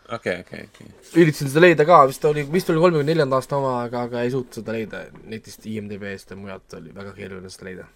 okei, 0.10 0.40
okei, 0.46 0.68
okei. 0.72 0.92
üritasin 1.22 1.52
seda 1.52 1.66
leida 1.66 1.86
ka, 1.90 2.04
vist 2.10 2.26
oli, 2.26 2.48
vist 2.52 2.72
oli 2.74 2.82
kolmekümne 2.86 3.12
neljanda 3.12 3.42
aasta 3.42 3.60
oma, 3.60 3.76
aga, 3.84 4.08
aga 4.10 4.24
ei 4.24 4.32
suutnud 4.34 4.62
seda 4.62 4.78
leida 4.78 5.06
netist, 5.28 5.68
IMDB-st 5.68 6.34
ja 6.34 6.40
mujalt 6.40 6.80
oli 6.80 6.96
väga 6.96 7.14
keeruline 7.20 7.52
seda 7.54 7.70
leida 7.70 7.90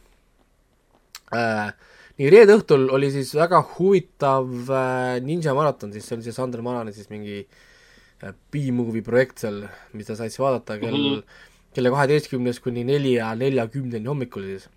äh,. 1.34 1.72
nii, 2.18 2.30
reede 2.34 2.56
õhtul 2.58 2.88
oli 2.94 3.10
siis 3.14 3.34
väga 3.38 3.62
huvitav 3.76 4.72
äh, 4.74 5.18
Ninja 5.26 5.54
maraton, 5.58 5.94
siis 5.94 6.08
see 6.08 6.18
oli 6.18 6.26
see 6.26 6.36
Sander 6.36 6.64
Marani 6.66 6.96
siis 6.96 7.12
mingi 7.14 7.44
äh, 7.44 8.34
B-movie 8.54 9.06
projekt 9.06 9.46
seal, 9.46 9.62
mida 9.98 10.18
sai 10.18 10.32
siis 10.32 10.42
vaadata 10.42 10.80
kell 10.82 10.98
mm. 10.98 11.14
-hmm. 11.20 11.46
kella 11.78 11.94
kaheteistkümnest 11.94 12.64
kuni 12.66 12.84
nelja 12.88 13.34
neljakümneni 13.36 14.10
hommikul 14.10 14.50
siis. 14.50 14.70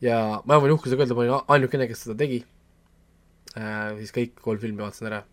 ja 0.00 0.40
ma 0.44 0.60
võin 0.62 0.76
uhkusega 0.76 1.04
öelda, 1.04 1.18
ma 1.18 1.26
olin 1.26 1.52
ainukene, 1.56 1.90
kes 1.90 2.06
seda 2.06 2.16
tegi 2.22 2.44
äh,. 3.56 3.98
siis 3.98 4.14
kõik 4.14 4.40
kolm 4.40 4.62
filmi 4.62 4.82
vaatasin 4.82 5.12
ära 5.12 5.24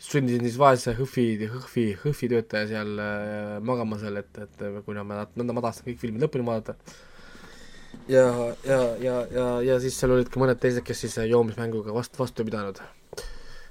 sundisin 0.00 0.44
siis 0.46 0.56
vaese 0.58 0.94
Hõhvi, 0.96 1.26
Hõhvi, 1.50 1.84
Hõhvi 2.00 2.28
töötaja 2.32 2.68
seal 2.70 3.02
äh, 3.04 3.58
magama 3.66 3.98
seal, 4.00 4.16
et, 4.22 4.42
et 4.46 4.62
kuna 4.86 5.04
ma, 5.04 5.26
nõnda 5.36 5.56
ma 5.56 5.64
tahtsin 5.66 5.90
kõik 5.90 6.00
filmid 6.00 6.24
lõpuni 6.24 6.46
vaadata. 6.46 6.76
ja, 8.08 8.24
ja, 8.66 8.80
ja, 9.02 9.18
ja, 9.34 9.46
ja 9.66 9.78
siis 9.82 9.98
seal 10.00 10.12
olid 10.16 10.28
ka 10.32 10.40
mõned 10.42 10.58
teised, 10.62 10.84
kes 10.86 11.04
siis 11.06 11.18
äh, 11.18 11.28
joomismänguga 11.30 11.94
vastu, 11.94 12.18
vastu 12.22 12.42
ei 12.42 12.50
pidanud. 12.50 12.80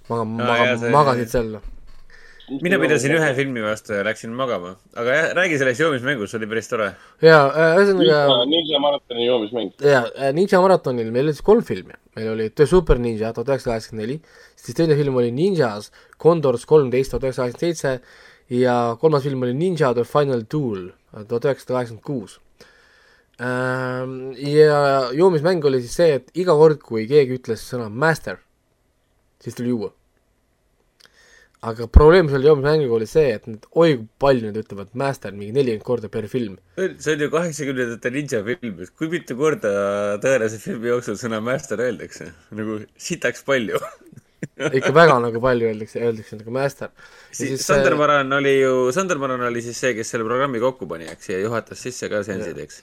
maga-, 0.09 0.23
Aa, 0.23 0.25
maga- 0.25 0.89
magasid 0.95 1.29
seal. 1.33 1.51
mina 2.49 2.79
pidasin 2.81 3.13
ühe 3.13 3.27
filmi 3.37 3.61
vastu 3.61 3.93
ja 3.93 4.03
läksin 4.07 4.31
magama, 4.33 4.71
aga 4.97 5.17
jah, 5.17 5.27
räägi 5.37 5.59
sellest 5.61 5.83
joomismängust, 5.83 6.31
see 6.33 6.39
oli 6.39 6.47
päris 6.49 6.67
tore. 6.71 6.87
ja 7.21 7.43
äh, 7.45 7.75
ühesõnaga 7.77 8.39
Ninja 8.49 8.79
maratoni 8.81 9.25
joomismäng. 9.27 9.69
ja 9.85 9.99
äh, 10.17 10.31
Ninja 10.33 10.61
maratonil 10.63 11.11
meil 11.13 11.27
oli 11.29 11.35
siis 11.37 11.45
kolm 11.45 11.61
filmi, 11.67 11.93
meil 12.17 12.31
oli 12.33 12.49
The 12.49 12.65
Super 12.65 12.97
Ninja 12.97 13.29
tuhat 13.33 13.51
üheksasada 13.53 13.75
kaheksakümmend 13.75 14.05
neli, 14.07 14.17
siis 14.57 14.75
teine 14.81 14.97
film 14.97 15.21
oli 15.21 15.29
Ninjas 15.31 15.91
Condors 16.17 16.65
kolmteist 16.65 17.13
tuhat 17.13 17.27
üheksasada 17.29 17.51
kaheksakümmend 17.51 17.77
seitse 17.77 18.57
ja 18.63 18.97
kolmas 19.01 19.23
film 19.29 19.45
oli 19.45 19.53
Ninja 19.53 19.93
The 19.93 20.03
Final 20.09 20.41
Duel 20.51 20.87
tuhat 21.29 21.45
üheksasada 21.51 21.77
kaheksakümmend 21.77 22.05
kuus. 22.09 22.39
Ja 23.39 24.79
joomismäng 25.15 25.63
oli 25.65 25.79
siis 25.85 25.95
see, 25.95 26.17
et 26.19 26.33
iga 26.35 26.55
kord, 26.59 26.81
kui 26.83 27.05
keegi 27.07 27.37
ütles 27.39 27.63
sõna 27.63 27.87
master, 27.87 28.41
siis 29.43 29.55
tuli 29.55 29.71
juua. 29.71 29.93
aga 31.59 31.89
probleem 31.91 32.29
selle 32.31 32.47
joomismänguga 32.47 32.93
oli 32.95 33.07
see, 33.07 33.31
et 33.35 33.47
need, 33.47 33.65
oi 33.75 33.97
kui 33.97 34.05
palju 34.23 34.47
nad 34.47 34.59
ütlevad 34.61 34.93
master 34.95 35.33
mingi 35.35 35.51
nelikümmend 35.57 35.83
korda 35.87 36.07
per 36.07 36.27
film 36.31 36.53
see 36.79 37.15
on 37.17 37.23
ju 37.25 37.27
kaheksakümnendate 37.33 38.11
ninja 38.15 38.39
film, 38.45 38.77
kui 38.95 39.09
mitu 39.11 39.35
korda 39.39 39.71
tõenäoliselt 40.23 40.63
filmi 40.63 40.87
jooksul 40.87 41.19
sõna 41.19 41.41
master 41.43 41.83
öeldakse, 41.83 42.29
nagu 42.55 42.79
sitaks 42.95 43.43
palju. 43.47 43.81
ikka 44.79 44.93
väga 44.95 45.17
nagu 45.25 45.41
palju 45.43 45.67
öeldakse, 45.71 45.99
öeldakse 45.99 46.39
nagu 46.39 46.55
master. 46.55 46.95
siis 47.35 47.67
Sander 47.67 47.95
Maran 47.99 48.31
oli 48.39 48.55
ju, 48.61 48.91
Sander 48.95 49.19
Maran 49.19 49.43
oli 49.47 49.63
siis 49.63 49.83
see, 49.83 49.91
kes 49.99 50.15
selle 50.15 50.27
programmi 50.27 50.63
kokku 50.63 50.87
pani, 50.87 51.11
eks, 51.11 51.33
ja 51.33 51.43
juhatas 51.43 51.83
sisse 51.87 52.07
ka 52.11 52.23
sensid, 52.27 52.59
eks. 52.67 52.79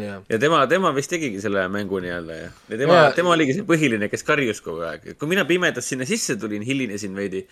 jah, 0.00 0.20
ja 0.32 0.38
tema, 0.42 0.60
tema 0.70 0.92
vist 0.96 1.10
tegigi 1.12 1.40
selle 1.42 1.64
mängu 1.72 2.00
nii-öelda 2.04 2.36
ja, 2.38 2.50
ja 2.70 2.80
tema 2.82 2.98
Jaa., 3.00 3.14
tema 3.16 3.32
oligi 3.34 3.56
see 3.56 3.66
põhiline, 3.68 4.10
kes 4.12 4.26
karjus 4.26 4.62
kogu 4.64 4.84
aeg. 4.88 5.08
kui 5.16 5.30
mina 5.30 5.46
pimedas 5.48 5.88
sinna 5.92 6.08
sisse 6.08 6.38
tulin, 6.40 6.64
hilinesin 6.66 7.16
veidi, 7.16 7.44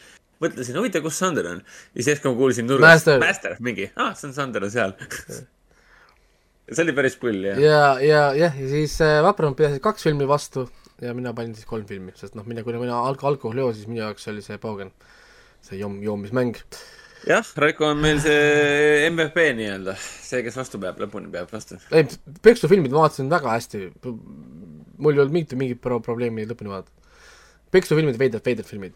mõtlesin, 0.45 0.79
huvitav, 0.81 1.05
kus 1.07 1.19
Sander 1.23 1.51
on. 1.55 1.65
ja 1.65 1.99
siis 1.99 2.15
järsku 2.15 2.33
ma 2.33 2.41
kuulsin 2.41 2.71
nurgast 2.71 3.11
Master., 3.11 3.21
Master, 3.23 3.59
mingi, 3.65 3.91
aa, 3.97 4.13
see 4.19 4.31
on 4.31 4.37
Sander 4.37 4.67
on 4.67 4.73
seal. 4.75 4.97
see 6.75 6.87
oli 6.87 6.97
päris 6.97 7.19
pull, 7.21 7.45
jah. 7.51 7.61
ja, 7.61 7.85
ja 8.03 8.25
jah, 8.39 8.57
ja 8.61 8.73
siis 8.73 8.97
äh, 9.05 9.21
Vaprad 9.25 9.57
pidasid 9.59 9.85
kaks 9.85 10.09
filmi 10.09 10.29
vastu 10.29 10.69
ja 11.03 11.15
mina 11.15 11.35
panin 11.35 11.55
siis 11.55 11.67
kolm 11.69 11.87
filmi, 11.89 12.15
sest 12.19 12.37
noh, 12.39 12.47
mina, 12.49 12.65
kuna 12.67 12.81
mina 12.83 12.99
alg-, 13.09 13.25
alkoholi 13.27 13.63
joo, 13.65 13.73
siis 13.77 13.89
minu 13.91 14.05
jaoks 14.05 14.29
oli 14.33 14.45
see 14.45 14.59
poogen, 14.63 14.93
see 15.65 15.81
joom-, 15.81 16.01
joomismäng. 16.05 16.59
jah, 17.29 17.47
Raiko 17.65 17.87
on 17.93 18.01
meil 18.03 18.21
see 18.23 19.09
MVP 19.11 19.47
nii-öelda, 19.59 19.95
see, 20.01 20.43
kes 20.47 20.57
vastu 20.59 20.81
peab, 20.83 20.99
lõpuni 21.03 21.31
peab 21.33 21.51
vastu. 21.55 21.79
ei, 21.95 22.07
peksufilmid 22.45 22.93
ma 22.95 23.05
vaatasin 23.07 23.31
väga 23.33 23.55
hästi, 23.57 23.83
mul 24.05 25.13
ei 25.17 25.23
olnud 25.25 25.35
mingit, 25.35 25.57
mingit 25.59 25.81
pro- 25.85 26.01
probleemi 26.05 26.47
lõpuni 26.51 26.73
vaadata. 26.73 26.91
peksufilmid, 27.75 28.19
veidrad, 28.21 28.45
veidrad 28.47 28.69
filmid. 28.71 28.95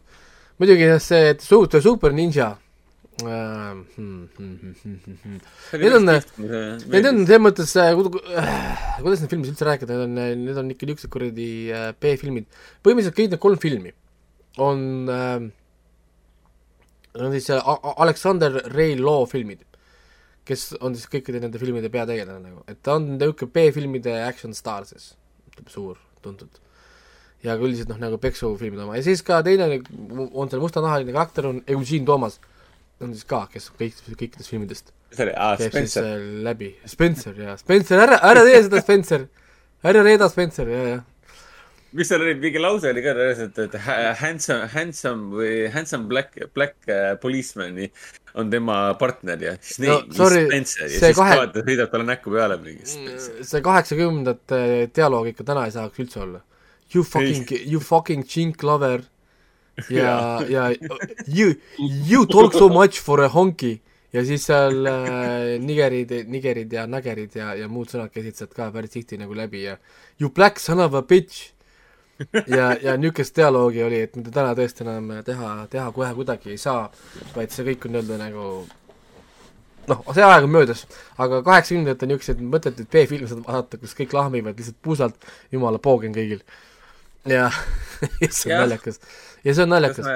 muidugi 0.59 0.89
see 1.03 1.35
Su- 1.43 1.67
The 1.71 1.81
Super 1.83 2.13
Ninja 2.13 2.57
äh,. 3.19 3.75
Hmm, 3.97 4.29
hmm, 4.37 4.57
hmm, 4.63 4.75
hmm, 4.83 4.99
hmm, 5.05 5.17
hmm. 5.25 5.39
Need 5.83 5.95
on- 5.97 6.07
Need 6.93 7.07
on 7.11 7.17
selles 7.27 7.43
mõttes, 7.43 7.73
kuidas 9.03 9.23
neid 9.25 9.33
filmist 9.33 9.51
üldse 9.55 9.67
rääkida, 9.67 9.97
need 9.97 10.05
on, 10.05 10.45
need 10.45 10.61
on 10.63 10.71
ikka 10.75 10.87
niisugused 10.87 11.11
kuradi 11.11 11.49
äh, 11.75 11.89
B-filmid. 11.99 12.47
põhimõtteliselt 12.85 13.17
kõik 13.19 13.33
need 13.33 13.43
kolm 13.43 13.59
filmi 13.59 13.91
on 14.63 14.85
äh,, 15.11 15.49
on 17.27 17.33
siis 17.35 17.51
A- 17.51 17.63
A- 17.65 17.95
Alexander 18.05 18.61
Ray 18.75 18.95
Law 19.01 19.27
filmid, 19.31 19.65
kes 20.49 20.71
on 20.81 20.95
siis 20.97 21.09
kõikide 21.13 21.41
nende 21.43 21.59
filmide 21.61 21.91
peategelane 21.93 22.41
nagu, 22.41 22.63
et 22.69 22.79
ta 22.83 22.95
on 22.97 23.17
niisugune 23.19 23.53
B-filmide 23.53 24.15
action 24.27 24.55
staar 24.57 24.87
siis, 24.89 25.11
ütleme 25.53 25.71
suur, 25.73 25.99
tuntud. 26.25 26.61
ja 27.45 27.55
ka 27.57 27.63
üldiselt 27.63 27.89
noh, 27.93 27.99
nagu 28.03 28.17
peksufilmide 28.19 28.83
oma. 28.83 28.97
Ja 28.99 29.03
siis 29.07 29.21
ka 29.23 29.43
teine 29.47 29.69
on 30.33 30.49
seal 30.51 30.63
mustanahaline 30.63 31.13
karakter 31.15 31.47
on 31.47 31.61
Eugene 31.71 32.05
Thomas, 32.09 32.41
on 33.01 33.13
siis 33.15 33.25
ka, 33.29 33.45
kes 33.53 33.69
on 33.71 33.77
kõik, 33.79 34.01
kõikidest 34.19 34.51
filmidest. 34.51 34.91
See 35.15 35.23
oli, 35.25 35.33
aa, 35.39 35.55
Spencer. 35.57 36.09
läbi, 36.45 36.73
Spencer 36.91 37.37
jaa, 37.39 37.55
Spencer, 37.61 38.01
ära, 38.03 38.19
ära 38.31 38.43
tee 38.45 38.59
seda, 38.67 38.81
Spencer, 38.83 39.29
ära 39.87 40.03
reeda 40.05 40.27
Spencer, 40.33 40.69
jaa, 40.69 40.89
jah. 40.97 41.05
Mis 41.99 42.09
seal 42.11 42.23
oli, 42.25 42.35
mingi 42.41 42.61
lause 42.63 42.91
oli 42.93 43.03
ka 43.05 43.15
et 43.65 43.77
ha- 43.85 44.15
handsome, 44.23 44.69
handsome 44.73 45.29
või 45.35 45.53
handsome 45.75 46.09
black, 46.11 46.39
black 46.55 46.89
äh, 46.89 47.13
policeman 47.21 47.79
on 48.39 48.51
tema 48.53 48.79
partner 49.01 49.41
ja 49.43 49.55
siis 49.61 49.81
No, 49.89 50.01
no, 50.07 50.15
sorry, 50.15 50.45
Spencer 50.47 50.85
ja 50.87 50.93
see 50.95 51.11
siis 51.13 51.19
kahe- 51.19 51.39
vaata, 51.43 51.65
sõidab 51.67 51.91
talle 51.93 52.07
näkku 52.09 52.33
peale 52.35 52.59
mingi 52.63 52.87
Spencer. 52.87 53.43
see 53.51 53.63
kaheksakümnendate 53.67 54.61
dialoog 54.95 55.31
ikka 55.33 55.47
täna 55.49 55.67
ei 55.69 55.75
saaks 55.75 55.99
üldse 56.05 56.23
olla. 56.25 56.43
You 56.95 57.05
fucking, 57.05 57.51
you 57.69 57.81
fucking 57.85 58.25
chink 58.25 58.63
lover. 58.65 59.03
Ja, 59.93 60.41
ja 60.49 60.71
you, 61.29 61.53
you 61.79 62.25
talk 62.27 62.55
so 62.57 62.69
much 62.73 62.99
for 63.05 63.21
a 63.23 63.29
honky. 63.29 63.77
Ja 64.13 64.23
siis 64.25 64.47
seal 64.49 64.87
äh, 64.89 65.59
nigerid, 65.61 66.15
nigerid 66.33 66.73
ja 66.73 66.87
nagerid 66.89 67.35
ja, 67.37 67.51
ja 67.59 67.69
muud 67.69 67.91
sõnad 67.93 68.09
käisid 68.15 68.39
sealt 68.41 68.55
ka 68.57 68.71
päris 68.73 68.95
tihti 68.95 69.19
nagu 69.21 69.37
läbi 69.37 69.67
ja 69.67 69.77
you 70.17 70.31
black 70.33 70.59
son 70.63 70.81
of 70.81 70.97
a 70.97 71.03
bitch 71.05 71.51
ja, 72.47 72.73
ja 72.83 72.97
niisugust 72.99 73.37
dialoogi 73.37 73.83
oli, 73.85 74.03
et 74.07 74.17
mida 74.19 74.33
täna 74.35 74.55
tõesti 74.59 74.85
enam 74.85 75.13
teha, 75.27 75.53
teha 75.71 75.91
kohe 75.95 76.11
kuidagi 76.17 76.55
ei 76.55 76.61
saa, 76.61 76.89
vaid 77.37 77.55
see 77.55 77.67
kõik 77.71 77.87
on 77.87 77.95
nii-öelda 77.95 78.19
nagu 78.21 78.49
noh, 79.89 80.03
see 80.15 80.25
aeg 80.27 80.49
on 80.49 80.55
möödas, 80.55 80.85
aga 81.23 81.41
kaheksakümnendatel 81.47 82.11
niisugused 82.11 82.43
mõttetud 82.55 82.91
B-filme 82.93 83.31
saad 83.31 83.45
vaadata, 83.47 83.81
kus 83.81 83.95
kõik 83.99 84.17
lahmivad 84.17 84.59
lihtsalt 84.59 84.81
puusalt, 84.85 85.31
jumala 85.55 85.81
poogen 85.83 86.17
kõigil. 86.17 86.43
ja, 87.29 87.49
see 88.29 88.53
on 88.53 88.65
naljakas. 88.65 89.01
ja 89.45 89.55
see 89.55 89.65
on 89.65 89.69
kas 89.69 89.75
naljakas. 89.77 90.11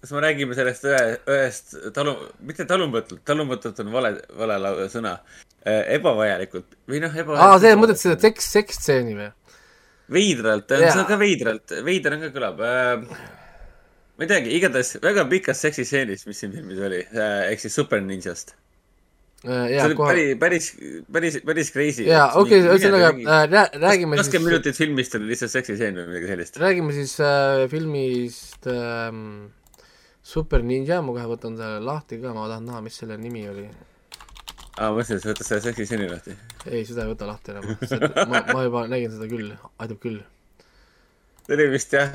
kas 0.00 0.14
me 0.14 0.24
räägime 0.24 0.56
sellest 0.58 0.86
ühe, 0.88 1.02
ühest 1.34 1.76
talu, 1.96 2.16
mitte 2.44 2.68
talumatult, 2.68 3.24
talumatult 3.26 3.82
on 3.84 3.92
vale, 3.94 4.16
vale 4.38 4.88
sõna 4.92 5.18
ebavajalikult 5.64 6.76
või 6.90 7.00
noh, 7.00 7.14
aa, 7.34 7.56
see, 7.62 7.72
mõtled 7.80 8.00
seda 8.00 8.18
seks, 8.20 8.50
seksstseeni 8.58 9.16
või? 9.16 9.30
veidralt, 10.12 10.68
see 10.68 10.98
on 11.00 11.06
ka 11.08 11.16
veidralt, 11.20 11.78
veider 11.86 12.16
on 12.16 12.26
ka 12.26 12.34
kõlab 12.34 12.60
äh,. 12.64 13.22
ma 14.14 14.26
ei 14.26 14.30
teagi, 14.30 14.52
igatahes 14.58 14.98
väga 15.02 15.24
pikas 15.30 15.62
seksistseenist, 15.64 16.28
mis 16.28 16.42
siin 16.42 16.52
filmis 16.54 16.82
oli 16.84 17.00
äh,, 17.06 17.48
ehk 17.52 17.64
siis 17.64 17.74
Super 17.74 18.02
Ninjast. 18.04 18.54
see 19.44 19.72
jaa, 19.74 19.86
oli 19.88 19.96
kohe. 19.98 20.12
päris, 20.12 20.36
päris, 20.40 21.00
päris, 21.12 21.40
päris 21.48 21.72
crazy. 21.72 22.06
jaa, 22.08 22.30
okei, 22.40 22.60
ühesõnaga 22.66 23.10
äh, 23.16 23.42
rää- 23.48 23.72
räägime 23.80 24.20
kakskümmend 24.20 24.48
siis, 24.48 24.52
minutit 24.52 24.80
filmist 24.80 25.18
oli 25.18 25.32
lihtsalt 25.32 25.56
seksistseen 25.56 25.98
või 26.00 26.12
midagi 26.12 26.32
sellist. 26.34 26.60
räägime 26.62 26.96
siis 26.96 27.16
äh, 27.24 27.64
filmist 27.72 28.68
ähm, 28.72 29.50
Super 30.24 30.62
Ninja, 30.64 31.02
ma 31.04 31.12
kohe 31.12 31.26
võtan 31.34 31.56
selle 31.60 31.82
lahti 31.84 32.16
ka, 32.22 32.32
ma 32.32 32.46
tahan 32.48 32.64
näha, 32.64 32.80
mis 32.84 32.96
selle 32.96 33.18
nimi 33.20 33.44
oli. 33.48 33.66
aa, 34.74 34.90
ma 34.90 34.94
mõtlesin, 34.98 35.18
et 35.18 35.22
sa 35.22 35.30
võtad 35.30 35.48
selle 35.48 35.64
seksistseeni 35.68 36.08
lahti. 36.10 36.36
ei, 36.68 36.82
seda 36.88 37.04
ei 37.04 37.12
võta 37.12 37.28
lahti 37.28 37.52
enam, 37.54 37.64
ma, 38.30 38.40
ma 38.50 38.64
juba 38.66 38.80
nägin 38.90 39.12
seda 39.14 39.26
küll, 39.30 39.52
aitab 39.78 39.98
küll. 40.02 40.20
see 41.44 41.54
oli 41.58 41.66
vist 41.74 41.94
jah, 41.94 42.10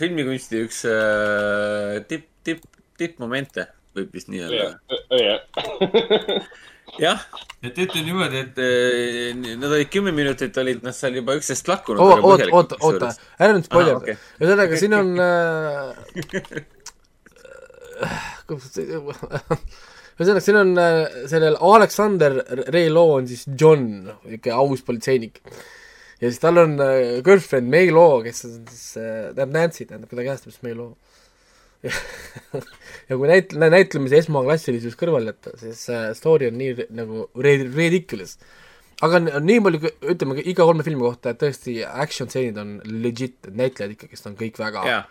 filmikunsti 0.00 0.62
üks 0.66 0.78
äh, 0.88 1.98
tipp, 2.10 2.30
tipp, 2.46 2.64
tippmomente, 3.00 3.68
võib 3.96 4.08
vist 4.16 4.28
nii 4.32 4.40
öelda. 4.46 4.64
jah. 6.98 7.20
et 7.66 7.76
ütlen 7.84 8.04
niimoodi, 8.06 8.36
et 8.46 8.56
äh, 8.62 9.36
nad 9.58 9.68
olid 9.68 9.90
kümme 9.92 10.12
minutit 10.16 10.56
olid 10.62 10.80
nad 10.86 10.96
seal 10.96 11.14
juba 11.20 11.36
üksteist 11.38 11.68
lakkunud. 11.68 12.00
oota, 12.00 12.48
oota, 12.52 12.74
oota, 12.80 13.12
ära 13.36 13.52
nüüd 13.52 13.66
Ahah, 13.66 13.70
spoilerda 13.70 14.00
okei. 14.00 14.16
ühesõnaga, 14.40 14.72
siin 14.80 14.94
on 14.96 15.08
äh, 15.26 15.92
ühesõnaga, 20.18 20.42
siin 20.42 20.58
on 20.58 20.70
äh, 20.82 21.18
sellel 21.30 21.58
Aleksander 21.62 22.40
Ray 22.74 22.88
Law 22.90 23.18
on 23.20 23.28
siis 23.30 23.44
John, 23.48 23.84
niisugune 24.26 24.56
aus 24.58 24.82
politseinik. 24.86 25.40
ja 26.18 26.30
siis 26.30 26.40
tal 26.42 26.58
on 26.64 26.78
äh, 26.82 27.18
girlfriend 27.26 27.70
May 27.70 27.92
Law, 27.94 28.22
kes 28.24 28.44
on 28.48 28.56
siis 28.70 28.96
äh,, 28.98 29.28
tähendab 29.36 29.54
Nancy, 29.54 29.86
tähendab, 29.86 30.10
keda 30.10 30.38
siis 30.42 30.62
May 30.66 30.74
Law. 30.78 30.94
ja 33.08 33.14
kui 33.14 33.28
näit-, 33.30 33.54
näitlemise 33.54 34.18
esmaklassilisus 34.24 34.96
kõrvale 34.98 35.30
jätta, 35.30 35.52
siis 35.60 35.84
story 36.18 36.48
on 36.50 36.58
nii 36.58 36.88
nagu 36.98 37.28
ri- 37.38 37.68
ridiculous. 37.70 38.34
aga 39.06 39.20
nii 39.22 39.60
palju, 39.62 39.92
ütleme 40.14 40.42
iga 40.42 40.66
kolme 40.66 40.82
filmi 40.82 41.06
kohta, 41.06 41.30
et 41.30 41.38
tõesti 41.44 41.78
action 41.86 42.26
stseenid 42.26 42.58
on 42.58 42.80
legit, 43.04 43.38
näitlejad 43.46 43.94
ikkagist 43.94 44.26
on 44.26 44.34
kõik 44.40 44.58
väga 44.58 44.82
jaa, 44.90 45.04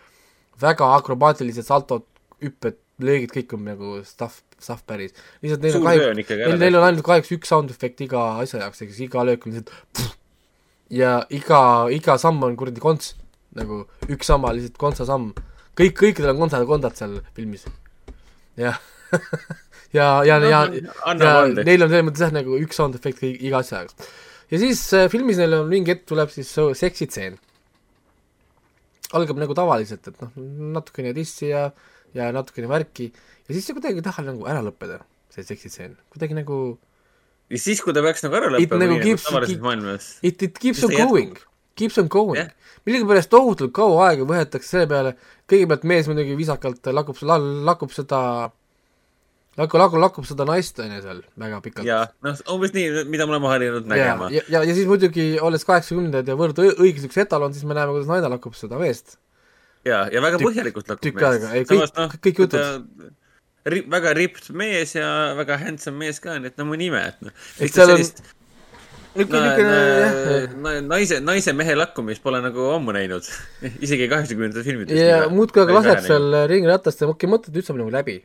väga 0.60 0.92
akrobaatilised 0.98 1.64
saltod, 1.68 2.04
hüpped, 2.44 2.78
löögid, 3.00 3.32
kõik 3.32 3.56
on 3.56 3.64
nagu 3.72 3.96
stuff, 4.04 4.42
stuff 4.60 4.86
päris. 4.90 5.14
lihtsalt 5.42 5.66
neil 5.66 5.80
on 5.80 5.88
kahjuks, 5.88 6.32
neil, 6.34 6.60
neil 6.62 6.80
on 6.80 6.88
ainult 6.88 7.06
kahjuks 7.06 7.34
üks 7.38 7.52
sound 7.54 7.74
efekt 7.74 8.02
iga 8.06 8.24
asja 8.42 8.64
jaoks, 8.64 8.82
ehk 8.82 8.94
siis 8.94 9.08
iga 9.08 9.26
löök 9.28 9.48
on 9.48 9.58
lihtsalt 9.58 10.18
ja 10.90 11.20
iga, 11.34 11.62
iga 11.94 12.18
samm 12.22 12.44
on 12.48 12.56
kuradi 12.60 12.84
konts, 12.84 13.16
nagu 13.58 13.84
üks 14.08 14.30
sama 14.30 14.54
lihtsalt 14.56 14.80
kontsa 14.82 15.08
samm. 15.08 15.34
kõik, 15.78 15.98
kõikidel 16.00 16.34
on 16.34 16.44
kontsad, 16.46 16.68
kontad 16.70 16.96
seal 17.00 17.20
filmis. 17.38 17.68
jah 18.58 18.80
ja, 19.94 20.08
ja, 20.28 20.38
ja, 20.40 20.40
ja 20.50 20.62
anda. 21.06 21.64
neil 21.64 21.84
on 21.84 21.92
selles 21.92 22.08
mõttes 22.08 22.24
jah, 22.26 22.34
nagu 22.36 22.58
üks 22.60 22.80
sound 22.80 22.98
efekt 23.00 23.24
iga 23.28 23.62
asja 23.62 23.84
jaoks. 23.84 24.10
ja 24.52 24.62
siis 24.62 24.82
äh, 24.98 25.10
filmis 25.12 25.40
neil 25.42 25.60
on 25.60 25.70
mingi 25.72 25.94
hetk 25.94 26.08
tuleb 26.10 26.32
siis 26.34 26.50
seksitseen. 26.80 27.38
algab 29.18 29.40
nagu 29.40 29.56
tavaliselt, 29.56 30.08
et 30.08 30.24
noh, 30.24 30.34
natukene 30.78 31.14
dissi 31.16 31.52
ja, 31.52 31.70
ja 32.16 32.32
natukene 32.36 32.70
värki 32.72 33.12
ja 33.12 33.54
siis 33.56 33.66
see 33.68 33.78
kuidagi 33.78 34.02
ei 34.02 34.06
taha 34.06 34.26
nagu 34.28 34.48
ära 34.50 34.64
lõppeda, 34.66 35.02
see 35.34 35.46
seksitseen, 35.48 35.98
kuidagi 36.14 36.38
nagu 36.38 36.60
ja 37.52 37.62
siis, 37.62 37.82
kui 37.84 37.96
ta 37.96 38.04
peaks 38.06 38.26
nagu 38.26 38.38
ära 38.40 38.52
lõppema, 38.54 38.82
nagu 38.84 38.98
nagu 38.98 39.06
keeps- 39.06 39.28
tavalises 39.30 39.64
maailmas. 39.64 40.12
it, 40.22 40.44
it 40.44 40.60
keeps 40.60 40.84
on 40.88 40.94
going, 40.96 41.40
keeps 41.80 41.98
on 42.02 42.12
going 42.12 42.40
yeah.. 42.40 42.54
millegipärast 42.88 43.32
tohutult 43.32 43.74
kaua 43.76 44.10
aega 44.10 44.28
võetakse 44.28 44.76
selle 44.76 44.90
peale, 44.92 45.16
kõigepealt 45.50 45.88
mees 45.88 46.10
muidugi 46.12 46.38
viisakalt 46.40 46.92
lakub, 46.92 47.20
lakub 47.68 47.94
seda, 47.96 48.22
lakub, 49.60 49.80
lakub, 49.84 50.02
lakub 50.04 50.28
seda 50.28 50.48
naist, 50.50 50.80
on 50.84 50.98
ju 50.98 51.04
seal 51.06 51.22
väga 51.46 51.62
pikalt. 51.64 51.88
ja 51.88 52.02
noh, 52.26 52.42
umbes 52.56 52.76
nii, 52.76 53.06
mida 53.12 53.30
me 53.30 53.38
oleme 53.38 53.54
harjunud 53.54 53.88
ja, 53.88 53.94
nägema. 53.94 54.32
ja, 54.34 54.44
ja, 54.52 54.66
ja 54.68 54.76
siis 54.76 54.90
muidugi 54.90 55.30
olles 55.44 55.64
kaheksakümnendad 55.68 56.28
ja 56.28 56.36
võrdõiguslikus 56.40 57.24
etalon, 57.24 57.56
siis 57.56 57.68
me 57.68 57.78
näeme, 57.78 57.96
kuidas 57.96 58.12
naine 58.12 58.36
lakub 58.36 58.60
seda 58.60 58.80
meest. 58.82 59.16
ja, 59.88 60.04
ja 60.14 60.24
väga 60.24 60.40
Tükk- 60.42 60.50
põhjalikult 60.52 60.92
lakub 60.92 61.06
tükk 61.08 61.24
aega. 61.30 61.54
Ei, 61.58 61.68
kõik- 61.68 62.18
kõik 62.28 62.42
jutud. 62.44 63.12
ri,. 63.68 63.84
väga 63.92 64.14
ripped 64.18 64.50
mees 64.56 64.96
ja 64.96 65.12
väga 65.38 65.58
handsome 65.64 66.06
mees 66.06 66.20
ka, 66.24 66.38
nii 66.40 66.54
et 66.54 66.58
no 66.60 66.68
mõni 66.70 66.92
ime, 66.92 67.04
et 67.14 67.22
noh. 67.28 67.34
Et 67.60 67.74
seal 67.74 67.96
on- 67.96 68.06
ikka 69.18 69.34
no, 69.34 69.44
niisugune 69.44 69.78
jah, 69.82 70.56
no, 70.62 70.74
naise, 70.92 71.20
naise 71.26 71.54
mehe 71.58 71.76
lakkumist 71.78 72.22
pole 72.24 72.42
nagu 72.44 72.70
ammu 72.76 72.94
näinud. 72.96 73.28
isegi 73.86 74.10
kaheksakümnendate 74.12 74.66
filmides. 74.68 75.00
ja 75.02 75.24
muudkui 75.34 75.64
aga 75.64 75.80
laseb. 75.80 76.04
seal 76.06 76.42
ringiratast 76.52 77.02
ja 77.02 77.10
okei, 77.12 77.30
mõtted 77.32 77.56
üldse 77.58 77.76
nagu 77.78 77.94
läbi. 77.94 78.20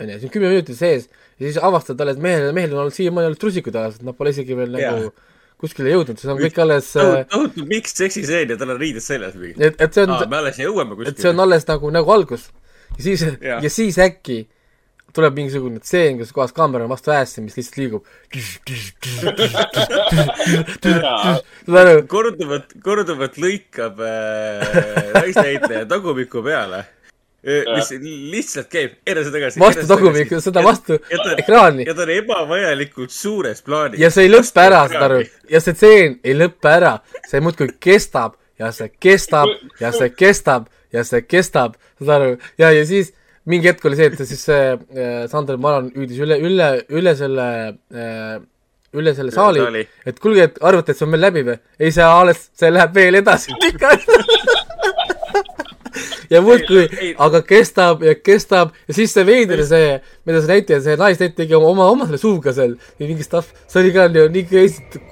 onju, 0.00 0.20
see 0.20 0.28
on 0.30 0.32
kümme 0.32 0.52
minutit 0.54 0.78
sees 0.78 1.08
ja 1.40 1.46
siis 1.48 1.58
avastad 1.60 2.00
alles, 2.00 2.16
mehel, 2.22 2.52
mehel 2.56 2.72
on 2.76 2.84
olnud 2.86 2.94
siiamaani 2.96 3.30
olnud 3.30 3.40
trusikud 3.42 3.76
alles, 3.76 3.98
et 4.00 4.06
nad 4.06 4.16
pole 4.16 4.32
isegi 4.32 4.56
veel 4.56 4.72
nagu 4.76 5.08
Jaa. 5.08 5.12
Kuskile 5.60 5.92
jõudnud, 5.92 6.20
see 6.20 6.30
on 6.32 6.38
kõik 6.40 6.60
alles 6.64 6.88
äh, 7.00 7.26
tohutu 7.30 7.66
miks 7.68 7.92
seksiseen 7.98 8.54
ja 8.54 8.60
tal 8.60 8.74
on 8.74 8.80
riided 8.80 9.04
seljas 9.04 9.36
mingi. 9.36 9.58
et, 9.60 9.76
et 9.76 9.96
see 9.96 10.06
on 10.06 10.16
aa, 10.16 10.24
me 10.30 10.40
alles 10.40 10.60
jõuame 10.62 10.96
et 11.04 11.20
see 11.20 11.32
kuskile 11.32 11.34
on. 11.34 11.44
alles 11.46 11.68
nagu, 11.68 11.92
nagu 11.92 12.16
algus. 12.16 12.48
ja 12.96 13.04
siis 13.04 13.26
ja 13.42 13.72
siis 13.72 14.00
äkki 14.00 14.40
tuleb 15.14 15.34
mingisugune 15.36 15.80
tseen, 15.82 16.18
kus 16.20 16.32
kohas 16.34 16.52
kaamera 16.54 16.84
on 16.86 16.92
vastu 16.92 17.10
äässe, 17.14 17.42
mis 17.42 17.56
lihtsalt 17.58 17.78
liigub. 17.80 18.04
korduvalt, 22.10 22.74
korduvalt 22.84 23.38
lõikab 23.42 24.00
äh, 24.06 24.78
naisnäitleja 25.16 25.84
tagumiku 25.90 26.44
peale, 26.46 26.84
mis 27.42 27.90
lihtsalt 28.32 28.68
käib 28.68 28.98
edasi-tagasi. 29.08 29.60
vastu 29.60 29.86
tagumikku, 29.88 30.40
seda 30.44 30.64
vastu 30.64 30.98
ja 31.10 31.20
ta- 31.22 31.36
ekraani 31.40 31.86
ja 31.88 31.94
ta 31.96 32.04
on 32.04 32.12
ebavajalikult 32.12 33.14
suures 33.14 33.62
plaanis. 33.64 34.00
ja 34.00 34.10
see 34.12 34.26
ei 34.28 34.32
lõppe 34.34 34.60
ära, 34.66 34.82
saad 34.92 35.06
aru, 35.08 35.22
ja 35.48 35.62
see 35.64 35.78
tseen 35.78 36.18
ei 36.24 36.36
lõppe 36.36 36.68
ära, 36.68 36.98
see 37.30 37.40
muudkui 37.40 37.70
kestab 37.80 38.36
ja 38.60 38.72
see 38.76 38.92
kestab 39.00 39.48
ja 39.80 39.92
see 39.96 40.10
kestab 40.12 40.68
ja 40.92 41.04
see 41.06 41.24
kestab, 41.24 41.78
saad 42.02 42.14
aru, 42.18 42.36
ja, 42.60 42.74
ja 42.76 42.84
siis 42.84 43.14
mingi 43.48 43.70
hetk 43.70 43.84
oli 43.88 43.96
see, 43.96 44.10
et 44.12 44.20
siis 44.28 44.44
see 44.50 44.64
äh, 44.76 45.24
Sander 45.32 45.56
Maran 45.56 45.88
hüüdis 45.96 46.20
üle, 46.20 46.36
üle, 46.44 46.70
üle 46.92 47.14
selle 47.16 47.46
äh, 47.94 48.36
üle 48.92 49.14
selle 49.14 49.32
saali 49.32 49.62
saali., 49.62 49.86
et 50.06 50.20
kuulge, 50.20 50.50
et 50.50 50.60
arvate, 50.60 50.92
et 50.92 50.98
see 51.00 51.06
on 51.06 51.14
meil 51.14 51.24
läbi 51.24 51.46
või? 51.46 51.56
ei, 51.78 51.94
see 51.94 52.04
alles, 52.04 52.50
see 52.58 52.68
läheb 52.74 52.94
veel 53.00 53.22
edasi 53.22 53.56
ikka. 53.70 53.94
ja 56.30 56.42
muudkui 56.44 57.14
aga 57.18 57.42
kestab 57.46 58.04
ja 58.06 58.14
kestab 58.14 58.74
ja 58.88 58.96
siis 58.96 59.14
see 59.16 59.26
veider 59.26 59.64
see, 59.66 59.94
mida 60.28 60.42
see 60.42 60.52
näitleja, 60.54 60.82
see 60.84 60.98
naisnäitleja 61.00 61.38
tegi 61.44 61.58
oma, 61.58 61.70
oma, 61.74 61.88
oma 61.94 62.08
selle 62.08 62.22
suuga 62.22 62.54
seal 62.56 62.76
ja 62.76 63.06
mingi 63.06 63.26
stuff, 63.26 63.52
see 63.70 63.82
oli 63.82 63.94
ka 63.94 64.08
nii, 64.10 64.46
crazy, 64.50 65.02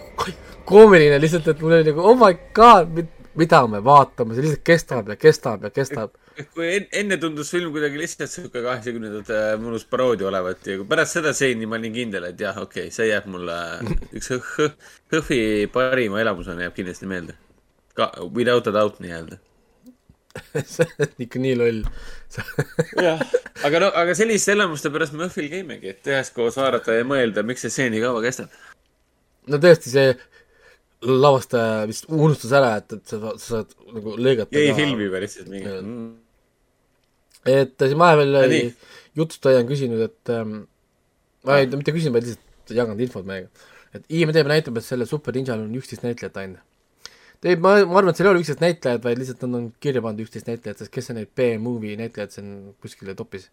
koomiline 0.68 1.20
lihtsalt, 1.22 1.48
et 1.52 1.62
mul 1.64 1.78
oli 1.78 1.90
nagu 1.90 2.04
oh 2.04 2.18
my 2.18 2.34
god, 2.56 3.04
mida 3.38 3.60
me 3.70 3.80
vaatame, 3.84 4.34
see 4.36 4.46
lihtsalt 4.46 4.64
kestab 4.66 5.12
ja 5.12 5.16
kestab 5.20 5.66
ja 5.66 5.70
kestab. 5.74 6.14
kui 6.54 6.68
en, 6.70 6.86
enne 7.00 7.16
tundus 7.18 7.50
film 7.50 7.72
kuidagi 7.74 7.98
lihtsalt 7.98 8.30
sihuke 8.30 8.62
kaheksakümnendate 8.62 9.40
mõnus 9.62 9.86
paroodia 9.90 10.28
olevat 10.30 10.66
ja 10.70 10.76
kui 10.78 10.86
pärast 10.90 11.18
seda 11.18 11.32
stseeni 11.34 11.66
ma 11.66 11.80
olin 11.80 11.94
kindel, 11.96 12.28
et 12.30 12.40
jah, 12.40 12.54
okei 12.62 12.86
okay,, 12.86 12.94
see 12.94 13.08
jääb 13.10 13.26
mulle 13.30 13.58
üks 14.14 14.30
hõh- 14.34 14.54
hõh- 14.54 14.94
HÖFFi 15.14 15.66
parima 15.74 16.22
elamusena 16.22 16.68
jääb 16.68 16.76
kindlasti 16.78 17.10
meelde. 17.10 17.34
ka 17.98 18.12
without 18.30 18.68
a 18.70 18.72
doubt 18.72 19.00
nii-öelda. 19.02 19.40
see 20.74 20.88
on 20.98 21.24
ikka 21.26 21.42
nii 21.42 21.58
loll. 21.58 21.84
jah, 23.06 23.22
aga 23.66 23.82
no, 23.84 23.92
aga 24.02 24.16
selliste 24.18 24.54
elamuste 24.54 24.92
pärast 24.94 25.16
me 25.16 25.26
HÖFFil 25.26 25.50
käimegi, 25.52 25.94
et 25.94 26.10
üheskoos 26.12 26.58
vaadata 26.60 26.96
ja 26.96 27.06
mõelda, 27.08 27.44
miks 27.46 27.64
see 27.64 27.74
stseen 27.74 27.94
nii 27.96 28.04
kaua 28.04 28.22
kestab. 28.24 28.52
no 29.48 29.60
tõesti, 29.62 29.92
see 29.94 30.12
lavastaja 31.08 31.84
vist 31.88 32.08
unustas 32.10 32.54
ära, 32.58 32.72
et, 32.80 32.96
et 32.98 33.12
sa, 33.12 33.34
sa 33.38 33.44
saad 33.44 33.74
nagu 33.94 34.16
lõigata 34.18 34.58
jäi 34.58 34.72
filmi 34.74 35.06
peale 35.06 35.26
lihtsalt 35.28 35.50
mingi 35.52 35.70
mm.. 35.70 36.08
et 37.52 37.76
siis 37.84 37.94
vahepeal 37.98 38.34
Ja 38.34 38.46
oli 38.48 38.62
jutustaja 39.18 39.62
on 39.62 39.68
küsinud, 39.68 40.02
et 40.08 40.32
ähm, 40.34 40.54
ma 41.46 41.60
ei, 41.60 41.68
mitte 41.70 41.94
küsinud, 41.94 42.16
vaid 42.16 42.26
lihtsalt 42.28 42.74
jaganud 42.76 43.02
infot 43.04 43.26
meiega. 43.28 43.68
et 43.96 44.04
IMDB 44.12 44.50
näitab, 44.50 44.78
et 44.78 44.86
sellel 44.86 45.08
Super 45.08 45.36
Ninjal 45.36 45.62
on 45.64 45.78
üksteist 45.78 46.04
näitlejat 46.04 46.36
ainult. 46.42 46.64
ei, 47.44 47.56
ma, 47.56 47.76
ma 47.86 48.00
arvan, 48.00 48.10
et 48.10 48.18
seal 48.18 48.28
ei 48.28 48.32
ole 48.32 48.42
üksteist 48.42 48.62
näitlejat, 48.62 49.02
vaid 49.04 49.20
lihtsalt 49.20 49.44
nad 49.46 49.56
on 49.60 49.66
kirja 49.82 50.02
pannud 50.04 50.24
üksteist 50.24 50.48
näitlejat, 50.50 50.82
sest 50.82 50.92
kes 50.94 51.12
on 51.12 51.20
neid 51.20 51.30
B-movie 51.38 51.98
näitlejaid, 52.00 52.34
see 52.34 52.44
on 52.44 52.52
kuskile 52.82 53.14
topis. 53.18 53.48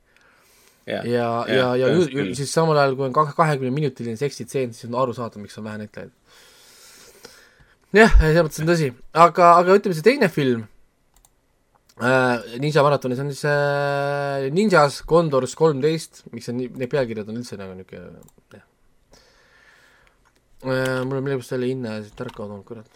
ja, 0.89 1.01
ja, 1.05 1.27
ja, 1.49 1.69
ja 1.81 1.89
ju, 1.93 2.05
ju, 2.09 2.27
siis 2.37 2.53
samal 2.53 2.77
ajal, 2.81 2.95
kui 2.97 3.07
on 3.07 3.15
kah- 3.15 3.33
kahekümne 3.37 3.73
minutiline 3.73 4.17
seksitseen, 4.17 4.73
siis 4.73 4.89
on 4.89 4.97
aru 5.01 5.13
saada, 5.17 5.41
miks 5.41 5.57
on 5.61 5.67
vähe 5.67 5.81
näitlejaid. 5.83 6.13
jah, 8.01 8.15
selles 8.21 8.47
mõttes 8.47 8.63
on 8.63 8.71
tõsi, 8.71 8.93
aga, 9.25 9.51
aga 9.61 9.77
ütleme, 9.77 9.97
see 9.97 10.05
teine 10.05 10.29
film 10.33 10.65
äh, 12.01 12.57
Ninja 12.61 12.85
maratonis 12.85 13.21
on 13.21 13.33
siis 13.33 13.45
äh, 13.49 14.47
Ninjas 14.53 15.01
Condors 15.09 15.53
kolmteist, 15.57 16.25
miks 16.33 16.49
on 16.49 16.57
nii, 16.61 16.73
need 16.81 16.93
pealkirjad 16.93 17.29
on 17.29 17.41
üldse 17.41 17.57
nagu 17.61 17.77
niisugune, 17.77 18.25
jah 18.55 18.65
äh,. 20.65 21.05
mul 21.05 21.19
on 21.19 21.23
millegipärast 21.23 21.53
selle 21.53 21.69
hinne 21.69 21.99
siit 22.01 22.25
ära 22.25 22.33
kadunud, 22.33 22.65
kurat. 22.65 22.89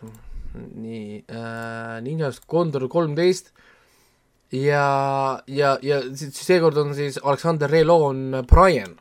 Nii 0.56 1.24
äh,, 1.30 2.00
Ninjas 2.06 2.42
Condor 2.50 2.88
kolmteist 2.90 3.52
ja, 4.52 5.42
ja, 5.48 5.76
ja 5.82 6.00
seekord 6.16 6.78
on 6.82 6.96
siis 6.98 7.20
Aleksander 7.22 7.70
Relo 7.72 8.00
on 8.08 8.42
Brian, 8.50 8.96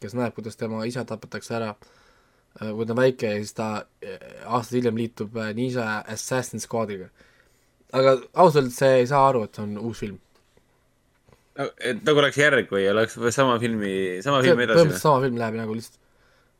kes 0.00 0.16
näeb, 0.16 0.34
kuidas 0.36 0.56
tema 0.56 0.84
isa 0.88 1.04
tapetakse 1.08 1.56
ära 1.58 1.72
äh, 1.74 2.72
kui 2.72 2.86
ta 2.86 2.96
on 2.96 3.02
väike 3.02 3.34
ja 3.34 3.42
siis 3.42 3.56
ta 3.56 3.70
äh, 4.00 4.16
aastaid 4.46 4.80
hiljem 4.80 5.00
liitub 5.02 5.36
äh, 5.36 5.52
Ninja 5.56 6.02
Assassin 6.06 6.62
Squadiga. 6.62 7.10
aga 7.92 8.16
ausalt 8.34 8.64
öeldes 8.64 8.80
see 8.80 9.02
ei 9.02 9.06
saa 9.06 9.28
aru, 9.28 9.44
et 9.46 9.54
see 9.54 9.64
on 9.64 9.76
uus 9.78 10.00
film. 10.04 10.18
et 11.56 12.02
nagu 12.04 12.20
oleks 12.20 12.40
järg 12.40 12.72
või 12.72 12.88
oleks 12.90 13.20
sama 13.36 13.60
filmi, 13.60 14.22
sama 14.24 14.42
see 14.42 14.52
film 14.52 14.64
edasi 14.64 14.80
põhimõtteliselt 14.80 15.04
sama 15.04 15.22
film 15.24 15.40
läheb 15.40 15.60
nagu 15.60 15.76
lihtsalt 15.76 16.04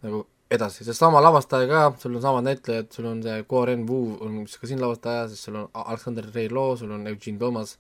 nagu 0.07 0.27
edasi, 0.51 0.85
sest 0.87 1.01
sama 1.01 1.21
lavastaja 1.23 1.67
ka, 1.71 1.83
sul 2.01 2.17
on 2.17 2.23
samad 2.23 2.47
näitlejad, 2.47 2.91
sul 2.95 3.09
on 3.11 3.23
see 3.25 3.45
Goren 3.51 3.87
Wu 3.89 4.01
on 4.23 4.43
ka 4.47 4.69
siin 4.71 4.83
lavastaja, 4.83 5.27
siis 5.31 5.43
sul 5.49 5.59
on 5.59 5.71
Alexander 5.75 6.27
Raylo, 6.35 6.67
sul 6.79 6.93
on 6.95 7.07
Eugene 7.11 7.41
Thomas, 7.41 7.77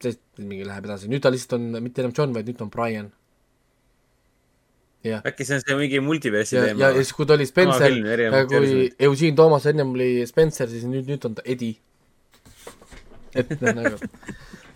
tõesti 0.00 0.46
mingi 0.46 0.64
läheb 0.68 0.86
edasi, 0.88 1.10
nüüd 1.12 1.24
ta 1.24 1.32
lihtsalt 1.32 1.58
on 1.58 1.82
mitte 1.84 2.04
enam 2.04 2.14
John, 2.16 2.32
vaid 2.36 2.48
nüüd 2.48 2.62
on 2.64 2.70
Brian. 2.72 3.10
jah, 5.02 5.24
äkki 5.26 5.44
see 5.44 5.58
on 5.58 5.64
see 5.64 5.76
mingi 5.80 5.98
multiversi 5.98 6.54
ja, 6.56 6.64
teema 6.68 6.84
ja, 6.84 6.92
siis 6.94 7.10
kui 7.16 7.26
ta 7.26 7.34
oli 7.34 7.46
Spencer 7.48 7.90
erinevad 7.90 8.46
kui. 8.52 8.84
Eugene 9.02 9.34
Thomas 9.36 9.66
ennem 9.66 9.90
oli 9.96 10.22
Spencer, 10.30 10.70
siis 10.70 10.86
nüüd, 10.86 11.08
nüüd 11.10 11.26
on 11.26 11.34
ta 11.34 11.44
Eddie. 11.44 11.74
et 13.34 13.50
noh, 13.58 13.74
nagu, 13.74 13.98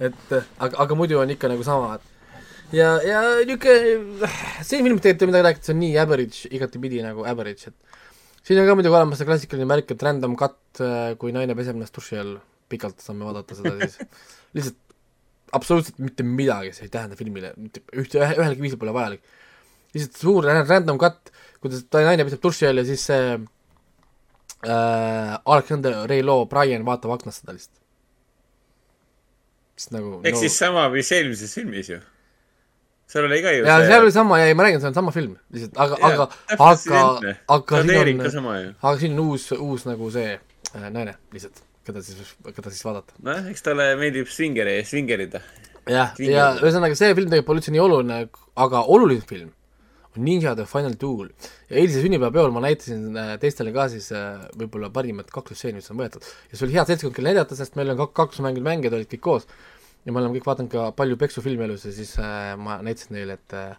et 0.00 0.34
aga, 0.34 0.72
aga 0.82 0.98
muidu 0.98 1.20
on 1.22 1.32
ikka 1.32 1.48
nagu 1.52 1.64
sama, 1.64 1.94
et 1.96 2.15
ja, 2.74 2.88
ja 3.04 3.20
niisugune, 3.46 4.30
see 4.62 4.82
film 4.82 4.98
tegelikult 5.02 5.30
midagi 5.30 5.46
rääkida, 5.48 5.68
see 5.68 5.76
on 5.76 5.82
nii 5.82 6.00
average 6.02 6.50
igatepidi 6.56 7.02
nagu 7.04 7.26
average, 7.28 7.70
et 7.70 8.46
siin 8.46 8.60
on 8.62 8.68
ka 8.68 8.76
muidugi 8.78 8.94
olemas 8.94 9.20
see 9.20 9.28
klassikaline 9.28 9.68
märk, 9.68 9.92
et 9.92 10.04
random 10.06 10.36
cut, 10.38 10.82
kui 11.20 11.34
naine 11.34 11.56
peseb 11.58 11.78
ennast 11.78 11.96
duši 11.96 12.20
all, 12.22 12.36
pikalt 12.70 13.02
saame 13.02 13.26
vaadata 13.26 13.58
seda 13.58 13.76
siis, 13.82 14.00
lihtsalt 14.56 14.82
absoluutselt 15.56 15.98
mitte 16.02 16.26
midagi 16.26 16.72
see 16.74 16.88
ei 16.88 16.92
tähenda 16.92 17.18
filmile, 17.18 17.52
mitte 17.60 17.82
ühte, 17.94 18.22
ühelgi 18.22 18.64
viisil 18.64 18.80
pole 18.80 18.94
vajalik. 18.96 19.22
lihtsalt 19.94 20.18
suur 20.22 20.48
random 20.50 20.98
cut, 21.02 21.30
kuidas 21.62 21.86
ta 21.90 22.02
naine 22.06 22.26
peseb 22.26 22.42
duši 22.42 22.70
all 22.70 22.82
ja 22.82 22.86
siis 22.88 23.06
see 23.10 23.36
äh, 24.66 25.32
Alexander 25.44 26.02
Raylo 26.10 26.44
Brian 26.50 26.84
vaatab 26.88 27.14
aknast 27.16 27.44
seda 27.44 27.54
lihtsalt. 27.56 27.78
siis 29.76 29.94
nagu 29.94 30.20
ehk 30.26 30.38
siis 30.42 30.58
sama, 30.58 30.88
mis 30.92 31.12
eelmises 31.14 31.54
filmis 31.54 31.94
ju. 31.94 32.02
Seal 33.10 33.28
oli 33.28 33.42
ka 33.44 33.52
ju 33.54 33.66
ja 33.66 33.76
seal 33.86 34.02
oli 34.06 34.14
sama 34.14 34.40
ja 34.40 34.48
ei, 34.50 34.54
ma 34.58 34.66
räägin, 34.66 34.82
see 34.82 34.90
on 34.90 34.96
sama 34.98 35.14
film 35.14 35.36
lihtsalt, 35.54 35.76
aga, 35.84 35.98
aga, 36.08 36.28
aga, 36.58 37.34
aga 37.56 37.82
siin 37.84 38.22
on, 38.26 38.72
aga 38.82 38.96
siin 39.02 39.14
on 39.14 39.22
uus, 39.28 39.50
uus 39.56 39.86
nagu 39.86 40.10
see 40.14 40.32
äh, 40.34 40.88
naine 40.88 41.14
lihtsalt, 41.34 41.62
keda 41.86 42.02
siis, 42.06 42.34
keda 42.48 42.72
siis 42.72 42.82
vaadata. 42.86 43.14
nojah, 43.22 43.46
eks 43.52 43.62
talle 43.66 43.92
meeldib 44.00 44.30
svingeri, 44.32 44.80
svingerida. 44.88 45.42
jah, 45.90 46.16
ja 46.22 46.48
ühesõnaga 46.58 46.98
see 46.98 47.12
film 47.14 47.30
tegelikult 47.30 47.52
pole 47.52 47.62
üldse 47.62 47.76
nii 47.76 47.84
oluline, 47.84 48.24
aga 48.66 48.82
olulisem 48.96 49.30
film 49.30 49.54
on 50.16 50.24
Ninja 50.24 50.56
the 50.56 50.66
Final 50.66 50.96
Duel. 51.00 51.30
ja 51.70 51.78
eilse 51.78 52.02
sünnipäevapeol 52.02 52.50
ma 52.54 52.64
näitasin 52.64 53.06
äh, 53.14 53.32
teistele 53.38 53.70
ka 53.74 53.86
siis 53.92 54.10
äh, 54.16 54.42
võib-olla 54.58 54.90
parimat 54.90 55.30
kaklusstseeni, 55.30 55.78
mis 55.78 55.90
on 55.94 56.02
võetud. 56.02 56.26
ja 56.50 56.58
see 56.58 56.66
oli 56.66 56.78
hea 56.78 56.86
seltskond, 56.90 57.14
kelle 57.14 57.30
näidata, 57.30 57.58
sest 57.58 57.78
meil 57.78 57.94
on 57.94 58.00
kak- 58.02 58.16
kaklusmängid, 58.18 58.64
mängijad 58.66 58.98
olid 58.98 59.10
kõik 59.14 59.24
koos 59.28 59.46
ja 60.06 60.14
me 60.14 60.20
oleme 60.22 60.38
kõik 60.38 60.46
vaadanud 60.46 60.70
ka 60.70 60.90
palju 60.96 61.18
peksufilme 61.18 61.66
elus 61.66 61.84
ja 61.88 61.92
siis 61.94 62.14
äh, 62.22 62.52
ma 62.60 62.78
näitasin 62.86 63.16
neile, 63.18 63.38
et 63.40 63.56
äh, 63.58 63.74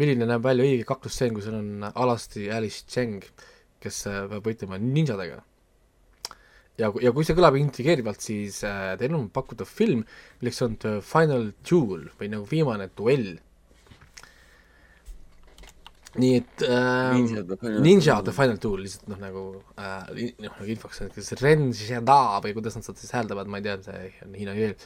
milline 0.00 0.28
näeb 0.30 0.44
välja 0.44 0.66
õige 0.66 0.86
kaklusstseen, 0.88 1.34
kui 1.34 1.42
seal 1.44 1.58
on 1.58 1.88
alasti 1.90 2.46
Alice 2.54 2.84
Cheng, 2.90 3.24
kes 3.82 4.04
äh, 4.10 4.24
peab 4.30 4.46
võitlema 4.46 4.78
ninjadega. 4.80 5.40
ja, 6.78 6.90
ja 7.02 7.12
kui 7.14 7.26
see 7.26 7.36
kõlab 7.38 7.58
intrigeerivalt, 7.58 8.22
siis 8.22 8.60
äh, 8.66 8.92
teil 9.00 9.16
on 9.18 9.26
pakkuda 9.34 9.66
film, 9.68 10.04
milleks 10.40 10.62
on 10.66 10.78
The 10.82 11.00
Final 11.04 11.50
Duel 11.66 12.08
või 12.20 12.30
nagu 12.36 12.46
viimane 12.50 12.88
duell. 12.98 13.34
nii 16.14 16.34
et 16.38 16.62
äh, 16.62 17.14
Ninja 17.16 17.42
The 17.42 17.56
Final 17.58 17.80
Ninja. 17.82 18.20
The 18.22 18.34
Final 18.36 18.60
Duel 18.62 18.84
lihtsalt 18.86 19.08
noh, 19.10 19.18
nagu 19.18 19.42
äh, 19.74 20.12
noh, 20.14 20.46
nagu 20.46 20.70
infoks, 20.76 21.02
kas 21.16 21.34
Ren 21.42 21.72
Zheda 21.74 22.38
või 22.44 22.54
kuidas 22.54 22.78
nad 22.78 22.86
seda 22.86 23.02
siis 23.02 23.14
hääldavad, 23.18 23.50
ma 23.50 23.58
ei 23.58 23.66
tea, 23.66 23.80
see 23.82 24.12
on 24.28 24.38
hiina 24.38 24.54
keel. 24.54 24.78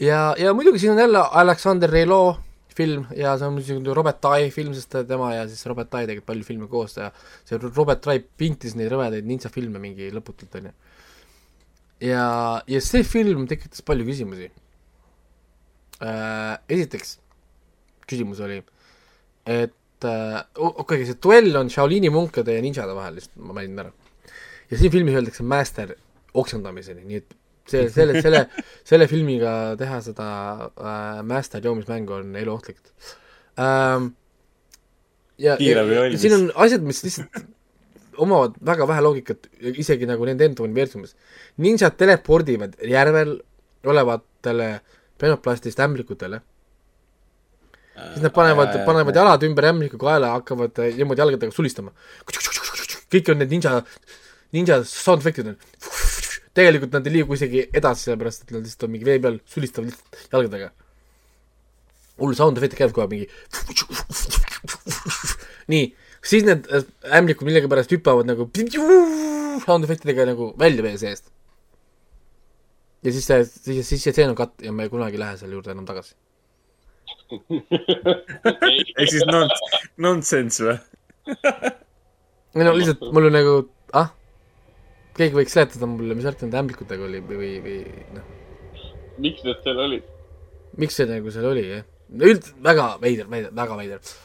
ja, 0.00 0.34
ja 0.38 0.54
muidugi 0.54 0.78
siin 0.82 0.92
on 0.92 0.98
jälle 0.98 1.22
Alexander 1.42 1.90
Relo 1.90 2.38
film 2.76 3.06
ja 3.16 3.34
see 3.40 3.48
on 3.48 3.56
niisugune 3.56 3.94
Robert 3.96 4.20
Tai 4.20 4.50
film, 4.52 4.74
sest 4.76 4.98
tema 5.08 5.32
ja 5.34 5.46
siis 5.48 5.64
Robert 5.68 5.90
Tai 5.92 6.04
tegid 6.08 6.26
palju 6.26 6.44
filme 6.44 6.68
koos 6.68 6.98
ja 6.98 7.10
see 7.48 7.60
Robert 7.62 8.02
Tai 8.04 8.18
pintis 8.20 8.76
neid 8.76 8.90
rõvedaid 8.92 9.28
ninja 9.28 9.50
filme 9.52 9.80
mingi 9.82 10.10
lõputult, 10.12 10.58
onju. 10.60 10.72
ja, 12.04 12.26
ja 12.68 12.82
see 12.84 13.06
film 13.06 13.46
tekitas 13.48 13.84
palju 13.86 14.08
küsimusi 14.08 14.50
äh,. 16.04 16.58
esiteks, 16.68 17.16
küsimus 18.08 18.42
oli, 18.44 18.60
et 19.48 20.04
äh, 20.04 20.42
okei 20.60 20.82
okay,, 20.84 21.06
see 21.08 21.20
duell 21.22 21.62
on 21.62 21.72
Shaolini 21.72 22.12
munkade 22.12 22.58
ja 22.58 22.64
ninjade 22.64 22.96
vahel, 22.96 23.16
lihtsalt 23.16 23.40
ma 23.40 23.56
mainin 23.56 23.86
ära. 23.86 23.94
ja 24.68 24.76
siin 24.76 24.92
filmis 24.92 25.16
öeldakse 25.16 25.46
master 25.46 25.96
oksendamiseni, 26.36 27.08
nii 27.08 27.24
et 27.24 27.36
see, 27.70 27.88
selle, 27.92 28.22
selle, 28.22 28.44
selle 28.86 29.08
filmiga 29.10 29.52
teha 29.80 30.00
seda 30.04 30.28
äh, 30.68 31.20
master 31.26 31.64
joomismängu 31.64 32.20
on 32.20 32.36
eluohtlik 32.36 32.80
ähm,. 33.58 34.12
ja, 35.38 35.56
ja, 35.60 35.84
ja 35.84 36.18
siin 36.18 36.36
on 36.38 36.48
asjad, 36.66 36.84
mis 36.86 37.02
lihtsalt 37.04 37.44
omavad 38.16 38.54
väga 38.64 38.86
vähe 38.88 39.02
loogikat, 39.04 39.48
isegi 39.76 40.08
nagu 40.08 40.24
nende 40.24 40.46
enda 40.48 40.64
universumis. 40.64 41.16
ninjad 41.60 41.96
telepordivad 42.00 42.78
järvel 42.80 43.38
olevatele 43.84 44.70
penoplastist 45.20 45.80
ämblikutele 45.80 46.40
siis 47.96 48.22
nad 48.24 48.32
panevad, 48.34 48.74
panevad 48.86 49.16
jalad 49.16 49.44
ümber 49.48 49.68
ämbliku 49.70 49.98
kaela 50.00 50.34
hakkavad 50.36 50.78
äh, 50.82 50.92
niimoodi 50.98 51.22
jalgadega 51.22 51.54
sulistama. 51.54 51.92
kõik 53.12 53.30
on 53.32 53.38
need 53.40 53.52
ninja, 53.54 53.78
ninja 54.52 54.80
sound 54.84 55.22
efektid 55.24 55.52
on. 55.52 55.58
Tegelikult 56.56 56.96
nad 56.96 57.06
ei 57.06 57.18
liigu 57.18 57.36
isegi 57.36 57.62
edasi, 57.76 58.08
sellepärast 58.08 58.44
et 58.44 58.52
nad 58.54 58.64
lihtsalt 58.64 58.86
on 58.86 58.92
mingi 58.94 59.08
vee 59.08 59.20
peal, 59.22 59.38
sulistavad 59.52 59.90
lihtsalt 59.90 60.34
jalgadega. 60.34 60.72
hull 62.16 62.34
sound 62.36 62.56
efektid 62.56 62.78
käivad 62.80 62.94
kogu 62.96 63.04
aeg 63.04 63.12
mingi. 63.12 63.26
nii, 65.72 65.88
siis 66.24 66.46
need 66.48 66.68
äh, 66.72 66.86
ämblikud 67.18 67.48
millegipärast 67.48 67.92
hüppavad 67.92 68.28
nagu 68.28 68.48
sound 69.66 69.84
efektidega 69.84 70.28
nagu 70.32 70.52
välja 70.58 70.84
vee 70.86 70.96
seest. 71.02 71.28
ja 73.04 73.12
siis 73.12 73.26
see, 73.28 73.44
siis, 73.44 73.82
siis 73.88 74.02
see 74.02 74.14
stseen 74.14 74.32
on 74.32 74.38
katt 74.38 74.64
ja 74.64 74.72
me 74.72 74.88
kunagi 74.92 75.20
ei 75.20 75.24
lähe 75.26 75.36
selle 75.42 75.58
juurde 75.58 75.76
enam 75.76 75.88
tagasi. 75.88 76.16
ehk 79.00 79.10
siis 79.10 79.26
non-, 79.28 79.52
nonsense 80.00 80.64
või? 80.64 80.78
ei 82.56 82.64
no 82.64 82.72
lihtsalt 82.76 83.02
mul 83.12 83.28
on 83.28 83.36
nagu, 83.36 83.56
ah, 83.98 84.08
keegi 85.16 85.38
võiks 85.38 85.56
seletada 85.56 85.88
mulle, 85.90 86.16
mis 86.16 86.26
värk 86.28 86.44
nende 86.44 86.60
ämblikutega 86.60 87.06
oli 87.08 87.22
või, 87.24 87.50
või, 87.64 87.78
noh, 88.16 88.30
miks 89.22 89.44
need 89.46 89.62
seal 89.64 89.82
olid? 89.86 90.14
miks 90.76 90.98
see 90.98 91.08
nagu 91.08 91.32
seal 91.32 91.50
oli, 91.50 91.66
jah. 91.70 91.84
üld-, 92.30 92.52
väga 92.64 92.88
veider, 93.02 93.28
veider, 93.32 93.54
väga 93.56 93.78
veider 93.80 94.16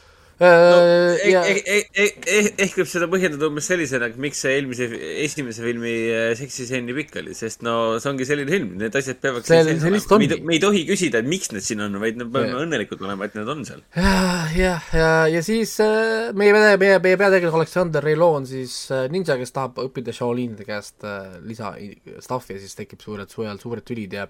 äh,. 0.42 1.22
ja 1.30 1.42
ehk, 1.48 1.68
ehk, 1.70 1.90
ehk, 2.26 2.60
ehk, 2.66 2.76
võib 2.80 2.90
seda 2.90 3.08
põhjendada 3.12 3.48
umbes 3.50 3.68
sellisena, 3.70 4.10
et 4.12 4.18
miks 4.22 4.42
see 4.44 4.56
eelmise, 4.58 4.88
esimese 5.26 5.66
filmi 5.66 5.94
äh, 6.12 6.32
seksistseen 6.40 6.88
nii 6.88 6.98
pikk 6.98 7.20
oli, 7.22 7.36
sest 7.38 7.66
no 7.68 7.76
see 8.02 8.12
ongi 8.12 8.28
selline 8.30 8.52
film, 8.52 8.74
need 8.82 8.98
asjad 8.98 9.22
peavad 9.24 9.48
See- 9.48 9.62
see 9.68 9.94
lihtsalt 9.94 10.18
ongi. 10.18 10.40
me 10.48 10.58
ei 10.58 10.64
tohi 10.64 10.84
küsida, 10.90 11.22
et 11.22 11.30
miks 11.30 11.54
need 11.54 11.66
siin 11.66 11.84
on, 11.86 12.00
vaid 12.02 12.20
me 12.22 12.28
peame 12.28 12.52
Jah. 12.52 12.64
õnnelikud 12.66 13.06
olema, 13.06 13.30
et 13.30 13.38
need 13.40 13.54
on 13.56 13.64
seal. 13.68 13.84
jah, 13.96 14.56
jah, 14.58 14.90
ja, 14.98 15.12
ja 15.36 15.44
siis 15.46 15.76
äh, 15.84 16.32
meie, 16.38 16.56
meie, 16.58 17.00
meie, 17.02 17.20
peategelane 17.22 17.62
Aleksander 17.62 18.04
Reilo 18.06 18.32
on 18.40 18.50
siis 18.50 18.76
ninja, 19.14 19.38
kes 19.40 19.56
tahab 19.56 19.80
õppida 19.86 20.16
Shaolinide 20.16 20.66
käest 20.68 21.06
lisa 21.46 21.76
stuff'i 22.24 22.58
ja 22.58 22.64
siis 22.64 22.76
tekib 22.78 23.02
suured 23.04 23.30
sujal 23.32 23.60
suured 23.62 23.86
tülid 23.88 24.18
ja 24.18 24.28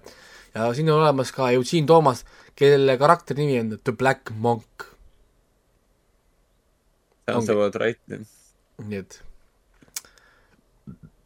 ja 0.54 0.68
siin 0.76 0.90
on 0.92 1.00
olemas 1.00 1.32
ka 1.32 1.50
Eugene 1.54 1.88
Toomas, 1.88 2.24
kelle 2.58 2.96
karakteri 3.00 3.46
nimi 3.46 3.60
on 3.62 3.78
The 3.78 3.94
Black 3.96 4.32
Monk, 4.36 4.84
Sounds 7.28 7.50
about 7.50 7.76
right. 7.80 7.98
nii 8.82 8.98
et 8.98 9.20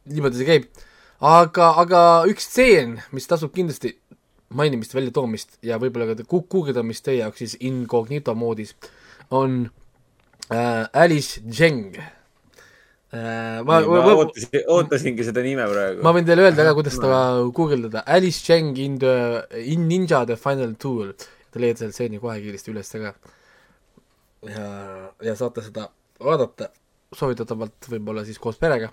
niimoodi 0.07 0.39
see 0.39 0.47
käib. 0.47 0.67
aga, 1.19 1.71
aga 1.83 2.01
üks 2.29 2.45
stseen, 2.51 2.99
mis 3.15 3.25
tasub 3.29 3.53
kindlasti 3.55 3.95
mainimist, 4.55 4.93
väljatoomist 4.95 5.57
ja 5.65 5.79
võib-olla 5.81 6.13
ka 6.13 6.23
gu- 6.23 6.45
guugeldamist 6.51 7.03
teie 7.07 7.21
jaoks 7.23 7.41
siis 7.43 7.57
incognito 7.67 8.35
moodis, 8.37 8.75
on 9.31 9.65
äh, 10.53 10.85
Alice 10.93 11.41
Zheng 11.49 11.97
äh,. 11.97 13.63
ma, 13.65 13.81
ma 13.81 14.03
ma, 14.05 14.13
ootasin, 14.13 14.61
ootasingi 14.71 15.25
seda 15.27 15.43
nime 15.43 15.65
praegu. 15.67 16.03
ma 16.05 16.13
võin 16.15 16.27
teile 16.29 16.45
öelda 16.47 16.67
ka, 16.69 16.75
kuidas 16.77 16.95
seda 16.99 17.23
guugeldada, 17.55 18.05
Alice 18.05 18.45
Cheng 18.45 18.77
in 18.79 18.99
the, 19.03 19.15
in 19.65 19.89
Ninja 19.89 20.23
the 20.27 20.37
Final 20.39 20.77
Duel. 20.79 21.11
Te 21.51 21.61
leiate 21.63 21.79
selle 21.85 21.95
stseeni 21.95 22.19
kohe 22.21 22.37
kiiresti 22.43 22.71
üles 22.73 22.91
ka. 22.91 23.13
ja, 24.45 24.67
ja 25.23 25.35
saate 25.35 25.63
seda 25.65 25.87
vaadata 26.23 26.69
soovitatavalt 27.15 27.89
võib-olla 27.91 28.25
siis 28.27 28.39
koos 28.41 28.59
perega. 28.59 28.91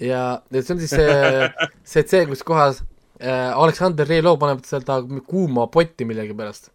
ja, 0.00 0.22
ja 0.50 0.62
see 0.62 0.74
on 0.74 0.80
siis 0.82 0.94
see, 0.94 1.50
see 1.92 2.06
tseen, 2.06 2.28
kus 2.30 2.44
kohas 2.46 2.82
äh, 3.20 3.52
Aleksander 3.52 4.08
Reilo 4.08 4.36
paneb 4.40 4.64
seda 4.66 5.00
kuuma 5.26 5.66
potti 5.72 6.06
millegipärast. 6.08 6.70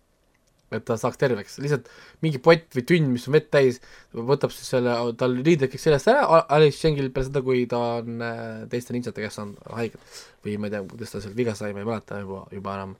et 0.73 0.81
ta 0.87 0.95
saaks 0.97 1.19
terveks, 1.21 1.59
lihtsalt 1.61 1.89
mingi 2.25 2.39
pott 2.41 2.73
või 2.73 2.81
tünn, 2.89 3.11
mis 3.13 3.27
on 3.29 3.35
vett 3.35 3.51
täis, 3.53 3.75
võtab 4.13 4.49
siis 4.55 4.71
selle, 4.73 4.95
tal 5.19 5.35
riided 5.37 5.69
kõik 5.69 5.83
seljast 5.83 6.09
ära, 6.09 6.23
Alice 6.55 6.79
Chengil 6.79 7.11
peale 7.13 7.27
seda, 7.27 7.43
kui 7.45 7.67
ta 7.69 7.81
on 7.99 8.23
äh, 8.25 8.63
teiste 8.71 8.95
ninjate 8.95 9.21
käest 9.21 9.37
saanud 9.37 9.59
haiget. 9.77 10.15
või 10.45 10.57
ma 10.57 10.69
ei 10.69 10.73
tea, 10.73 10.81
kuidas 10.89 11.13
ta 11.13 11.21
sealt 11.21 11.37
viga 11.37 11.53
sai, 11.57 11.75
ma 11.77 11.83
ei 11.83 11.89
mäleta 11.91 12.23
juba, 12.23 12.47
juba 12.51 12.73
enam. 12.79 12.95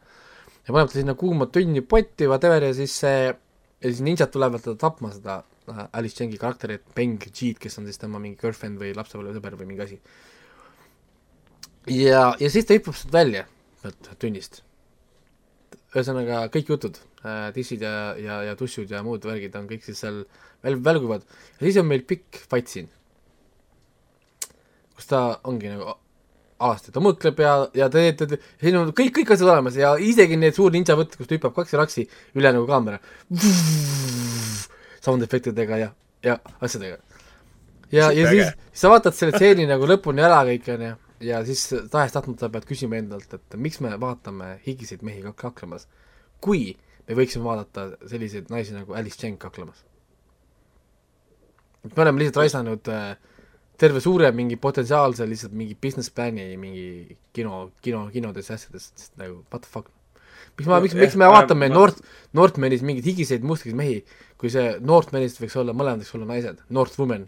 ja 0.67 0.75
paneb 0.75 0.93
ta 0.93 0.99
sinna 0.99 1.17
kuuma 1.17 1.49
tünni 1.49 1.81
potti, 1.81 2.29
whatever 2.29 2.69
ja 2.69 2.77
siis 2.77 2.93
see, 3.01 3.33
ja 3.83 3.91
siis 3.91 4.03
ninjad 4.05 4.31
tulevad 4.31 4.63
teda 4.63 4.77
tapma, 4.79 5.11
seda 5.13 5.41
äh, 5.69 5.85
Alice 5.91 6.15
Chengi 6.15 6.39
karakterit, 6.39 6.85
Peng 6.95 7.19
Jeet, 7.27 7.59
kes 7.59 7.77
on 7.79 7.87
siis 7.89 7.99
tema 7.99 8.21
mingi 8.23 8.39
girlfriend 8.39 8.79
või 8.79 8.93
lapsepõlvesõber 8.95 9.57
või 9.59 9.71
mingi 9.71 9.85
asi. 9.85 9.99
ja, 11.91 12.29
ja 12.39 12.51
siis 12.51 12.67
ta 12.67 12.77
hüppab 12.77 12.95
sealt 12.95 13.13
välja, 13.13 13.45
sealt 13.81 14.13
tünnist. 14.23 14.63
ühesõnaga 15.93 16.47
kõik 16.53 16.71
jutud 16.71 16.97
äh,, 17.21 17.51
dissid 17.55 17.83
ja, 17.83 18.15
ja, 18.17 18.41
ja 18.49 18.55
tussud 18.57 18.89
ja 18.89 19.03
muud 19.03 19.25
värgid 19.25 19.55
on 19.59 19.67
kõik 19.69 19.83
siis 19.85 19.99
seal 19.99 20.23
väl-, 20.63 20.79
välguvad 20.83 21.27
ja 21.27 21.65
siis 21.65 21.77
on 21.77 21.89
meil 21.91 22.05
pikk 22.07 22.39
fight 22.49 22.71
siin, 22.71 22.87
kus 24.95 25.11
ta 25.11 25.25
ongi 25.43 25.75
nagu 25.75 25.99
alasti, 26.63 26.93
ta 26.95 27.03
mõtleb 27.03 27.39
ja, 27.43 27.53
ja 27.77 27.89
ta 27.91 28.03
teeb, 28.17 28.35
siin 28.61 28.77
on 28.79 28.91
kõik, 28.95 29.13
kõik 29.19 29.33
asjad 29.35 29.49
olemas 29.49 29.77
ja 29.79 29.93
isegi 30.01 30.37
need 30.39 30.55
suur 30.57 30.73
ninjavõtted, 30.73 31.19
kus 31.19 31.29
ta 31.29 31.37
hüppab 31.37 31.55
kaks 31.57 31.75
raksi 31.79 32.05
üle 32.39 32.53
nagu 32.55 32.67
kaamera. 32.69 32.99
sound 35.03 35.25
efektidega 35.25 35.79
ja, 35.81 35.89
ja 36.23 36.37
asjadega. 36.63 36.97
ja, 37.91 38.11
ja 38.11 38.29
siis, 38.29 38.53
siis 38.53 38.83
sa 38.85 38.91
vaatad 38.93 39.17
selle 39.17 39.35
stseeni 39.35 39.67
nagu 39.69 39.87
lõpuni 39.89 40.23
ära 40.23 40.43
kõik, 40.47 40.69
onju, 40.77 40.93
ja 41.23 41.41
siis 41.47 41.65
tahes-tahtmata 41.91 42.49
pead 42.53 42.67
küsima 42.69 42.99
endalt, 42.99 43.35
et 43.35 43.57
miks 43.59 43.81
me 43.83 43.93
vaatame 43.99 44.57
higiseid 44.67 45.03
mehi 45.05 45.23
kak- 45.25 45.39
kaklemas, 45.43 45.87
kui 46.43 46.73
me 47.07 47.17
võiksime 47.19 47.47
vaadata 47.47 47.89
selliseid 48.09 48.51
naisi 48.53 48.75
nagu 48.75 48.95
Alice 48.95 49.19
Cheng 49.19 49.39
kaklemas. 49.39 49.83
me 51.83 52.01
oleme 52.01 52.23
lihtsalt 52.23 52.41
raisanud 52.43 52.87
äh, 52.87 53.17
terve 53.79 54.01
suure 54.03 54.29
mingi 54.35 54.57
potentsiaalse 54.61 55.25
lihtsalt 55.29 55.53
mingi 55.57 55.75
business 55.81 56.13
plan'i 56.13 56.53
mingi 56.61 57.17
kino, 57.33 57.67
kino, 57.81 58.05
kinodes 58.13 58.49
ja 58.51 58.57
asjades, 58.59 58.91
sest 58.95 59.17
nagu 59.21 59.41
what 59.51 59.65
the 59.65 59.69
fuck. 59.69 59.89
miks 60.57 60.69
ma, 60.69 60.79
miks, 60.83 60.93
miks 60.97 61.15
me 61.17 61.29
vaatame 61.31 61.69
ma- 61.69 61.73
North, 61.73 62.03
Northmanis 62.37 62.83
mingeid 62.85 63.07
higiseid 63.09 63.45
mustikaid 63.47 63.77
mehi, 63.79 64.01
kui 64.37 64.51
see 64.53 64.75
Northmanist 64.85 65.41
võiks 65.41 65.55
olla, 65.57 65.73
mõlemad 65.73 66.03
võiks 66.03 66.13
olla 66.17 66.29
naised, 66.29 66.61
North 66.69 66.99
Women. 67.01 67.25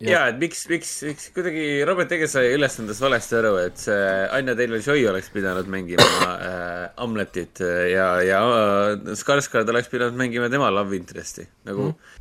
ja 0.00 0.26
et 0.30 0.40
miks, 0.40 0.64
miks, 0.72 0.90
miks 1.08 1.28
kuidagi 1.36 1.66
Robert 1.88 2.10
Eggers 2.12 2.34
sai 2.36 2.50
ülesandest 2.56 3.04
valesti 3.04 3.36
aru, 3.38 3.54
et 3.68 3.80
see 3.80 4.00
Anja 4.38 4.56
Taylor-Joy 4.56 5.04
oleks 5.12 5.30
pidanud 5.32 5.68
mängima 5.72 6.08
äh, 6.32 6.82
Hamletit 6.96 7.60
ja, 7.92 8.10
ja 8.24 8.42
äh, 8.56 9.14
Skarsgård 9.16 9.72
oleks 9.72 9.92
pidanud 9.92 10.16
mängima 10.16 10.48
tema 10.52 10.72
love 10.72 10.96
interest'i. 10.96 11.48
nagu 11.68 11.90
mm., 11.92 12.16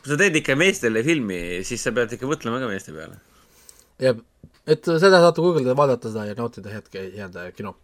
kui 0.00 0.12
sa 0.12 0.18
teed 0.20 0.40
ikka 0.40 0.56
meestele 0.58 1.04
filmi, 1.06 1.40
siis 1.66 1.82
sa 1.84 1.92
pead 1.96 2.16
ikka 2.16 2.28
mõtlema 2.30 2.60
ka 2.62 2.70
meeste 2.70 2.94
peale. 2.96 3.20
jah, 4.00 4.16
et 4.66 4.84
seda 4.84 5.20
saate 5.20 5.44
guugeldada, 5.44 5.76
vaadata 5.76 6.12
seda 6.12 6.26
ja 6.30 6.38
nautida 6.38 6.72
head, 6.72 6.88
head 6.94 7.38
kino. 7.56 7.76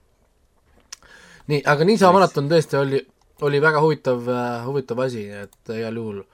nii, 1.52 1.62
aga 1.64 1.84
Ninja 1.84 2.12
maraton 2.14 2.48
tõesti 2.50 2.80
oli, 2.80 3.02
oli 3.46 3.60
väga 3.62 3.84
huvitav 3.84 4.28
äh,, 4.32 4.64
huvitav 4.66 5.04
asi, 5.04 5.28
et 5.44 5.76
igal 5.76 6.02
juhul 6.02 6.24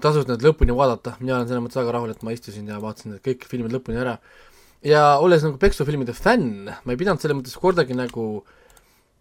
tasus 0.00 0.28
need 0.28 0.44
lõpuni 0.44 0.74
vaadata, 0.76 1.16
mina 1.20 1.36
olen 1.36 1.48
selles 1.48 1.64
mõttes 1.64 1.80
väga 1.80 1.94
rahul, 1.96 2.12
et 2.14 2.22
ma 2.24 2.32
istusin 2.32 2.68
ja 2.68 2.78
vaatasin 2.80 3.14
need 3.14 3.24
kõik 3.26 3.46
filmid 3.50 3.74
lõpuni 3.74 4.00
ära. 4.00 4.18
ja 4.82 5.18
olles 5.22 5.42
nagu 5.44 5.58
peksufilmide 5.58 6.14
fänn, 6.16 6.70
ma 6.70 6.92
ei 6.92 6.98
pidanud 6.98 7.20
selles 7.20 7.38
mõttes 7.38 7.58
kordagi 7.58 7.94
nagu 7.94 8.44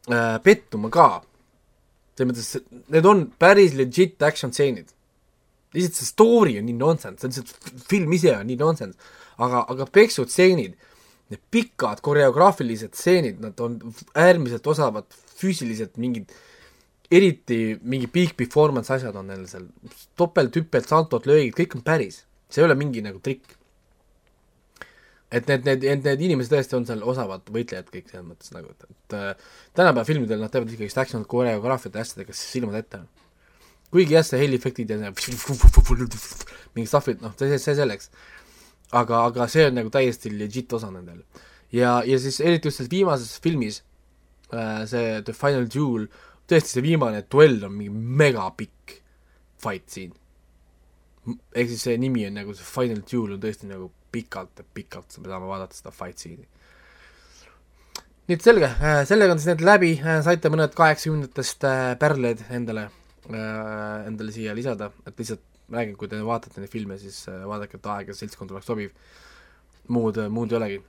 äh, 0.10 0.38
pettuma 0.44 0.90
ka. 0.90 1.24
selles 2.16 2.32
mõttes, 2.32 2.82
need 2.90 3.06
on 3.06 3.26
päris 3.40 3.74
legit 3.74 4.22
action 4.24 4.52
stseenid. 4.52 4.92
Lihtsalt 5.76 5.98
see 5.98 6.10
story 6.10 6.58
on 6.60 6.68
nii 6.68 6.78
nonsense, 6.80 7.28
lihtsalt, 7.28 7.74
film 7.90 8.16
ise 8.18 8.36
on 8.36 8.48
nii 8.50 8.60
nonsense, 8.60 9.12
aga, 9.42 9.66
aga 9.72 9.88
peksutsseenid, 9.94 10.78
need 11.32 11.44
pikad 11.54 12.02
koreograafilised 12.04 12.96
stseenid, 12.98 13.40
nad 13.44 13.60
on 13.64 13.78
äärmiselt 14.20 14.68
osavad, 14.68 15.08
füüsiliselt 15.42 15.96
mingid 16.02 16.34
eriti 17.12 17.78
mingi 17.84 18.08
peak 18.08 18.36
performance 18.40 18.94
asjad 18.94 19.16
on 19.20 19.28
neil 19.32 19.48
seal, 19.50 19.66
topelt, 20.20 20.56
hüpped, 20.56 20.88
saltod, 20.88 21.28
löögid, 21.28 21.56
kõik 21.58 21.76
on 21.80 21.84
päris, 21.86 22.22
see 22.52 22.64
ei 22.64 22.68
ole 22.68 22.78
mingi 22.80 23.04
nagu 23.04 23.20
trikk. 23.24 23.58
et 25.32 25.48
need, 25.48 25.64
need, 25.64 25.84
et 25.88 26.02
need 26.04 26.22
inimesed 26.28 26.52
tõesti 26.52 26.76
on 26.76 26.86
seal 26.88 27.04
osavad 27.08 27.46
võitlejad 27.56 27.88
kõik 27.88 28.10
selles 28.12 28.26
mõttes 28.28 28.52
nagu, 28.52 28.74
et, 28.74 28.90
et 28.92 29.16
äh, 29.16 29.52
tänapäeva 29.80 30.04
filmidel 30.08 30.42
nad 30.44 30.52
teevad 30.52 30.74
ikkagi 30.74 30.92
action 31.00 31.24
koreograafiat 31.24 31.96
ja 31.96 32.04
asjadega 32.04 32.36
silmad 32.36 32.76
ette. 32.82 33.00
Kuigi 33.92 34.16
jah, 34.16 34.26
see 34.26 34.40
heliefektid 34.42 34.92
ja 34.94 35.00
see 35.02 35.38
mingi 36.76 36.88
stuff'id, 36.88 37.22
noh, 37.24 37.36
see, 37.40 37.60
see 37.60 37.78
selleks. 37.78 38.12
aga, 38.92 39.24
aga 39.30 39.48
see 39.52 39.68
on 39.70 39.78
nagu 39.80 39.92
täiesti 39.94 40.32
legit 40.36 40.74
osa 40.74 40.92
nendel. 40.92 41.24
ja, 41.72 42.02
ja 42.08 42.20
siis 42.20 42.40
eriti 42.44 42.70
just 42.70 42.82
selles 42.82 42.92
viimases 42.92 43.40
filmis 43.44 43.82
äh,, 44.52 44.84
see 44.88 45.22
The 45.28 45.36
Final 45.36 45.68
Duel, 45.72 46.08
tõesti 46.48 46.78
see 46.78 46.86
viimane 46.86 47.24
duell 47.32 47.62
on 47.68 47.78
mingi 47.78 47.92
megapikk 48.24 48.98
fight 49.62 49.88
siin. 49.92 50.14
ehk 51.28 51.70
siis 51.70 51.84
see 51.86 51.98
nimi 52.02 52.26
on 52.28 52.40
nagu 52.40 52.56
see 52.58 52.68
Final 52.68 53.04
Duel 53.06 53.36
on 53.36 53.44
tõesti 53.44 53.70
nagu 53.70 53.92
pikalt 54.12 54.64
pikalt 54.76 55.12
sa 55.12 55.22
pead 55.22 55.32
saama 55.32 55.50
vaadata 55.52 55.78
seda 55.78 55.94
fight 55.96 56.20
scene'i. 56.20 56.48
nii 58.28 58.38
et 58.40 58.48
selge, 58.48 58.72
sellega 59.10 59.36
on 59.36 59.42
siis 59.42 59.52
need 59.52 59.64
läbi, 59.68 59.92
saite 60.26 60.52
mõned 60.54 60.74
kaheksakümnendatest 60.78 61.68
äh, 61.68 61.86
pärled 62.02 62.44
endale, 62.56 62.88
endale 63.34 64.34
siia 64.36 64.54
lisada, 64.58 64.92
et 65.08 65.18
lihtsalt 65.18 65.44
räägin, 65.72 65.98
kui 65.98 66.10
te 66.12 66.20
vaatate 66.26 66.62
neid 66.62 66.72
filme, 66.72 66.98
siis 67.02 67.24
äh, 67.32 67.44
vaadake, 67.48 67.80
et 67.80 67.92
aeg 67.96 68.12
ja 68.12 68.16
seltskond 68.18 68.52
oleks 68.54 68.68
sobiv. 68.70 68.92
muud, 69.92 70.18
muud 70.30 70.52
ei 70.52 70.58
olegi. 70.58 70.82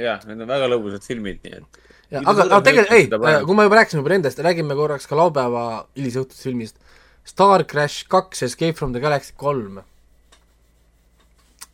jah, 0.00 0.22
need 0.28 0.40
on 0.40 0.48
väga 0.48 0.68
lõbusad 0.70 1.04
filmid, 1.04 1.40
nii 1.44 1.58
et. 1.58 1.80
Aga, 2.20 2.46
aga 2.46 2.60
tegelikult, 2.66 2.96
ei, 2.96 3.44
kui 3.46 3.56
me 3.56 3.66
juba 3.66 3.78
rääkisime 3.78 4.02
juba 4.02 4.12
nendest, 4.14 4.42
räägime 4.42 4.76
korraks 4.78 5.06
ka 5.06 5.18
laupäeva 5.18 5.64
hilisõhtusest 5.98 6.48
filmist. 6.48 6.80
Star 7.24 7.62
Crash 7.68 8.08
kaks, 8.10 8.42
Escape 8.42 8.78
from 8.78 8.94
the 8.94 9.02
Galaxy 9.02 9.34
kolm. 9.36 9.82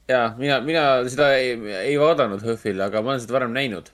jaa, 0.09 0.34
mina, 0.38 0.60
mina 0.62 0.82
seda 1.09 1.32
ei, 1.38 1.55
ei 1.82 1.97
vaadanud 1.98 2.43
HÖFFil, 2.44 2.82
aga 2.84 3.02
ma 3.02 3.14
olen 3.14 3.22
seda 3.24 3.38
varem 3.38 3.55
näinud. 3.56 3.90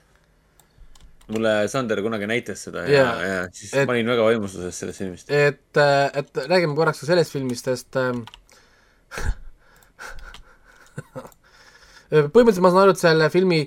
Mulle 1.31 1.51
Sander 1.71 2.01
kunagi 2.03 2.27
näitas 2.27 2.65
seda 2.67 2.83
ja 2.87 2.97
Jaa, 2.97 3.21
ja 3.23 3.43
siis 3.55 3.71
et- 3.73 3.87
ma 3.87 3.93
olin 3.95 4.09
väga 4.11 4.23
vaimustuses 4.27 4.79
sellest 4.83 4.99
filmist. 4.99 5.31
et, 5.31 5.77
et 6.19 6.41
räägime 6.49 6.75
korraks 6.75 6.99
ka 6.99 7.05
sellest 7.07 7.31
filmist, 7.31 7.65
sest 7.69 7.95
ähm, 8.01 8.23
põhimõtteliselt 12.11 12.63
ma 12.65 12.71
saan 12.73 12.83
aru, 12.83 12.93
et 12.95 13.01
selle 13.01 13.29
filmi 13.33 13.61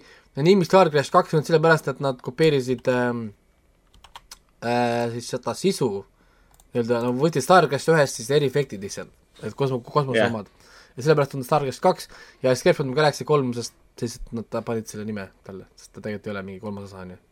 nimi 0.44 0.66
Star 0.68 0.90
Crash 0.92 1.10
kaks 1.14 1.34
on 1.38 1.46
sellepärast, 1.46 1.88
et 1.94 2.02
nad 2.04 2.20
kopeerisid 2.24 2.88
ähm, 2.92 3.22
äh, 4.60 5.06
siis 5.14 5.30
seda 5.32 5.54
sisu, 5.56 5.88
nii-öelda 6.74 7.00
no 7.06 7.14
võtsid 7.16 7.44
Star 7.46 7.66
Crash 7.70 7.88
ühest 7.92 8.20
siis 8.20 8.28
eriefektid 8.36 8.84
lihtsalt, 8.84 9.12
et 9.42 9.56
kosmo-, 9.56 9.80
kosmose 9.84 10.20
Jah. 10.20 10.28
omad. 10.32 10.50
ja 10.96 11.02
sellepärast 11.06 11.38
on 11.38 11.44
Star 11.46 11.64
Crash 11.64 11.80
kaks 11.84 12.10
ja 12.44 12.52
Escape 12.52 12.76
from 12.76 12.92
Galaxy 12.96 13.24
kolm, 13.28 13.54
sest 13.56 13.74
lihtsalt 14.02 14.36
nad 14.36 14.60
panid 14.68 14.86
selle 14.92 15.06
nime 15.08 15.30
talle, 15.46 15.64
sest 15.76 15.94
ta 15.94 16.02
tegelikult 16.04 16.28
ei 16.28 16.34
ole 16.36 16.42
mingi 16.50 16.60
kolmas 16.60 16.90
osa, 16.90 17.00
on 17.06 17.16
ju. 17.16 17.22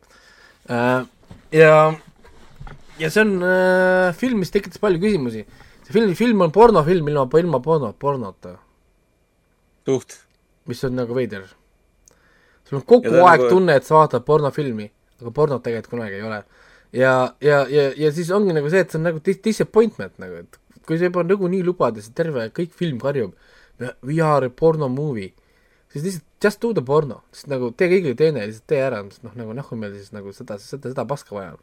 ja, 1.51 1.93
ja 2.99 3.09
see 3.13 3.21
on 3.21 3.35
äh, 3.45 4.13
film, 4.17 4.41
mis 4.41 4.51
tekitas 4.53 4.81
palju 4.81 5.01
küsimusi. 5.03 5.45
see 5.85 5.93
film, 5.93 6.15
film 6.17 6.41
on 6.41 6.51
pornofilm 6.55 7.07
ilma, 7.11 7.27
ilma 7.39 7.61
porno, 7.61 7.91
pornota, 7.93 8.55
suht. 9.85 10.19
mis 10.65 10.83
on 10.83 10.95
nagu 10.97 11.13
veider. 11.13 11.45
sul 12.65 12.79
on 12.79 12.85
kogu 12.85 13.13
aeg 13.13 13.43
nagu- 13.45 13.49
tunne, 13.49 13.75
et 13.77 13.85
sa 13.85 13.99
vaatad 13.99 14.25
pornofilmi, 14.25 14.89
aga 15.21 15.31
pornot 15.31 15.63
tegelikult 15.63 15.97
kunagi 15.97 16.15
ei 16.19 16.25
ole. 16.25 16.43
ja, 16.91 17.15
ja, 17.41 17.65
ja, 17.69 17.91
ja 17.97 18.11
siis 18.11 18.31
ongi 18.31 18.53
nagu 18.53 18.69
see, 18.69 18.81
et 18.81 18.91
see 18.91 18.97
on 19.01 19.09
nagu 19.11 19.21
dis- 19.21 19.41
disappointment 19.43 20.17
nagu, 20.17 20.41
et 20.41 20.59
kui 20.85 20.97
sa 20.97 21.09
juba 21.09 21.23
nagunii 21.25 21.63
lubad 21.65 21.97
ja 21.97 22.01
see 22.05 22.13
terve, 22.17 22.49
kõik 22.55 22.73
film 22.73 22.97
karjub 23.01 23.33
we 24.01 24.21
are 24.21 24.45
a 24.45 24.49
porno 24.49 24.87
movie, 24.89 25.33
siis 25.95 26.03
lihtsalt 26.03 26.43
just 26.43 26.61
do 26.61 26.73
the 26.75 26.83
porno, 26.85 27.21
sest 27.31 27.47
nagu 27.51 27.71
tee 27.77 27.87
kõigile 27.91 28.17
teine, 28.19 28.43
lihtsalt 28.49 28.67
tee 28.67 28.81
ära, 28.83 29.01
noh 29.05 29.37
nagu 29.39 29.55
on 29.55 29.79
meil 29.79 29.95
siis 29.95 30.11
nagu 30.15 30.33
seda, 30.35 30.59
seda, 30.59 30.91
seda 30.91 31.05
paska 31.07 31.35
vaja. 31.37 31.55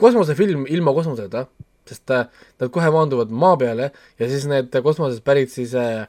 kosmosefilm 0.00 0.64
ilma 0.72 0.94
kosmoseta, 0.96 1.46
sest 1.88 2.14
äh, 2.14 2.30
nad 2.62 2.72
kohe 2.72 2.90
maanduvad 2.94 3.30
maa 3.34 3.58
peale 3.60 3.90
ja 4.18 4.28
siis 4.30 4.46
need 4.48 4.72
kosmosest 4.82 5.24
pärit 5.26 5.52
siis 5.52 5.74
äh, 5.76 6.08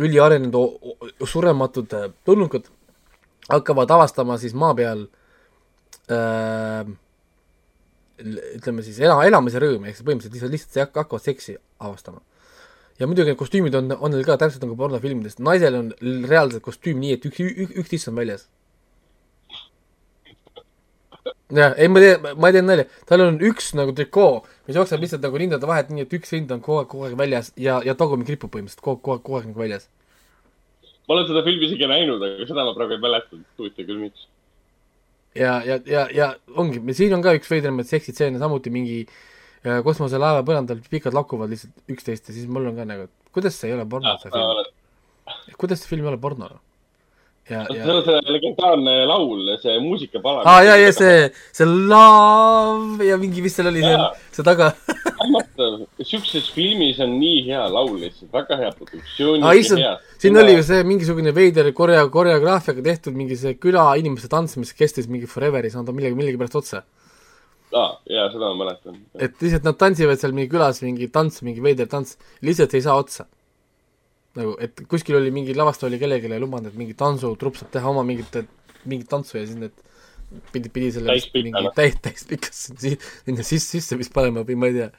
üliarenenud 0.00 1.22
surematud 1.28 1.92
äh, 1.94 2.10
tulnukad 2.24 2.66
hakkavad 3.50 3.90
avastama 3.90 4.38
siis 4.40 4.56
maa 4.58 4.74
peal 4.74 5.06
äh, 6.10 6.90
ütleme 8.20 8.82
siis 8.84 8.98
ela, 9.00 9.20
elamise 9.24 9.60
rõõmi, 9.62 9.88
ehk 9.88 9.98
siis 9.98 10.06
põhimõtteliselt 10.06 10.34
lihtsalt, 10.36 10.56
lihtsalt 10.56 10.82
hak- 10.82 10.98
hakkavad 11.04 11.24
seksi 11.24 11.56
avastama. 11.80 12.20
Ja 13.00 13.08
muidugi 13.08 13.32
need 13.32 13.40
kostüümid 13.40 13.76
on, 13.78 13.92
on 13.96 14.12
neil 14.12 14.24
ka 14.28 14.36
täpselt 14.40 14.64
nagu 14.66 14.76
pornofilmides, 14.78 15.38
naisel 15.42 15.76
on 15.78 15.92
reaalselt 16.28 16.64
kostüüm 16.64 17.00
nii, 17.00 17.16
et 17.16 17.28
üks, 17.28 17.38
üks, 17.40 17.76
üks 17.82 17.92
tiss 17.92 18.10
on 18.10 18.18
väljas. 18.18 18.48
jah, 21.50 21.72
ei 21.80 21.88
ma 21.90 22.02
teen, 22.02 22.26
ma 22.38 22.50
ei 22.50 22.54
tee 22.54 22.62
nalja, 22.62 22.84
tal 23.08 23.24
on 23.24 23.40
üks 23.48 23.72
nagu 23.78 23.94
trikoo, 23.96 24.42
mis 24.68 24.76
jookseb 24.78 25.00
lihtsalt 25.02 25.24
nagu 25.24 25.40
rindade 25.40 25.66
vahet, 25.66 25.88
nii 25.90 26.04
et 26.06 26.12
üks 26.20 26.34
rind 26.36 26.52
on 26.54 26.60
kogu 26.62 26.82
aeg, 26.82 26.90
kogu 26.92 27.08
aeg 27.08 27.16
väljas 27.18 27.50
ja, 27.58 27.80
ja 27.86 27.96
tagumik 27.98 28.28
ripub 28.30 28.52
põhimõtteliselt 28.52 28.84
kogu, 28.84 29.00
kogu 29.00 29.16
aeg, 29.16 29.24
kogu 29.24 29.40
aeg 29.40 29.48
nagu 29.48 29.64
väljas. 29.64 29.88
ma 31.08 31.16
olen 31.16 31.26
seda 31.32 31.42
filmi 31.48 31.66
isegi 31.66 31.88
näinud, 31.90 32.22
aga 32.22 32.46
seda 32.52 32.68
ma 32.68 32.76
praegu 32.76 32.94
ei 32.98 33.02
mäleta, 33.02 33.40
huvitav 33.58 33.88
küll, 33.88 34.04
miks. 34.04 34.28
ja, 35.34 35.56
ja, 35.66 35.80
ja, 35.88 36.06
ja 36.14 36.30
ongi, 36.54 36.84
siin 36.94 37.16
on 37.16 37.24
ka 37.24 37.34
üks 37.40 37.50
veidramaid 37.50 37.90
seksitseene, 37.90 38.38
samuti 38.38 38.70
mingi 38.70 39.02
äh, 39.08 39.18
kosmoselaeva 39.84 40.44
põrandal 40.46 40.80
pikad 40.90 41.16
lakuvad 41.16 41.52
lihtsalt 41.52 41.92
üksteist 41.92 42.30
ja 42.30 42.36
siis 42.36 42.48
mul 42.48 42.70
on 42.70 42.80
ka 42.80 42.88
nagu, 42.88 43.08
et 43.08 43.34
kuidas 43.34 43.58
see 43.60 43.70
ei 43.70 43.76
ole 43.76 43.86
porno, 43.88 44.16
see 44.22 44.32
film, 44.32 45.54
kuidas 45.60 45.82
see 45.82 45.92
film 45.92 46.06
ei 46.06 46.12
ole 46.14 46.20
porno? 46.22 46.50
ja, 47.50 47.64
ja 47.74 47.84
see 47.84 47.94
on 47.94 48.04
see 48.06 48.32
legendaarne 48.34 48.94
laul, 49.10 49.48
see 49.62 49.76
muusikapala. 49.82 50.44
aa, 50.48 50.62
ja, 50.66 50.76
ja 50.80 50.92
see, 50.94 51.30
see 51.56 51.66
love 51.66 53.06
ja 53.06 53.18
mingi, 53.20 53.42
mis 53.44 53.56
seal 53.56 53.70
oli, 53.70 53.82
see 53.84 53.98
see 54.38 54.46
taga. 54.46 54.70
siukses 56.00 56.48
filmis 56.54 57.00
on 57.04 57.16
nii 57.20 57.42
hea 57.50 57.64
laul 57.72 57.96
lihtsalt, 57.98 58.30
väga 58.34 58.60
hea 58.62 58.70
produktsioon. 58.76 59.44
issand, 59.58 60.06
siin 60.22 60.40
oli 60.40 60.56
ju 60.56 60.64
see 60.70 60.86
mingisugune 60.86 61.34
veider 61.36 61.72
koreo, 61.76 62.06
koreograafiaga 62.14 62.86
tehtud 62.92 63.18
mingi 63.18 63.38
see 63.40 63.56
külainimeste 63.60 64.30
tants, 64.32 64.56
mis 64.60 64.72
kestis 64.76 65.10
mingi 65.10 65.30
forever, 65.30 65.66
ei 65.66 65.74
saanud 65.74 65.94
millegi, 65.96 66.18
millegipärast 66.18 66.60
otsa. 66.62 66.84
aa, 67.76 67.90
jaa, 68.10 68.28
seda 68.32 68.48
ma 68.52 68.64
mäletan. 68.64 68.96
et 69.14 69.36
lihtsalt 69.42 69.66
nad 69.68 69.78
tantsivad 69.80 70.20
seal 70.20 70.34
mingi 70.36 70.50
külas 70.52 70.80
mingi 70.84 71.08
tants, 71.12 71.42
mingi 71.46 71.62
veider 71.64 71.88
tants, 71.90 72.16
lihtsalt 72.46 72.74
ei 72.74 72.82
saa 72.86 72.96
otsa. 73.00 73.26
nagu, 74.38 74.54
et 74.62 74.82
kuskil 74.90 75.18
oli 75.18 75.30
mingi 75.34 75.54
lavastaja 75.58 75.90
oli 75.90 75.98
kellelegi 76.02 76.30
lubanud, 76.38 76.70
et 76.70 76.78
mingi 76.78 76.94
tantsutrupp 76.98 77.58
saab 77.58 77.72
teha 77.74 77.90
oma 77.90 78.04
mingit, 78.06 78.36
mingit 78.86 79.08
tantsu 79.10 79.38
ja 79.38 79.46
siis 79.46 79.58
need 79.58 79.74
pidi, 80.54 80.70
pidi 80.70 80.92
selle 80.94 81.16
mingi 81.34 81.72
täis, 81.74 81.96
täispikas 82.04 82.62
si- 82.78 82.96
sinna 83.26 83.42
sisse, 83.46 83.78
sisse 83.78 83.98
vist 83.98 84.14
panema 84.14 84.44
või 84.46 84.58
ma 84.58 84.70
ei 84.70 84.76
tea. 84.78 84.90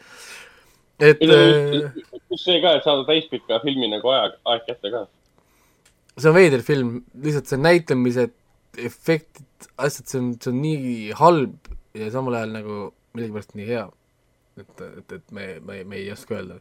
et 1.11 1.23
ei 1.23 1.31
äh, 1.31 2.03
just 2.29 2.43
see 2.45 2.59
ka, 2.63 2.75
et 2.77 2.83
saada 2.87 3.07
täispika 3.07 3.59
filmi 3.63 3.87
nagu 3.91 4.11
aja, 4.11 4.33
aeg 4.51 4.67
kätte 4.67 4.91
ka. 4.93 5.05
see 6.17 6.29
on 6.31 6.35
veider 6.35 6.63
film, 6.67 6.95
lihtsalt 7.23 7.47
see 7.51 7.61
näitlemised, 7.61 8.35
efektid, 8.77 9.69
asjad, 9.77 10.07
see 10.11 10.19
on, 10.19 10.33
see 10.39 10.51
on 10.51 10.59
nii 10.63 10.91
halb 11.19 11.71
ja 11.97 12.09
samal 12.13 12.39
ajal 12.39 12.55
nagu 12.55 12.79
millegipärast 13.15 13.53
nii 13.57 13.67
hea. 13.67 13.85
et, 14.59 14.81
et, 14.81 15.13
et 15.17 15.31
me, 15.31 15.45
me, 15.65 15.83
me 15.87 15.99
ei 15.99 16.11
oska 16.11 16.35
öelda. 16.37 16.59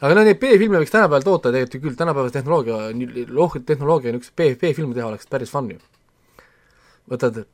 aga 0.00 0.14
no 0.14 0.24
neid 0.26 0.40
B-filme 0.40 0.80
võiks 0.82 0.94
tänapäeval 0.94 1.26
toota 1.26 1.52
tegelikult 1.52 1.78
ju 1.78 1.84
küll, 1.84 1.98
tänapäevase 1.98 2.38
tehnoloogia, 2.38 2.80
lohked 3.34 3.66
tehnoloogia 3.66 4.14
niisuguse 4.14 4.34
B, 4.34 4.50
B-filmi 4.60 4.96
teha 4.96 5.10
oleks 5.10 5.30
päris 5.30 5.52
fun 5.54 5.70
ju. 5.74 5.78
võtad, 7.10 7.44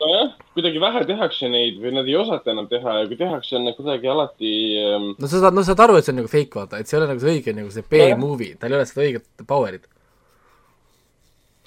nojah, 0.00 0.32
kuidagi 0.56 0.80
vähe 0.82 1.04
tehakse 1.08 1.48
neid 1.52 1.80
või 1.80 1.94
nad 1.96 2.08
ei 2.08 2.16
osata 2.20 2.52
enam 2.52 2.68
teha 2.70 3.00
ja 3.00 3.10
kui 3.10 3.18
tehakse, 3.20 3.56
on 3.58 3.68
need 3.68 3.76
kuidagi 3.78 4.10
alati 4.12 4.52
ähm, 4.82 5.10
no 5.20 5.30
sa 5.30 5.40
saad, 5.44 5.56
no 5.56 5.64
saad 5.66 5.84
aru, 5.86 5.98
et 5.98 6.08
see 6.08 6.14
on 6.14 6.20
nagu 6.22 6.32
fake 6.32 6.60
vaata, 6.60 6.80
et 6.80 6.88
see 6.88 6.98
ei 6.98 7.02
ole 7.02 7.10
nagu 7.12 7.22
see 7.22 7.36
õige 7.36 7.54
nagu 7.56 7.72
see 7.72 7.86
B-movie, 7.92 8.56
tal 8.60 8.74
ei 8.74 8.80
ole 8.80 8.88
seda 8.88 9.06
õiget 9.06 9.46
power'it. 9.48 9.88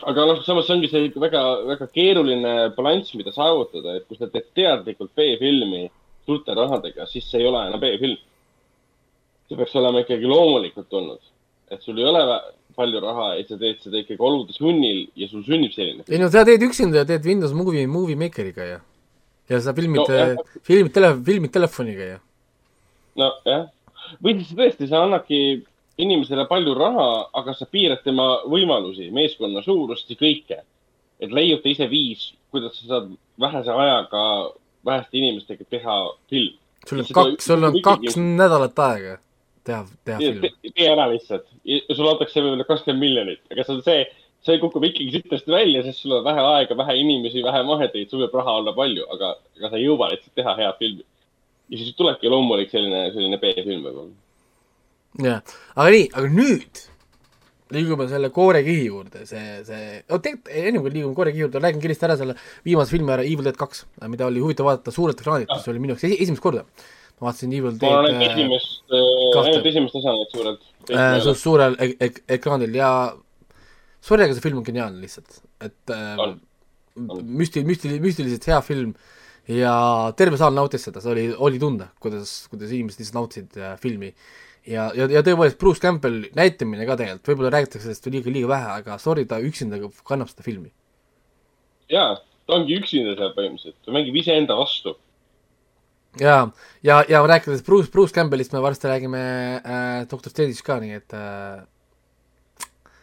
Aga 0.07 0.25
noh, 0.29 0.43
samas 0.45 0.67
see 0.67 0.75
ongi 0.77 0.89
see 0.91 1.07
ikka 1.09 1.23
väga, 1.23 1.41
väga 1.67 1.87
keeruline 1.95 2.53
balanss, 2.75 3.15
mida 3.17 3.33
saavutada, 3.35 3.97
et 3.97 4.07
kui 4.07 4.19
sa 4.19 4.29
teed 4.31 4.47
teadlikult 4.57 5.11
B-filmi 5.17 5.87
suurte 6.27 6.55
rahadega, 6.55 7.07
siis 7.09 7.27
see 7.29 7.41
ei 7.43 7.49
ole 7.49 7.65
enam 7.67 7.81
B-film. 7.81 8.17
see 9.49 9.57
peaks 9.57 9.75
olema 9.79 10.03
ikkagi 10.03 10.29
loomulikult 10.29 10.89
tulnud, 10.93 11.21
et 11.73 11.81
sul 11.81 11.97
ei 11.97 12.05
ole 12.05 12.21
palju 12.79 12.99
raha 13.03 13.31
ja 13.39 13.47
sa 13.47 13.57
teed 13.59 13.81
seda 13.83 14.03
ikkagi 14.03 14.21
olude 14.23 14.53
sunnil 14.55 15.07
ja 15.19 15.27
sul 15.31 15.41
sünnib 15.47 15.73
selline 15.75 16.05
ei 16.07 16.19
no 16.21 16.29
sa 16.31 16.45
teed 16.47 16.63
üksinda 16.63 17.01
ja 17.01 17.07
teed 17.09 17.25
Windows 17.27 17.55
Movie, 17.57 17.87
Movie 17.89 18.19
Maker'iga 18.19 18.67
ja, 18.67 18.77
ja 19.49 19.59
sa 19.65 19.73
filmid 19.75 20.05
No, 20.05 20.05
no,, 20.37 20.45
filmid 20.67 20.93
tele, 20.95 21.11
filmid 21.25 21.53
telefoniga 21.55 22.07
ja. 22.13 22.19
nojah, 23.19 23.65
või 24.23 24.37
siis 24.39 24.53
tõesti, 24.55 24.87
sa 24.91 25.03
annadki 25.03 25.41
inimesele 25.99 26.45
palju 26.47 26.73
raha, 26.77 27.07
aga 27.41 27.53
sa 27.57 27.67
piirad 27.69 28.03
tema 28.05 28.27
võimalusi, 28.47 29.09
meeskonna 29.15 29.63
suurust 29.65 30.09
ja 30.09 30.17
kõike. 30.19 30.61
et 31.19 31.31
leiuta 31.35 31.67
ise 31.67 31.89
viis, 31.91 32.29
kuidas 32.51 32.77
sa 32.79 32.87
saad 32.87 33.09
vähese 33.39 33.73
ajaga 33.75 34.21
väheste 34.85 35.17
inimestega 35.19 35.65
teha 35.69 35.97
film. 36.29 36.55
sul 36.87 36.99
on 36.99 37.09
kaks, 37.13 37.45
sul 37.45 37.63
on 37.63 37.81
kaks 37.83 38.15
nädalat 38.17 38.79
aega 38.79 39.17
teha, 39.67 39.83
teha 40.05 40.19
film. 40.19 40.47
tee 40.75 40.87
ära 40.87 41.09
lihtsalt 41.11 41.45
sulle 41.91 42.13
antakse 42.13 42.41
võib-olla 42.41 42.67
kakskümmend 42.69 43.03
miljonit, 43.03 43.43
aga 43.51 43.65
see 43.65 43.75
on 43.75 43.83
see, 43.85 44.05
see 44.47 44.61
kukub 44.63 44.87
ikkagi 44.87 45.11
sitasti 45.17 45.53
välja, 45.53 45.83
sest 45.85 46.05
sul 46.05 46.15
on 46.17 46.23
vähe 46.25 46.45
aega, 46.53 46.77
vähe 46.79 46.97
inimesi, 47.01 47.43
vähe 47.45 47.65
vahendeid, 47.67 48.09
sul 48.09 48.23
võib 48.23 48.39
raha 48.39 48.57
olla 48.61 48.75
palju, 48.77 49.05
aga, 49.15 49.35
aga 49.59 49.73
sa 49.73 49.79
ei 49.79 49.85
jõua 49.85 50.11
lihtsalt 50.13 50.35
teha 50.39 50.55
head 50.61 50.79
filmi. 50.79 51.05
ja 51.69 51.83
siis 51.83 51.95
tulebki 51.99 52.31
loomulik 52.31 52.71
selline, 52.71 53.09
selline 53.13 53.41
B-film 53.41 53.83
võib-olla. 53.85 54.15
jah, 55.23 55.41
aga 55.75 55.89
nii, 55.95 56.05
aga 56.13 56.29
nüüd 56.35 56.85
liigume 57.73 58.07
selle 58.09 58.31
koorekihi 58.33 58.85
juurde, 58.87 59.25
see, 59.29 59.41
see, 59.67 59.99
oh 60.09 60.17
tegelikult 60.21 60.53
enne 60.57 60.79
kui 60.81 60.93
liigume 60.95 61.13
koorekihi 61.17 61.43
juurde, 61.45 61.59
räägin 61.61 61.81
kiiresti 61.83 62.07
ära 62.07 62.15
selle 62.17 62.33
viimase 62.65 62.93
filmi 62.95 63.13
ära, 63.13 63.25
Evil 63.25 63.45
Dead 63.45 63.57
kaks, 63.59 63.83
mida 64.09 64.25
oli 64.29 64.41
huvitav 64.41 64.65
vaadata 64.69 64.93
suurelt 64.93 65.21
ekraanilt, 65.21 65.53
see 65.61 65.73
oli 65.73 65.81
minu 65.83 65.93
jaoks 65.93 66.07
esi- 66.09 66.17
esimest 66.25 66.41
korda. 66.41 66.63
ma 67.19 67.27
vaatasin 67.27 67.53
Evil 67.53 67.75
ma 67.81 67.91
olen 67.99 68.17
Dead 68.17 68.25
äh, 68.25 68.33
esimest, 68.33 68.79
kahte. 68.89 69.49
ainult 69.51 69.65
esimest 69.73 69.95
osa 69.99 70.13
näinud 70.15 70.33
suurelt. 70.33 70.61
äh, 70.89 71.19
su- 71.25 71.35
suurel 71.43 71.75
ek 71.85 71.95
ek 72.07 72.19
ekraanil 72.39 72.73
ja 72.79 72.89
sorry, 74.01 74.23
aga 74.25 74.33
see 74.37 74.41
film 74.47 74.61
on 74.63 74.65
geniaalne 74.65 75.01
lihtsalt, 75.03 75.41
et 75.61 75.93
äh, 75.93 76.25
müsti-, 76.97 77.65
müsti-, 77.67 77.99
müstiliselt 78.01 78.47
hea 78.49 78.61
film 78.65 78.93
ja 79.49 79.73
terve 80.17 80.37
saal 80.41 80.53
nautis 80.57 80.83
seda, 80.89 81.01
see 81.05 81.11
oli, 81.13 81.27
oli 81.37 81.59
tunda, 81.61 81.89
kuidas, 82.01 82.47
kuidas 82.49 82.71
inimesed 82.73 83.01
lihtsalt 83.03 83.17
nautisid 83.21 83.57
äh, 83.61 83.75
filmi. 83.81 84.13
ja, 84.67 84.89
ja, 84.95 85.07
ja 85.11 85.21
tõepoolest 85.25 85.59
Bruce 85.61 85.81
Campbell 85.83 86.29
näitamine 86.37 86.87
ka 86.87 86.97
tegelikult, 86.99 87.31
võib-olla 87.31 87.53
räägitakse 87.55 87.85
sellest 87.85 88.09
liiga, 88.11 88.33
liiga 88.33 88.51
vähe, 88.51 88.71
aga 88.81 88.97
sorry, 89.01 89.25
ta 89.29 89.39
üksinda 89.43 89.79
kannab 90.07 90.31
seda 90.31 90.45
filmi. 90.45 90.71
jaa, 91.91 92.17
ta 92.47 92.57
ongi 92.57 92.79
üksinda 92.79 93.15
seal 93.19 93.33
põhimõtteliselt, 93.37 93.79
ta 93.85 93.95
mängib 93.95 94.19
iseenda 94.21 94.57
vastu. 94.59 94.95
ja, 96.21 96.37
ja, 96.83 97.01
ja 97.09 97.23
rääkides 97.33 97.63
Bruce, 97.65 97.91
Bruce 97.93 98.15
Campbellist 98.15 98.53
me 98.53 98.63
varsti 98.65 98.91
räägime 98.91 99.23
äh, 99.59 100.07
Doctor 100.11 100.33
Strange'ist 100.33 100.65
ka, 100.65 100.79
nii 100.83 100.99
et 100.99 101.17
äh, 101.17 101.63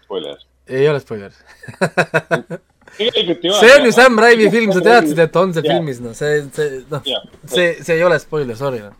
spoiler. 0.04 0.42
ei 0.66 0.88
ole 0.90 1.00
spoiler 1.00 1.32
tegelikult 2.96 3.44
ei 3.44 3.50
ole. 3.50 3.60
see 3.60 3.74
on 3.78 3.86
ju 3.86 3.92
Sam 3.92 4.18
Raimi 4.18 4.50
film, 4.50 4.72
sa 4.72 4.82
teadsid, 4.84 5.18
et 5.22 5.36
on 5.36 5.54
seal 5.54 5.66
Jaa. 5.66 5.76
filmis, 5.76 6.00
noh, 6.04 6.14
see, 6.16 6.38
see, 6.54 6.84
noh 6.90 7.02
see, 7.06 7.72
see 7.82 7.98
ei 7.98 8.04
ole 8.06 8.18
spoiler, 8.22 8.56
sorry, 8.58 8.82
noh. 8.84 8.94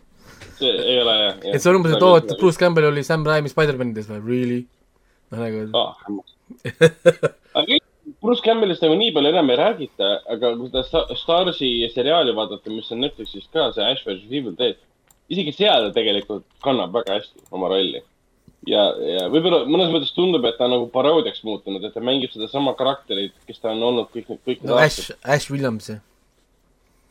See 0.59 0.73
ei 0.73 1.01
ole 1.01 1.17
jah. 1.21 1.37
et 1.53 1.61
see 1.63 1.71
on 1.71 1.79
umbes, 1.81 1.97
et 1.97 2.07
oo, 2.07 2.17
et 2.21 2.33
Bruce 2.39 2.59
Campbell 2.61 2.89
oli 2.89 3.05
Sam 3.07 3.25
Raimi 3.27 3.51
Spider-manides 3.51 4.09
või, 4.11 4.23
really? 4.25 4.61
noh, 5.31 5.43
nagu 5.43 6.23
aga 7.59 7.79
Bruce 8.21 8.43
Campbellist 8.43 8.83
nagu 8.83 8.95
nii 8.97 9.13
palju 9.15 9.31
enam 9.33 9.49
ei 9.51 9.57
räägita, 9.59 10.11
aga 10.33 10.53
kui 10.57 10.69
seda 10.71 10.83
Sta- 10.87 11.17
Starsi 11.19 11.69
seriaali 11.93 12.35
vaadata, 12.35 12.71
mis 12.71 12.91
on 12.95 13.01
Netflixis 13.03 13.49
ka, 13.53 13.71
see 13.75 13.83
Ash 13.83 14.05
versus 14.07 14.31
Evil 14.31 14.55
Dead, 14.59 14.79
isegi 15.33 15.53
seal 15.55 15.89
ta 15.89 15.95
tegelikult 15.95 16.45
kannab 16.63 16.95
väga 16.95 17.17
hästi 17.19 17.49
oma 17.55 17.69
rolli. 17.71 18.01
ja, 18.67 18.83
ja 19.11 19.27
võib-olla 19.31 19.63
mõnes 19.67 19.91
mõttes 19.93 20.13
tundub, 20.15 20.45
et 20.47 20.57
ta 20.59 20.65
on 20.67 20.75
nagu 20.75 20.87
paroodiaks 20.91 21.43
muutunud, 21.47 21.83
et 21.83 21.93
ta 21.95 22.03
mängib 22.03 22.31
sedasama 22.33 22.73
karakterit, 22.79 23.35
kes 23.47 23.59
ta 23.63 23.73
on 23.75 23.83
olnud 23.91 24.09
kõik 24.13 24.31
need, 24.31 24.43
kõik 24.47 24.63
need 24.63 24.71
no 24.71 24.79
Ash, 24.81 25.11
Ash 25.23 25.51
Williams, 25.51 25.91
jah. 25.91 26.01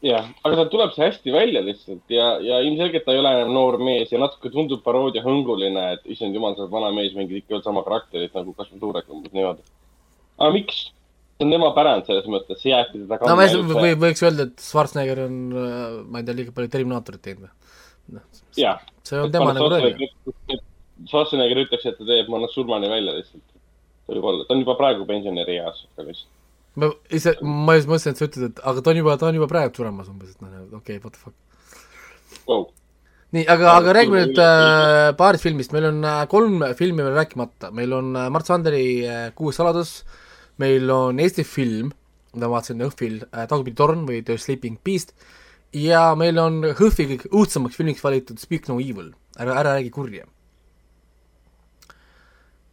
jah, 0.04 0.26
aga 0.44 0.58
tal 0.60 0.68
tuleb 0.72 0.92
see 0.94 1.06
hästi 1.06 1.32
välja 1.32 1.62
lihtsalt 1.64 2.12
ja, 2.12 2.26
ja 2.44 2.58
ilmselgelt 2.64 3.06
ta 3.06 3.14
ei 3.14 3.20
ole 3.22 3.32
enam 3.38 3.54
noor 3.56 3.78
mees 3.80 4.12
ja 4.12 4.20
natuke 4.20 4.52
tundub 4.52 4.82
paroodia 4.84 5.24
hõnguline, 5.24 5.86
et 5.96 6.12
issand 6.12 6.36
jumal, 6.36 6.56
see 6.58 6.68
vana 6.72 6.92
mees 6.94 7.16
mängib 7.16 7.40
ikka 7.40 7.62
sama 7.64 7.84
karakterit 7.86 8.36
nagu 8.36 8.52
kasvõi 8.58 8.82
Tuurek 8.82 9.08
umbes 9.12 9.32
niimoodi. 9.32 9.64
aga 10.38 10.52
miks? 10.52 10.82
see 11.36 11.44
on 11.44 11.52
tema 11.52 11.72
pärand 11.76 12.08
selles 12.08 12.28
mõttes, 12.32 12.60
see 12.60 12.72
jääbki 12.72 13.02
teda 13.02 13.18
no 13.28 13.38
ma 13.38 13.48
ei, 13.48 13.64
või 13.72 13.96
võiks 14.06 14.24
öelda, 14.24 14.48
et 14.50 14.62
Schwarzenegger 14.64 15.24
on, 15.26 15.40
ma 16.12 16.20
ei 16.20 16.28
tea, 16.28 16.38
liiga 16.38 16.54
palju 16.56 16.72
Terminaatorit 16.72 17.24
teinud 17.24 17.48
või? 17.48 18.22
jah. 18.56 18.80
see 19.04 19.20
on 19.20 19.32
tema 19.34 19.52
nagu 19.56 19.68
roll. 19.72 19.92
Schwarzenegger 21.06 21.66
ütleks, 21.66 21.84
et 21.88 21.98
ta 21.98 22.08
teeb 22.08 22.30
mõned 22.32 22.52
surmani 22.54 22.88
välja 22.88 23.16
lihtsalt. 23.18 23.44
see 24.06 24.16
võib 24.16 24.30
olla, 24.32 24.46
ta 24.46 24.56
on 24.56 24.62
juba 24.64 24.76
praegu 24.78 25.08
pensionäri 25.08 25.58
eas, 25.60 25.84
aga 25.92 26.08
lihtsalt. 26.10 26.32
Ma 26.76 26.90
ise, 27.12 27.34
ma 27.42 27.76
just 27.76 27.88
mõtlesin, 27.88 28.14
et 28.14 28.20
sa 28.20 28.28
ütled, 28.28 28.50
et 28.50 28.64
aga 28.68 28.82
ta 28.84 28.92
on 28.92 29.00
juba, 29.00 29.16
ta 29.20 29.30
on 29.30 29.38
juba 29.38 29.48
praegu 29.50 29.78
suremas 29.78 30.10
umbes, 30.12 30.34
et 30.34 30.42
noh, 30.44 30.56
okei 30.76 30.98
okay,, 30.98 31.00
what 31.04 31.16
the 31.16 31.22
fuck. 31.22 31.36
Wow. 32.46 32.68
nii, 33.34 33.46
aga, 33.50 33.72
aga 33.80 33.94
räägime 33.96 34.22
nüüd 34.22 34.40
äh, 34.42 35.10
paarist 35.18 35.46
filmist, 35.46 35.72
meil 35.74 35.88
on 35.88 36.04
äh, 36.06 36.20
kolm 36.30 36.62
filmi 36.78 37.04
veel 37.04 37.16
rääkimata, 37.16 37.72
meil 37.74 37.96
on 37.96 38.12
äh, 38.14 38.28
Mart 38.32 38.48
Sanderi 38.48 38.86
äh, 39.08 39.24
Kuus 39.36 39.58
saladus, 39.58 39.98
meil 40.62 40.88
on 40.92 41.18
Eesti 41.22 41.44
film, 41.48 41.90
mida 42.36 42.46
ma 42.46 42.58
vaatasin 42.58 42.84
Õhvil 42.86 43.18
äh,, 43.24 43.48
Tagurpidi 43.48 43.76
torn 43.80 44.06
või 44.08 44.22
The 44.24 44.38
Sleeping 44.40 44.78
Beast. 44.84 45.16
Ja 45.76 46.14
meil 46.16 46.38
on 46.40 46.62
Hõhvi 46.78 47.08
kõige 47.10 47.28
õudsemaks 47.32 47.76
filmiks 47.76 48.04
valitud 48.04 48.38
Speak 48.40 48.68
No 48.70 48.78
Evil, 48.80 49.10
ära, 49.36 49.56
ära 49.58 49.76
räägi 49.76 49.90
kurja. 49.92 50.28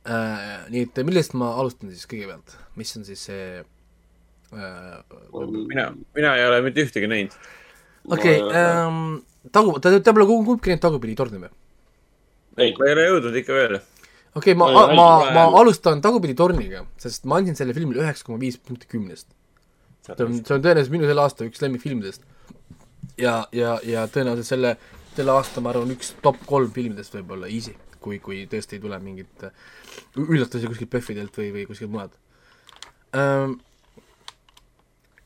Äh,. 0.03 0.67
nii 0.69 0.89
et 0.89 0.99
millest 1.07 1.35
ma 1.39 1.53
alustan 1.55 1.91
siis 1.91 2.07
kõigepealt, 2.11 2.57
mis 2.75 2.91
on 2.99 3.07
siis 3.07 3.23
see 3.30 3.45
äh, 3.61 3.67
mina, 4.53 5.89
mina 6.15 6.35
ei 6.38 6.47
ole 6.47 6.61
mitte 6.65 6.85
ühtegi 6.85 7.09
näinud. 7.09 7.35
okei 8.09 8.39
okay,, 8.41 8.63
ähm, 8.63 9.21
tagu-, 9.51 9.80
ta, 9.81 9.93
ta 9.99 10.13
pole 10.13 10.27
kumbki 10.30 10.71
näinud 10.71 10.84
Tagurpidi 10.84 11.15
torni 11.19 11.41
või? 11.41 11.51
ei, 12.57 12.73
ma 12.77 12.88
ei 12.88 12.95
ole 12.95 13.05
jõudnud 13.09 13.38
ikka 13.41 13.55
veel. 13.57 13.77
okei 14.35 14.53
okay,, 14.53 14.57
ma 14.59 14.69
Ma 14.73 14.84
ma 14.95 15.07
ma 15.35 15.45
alustan 15.61 16.01
Tagurpidi 16.03 16.35
torniga, 16.38 16.84
sest 17.01 17.25
ma 17.30 17.39
andsin 17.41 17.57
sellele 17.59 17.77
filmile 17.77 18.03
üheksa 18.05 18.27
koma 18.27 18.41
viis 18.41 18.59
punkti 18.59 18.89
kümnest. 18.91 19.30
see 20.05 20.15
on, 20.19 20.39
see 20.41 20.55
on 20.57 20.65
tõenäoliselt 20.65 20.95
minu 20.95 21.09
selle 21.09 21.25
aasta 21.25 21.47
üks 21.47 21.63
lemmikfilmidest. 21.63 22.27
ja, 23.17 23.39
ja, 23.55 23.77
ja 23.88 24.05
tõenäoliselt 24.11 24.51
selle, 24.55 24.75
selle 25.15 25.35
aasta 25.35 25.61
ma 25.61 25.73
arvan, 25.73 25.95
üks 25.95 26.13
top 26.21 26.41
kolm 26.49 26.71
filmidest 26.75 27.15
võib-olla 27.17 27.49
easy, 27.51 27.75
kui, 28.03 28.19
kui 28.23 28.43
tõesti 28.51 28.77
ei 28.77 28.84
tule 28.84 28.99
mingit 29.03 29.47
äh, 29.47 29.53
üllatusi 30.19 30.69
kuskilt 30.69 30.91
PÖFFidelt 30.93 31.38
või, 31.38 31.51
või 31.55 31.67
kuskilt 31.69 31.91
mujalt. 31.93 32.17
ähm, 33.15 33.59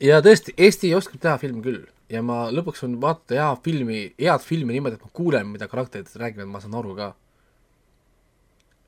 ja 0.03 0.19
tõesti, 0.26 0.53
Eesti 0.57 0.94
oskab 0.98 1.22
teha 1.22 1.38
filmi 1.41 1.64
küll 1.65 1.86
ja 2.11 2.24
ma 2.24 2.48
lõpuks 2.53 2.84
võin 2.86 2.98
vaadata 3.02 3.36
hea 3.36 3.48
filmi, 3.64 4.02
head 4.19 4.44
filmi 4.45 4.76
niimoodi, 4.76 4.98
et 4.99 5.06
ma 5.06 5.14
kuulen, 5.19 5.49
mida 5.52 5.68
karakterid 5.72 6.11
räägivad, 6.19 6.49
ma 6.52 6.61
saan 6.64 6.78
aru 6.80 6.95
ka. 6.98 7.10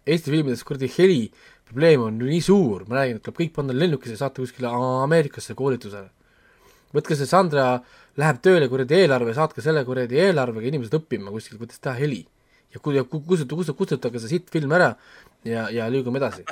Eesti 0.10 0.32
filmides 0.34 0.64
kuradi 0.66 0.90
heli 0.96 1.24
probleem 1.70 2.06
on 2.08 2.22
nii 2.22 2.40
suur, 2.42 2.86
ma 2.90 3.02
räägin, 3.02 3.20
et 3.20 3.26
tuleb 3.26 3.42
kõik 3.42 3.52
panna 3.58 3.76
lennukisse 3.76 4.18
saata 4.18 4.42
kuskile 4.42 4.72
Ameerikasse 5.04 5.56
koolitusele. 5.58 6.10
võtke 6.96 7.16
see 7.18 7.30
Sandra 7.30 7.84
läheb 8.18 8.40
tööle 8.42 8.70
kuradi 8.70 9.04
eelarve, 9.04 9.36
saatke 9.38 9.62
selle 9.62 9.84
kuradi 9.86 10.18
eelarvega 10.18 10.72
inimesed 10.72 10.96
õppima 10.98 11.30
kuskil, 11.34 11.60
kuidas 11.62 11.80
teha 11.84 11.94
heli. 12.00 12.26
ja 12.74 12.80
ku-, 12.80 12.94
ja 12.94 13.04
ku-, 13.04 13.22
kustuta, 13.22 13.56
kustuta, 13.56 13.78
kustutage 13.78 14.20
see 14.22 14.38
sitt 14.38 14.50
film 14.50 14.72
ära 14.72 14.96
ja, 15.44 15.70
ja 15.70 15.90
liigume 15.90 16.18
edasi. 16.22 16.46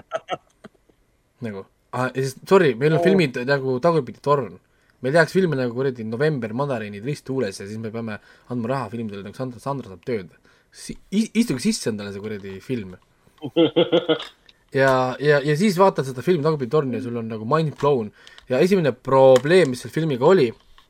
nagu 1.46 1.66
ah,, 1.92 2.10
sorry, 2.48 2.74
meil 2.76 2.96
on 2.96 3.02
oh. 3.02 3.06
filmid 3.06 3.38
nagu 3.48 3.78
Tagurpidi 3.84 4.24
torn. 4.24 4.58
meil 5.02 5.14
tehakse 5.14 5.38
filme 5.38 5.56
nagu 5.60 5.76
kuradi 5.76 6.04
November, 6.04 6.54
Mandariinid, 6.58 7.06
Risttuules 7.06 7.60
ja 7.60 7.68
siis 7.68 7.78
me 7.78 7.92
peame 7.94 8.18
andma 8.50 8.74
raha 8.74 8.90
filmidele, 8.90 9.24
nagu 9.28 9.38
Sandra, 9.38 9.62
Sandra 9.62 9.94
saab 9.94 10.06
tööd 10.08 10.32
si. 10.74 10.98
istuge 11.12 11.62
sisse 11.62 11.92
endale 11.92 12.14
see 12.14 12.24
kuradi 12.24 12.56
film 12.66 12.96
ja, 14.82 15.14
ja, 15.22 15.38
ja 15.46 15.58
siis 15.60 15.78
vaatad 15.78 16.08
seda 16.10 16.26
filmi 16.26 16.46
Tagurpidi 16.46 16.74
torni 16.74 16.98
ja 16.98 17.04
sul 17.06 17.20
on 17.22 17.30
nagu 17.30 17.46
mind 17.46 17.78
blown 17.78 18.10
ja 18.50 18.62
esimene 18.64 18.94
probleem, 18.94 19.72
mis 19.72 19.84
selle 19.84 19.94
filmiga 19.94 20.26
oli, 20.26 20.48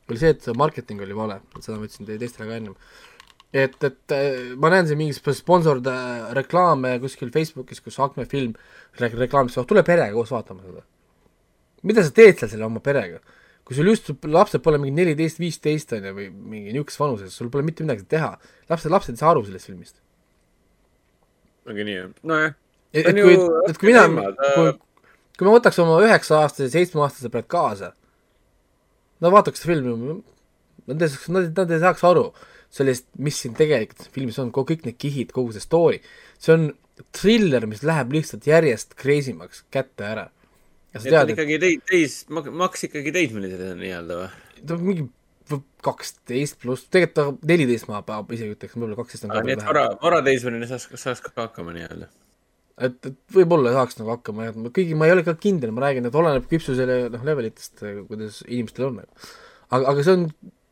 oli 0.08 0.20
see, 0.20 0.32
et 0.34 0.48
marketing 0.56 1.02
oli 1.04 1.16
vale, 1.16 1.40
seda 1.58 1.76
ma 1.76 1.88
ütlesin 1.88 2.08
teie 2.08 2.20
teistele 2.20 2.48
ka 2.48 2.58
ennem. 2.58 2.76
Et, 3.52 3.76
et 3.84 4.12
äh, 4.12 4.52
ma 4.60 4.70
näen 4.72 4.88
siin 4.88 5.00
mingit 5.00 5.30
sponsored 5.36 5.86
äh, 5.88 6.28
reklaame 6.36 6.98
kuskil 7.00 7.30
Facebookis, 7.32 7.80
kus 7.84 7.98
Acme 8.04 8.26
film 8.28 8.54
reklaamis, 9.00 9.56
tule 9.68 9.84
perega 9.86 10.12
koos 10.12 10.32
vaatama 10.34 10.64
seda. 10.66 10.84
mida 11.88 12.04
sa 12.04 12.12
teed 12.12 12.40
seal 12.40 12.52
selle 12.52 12.66
oma 12.68 12.82
perega? 12.84 13.22
kui 13.64 13.76
sul 13.76 13.88
just 13.88 14.10
lapsed 14.24 14.62
pole 14.64 14.80
mingi 14.80 14.96
neliteist, 14.96 15.40
viisteist 15.40 15.92
on 15.96 16.06
ju, 16.08 16.14
või 16.16 16.28
mingi 16.32 16.72
niisuguses 16.72 17.00
vanuses, 17.00 17.34
sul 17.36 17.50
pole 17.52 17.64
mitte 17.64 17.84
midagi 17.84 18.04
teha. 18.08 18.34
lapsed, 18.68 18.92
lapsed 18.92 19.16
ei 19.16 19.20
saa 19.20 19.32
aru 19.32 19.44
sellest 19.46 19.68
filmist. 19.68 19.96
ongi 21.68 21.88
nii, 21.88 21.96
jah, 21.96 22.12
nojah. 22.28 22.54
et 22.92 23.10
kui, 23.16 23.38
et 23.68 23.80
kui 23.80 23.92
mina, 23.92 24.04
kui, 24.56 24.74
kui 25.36 25.48
ma 25.48 25.56
võtaks 25.56 25.80
oma 25.84 25.98
üheksa-aastase, 26.04 26.68
seitsmeaastase 26.76 27.32
praegu 27.32 27.48
kaasa, 27.56 27.92
no 29.20 29.32
vaataks 29.32 29.64
filmi, 29.64 30.18
nad 30.88 31.04
ei 31.04 31.12
saaks, 31.12 31.28
nad 31.32 31.76
ei 31.76 31.84
saaks 31.84 32.04
aru 32.08 32.30
sellest, 32.74 33.06
mis 33.22 33.38
siin 33.42 33.54
tegelikult 33.58 34.10
filmis 34.14 34.38
on, 34.42 34.50
kõik 34.52 34.84
need 34.86 34.98
kihid, 35.00 35.32
kogu 35.36 35.54
see 35.54 35.64
story. 35.64 36.02
see 36.38 36.54
on 36.54 36.68
triller, 37.14 37.66
mis 37.70 37.84
läheb 37.86 38.12
lihtsalt 38.16 38.48
järjest 38.48 38.96
crazy 38.98 39.34
maks 39.36 39.64
kätte 39.74 40.06
ära. 40.08 40.28
ja 40.94 41.00
sa 41.00 41.08
tead, 41.08 41.22
et 41.22 41.36
ikkagi 41.36 41.60
teid, 41.62 41.86
teis, 41.88 42.18
maks 42.28 42.88
ikkagi 42.88 43.14
teismelised 43.14 43.64
on 43.70 43.80
nii-öelda 43.82 44.20
või? 44.22 44.28
ta 44.60 44.76
on 44.76 44.84
mingi 44.84 45.08
kaksteist 45.84 46.58
pluss, 46.60 46.88
tegelikult 46.92 47.16
ta 47.40 47.48
neliteist 47.48 47.88
ma 47.88 48.02
isegi 48.04 48.52
ütleks, 48.52 48.74
võib-olla 48.76 48.98
kaksteist 48.98 49.24
on 49.24 49.32
ka 49.32 49.42
veel 49.44 49.56
vähe. 49.56 49.68
vara, 49.70 49.84
varateismeline 50.02 50.68
saaks, 50.68 50.90
saaks 51.00 51.24
ka 51.24 51.32
hakkama 51.40 51.72
nii-öelda 51.76 52.10
et, 52.84 52.98
et 53.10 53.38
võib-olla 53.38 53.72
saaks 53.76 53.98
nagu 54.00 54.12
hakkama 54.12 54.48
jah, 54.48 54.58
kõigi, 54.74 54.96
ma 54.98 55.08
ei 55.08 55.14
ole 55.14 55.24
ka 55.26 55.34
kindel, 55.40 55.72
ma 55.74 55.86
räägin, 55.86 56.08
et 56.08 56.18
oleneb 56.18 56.46
küpsusele, 56.50 57.00
noh, 57.14 57.24
levelitest, 57.26 57.82
kuidas 58.10 58.42
inimestel 58.46 58.90
on. 58.90 59.00
aga, 59.70 59.82
aga 59.94 60.04
see 60.04 60.16
on 60.18 60.28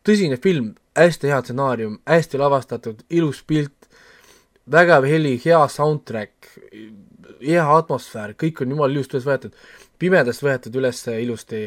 tõsine 0.06 0.38
film, 0.42 0.74
hästi 0.96 1.30
hea 1.30 1.40
stsenaarium, 1.42 1.98
hästi 2.08 2.40
lavastatud, 2.40 3.02
ilus 3.10 3.42
pilt, 3.46 3.88
vägev 4.70 5.06
heli, 5.08 5.36
hea 5.44 5.60
soundtrack, 5.72 6.50
hea 7.42 7.66
atmosfäär, 7.76 8.34
kõik 8.38 8.62
on 8.62 8.74
jumala 8.74 8.94
ilusti 8.94 9.18
üles 9.18 9.28
võetud, 9.28 9.56
pimedast 10.00 10.44
võetud 10.44 10.78
üles 10.80 11.02
ilusti, 11.12 11.66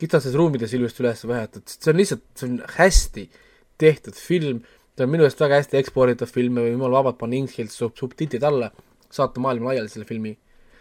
kitsastes 0.00 0.36
ruumides 0.36 0.74
ilusti 0.76 1.04
üles 1.04 1.24
võetud, 1.28 1.64
see 1.70 1.92
on 1.92 2.00
lihtsalt, 2.00 2.24
see 2.36 2.50
on 2.50 2.58
hästi 2.76 3.28
tehtud 3.80 4.18
film, 4.18 4.64
see 4.96 5.06
on 5.06 5.12
minu 5.12 5.26
arust 5.26 5.40
väga 5.40 5.60
hästi 5.62 5.80
eksporditav 5.80 6.30
film, 6.32 6.60
jumala 6.66 7.00
vabalt 7.00 7.20
panna 7.20 7.38
inglise 7.38 7.72
sub-, 7.74 7.96
subtiitrid 7.98 8.44
alla. 8.46 8.72
Saata 9.12 9.40
maailma 9.40 9.70
laiali 9.70 9.88
selle 9.88 10.04
filmi, 10.08 10.32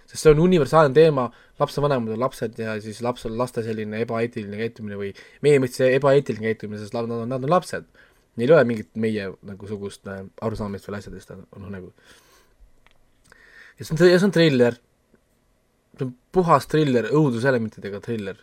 sest 0.10 0.22
see 0.22 0.34
on 0.34 0.42
universaalne 0.44 0.94
teema, 0.96 1.28
lapsevanemad 1.60 2.14
on 2.14 2.22
lapsed 2.22 2.60
ja 2.62 2.76
siis 2.84 3.02
laps 3.06 3.26
on 3.30 3.38
laste 3.40 3.64
selline 3.66 4.02
ebaeetiline 4.06 4.60
käitumine 4.60 5.00
või 5.00 5.12
meie 5.46 5.62
mõistes 5.64 5.96
ebaeetiline 5.98 6.52
käitumine, 6.52 6.82
sest 6.82 6.96
nad 6.98 7.10
on, 7.10 7.26
nad 7.32 7.46
on 7.46 7.54
lapsed. 7.56 7.88
Neil 8.36 8.52
ei 8.52 8.58
ole 8.58 8.68
mingit 8.68 8.90
meie 9.00 9.30
nagu 9.48 9.70
sugust 9.70 10.08
äh, 10.12 10.26
arusaamist 10.44 10.90
veel 10.90 11.00
asjadest, 11.00 11.32
noh 11.36 11.70
nagu. 11.72 11.94
ja 13.80 13.86
see 13.86 13.96
on, 13.96 14.02
ja 14.12 14.20
see 14.20 14.28
on 14.28 14.36
triller. 14.36 14.82
see 15.96 16.08
on 16.08 16.18
puhas 16.36 16.68
triller, 16.68 17.08
õuduselementidega 17.16 18.02
triller. 18.04 18.42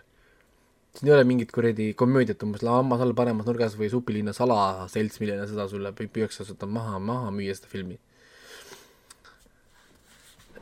siin 0.96 1.12
ei 1.12 1.18
ole 1.18 1.28
mingit 1.28 1.52
kuradi 1.52 1.92
komöödiat 1.94 2.42
umbes, 2.42 2.64
lammas 2.66 3.04
all 3.04 3.14
paremas 3.16 3.46
nurgas 3.46 3.76
või 3.78 3.92
supilinna 3.92 4.34
salaselts, 4.36 5.20
millele 5.20 5.46
seda 5.48 5.68
sulle 5.68 5.92
püüaks 5.96 6.42
seda 6.42 6.66
maha, 6.66 6.98
maha 6.98 7.30
müüa, 7.36 7.54
seda 7.54 7.70
filmi 7.70 8.00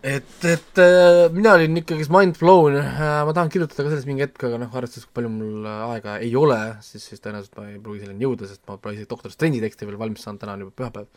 et, 0.03 0.45
et 0.49 0.81
äh, 0.81 1.27
mina 1.33 1.53
olin 1.59 1.77
ikkagist 1.81 2.13
mind 2.13 2.39
blown 2.41 2.79
äh,, 2.81 3.01
ma 3.27 3.35
tahan 3.37 3.51
kirjutada 3.53 3.85
ka 3.85 3.91
sellest 3.93 4.09
mingi 4.09 4.25
hetk, 4.25 4.43
aga 4.49 4.61
noh, 4.63 4.73
arvestades, 4.73 5.07
kui 5.07 5.19
palju 5.19 5.33
mul 5.35 5.67
aega 5.71 6.17
ei 6.25 6.33
ole, 6.41 6.59
siis, 6.85 7.05
siis 7.11 7.21
tõenäoliselt 7.21 7.59
ma 7.59 7.67
ei 7.69 7.81
pruugi 7.83 8.05
selleni 8.05 8.25
jõuda, 8.25 8.49
sest 8.49 8.63
ma 8.69 8.79
pole 8.81 8.97
isegi 8.97 9.11
Doktor 9.11 9.35
Strange'i 9.35 9.61
teksti 9.65 9.89
veel 9.89 10.01
valmis 10.01 10.25
saanud, 10.25 10.41
täna 10.41 10.57
on 10.57 10.65
juba 10.65 10.77
pühapäev. 10.81 11.11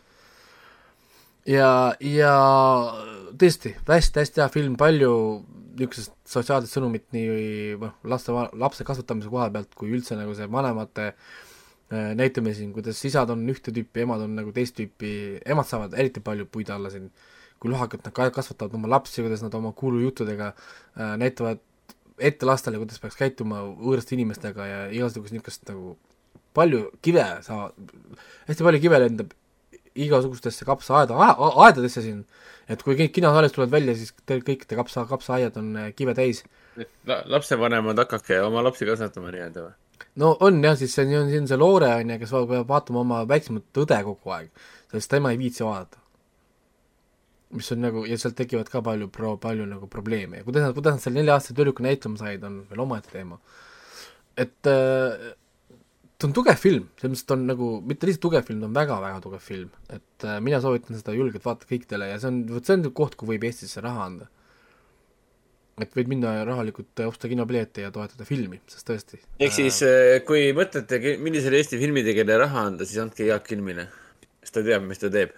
ja, 1.47 1.71
ja 2.03 2.35
tõesti, 3.39 3.75
hästi-hästi 3.87 4.43
hea 4.43 4.51
film, 4.51 4.77
palju 4.79 5.13
niisugusest 5.73 6.13
sotsiaalset 6.29 6.75
sõnumit 6.75 7.07
nii 7.15 7.77
noh, 7.81 7.95
laste, 8.11 8.35
lapse 8.35 8.85
kasvatamise 8.85 9.31
koha 9.31 9.47
pealt, 9.53 9.71
kui 9.79 9.95
üldse 9.95 10.19
nagu 10.19 10.35
see 10.37 10.49
vanemate 10.51 11.13
äh, 11.13 12.11
näitame 12.19 12.51
siin, 12.53 12.75
kuidas 12.75 12.99
isad 13.07 13.31
on 13.31 13.47
ühte 13.49 13.71
tüüpi, 13.73 14.03
emad 14.03 14.27
on 14.27 14.35
nagu 14.37 14.51
teist 14.53 14.75
tüüpi, 14.77 15.13
emad 15.47 15.71
saavad 15.71 15.95
eriti 15.97 16.21
palju 16.21 16.45
puid 16.51 16.69
alla 16.75 16.91
siin 16.93 17.07
äh, 17.07 17.31
kui 17.63 17.71
lohakalt 17.71 18.03
nad 18.03 18.33
kasvatavad 18.35 18.75
oma 18.75 18.89
lapsi, 18.91 19.21
kuidas 19.23 19.43
nad 19.45 19.53
oma 19.55 19.71
kuulujuttudega 19.71 20.49
äh, 20.51 21.13
näitavad 21.21 21.61
ette 22.19 22.45
lastele, 22.45 22.81
kuidas 22.81 22.99
peaks 22.99 23.15
käituma 23.17 23.61
võõraste 23.63 24.17
inimestega 24.17 24.65
ja 24.67 24.81
igasugust 24.93 25.33
niisugust 25.33 25.63
nagu 25.71 25.95
palju 26.53 26.89
kive 27.05 27.23
saavad, 27.45 27.93
hästi 28.49 28.67
palju 28.67 28.81
kive 28.83 28.99
lendab 29.05 29.31
igasugustesse 29.93 30.65
kapsaaeda, 30.67 31.15
aedadesse 31.63 32.03
siin, 32.03 32.23
et 32.69 32.83
kui 32.83 32.97
kõik 32.99 33.13
kinosaalist 33.15 33.55
tulevad 33.55 33.77
välja, 33.77 33.95
siis 33.97 34.11
teil 34.27 34.43
kõik 34.45 34.67
te 34.67 34.77
kapsa, 34.77 35.05
kapsaaiad 35.09 35.57
on 35.61 35.71
äh, 35.79 35.89
kive 35.95 36.17
täis 36.17 36.43
La,. 37.07 37.21
lapsevanemad, 37.29 37.99
hakake 38.01 38.41
oma 38.43 38.63
lapsi 38.65 38.89
kasvatama 38.89 39.31
nii-öelda 39.31 39.67
või? 39.69 39.73
no 40.19 40.35
on 40.43 40.59
jah, 40.65 40.75
siis 40.77 40.93
see 40.97 41.07
on, 41.15 41.31
siin 41.31 41.47
see 41.47 41.59
Loore 41.61 41.95
on 41.95 42.15
ju, 42.15 42.21
kes 42.25 42.35
peab 42.35 42.69
vaatama 42.69 43.05
oma 43.05 43.25
väiksemat 43.29 43.83
õde 43.85 44.03
kogu 44.09 44.35
aeg, 44.35 44.49
sest 44.91 45.13
tema 45.13 45.31
ei 45.31 45.39
viitsi 45.39 45.63
vaadata 45.63 46.02
mis 47.53 47.69
on 47.75 47.83
nagu, 47.83 48.03
ja 48.09 48.17
sealt 48.19 48.35
tekivad 48.39 48.69
ka 48.71 48.81
palju 48.85 49.09
pro-, 49.13 49.37
palju 49.41 49.67
nagu 49.69 49.87
probleeme 49.91 50.41
ja 50.41 50.47
kuidas 50.47 50.67
nad, 50.67 50.75
kuidas 50.77 50.97
nad 50.97 51.05
seal 51.05 51.15
nelja-aastase 51.17 51.55
tüdruku 51.57 51.85
näitlema 51.85 52.19
said, 52.19 52.43
on 52.47 52.61
veel 52.69 52.83
omaette 52.83 53.13
teema. 53.13 53.39
et 54.37 54.69
äh, 54.69 55.33
ta 56.17 56.29
on 56.29 56.35
tugev 56.35 56.59
film, 56.59 56.85
selles 56.99 57.13
mõttes 57.13 57.27
ta 57.27 57.35
on 57.35 57.41
nagu, 57.49 57.69
mitte 57.83 58.07
lihtsalt 58.07 58.23
tugev 58.23 58.45
film, 58.47 58.61
ta 58.61 58.69
on 58.69 58.77
väga-väga 58.77 59.19
tugev 59.25 59.43
film. 59.43 59.73
et 59.89 60.27
äh, 60.27 60.39
mina 60.43 60.61
soovitan 60.63 60.97
seda 60.99 61.15
julgelt 61.17 61.43
vaadata 61.43 61.69
kõikidele 61.69 62.07
ja 62.13 62.21
see 62.21 62.31
on, 62.31 62.39
vot 62.53 62.69
see 62.69 62.77
on 62.77 62.87
koht, 62.95 63.17
kuhu 63.19 63.33
võib 63.33 63.45
Eestisse 63.49 63.83
raha 63.83 64.07
anda. 64.07 64.29
et 65.81 65.95
võid 65.97 66.09
minna 66.11 66.35
rahalikult 66.47 67.01
äh, 67.01 67.09
osta 67.09 67.27
kinopileti 67.31 67.83
ja 67.83 67.91
toetada 67.91 68.27
filmi, 68.29 68.61
sest 68.71 68.87
tõesti. 68.89 69.19
ehk 69.39 69.55
siis 69.57 69.81
äh, 69.87 70.19
kui 70.27 70.51
mõtlete, 70.55 71.01
millisele 71.19 71.59
Eesti 71.59 71.81
filmitegijale 71.81 72.39
raha 72.45 72.67
anda, 72.71 72.87
siis 72.87 73.03
andke 73.03 73.27
Jaak 73.27 73.45
Kilmile, 73.49 73.89
sest 74.41 74.55
ta 74.57 74.65
teab, 74.65 74.87
mis 74.87 75.03
ta 75.03 75.11
teeb 75.11 75.35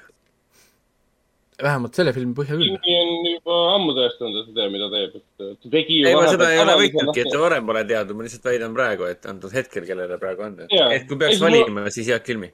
vähemalt 1.62 1.96
selle 1.98 2.12
filmi 2.16 2.36
põhjal 2.36 2.60
küll. 2.60 2.76
Jimmy 2.84 2.96
on 3.00 3.28
juba 3.30 3.58
ammu 3.76 3.96
tõestanud, 3.96 4.38
et 4.42 4.48
ta 4.50 4.56
teab, 4.60 4.74
mida 4.74 4.90
teeb, 4.92 5.18
et 5.20 5.44
ta 5.64 5.72
tegi 5.76 6.00
ju 6.02 6.10
ei, 6.10 6.18
ma 6.18 6.26
seda 6.28 6.50
ei 6.52 6.62
ole 6.64 6.76
väitnudki, 6.82 7.24
et 7.24 7.32
ta 7.32 7.42
varem 7.42 7.70
pole 7.70 7.84
teadnud, 7.92 8.20
ma 8.20 8.26
lihtsalt 8.28 8.50
väidan 8.50 8.76
praegu, 8.76 9.08
et 9.12 9.30
antud 9.32 9.54
hetkel, 9.56 9.86
kellele 9.88 10.18
praegu 10.22 10.48
on. 10.48 10.58
et 10.68 11.06
kui 11.10 11.20
peaks 11.22 11.38
ei, 11.38 11.44
valima, 11.46 11.86
siis 11.96 12.10
Jaak 12.12 12.26
Kilmi. 12.28 12.52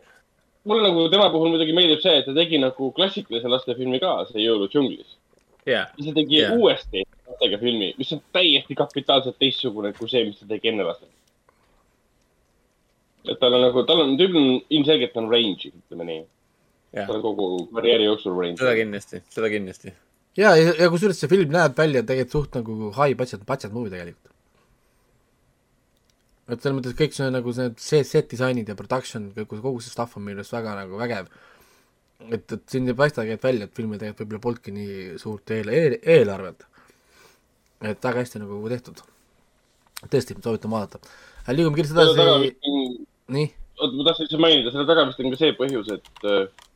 mulle 0.70 0.86
nagu 0.86 1.08
tema 1.10 1.32
puhul 1.34 1.50
muidugi 1.56 1.74
meeldib 1.74 2.04
see, 2.04 2.20
et 2.22 2.28
ta 2.28 2.36
tegi 2.38 2.60
nagu 2.62 2.92
klassikalise 2.98 3.50
lastefilmi 3.50 4.02
ka, 4.04 4.20
see 4.30 4.44
Jõuludžunglis 4.44 5.16
yeah.. 5.66 5.90
ja 5.98 6.06
see 6.06 6.14
tegi 6.14 6.38
yeah. 6.38 6.54
uuesti 6.54 7.02
lastega 7.32 7.58
filmi, 7.64 7.96
mis 7.98 8.12
on 8.14 8.22
täiesti 8.36 8.78
kapitaalselt 8.78 9.40
teistsugune 9.42 9.94
kui 9.98 10.12
see, 10.12 10.28
mis 10.28 10.38
ta 10.38 10.46
tegi 10.52 10.70
enne 10.70 10.86
lastega. 10.86 11.18
et 13.26 13.42
tal 13.42 13.58
on 13.58 13.66
nagu, 13.66 13.86
tal 13.90 14.06
on, 14.06 14.14
tüübil 14.22 14.38
on 14.44 14.62
ilmselgelt 14.70 15.18
on 15.18 15.32
range'i, 15.34 15.74
ütleme 15.82 16.10
nii 16.12 16.22
ta 16.92 17.14
on 17.16 17.22
kogu 17.24 17.68
karjääri 17.76 18.08
jooksul 18.08 18.36
range. 18.36 18.60
seda 18.60 18.74
kindlasti, 18.76 19.22
seda 19.32 19.50
kindlasti. 19.52 19.94
ja, 20.38 20.56
ja, 20.60 20.74
ja 20.80 20.90
kusjuures 20.92 21.22
see 21.24 21.32
film 21.32 21.54
näeb 21.54 21.78
välja 21.78 22.04
tegelikult 22.08 22.36
suht 22.36 22.58
nagu 22.60 22.92
high 22.98 23.16
budget, 23.18 23.46
budget 23.48 23.76
movie 23.76 23.94
tegelikult. 23.94 24.34
et 26.52 26.60
selles 26.60 26.78
mõttes 26.78 26.98
kõik 27.00 27.16
see 27.16 27.30
nagu 27.32 27.54
see, 27.56 27.70
see 27.80 28.04
set 28.08 28.28
disainid 28.34 28.68
ja 28.68 28.76
production, 28.76 29.30
kogu, 29.38 29.62
kogu 29.64 29.84
see 29.84 29.94
stuff 29.94 30.20
on 30.20 30.28
minu 30.28 30.44
arust 30.44 30.56
väga 30.58 30.76
nagu 30.82 31.00
vägev. 31.00 31.32
et, 32.28 32.44
et 32.44 32.66
siin 32.68 32.92
ei 32.92 32.98
paistagi 32.98 33.38
et 33.38 33.48
välja, 33.48 33.70
et 33.70 33.78
filmil 33.78 34.02
tegelikult 34.02 34.26
võib-olla 34.26 34.46
polnudki 34.48 34.76
nii 34.76 34.98
suurt 35.22 35.56
eel, 35.56 35.72
eel, 35.72 35.98
eelarvet. 36.18 36.68
et 37.94 38.04
väga 38.04 38.26
hästi 38.26 38.44
nagu 38.44 38.60
tehtud. 38.74 39.00
tõesti, 40.10 40.36
soovitan 40.44 40.76
vaadata. 40.76 41.00
liigume 41.56 41.80
kiiresti 41.80 41.96
edasi, 41.96 42.52
nii, 43.32 43.48
oota, 43.80 43.96
ma 43.96 44.10
tahtsin 44.10 44.28
lihtsalt 44.28 44.44
mainida, 44.44 44.76
selle 44.76 44.90
taga 44.90 45.08
vist 45.08 45.24
on 45.24 45.32
ka 45.32 45.40
see 45.40 45.56
põhjus, 45.56 45.96
et 45.96 46.28
äh, 46.28 46.68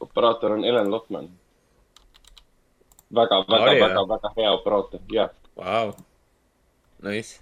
operaator 0.00 0.52
on 0.52 0.64
Ellen 0.64 0.90
Lotman. 0.90 1.28
väga, 3.14 3.44
väga 3.48 3.64
Oli,, 3.64 3.80
väga 3.80 4.04
väga 4.08 4.32
hea 4.36 4.52
operaator, 4.52 5.00
jah. 5.12 5.30
Vau. 5.56 5.92
Nice. 7.02 7.40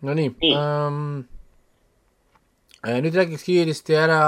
no 0.00 0.14
nii 0.14 0.30
ähm,. 0.52 1.24
nüüd 2.86 3.16
räägiks 3.16 3.44
kiiresti 3.44 3.96
ära 3.96 4.20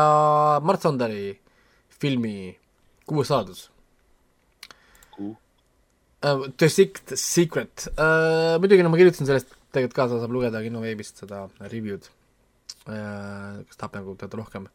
Mart 0.64 0.82
Sanderi 0.82 1.36
filmi 2.00 2.56
Kuues 3.06 3.28
saladus 3.28 3.68
Kuhu? 5.14 5.36
uh,. 6.24 6.48
The 6.56 6.68
Secret, 6.68 7.14
Secret 7.18 7.88
uh,, 7.94 8.56
muidugi 8.60 8.82
no 8.82 8.90
ma 8.92 9.00
kirjutasin 9.00 9.28
sellest 9.28 9.52
tegelikult 9.72 9.96
ka, 9.96 10.08
seda 10.08 10.22
saab 10.24 10.34
lugeda 10.34 10.62
kinoveebist, 10.64 11.22
seda 11.22 11.44
review'd 11.68 12.08
uh,, 12.88 13.60
kes 13.68 13.76
tahab 13.80 14.00
nagu 14.00 14.16
teada 14.20 14.40
rohkem. 14.40 14.68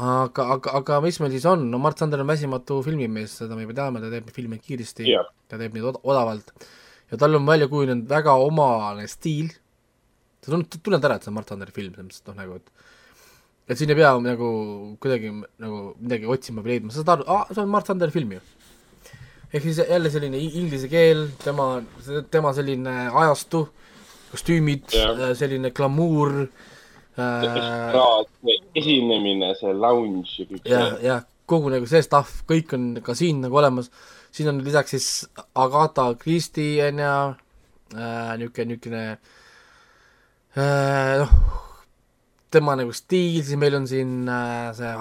aga, 0.00 0.44
aga, 0.56 0.70
aga 0.78 1.00
mis 1.04 1.18
meil 1.20 1.32
siis 1.34 1.44
on, 1.48 1.66
no 1.70 1.78
Mart 1.82 1.98
Sander 2.00 2.20
on 2.22 2.30
väsimatu 2.30 2.78
filmimees, 2.86 3.34
seda 3.42 3.56
me 3.58 3.66
juba 3.66 3.74
teame, 3.76 4.00
ta 4.00 4.08
teeb 4.12 4.30
filme 4.32 4.58
kiiresti 4.62 5.04
Jah. 5.10 5.26
ta 5.48 5.58
teeb 5.60 5.74
neid 5.76 5.84
od- 5.90 6.00
odavalt 6.08 6.52
ja 7.12 7.18
tal 7.20 7.36
on 7.36 7.44
välja 7.46 7.68
kujunenud 7.68 8.08
väga 8.08 8.32
omane 8.40 9.04
stiil, 9.10 9.50
sa 10.42 10.54
tunned, 10.54 10.72
tunned 10.82 11.04
ära, 11.04 11.18
et 11.20 11.26
see 11.26 11.30
on 11.32 11.36
Mart 11.36 11.52
Sanderi 11.52 11.74
film, 11.76 11.92
selles 11.92 12.08
mõttes, 12.08 12.22
et 12.24 12.32
noh 12.32 12.40
nagu, 12.40 12.56
et 12.56 13.70
et 13.72 13.78
siin 13.78 13.92
ei 13.92 13.98
pea 14.00 14.14
nagu 14.24 14.48
kuidagi 15.00 15.28
nagu 15.62 15.82
midagi 16.00 16.26
otsima 16.26 16.64
või 16.64 16.74
leidma, 16.74 16.90
sa 16.92 17.02
saad 17.04 17.12
aru, 17.18 17.28
aa, 17.28 17.44
see 17.52 17.62
on 17.62 17.70
Mart 17.76 17.86
Sanderi 17.92 18.10
film 18.16 18.32
ju. 18.38 18.40
ehk 19.52 19.62
siis 19.68 19.78
jälle 19.84 20.10
selline 20.10 20.40
inglise 20.40 20.88
keel, 20.88 21.26
tema, 21.44 21.82
tema 22.32 22.54
selline 22.56 23.10
ajastu, 23.12 23.66
kostüümid 24.32 24.88
Jah., 24.96 25.34
selline 25.36 25.70
glamuur 25.76 26.46
äh,, 26.46 26.71
esinemine, 28.78 29.52
see 29.58 29.74
lounge 29.76 30.38
ja 30.38 30.48
kõik 30.48 30.68
jah, 30.68 30.88
see. 30.88 31.06
jah, 31.06 31.24
kogu 31.48 31.72
nagu 31.72 31.88
see 31.88 32.02
stuff, 32.04 32.42
kõik 32.48 32.72
on 32.76 32.90
ka 33.04 33.16
siin 33.18 33.42
nagu 33.44 33.58
olemas, 33.60 33.90
siin 34.32 34.52
on 34.52 34.62
lisaks 34.64 34.94
siis 34.96 35.08
Agatha 35.58 36.08
Christie 36.20 36.80
on 36.86 37.02
ju 37.02 37.16
äh,, 37.96 38.32
niisugune, 38.40 38.68
niisugune 38.72 39.02
äh, 40.56 41.20
noh, 41.20 41.34
tema 42.52 42.76
nagu 42.80 42.94
stiil, 42.96 43.42
siis 43.44 43.60
meil 43.60 43.76
on 43.76 43.88
siin 43.90 44.22
äh, 44.28 44.70
see 44.76 44.92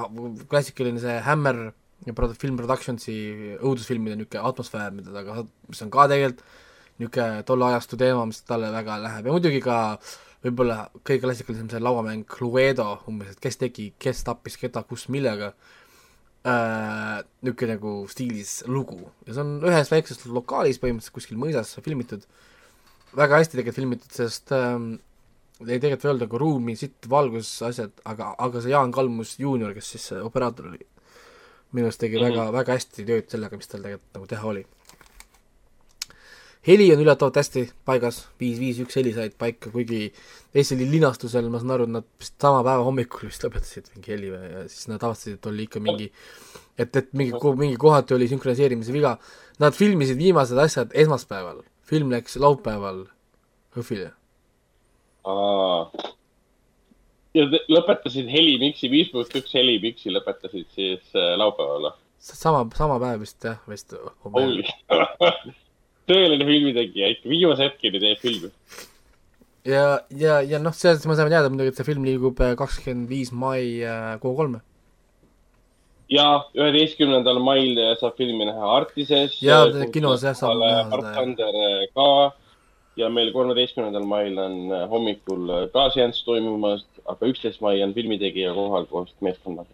klassikaline 0.51 0.99
see 1.03 1.19
Hammer 1.27 1.69
produ- 2.17 2.35
Film 2.39 2.57
Productionsi 2.59 3.15
õudusfilmide 3.59 4.17
niisugune 4.19 4.51
atmosfäär, 4.51 4.91
mida 4.95 5.15
ta 5.15 5.23
ka, 5.27 5.45
mis 5.69 5.85
on 5.85 5.93
ka 5.93 6.09
tegelikult 6.11 6.43
niisugune 7.01 7.45
tolle 7.47 7.71
ajastu 7.71 7.99
teema, 7.99 8.27
mis 8.29 8.43
talle 8.47 8.71
väga 8.73 8.99
läheb 9.05 9.29
ja 9.29 9.37
muidugi 9.37 9.63
ka 9.63 9.77
võib-olla 10.45 10.87
kõige 11.05 11.21
klassikalisem 11.25 11.69
see 11.69 11.81
lauamäng 11.83 12.25
Cluedo 12.29 12.87
umbes, 13.09 13.35
et 13.35 13.39
kes 13.43 13.57
tegi, 13.61 13.91
kes 14.01 14.23
tappis 14.27 14.57
keda, 14.57 14.83
kus, 14.89 15.07
millega 15.13 15.51
äh,, 16.45 17.21
niisugune 17.45 17.75
nagu 17.77 17.93
stiilis 18.09 18.63
lugu 18.67 19.03
ja 19.27 19.35
see 19.35 19.43
on 19.43 19.53
ühes 19.69 19.91
väikses 19.93 20.25
lokaalis 20.25 20.81
põhimõtteliselt 20.81 21.13
kuskil 21.19 21.37
mõisas 21.41 21.75
filmitud, 21.85 22.25
väga 23.17 23.41
hästi 23.41 23.59
tegelikult 23.59 23.81
filmitud, 23.81 24.13
sest 24.17 24.53
ähm, 24.57 24.93
ei 25.61 25.77
tegelikult 25.77 26.07
ei 26.07 26.11
olnud 26.13 26.25
nagu 26.25 26.39
ruumi, 26.41 26.75
sitt, 26.79 27.05
valgus, 27.11 27.51
asjad, 27.67 27.93
aga, 28.09 28.31
aga 28.41 28.63
see 28.63 28.73
Jaan 28.73 28.93
Kalmus 28.95 29.35
juunior, 29.39 29.75
kes 29.77 29.91
siis 29.93 30.07
operaator 30.17 30.71
oli, 30.71 30.81
minu 31.75 31.85
arust 31.91 32.01
tegi 32.01 32.17
Mhm. 32.17 32.25
väga, 32.31 32.47
väga 32.57 32.79
hästi 32.79 33.05
tööd 33.05 33.29
sellega, 33.29 33.57
mis 33.61 33.69
tal 33.69 33.83
tegelikult 33.85 34.17
nagu 34.17 34.31
teha 34.33 34.47
oli. 34.55 34.65
Heli 36.67 36.91
on 36.93 37.01
üllatavalt 37.01 37.39
hästi 37.41 37.65
paigas, 37.87 38.21
viis, 38.41 38.59
viis, 38.61 38.79
üks 38.83 38.97
heli 38.99 39.13
said 39.15 39.33
paika, 39.39 39.71
kuigi 39.73 40.11
teisel 40.53 40.83
linastusel 40.91 41.49
ma 41.49 41.61
saan 41.61 41.75
aru, 41.77 41.87
et 41.87 41.95
nad 41.95 42.07
vist 42.21 42.35
sama 42.41 42.61
päeva 42.67 42.85
hommikul 42.85 43.29
vist 43.31 43.45
lõpetasid 43.45 43.89
mingi 43.95 44.13
heli 44.13 44.29
või 44.33 44.51
ja 44.51 44.65
siis 44.69 44.89
nad 44.91 45.01
avastasid, 45.01 45.39
et 45.39 45.49
oli 45.49 45.65
ikka 45.65 45.81
mingi 45.83 46.11
et, 46.77 46.95
et 46.95 47.11
mingi, 47.17 47.33
mingi 47.59 47.77
kohati 47.81 48.15
oli 48.15 48.29
sünkroniseerimise 48.31 48.93
viga. 48.95 49.15
Nad 49.61 49.77
filmisid 49.77 50.19
viimased 50.19 50.57
asjad 50.61 50.93
esmaspäeval, 51.03 51.61
film 51.87 52.13
läks 52.13 52.37
laupäeval 52.41 53.03
õhvile. 53.77 54.11
ja 57.37 57.43
lõpetasid 57.71 58.29
helimiksi, 58.31 58.89
viis 58.91 59.11
pluss 59.13 59.33
üks 59.37 59.53
helimiksi 59.55 60.13
lõpetasid 60.13 60.67
siis 60.75 61.13
äh, 61.15 61.35
laupäeval 61.39 61.89
või? 61.89 61.97
sama, 62.21 62.65
sama 62.77 62.97
päev 63.01 63.21
vist 63.23 63.45
jah, 63.45 63.61
vist. 63.69 63.93
Tõeline 66.11 66.47
filmitegija 66.47 67.11
ikka, 67.15 67.29
viimase 67.31 67.69
hetkeni 67.69 68.01
teeb 68.03 68.19
filmi. 68.23 68.51
ja, 69.67 69.85
ja, 70.17 70.41
ja 70.41 70.59
noh, 70.59 70.75
sellest 70.75 71.07
me 71.07 71.15
saame 71.15 71.31
teada 71.31 71.51
muidugi, 71.53 71.71
et 71.71 71.79
see 71.79 71.87
film 71.87 72.03
liigub 72.07 72.41
kakskümmend 72.59 73.09
viis 73.09 73.31
mai 73.31 73.79
äh, 73.79 74.17
K3-e. 74.19 74.61
ja 76.11 76.27
üheteistkümnendal 76.57 77.39
mail 77.39 77.79
saab 78.01 78.19
filmi 78.19 78.49
näha 78.49 78.75
Artises. 78.81 79.39
Jaa, 79.39 79.87
kinos 79.93 80.27
jah, 80.27 80.35
saab 80.35 80.59
näha 80.59 80.83
seda, 80.83 80.91
jah. 80.91 80.95
Arkander 80.99 81.59
ka 81.95 82.11
ja 82.99 83.09
meil 83.09 83.31
kolmeteistkümnendal 83.33 84.05
mail 84.07 84.37
on 84.39 84.57
äh, 84.71 84.87
hommikul 84.89 85.49
äh, 85.49 85.67
ka 85.73 85.87
seanss 85.95 86.25
toimumas, 86.27 86.83
aga 87.09 87.29
üksteist 87.31 87.61
mai 87.63 87.79
on 87.85 87.93
filmitegija 87.95 88.53
kohal 88.55 88.87
koos 88.91 89.13
meeskonnaga. 89.23 89.69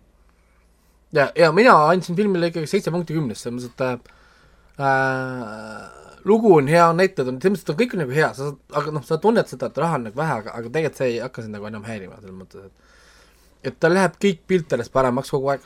ja, 1.13 1.29
ja 1.35 1.51
mina 1.51 1.75
andsin 1.87 2.15
filmile 2.15 2.51
ikkagi 2.51 2.69
seitse 2.69 2.93
punkti 2.93 3.17
kümnest, 3.17 3.43
selles 3.43 3.67
mõttes, 3.69 3.73
et 3.73 4.81
äh, 4.81 6.05
lugu 6.27 6.53
on 6.57 6.67
hea, 6.71 6.85
näitlejad 6.95 7.31
on, 7.31 7.39
selles 7.41 7.61
mõttes, 7.61 7.73
on 7.73 7.79
kõik 7.79 7.95
on 7.95 8.01
nagu 8.03 8.15
hea, 8.15 8.29
sa 8.35 8.49
saad, 8.49 8.59
aga 8.79 8.93
noh, 8.95 9.05
sa 9.07 9.17
tunned 9.23 9.49
seda, 9.49 9.69
et 9.71 9.79
raha 9.83 9.99
on 9.99 10.07
nagu 10.09 10.19
vähe, 10.19 10.35
aga, 10.43 10.53
aga 10.59 10.71
tegelikult 10.73 11.01
see 11.01 11.09
ei 11.13 11.17
hakka 11.23 11.45
sind 11.45 11.57
nagu 11.57 11.69
enam 11.69 11.87
häirima, 11.87 12.19
selles 12.21 12.37
mõttes, 12.37 12.67
et 12.67 13.71
et 13.71 13.79
tal 13.81 13.95
läheb 13.97 14.15
kõik 14.21 14.43
pilt 14.47 14.71
järjest 14.71 14.93
paremaks 14.93 15.33
kogu 15.33 15.49
aeg, 15.51 15.63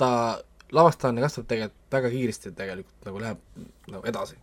ta 0.00 0.10
lavastamine 0.72 1.24
kasvab 1.24 1.48
tegelikult 1.50 1.96
väga 1.96 2.12
kiiresti 2.14 2.52
tegelikult 2.56 3.08
nagu 3.08 3.22
läheb 3.24 3.42
nagu 3.90 4.08
edasi. 4.08 4.38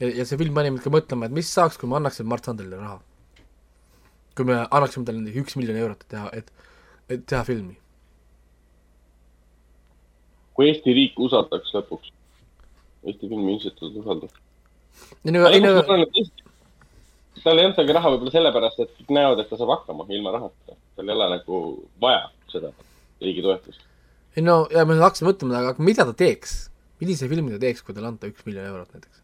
ja, 0.00 0.10
ja 0.10 0.26
see 0.28 0.40
film 0.40 0.54
pani 0.56 0.74
mind 0.74 0.84
ka 0.84 0.92
mõtlema, 0.92 1.30
et 1.30 1.36
mis 1.36 1.52
saaks, 1.52 1.78
kui 1.80 1.88
me 1.88 2.00
annaksime 2.00 2.28
Mart 2.28 2.44
Sandelile 2.44 2.82
raha. 2.82 3.00
kui 4.36 4.44
me 4.44 4.60
annaksime 4.64 5.04
talle 5.04 5.24
näiteks 5.24 5.44
üks 5.44 5.56
miljon 5.60 5.80
eurot, 5.80 6.02
et 6.02 6.14
teha, 6.16 6.30
et, 6.32 6.70
et 7.08 7.26
teha 7.26 7.44
filmi 7.48 7.78
kui 10.56 10.70
Eesti 10.70 10.94
riik 10.96 11.18
usaldaks 11.20 11.74
lõpuks, 11.76 12.12
Eesti 13.06 13.28
Filmi 13.28 13.56
Instituut 13.58 13.96
usaldab. 14.00 14.32
Ei 15.24 15.32
no, 15.34 15.46
ei 15.48 15.60
no, 15.60 15.82
tal 17.44 17.60
ei 17.60 17.68
antagi 17.68 17.94
raha 17.94 18.12
võib-olla 18.14 18.34
sellepärast, 18.34 18.80
et 18.84 19.12
näevad, 19.12 19.42
et 19.42 19.50
ta 19.50 19.58
saab 19.58 19.74
hakkama 19.76 20.06
ilma 20.10 20.32
rahata. 20.34 20.78
tal 20.96 21.10
ei 21.10 21.14
ole 21.14 21.28
nagu 21.34 21.60
vaja 22.02 22.24
seda 22.52 22.72
riigi 23.22 23.44
toetust. 23.44 23.84
ei 24.36 24.46
no 24.46 24.64
ja 24.72 24.86
me 24.88 24.98
hakkasime 25.02 25.32
mõtlema, 25.32 25.60
aga 25.62 25.86
mida 25.90 26.08
ta 26.08 26.16
teeks, 26.24 26.56
millise 27.02 27.28
filmi 27.30 27.54
ta 27.54 27.62
teeks, 27.62 27.84
kui 27.84 27.94
talle 27.94 28.10
anda 28.12 28.30
üks 28.30 28.46
miljon 28.48 28.66
eurot 28.72 28.96
näiteks? 28.96 29.22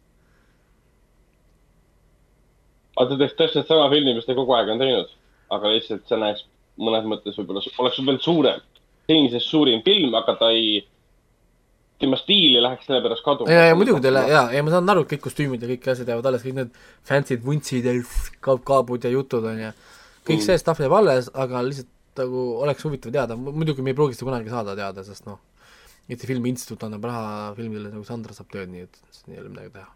aga 2.97 3.09
ta 3.09 3.19
teeks 3.23 3.37
täpselt 3.39 3.69
sama 3.69 3.89
filmi, 3.93 4.15
mis 4.17 4.27
ta 4.29 4.37
kogu 4.37 4.55
aeg 4.55 4.71
on 4.73 4.81
teinud, 4.81 5.11
aga 5.53 5.73
lihtsalt 5.73 6.07
see 6.07 6.21
näeks 6.21 6.45
mõnes 6.81 7.05
mõttes 7.09 7.37
võib-olla, 7.37 7.61
oleks 7.81 8.01
veel 8.07 8.19
suurem, 8.21 8.63
senisest 9.09 9.49
suurim 9.49 9.83
film, 9.85 10.13
aga 10.17 10.35
ta 10.39 10.49
ei, 10.53 10.81
tema 12.03 12.19
stiil 12.19 12.57
ei 12.59 12.63
läheks 12.65 12.85
sellepärast 12.89 13.23
kaduma. 13.25 13.51
ja, 13.55 13.65
ja 13.71 13.75
muidugi 13.79 14.03
teile, 14.05 14.25
jaa, 14.29 14.45
ja 14.53 14.63
ma 14.67 14.73
saan 14.75 14.89
aru, 14.93 15.05
et 15.07 15.13
kõik 15.15 15.23
kostüümid 15.29 15.63
ja 15.63 15.71
kõik 15.71 15.87
asjad 15.95 16.11
jäävad 16.13 16.29
alles, 16.31 16.43
kõik 16.45 16.57
need 16.59 16.75
fancy'd 17.09 17.41
vuntsid 17.47 17.87
ja 17.89 17.95
ka- 18.43 18.59
kaabud 18.71 19.03
ja 19.07 19.11
jutud 19.15 19.47
on 19.49 19.59
ju, 19.63 19.71
kõik 20.27 20.37
Mm. 20.39 20.45
see 20.45 20.57
stuff 20.61 20.79
jääb 20.83 20.93
alles, 20.99 21.31
aga 21.33 21.63
lihtsalt 21.65 21.89
nagu 22.19 22.43
oleks 22.61 22.83
huvitav 22.85 23.11
teada, 23.15 23.35
muidugi 23.35 23.81
me 23.81 23.89
ei 23.91 23.97
pruugi 23.97 24.13
seda 24.13 24.29
kunagi 24.29 24.51
saada 24.53 24.75
teada, 24.77 25.03
sest 25.03 25.25
noh, 25.25 25.39
Eesti 26.11 26.27
Filmi 26.27 26.49
Instituut 26.51 26.81
annab 26.83 27.03
raha 27.07 27.53
filmidele 27.57 27.89
nagu 27.89 28.03
Sandra 28.05 28.33
saab 28.35 28.49
tööd, 28.51 28.67
nii 28.69 28.81
et 28.83 28.97
siin 29.15 29.33
ei 29.37 29.39
ole 29.41 29.49
midagi 29.49 29.71
teha. 29.77 29.87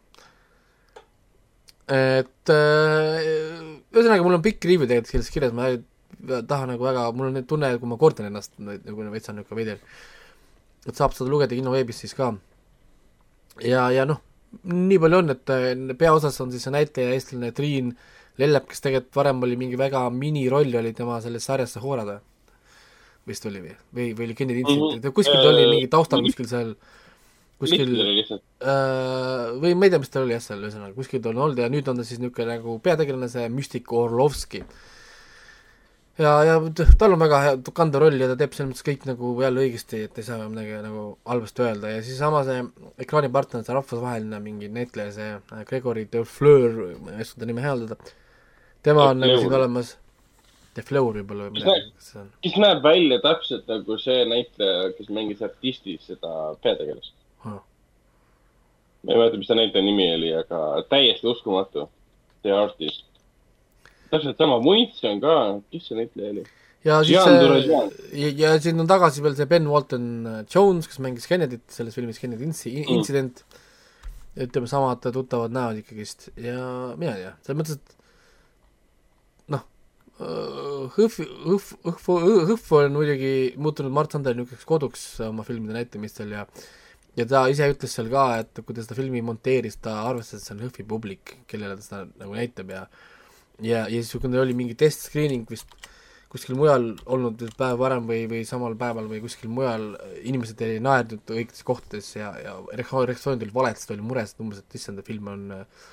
et 1.87 2.51
äh, 2.51 3.27
ühesõnaga, 3.93 4.23
mul 4.25 4.35
on 4.37 4.43
pikk 4.43 4.65
review 4.67 4.87
tegelikult 4.89 5.11
selles 5.13 5.29
kirjas, 5.31 5.53
ma 5.55 5.69
ei 5.71 5.77
taha 6.49 6.65
nagu 6.71 6.83
väga, 6.83 7.05
mul 7.15 7.29
on 7.29 7.43
tunne, 7.47 7.69
kui 7.79 7.87
ma 7.91 7.97
kordan 8.01 8.27
ennast 8.31 8.55
nagu 8.59 9.05
veits 9.13 9.29
on 9.31 9.37
niisugune 9.39 9.59
veider, 9.61 9.79
et 10.87 10.95
saab 10.95 11.15
seda 11.15 11.29
lugeda 11.31 11.55
kinoveebis 11.55 12.03
siis 12.05 12.15
ka. 12.17 12.33
ja, 13.63 13.89
ja 13.91 14.05
noh, 14.07 14.21
nii 14.63 14.99
palju 15.03 15.23
on, 15.23 15.33
et 15.35 15.53
äh, 15.53 15.73
peaosas 15.99 16.39
on 16.43 16.53
siis 16.53 16.63
see 16.67 16.75
näitleja 16.75 17.15
eestlane 17.15 17.51
Triin 17.55 17.91
Lellep, 18.37 18.67
kes 18.69 18.83
tegelikult 18.85 19.17
varem 19.17 19.39
oli 19.47 19.57
mingi 19.57 19.77
väga 19.79 20.03
miniroll 20.13 20.75
oli 20.77 20.93
tema 20.93 21.17
selles 21.23 21.47
sarjas 21.49 21.73
see 21.73 21.81
Hoorad 21.83 22.11
või? 22.11 22.19
vist 23.27 23.45
oli 23.49 23.59
või, 23.63 23.73
või, 23.95 24.11
või 24.15 24.29
oli 24.29 24.35
Kennedy 24.37 24.63
Mhm., 24.63 25.11
kuskil 25.11 25.41
ta 25.41 25.49
oli 25.49 25.65
Äh, 25.65 25.71
mingi 25.73 25.89
taustal 25.91 26.23
kuskil 26.23 26.47
seal, 26.47 26.75
kuskil 27.59 27.89
äh, 27.97 29.57
või 29.59 29.73
ma 29.75 29.87
ei 29.87 29.91
tea, 29.91 29.99
mis 29.99 30.13
ta 30.13 30.21
oli 30.21 30.35
jah, 30.35 30.43
seal 30.43 30.63
ühesõnaga 30.63 30.95
kuskil 30.95 31.23
ta 31.23 31.33
on 31.33 31.41
olnud 31.43 31.59
ja 31.59 31.67
nüüd 31.73 31.89
on 31.91 31.99
ta 31.99 32.05
siis 32.07 32.21
niisugune 32.21 32.55
nagu 32.55 32.77
peategelane, 32.83 33.27
see 33.31 33.49
Müstik 33.51 33.91
Orlovski. 33.91 34.63
ja, 36.17 36.31
ja 36.43 36.55
tal 36.99 37.13
on 37.15 37.21
väga 37.21 37.41
hea 37.43 37.57
kandev 37.77 38.03
roll 38.03 38.21
ja 38.21 38.29
ta 38.31 38.37
teeb 38.39 38.55
selles 38.55 38.71
mõttes 38.71 38.85
kõik 38.87 39.05
nagu 39.09 39.33
jälle 39.43 39.63
õigesti, 39.65 40.01
et 40.07 40.17
ei 40.17 40.25
saa 40.25 40.47
midagi 40.49 40.79
nagu 40.85 41.05
halvasti 41.29 41.65
öelda 41.65 41.93
ja 41.93 42.01
siis 42.05 42.19
sama 42.21 42.43
see 42.47 42.63
ekraanipartner, 43.05 43.65
see 43.65 43.77
rahvusvaheline 43.77 44.41
mingi 44.43 44.71
näitleja, 44.73 45.13
see 45.15 45.29
äh, 45.37 45.63
Gregory 45.69 46.07
de 46.11 46.23
Fleur, 46.27 46.75
ma 47.03 47.15
ei 47.15 47.25
oska 47.25 47.43
ta 47.43 47.49
nime 47.49 47.65
hääldada, 47.65 47.99
tema 48.85 49.11
on 49.13 49.23
nagu 49.23 49.39
siin 49.41 49.57
olemas, 49.61 49.95
De 50.77 50.83
Fleur 50.85 51.09
võib-olla 51.09 51.47
või 51.47 51.57
midagi, 51.57 51.87
see 52.05 52.19
on, 52.21 52.29
kes 52.45 52.57
näeb 52.61 52.83
välja 52.85 53.17
täpselt 53.23 53.69
nagu 53.71 53.97
see 54.01 54.25
näitleja, 54.29 54.91
kes 54.97 55.07
mängis 55.13 55.41
artistis 55.45 56.05
seda 56.05 56.33
peategelast. 56.61 57.15
Ah. 57.47 57.61
ma 59.01 59.13
ei 59.13 59.21
mäleta, 59.21 59.39
mis 59.41 59.49
ta 59.49 59.57
näitleja 59.57 59.85
nimi 59.85 60.05
oli, 60.13 60.33
aga 60.37 60.83
täiesti 60.89 61.29
uskumatu. 61.29 61.87
The 62.45 62.53
Artist. 62.53 63.06
Täpselt 64.11 64.37
sama, 64.39 64.59
Munits 64.63 65.03
on 65.07 65.19
ka, 65.23 65.35
kes 65.73 65.89
see 65.89 65.97
näitleja 65.99 66.33
oli? 66.35 66.43
ja 66.87 66.99
siis 67.03 67.17
Jean 67.17 67.61
see 67.65 68.21
ja, 68.21 68.31
ja 68.43 68.51
siin 68.63 68.79
on 68.79 68.87
tagasi 68.89 69.23
veel 69.25 69.35
see 69.35 69.47
Ben 69.49 69.67
Walton 69.67 70.05
äh, 70.29 70.41
Jones, 70.53 70.87
kes 70.87 70.99
mängis 71.03 71.25
Kennedyt 71.27 71.65
selles 71.73 71.95
filmis, 71.97 72.19
Kennedy 72.21 72.45
intsi- 72.47 72.71
Mm. 72.77 72.85
mm. 72.85 72.93
intsident, 72.99 73.43
ütleme, 74.37 74.69
samad 74.69 75.01
tuttavad 75.11 75.51
näod 75.55 75.79
ikkagist 75.81 76.29
ja 76.37 76.59
mina 76.99 77.15
ei 77.17 77.23
tea, 77.25 77.33
selles 77.43 77.59
mõttes, 77.61 77.79
et 77.79 79.53
noh, 79.55 79.63
Hõhv, 80.97 81.17
Hõhv, 81.45 81.71
Hõhv, 81.85 82.07
Hõhv 82.53 82.71
on 82.79 82.95
muidugi 82.97 83.33
muutunud 83.61 83.93
Mart 83.93 84.13
Sanderi 84.15 84.37
niisuguseks 84.39 84.65
koduks 84.69 85.03
oma 85.27 85.43
filmide 85.47 85.75
näitamistel 85.77 86.31
ja 86.37 86.45
ja 87.17 87.25
ta 87.25 87.43
ise 87.49 87.65
ütles 87.73 87.93
seal 87.97 88.09
ka, 88.13 88.23
et 88.43 88.59
kui 88.61 88.75
ta 88.77 88.83
seda 88.85 88.93
filmi 88.97 89.23
monteeris, 89.25 89.79
ta 89.81 89.95
arvestas, 90.05 90.43
et 90.43 90.45
see 90.47 90.53
on 90.55 90.63
Hõhvi 90.67 90.85
publik, 90.89 91.35
kellele 91.49 91.73
ta 91.79 91.85
seda 91.85 92.03
nagu 92.21 92.35
näitab 92.37 92.69
ja 92.75 92.83
ja, 93.61 93.85
ja 93.87 94.01
siis 94.01 94.13
kui 94.17 94.29
neil 94.29 94.43
oli 94.45 94.57
mingi 94.57 94.75
test 94.77 95.07
screening 95.07 95.47
vist 95.49 95.71
kuskil 96.31 96.57
mujal 96.59 96.89
olnud 97.07 97.41
päev 97.57 97.77
varem 97.79 98.07
või, 98.07 98.25
või 98.29 98.41
samal 98.47 98.75
päeval 98.79 99.07
või 99.07 99.21
kuskil 99.23 99.51
mujal, 99.51 99.93
inimesed 100.27 100.59
ei 100.65 100.81
naernud 100.83 101.31
õigetes 101.31 101.63
kohtades 101.67 102.09
ja, 102.17 102.33
ja 102.43 102.57
reaktsioonid 102.75 103.45
olid 103.45 103.53
valed, 103.55 103.79
sest 103.79 103.93
oli 103.95 104.03
mures, 104.03 104.33
et 104.33 104.43
umbes, 104.43 104.59
et 104.59 104.75
issand, 104.75 104.99
film 105.07 105.31
on 105.31 105.45
äh, 105.55 105.85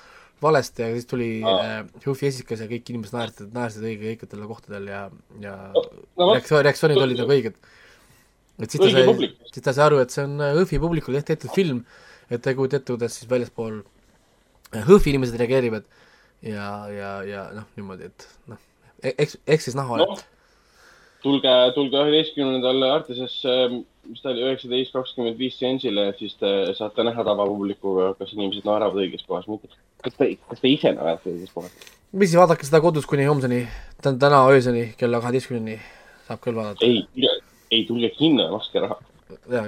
valesti 0.43 0.83
ja 0.83 0.91
siis 0.91 1.07
tuli 1.07 1.29
Aa. 1.39 1.55
äh, 1.63 2.03
Hufi 2.05 2.27
esikas 2.27 2.63
ja 2.63 2.67
kõik 2.71 2.91
inimesed 2.91 3.15
naersid, 3.15 3.55
naersid 3.55 3.87
õige 3.87 4.11
õigetel 4.11 4.43
kohtadel 4.49 4.91
ja, 4.91 5.01
ja 5.43 5.55
no 5.71 6.29
reaktsioon, 6.33 6.65
reaktsioonid 6.67 7.03
olid 7.05 7.23
nagu 7.23 7.35
õiged. 7.37 7.59
et 8.59 8.71
siis 8.75 8.83
ta 8.83 8.91
sai 8.91 9.31
siis 9.53 9.63
ta 9.63 9.75
sai 9.75 9.87
aru, 9.87 10.01
et 10.03 10.11
see 10.11 10.25
on 10.27 10.35
äh, 10.41 10.55
Hõhvi 10.59 10.81
publikule 10.83 11.23
tehtud 11.23 11.55
film, 11.55 11.85
et 12.27 12.43
kujuta 12.43 12.81
ette, 12.81 12.91
kuidas 12.91 13.15
siis 13.21 13.31
väljaspool 13.31 13.79
äh, 13.79 14.83
Hõhvi 14.83 15.15
inimesed 15.15 15.39
reageerivad 15.39 15.87
ja, 16.41 16.69
ja, 16.91 17.11
ja 17.23 17.49
noh, 17.55 17.67
niimoodi, 17.77 18.11
et 18.11 18.27
noh, 18.51 18.61
eks, 19.03 19.37
eks 19.47 19.69
siis 19.69 19.77
näha 19.77 19.97
ole 19.97 20.07
noh, 20.11 20.23
tulge, 21.25 21.55
tulge 21.77 22.03
üheteistkümnendal 22.03 22.85
Artisesse, 22.91 23.55
mis 24.05 24.21
ta 24.21 24.31
oli, 24.33 24.45
üheksateist 24.45 24.93
kakskümmend 24.93 25.39
viis 25.39 25.57
seansile, 25.59 26.11
siis 26.19 26.37
te 26.41 26.51
saate 26.77 27.05
näha 27.07 27.25
tavapublikuga, 27.25 28.13
kas 28.19 28.35
inimesed 28.35 28.67
naeravad 28.67 29.01
õiges 29.05 29.25
kohas, 29.27 29.47
mitte 29.49 29.71
kas 30.05 30.17
te, 30.19 30.31
kas 30.49 30.61
te 30.61 30.71
ise 30.71 30.93
naerate 30.95 31.33
õiges 31.33 31.53
kohas? 31.55 31.73
mis 32.15 32.31
siis 32.31 32.39
vaadake 32.39 32.67
seda 32.67 32.79
kodus 32.83 33.07
kuni 33.09 33.25
homseni, 33.27 33.65
täna 34.03 34.45
ööseni 34.53 34.85
kella 34.99 35.19
kaheteistkümneni 35.23 35.79
saab 36.27 36.41
küll 36.43 36.57
vaadata. 36.57 36.85
ei, 36.85 37.03
ei 37.73 37.83
tulge 37.87 38.11
kinno 38.15 38.45
ja 38.45 38.53
makske 38.53 38.83
raha. 38.85 38.99
jaa, 39.51 39.65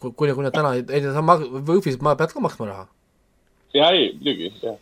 kuni, 0.00 0.34
kuni 0.38 0.50
täna 0.54 0.74
ei, 0.78 0.86
ei 0.88 1.04
sa 1.04 1.22
mag-, 1.24 1.46
Võhvis 1.68 2.00
ma 2.02 2.16
pead 2.18 2.34
ka 2.34 2.42
maksma 2.42 2.70
raha. 2.72 2.88
ja 3.76 3.92
ei, 3.94 4.10
muidugi, 4.16 4.50
jah. 4.64 4.80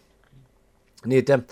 Nii 1.11 1.23
et 1.23 1.33
jah, 1.33 1.45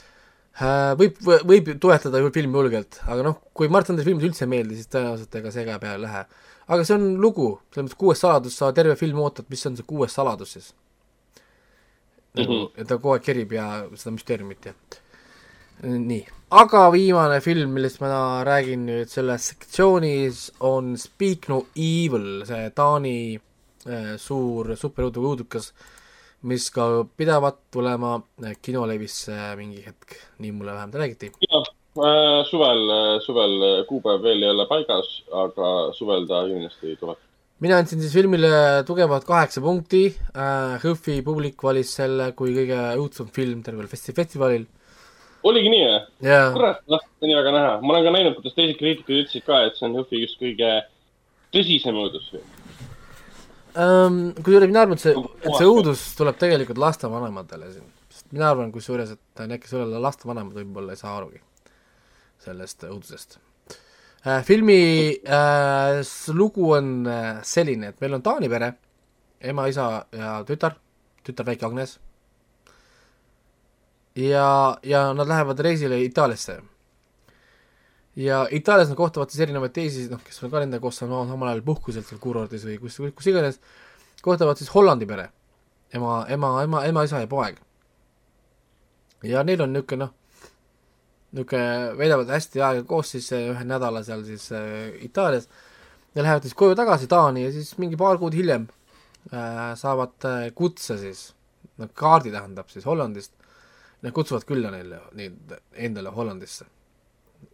võib, 1.00 1.18
võib 1.48 1.72
ju 1.72 1.76
toetada 1.80 2.20
ju 2.20 2.32
filmi 2.34 2.58
julgelt, 2.60 3.00
aga 3.06 3.26
noh, 3.26 3.38
kui 3.56 3.70
Mart 3.72 3.90
Andri 3.90 4.06
filmid 4.06 4.28
üldse 4.28 4.44
ei 4.46 4.52
meeldi, 4.52 4.78
siis 4.78 4.90
tõenäoliselt 4.92 5.40
ega 5.40 5.54
see 5.54 5.66
ka 5.68 5.78
peale 5.82 6.00
ei 6.00 6.06
lähe. 6.06 6.24
aga 6.72 6.84
see 6.84 6.96
on 6.96 7.08
lugu, 7.20 7.48
selles 7.72 7.88
mõttes 7.88 8.00
kuues 8.00 8.20
saladus, 8.22 8.56
sa 8.56 8.72
terve 8.72 8.96
film 8.96 9.20
ootad, 9.24 9.48
mis 9.50 9.66
on 9.66 9.76
see 9.76 9.88
kuues 9.88 10.12
saladus 10.12 10.56
siis. 10.56 10.74
nagu 12.36 12.52
Mhm., 12.52 12.68
et 12.80 12.88
ta 12.88 12.96
kogu 12.96 13.14
aeg 13.14 13.24
kerib 13.24 13.52
ja 13.52 13.86
seda 13.92 14.14
müsteeriumit 14.14 14.70
ja 14.70 14.72
nii, 15.82 16.22
aga 16.54 16.82
viimane 16.92 17.40
film, 17.42 17.72
millest 17.74 18.00
ma 18.00 18.42
räägin 18.46 18.86
nüüd 18.86 19.10
selles 19.10 19.48
sektsioonis 19.50 20.44
on 20.60 20.94
Speak 21.00 21.48
No 21.48 21.64
Evil, 21.74 22.44
see 22.46 22.70
Taani 22.76 23.16
äh, 23.34 24.14
suur 24.20 24.76
superõudukas, 24.78 25.72
mis 26.48 26.68
ka 26.74 26.86
pidavat 27.16 27.58
tulema 27.74 28.16
äh, 28.44 28.56
kinolevisse 28.62 29.36
mingi 29.58 29.82
hetk, 29.86 30.16
nii 30.42 30.52
mulle 30.52 30.74
vähemalt 30.76 31.00
räägiti. 31.02 31.32
suvel, 32.50 32.86
suvel 33.26 33.84
kuupäev 33.88 34.22
veel 34.24 34.42
ei 34.42 34.50
ole 34.50 34.66
paigas, 34.66 35.10
aga 35.44 35.92
suvel 35.96 36.26
ta 36.26 36.44
kindlasti 36.48 36.96
tuleb. 37.00 37.18
mina 37.60 37.78
andsin 37.78 38.00
siis 38.00 38.14
filmile 38.14 38.82
tugevalt 38.86 39.24
kaheksa 39.24 39.60
punkti 39.62 40.06
äh,, 40.10 40.78
Hõhvi 40.82 41.20
publik 41.22 41.62
valis 41.62 41.94
selle 41.94 42.32
kui 42.32 42.54
kõige 42.56 42.80
õudsem 42.98 43.28
film 43.34 43.62
tervel 43.62 43.86
festi-, 43.86 44.16
festivalil 44.16 44.66
oligi 45.48 45.70
nii 45.72 45.84
või? 45.86 46.00
ja 46.26 46.40
kurat, 46.54 46.82
noh, 46.90 47.02
see 47.18 47.28
on 47.28 47.38
väga 47.40 47.54
näha. 47.54 47.74
ma 47.82 47.94
olen 47.94 48.06
ka 48.06 48.14
näinud, 48.14 48.36
kuidas 48.38 48.56
teised 48.56 48.78
kriitikud 48.80 49.22
ütlesid 49.22 49.46
ka, 49.46 49.62
et 49.66 49.78
see 49.78 49.88
on 49.88 49.96
Jõhvi 49.98 50.24
üks 50.26 50.36
kõige 50.40 50.72
tõsisem 51.54 51.98
õudusfilm. 52.02 52.61
Ähm, 53.76 54.18
kusjuures 54.38 54.68
mina 54.70 54.82
arvan, 54.84 54.98
et 54.98 55.04
see, 55.04 55.14
et 55.42 55.54
see 55.56 55.68
õudus 55.68 56.02
tuleb 56.18 56.38
tegelikult 56.40 56.80
lastevanematele 56.82 57.70
siin, 57.72 57.88
sest 58.12 58.28
mina 58.34 58.50
arvan 58.52 58.72
kusjuures, 58.74 59.14
et 59.16 59.42
ei 59.80 59.86
ole 59.86 60.02
lastevanemad, 60.02 60.54
võib-olla 60.60 60.94
ei 60.94 61.00
saa 61.00 61.16
arugi 61.18 61.40
sellest 62.42 62.86
õudusest 62.88 63.38
äh,. 64.26 64.42
filmi 64.46 64.78
äh, 65.24 66.00
lugu 66.34 66.72
on 66.76 66.94
äh, 67.06 67.42
selline, 67.46 67.92
et 67.92 68.00
meil 68.02 68.18
on 68.18 68.24
Taani 68.24 68.50
pere, 68.52 68.72
ema, 69.40 69.68
isa 69.70 69.88
ja 70.14 70.34
tütar, 70.48 70.76
tütar 71.26 71.46
väike 71.46 71.66
Agnes. 71.66 71.98
ja, 74.16 74.76
ja 74.82 75.12
nad 75.16 75.28
lähevad 75.28 75.60
reisile 75.60 76.02
Itaaliasse. 76.04 76.60
Ja 78.16 78.46
Itaalias 78.50 78.88
nad 78.88 78.96
kohtavad 78.96 79.30
siis 79.30 79.40
erinevaid 79.40 79.72
teisi, 79.72 80.06
noh, 80.10 80.20
kes 80.24 80.42
on 80.44 80.52
ka 80.52 80.60
nendega 80.60 80.82
koos 80.82 80.98
samal 81.00 81.26
samal 81.28 81.48
ajal 81.48 81.62
puhkuselt 81.66 82.06
seal 82.08 82.20
kuurordis 82.20 82.64
või 82.68 82.78
kus, 82.80 82.98
kus 83.16 83.28
iganes, 83.32 83.60
kohtavad 84.22 84.60
siis 84.60 84.72
Hollandi 84.74 85.08
pere. 85.08 85.30
ema, 85.92 86.24
ema, 86.28 86.62
ema, 86.62 86.84
ema, 86.88 87.04
isa 87.04 87.20
ja 87.20 87.26
poeg. 87.26 87.56
ja 89.22 89.42
neil 89.44 89.62
on 89.62 89.72
niisugune 89.72 90.04
noh, 90.04 90.12
niisugune 91.32 91.96
veedavad 91.98 92.28
hästi 92.28 92.60
aega 92.60 92.84
koos 92.84 93.10
siis 93.10 93.32
eh, 93.32 93.48
ühe 93.50 93.64
nädala 93.64 94.02
seal 94.04 94.24
siis 94.24 94.50
äh, 94.52 94.92
Itaalias 95.00 95.48
ja 96.14 96.22
lähevad 96.22 96.42
siis 96.42 96.54
koju 96.54 96.74
tagasi 96.74 97.06
Taani 97.06 97.44
ja 97.44 97.52
siis 97.52 97.78
mingi 97.78 97.96
paar 97.96 98.18
kuud 98.18 98.34
hiljem 98.34 98.68
äh, 99.32 99.72
saavad 99.76 100.28
äh, 100.28 100.50
kutse 100.54 100.98
siis, 100.98 101.32
no 101.78 101.88
kaardi 101.94 102.30
tähendab 102.30 102.68
siis 102.68 102.84
Hollandist, 102.84 103.32
nad 104.02 104.12
kutsuvad 104.12 104.44
külla 104.44 104.70
neile, 104.70 105.00
neid 105.16 105.56
endale 105.72 106.10
Hollandisse 106.12 106.66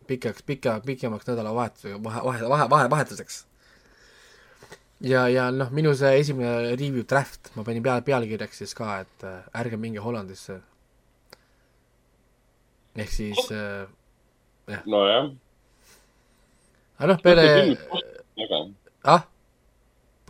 pikaks, 0.09 0.43
pika, 0.49 0.79
pikemaks 0.87 1.29
nädalavahetusega, 1.29 1.99
vahe, 2.05 2.23
vahe, 2.25 2.49
vahe, 2.55 2.67
vahe, 2.73 2.89
vahetuseks. 2.91 3.45
ja, 5.05 5.27
ja 5.31 5.51
noh, 5.55 5.71
minu 5.75 5.93
see 5.99 6.15
esimene 6.21 6.73
review 6.75 7.05
draft, 7.09 7.53
ma 7.57 7.63
panin 7.67 7.83
peale, 7.85 8.03
pealkirjaks 8.07 8.63
siis 8.65 8.75
ka, 8.79 9.01
et 9.05 9.27
äh, 9.29 9.43
ärge 9.61 9.77
minge 9.81 10.03
Hollandisse. 10.03 10.61
ehk 12.99 13.13
siis 13.15 13.39
äh,, 13.55 14.81
nojah, 14.91 15.29
aga 16.99 17.13
noh, 17.13 17.21
peale, 17.23 17.45
ah, 19.05 19.23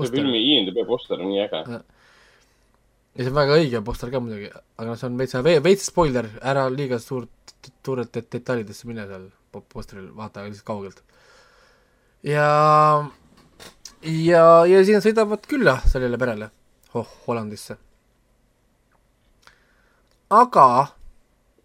see 0.02 0.12
filmi 0.12 0.42
IMDB 0.52 0.82
poster 0.86 1.16
on 1.22 1.30
nii 1.32 1.40
äge. 1.46 1.62
ja 3.16 3.24
see 3.24 3.30
on 3.32 3.38
väga 3.40 3.56
õige 3.62 3.80
poster 3.86 4.12
ka 4.12 4.20
muidugi, 4.20 4.52
aga 4.76 4.90
noh, 4.90 5.00
see 5.00 5.08
on 5.08 5.16
veits, 5.18 5.34
veits 5.64 5.88
spoiler, 5.88 6.28
ära 6.44 6.68
liiga 6.70 7.00
suurt, 7.02 7.32
suurelt 7.84 8.12
det- 8.14 8.28
detailidesse 8.36 8.86
mine 8.86 9.06
seal 9.08 9.30
po- 9.52 9.64
posteril, 9.72 10.10
vaata 10.16 10.44
lihtsalt 10.46 10.66
kaugelt. 10.66 11.02
ja, 12.22 12.48
ja, 14.02 14.44
ja 14.66 14.84
siis 14.84 14.96
nad 14.98 15.06
sõidavad 15.06 15.48
külla 15.48 15.78
sellele 15.86 16.20
perele, 16.20 16.50
oh, 16.94 17.08
Hollandisse. 17.26 17.78
aga 20.28 20.68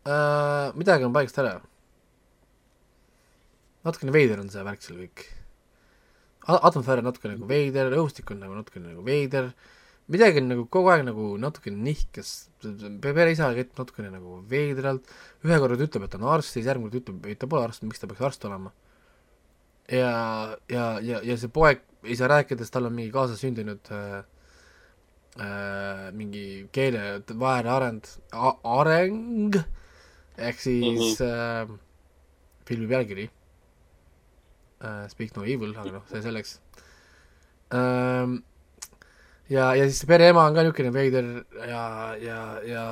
äh, 0.08 0.74
midagi 0.80 1.08
on 1.08 1.16
paigast 1.16 1.40
ära. 1.44 1.60
natukene 3.84 4.16
veider 4.16 4.40
on 4.40 4.50
see 4.50 4.64
värk 4.64 4.84
seal 4.84 5.00
kõik. 5.04 5.28
atmosfäär 6.48 7.04
on 7.04 7.10
natuke 7.12 7.32
nagu 7.32 7.48
veider, 7.48 7.94
õhustik 7.96 8.32
on 8.32 8.44
nagu 8.44 8.56
natuke 8.56 8.84
nagu 8.84 9.04
veider, 9.06 9.54
midagi 10.12 10.42
on 10.42 10.50
nagu 10.52 10.66
kogu 10.72 10.92
aeg 10.92 11.06
nagu 11.08 11.34
natukene 11.40 11.80
nihkes, 11.86 12.32
pere 13.04 13.30
isa 13.32 13.52
käitub 13.56 13.84
natukene 13.84 14.12
nagu 14.12 14.42
veidralt, 14.50 15.08
ühe 15.46 15.60
korra 15.62 15.78
ta 15.80 15.88
ütleb, 15.88 16.08
et 16.08 16.14
ta 16.14 16.20
on 16.20 16.28
arst, 16.34 16.56
siis 16.56 16.68
järgmine 16.68 16.92
kord 16.92 17.02
ütleb, 17.02 17.30
et 17.32 17.40
ta 17.40 17.50
pole 17.52 17.68
arst, 17.68 17.86
miks 17.88 18.02
ta 18.02 18.10
peaks 18.10 18.28
arst 18.28 18.46
olema. 18.50 18.74
ja, 19.92 20.12
ja, 20.72 20.86
ja, 21.04 21.20
ja 21.24 21.38
see 21.38 21.52
poeg 21.52 21.84
ei 22.04 22.16
saa 22.20 22.30
rääkida, 22.32 22.64
sest 22.64 22.74
tal 22.76 22.88
on 22.88 22.96
mingi 22.96 23.12
kaasasündinud 23.16 23.92
äh, 23.96 24.24
äh, 25.40 26.10
mingi 26.16 26.68
keele 26.76 27.24
vahearend, 27.40 28.10
areng, 28.64 29.56
ehk 30.38 30.60
siis 30.60 31.20
mm 31.20 31.26
-hmm. 31.28 31.72
äh, 31.72 31.80
filmi 32.68 32.88
pealkiri. 32.88 33.30
Uh, 34.84 35.08
Speak 35.08 35.36
No 35.36 35.46
Evil, 35.48 35.72
aga 35.80 35.92
noh, 35.92 36.04
see 36.10 36.22
selleks. 36.22 36.58
Um, 37.72 38.44
ja, 39.52 39.74
ja 39.78 39.88
siis 39.88 40.02
see 40.04 40.10
pereema 40.10 40.46
on 40.48 40.56
ka 40.56 40.64
niisugune 40.64 40.94
veider 40.96 41.30
ja, 41.68 41.84
ja, 42.22 42.40
ja 42.68 42.84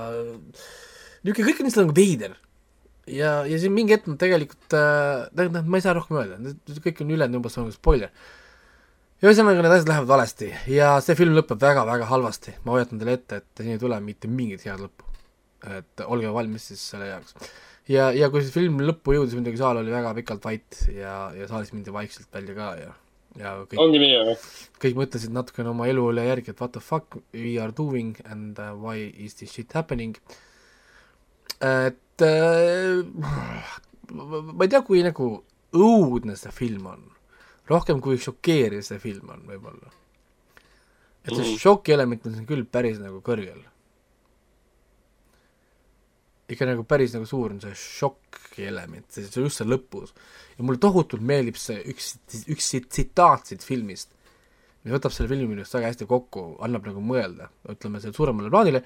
niisugune, 1.23 1.47
kõik 1.47 1.61
on 1.61 1.69
lihtsalt 1.69 1.85
nagu 1.85 1.97
veider. 1.97 2.35
ja, 3.07 3.31
ja 3.47 3.61
siin 3.61 3.73
mingi 3.75 3.95
hetk 3.95 4.09
nad 4.11 4.19
tegelikult 4.21 4.75
äh,, 4.77 5.29
tähendab, 5.35 5.67
ma 5.67 5.79
ei 5.79 5.85
saa 5.85 5.95
rohkem 5.97 6.19
öelda, 6.19 6.55
kõik 6.83 7.03
on 7.03 7.15
ülejäänud 7.15 7.41
umbes 7.41 7.57
nagu 7.59 7.73
spoiler. 7.75 8.11
ühesõnaga, 9.21 9.63
need 9.63 9.77
asjad 9.77 9.91
lähevad 9.93 10.11
valesti 10.11 10.51
ja 10.73 10.93
see 11.05 11.17
film 11.19 11.37
lõpeb 11.37 11.61
väga-väga 11.61 12.09
halvasti, 12.11 12.57
ma 12.65 12.77
hoiatan 12.77 13.01
teile 13.01 13.17
ette, 13.19 13.41
et 13.41 13.63
siin 13.63 13.75
ei 13.75 13.81
tule 13.81 13.99
mitte 14.03 14.31
mingit 14.31 14.65
head 14.67 14.81
lõppu. 14.81 15.07
et 15.77 16.07
olge 16.07 16.31
valmis 16.33 16.71
siis 16.71 16.83
selle 16.93 17.11
jaoks. 17.13 17.37
ja, 17.87 18.09
ja 18.17 18.29
kui 18.33 18.43
see 18.43 18.53
film 18.59 18.81
lõppu 18.83 19.15
jõudis, 19.15 19.37
muidugi 19.37 19.61
saal 19.61 19.83
oli 19.83 19.93
väga 19.93 20.13
pikalt 20.19 20.49
vait 20.49 20.83
ja, 20.89 21.29
ja 21.37 21.47
saalist 21.47 21.77
mindi 21.77 21.93
vaikselt 21.93 22.27
välja 22.33 22.57
ka 22.57 22.73
ja 22.81 22.91
ja 23.39 23.53
kõik, 23.63 23.79
ongi 23.79 23.99
nii, 24.01 24.11
jah? 24.17 24.47
kõik 24.81 24.97
mõtlesid 24.99 25.31
natukene 25.35 25.71
oma 25.71 25.87
elu 25.87 26.03
üle 26.11 26.25
järgi, 26.27 26.51
et 26.51 26.59
what 26.59 26.73
the 26.75 26.81
fuck 26.83 27.15
we 27.33 27.57
are 27.61 27.71
doing 27.71 28.17
and 28.25 28.59
uh, 28.59 28.73
why 28.75 28.97
is 28.99 29.35
this 29.39 29.53
shit 29.53 29.71
happening. 29.77 30.17
et 31.61 32.25
äh, 32.25 33.05
ma 34.11 34.65
ei 34.65 34.69
tea, 34.71 34.81
kui 34.83 35.03
nagu 35.05 35.31
õudne 35.71 36.35
see 36.35 36.51
film 36.51 36.87
on, 36.91 37.03
rohkem 37.71 38.01
kui 38.03 38.17
šokeeriv 38.19 38.83
see 38.83 38.99
film 38.99 39.29
on 39.31 39.45
võib-olla. 39.47 39.91
et 41.23 41.35
see 41.35 41.45
Mhm. 41.45 41.57
šoki 41.61 41.93
element 41.93 42.25
on 42.25 42.33
siin 42.35 42.47
küll 42.49 42.65
päris 42.65 42.99
nagu 42.99 43.21
kõrgel. 43.21 43.61
ikka 46.51 46.65
nagu 46.67 46.83
päris 46.83 47.13
nagu 47.15 47.25
suur 47.25 47.51
on 47.53 47.61
see 47.63 47.71
šoki 48.51 48.67
element, 48.67 49.07
see, 49.11 49.23
see 49.27 49.43
just 49.43 49.61
see 49.61 49.67
lõpus. 49.67 50.11
ja 50.57 50.63
mulle 50.65 50.79
tohutult 50.79 51.21
meeldib 51.21 51.57
see 51.57 51.79
üks, 51.91 52.17
üks 52.47 52.71
tsitaat 52.89 53.47
siit 53.47 53.63
filmist, 53.63 54.11
mis 54.83 54.93
võtab 54.93 55.13
selle 55.13 55.29
filmi 55.29 55.47
minu 55.47 55.61
arust 55.61 55.73
väga 55.75 55.91
hästi 55.91 56.07
kokku, 56.07 56.57
annab 56.61 56.85
nagu 56.85 57.01
mõelda, 57.01 57.49
ütleme 57.69 58.01
selle 58.01 58.13
suuremale 58.13 58.49
plaanile, 58.51 58.83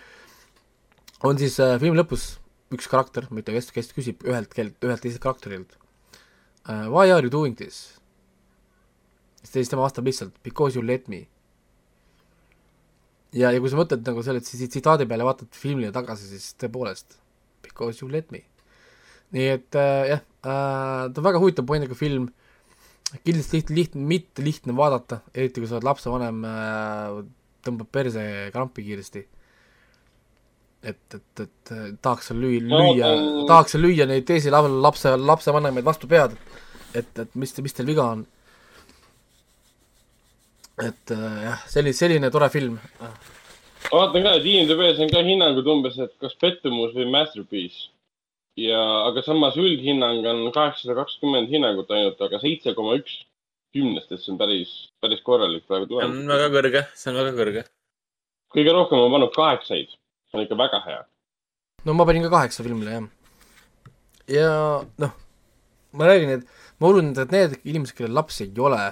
on 1.24 1.38
siis 1.38 1.58
äh, 1.60 1.78
filmi 1.80 1.98
lõpus 1.98 2.38
üks 2.76 2.88
karakter, 2.88 3.28
mitte 3.32 3.54
kes, 3.54 3.72
kes 3.72 3.92
küsib 3.96 4.24
ühelt 4.26 4.54
keelt, 4.54 4.78
ühelt 4.84 5.02
teiselt 5.02 5.24
karakterilt 5.24 5.78
uh, 6.68 6.90
Why 6.90 7.12
are 7.12 7.24
you 7.24 7.32
doing 7.32 7.56
this? 7.58 7.98
siis 9.46 9.70
tema 9.70 9.86
vastab 9.86 10.06
lihtsalt 10.06 10.36
Because 10.44 10.78
you 10.78 10.86
let 10.86 11.08
me. 11.08 11.26
ja, 13.34 13.52
ja 13.54 13.62
kui 13.62 13.70
sa 13.72 13.80
mõtled 13.80 14.06
nagu 14.06 14.24
selle 14.26 14.42
tsi- 14.42 14.68
tsitaadi 14.68 15.08
peale, 15.10 15.26
vaatad 15.26 15.54
filmile 15.54 15.94
tagasi, 15.96 16.28
siis 16.34 16.54
tõepoolest 16.60 17.22
Because 17.66 18.04
you 18.04 18.12
let 18.12 18.30
me. 18.32 18.46
Nii 19.34 19.48
et 19.58 19.76
äh, 19.76 20.08
jah 20.14 20.22
äh,, 20.22 21.06
ta 21.14 21.18
on 21.22 21.26
väga 21.26 21.40
huvitav 21.42 21.66
pointiga 21.66 21.96
film, 21.98 22.28
kindlasti 23.26 23.58
lihtne, 23.62 23.76
lihtne, 23.80 24.02
mitte 24.12 24.44
lihtne 24.46 24.76
vaadata, 24.78 25.22
eriti 25.34 25.62
kui 25.64 25.70
sa 25.70 25.80
oled 25.80 25.88
lapsevanem 25.90 26.44
äh,, 26.46 27.24
tõmbab 27.66 27.90
perse 27.92 28.22
krampi 28.54 28.84
kiiresti 28.86 29.24
et, 30.86 31.16
et, 31.18 31.42
et 31.42 31.72
tahaks 32.06 32.28
seal 32.30 32.38
lüüa, 32.44 32.62
No, 32.70 32.78
lüüa 32.94 33.08
ta- 33.10 33.46
tahaks 33.50 33.74
seal 33.74 33.82
lüüa 33.88 34.06
neid 34.06 34.28
teisi 34.30 34.52
la- 34.54 34.62
lapse, 34.70 35.16
lapsevanemaid 35.18 35.86
vastu 35.88 36.06
pead, 36.12 36.36
et, 36.94 37.10
et 37.24 37.34
mis, 37.36 37.56
mis 37.66 37.74
teil 37.74 37.88
viga 37.90 38.06
on. 38.14 38.22
et 40.84 41.10
jah, 41.16 41.62
selline, 41.72 41.96
selline 41.96 42.30
tore 42.32 42.50
film. 42.54 42.78
ma 43.00 43.10
vaatan 43.96 44.24
ka, 44.28 44.34
et 44.38 44.46
IMDB-s 44.52 45.00
on 45.02 45.10
ka 45.14 45.22
hinnangud 45.26 45.68
umbes, 45.72 45.98
et 46.04 46.14
kas 46.22 46.34
pettumus 46.42 46.94
või 46.98 47.08
masterpiece. 47.14 47.90
Ja, 48.60 48.82
aga 49.10 49.24
samas 49.26 49.58
üldhinnang 49.60 50.26
on 50.32 50.44
kaheksasada 50.56 50.98
kakskümmend 51.02 51.52
hinnangut 51.52 51.92
ainult, 51.92 52.22
aga 52.28 52.40
seitse 52.44 52.76
koma 52.78 52.96
üks 53.00 53.18
kümnest, 53.76 54.12
et 54.12 54.24
see 54.24 54.32
on 54.34 54.40
päris, 54.40 54.72
päris 55.04 55.24
korralik 55.26 55.66
praegu 55.68 55.90
see 55.90 55.98
on 55.98 56.14
tulemus. 56.14 56.30
väga 56.32 56.52
kõrge, 56.54 56.84
see 56.96 57.12
on 57.12 57.20
väga 57.20 57.34
kõrge. 57.40 57.66
kõige 58.56 58.76
rohkem 58.78 59.04
on 59.04 59.16
pannud 59.16 59.34
kaheksaid, 59.36 59.92
see 59.92 60.40
on 60.40 60.46
ikka 60.46 60.60
väga 60.60 60.82
hea. 60.88 61.02
no 61.86 61.98
ma 61.98 62.08
panin 62.08 62.28
ka 62.28 62.34
kaheksa 62.38 62.64
filmile, 62.68 63.00
jah. 63.00 63.10
ja 64.38 64.52
noh, 65.04 65.18
ma 65.92 66.12
räägin, 66.12 66.38
et 66.38 66.48
ma 66.80 66.94
usun, 66.94 67.12
et 67.12 67.36
need 67.36 67.58
inimesed, 67.64 67.98
kellel 67.98 68.16
lapsi 68.16 68.48
ei 68.48 68.64
ole, 68.70 68.86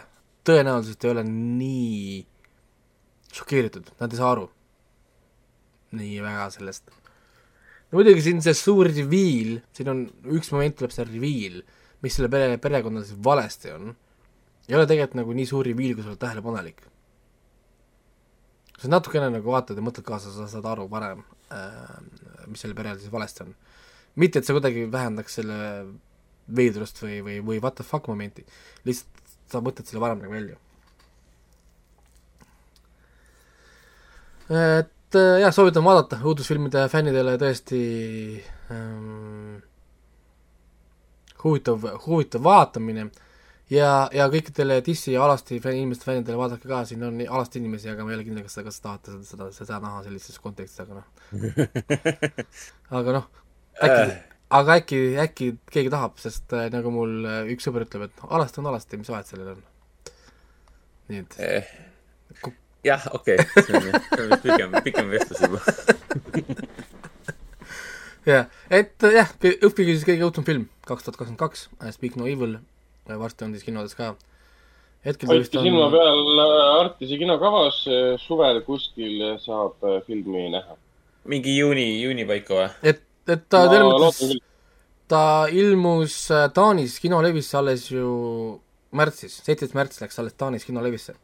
tõenäoliselt 0.48 1.07
ei 1.07 1.14
ole 1.15 1.23
nii 1.30 2.19
šokeeritud, 3.34 3.95
nad 4.02 4.11
ei 4.11 4.19
saa 4.19 4.35
aru 4.35 4.49
nii 5.94 6.19
väga 6.26 6.49
sellest. 6.53 7.02
No 7.93 7.99
muidugi 7.99 8.23
siin 8.25 8.39
see 8.41 8.55
suur 8.57 8.87
reveal, 8.89 9.59
siin 9.77 9.91
on, 9.91 9.99
üks 10.33 10.49
moment 10.49 10.73
tuleb 10.79 10.93
see 10.95 11.05
reveal, 11.05 11.59
mis 12.01 12.15
selle 12.17 12.29
pere, 12.33 12.57
perekonnal 12.61 13.05
siis 13.05 13.19
valesti 13.21 13.69
on, 13.75 13.91
ei 14.65 14.77
ole 14.79 14.87
tegelikult 14.89 15.19
nagu 15.19 15.35
nii 15.37 15.45
suur 15.45 15.67
reveal, 15.69 15.93
kui 15.93 16.01
sa 16.01 16.09
oled 16.09 16.21
tähelepanelik. 16.23 16.81
sa 18.81 18.89
natukene 18.89 19.29
nagu 19.31 19.53
vaatad 19.53 19.77
ja 19.77 19.83
mõtled 19.85 20.03
kaasa, 20.07 20.33
sa 20.33 20.47
saad 20.49 20.65
aru 20.67 20.89
varem 20.91 21.21
äh, 21.53 22.01
mis 22.49 22.63
sellel 22.65 22.75
perel 22.75 22.97
siis 22.97 23.13
valesti 23.13 23.45
on. 23.45 23.53
mitte, 24.15 24.41
et 24.41 24.49
see 24.49 24.57
kuidagi 24.57 24.87
vähendaks 24.91 25.37
selle 25.39 25.59
veidrust 26.49 26.97
või, 27.05 27.21
või, 27.23 27.37
või 27.45 27.61
what 27.61 27.77
the 27.77 27.85
fuck 27.85 28.09
momenti, 28.09 28.43
lihtsalt 28.89 29.37
sa 29.53 29.61
mõtled 29.61 29.85
selle 29.85 30.01
varem 30.01 30.25
nagu 30.25 30.33
välja. 30.33 30.57
et 34.49 34.92
äh, 35.19 35.40
jah, 35.44 35.53
soovitan 35.56 35.85
vaadata, 35.85 36.19
õudusfilmide 36.23 36.88
fännidele 36.91 37.35
tõesti 37.41 37.81
ähm, 38.73 39.61
huvitav, 41.44 41.85
huvitav 42.06 42.44
vaatamine 42.45 43.07
ja, 43.72 43.90
ja 44.14 44.27
kõikidele 44.31 44.80
Dissi 44.85 45.14
ja 45.14 45.23
Alasti 45.26 45.60
fänn, 45.64 45.80
inimeste 45.81 46.07
fännidele 46.07 46.40
vaadake 46.40 46.69
ka, 46.69 46.84
siin 46.90 47.03
on 47.07 47.19
Alasti 47.26 47.61
inimesi, 47.61 47.91
aga 47.91 48.06
ma 48.06 48.14
ei 48.14 48.19
ole 48.19 48.27
kindel, 48.27 48.45
kas, 48.48 48.60
kas 48.68 48.81
tahate 48.84 49.15
seda, 49.15 49.26
seda, 49.30 49.49
seda 49.57 49.80
näha 49.84 50.03
sellises 50.07 50.40
kontekstis, 50.44 50.84
aga 50.84 50.99
noh. 50.99 51.07
aga 53.02 53.18
noh, 53.19 53.30
äkki, 53.80 54.18
aga 54.61 54.80
äkki, 54.81 55.03
äkki 55.27 55.52
keegi 55.73 55.94
tahab, 55.94 56.18
sest 56.23 56.57
äh, 56.57 56.69
nagu 56.73 56.94
mul 56.95 57.22
äh, 57.27 57.53
üks 57.53 57.69
sõber 57.69 57.88
ütleb, 57.88 58.10
et 58.10 58.27
Alasti 58.30 58.64
on 58.64 58.72
Alasti, 58.73 58.99
mis 59.02 59.14
vahet 59.14 59.30
sellel 59.30 59.56
on. 59.56 59.64
nii 61.11 61.26
et 61.26 61.40
jah, 62.85 63.07
okei 63.14 63.39
okay., 63.39 63.64
see 63.65 63.77
on 63.77 63.88
see 63.91 64.23
on 64.23 64.30
vist 64.34 64.84
pikem, 64.88 65.10
vestlus 65.14 65.41
juba. 65.45 65.60
jah, 68.34 68.51
et 68.69 69.07
äh, 69.07 69.18
jah, 69.19 69.34
õppige 69.53 69.95
siis 69.95 70.05
kõige 70.07 70.27
õudsem 70.27 70.47
film, 70.47 70.68
kaks 70.88 71.07
tuhat 71.07 71.19
kakskümmend 71.19 71.41
kaks, 71.41 71.68
Speak 71.95 72.19
No 72.19 72.30
Evil, 72.30 72.60
varsti 73.10 73.47
on 73.47 73.57
siis 73.57 73.68
kinodes 73.68 73.97
ka. 73.99 74.14
hetkel 75.05 75.34
hoidke 75.34 75.60
on 75.60 75.68
silma 75.68 75.89
peal 75.93 76.45
äh, 76.45 76.64
Artise 76.84 77.19
kinokavas, 77.22 77.84
suvel 78.23 78.64
kuskil 78.68 79.38
saab 79.43 79.84
äh, 79.84 80.01
filmi 80.07 80.49
näha. 80.55 80.80
mingi 81.26 81.57
juuni, 81.57 82.01
juuni 82.03 82.26
paika 82.27 82.60
või? 82.61 82.72
et, 82.93 83.05
et 83.27 83.47
ta 83.49 83.65
ma 83.68 83.72
selles 83.72 83.93
mõttes 83.93 84.41
ta 85.14 85.47
ilmus 85.51 86.15
äh, 86.31 86.47
Taanis 86.53 86.97
kinolevisse 87.01 87.57
alles 87.60 87.89
ju 87.91 88.07
märtsis, 88.95 89.39
seitseteist 89.43 89.76
märts 89.77 90.01
läks 90.01 90.19
alles 90.22 90.35
Taanis 90.38 90.65
kinolevisse. 90.65 91.15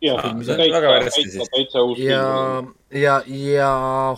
jah, 0.00 0.22
Film, 0.22 0.40
täitsa 0.46 1.46
täitsa 1.52 1.82
uus 1.82 1.98
ja 1.98 2.62
ja, 2.94 3.20
ja 3.26 3.70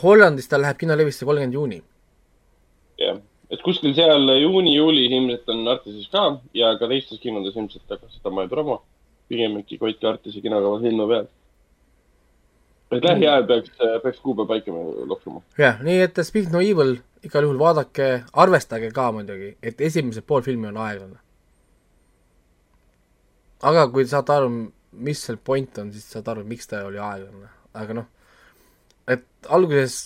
Hollandis 0.02 0.48
ta 0.48 0.60
läheb 0.60 0.78
kinolevisse 0.78 1.26
kolmkümmend 1.26 1.54
juuni. 1.58 1.82
jah, 3.00 3.18
et 3.50 3.62
kuskil 3.66 3.94
seal 3.94 4.30
juuni-juulis 4.40 5.10
ilmselt 5.10 5.54
on 5.54 5.68
Artises 5.74 6.08
ka 6.12 6.24
ja 6.54 6.74
ka 6.78 6.88
teistes 6.88 7.20
kinodes 7.20 7.56
ilmselt, 7.56 7.86
aga 7.90 8.10
seda 8.10 8.30
ma 8.30 8.46
ei 8.46 8.50
promo. 8.52 8.82
pigem 9.28 9.58
ikkagi 9.62 9.80
hoidke 9.80 10.08
Artise 10.08 10.40
kinokava 10.40 10.80
silma 10.80 11.06
peal. 11.08 11.30
et 12.92 13.04
lähiajal 13.04 13.46
peaks, 13.48 13.72
peaks 14.02 14.20
kuupäev 14.20 14.48
paika 14.48 14.72
lokkuma. 15.06 15.42
jah, 15.58 15.82
nii 15.82 16.02
et 16.06 16.22
Speak 16.22 16.52
No 16.52 16.60
Evil 16.60 17.00
igal 17.22 17.46
juhul 17.46 17.58
vaadake, 17.58 18.24
arvestage 18.32 18.90
ka 18.94 19.10
muidugi, 19.14 19.56
et 19.62 19.80
esimesed 19.80 20.26
pool 20.26 20.42
filmi 20.42 20.70
on 20.70 20.76
aeglane. 20.76 21.18
aga 23.62 23.88
kui 23.88 24.04
te 24.04 24.10
saate 24.10 24.32
aru, 24.32 24.48
mis 24.92 25.22
seal 25.24 25.38
point 25.40 25.78
on, 25.80 25.92
siis 25.94 26.04
saate 26.12 26.32
aru, 26.34 26.44
miks 26.48 26.68
ta 26.70 26.82
oli 26.86 27.00
aeglane, 27.00 27.48
aga 27.78 27.96
noh, 28.00 28.10
et 29.10 29.24
alguses 29.48 29.96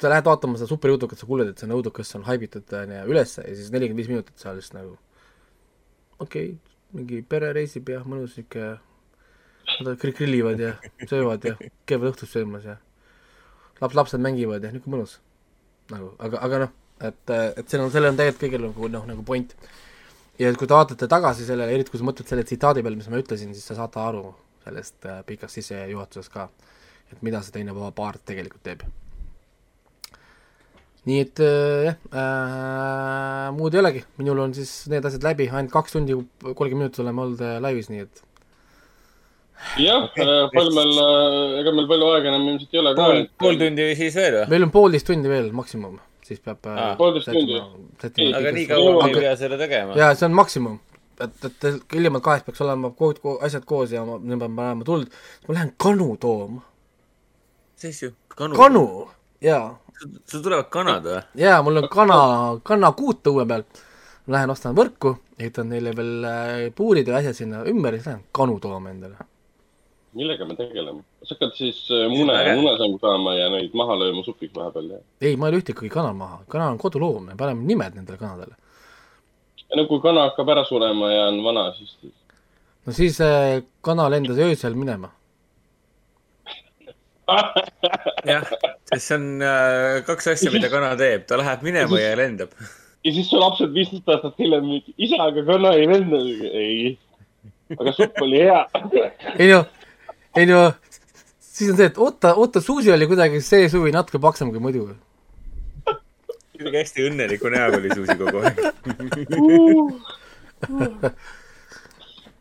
sa 0.00 0.10
lähed 0.10 0.26
vaatama 0.26 0.58
seda 0.58 0.68
superjõudukat, 0.70 1.20
sa 1.20 1.28
kuuled, 1.28 1.50
et 1.50 1.60
see 1.60 1.70
nõudukas 1.70 2.10
on 2.18 2.26
haibitud 2.28 2.72
onju 2.76 3.02
ülesse 3.10 3.44
ja 3.46 3.56
siis 3.56 3.70
nelikümmend 3.72 4.02
viis 4.02 4.10
minutit 4.10 4.40
sa 4.40 4.52
lihtsalt 4.54 4.78
nagu 4.80 4.96
okei 6.18 6.50
okay,, 6.50 6.74
mingi 6.94 7.20
pere 7.26 7.52
reisib 7.56 7.88
ja 7.90 8.02
mõnus 8.06 8.36
sihuke, 8.36 8.74
nad 9.82 9.94
grill- 10.00 10.16
grillivad 10.18 10.60
ja 10.62 10.74
söövad 11.10 11.46
ja 11.46 11.54
käivad 11.88 12.12
õhtust 12.12 12.36
söömas 12.36 12.66
ja 12.68 12.76
laps, 13.80 13.96
lapsed 13.98 14.22
mängivad 14.22 14.62
ja 14.62 14.72
niisugune 14.72 14.98
mõnus. 14.98 15.18
nagu, 15.90 16.12
aga, 16.22 16.42
aga 16.46 16.60
noh, 16.64 16.74
et, 17.00 17.32
et 17.34 17.66
seal 17.68 17.84
on, 17.84 17.90
sellel 17.92 18.14
on 18.14 18.20
tegelikult 18.20 18.44
kõigil 18.44 18.66
nagu 18.68 18.90
noh, 18.92 19.08
nagu 19.10 19.26
point. 19.26 19.56
Ja 20.40 20.50
kui 20.58 20.66
te 20.68 20.74
vaatate 20.74 21.08
tagasi 21.10 21.46
sellele, 21.46 21.74
eriti 21.76 21.92
kui 21.92 22.00
sa 22.00 22.08
mõtled 22.08 22.30
selle 22.30 22.44
tsitaadi 22.46 22.82
peale, 22.82 22.98
mis 22.98 23.08
ma 23.12 23.20
ütlesin, 23.20 23.54
siis 23.54 23.66
sa 23.70 23.78
saate 23.78 24.00
aru 24.02 24.26
sellest 24.64 25.08
äh, 25.08 25.22
pikast 25.28 25.60
sissejuhatusest 25.60 26.32
ka, 26.32 26.48
et 27.12 27.24
mida 27.26 27.42
see 27.44 27.54
teine 27.54 27.74
paar 27.96 28.18
tegelikult 28.24 28.64
teeb. 28.66 28.84
nii 31.04 31.20
et 31.20 31.40
äh, 31.44 31.88
jah 31.90 31.96
äh,, 32.16 33.48
muud 33.56 33.74
ei 33.76 33.82
olegi, 33.82 34.04
minul 34.18 34.46
on 34.46 34.54
siis 34.56 34.86
need 34.92 35.04
asjad 35.04 35.26
läbi, 35.26 35.50
ainult 35.52 35.74
kaks 35.74 35.98
tundi 35.98 36.16
kolmkümmend 36.16 36.86
minutit 36.86 37.02
oleme 37.04 37.26
olnud 37.26 37.44
äh, 37.44 37.58
laivis, 37.60 37.90
nii 37.92 38.06
et 38.06 38.24
jah, 39.84 40.08
palju 40.16 40.72
meil, 40.74 40.96
ega 41.60 41.76
meil 41.76 41.90
palju 41.92 42.08
aega 42.14 42.32
enam 42.32 42.48
ilmselt 42.54 42.74
ei 42.74 42.80
ole 42.80 42.94
ka. 42.96 43.04
pool, 43.04 43.22
pool 43.44 43.60
tundi 43.60 43.90
siis 44.00 44.16
veel 44.16 44.40
või? 44.40 44.48
meil 44.54 44.66
on 44.66 44.74
poolteist 44.74 45.10
tundi 45.12 45.30
veel 45.30 45.52
maksimum, 45.60 46.00
siis 46.24 46.40
peab 46.40 46.66
Aa. 46.72 46.94
poolteist 46.96 47.30
tundi. 47.30 48.32
aga 48.32 48.52
nii 48.56 48.66
kaua 48.70 49.06
ei 49.08 49.14
pea 49.20 49.36
seda 49.40 49.60
tegema. 49.60 49.96
jaa, 49.98 50.14
see 50.18 50.28
on 50.28 50.36
maksimum. 50.40 50.80
et, 51.20 51.48
et 51.48 51.70
hiljemalt 51.94 52.24
kahest 52.24 52.48
peaks 52.48 52.64
olema 52.64 52.90
kood, 52.98 53.22
asjad 53.46 53.64
koos 53.68 53.92
ja 53.94 54.04
ma, 54.08 54.18
nüüd 54.18 54.42
peab 54.42 54.56
panema 54.56 54.88
tuld, 54.88 55.14
ma 55.48 55.58
lähen 55.58 55.72
kanu 55.78 56.10
tooma. 56.20 56.64
siis 57.76 58.02
ju, 58.02 58.12
kanu. 58.34 58.56
kanu, 58.58 58.86
jaa 59.44 59.66
sul 60.26 60.42
tulevad 60.42 60.70
kanad 60.72 61.06
või? 61.06 61.20
jaa, 61.38 61.60
mul 61.64 61.82
on 61.82 61.88
kana, 61.92 62.18
kanakuut 62.66 63.32
õue 63.32 63.46
peal. 63.48 63.66
Lähen 64.32 64.48
ostan 64.48 64.72
võrku, 64.76 65.18
ehitan 65.36 65.68
neile 65.68 65.92
veel 65.96 66.24
äh, 66.24 66.52
puurid 66.76 67.08
ja 67.08 67.18
asjad 67.18 67.36
sinna 67.36 67.58
ümber 67.68 67.92
ja 67.92 68.00
siis 68.00 68.08
lähen 68.08 68.22
kanu 68.32 68.56
tooma 68.60 68.92
endale. 68.94 69.18
Millega 70.14 70.46
me 70.48 70.56
tegeleme? 70.58 71.02
sa 71.22 71.34
hakkad 71.34 71.56
siis 71.58 71.80
äh, 71.90 72.06
mune, 72.12 72.36
munesammu 72.60 73.00
saama 73.02 73.34
ja 73.38 73.48
neid 73.52 73.74
maha 73.76 73.96
lööma 74.00 74.24
supiks 74.26 74.54
vahepeal 74.56 74.92
ja? 74.96 75.00
ei, 75.20 75.36
ma 75.36 75.48
ei 75.48 75.56
löö 75.56 75.64
ühtegi 75.64 75.90
kana 75.92 76.12
maha, 76.16 76.42
kana 76.50 76.70
on 76.74 76.78
koduloom, 76.82 77.30
me 77.30 77.38
paneme 77.38 77.66
nimed 77.66 77.98
nendele 77.98 78.20
kanadele. 78.20 78.54
no 79.76 79.86
kui 79.90 80.02
kana 80.04 80.28
hakkab 80.30 80.54
ära 80.54 80.64
surema 80.68 81.12
ja 81.12 81.26
on 81.32 81.42
vana, 81.44 81.68
siis 81.78 81.98
no 82.86 82.96
siis 82.96 83.20
äh, 83.24 83.60
kana 83.84 84.08
lendas 84.12 84.40
öösel 84.40 84.78
minema 84.78 85.12
jah, 88.28 88.44
sest 88.90 89.06
see 89.06 89.16
on 89.16 89.28
äh, 89.42 90.00
kaks 90.06 90.28
asja, 90.34 90.52
mida 90.52 90.68
kana 90.72 90.92
teeb, 91.00 91.24
ta 91.28 91.38
läheb 91.40 91.64
minema 91.64 92.00
ja 92.00 92.12
lendab. 92.20 92.52
ja 93.04 93.12
siis 93.12 93.30
su 93.30 93.40
lapsed 93.40 93.72
viisteist 93.74 94.08
aastat 94.12 94.36
hiljem, 94.40 94.68
isa, 94.96 95.20
aga 95.24 95.44
kana 95.48 95.72
ei 95.78 95.88
lenda. 95.88 96.20
ei, 96.52 96.92
aga 97.78 97.94
supp 97.96 98.20
oli 98.26 98.42
hea. 98.44 98.60
ei 99.38 99.48
no, 99.52 99.64
ei 100.36 100.46
no, 100.50 100.60
siis 101.40 101.70
on 101.70 101.76
see, 101.78 101.86
et 101.92 101.98
oota, 101.98 102.34
oota, 102.34 102.60
Suusi 102.60 102.92
oli 102.92 103.06
kuidagi 103.10 103.40
see 103.44 103.68
suvi 103.72 103.92
natuke 103.94 104.18
paksem 104.22 104.50
kui 104.54 104.62
muidu. 104.62 104.88
kuidagi 106.54 106.76
hästi 106.80 107.08
õnneliku 107.08 107.50
näoga 107.54 107.80
oli 107.82 107.90
Suusi 107.94 108.16
kogu 108.20 108.36
aeg 108.42 108.56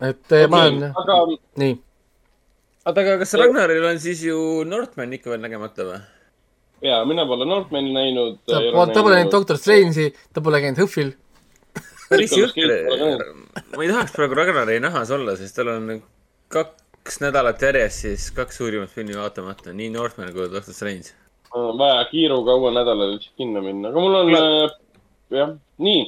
et 0.10 0.20
okay, 0.32 0.48
ma 0.48 0.66
olen, 0.66 0.78
nii 1.60 1.74
oota, 2.84 3.00
aga 3.00 3.18
kas 3.22 3.34
Ragnaril 3.40 3.86
on 3.88 4.00
siis 4.04 4.24
ju 4.26 4.38
Northman 4.68 5.16
ikka 5.18 5.34
veel 5.34 5.44
nägemata 5.44 5.88
või? 5.88 6.00
jaa, 6.84 7.02
mina 7.08 7.26
pole 7.28 7.48
Northmani 7.48 7.94
näinud. 7.96 8.40
ta 8.48 8.60
pole, 9.02 9.16
näinud 9.16 9.32
Doctor 9.32 9.60
Strange'i, 9.60 10.12
ta 10.34 10.44
pole 10.44 10.62
käinud 10.64 10.82
HÖFFil. 10.84 11.14
päris 12.10 12.34
jõhker, 12.38 12.74
ma 13.76 13.86
ei 13.86 13.92
tahaks 13.92 14.16
praegu 14.16 14.38
Ragnari 14.38 14.80
nahas 14.84 15.14
olla, 15.16 15.38
sest 15.40 15.56
tal 15.58 15.72
on 15.74 16.04
kaks 17.04 17.20
nädalat 17.20 17.62
järjest 17.62 18.06
siis 18.06 18.30
kaks 18.32 18.58
suurimat 18.58 18.92
filmi 18.92 19.18
vaatamata, 19.20 19.74
nii 19.76 19.90
Northman 19.92 20.32
kui 20.32 20.48
Doctor 20.52 20.74
Strange. 20.74 21.12
vaja 21.52 22.06
kiiruga 22.12 22.56
uue 22.56 22.72
nädalal 22.72 23.18
kinno 23.38 23.62
minna, 23.62 23.90
aga 23.92 24.04
mul 24.06 24.16
on 24.22 24.32
äh, 24.38 24.78
jah, 25.36 25.52
nii. 25.84 26.06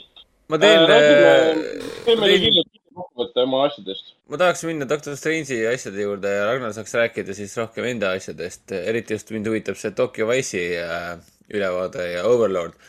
ma 0.50 0.60
teen 0.64 0.88
äh,. 0.88 1.60
teeme 2.06 2.32
kiirelt 2.32 2.72
kokkuvõtte 2.96 3.44
oma 3.44 3.66
asjadest. 3.68 4.16
ma 4.32 4.40
tahaks 4.40 4.64
minna 4.70 4.88
Doctor 4.88 5.20
Strange'i 5.20 5.68
asjade 5.74 6.08
juurde 6.08 6.32
ja 6.32 6.48
Ragnar 6.48 6.74
saaks 6.78 6.96
rääkida 7.02 7.36
siis 7.36 7.58
rohkem 7.60 7.92
enda 7.92 8.16
asjadest. 8.16 8.72
eriti 8.72 9.20
just 9.20 9.36
mind 9.36 9.52
huvitab 9.52 9.76
see 9.82 9.92
Tokyo 9.92 10.32
Wise'i 10.32 10.80
äh, 10.80 11.18
ülevaade 11.52 12.08
ja 12.14 12.24
Overlord. 12.30 12.80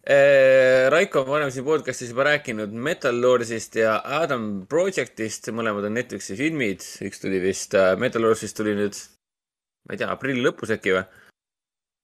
Raiko 0.00 1.20
on 1.20 1.28
varem 1.28 1.50
siin 1.52 1.64
podcast'is 1.66 2.14
juba 2.14 2.24
rääkinud 2.30 2.72
Metal 2.72 3.18
Lordsist 3.20 3.76
ja 3.76 3.98
Adam 4.00 4.64
Projectist, 4.68 5.50
mõlemad 5.52 5.84
on 5.90 5.98
Netflixi 5.98 6.38
filmid, 6.38 6.86
üks 7.04 7.20
tuli 7.20 7.40
vist, 7.42 7.76
äh, 7.76 7.92
Metal 8.00 8.24
Lordsist 8.24 8.56
tuli 8.56 8.72
nüüd, 8.78 8.96
ma 9.86 9.94
ei 9.94 10.00
tea, 10.00 10.08
aprilli 10.08 10.44
lõpus 10.46 10.72
äkki 10.76 10.96
või? 10.96 11.04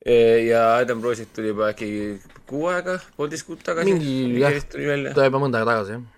ja 0.06 0.77
Adam 0.77 1.01
Project 1.02 1.32
tuli 1.35 1.48
juba 1.51 1.73
äkki 1.73 1.89
kuu 2.47 2.68
aega, 2.70 3.01
poolteist 3.16 3.48
kuud 3.48 3.64
tagasi. 3.64 3.97
mingi 3.97 4.39
jah, 4.44 4.60
ta 5.16 5.24
juba 5.27 5.40
mõnda 5.43 5.64
aega 5.64 5.73
tagasi, 5.73 5.97
jah 5.97 6.12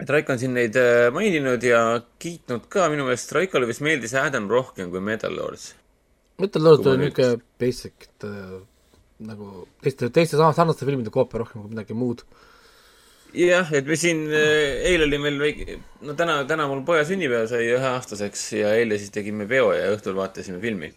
et 0.00 0.10
Raiko 0.10 0.34
on 0.34 0.40
siin 0.40 0.54
neid 0.56 0.76
äh, 0.80 1.08
maininud 1.14 1.62
ja 1.64 1.80
kiitnud 2.22 2.66
ka, 2.72 2.88
minu 2.92 3.06
meelest 3.06 3.32
Raikole 3.36 3.68
vist 3.68 3.82
meeldis 3.84 4.14
Adam 4.18 4.48
rohkem 4.50 4.90
kui 4.92 5.02
Metal 5.04 5.34
Lords. 5.34 5.72
Metal 6.42 6.64
Lords 6.66 6.88
oli 6.90 7.04
niisugune 7.04 7.38
basic, 7.62 8.08
et 8.08 8.26
äh, 8.26 8.56
nagu 9.22 9.66
teiste, 9.84 10.10
teiste 10.10 10.40
sarnaste 10.40 10.88
filmide 10.88 11.12
koopia 11.14 11.44
rohkem 11.44 11.62
kui 11.62 11.70
midagi 11.70 11.96
muud. 11.96 12.24
jah, 13.34 13.70
et 13.74 13.86
me 13.86 13.98
siin 13.98 14.26
äh,, 14.30 14.84
eile 14.90 15.08
oli 15.08 15.22
meil 15.22 15.40
väike, 15.42 15.80
no 16.06 16.14
täna, 16.18 16.40
täna 16.48 16.68
mul 16.70 16.84
poja 16.86 17.06
sünnipäev 17.08 17.48
sai 17.50 17.66
üheaastaseks 17.72 18.46
ja 18.60 18.74
eile 18.78 18.98
siis 18.98 19.14
tegime 19.14 19.48
peo 19.50 19.72
ja 19.74 19.90
õhtul 19.94 20.16
vaatasime 20.18 20.62
filmi 20.62 20.92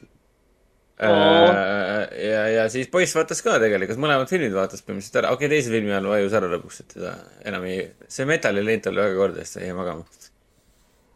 Äh, 0.97 2.29
ja, 2.29 2.47
ja 2.49 2.63
siis 2.73 2.87
poiss 2.89 3.13
vaatas 3.13 3.43
ka 3.45 3.59
tegelikult, 3.61 3.99
mõlemad 4.01 4.31
filmid 4.31 4.55
vaatas 4.55 4.81
põhimõtteliselt 4.81 5.19
ära, 5.21 5.33
okei 5.35 5.45
okay,, 5.45 5.59
teise 5.59 5.69
filmi 5.69 5.91
ajal 5.93 6.07
vajus 6.09 6.35
ära 6.39 6.47
lõpuks, 6.49 6.79
et 6.81 6.95
teda 6.95 7.11
enam 7.51 7.67
ei, 7.69 7.83
see 8.09 8.25
metali 8.25 8.63
lent 8.65 8.89
oli 8.89 9.03
väga 9.03 9.19
korda, 9.19 9.43
siis 9.45 9.53
ta 9.53 9.61
jäi 9.61 9.75
magama. 9.77 10.07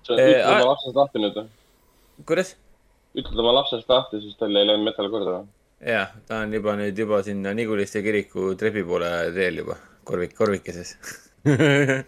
sa 0.06 0.14
ütled 0.14 0.36
äh, 0.36 0.52
oma 0.52 0.68
lapsest 0.70 1.00
lahti 1.02 1.24
nüüd 1.24 1.40
või? 1.40 1.50
kuidas? 2.30 2.54
ütled 3.18 3.42
oma 3.42 3.56
lapsest 3.58 3.90
lahti, 3.90 4.22
siis 4.22 4.38
tal 4.38 4.54
ei 4.54 4.70
läinud 4.70 4.86
metal 4.86 5.10
korda 5.16 5.34
või? 5.40 5.50
Jah, 5.86 6.12
ta 6.28 6.42
on 6.46 6.54
juba 6.54 6.76
nüüd 6.80 6.98
juba 6.98 7.24
sinna 7.26 7.54
Niguliste 7.58 8.04
kiriku 8.06 8.54
trepi 8.60 8.84
poole 8.88 9.10
teel 9.36 9.62
juba, 9.64 9.78
korvik, 10.06 10.36
korvikeses. 10.38 10.96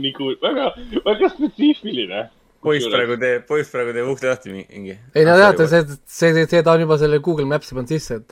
Nigu, 0.00 0.34
väga, 0.42 0.66
väga 1.06 1.28
spetsiifiline. 1.36 2.26
Poiss 2.60 2.90
praegu 2.92 3.16
teeb, 3.20 3.46
poiss 3.48 3.70
praegu 3.72 3.94
teeb 3.96 4.10
ukse 4.10 4.28
lahti 4.28 4.52
mingi. 4.52 4.98
ei 5.14 5.24
no 5.24 5.36
teate, 5.38 5.68
see, 5.70 5.80
see, 6.04 6.32
see, 6.34 6.46
see 6.50 6.62
ta 6.66 6.74
on 6.74 6.84
juba 6.84 6.98
selle 7.00 7.22
Google 7.24 7.48
Maps'i 7.48 7.76
pannud 7.76 7.94
sisse, 7.94 8.20
et 8.20 8.30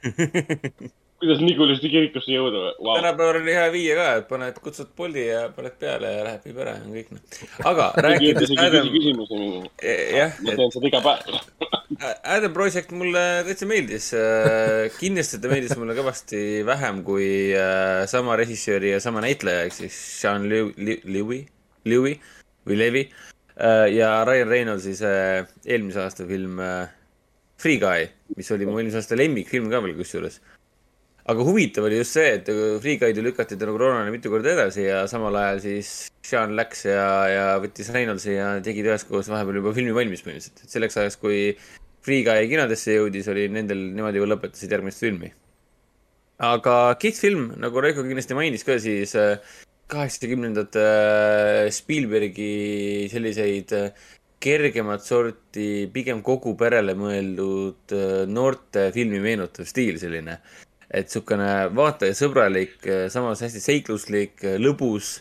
kuidas 1.20 1.40
Niguliste 1.44 1.90
kirikusse 1.92 2.32
jõuda 2.32 2.62
wow.? 2.78 2.96
tänapäeval 2.98 3.40
on 3.42 3.48
hea 3.52 3.66
viia 3.74 3.96
ka, 3.98 4.06
et 4.20 4.28
paned, 4.30 4.60
kutsud 4.64 4.90
Bolti 4.96 5.26
ja 5.28 5.46
paned 5.54 5.76
peale 5.80 6.12
ja 6.16 6.26
läheb, 6.26 6.46
viib 6.48 6.60
ära, 6.64 6.76
on 6.80 6.94
kõik 6.96 7.12
noh. 7.14 7.40
aga 7.70 7.88
rääkides 8.06 8.54
Adam. 8.56 8.90
jah. 10.16 10.36
ma 10.40 10.56
teen 10.56 10.74
seda 10.76 10.90
iga 10.90 11.02
päev 11.04 11.40
Adam 12.00 12.54
Project 12.54 12.92
mulle 12.96 13.22
täitsa 13.44 13.66
meeldis. 13.68 14.12
Äh, 14.16 14.86
kindlasti 14.96 15.40
ta 15.42 15.50
meeldis 15.50 15.74
mulle 15.76 15.96
kõvasti 15.98 16.62
vähem 16.64 17.02
kui 17.04 17.50
äh, 17.52 18.06
sama 18.08 18.38
režissööri 18.40 18.94
ja 18.94 19.02
sama 19.04 19.20
näitleja 19.24 19.66
ehk 19.66 19.76
siis 19.76 19.98
Sean 20.20 20.46
Lewy, 20.48 20.96
Lewy 21.84 22.14
või 22.64 22.78
Levi 22.78 23.04
Äh, 23.60 23.90
ja 23.92 24.24
Ryan 24.24 24.48
Reynoldsi 24.48 24.94
see 24.96 25.42
eelmise 25.66 26.00
aasta 26.00 26.24
film 26.24 26.60
Free 27.60 27.76
Guy, 27.82 28.06
mis 28.38 28.48
oli 28.54 28.64
mu 28.64 28.78
eelmise 28.80 29.02
aasta 29.02 29.18
lemmikfilm 29.20 29.68
ka 29.72 29.82
veel 29.84 29.98
kusjuures. 29.98 30.40
Aga 31.28 31.44
huvitav 31.44 31.84
oli 31.88 32.00
just 32.00 32.16
see, 32.16 32.38
et 32.38 32.48
Free 32.80 32.96
Guy'd 33.00 33.20
lükati 33.20 33.58
tänu 33.60 33.76
koroonale 33.76 34.14
mitu 34.14 34.32
korda 34.32 34.54
edasi 34.54 34.86
ja 34.86 35.04
samal 35.10 35.36
ajal 35.36 35.60
siis 35.64 35.92
Sean 36.26 36.54
läks 36.56 36.84
ja, 36.86 37.04
ja 37.30 37.44
võttis 37.62 37.90
Reynoldsi 37.92 38.34
ja 38.36 38.54
tegid 38.64 38.88
üheskoos 38.88 39.28
vahepeal 39.32 39.60
juba 39.60 39.74
filmi 39.76 39.94
valmis 39.96 40.24
põhimõtteliselt. 40.24 40.64
et 40.64 40.74
selleks 40.74 40.98
ajaks, 41.00 41.18
kui 41.20 41.40
Free 42.04 42.24
Guy 42.24 42.48
kinodesse 42.48 42.94
jõudis, 42.96 43.26
oli 43.28 43.48
nendel, 43.52 43.80
nemad 43.96 44.16
juba 44.16 44.30
lõpetasid 44.32 44.72
järgmist 44.72 45.02
filmi. 45.04 45.32
aga 46.40 46.76
kihvt 47.00 47.20
film, 47.20 47.50
nagu 47.60 47.82
Raiko 47.84 48.04
kindlasti 48.06 48.36
mainis 48.36 48.64
ka, 48.64 48.78
siis 48.80 49.12
äh, 49.20 49.58
kaheksakümnendate 49.92 50.86
äh, 50.86 51.66
Spielbergi 51.74 53.08
selliseid 53.12 53.74
äh, 53.76 54.08
kergemat 54.40 55.04
sorti, 55.04 55.90
pigem 55.92 56.22
kogu 56.24 56.54
perele 56.56 56.94
mõeldud 56.96 57.92
noorte 58.32 58.86
filmi 58.94 59.20
meenutav 59.20 59.68
stiil 59.68 60.00
selline. 60.00 60.38
Et 60.90 61.06
niisugune 61.06 61.50
vaatajasõbralik, 61.78 62.78
samas 63.12 63.42
hästi 63.44 63.62
seikluslik, 63.62 64.46
lõbus. 64.58 65.20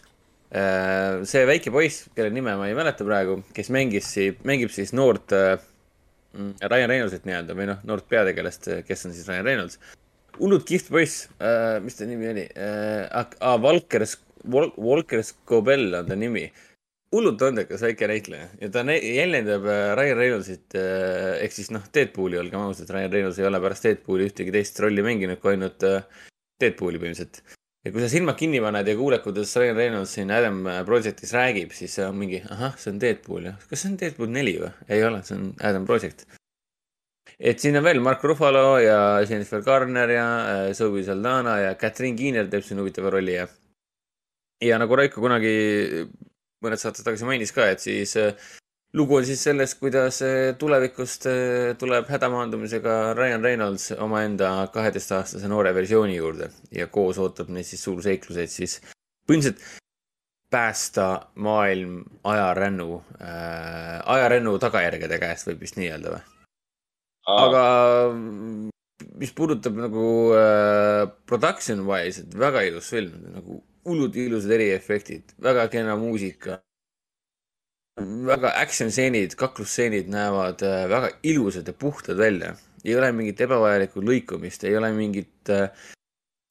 see 1.29 1.43
väike 1.45 1.69
poiss, 1.69 2.07
kelle 2.17 2.33
nime 2.33 2.55
ma 2.57 2.67
ei 2.67 2.77
mäleta 2.77 3.05
praegu, 3.05 3.43
kes 3.53 3.69
mängis, 3.69 4.09
mängib 4.49 4.73
siis 4.73 4.95
noort 4.97 5.29
mm, 5.35 6.55
Ryan 6.63 6.89
Reynoldsit 6.89 7.27
nii-öelda 7.29 7.57
või 7.57 7.69
noh, 7.69 7.83
noort 7.85 8.07
peategelast, 8.09 8.71
kes 8.87 9.05
on 9.05 9.13
siis 9.13 9.29
Ryan 9.29 9.45
Reynolds. 9.45 9.77
hullult 10.39 10.65
kihvt 10.65 10.89
poiss, 10.89 11.27
mis 11.83 11.99
ta 11.99 12.09
nimi 12.09 12.31
oli? 12.31 12.47
aa, 12.57 13.55
Valker 13.61 14.07
Wal-, 14.47 14.73
Walker 14.77 15.21
Scobell 15.23 15.93
on 15.99 16.07
ta 16.07 16.15
nimi. 16.15 16.47
Hullult 17.15 17.41
andekas 17.41 17.81
väike 17.81 18.07
näitleja 18.09 18.47
ja 18.61 18.69
ta 18.73 18.83
jäljendab 18.93 19.65
äh, 19.65 19.85
Ryan 19.97 20.17
Reynoldsit 20.17 20.75
äh, 20.77 21.39
ehk 21.43 21.55
siis 21.55 21.71
noh, 21.73 21.85
Deadpooli, 21.93 22.37
olgem 22.37 22.61
ausad, 22.61 22.89
Ryan 22.93 23.13
Reynolds 23.13 23.39
ei 23.41 23.47
ole 23.49 23.61
pärast 23.63 23.87
Deadpooli 23.87 24.27
ühtegi 24.29 24.53
teist 24.53 24.79
rolli 24.83 25.05
mänginud 25.05 25.41
kui 25.41 25.55
ainult 25.55 25.85
äh, 25.87 26.03
Deadpooli 26.61 27.01
põhimõtteliselt. 27.01 27.41
ja 27.85 27.93
kui 27.95 28.03
sa 28.03 28.11
silmad 28.11 28.37
kinni 28.37 28.61
paned 28.61 28.91
ja 28.91 28.97
kuuled, 28.99 29.23
kuidas 29.25 29.55
Ryan 29.57 29.79
Reynolds 29.79 30.13
siin 30.17 30.33
Adam 30.35 30.61
Projectis 30.85 31.33
räägib, 31.33 31.73
siis 31.73 31.97
on 32.05 32.17
mingi, 32.19 32.43
ahah, 32.53 32.77
see 32.77 32.93
on 32.93 33.01
Deadpool 33.01 33.49
jah. 33.49 33.57
kas 33.69 33.85
see 33.85 33.93
on 33.93 33.97
Deadpool 34.03 34.35
neli 34.35 34.59
või? 34.61 34.73
ei 34.89 35.05
ole, 35.07 35.23
see 35.25 35.39
on 35.39 35.49
Adam 35.71 35.89
Project 35.89 36.27
et 37.39 37.61
siin 37.63 37.77
on 37.79 37.85
veel 37.87 38.03
Mark 38.03 38.23
Ruffalo 38.27 38.77
ja 38.83 38.99
Jennifer 39.25 39.63
Garner 39.65 40.11
ja 40.13 40.27
Zoe 40.77 41.01
Saldana 41.07 41.57
ja 41.63 41.75
Catherine 41.79 42.17
Keener 42.19 42.49
teeb 42.51 42.65
siin 42.67 42.81
huvitava 42.83 43.15
rolli 43.15 43.39
ja. 43.39 43.47
ja 44.61 44.77
nagu 44.77 44.97
Raiko 44.99 45.23
kunagi 45.23 45.55
mõned 46.63 46.81
saated 46.81 47.05
tagasi 47.05 47.27
mainis 47.27 47.53
ka, 47.55 47.67
et 47.73 47.83
siis 47.83 48.15
äh, 48.19 48.49
lugu 48.97 49.19
on 49.19 49.27
siis 49.27 49.41
sellest, 49.45 49.77
kuidas 49.81 50.21
äh, 50.25 50.53
tulevikust 50.59 51.27
äh, 51.29 51.73
tuleb 51.79 52.09
hädamaandumisega 52.11 52.99
Ryan 53.17 53.45
Reynolds 53.45 53.91
omaenda 53.97 54.53
kaheteistaastase 54.73 55.51
noore 55.51 55.73
versiooni 55.75 56.17
juurde 56.17 56.49
ja 56.75 56.87
koos 56.87 57.19
ootab 57.21 57.51
neid 57.53 57.67
siis 57.69 57.83
suur 57.85 58.01
seiklus, 58.05 58.41
et 58.41 58.53
siis 58.53 58.79
põhimõtteliselt 59.29 59.77
päästa 60.49 61.05
maailm 61.37 62.01
ajarännu 62.25 63.03
äh,, 63.21 63.99
ajarännu 64.17 64.57
tagajärgede 64.59 65.19
käest, 65.21 65.45
võib 65.45 65.61
vist 65.61 65.77
nii 65.77 65.91
öelda 65.93 66.15
või? 66.15 66.25
aga 67.29 67.63
mis 69.19 69.31
puudutab 69.35 69.77
nagu 69.79 70.05
äh, 70.35 71.05
production 71.29 71.83
wise, 71.87 72.23
et 72.25 72.37
väga 72.39 72.63
ilus 72.67 72.89
film, 72.93 73.15
nagu 73.35 73.61
hullult 73.89 74.15
ilusad 74.15 74.53
eriefektid, 74.55 75.35
väga 75.41 75.67
kena 75.73 75.97
muusika 75.97 76.61
väga 78.05 78.51
action 78.55 78.91
stseenid, 78.91 79.35
kaklusstseenid 79.39 80.09
näevad 80.11 80.63
äh, 80.63 80.87
väga 80.89 81.11
ilusad 81.23 81.67
ja 81.67 81.73
puhtad 81.73 82.17
välja. 82.17 82.55
ei 82.85 82.95
ole 82.95 83.11
mingit 83.11 83.41
ebavajalikku 83.41 84.01
lõikumist, 84.01 84.63
ei 84.63 84.77
ole 84.77 84.91
mingit 84.95 85.49
äh, 85.51 85.67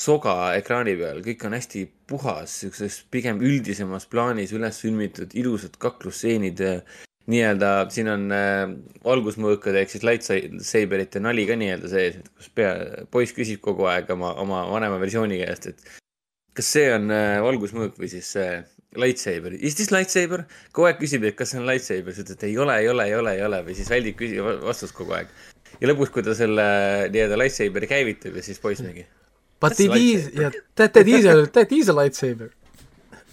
soga 0.02 0.54
ekraani 0.58 0.92
peal, 0.96 1.22
kõik 1.24 1.46
on 1.46 1.56
hästi 1.56 1.86
puhas, 2.06 2.58
siukses 2.60 3.00
pigem 3.10 3.40
üldisemas 3.40 4.06
plaanis 4.06 4.52
üles 4.52 4.80
filmitud 4.80 5.34
ilusad 5.34 5.78
kaklusstseenid. 5.78 6.60
nii-öelda 7.28 7.70
siin 7.92 8.08
on 8.08 8.30
äh, 8.32 8.66
valgusmõõkade 9.04 9.82
ehk 9.82 9.90
siis 9.92 10.04
lightsaberite 10.04 11.20
nali 11.20 11.46
ka 11.46 11.56
nii-öelda 11.56 11.88
sees, 11.88 12.20
et 12.20 12.28
kus 12.36 12.48
pea, 12.54 12.74
poiss 13.10 13.36
küsib 13.36 13.60
kogu 13.60 13.84
aeg 13.84 14.10
oma, 14.10 14.34
oma 14.40 14.62
vanema 14.70 15.00
versiooni 15.00 15.40
käest, 15.44 15.66
et 15.72 15.98
kas 16.58 16.72
see 16.74 16.88
on 16.90 17.12
äh, 17.14 17.38
valgusmõõk 17.44 18.00
või 18.00 18.10
siis 18.10 18.32
see 18.34 18.48
äh, 18.56 18.66
lightsaber, 18.98 19.54
is 19.54 19.76
this 19.78 19.92
lightsaber? 19.94 20.44
kogu 20.72 20.88
aeg 20.88 20.98
küsib, 21.02 21.26
et 21.28 21.36
kas 21.38 21.52
see 21.52 21.60
on 21.60 21.68
lightsaber, 21.68 22.14
siis 22.16 22.26
ütled, 22.26 22.44
ei 22.48 22.58
ole, 22.58 22.80
ei 22.82 22.90
ole, 22.90 23.06
ei 23.10 23.16
ole, 23.18 23.36
ei 23.38 23.44
ole 23.46 23.62
või 23.66 23.76
siis 23.78 23.90
väldib 23.92 24.18
küsi-, 24.18 24.42
vastust 24.42 24.96
kogu 24.96 25.14
aeg. 25.18 25.30
ja 25.78 25.90
lõpuks, 25.90 26.12
kui 26.14 26.26
ta 26.26 26.34
selle 26.38 26.66
nii-öelda 27.14 27.38
lightsaberi 27.38 27.90
käivitab 27.90 28.38
ja 28.38 28.44
siis 28.44 28.62
poiss 28.62 28.82
mingi. 28.84 29.06
But 29.60 29.74
it 29.82 29.90
is, 29.98 30.30
yeah, 30.38 30.54
that, 30.78 30.94
that 30.94 31.08
is 31.10 31.26
a, 31.26 31.42
that 31.50 31.72
is 31.74 31.90
a 31.90 31.94
lightsaber. 31.94 32.52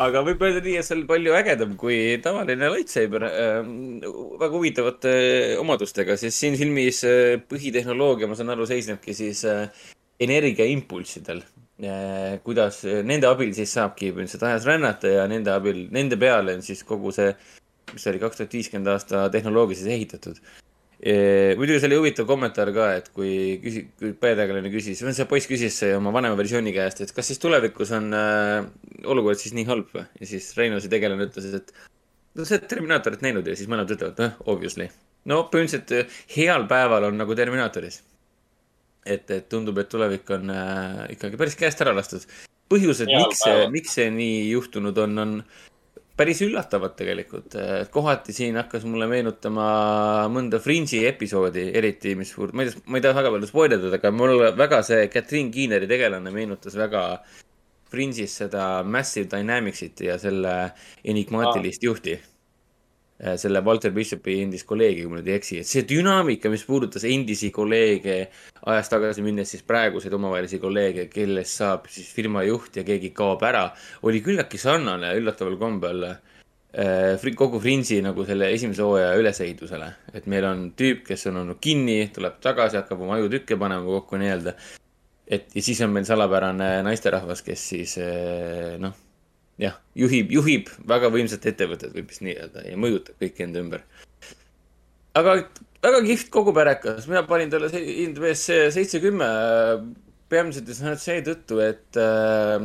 aga 0.02 0.22
võib 0.28 0.42
öelda 0.44 0.62
nii, 0.66 0.78
et 0.82 0.86
see 0.88 0.98
on 0.98 1.04
palju 1.08 1.36
ägedam 1.38 1.76
kui 1.80 2.00
tavaline 2.24 2.72
lightsaber 2.76 3.28
äh,. 3.32 3.60
väga 4.42 4.54
huvitavate 4.54 5.18
omadustega, 5.64 6.20
sest 6.20 6.44
siin 6.44 6.60
filmis 6.60 7.02
äh, 7.08 7.40
põhitehnoloogia, 7.50 8.30
ma 8.30 8.38
saan 8.38 8.54
aru, 8.54 8.68
seisnebki 8.70 9.16
siis 9.18 9.46
äh, 9.50 9.70
energiaimpulssidel 10.22 11.42
kuidas 12.46 12.84
nende 13.04 13.28
abil 13.28 13.52
siis 13.56 13.74
saabki 13.76 14.14
põhimõtteliselt 14.14 14.46
ajas 14.48 14.68
rännata 14.70 15.10
ja 15.12 15.26
nende 15.28 15.52
abil, 15.52 15.82
nende 15.92 16.16
peale 16.20 16.56
on 16.56 16.62
siis 16.64 16.86
kogu 16.88 17.12
see, 17.12 17.34
mis 17.92 18.08
oli 18.08 18.22
kaks 18.22 18.40
tuhat 18.40 18.56
viiskümmend 18.56 18.92
aasta 18.94 19.26
tehnoloogia 19.34 19.82
siis 19.82 19.92
ehitatud. 19.92 20.40
muidugi 21.60 21.82
see 21.82 21.90
oli 21.90 22.00
huvitav 22.00 22.30
kommentaar 22.30 22.72
ka, 22.74 22.88
et 23.02 23.12
kui 23.12 23.60
küsi-, 23.64 23.84
kui 24.00 24.14
peategelane 24.16 24.72
küsis, 24.72 25.04
või 25.04 25.18
see 25.18 25.28
poiss 25.28 25.52
küsis 25.52 25.82
oma 25.98 26.16
vanema 26.16 26.40
versiooni 26.40 26.72
käest, 26.74 27.04
et 27.04 27.12
kas 27.12 27.28
siis 27.28 27.44
tulevikus 27.44 27.92
on 27.98 28.08
äh, 28.16 28.64
olukord 29.04 29.42
siis 29.42 29.54
nii 29.58 29.68
halb 29.68 29.92
või? 29.92 30.08
ja 30.22 30.32
siis 30.32 30.54
Reinusi 30.56 30.90
tegelane 30.90 31.28
ütles, 31.28 31.52
et 31.60 31.76
no 32.36 32.48
sa 32.48 32.56
oled 32.56 32.72
Terminaatorit 32.72 33.28
näinud 33.28 33.52
ja 33.52 33.60
siis 33.60 33.68
mõlemad 33.68 33.92
ütlevad, 33.92 34.24
noh, 34.24 34.40
obviously. 34.48 34.88
no 35.28 35.44
põhimõtteliselt 35.52 36.24
heal 36.38 36.70
päeval 36.72 37.12
on 37.12 37.20
nagu 37.20 37.36
Terminaatoris 37.36 38.00
et, 39.06 39.30
et 39.32 39.48
tundub, 39.50 39.78
et 39.82 39.90
tulevik 39.90 40.30
on 40.36 40.52
äh, 40.54 41.06
ikkagi 41.16 41.40
päris 41.40 41.58
käest 41.60 41.82
ära 41.86 41.94
lastud. 41.96 42.26
põhjused, 42.72 43.10
miks 43.12 43.44
see, 43.46 43.70
miks 43.70 43.96
see 44.00 44.10
nii 44.10 44.38
juhtunud 44.50 44.98
on, 45.04 45.18
on 45.22 45.34
päris 46.18 46.42
üllatavad 46.42 46.96
tegelikult. 46.98 47.58
kohati 47.94 48.34
siin 48.34 48.58
hakkas 48.58 48.88
mulle 48.90 49.08
meenutama 49.12 49.66
mõnda 50.34 50.60
Fringe'i 50.64 51.06
episoodi, 51.10 51.70
eriti 51.78 52.16
mis, 52.18 52.34
ma 52.38 52.66
ei 52.66 52.72
tea, 52.72 52.86
ma 52.86 53.00
ei 53.00 53.06
taha 53.06 53.20
väga 53.22 53.34
palju 53.36 53.52
spoilerdada, 53.52 54.00
aga 54.02 54.14
mulle 54.16 54.54
väga 54.58 54.84
see 54.88 55.10
Catherine 55.14 55.54
Keeneri 55.54 55.90
tegelane 55.92 56.34
meenutas 56.34 56.78
väga 56.80 57.08
Fringe'is 57.92 58.40
seda 58.42 58.70
Massive 58.84 59.30
Dynamicsit 59.32 60.08
ja 60.08 60.18
selle 60.20 60.56
enigmaatilist 61.06 61.86
juhti 61.86 62.18
Äh, 62.18 62.35
selle 63.16 63.62
Walter 63.64 63.94
Bishopi 63.96 64.42
endist 64.44 64.68
kolleegi, 64.68 65.06
kui 65.06 65.12
ma 65.14 65.22
nüüd 65.22 65.30
ei 65.32 65.38
eksi, 65.40 65.62
et 65.62 65.70
see 65.70 65.86
dünaamika, 65.88 66.50
mis 66.52 66.66
puudutas 66.68 67.06
endisi 67.08 67.48
kolleege 67.56 68.18
ajas 68.68 68.92
tagasi 68.92 69.24
minnes 69.24 69.54
siis 69.54 69.64
praeguseid 69.64 70.14
omavahelisi 70.18 70.60
kolleege, 70.60 71.08
kellest 71.14 71.62
saab 71.62 71.88
siis 71.92 72.10
firma 72.12 72.44
juht 72.44 72.76
ja 72.76 72.84
keegi 72.88 73.14
kaob 73.16 73.46
ära, 73.48 73.70
oli 74.04 74.20
küllaltki 74.26 74.60
sarnane 74.60 75.14
üllataval 75.16 75.56
kombel 75.62 76.04
äh, 76.10 77.30
kogu 77.40 77.62
Fringe'i 77.64 78.02
nagu 78.04 78.28
selle 78.28 78.52
esimese 78.52 78.84
hooaja 78.84 79.16
ülesehitusele. 79.22 79.90
et 80.14 80.28
meil 80.28 80.50
on 80.52 80.68
tüüp, 80.76 81.06
kes 81.08 81.28
on 81.32 81.40
olnud 81.46 81.62
kinni, 81.64 82.10
tuleb 82.14 82.42
tagasi, 82.44 82.82
hakkab 82.82 83.08
oma 83.08 83.16
ajutükke 83.22 83.56
panema 83.56 83.86
kokku 83.86 84.20
nii-öelda. 84.20 84.58
et 85.28 85.56
ja 85.56 85.64
siis 85.64 85.80
on 85.88 85.96
meil 85.96 86.06
salapärane 86.06 86.84
naisterahvas, 86.84 87.48
kes 87.48 87.70
siis 87.70 87.98
äh, 88.04 88.76
noh 88.84 89.05
jah, 89.62 89.78
juhib, 89.98 90.34
juhib 90.34 90.72
väga 90.88 91.12
võimsat 91.14 91.46
ettevõtet, 91.52 91.94
võib 91.96 92.12
vist 92.12 92.24
nii 92.26 92.36
öelda, 92.36 92.66
ja 92.68 92.80
mõjutab 92.80 93.22
kõiki 93.22 93.46
enda 93.48 93.62
ümber. 93.64 93.86
aga 95.16 95.38
väga 95.86 96.02
kihvt 96.10 96.32
kogu 96.34 96.54
pärekas, 96.56 97.08
mina 97.08 97.24
panin 97.28 97.52
talle 97.54 97.70
IMDB-s 97.72 98.74
seitse-kümme, 98.76 99.30
peamiselt 100.32 100.70
just 100.70 100.84
nimelt 100.84 101.04
seetõttu, 101.04 101.60
et 101.64 102.00
äh, 102.02 102.58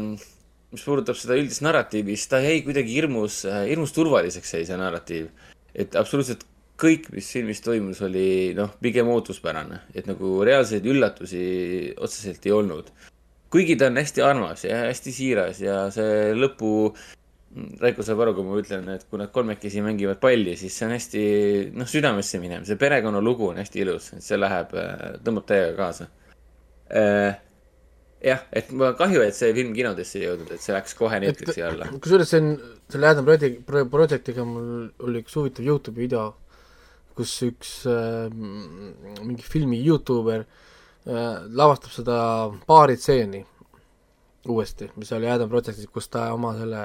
mis 0.73 0.87
puudutab 0.87 1.19
seda 1.19 1.39
üldist 1.39 1.65
narratiivi, 1.67 2.17
siis 2.17 2.31
ta 2.31 2.41
jäi 2.43 2.63
kuidagi 2.67 2.95
hirmus, 2.97 3.43
hirmus 3.69 3.95
turvaliseks 3.95 4.55
jäi 4.57 4.65
see 4.69 4.79
narratiiv. 4.81 5.29
et 5.75 5.95
absoluutselt 5.95 6.47
kõik, 6.81 7.11
mis 7.15 7.29
filmis 7.31 7.61
toimus, 7.63 8.01
oli 8.03 8.53
noh, 8.57 8.73
pigem 8.83 9.11
ootuspärane, 9.13 9.83
et 9.95 10.09
nagu 10.09 10.39
reaalseid 10.47 10.87
üllatusi 10.89 11.43
otseselt 12.01 12.47
ei 12.49 12.55
olnud 12.57 12.89
kuigi 13.51 13.77
ta 13.79 13.89
on 13.91 13.99
hästi 13.99 14.23
armas 14.25 14.65
ja 14.65 14.85
hästi 14.87 15.13
siiras 15.15 15.61
ja 15.63 15.83
see 15.95 16.31
lõpu, 16.39 16.71
Raiko 17.81 18.05
saab 18.07 18.21
aru, 18.23 18.37
kui 18.37 18.47
ma 18.47 18.59
ütlen, 18.61 18.85
et 18.95 19.09
kui 19.11 19.19
nad 19.19 19.33
kolmekesi 19.35 19.83
mängivad 19.83 20.21
palli, 20.23 20.53
siis 20.59 20.77
see 20.79 20.87
on 20.87 20.93
hästi, 20.95 21.23
noh, 21.75 21.89
südamesse 21.91 22.39
minev, 22.39 22.63
see 22.69 22.79
perekonnalugu 22.79 23.49
on 23.51 23.59
hästi 23.59 23.83
ilus, 23.83 24.13
et 24.15 24.23
see 24.23 24.39
läheb, 24.39 24.77
tõmbab 25.27 25.49
täiega 25.49 25.73
kaasa. 25.81 26.07
Äh, 26.95 27.41
jah, 28.23 28.47
et 28.55 28.71
on 28.71 28.95
kahju, 28.99 29.25
et 29.27 29.35
see 29.35 29.51
film 29.57 29.75
kinodesse 29.75 30.21
ei 30.21 30.29
jõudnud, 30.29 30.55
et 30.55 30.63
see 30.63 30.77
läks 30.77 30.95
kohe 30.99 31.19
Netflixi 31.27 31.67
alla. 31.67 31.91
kusjuures 31.99 32.31
see 32.31 32.45
on, 32.45 32.55
selle 32.95 33.11
Adam 33.11 33.27
Project, 33.27 33.67
Projectiga 33.97 34.47
mul 34.47 34.87
oli 35.03 35.25
üks 35.25 35.35
huvitav 35.41 35.67
Youtube'i 35.67 36.07
video, 36.07 36.29
kus 37.19 37.35
üks 37.51 37.81
äh, 37.91 38.31
mingi 38.31 39.43
filmi 39.43 39.83
Youtuber 39.83 40.47
äh, 40.47 40.51
Äh, 40.53 40.70
lavastab 41.07 41.93
seda 41.95 42.17
baaristseeni 42.69 43.45
uuesti, 44.49 44.91
mis 44.97 45.13
oli 45.13 45.29
Adam 45.31 45.49
Projectis, 45.49 45.89
kus 45.93 46.09
ta 46.09 46.31
oma 46.35 46.53
selle 46.57 46.83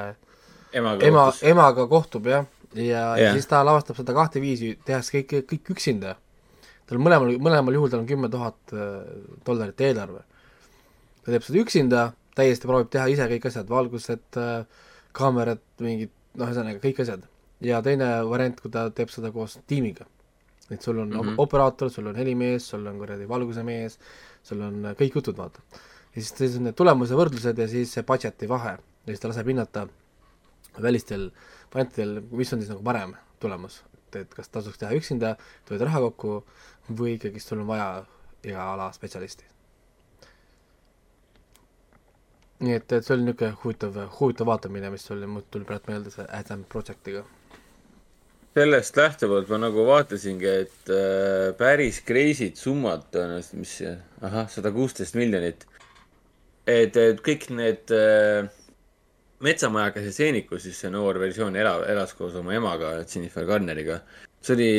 emaga, 0.74 1.08
ema, 1.08 1.26
emaga 1.42 1.88
kohtub 1.88 2.27
jah, 2.27 2.45
ja, 2.74 2.84
ja, 2.84 3.03
ja 3.19 3.34
siis 3.35 3.48
ta 3.52 3.64
lavastab 3.66 4.00
seda 4.00 4.16
kahte 4.16 4.42
viisi, 4.44 4.74
tehes 4.85 5.11
kõik, 5.14 5.35
kõik 5.52 5.76
üksinda. 5.76 6.16
tal 6.85 7.00
mõlemal, 7.02 7.35
mõlemal 7.42 7.74
juhul 7.74 7.92
tal 7.92 8.03
on 8.03 8.10
kümme 8.10 8.30
tuhat 8.30 8.74
äh, 8.74 9.06
dollarit 9.45 9.82
eelarve. 9.82 10.24
ta 11.24 11.32
teeb 11.32 11.48
seda 11.48 11.61
üksinda, 11.61 12.08
täiesti 12.35 12.68
proovib 12.68 12.92
teha 12.92 13.08
ise 13.11 13.30
kõik 13.32 13.48
asjad, 13.52 13.69
valgused, 13.69 14.27
äh, 14.38 14.66
kaamerad, 15.16 15.64
mingid, 15.80 16.11
noh, 16.35 16.50
ühesõnaga 16.50 16.84
kõik 16.84 17.02
asjad. 17.06 17.24
ja 17.61 17.82
teine 17.82 18.19
variant, 18.30 18.60
kui 18.61 18.72
ta 18.72 18.90
teeb 18.92 19.10
seda 19.10 19.32
koos 19.32 19.60
tiimiga 19.68 20.06
et 20.72 20.82
sul 20.82 21.00
on 21.00 21.10
mm 21.10 21.19
-hmm. 21.19 21.35
operaator, 21.38 21.90
sul 21.90 22.08
on 22.08 22.16
helimees, 22.16 22.69
sul 22.69 22.85
on 22.88 22.98
kuradi 22.98 23.27
valguse 23.30 23.64
mees, 23.64 24.00
sul 24.44 24.61
on 24.61 24.85
äh, 24.85 24.95
kõik 24.95 25.16
jutud, 25.16 25.38
vaata. 25.38 25.61
ja 26.16 26.22
siis, 26.22 26.34
siis 26.38 26.58
on 26.58 26.64
need 26.64 26.76
tulemuse 26.76 27.14
võrdlused 27.14 27.58
ja 27.58 27.68
siis 27.68 27.94
see 27.94 28.03
budget'i 28.03 28.50
vahe 28.50 28.72
ja 29.06 29.08
siis 29.08 29.19
ta 29.19 29.27
laseb 29.27 29.48
hinnata 29.48 29.88
välistel 30.82 31.32
variantidel, 31.74 32.22
mis 32.32 32.53
on 32.53 32.60
siis 32.60 32.69
nagu 32.69 32.84
parem 32.84 33.16
tulemus, 33.40 33.84
et, 33.94 34.16
et 34.16 34.34
kas 34.34 34.50
tasuks 34.50 34.77
teha 34.77 34.94
üksinda, 34.95 35.35
hoida 35.69 35.85
raha 35.85 36.00
kokku 36.00 36.44
või 36.90 37.16
ikkagist 37.16 37.48
sul 37.48 37.60
on 37.60 37.68
vaja 37.68 38.06
iga 38.44 38.72
ala 38.74 38.92
spetsialisti. 38.94 39.45
nii 42.60 42.74
et, 42.74 42.92
et 42.92 43.03
see 43.03 43.14
oli 43.14 43.26
niisugune 43.26 43.58
huvitav, 43.64 43.98
huvitav 44.19 44.48
vaatamine, 44.48 44.90
mis 44.90 45.11
oli, 45.11 45.27
mul 45.27 45.44
tuli 45.52 45.68
praegu 45.68 45.92
meelde 45.92 46.11
see 46.14 46.26
Adam 46.32 46.64
Projectiga 46.64 47.26
sellest 48.56 48.95
lähtuvalt 48.95 49.50
ma 49.51 49.59
nagu 49.59 49.84
vaatasingi, 49.88 50.51
et 50.64 50.92
äh, 50.93 51.50
päris 51.59 52.00
crazy'd 52.08 52.56
summad 52.59 53.03
tõenäoliselt, 53.11 53.58
mis, 53.59 53.74
ahah, 54.24 54.48
sada 54.51 54.72
kuusteist 54.75 55.17
miljonit. 55.19 55.66
et, 56.66 56.95
et 56.98 57.19
kõik 57.22 57.50
need 57.53 57.92
äh, 57.93 58.48
metsamajakese 59.43 60.14
seenikus, 60.16 60.64
siis 60.64 60.80
see 60.82 60.92
noor 60.93 61.19
versioon 61.22 61.56
ela, 61.59 61.77
elas 61.92 62.16
koos 62.17 62.38
oma 62.40 62.56
emaga, 62.56 62.95
Jennifer 63.03 63.45
Garneriga. 63.45 64.00
see 64.42 64.56
oli, 64.56 64.72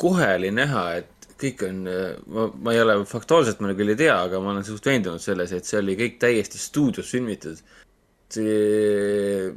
kohe 0.00 0.34
oli 0.38 0.50
näha, 0.54 0.84
et 1.02 1.28
kõik 1.40 1.64
on, 1.68 1.84
ma, 2.32 2.48
ma 2.56 2.72
ei 2.72 2.80
ole 2.80 2.96
faktuaalselt, 3.08 3.60
ma 3.60 3.74
küll 3.76 3.92
ei 3.92 4.00
tea, 4.00 4.16
aga 4.16 4.40
ma 4.40 4.54
olen 4.54 4.64
suht 4.64 4.86
veendunud 4.86 5.22
selles, 5.22 5.52
et 5.52 5.68
see 5.68 5.78
oli 5.80 5.96
kõik 5.98 6.18
täiesti 6.24 6.60
stuudios 6.60 7.12
filmitud. 7.12 7.60
see, 8.30 9.52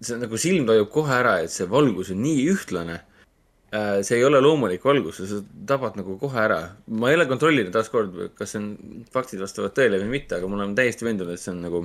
see 0.00 0.18
nagu 0.20 0.38
silm 0.40 0.66
tajub 0.68 0.90
kohe 0.94 1.14
ära, 1.14 1.38
et 1.44 1.52
see 1.54 1.68
valgus 1.70 2.12
on 2.14 2.22
nii 2.22 2.48
ühtlane. 2.52 3.00
see 4.02 4.16
ei 4.16 4.24
ole 4.24 4.40
loomulik 4.40 4.84
valgus, 4.84 5.18
sa 5.28 5.42
tabad 5.68 5.98
nagu 6.00 6.16
kohe 6.20 6.38
ära. 6.40 6.60
ma 6.88 7.10
ei 7.10 7.18
ole 7.18 7.26
kontrollinud 7.28 7.72
taaskord, 7.72 8.14
kas 8.38 8.54
see 8.54 8.62
on, 8.62 8.68
faktid 9.12 9.42
vastavad 9.44 9.74
tõele 9.76 10.00
või 10.02 10.14
mitte, 10.18 10.38
aga 10.38 10.48
mul 10.48 10.64
on 10.64 10.76
täiesti 10.78 11.04
veendunud, 11.04 11.34
et 11.34 11.42
see 11.42 11.52
on 11.52 11.60
nagu 11.66 11.82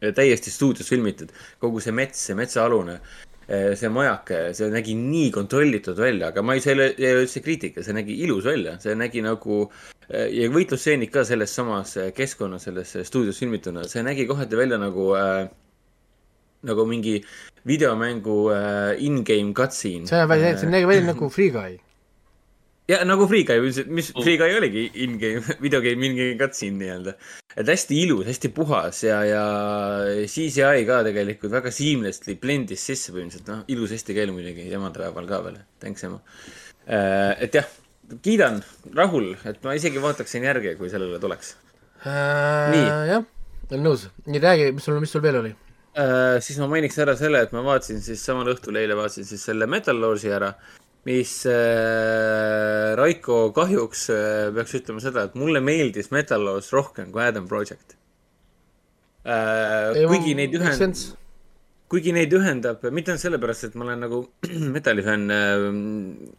täiesti 0.00 0.52
stuudios 0.52 0.88
filmitud. 0.88 1.32
kogu 1.62 1.80
see 1.80 1.94
mets, 1.96 2.20
see 2.28 2.36
metsaalune, 2.36 3.00
see 3.46 3.88
majake, 3.88 4.40
see 4.58 4.68
nägi 4.74 4.96
nii 4.98 5.30
kontrollitud 5.32 5.98
välja, 5.98 6.32
aga 6.34 6.42
ma 6.42 6.56
ei, 6.56 6.60
see 6.60 6.74
ei 6.74 6.78
ole 6.78 6.88
ei 6.98 7.12
ole 7.12 7.26
üldse 7.26 7.40
kriitika, 7.44 7.84
see 7.86 7.96
nägi 7.96 8.18
ilus 8.26 8.44
välja, 8.44 8.76
see 8.82 8.94
nägi 8.98 9.22
nagu 9.24 9.68
ja 10.10 10.50
võitlusstseenid 10.52 11.10
ka 11.14 11.24
selles 11.26 11.54
samas 11.54 11.96
keskkonnas, 12.14 12.66
selles 12.68 12.96
stuudios 13.08 13.38
filmituna, 13.40 13.86
see 13.88 14.02
nägi 14.06 14.26
kohati 14.26 14.58
välja 14.58 14.78
nagu 14.82 15.14
äh, 15.16 15.46
nagu 16.66 16.86
mingi 16.88 17.18
videomängu 17.66 18.36
äh, 18.54 19.02
in-game 19.04 19.52
cutscene. 19.56 20.06
see 20.06 20.20
näeb 20.20 20.30
välja, 20.32 20.54
see 20.60 20.70
näeb 20.70 20.88
välja 20.88 21.08
nagu 21.12 21.30
Free 21.32 21.50
Guy. 21.54 21.78
ja 22.88 23.00
nagu 23.04 23.26
Free 23.28 23.44
Guy, 23.48 23.60
mis 23.90 24.12
Free 24.14 24.36
Guy 24.40 24.56
oligi 24.56 24.86
in-game, 25.04 25.42
videogame 25.64 26.10
in-game 26.10 26.36
cutscene 26.40 26.78
nii-öelda. 26.82 27.16
et 27.56 27.72
hästi 27.72 28.02
ilus, 28.04 28.26
hästi 28.28 28.52
puhas 28.56 29.02
ja, 29.04 29.22
ja 29.26 29.46
CGI 30.30 30.86
ka 30.88 31.00
tegelikult 31.08 31.56
väga 31.56 31.72
seamlessly 31.74 32.38
blend'is 32.40 32.84
sisse 32.90 33.14
põhimõtteliselt, 33.14 33.50
noh, 33.52 33.64
ilus 33.72 33.96
eesti 33.96 34.16
keel 34.16 34.32
muidugi, 34.36 34.68
emadepäeval 34.76 35.28
ka 35.28 35.42
veel, 35.48 35.58
thanks 35.82 36.06
ema. 36.08 36.22
et 36.86 37.56
jah, 37.56 37.68
kiidan, 38.22 38.60
rahul, 38.94 39.32
et 39.48 39.62
ma 39.64 39.74
isegi 39.76 40.02
vaataksin 40.02 40.44
järge, 40.46 40.76
kui 40.78 40.90
sellele 40.92 41.18
tuleks. 41.22 41.56
Nii. 42.06 42.84
Äh, 42.86 43.04
jah, 43.10 43.24
olen 43.70 43.86
nõus. 43.88 44.06
nii, 44.26 44.42
räägi, 44.42 44.72
mis 44.76 44.86
sul, 44.86 45.00
mis 45.02 45.12
sul 45.12 45.24
veel 45.24 45.40
oli? 45.40 45.54
Äh, 45.96 46.42
siis 46.44 46.58
ma 46.60 46.66
mainiks 46.68 46.98
ära 47.00 47.14
selle, 47.16 47.40
et 47.46 47.52
ma 47.56 47.62
vaatasin 47.64 48.02
siis 48.04 48.20
samal 48.20 48.50
õhtul 48.52 48.76
eile 48.76 48.96
vaatasin 48.98 49.24
siis 49.24 49.46
selle 49.48 49.64
Metal 49.70 49.96
Lordsi 49.96 50.28
ära, 50.28 50.50
mis 51.08 51.38
äh, 51.48 52.92
Raiko 53.00 53.38
kahjuks 53.56 54.02
äh, 54.12 54.48
peaks 54.52 54.76
ütlema 54.76 55.00
seda, 55.00 55.24
et 55.24 55.38
mulle 55.40 55.62
meeldis 55.64 56.12
Metal 56.12 56.44
Lords 56.44 56.68
rohkem 56.76 57.08
kui 57.14 57.24
Adam 57.24 57.46
Project 57.48 57.96
äh,. 59.24 60.02
kuigi 60.10 60.36
neid 60.36 60.58
ühend-, 60.60 61.06
kuigi 61.88 62.12
neid 62.12 62.36
ühendab, 62.36 62.84
mitte 62.92 63.14
ainult 63.14 63.24
sellepärast, 63.24 63.70
et 63.70 63.80
ma 63.80 63.88
olen 63.88 64.04
nagu 64.04 64.20
metallifänn 64.76 65.32
äh,, 65.32 65.66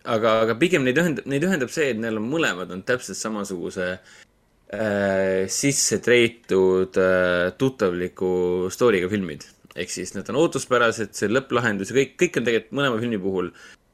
aga, 0.06 0.38
aga 0.46 0.60
pigem 0.62 0.86
neid 0.86 1.02
ühendab, 1.02 1.26
neid 1.34 1.50
ühendab 1.50 1.74
see, 1.74 1.90
et 1.96 2.06
neil 2.06 2.22
on 2.22 2.30
mõlemad 2.30 2.78
on 2.78 2.86
täpselt 2.86 3.18
samasuguse 3.18 3.90
äh, 3.96 4.18
sisse 5.48 6.02
treitud 6.04 6.98
äh, 7.00 7.54
tuttavliku 7.58 8.68
story'ga 8.74 9.08
filmid. 9.12 9.46
ehk 9.78 9.92
siis 9.94 10.16
nad 10.16 10.28
on 10.32 10.40
ootuspärased, 10.42 11.12
see 11.14 11.30
lõpplahendus 11.30 11.92
ja 11.92 12.00
kõik, 12.00 12.16
kõik 12.18 12.40
on 12.40 12.48
tegelikult 12.48 12.78
mõlema 12.80 12.98
filmi 12.98 13.20
puhul, 13.22 13.52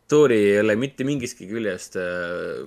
story 0.08 0.38
ei 0.54 0.60
ole 0.62 0.78
mitte 0.80 1.04
mingistki 1.04 1.50
küljest 1.50 1.98
äh, 2.00 2.64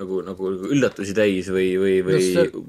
nagu, 0.00 0.20
nagu 0.26 0.50
üllatusi 0.72 1.14
täis 1.16 1.48
või, 1.52 1.68
või, 1.80 1.94
või 2.06 2.16
No 2.16 2.20
see- 2.24 2.64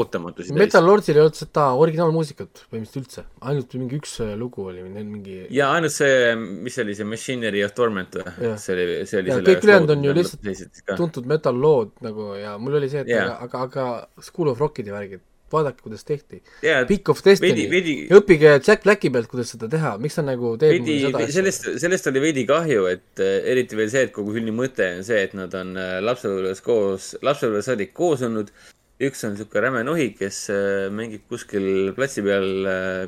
ootamatusi 0.00 0.50
täis. 0.52 0.58
Metal 0.58 0.86
Lordsil 0.86 1.18
ei 1.18 1.22
olnud 1.24 1.38
seda 1.38 1.66
originaalmuusikat 1.82 2.62
põhimõtteliselt 2.70 3.00
üldse, 3.02 3.24
ainult 3.50 3.76
mingi 3.78 3.98
üks 4.00 4.16
äh, 4.24 4.32
lugu 4.38 4.64
oli, 4.70 4.82
mingi 4.96 5.38
ja 5.54 5.68
ainult 5.76 5.94
see, 5.94 6.32
mis 6.38 6.78
oli 6.82 6.96
see 6.98 7.06
Machinery 7.08 7.62
of 7.66 7.74
Torment 7.76 8.18
või 8.22 8.54
see 8.62 8.74
oli, 8.76 8.86
see 9.06 9.20
oli 9.22 9.32
Ja 9.34 9.38
selle 9.40 9.52
kõik 9.52 9.66
ülejäänud 9.68 9.94
on 9.96 10.04
ju 10.08 10.16
lihtsalt 10.16 10.82
tuntud 10.96 11.26
metal 11.30 11.58
lood 11.66 11.92
nagu 12.06 12.32
ja 12.40 12.56
mul 12.58 12.78
oli 12.80 12.88
see, 12.92 13.04
et 13.04 13.10
Jaa. 13.12 13.24
yeah. 13.26 13.42
aga, 13.42 13.64
aga, 13.68 13.86
aga 14.16 14.22
School 14.30 14.52
of 14.54 14.60
Rockid 14.62 14.86
ja 14.90 14.94
värgid, 14.96 15.22
vaadake, 15.52 15.82
kuidas 15.84 16.04
tehti. 16.06 16.40
jaa, 16.64 16.84
Pick 16.88 17.08
of 17.12 17.22
Destiny 17.24 17.66
õppige 18.14 18.56
Jack 18.56 18.84
Blacki 18.86 19.10
pealt, 19.14 19.28
kuidas 19.30 19.52
seda 19.54 19.68
teha, 19.70 19.94
miks 20.02 20.18
ta 20.18 20.24
nagu 20.26 20.54
teeb 20.60 20.76
veidi 20.76 20.98
seda, 21.04 21.26
sellest, 21.32 21.68
sellest 21.82 22.10
oli 22.10 22.22
veidi 22.24 22.46
kahju, 22.48 22.86
et 22.90 23.22
äh, 23.22 23.38
eriti 23.52 23.78
veel 23.78 23.90
see, 23.92 24.06
et 24.08 24.14
kogu 24.14 24.34
filmi 24.36 24.54
mõte 24.54 24.88
on 24.98 25.06
see, 25.06 25.22
et 25.28 25.36
nad 25.38 25.54
on 25.58 25.74
äh, 25.80 25.98
lapsepõlves 26.04 26.62
koos, 26.66 27.12
lapsepõlves 27.26 27.70
saadik 27.70 27.94
koos 27.96 28.24
olnud. 28.26 28.52
üks 28.96 29.26
on 29.28 29.34
sihuke 29.36 29.60
räme 29.60 29.82
nohik, 29.84 30.14
kes 30.18 30.46
äh, 30.50 30.86
mängib 30.90 31.26
kuskil 31.28 31.92
platsi 31.96 32.24
peal 32.24 32.48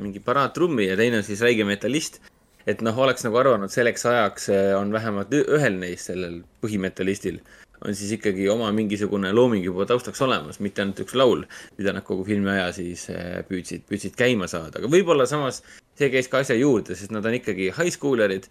mingi 0.02 0.20
paraadtrummi 0.20 0.90
ja 0.90 0.98
teine 1.00 1.22
on 1.22 1.24
siis 1.26 1.40
räige 1.40 1.64
metallist. 1.64 2.20
et 2.68 2.82
noh, 2.84 2.98
oleks 3.00 3.24
nagu 3.24 3.38
arvanud, 3.40 3.72
selleks 3.72 4.04
ajaks 4.06 4.50
on 4.76 4.92
vähemalt 4.92 5.32
ühel 5.32 5.78
neist, 5.80 6.10
sellel 6.10 6.42
põhimetallistil, 6.60 7.38
on 7.84 7.94
siis 7.94 8.14
ikkagi 8.18 8.48
oma 8.52 8.70
mingisugune 8.76 9.32
looming 9.34 9.66
juba 9.66 9.86
taustaks 9.88 10.22
olemas, 10.26 10.60
mitte 10.64 10.82
ainult 10.84 11.04
üks 11.04 11.14
laul, 11.18 11.44
mida 11.78 11.94
nad 11.96 12.06
kogu 12.06 12.26
filmi 12.28 12.52
aja 12.56 12.72
siis 12.76 13.08
äh, 13.14 13.42
püüdsid, 13.48 13.86
püüdsid 13.90 14.16
käima 14.18 14.50
saada, 14.50 14.80
aga 14.80 14.90
võib-olla 14.92 15.28
samas 15.30 15.62
see 15.98 16.10
käis 16.14 16.30
ka 16.30 16.42
asja 16.44 16.58
juurde, 16.58 16.96
sest 16.98 17.14
nad 17.14 17.26
on 17.26 17.38
ikkagi 17.38 17.72
high 17.74 17.94
schoolerid, 17.94 18.46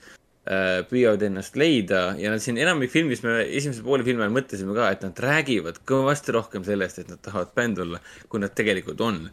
püüavad 0.88 1.24
ennast 1.28 1.58
leida 1.60 2.02
ja 2.20 2.32
nad 2.32 2.44
siin 2.44 2.60
enamik 2.62 2.92
filmis 2.94 3.24
me 3.26 3.42
esimese 3.44 3.84
poole 3.84 4.06
filmi 4.08 4.24
ajal 4.24 4.36
mõtlesime 4.38 4.76
ka, 4.78 4.92
et 4.94 5.04
nad 5.04 5.24
räägivad 5.26 5.82
kõvasti 5.88 6.36
rohkem 6.36 6.64
sellest, 6.68 7.02
et 7.02 7.10
nad 7.12 7.20
tahavad 7.24 7.52
bänd 7.58 7.82
olla, 7.84 8.00
kui 8.32 8.40
nad 8.40 8.56
tegelikult 8.56 9.02
on. 9.04 9.26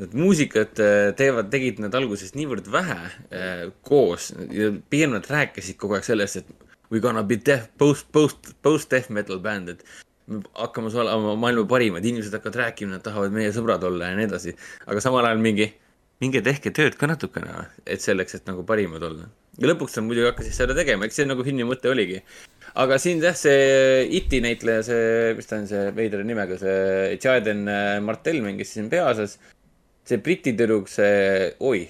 Nad 0.00 0.16
muusikat 0.16 0.80
äh, 0.80 0.98
teevad, 1.16 1.50
tegid 1.52 1.80
nad 1.80 1.96
alguses 1.96 2.32
niivõrd 2.36 2.68
vähe 2.72 2.98
äh, 3.00 3.64
koos 3.84 4.30
ja 4.52 4.70
pigem 4.92 5.16
nad 5.16 5.28
rääkisid 5.28 5.76
kogu 5.80 5.96
aeg 5.96 6.06
sellest, 6.08 6.40
et 6.40 6.59
we 6.90 7.00
gonna 7.00 7.22
be 7.22 7.36
death, 7.36 7.68
post, 7.78 8.10
post, 8.12 8.54
post 8.62 8.90
death 8.90 9.10
metal 9.10 9.38
band, 9.38 9.68
et 9.68 9.84
me 10.30 10.42
hakkame 10.58 10.90
olema 11.02 11.36
maailma 11.38 11.66
parimad, 11.70 12.06
inimesed 12.06 12.34
hakkavad 12.34 12.58
rääkima, 12.64 12.96
nad 12.96 13.04
tahavad 13.06 13.34
meie 13.34 13.52
sõbrad 13.54 13.84
olla 13.86 14.10
ja 14.10 14.18
nii 14.18 14.26
edasi. 14.28 14.54
aga 14.86 15.02
samal 15.02 15.26
ajal 15.26 15.42
mingi, 15.42 15.70
minge 16.22 16.42
tehke 16.46 16.72
tööd 16.74 16.98
ka 16.98 17.08
natukene, 17.10 17.54
et 17.86 18.02
selleks, 18.02 18.38
et 18.38 18.50
nagu 18.50 18.66
parimad 18.66 19.06
olla. 19.06 19.30
ja 19.60 19.70
lõpuks 19.70 19.96
nad 19.98 20.06
muidugi 20.06 20.30
hakkasid 20.30 20.56
seda 20.56 20.76
tegema, 20.78 21.06
eks 21.06 21.20
see 21.20 21.30
nagu 21.30 21.46
filmi 21.46 21.66
mõte 21.66 21.90
oligi. 21.90 22.20
aga 22.74 22.98
siin 23.02 23.22
jah, 23.22 23.38
see 23.38 24.04
Iti 24.18 24.42
näitleja, 24.42 24.82
see, 24.90 25.32
mis 25.38 25.50
ta 25.50 25.62
on, 25.62 25.70
see 25.70 25.94
veidra 25.94 26.26
nimega, 26.26 26.58
see 26.58 27.16
Jaden 27.22 27.64
Martell 28.06 28.42
mängis 28.44 28.74
siin 28.74 28.90
peaosas. 28.90 29.38
see 30.06 30.18
briti 30.18 30.54
tüdruk, 30.58 30.88
see, 30.90 31.50
oi, 31.60 31.84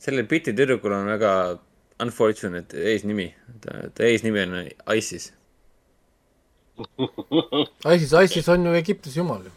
sellel 0.00 0.28
briti 0.28 0.52
tüdrukul 0.52 0.92
on 0.92 1.08
väga 1.08 1.32
unfortunate 2.02 2.84
eesnimi. 2.92 3.30
ta, 3.64 3.88
ta 3.94 4.04
eesnimi 4.08 4.44
on 4.46 4.58
Isis. 4.96 5.32
ISIS, 7.94 8.12
ISIS 8.12 8.48
on 8.48 8.66
ju 8.66 8.74
Egiptuse 8.74 9.20
jumal 9.20 9.42
ju. 9.44 9.50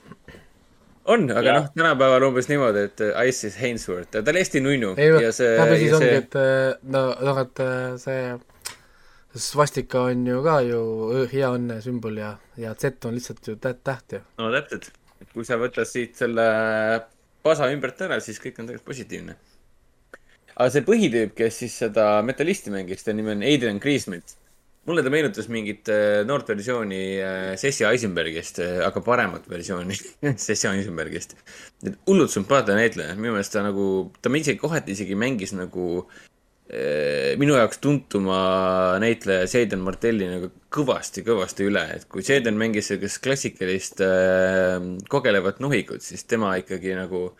on, 1.05 1.29
aga 1.31 1.53
noh, 1.59 1.69
tänapäeval 1.75 2.25
umbes 2.27 2.49
niimoodi, 2.49 2.87
et 2.89 3.03
Isis 3.29 3.55
Hainsworth, 3.61 4.11
ta 4.11 4.23
oli 4.31 4.41
hästi 4.41 4.61
nunnu. 4.65 4.95
ei 4.97 5.13
noh, 5.13 5.23
ja 5.23 5.31
see, 5.35 5.55
täpselt 5.59 5.81
siis 5.83 5.95
ongi, 5.95 6.09
see, 6.09 6.19
et 6.23 6.37
äh, 6.41 6.75
no 6.95 7.05
noh, 7.29 7.41
et 7.45 7.63
äh, 7.63 7.95
see 8.01 8.35
svastika 9.35 10.05
on 10.09 10.27
ju 10.27 10.43
ka 10.43 10.59
ju 10.65 11.25
hea 11.31 11.49
õnne 11.57 11.81
sümbol 11.83 12.19
ja, 12.19 12.35
ja 12.59 12.73
Z 12.75 13.05
on 13.07 13.17
lihtsalt 13.17 13.47
ju 13.47 13.57
täht, 13.61 13.83
täht 13.83 14.17
ju. 14.17 14.21
no 14.41 14.51
täpselt. 14.53 14.91
kui 15.33 15.45
sa 15.47 15.59
võtad 15.59 15.87
siit 15.87 16.15
selle 16.19 16.45
pasa 17.45 17.69
ümbert 17.73 17.99
ära, 18.01 18.19
siis 18.23 18.39
kõik 18.41 18.59
on 18.61 18.69
tegelikult 18.69 18.91
positiivne. 18.93 19.35
Aga 20.55 20.71
see 20.71 20.85
põhitüüp, 20.87 21.35
kes 21.37 21.61
siis 21.63 21.77
seda 21.83 22.07
metallisti 22.25 22.73
mängis, 22.73 23.03
ta 23.05 23.15
nimi 23.15 23.33
on 23.35 23.45
Adrian 23.45 23.79
Griesmit. 23.83 24.37
mulle 24.85 25.01
ta 25.01 25.09
meenutas 25.09 25.47
mingit 25.49 25.89
äh, 25.89 26.19
noort 26.29 26.49
versiooni 26.51 26.99
äh, 27.17 27.55
Sessi 27.57 27.87
Eisenbergist, 27.89 28.59
aga 28.85 29.01
paremat 29.01 29.47
versiooni 29.49 29.97
Sessi 30.47 30.69
Eisenbergist. 30.69 31.35
et 31.83 31.97
hullult 32.07 32.31
sümpaatne 32.31 32.77
näitleja, 32.77 33.17
minu 33.17 33.33
meelest 33.33 33.55
ta 33.55 33.65
nagu, 33.65 34.11
ta 34.21 34.29
isegi 34.29 34.61
kohati 34.61 34.93
isegi 34.93 35.17
mängis 35.17 35.55
nagu 35.57 36.05
äh, 36.69 37.33
minu 37.41 37.57
jaoks 37.57 37.81
tuntuma 37.81 38.39
näitleja 39.01 39.49
Seiden 39.49 39.81
Martelli 39.83 40.29
nagu 40.29 40.53
kõvasti-kõvasti 40.75 41.67
üle, 41.67 41.83
et 41.97 42.07
kui 42.07 42.23
Seiden 42.23 42.55
mängis 42.61 42.93
sellist 42.93 43.23
klassikalist 43.25 44.05
äh, 44.05 44.79
kogelevat 45.09 45.59
nuhikut, 45.65 46.05
siis 46.05 46.23
tema 46.29 46.55
ikkagi 46.61 46.95
nagu 46.95 47.31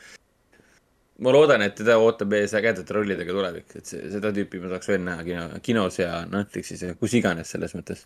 ma 1.23 1.31
loodan, 1.31 1.61
et 1.63 1.75
teda 1.79 1.95
ootab 2.01 2.33
ees 2.35 2.53
ägedate 2.57 2.91
rollidega 2.95 3.31
tulevik, 3.31 3.69
et 3.79 3.85
see, 3.87 4.01
seda 4.11 4.33
tüüpi 4.35 4.59
ma 4.59 4.67
tahaks 4.73 4.89
veel 4.91 5.03
näha 5.05 5.23
kino, 5.23 5.45
kinos 5.63 5.99
ja 6.01 6.25
Netflixis 6.31 6.81
ja 6.83 6.93
kus 6.99 7.13
iganes 7.15 7.53
selles 7.55 7.75
mõttes. 7.77 8.01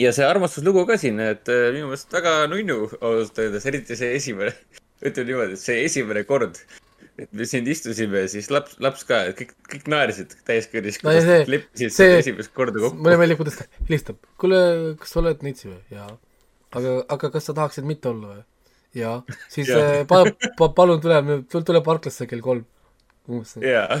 ja 0.00 0.12
see 0.16 0.24
armastuslugu 0.24 0.86
ka 0.88 0.96
siin, 1.00 1.20
et 1.20 1.48
äh, 1.52 1.68
minu 1.76 1.90
meelest 1.90 2.12
väga 2.16 2.32
nunnu 2.52 2.78
ausalt 3.00 3.38
öeldes, 3.44 3.66
eriti 3.68 3.96
see 4.00 4.14
esimene, 4.16 4.54
ütleme 5.06 5.28
niimoodi, 5.30 5.58
et 5.58 5.64
see 5.66 5.84
esimene 5.84 6.24
kord, 6.28 6.56
et 7.20 7.30
me 7.36 7.44
siin 7.48 7.68
istusime, 7.72 8.24
siis 8.32 8.48
laps, 8.52 8.76
laps 8.84 9.04
ka, 9.08 9.22
kõik, 9.36 9.52
kõik 9.72 9.86
naersid 9.92 10.34
täies 10.48 10.68
No 10.72 10.76
ja 10.76 10.82
kuidas 10.88 11.24
see- 11.24 11.38
nad 11.44 11.52
leppisid 11.54 11.94
see- 11.96 12.18
esimest 12.18 12.52
korda 12.56 12.80
kokku. 12.80 12.96
mulle 13.02 13.16
meeldib, 13.20 13.38
kuidas 13.40 13.56
ta 13.60 13.68
helistab. 13.88 14.16
kuule, 14.40 14.96
kas 15.00 15.12
sa 15.12 15.20
oled 15.20 15.44
neitsi 15.44 15.68
või? 15.68 15.80
jaa. 15.92 16.10
aga, 16.76 16.92
aga 17.08 17.30
kas 17.36 17.44
sa 17.48 17.54
tahaksid 17.56 17.84
mitte 17.88 18.08
olla 18.12 18.34
või? 18.34 18.44
jaa. 18.96 19.22
siis 19.52 19.68
Jaa. 19.68 19.82
äh, 20.00 20.06
pa, 20.08 20.24
pa, 20.58 20.68
palun 20.68 21.00
tule, 21.00 21.20
tule 21.52 21.82
parklasse 21.84 22.26
kell 22.30 22.42
kolm. 22.44 22.64
unustasin. 23.28 23.64
jaa, 23.66 24.00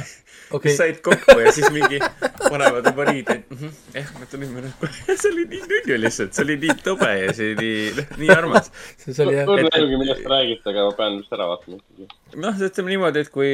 okei, 0.54 0.74
said 0.76 1.00
kokku 1.02 1.34
ja 1.42 1.52
siis 1.52 1.66
mingi 1.74 1.98
panevad 2.44 2.86
juba 2.86 3.06
riideid 3.08 3.42
mm. 3.50 3.56
-hmm. 3.58 3.72
jah, 3.98 4.12
me 4.20 4.26
tulime 4.30 4.62
nagu, 4.66 4.90
see 5.22 5.32
oli 5.32 5.46
nii 5.52 5.62
nunnu 5.64 5.98
lihtsalt, 6.04 6.34
see 6.36 6.44
oli 6.46 6.58
nii 6.62 6.76
tobe 6.84 7.10
ja 7.20 7.32
see 7.34 7.54
oli 7.56 7.72
noh, 7.96 8.12
nii 8.22 8.30
armas. 8.36 8.70
see 9.02 9.24
oli 9.26 9.34
jah, 9.38 9.50
õrna 9.54 9.72
aimugi, 9.72 10.02
millest 10.02 10.22
te 10.22 10.34
räägite, 10.34 10.70
aga 10.74 10.86
ma 10.90 10.98
pean 11.00 11.18
vist 11.20 11.38
ära 11.38 11.50
vaatama 11.52 11.80
ikkagi. 11.80 12.08
noh, 12.46 12.62
ütleme 12.70 12.94
niimoodi, 12.94 13.26
et 13.26 13.32
kui 13.34 13.50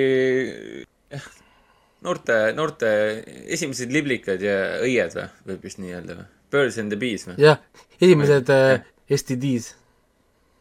jah, 1.16 1.28
noorte, 2.04 2.38
noorte 2.58 2.94
esimesed 3.56 3.94
liblikad 3.96 4.44
ja 4.44 4.58
õied 4.84 5.16
või, 5.18 5.28
võib 5.50 5.68
vist 5.70 5.80
nii 5.82 5.96
öelda 5.96 6.20
või? 6.20 6.30
Birds 6.52 6.76
and 6.82 6.92
the 6.92 7.00
bees 7.00 7.24
või? 7.30 7.38
jah, 7.40 7.62
esimesed 7.96 8.52
STD-s. 9.12 9.72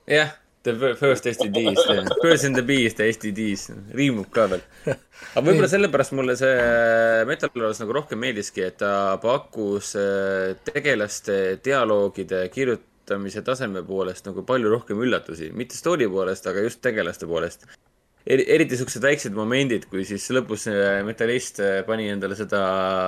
jah, 0.07 0.31
the 0.63 0.73
fir- 0.77 0.95
first 0.95 1.25
STD-s, 1.25 2.09
Birds 2.21 2.43
and 2.43 2.55
the 2.55 2.61
bees, 2.61 2.93
the 2.93 3.07
STD-s, 3.11 3.71
riimub 3.97 4.29
ka 4.33 4.47
veel. 4.51 4.63
aga 4.85 5.43
võib-olla 5.45 5.69
sellepärast 5.71 6.13
mulle 6.17 6.35
see 6.39 6.53
Metal 7.29 7.51
Lords 7.57 7.81
nagu 7.81 7.95
rohkem 7.97 8.21
meeldiski, 8.21 8.65
et 8.67 8.77
ta 8.81 9.17
pakkus 9.21 9.95
äh, 9.99 10.53
tegelaste 10.67 11.37
dialoogide 11.65 12.43
kirjutamise 12.53 13.43
taseme 13.45 13.83
poolest 13.87 14.29
nagu 14.29 14.45
palju 14.47 14.73
rohkem 14.73 15.01
üllatusi, 15.01 15.51
mitte 15.57 15.77
story 15.79 16.09
poolest, 16.11 16.49
aga 16.51 16.67
just 16.67 16.83
tegelaste 16.85 17.29
poolest. 17.29 17.65
eri, 18.25 18.45
eriti 18.53 18.77
siuksed 18.77 19.01
väiksed 19.01 19.33
momendid, 19.33 19.89
kui 19.89 20.05
siis 20.05 20.29
lõpus 20.35 20.67
metallist 21.07 21.63
äh, 21.65 21.81
pani 21.87 22.11
endale 22.13 22.37
seda 22.37 22.61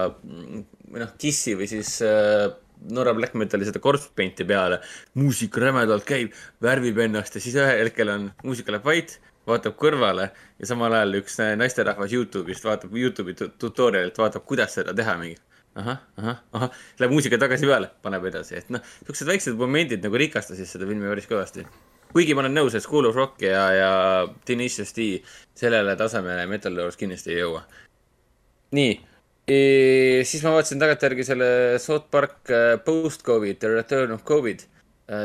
mm, 0.10 0.66
või 0.90 1.06
noh, 1.06 1.14
Kissi 1.22 1.54
või 1.58 1.70
siis 1.70 2.00
äh, 2.06 2.50
Norra 2.92 3.14
Black 3.14 3.38
Metali 3.40 3.68
seda 3.68 3.80
corpse 3.80 4.10
paint'i 4.16 4.46
peale. 4.48 4.80
muusika 5.14 5.62
rämedalt 5.62 6.06
käib, 6.08 6.34
värvib 6.62 6.98
ennast 7.06 7.36
ja 7.36 7.42
siis 7.42 7.56
ühel 7.56 7.86
hetkel 7.86 8.10
on, 8.10 8.32
muusika 8.44 8.76
läheb 8.76 8.86
vait, 8.86 9.16
vaatab 9.48 9.78
kõrvale 9.80 10.30
ja 10.60 10.68
samal 10.68 10.94
ajal 10.94 11.20
üks 11.22 11.40
naisterahvas 11.60 12.14
Youtube'ist 12.14 12.68
vaatab 12.68 12.96
Youtube'i 12.96 13.38
tu- 13.40 13.52
tutorial'it, 13.60 14.18
vaatab, 14.18 14.46
kuidas 14.46 14.76
seda 14.80 14.94
teha 14.94 15.18
mingi. 15.18 15.38
ahah, 15.76 15.98
ahah, 16.22 16.38
ahah, 16.54 16.70
läheb 17.00 17.12
muusika 17.12 17.38
tagasi 17.42 17.66
peale, 17.66 17.88
paneb 18.04 18.28
edasi, 18.30 18.60
et 18.60 18.70
noh, 18.70 18.84
siuksed 19.08 19.26
väiksed 19.26 19.58
momendid 19.58 20.04
nagu 20.06 20.20
rikastasid 20.22 20.70
seda 20.70 20.86
filmi 20.86 21.10
päris 21.10 21.26
kõvasti 21.26 21.66
kuigi 22.14 22.36
ma 22.38 22.44
olen 22.44 22.54
nõus, 22.54 22.76
et 22.78 22.86
School 22.86 23.08
of 23.10 23.18
Rock 23.18 23.42
ja, 23.42 23.64
ja 23.74 23.90
Tenacious 24.46 24.94
D 24.94 25.08
sellele 25.58 25.96
tasemele 25.98 26.46
Metal 26.50 26.76
Lords 26.78 27.00
kindlasti 27.00 27.34
ei 27.34 27.40
jõua. 27.42 27.64
nii, 28.78 28.94
siis 29.48 30.44
ma 30.46 30.54
vaatasin 30.56 30.80
tagantjärgi 30.80 31.26
selle 31.28 31.48
South 31.84 32.08
Park 32.12 32.52
äh, 32.52 32.78
Post-Covid, 32.86 33.60
The 33.60 33.74
Return 33.76 34.16
of 34.16 34.24
Covid. 34.28 34.70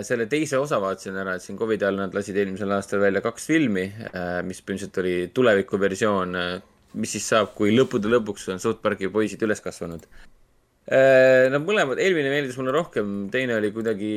selle 0.03 0.25
teise 0.27 0.59
osa 0.59 0.81
vaatasin 0.83 1.15
ära, 1.17 1.37
et 1.39 1.43
siin 1.45 1.57
Covidi 1.57 1.87
all 1.87 1.97
nad 1.97 2.13
lasid 2.13 2.37
eelmisel 2.37 2.73
aastal 2.75 2.99
välja 2.99 3.23
kaks 3.23 3.45
filmi, 3.47 3.85
mis 4.45 4.59
põhimõtteliselt 4.67 4.99
oli 5.01 5.13
tulevikuversioon, 5.33 6.35
mis 6.99 7.15
siis 7.15 7.29
saab, 7.31 7.53
kui 7.55 7.71
lõppude 7.73 8.11
lõpuks 8.11 8.49
on 8.53 8.59
South 8.61 8.83
Parki 8.83 9.09
poisid 9.15 9.45
üles 9.47 9.63
kasvanud. 9.65 10.03
Nad 10.89 11.63
mõlemad, 11.63 12.01
eelmine 12.01 12.31
meeldis 12.33 12.57
mulle 12.59 12.73
rohkem, 12.73 13.29
teine 13.33 13.59
oli 13.59 13.71
kuidagi 13.73 14.11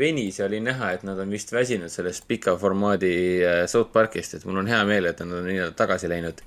venis 0.00 0.38
ja 0.38 0.46
oli 0.46 0.60
näha, 0.60 0.92
et 0.94 1.04
nad 1.08 1.18
on 1.18 1.34
vist 1.34 1.52
väsinud 1.52 1.90
sellest 1.92 2.26
pika 2.30 2.54
formaadi 2.60 3.12
äh, 3.42 3.62
South 3.66 3.90
Parkist, 3.92 4.38
et 4.38 4.46
mul 4.46 4.62
on 4.62 4.68
hea 4.70 4.80
meel, 4.88 5.08
et 5.10 5.22
nad 5.24 5.34
on 5.40 5.48
nii-öelda 5.50 5.74
tagasi 5.82 6.10
läinud. 6.14 6.44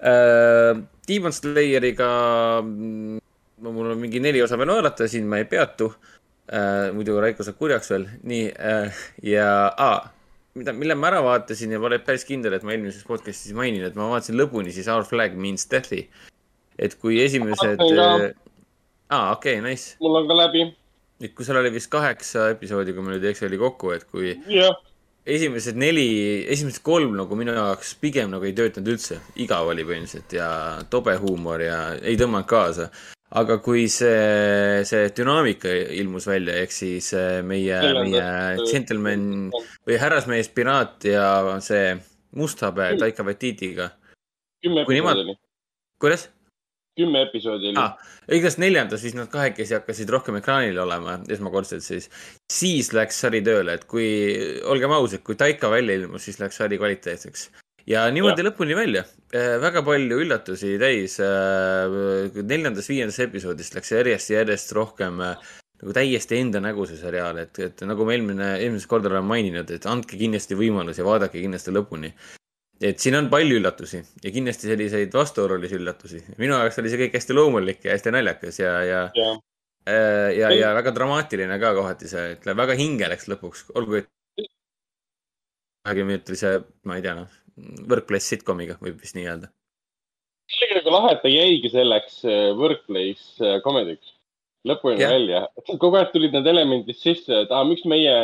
Demon 0.00 1.34
Slayeriga 1.34 2.10
mm, 2.62 3.18
mul 3.68 3.90
on 3.92 4.00
mingi 4.00 4.20
neli 4.22 4.42
osa 4.42 4.58
veel 4.60 4.72
oodata, 4.76 5.08
siin 5.08 5.28
ma 5.28 5.40
ei 5.40 5.48
peatu. 5.48 5.92
muidu 6.94 7.20
Raiko 7.22 7.44
saab 7.46 7.60
kurjaks 7.60 7.92
veel, 7.92 8.08
nii 8.26 8.46
äh, 8.58 9.02
ja 9.22 9.50
ah, 9.78 10.08
mida, 10.58 10.72
mille 10.74 10.96
ma 10.98 11.10
ära 11.12 11.20
vaatasin 11.22 11.70
ja 11.70 11.78
ma 11.78 11.86
olen 11.86 12.02
päris 12.02 12.24
kindel, 12.26 12.56
et 12.56 12.64
ma 12.66 12.74
eelmises 12.74 13.06
podcast'is 13.06 13.54
mainin, 13.54 13.84
et 13.86 13.94
ma 13.98 14.08
vaatasin 14.10 14.38
lõpuni 14.40 14.74
siis 14.74 14.88
Our 14.90 15.06
Flag 15.06 15.36
Means 15.38 15.68
Death'i. 15.70 16.08
et 16.80 16.96
kui 16.98 17.20
esimesed 17.22 17.82
aa, 19.10 19.32
okei 19.36 19.60
nice. 19.62 19.94
mul 20.00 20.22
on 20.22 20.28
ka 20.30 20.36
läbi. 20.40 20.64
et 21.22 21.34
kui 21.36 21.46
seal 21.46 21.60
oli 21.60 21.70
vist 21.74 21.90
kaheksa 21.92 22.48
episoodi, 22.56 22.96
kui 22.96 23.06
ma 23.06 23.14
nüüd 23.14 23.26
ei 23.26 23.34
eksi, 23.34 23.46
oli 23.46 23.60
kokku, 23.60 23.94
et 23.94 24.08
kui 24.10 24.34
jah, 24.50 24.74
esimesed 25.26 25.76
neli, 25.78 26.08
esimesed 26.50 26.82
kolm 26.86 27.14
nagu 27.18 27.36
minu 27.38 27.54
jaoks 27.56 27.94
pigem 28.00 28.30
nagu 28.32 28.46
ei 28.48 28.54
töötanud 28.56 28.94
üldse, 28.94 29.20
igav 29.42 29.68
oli 29.70 29.84
põhimõtteliselt 29.86 30.34
ja 30.36 30.50
tobe 30.92 31.16
huumor 31.20 31.62
ja 31.64 31.80
ei 32.00 32.18
tõmmanud 32.20 32.48
kaasa. 32.50 32.90
aga 33.30 33.60
kui 33.62 33.84
see, 33.86 34.82
see 34.82 35.10
dünaamika 35.14 35.70
ilmus 35.94 36.26
välja, 36.26 36.56
ehk 36.64 36.72
siis 36.74 37.12
äh, 37.14 37.44
meie, 37.46 37.76
meie 38.00 38.24
džentelmen 38.64 39.52
või 39.86 40.00
härrasmees 40.02 40.50
piraat 40.50 41.06
ja 41.06 41.60
see 41.62 41.94
musthabe 42.34 42.96
Taika 42.98 43.22
Waititiga. 43.22 43.90
kümme 44.64 44.82
episoodi 44.82 45.28
oli, 45.28 45.36
kuidas? 45.98 46.28
Kümme 47.00 47.24
episoodi 47.26 47.70
oli 47.70 47.80
ah,. 47.80 47.96
igatahes 48.28 48.58
neljandas 48.62 49.04
siis 49.04 49.16
nad 49.18 49.30
kahekesi 49.32 49.76
hakkasid 49.78 50.12
rohkem 50.14 50.40
ekraanil 50.40 50.78
olema 50.84 51.18
esmakordselt 51.28 51.84
siis. 51.86 52.10
siis 52.52 52.92
läks 52.96 53.20
sari 53.24 53.42
tööle, 53.46 53.78
et 53.78 53.86
kui, 53.90 54.06
olgem 54.70 54.94
ausad, 54.96 55.24
kui 55.26 55.38
Taika 55.40 55.72
välja 55.72 55.98
ilmus, 56.00 56.28
siis 56.28 56.40
läks 56.42 56.60
sari 56.62 56.78
kvaliteetseks. 56.80 57.48
ja 57.90 58.04
niimoodi 58.12 58.44
ja. 58.44 58.50
lõpuni 58.50 58.76
välja. 58.76 59.04
väga 59.62 59.82
palju 59.86 60.20
üllatusi 60.24 60.76
täis. 60.82 61.16
neljandas-viiendas 62.42 63.18
episoodis 63.26 63.74
läks 63.74 63.96
järjest 63.96 64.30
ja 64.30 64.44
järjest 64.44 64.72
rohkem 64.76 65.20
äh, 65.24 65.50
nagu 65.80 65.96
täiesti 65.96 66.36
enda 66.40 66.60
nägu 66.60 66.84
see 66.88 66.98
seriaal, 67.00 67.38
et, 67.40 67.58
et 67.64 67.82
nagu 67.88 68.04
ma 68.04 68.14
eelmine, 68.14 68.50
eelmised 68.60 68.88
korda 68.90 69.08
olen 69.12 69.24
maininud, 69.28 69.70
et 69.72 69.88
andke 69.88 70.18
kindlasti 70.20 70.58
võimalus 70.58 71.00
ja 71.00 71.06
vaadake 71.06 71.40
kindlasti 71.40 71.72
lõpuni 71.72 72.12
et 72.80 73.02
siin 73.02 73.16
on 73.18 73.28
palju 73.32 73.58
üllatusi 73.60 74.00
ja 74.24 74.32
kindlasti 74.32 74.70
selliseid 74.70 75.12
vastuolulisi 75.14 75.76
üllatusi. 75.76 76.22
minu 76.38 76.56
jaoks 76.56 76.80
oli 76.82 76.92
see 76.92 77.02
kõik 77.04 77.18
hästi 77.18 77.36
loomulik 77.36 77.84
ja 77.84 77.96
hästi 77.96 78.14
naljakas 78.14 78.60
ja, 78.62 78.72
ja, 78.86 79.02
jah, 79.16 79.36
ja, 79.86 80.30
ja, 80.36 80.54
ja 80.56 80.72
väga 80.78 80.94
dramaatiline 80.96 81.60
ka 81.60 81.74
kohati 81.76 82.08
see, 82.10 82.34
ütleme 82.38 82.62
väga 82.62 82.78
hinge 82.80 83.10
läks 83.12 83.28
lõpuks, 83.32 83.66
olgu, 83.76 84.00
et 84.00 84.10
kahekümneminutilise, 85.86 86.54
ma 86.88 86.98
ei 86.98 87.04
tea 87.04 87.16
noh, 87.16 87.40
workplace 87.88 88.28
sitcomiga 88.28 88.76
võib 88.80 89.00
vist 89.00 89.16
nii 89.16 89.26
öelda. 89.28 89.50
tegelikult 90.50 90.92
lahe, 90.94 91.12
et 91.14 91.22
ta 91.22 91.30
jäigi 91.30 91.70
selleks 91.72 92.22
äh, 92.26 92.50
workplace 92.58 93.44
äh, 93.44 93.60
comedy'ks 93.64 94.16
lõpuni 94.68 95.00
Jah. 95.00 95.14
välja. 95.14 95.46
kogu 95.70 95.96
aeg 95.96 96.12
tulid 96.12 96.34
need 96.36 96.48
elemendid 96.50 96.98
sisse, 96.98 97.44
et 97.44 97.52
aa, 97.54 97.64
miks 97.68 97.86
meie, 97.88 98.16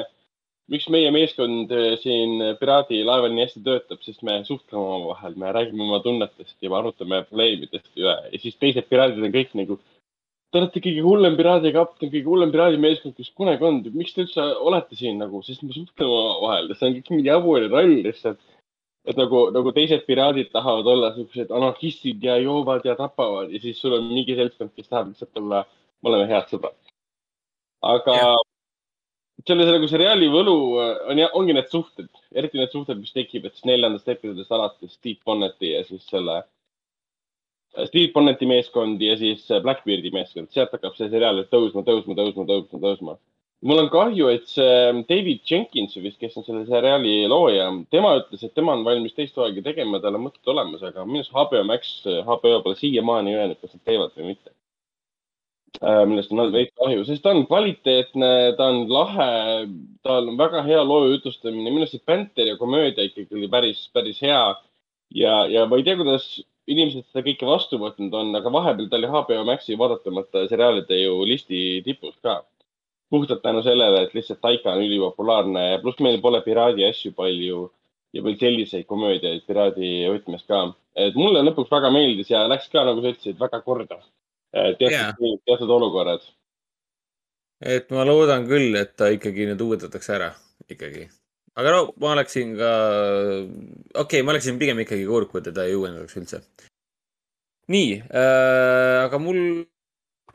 miks 0.73 0.89
meie 0.91 1.11
meeskond 1.15 1.70
äh, 1.75 1.93
siin 2.03 2.41
piraadilaeval 2.61 3.35
nii 3.35 3.47
hästi 3.47 3.62
töötab, 3.67 4.01
sest 4.03 4.25
me 4.27 4.41
suhtleme 4.49 4.83
omavahel, 4.83 5.36
me 5.39 5.53
räägime 5.55 5.85
oma 5.86 6.01
tunnetest 6.05 6.57
ja 6.62 6.73
me 6.73 6.81
arutame 6.81 7.23
probleemidest 7.28 7.93
üle 7.99 8.17
ja 8.33 8.41
siis 8.43 8.59
teised 8.59 8.89
piraadid 8.91 9.23
on 9.23 9.35
kõik 9.35 9.55
nagu 9.59 9.78
Te 10.55 10.61
olete 10.61 10.81
kõige 10.81 11.03
hullem 11.03 11.35
piraadikapten, 11.36 12.09
kõige 12.09 12.31
hullem 12.31 12.53
piraadimeeskond, 12.55 13.17
kes 13.19 13.33
kunagi 13.36 13.67
olnud, 13.67 13.89
miks 13.99 14.15
te 14.15 14.23
üldse 14.23 14.45
olete 14.62 14.97
siin 14.97 15.19
nagu, 15.20 15.41
sest 15.45 15.65
me 15.67 15.75
suhtleme 15.75 16.07
omavahel, 16.07 16.70
see 16.78 16.86
on 16.86 16.95
kõik 16.95 17.11
mingi 17.12 17.28
jabur 17.28 17.65
ja 17.65 17.70
roll 17.73 17.97
lihtsalt. 18.07 18.39
et 19.07 19.19
nagu, 19.20 19.41
nagu 19.55 19.70
teised 19.75 20.01
piraadid 20.07 20.49
tahavad 20.51 20.89
olla 20.91 21.12
siuksed 21.15 21.53
anarhistid 21.55 22.25
ja 22.27 22.39
joovad 22.43 22.89
ja 22.89 22.97
tapavad 22.99 23.53
ja 23.55 23.61
siis 23.62 23.78
sul 23.78 23.93
on 23.95 24.09
mingi 24.09 24.35
seltskond, 24.35 24.73
kes 24.75 24.89
tahab 24.89 25.12
lihtsalt 25.12 25.39
olla, 25.43 25.61
me 26.03 26.11
oleme 26.11 26.27
head 26.31 26.49
sõbrad. 26.51 26.78
aga 27.83 28.17
Jah. 29.47 29.55
selles 29.55 29.70
nagu 29.70 29.86
seriaali 29.86 30.26
võlu 30.33 30.57
äh, 30.83 30.92
on, 31.12 31.23
ongi 31.39 31.55
need 31.55 31.70
suhted, 31.70 32.10
eriti 32.34 32.58
need 32.58 32.73
suhted, 32.75 32.99
mis 32.99 33.15
tekib, 33.15 33.47
et 33.47 33.55
siis 33.55 33.68
neljandast 33.70 34.08
episoodist 34.10 34.52
alates 34.52 34.97
Steve 34.99 35.23
Bonneti 35.25 35.70
ja 35.70 35.84
siis 35.86 36.02
selle 36.10 36.42
Steve 37.84 38.10
Bonneti 38.12 38.49
meeskond 38.49 39.00
ja 39.02 39.15
siis 39.20 39.47
Blackbeardi 39.62 40.10
meeskond, 40.15 40.50
sealt 40.55 40.73
hakkab 40.75 40.97
see 40.97 41.10
seriaal 41.12 41.42
tõusma, 41.52 41.84
tõusma, 41.86 42.16
tõusma, 42.16 42.47
tõusma, 42.49 42.81
tõusma. 42.83 43.16
mul 43.68 43.83
on 43.84 43.91
kahju, 43.92 44.28
et 44.33 44.49
see 44.49 45.05
David 45.10 45.44
Jenkins 45.50 45.97
vist, 46.00 46.18
kes 46.20 46.36
on 46.41 46.47
selle 46.47 46.65
seriaali 46.68 47.15
looja, 47.31 47.68
tema 47.92 48.16
ütles, 48.23 48.42
et 48.42 48.55
tema 48.57 48.75
on 48.76 48.84
valmis 48.86 49.15
teist 49.16 49.36
hooaega 49.36 49.65
tegema, 49.68 50.00
tal 50.00 50.16
on 50.16 50.26
mõtted 50.26 50.52
olemas, 50.55 50.83
aga 50.83 51.05
minu 51.05 51.23
arust 51.23 51.36
HBO 51.36 51.65
Max, 51.68 51.97
HBO 52.07 52.60
pole 52.65 52.81
siiamaani 52.81 53.36
öelnud, 53.36 53.60
kas 53.60 53.76
nad 53.76 53.84
teevad 53.92 54.16
või 54.16 54.33
mitte. 54.33 54.56
Millest 55.83 56.33
on 56.33 56.53
veits 56.53 56.73
kahju, 56.81 57.05
sest 57.05 57.23
ta 57.25 57.33
on 57.35 57.45
kvaliteetne, 57.49 58.31
ta 58.57 58.69
on 58.73 58.86
lahe, 58.89 59.31
tal 60.07 60.31
on 60.31 60.39
väga 60.39 60.62
hea 60.65 60.83
loo 60.85 61.07
jutustamine, 61.11 61.69
minu 61.69 61.85
arust 61.85 61.99
see 61.99 62.07
Panther 62.07 62.49
ja 62.49 62.57
komöödia 62.57 63.05
ikkagi 63.05 63.36
oli 63.36 63.49
päris, 63.53 63.86
päris 63.93 64.23
hea. 64.25 64.43
ja, 65.15 65.35
ja 65.53 65.67
ma 65.67 65.77
ei 65.77 65.85
tea, 65.86 65.97
kuidas 65.99 66.27
inimesed 66.67 67.07
seda 67.11 67.23
kõike 67.28 67.47
vastu 67.47 67.78
võtnud 67.78 68.15
on, 68.15 68.35
aga 68.35 68.53
vahepeal 68.53 68.91
ta 68.91 68.99
oli 68.99 69.11
HBO 69.11 69.45
Maxi 69.47 69.78
vaadatamata 69.78 70.47
seriaalide 70.51 70.99
ju 71.03 71.25
listi 71.28 71.83
tipus 71.86 72.17
ka. 72.23 72.43
puhtalt 73.11 73.43
tänu 73.43 73.62
sellele, 73.62 74.03
et 74.03 74.15
lihtsalt 74.15 74.41
Taika 74.43 74.73
on 74.73 74.83
ülipopulaarne 74.83 75.61
ja 75.70 75.78
pluss 75.78 76.01
meil 76.03 76.19
pole 76.20 76.41
piraadi 76.43 76.85
asju 76.89 77.12
palju 77.15 77.61
ja 78.12 78.23
veel 78.25 78.39
selliseid 78.41 78.86
komöödiaid 78.91 79.45
piraadi 79.47 79.91
võtmes 80.11 80.43
ka. 80.49 80.73
et 80.97 81.15
mulle 81.15 81.45
lõpuks 81.47 81.70
väga 81.70 81.91
meeldis 81.95 82.31
ja 82.31 82.47
läks 82.51 82.69
ka, 82.73 82.83
nagu 82.85 83.03
sa 83.03 83.12
ütlesid, 83.15 83.39
väga 83.39 83.61
korda. 83.62 84.01
Teatud 84.57 84.93
Jaa. 84.93 85.12
yeah., 85.20 85.39
teatud 85.49 85.70
olukorrad. 85.76 86.25
et 87.76 87.91
ma 87.91 88.05
loodan 88.05 88.49
küll, 88.49 88.75
et 88.76 88.97
ta 88.97 89.09
ikkagi 89.12 89.49
nüüd 89.51 89.62
uuendatakse 89.65 90.17
ära, 90.17 90.33
ikkagi. 90.68 91.07
aga 91.57 91.76
no 91.76 91.85
ma 92.02 92.12
oleksin 92.17 92.57
ka, 92.59 92.73
okei 93.94 94.02
okay,, 94.02 94.26
ma 94.26 94.35
oleksin 94.35 94.60
pigem 94.60 94.83
ikkagi 94.85 95.07
kurb, 95.09 95.31
kui 95.33 95.44
teda 95.44 95.65
ei 95.68 95.78
uuendaks 95.78 96.18
üldse. 96.20 96.43
nii 97.73 97.97
äh,, 98.02 99.07
aga 99.07 99.23
mul 99.23 99.41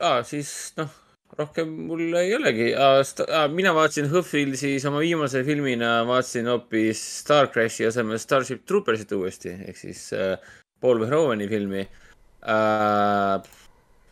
ah,, 0.00 0.20
siis 0.26 0.72
noh, 0.80 0.90
rohkem 1.38 1.70
mul 1.88 2.02
ei 2.20 2.34
olegi 2.36 2.72
ah,. 2.74 3.00
Ah, 3.28 3.46
mina 3.48 3.72
vaatasin 3.76 4.10
HÖFFil 4.12 4.56
siis 4.60 4.84
oma 4.88 5.00
viimase 5.04 5.44
filmina 5.46 5.94
vaatasin 6.08 6.50
hoopis 6.52 7.02
Star 7.22 7.48
Crashi 7.54 7.86
asemel 7.88 8.20
Starship 8.20 8.66
Troopersit 8.68 9.14
uuesti 9.16 9.54
ehk 9.68 9.78
siis 9.78 10.10
äh, 10.16 10.36
Paul 10.82 11.00
Verhoveni 11.00 11.48
filmi 11.48 11.82
äh, 11.86 13.52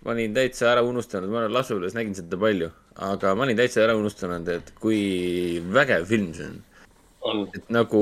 ma 0.04 0.14
olin 0.14 0.34
täitsa 0.36 0.70
ära 0.72 0.84
unustanud, 0.86 1.30
ma 1.32 1.44
lapsepõlves 1.50 1.96
nägin 1.96 2.16
seda 2.16 2.38
palju, 2.40 2.70
aga 3.10 3.34
ma 3.36 3.46
olin 3.46 3.58
täitsa 3.58 3.84
ära 3.84 3.96
unustanud, 3.98 4.48
et 4.52 4.72
kui 4.80 5.00
vägev 5.74 6.06
film 6.08 6.32
see 6.36 6.48
on. 6.48 6.56
on. 7.30 7.42
et 7.56 7.68
nagu 7.72 8.00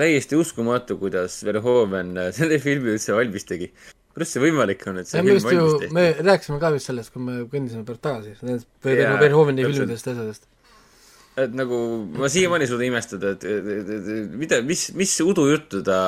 täiesti 0.00 0.36
uskumatu, 0.36 0.98
kuidas 1.00 1.40
Verhoeven 1.48 2.12
selle 2.36 2.60
filmi 2.62 2.94
üldse 2.96 3.16
valmis 3.16 3.48
tegi. 3.48 3.70
kuidas 4.12 4.34
see 4.34 4.44
võimalik 4.44 4.84
on, 4.90 5.00
et 5.00 5.08
see 5.08 5.20
Ja 5.20 5.26
film 5.26 5.48
valmis 5.48 5.80
tehti? 5.80 5.94
me 5.96 6.06
rääkisime 6.20 6.60
ka 6.62 6.72
vist 6.76 6.92
sellest, 6.92 7.14
kui 7.14 7.24
me 7.24 7.42
kõndisime 7.52 7.86
pärast 7.88 8.04
tagasi, 8.04 8.36
täpselt. 8.36 8.68
filmidest 9.80 10.10
ja 10.10 10.16
asjadest. 10.16 10.50
Et 11.44 11.54
nagu 11.56 11.78
ma 12.16 12.28
siiamaani 12.32 12.66
ei 12.66 12.70
suuda 12.70 12.86
imestada, 12.86 13.32
et, 13.36 13.46
mida, 14.40 14.60
mis, 14.66 14.86
mis 14.98 15.14
udujuttu 15.24 15.82
ta 15.86 16.00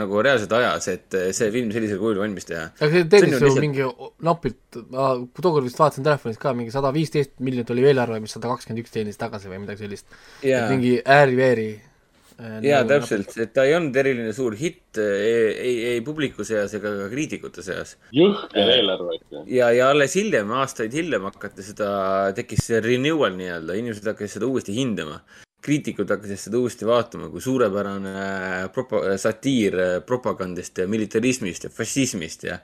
nagu 0.00 0.22
reaalselt 0.24 0.54
ajas, 0.58 0.88
et 0.94 1.18
see 1.36 1.50
film 1.54 1.72
sellisel 1.74 2.00
kujul 2.02 2.22
valmis 2.22 2.48
teha. 2.48 2.68
aga 2.78 2.90
see 2.92 3.04
on 3.04 3.10
ju 3.10 3.40
lihtsalt- 3.40 3.64
mingi 3.64 3.88
napilt, 4.28 4.80
ma 4.92 5.10
tookord 5.40 5.68
vist 5.68 5.80
vaatasin 5.80 6.06
telefonis 6.06 6.40
ka, 6.40 6.54
mingi 6.56 6.74
sada 6.74 6.92
viisteist 6.94 7.36
miljonit 7.44 7.70
oli 7.74 7.86
eelarve, 7.90 8.20
mis 8.22 8.34
sada 8.36 8.50
kakskümmend 8.52 8.84
üks 8.84 8.94
teenis 8.94 9.20
tagasi 9.20 9.50
või 9.50 9.62
midagi 9.64 9.86
sellist. 9.86 10.06
jaa, 10.46 10.68
mingi 10.72 10.98
ääri-veeri. 11.04 11.70
Äh, 12.40 12.58
jaa, 12.64 12.84
täpselt, 12.88 13.34
et 13.40 13.52
ta 13.56 13.64
ei 13.68 13.74
olnud 13.76 13.96
eriline 13.98 14.32
suur 14.36 14.56
hitt 14.58 15.00
ei, 15.02 15.50
ei, 15.52 15.74
ei 15.94 16.04
publiku 16.06 16.46
seas 16.46 16.74
ega 16.78 16.92
ka 17.02 17.08
kriitikute 17.12 17.64
seas. 17.66 17.96
jõhker 18.14 18.72
eelarve 18.76 19.18
ikka. 19.18 19.42
ja, 19.52 19.72
ja 19.74 19.90
alles 19.94 20.16
hiljem, 20.18 20.52
aastaid 20.62 20.94
hiljem 20.96 21.28
hakati 21.30 21.66
seda, 21.66 21.90
tekkis 22.36 22.64
see 22.70 22.80
renewal 22.84 23.36
nii-öelda, 23.38 23.78
inimesed 23.78 24.10
hakkasid 24.12 24.38
seda 24.38 24.50
uuesti 24.50 24.76
hindama. 24.76 25.20
kriitikud 25.64 26.10
hakkasid 26.14 26.38
seda 26.38 26.60
uuesti 26.60 26.86
vaatama 26.86 27.30
kui 27.32 27.42
suurepärane 27.42 28.68
propa-, 28.74 29.16
satiir 29.18 29.80
propagandist 30.06 30.78
ja 30.78 30.86
militarismist 30.88 31.66
ja 31.66 31.70
fašismist 31.74 32.46
ja 32.46 32.60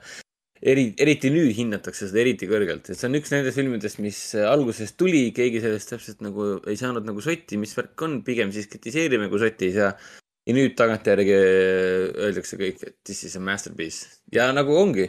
eri, 0.65 0.85
eriti 1.01 1.31
nüüd 1.33 1.53
hinnatakse 1.57 2.09
seda 2.09 2.21
eriti 2.23 2.49
kõrgelt, 2.49 2.89
et 2.89 2.97
see 2.97 3.09
on 3.09 3.19
üks 3.19 3.31
nendest 3.33 3.59
filmidest, 3.59 4.01
mis 4.03 4.19
alguses 4.49 4.95
tuli, 4.99 5.27
keegi 5.35 5.61
sellest 5.63 5.93
täpselt 5.93 6.25
nagu 6.25 6.55
ei 6.65 6.79
saanud 6.79 7.05
nagu 7.07 7.23
sotti, 7.23 7.59
mis 7.61 7.75
värk 7.77 8.05
on, 8.07 8.19
pigem 8.25 8.53
siis 8.55 8.69
kritiseerime, 8.71 9.29
kui 9.31 9.41
sotti 9.41 9.69
ei 9.69 9.77
saa. 9.77 9.93
ja 10.45 10.53
nüüd 10.53 10.75
tagantjärgi 10.77 11.37
öeldakse 12.21 12.57
kõik, 12.59 12.83
et 12.85 12.99
this 13.03 13.23
is 13.25 13.33
a 13.35 13.39
masterpiece. 13.41 14.19
Ja 14.33 14.51
nagu 14.53 14.75
ongi. 14.77 15.07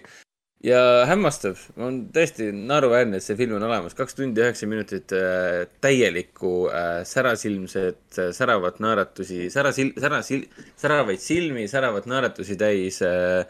Ja 0.64 1.04
hämmastav, 1.04 1.60
on 1.76 1.98
tõesti 2.10 2.48
naeruväärne, 2.56 3.18
et 3.20 3.24
see 3.24 3.36
film 3.36 3.58
on 3.58 3.66
olemas, 3.68 3.92
kaks 3.94 4.16
tundi 4.16 4.40
üheksa 4.40 4.64
minutit 4.66 5.12
äh, 5.12 5.66
täielikku 5.84 6.52
äh, 6.72 7.02
särasilmset 7.04 8.16
äh, 8.16 8.30
säravat 8.34 8.80
naeratusi, 8.80 9.50
särasil-, 9.52 9.92
särasil-, 10.00 10.48
säravaid 10.80 11.20
silmi, 11.20 11.66
säravat 11.68 12.08
naeratusi 12.08 12.56
täis 12.56 13.02
äh, 13.04 13.44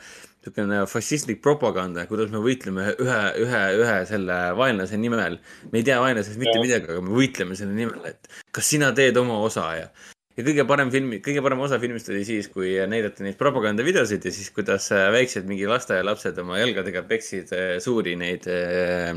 niisugune 0.47 0.83
fašistlik 0.91 1.41
propaganda, 1.43 2.07
kuidas 2.07 2.31
me 2.31 2.41
võitleme 2.43 2.91
ühe, 3.03 3.23
ühe, 3.43 3.63
ühe 3.83 3.97
selle 4.09 4.37
vaenlase 4.57 4.97
nimel. 4.97 5.39
me 5.73 5.81
ei 5.81 5.87
tea 5.87 6.01
vaenlasest 6.01 6.39
mitte 6.39 6.59
midagi, 6.63 6.91
aga 6.91 7.01
me 7.03 7.15
võitleme 7.17 7.57
selle 7.59 7.75
nimel, 7.75 8.05
et 8.07 8.29
kas 8.53 8.69
sina 8.75 8.93
teed 8.95 9.17
oma 9.17 9.39
osa 9.43 9.67
ja 9.77 9.89
ja 10.37 10.45
kõige 10.45 10.67
parem 10.69 10.91
filmi, 10.93 11.19
kõige 11.25 11.43
parem 11.45 11.63
osa 11.65 11.79
filmist 11.81 12.11
oli 12.13 12.25
siis, 12.29 12.49
kui 12.53 12.75
näidati 12.89 13.25
neid 13.25 13.39
propagandavideosid 13.41 14.25
ja 14.29 14.33
siis, 14.33 14.51
kuidas 14.53 14.91
äh, 14.93 15.09
väiksed 15.15 15.49
mingi 15.49 15.69
lasteaialapsed 15.71 16.39
oma 16.43 16.61
jalgadega 16.61 17.03
peksid 17.09 17.55
äh, 17.57 17.77
suuri 17.83 18.17
neid 18.21 18.45
äh, 18.53 19.15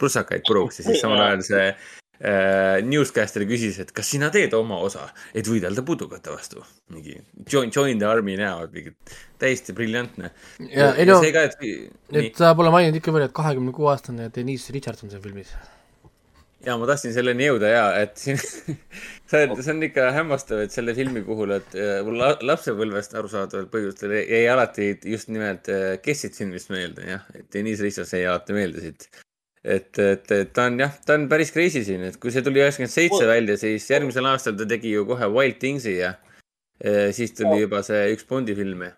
prussakaid 0.00 0.46
puruks 0.48 0.80
ja 0.80 0.88
siis 0.88 1.02
samal 1.04 1.20
ajal 1.26 1.44
see 1.44 1.66
newscaster 2.86 3.42
küsis, 3.48 3.80
et 3.82 3.90
kas 3.92 4.06
sina 4.14 4.28
teed 4.30 4.52
oma 4.54 4.76
osa, 4.86 5.08
et 5.34 5.48
võidelda 5.48 5.82
pudukate 5.82 6.30
vastu. 6.30 6.62
mingi 6.94 7.16
join, 7.50 7.70
join 7.74 7.98
the 7.98 8.06
army 8.06 8.36
näol, 8.38 8.68
mingi 8.72 8.94
täiesti 9.42 9.74
briljantne. 9.74 10.30
ja 10.70 10.92
ei 10.94 11.06
no, 11.08 11.18
et 11.22 11.58
et 12.12 12.36
sa 12.38 12.54
pole 12.54 12.70
maininud 12.70 13.00
ikka 13.00 13.14
veel, 13.14 13.26
et 13.26 13.34
kahekümne 13.34 13.72
kuue 13.74 13.90
aastane 13.90 14.30
Denise 14.34 14.72
Richardson 14.72 15.10
seal 15.10 15.22
filmis. 15.24 15.50
ja 16.62 16.76
ma 16.78 16.86
tahtsin 16.86 17.10
selleni 17.16 17.48
jõuda 17.48 17.72
ja, 17.72 17.82
et 18.04 18.14
siin 18.22 18.38
see 18.38 19.42
on, 19.48 19.56
see 19.58 19.72
on 19.74 19.82
ikka 19.88 20.10
hämmastav, 20.14 20.62
et 20.62 20.70
selle 20.74 20.94
filmi 20.94 21.24
puhul, 21.26 21.56
et 21.58 21.74
äh, 21.74 21.96
mul 22.06 22.20
la- 22.22 22.36
lapsepõlvest 22.52 23.16
arusaadaval 23.18 23.66
põhjustel 23.72 24.14
jäi- 24.20 24.46
alati 24.52 24.92
just 25.10 25.32
nimelt 25.32 25.66
äh, 25.72 25.96
kes 26.04 26.22
siit 26.22 26.38
filmist 26.38 26.70
meelde, 26.70 27.08
jah, 27.16 27.26
et 27.34 27.48
Deniss 27.54 27.82
Ristos 27.82 28.14
jäi 28.14 28.22
alati 28.30 28.54
meelde 28.54 28.84
siit. 28.84 29.08
et, 29.64 29.98
et, 29.98 30.32
et 30.34 30.52
ta 30.54 30.66
on 30.70 30.80
jah, 30.82 30.96
ta 31.06 31.18
on 31.18 31.28
päris 31.30 31.52
crazy 31.54 31.84
siin, 31.86 32.02
et 32.08 32.18
kui 32.22 32.34
see 32.34 32.42
tuli 32.42 32.62
üheksakümmend 32.62 32.94
seitse 32.94 33.28
välja, 33.28 33.58
siis 33.60 33.86
järgmisel 33.90 34.26
aastal 34.30 34.58
ta 34.58 34.66
tegi 34.68 34.94
ju 34.96 35.06
kohe 35.08 35.28
Wild 35.30 35.60
Thingsi 35.62 35.98
ja 36.00 36.16
äh, 36.82 37.12
siis 37.14 37.34
tuli 37.38 37.62
juba 37.62 37.84
see 37.86 38.10
üks 38.16 38.26
Bondi 38.28 38.56
film 38.58 38.82
ja 38.88 38.96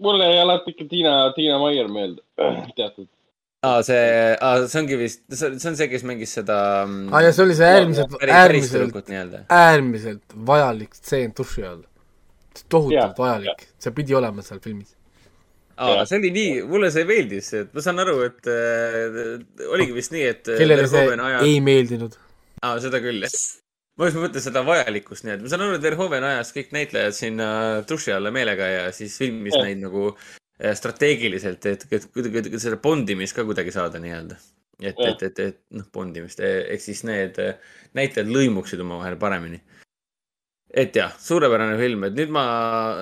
mulle 0.00 0.24
jäi 0.24 0.40
alati 0.40 0.70
ikka 0.70 0.84
Tiina, 0.90 1.32
Tiina 1.36 1.58
Maier 1.58 1.88
meelde, 1.88 2.22
teatud. 2.76 3.08
aa, 3.62 3.82
see, 3.86 4.04
aa, 4.40 4.66
see 4.66 4.80
ongi 4.82 4.98
vist, 5.00 5.22
see 5.36 5.50
on 5.52 5.76
see, 5.76 5.88
kes 5.92 6.06
mängis 6.08 6.32
seda 6.38 6.56
mm, 6.86 7.10
aa 7.12 7.24
ja 7.26 7.34
see 7.36 7.44
oli 7.44 7.58
see 7.58 7.68
äärmiselt, 7.68 8.16
äärmiselt, 8.24 9.36
äärmiselt 9.56 10.38
vajalik 10.52 10.96
stseen 10.96 11.34
duši 11.36 11.66
all. 11.68 11.84
tohutult 12.68 12.96
Jaa, 12.96 13.12
vajalik, 13.18 13.68
see 13.78 13.94
pidi 13.96 14.16
olema 14.16 14.42
seal 14.46 14.62
filmis. 14.64 14.96
aa, 15.80 16.04
see 16.08 16.18
oli 16.20 16.32
nii, 16.34 16.58
mulle 16.70 16.90
see 16.94 17.06
meeldis, 17.08 17.48
et 17.58 17.72
ma 17.76 17.84
saan 17.84 18.02
aru, 18.02 18.18
et 18.26 18.50
äh, 18.50 19.70
oligi 19.70 19.96
vist 19.96 20.14
nii, 20.14 20.26
et. 20.34 20.52
kellele 20.60 20.86
see 20.90 21.16
ei 21.38 21.56
meeldinud. 21.64 22.18
aa, 22.60 22.76
seda 22.82 23.00
küll, 23.02 23.24
jah. 23.24 23.40
ma 24.00 24.10
just 24.10 24.20
mõtlen 24.20 24.44
seda 24.44 24.64
vajalikkust, 24.66 25.26
nii 25.26 25.36
et 25.36 25.44
ma 25.44 25.52
saan 25.52 25.66
aru, 25.66 25.78
et 25.78 25.88
Verhoeven 25.88 26.28
ajas 26.30 26.52
kõik 26.56 26.74
näitlejad 26.76 27.16
sinna 27.16 27.48
duši 27.88 28.14
alla 28.16 28.32
meelega 28.34 28.68
ja 28.74 28.86
siis 28.96 29.16
filmis 29.20 29.56
Jah. 29.56 29.66
neid 29.68 29.82
nagu 29.86 30.06
äh, 30.12 30.72
strateegiliselt, 30.78 31.68
et, 31.72 31.88
et 31.90 32.08
kuidagi 32.12 32.62
seda 32.62 32.80
bondimist 32.82 33.36
ka 33.36 33.46
kuidagi 33.48 33.74
saada 33.76 34.02
nii-öelda. 34.02 34.40
et, 34.80 34.96
et, 34.96 35.26
et, 35.28 35.44
et 35.48 35.60
noh, 35.76 35.88
bondimist, 35.92 36.40
ehk 36.40 36.84
siis 36.84 37.04
need 37.08 37.40
äh, 37.42 37.56
näitlejad 37.96 38.30
lõimuksid 38.32 38.80
omavahel 38.84 39.18
paremini 39.20 39.60
et 40.70 40.94
jah, 40.94 41.10
suurepärane 41.18 41.74
film, 41.80 42.04
et 42.06 42.14
nüüd 42.14 42.30
ma, 42.34 42.44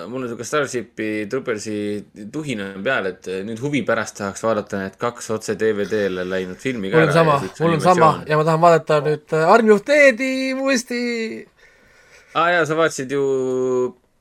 mul 0.09 0.25
on 0.25 0.31
siuke 0.31 0.47
Starshipi 0.47 1.27
Troopersi 1.29 1.75
tuhin 2.33 2.63
on 2.65 2.81
peal, 2.85 3.11
et 3.11 3.29
nüüd 3.45 3.61
huvi 3.61 3.83
pärast 3.85 4.17
tahaks 4.17 4.41
vaadata 4.45 4.81
need 4.81 4.97
kaks 5.01 5.29
otse 5.35 5.53
DVD-le 5.59 6.25
läinud 6.25 6.57
filmi 6.61 6.89
ka 6.89 6.97
mul 6.97 7.11
on 7.11 7.15
sama, 7.19 7.37
mul 7.61 7.77
on 7.77 7.85
sama 7.85 8.11
ja 8.29 8.39
ma 8.39 8.47
tahan 8.47 8.65
vaadata 8.65 8.99
nüüd 9.05 9.37
Army 9.43 9.75
of 9.75 9.85
Deadi 9.85 10.31
uuesti. 10.57 11.01
aa 12.33 12.41
ah, 12.43 12.51
jaa, 12.57 12.65
sa 12.65 12.77
vaatasid 12.79 13.13
ju 13.13 13.23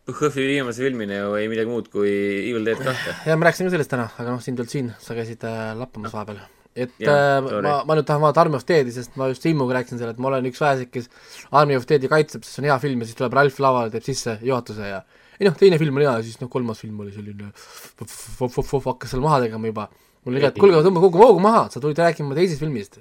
HÖFFi 0.08 0.44
viimase 0.46 0.84
filmina 0.84 1.18
ju 1.22 1.34
ei 1.36 1.48
midagi 1.48 1.68
muud 1.68 1.88
kui 1.92 2.12
Evil 2.50 2.64
Dead 2.68 2.84
kahte. 2.84 3.16
ja 3.28 3.36
me 3.36 3.48
rääkisime 3.48 3.72
sellest 3.72 3.92
täna, 3.92 4.08
aga 4.16 4.36
noh, 4.36 4.44
sind 4.44 4.56
ei 4.56 4.64
olnud 4.64 4.76
siin, 4.76 4.94
sa 5.04 5.16
käisid 5.16 5.44
äh, 5.48 5.72
lappamas 5.76 6.12
vahepeal. 6.16 6.40
Et 6.86 6.94
Jah, 7.02 7.38
äh, 7.42 7.60
ma, 7.64 7.74
ma 7.88 7.96
nüüd 7.98 8.06
tahan 8.08 8.22
vaadata 8.22 8.44
Army 8.46 8.58
of 8.58 8.66
Deadi, 8.68 8.94
sest 8.94 9.16
ma 9.18 9.28
just 9.32 9.46
Immuga 9.50 9.78
rääkisin 9.78 10.00
seal, 10.00 10.12
et 10.14 10.20
ma 10.22 10.30
olen 10.30 10.48
üks 10.50 10.60
väheseid, 10.62 10.90
kes 10.94 11.08
Army 11.60 11.78
of 11.78 11.86
Deadi 11.90 12.10
kaitseb, 12.10 12.46
sest 12.46 12.58
see 12.58 12.64
on 12.64 12.70
hea 12.70 12.78
film 12.82 13.02
ja 13.02 13.08
siis 13.08 13.18
tuleb 13.18 13.36
Ralf 13.38 13.58
lavale, 13.64 13.92
teeb 13.94 14.06
sisse 14.06 14.38
juhatuse 14.46 14.92
ja 14.92 15.02
ei 15.38 15.46
noh, 15.46 15.56
teine 15.58 15.78
film 15.80 15.98
oli 15.98 16.06
hea 16.08 16.16
ja 16.18 16.26
siis 16.26 16.40
noh, 16.42 16.50
kolmas 16.50 16.82
film 16.82 17.04
oli 17.04 17.14
selline 17.14 17.52
hakkas 17.98 19.12
seal 19.12 19.22
maha 19.22 19.42
tegema 19.44 19.70
juba. 19.70 19.86
mul 20.24 20.34
oli 20.34 20.42
ka, 20.42 20.50
et 20.52 20.58
kuulge, 20.58 20.82
tõmba 20.86 21.02
kogu 21.04 21.22
hoogu 21.22 21.42
maha, 21.42 21.68
sa 21.72 21.82
tulid 21.82 21.98
rääkima 22.02 22.36
teisest 22.38 22.62
filmist. 22.64 22.98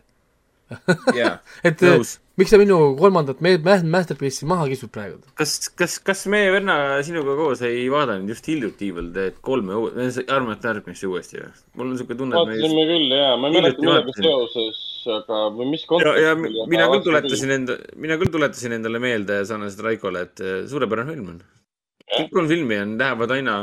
Jaa, 1.15 1.37
et 1.67 1.81
nõus. 1.85 2.17
miks 2.39 2.51
sa 2.53 2.57
minu 2.61 2.77
kolmandat 2.99 3.39
me-, 3.45 3.55
me-, 3.63 3.77
masterpiece'i 3.93 4.47
maha 4.49 4.67
kisud 4.71 4.91
praegu? 4.93 5.21
kas, 5.39 5.55
kas, 5.79 5.97
kas 6.03 6.25
meie 6.31 6.49
venna 6.55 6.75
sinuga 7.07 7.35
koos 7.39 7.61
ei 7.67 7.85
vaadanud 7.93 8.29
just 8.33 8.47
hiljuti 8.51 8.91
Evil 8.91 9.11
Dead 9.15 9.37
kolme, 9.45 9.77
armad 10.33 10.61
tarbimist 10.63 11.07
uuesti 11.07 11.39
või? 11.41 11.51
mul 11.79 11.93
on 11.93 12.01
siuke 12.01 12.17
tunne, 12.19 12.35
et 12.41 12.51
me 12.51 12.57
just 12.57 12.67
vaatasime 12.67 12.87
küll 12.91 13.15
ja, 13.17 13.29
ma 13.39 13.51
ei 13.51 13.57
mäleta 13.59 13.85
millega 13.85 14.17
seoses, 14.19 14.81
aga 15.17 15.43
või 15.55 15.69
mis 15.71 15.85
ja, 15.85 15.91
kontekstis. 15.93 16.25
ja 16.27 16.35
mi- 16.41 16.53
mina 16.75 16.89
küll 16.91 17.05
tuletasin 17.07 17.55
enda, 17.59 17.79
mina 17.95 18.19
küll 18.19 18.33
tuletasin 18.35 18.77
endale 18.79 19.03
meelde 19.03 19.39
sarnaselt 19.47 19.85
Raikole, 19.87 20.25
et 20.27 20.43
eh, 20.43 20.59
suurepärane 20.67 21.15
film 21.15 21.31
on. 21.35 21.41
kõik 22.17 22.31
kolm 22.35 22.47
filmi 22.51 22.77
on, 22.83 22.97
lähevad 22.99 23.33
aina, 23.39 23.55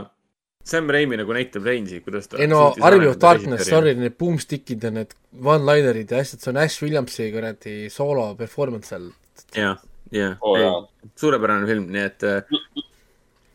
Sam 0.64 0.88
Raimi 0.88 1.18
nagu 1.20 1.34
näitab 1.36 1.66
Rainsi, 1.68 1.98
kuidas 2.00 2.28
ta 2.30 2.38
ei 2.40 2.46
no 2.48 2.70
Army 2.80 3.06
of 3.10 3.18
Darkness, 3.20 3.66
sorry, 3.68 3.92
need 4.00 4.14
boomstick'id 4.20 4.86
ja 4.86 4.90
need 4.94 5.10
one-linerid 5.36 6.14
ja 6.14 6.22
asjad, 6.24 6.40
see 6.40 6.52
on 6.54 6.60
Ash 6.62 6.80
Williamsi 6.82 7.26
kuradi 7.34 7.74
soolo 7.92 8.30
performance 8.38 8.88
seal. 8.94 9.10
jah, 9.58 9.76
jah 10.14 10.38
Oo, 10.40 10.56
jaa., 10.56 10.78
suurepärane 11.20 11.68
film, 11.68 11.90
nii 11.92 12.04
et 12.08 12.24
eh, 12.30 12.56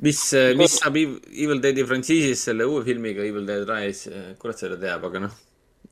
mis, 0.05 0.19
mis 0.59 0.75
saab 0.79 0.99
Ev- 1.01 1.17
Evil 1.33 1.61
Deadi 1.63 1.83
frantsiisist 1.89 2.45
selle 2.51 2.67
uue 2.69 2.83
filmiga 2.85 3.25
Evil 3.25 3.47
Dead 3.49 3.65
Rise, 3.67 4.13
kurat 4.41 4.61
seda 4.61 4.77
teab, 4.79 5.07
aga 5.09 5.23
noh, 5.25 5.33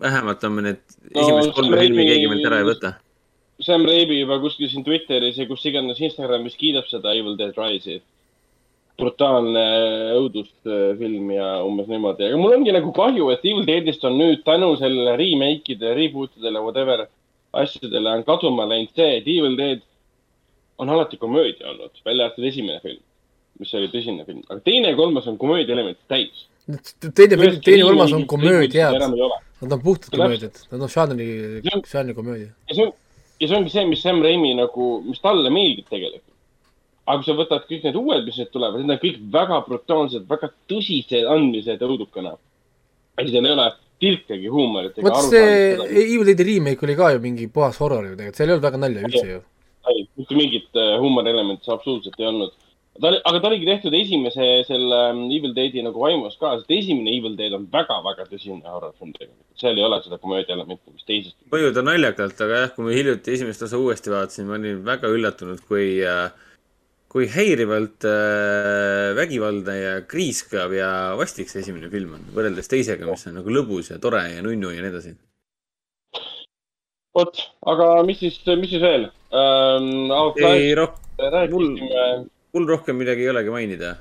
vähemalt 0.03 0.43
on 0.45 0.53
me 0.59 0.67
need 0.69 0.83
No 1.15 1.23
esimesed 1.23 1.55
kolm 1.57 1.73
filmi 1.81 2.05
keegi 2.11 2.29
meilt 2.29 2.45
ära 2.51 2.61
ei 2.61 2.67
võta. 2.69 2.93
Sam 3.65 3.87
Raimi 3.89 4.19
juba 4.19 4.37
kuskil 4.43 4.69
siin 4.69 4.85
Twitteris 4.85 5.39
ja 5.41 5.47
kus 5.49 5.65
iganes 5.65 5.97
Instagramis 5.97 6.53
kiidab 6.61 6.85
seda 6.91 7.15
Evil 7.17 7.33
Dead 7.39 7.57
Rise'i. 7.57 7.97
Brutaalne 8.97 9.63
õudusfilm 10.17 11.29
ja 11.35 11.49
umbes 11.65 11.89
niimoodi, 11.91 12.25
aga 12.27 12.39
mul 12.41 12.55
ongi 12.55 12.73
nagu 12.73 12.91
kahju, 12.95 13.29
et 13.33 13.45
Evil 13.45 13.67
Deadist 13.67 14.05
on 14.07 14.17
nüüd 14.17 14.41
tänu 14.47 14.71
sellele 14.79 15.13
remake 15.19 15.75
ide, 15.75 15.93
reboot 15.97 16.33
idele, 16.39 16.63
whatever 16.65 17.05
asjadele 17.61 18.15
on 18.17 18.25
kaduma 18.27 18.65
läinud 18.69 18.93
see, 18.97 19.19
et 19.19 19.29
Evil 19.29 19.57
Dead 19.59 19.83
on 20.81 20.89
alati 20.93 21.17
komöödia 21.21 21.69
olnud, 21.71 21.93
välja 22.05 22.27
arvatud 22.27 22.47
esimene 22.49 22.81
film, 22.81 23.01
mis 23.61 23.73
oli 23.77 23.89
tõsine 23.93 24.25
film, 24.25 24.41
aga 24.49 24.61
teine 24.65 24.93
ja 24.93 24.97
kolmas 24.97 25.27
on 25.29 25.37
komöödia 25.41 25.77
elementi 25.77 26.01
täis. 26.09 26.47
teine, 27.15 27.37
teine, 27.65 27.83
kolmas 27.83 28.13
on 28.17 28.25
komöödiad, 28.29 28.97
nad 28.97 29.77
on 29.77 29.83
puhtad 29.83 30.17
komöödiad, 30.17 30.57
nad 30.71 30.87
on 30.87 30.93
žanri 30.93 31.29
žanri 31.85 32.17
komöödia. 32.17 32.49
ja 32.69 32.79
see 32.79 32.87
on, 32.89 32.95
ja 33.41 33.49
see 33.49 33.61
ongi 33.61 33.73
see, 33.73 33.85
mis 33.93 34.01
Sam 34.01 34.25
Raimi 34.25 34.55
nagu, 34.57 34.89
mis 35.05 35.21
talle 35.21 35.53
meeldib 35.53 35.85
tegelikult. 35.89 36.33
Aga 37.07 37.21
kui 37.21 37.27
sa 37.29 37.35
võtad 37.37 37.67
kõik 37.69 37.87
need 37.87 37.97
uued, 37.97 38.23
mis 38.27 38.37
nüüd 38.41 38.51
tulevad, 38.51 38.83
need 38.83 38.95
on 38.97 39.01
kõik 39.03 39.19
väga 39.33 39.59
brutaalsed, 39.67 40.27
väga 40.29 40.51
tõsised 40.71 41.27
andmised 41.31 41.83
õudukana. 41.87 42.35
ja 43.17 43.29
seal 43.31 43.45
ei 43.47 43.53
ole 43.55 43.67
tilkegi 44.03 44.51
huumorit. 44.51 44.99
vot 45.01 45.17
see 45.29 45.73
Evil 45.87 46.27
Deadi 46.27 46.45
remake 46.51 46.85
oli 46.85 46.95
ka 46.99 47.11
ju 47.15 47.23
mingi 47.23 47.47
puhas 47.47 47.79
horror 47.81 48.05
ju 48.05 48.15
tegelikult, 48.15 48.39
seal 48.39 48.49
ei 48.49 48.55
olnud 48.55 48.67
väga 48.67 48.83
nalja 48.83 49.03
üldse 49.07 49.25
ju. 49.31 49.41
ei, 49.87 50.07
mitte 50.19 50.35
mingit 50.37 50.71
äh, 50.75 50.95
huumorielementi 51.01 51.71
absoluutselt 51.71 52.19
ei 52.19 52.27
olnud. 52.29 52.53
ta 53.01 53.09
oli, 53.09 53.21
aga 53.29 53.39
ta 53.41 53.49
oligi 53.49 53.69
tehtud 53.69 53.95
esimese 53.97 54.47
selle 54.67 55.01
ähm, 55.09 55.23
Evil 55.31 55.55
Deadi 55.57 55.85
nagu 55.85 56.03
vaimus 56.03 56.35
ka, 56.41 56.57
sest 56.59 56.73
esimene 56.77 57.13
Evil 57.15 57.37
Dead 57.39 57.55
on 57.57 57.69
väga-väga 57.73 58.27
tõsine 58.29 58.67
horror-film 58.67 59.15
tegelikult. 59.15 59.45
seal 59.63 59.79
ei 59.79 59.87
ole 59.87 60.01
seda 60.03 60.19
komöödia 60.21 60.57
elementi, 60.57 60.91
mis 60.91 61.07
teises. 61.07 61.37
mõjuda 61.55 61.85
naljakalt, 61.87 62.43
aga 62.45 62.65
jah, 62.65 62.75
kui 62.75 62.89
ma 62.89 62.97
hiljuti 62.99 63.37
esimest 63.37 63.63
osa 63.69 63.79
uuesti 63.81 64.13
vaatasin, 64.13 64.51
ma 64.51 64.59
olin 64.59 64.83
väga 64.85 65.13
üllatunud, 65.13 65.63
kui, 65.71 65.87
kui 67.17 67.25
häirivalt 67.33 68.05
äh, 68.05 69.15
vägivaldne 69.17 69.75
ja 69.77 69.93
kriiskav 70.05 70.73
ja 70.75 70.89
vastik 71.17 71.49
see 71.49 71.63
esimene 71.63 71.89
film 71.89 72.13
on, 72.13 72.25
võrreldes 72.35 72.69
teisega, 72.69 73.07
mis 73.09 73.25
on 73.25 73.39
nagu 73.39 73.53
lõbus 73.55 73.89
ja 73.89 73.97
tore 74.01 74.21
ja 74.35 74.43
nunnu 74.45 74.69
ja 74.69 74.83
nii 74.83 74.91
edasi. 74.91 75.15
vot, 77.17 77.39
aga 77.73 77.87
mis 78.05 78.19
siis, 78.21 78.37
mis 78.61 78.69
siis 78.69 78.83
veel 78.83 79.07
ähm,? 79.33 80.11
ei, 80.45 80.75
roh-, 80.77 80.93
rääkisime. 81.17 82.03
mul 82.53 82.69
rohkem 82.69 83.01
midagi 83.01 83.25
ei 83.25 83.31
olegi 83.33 83.55
mainida. 83.55 83.95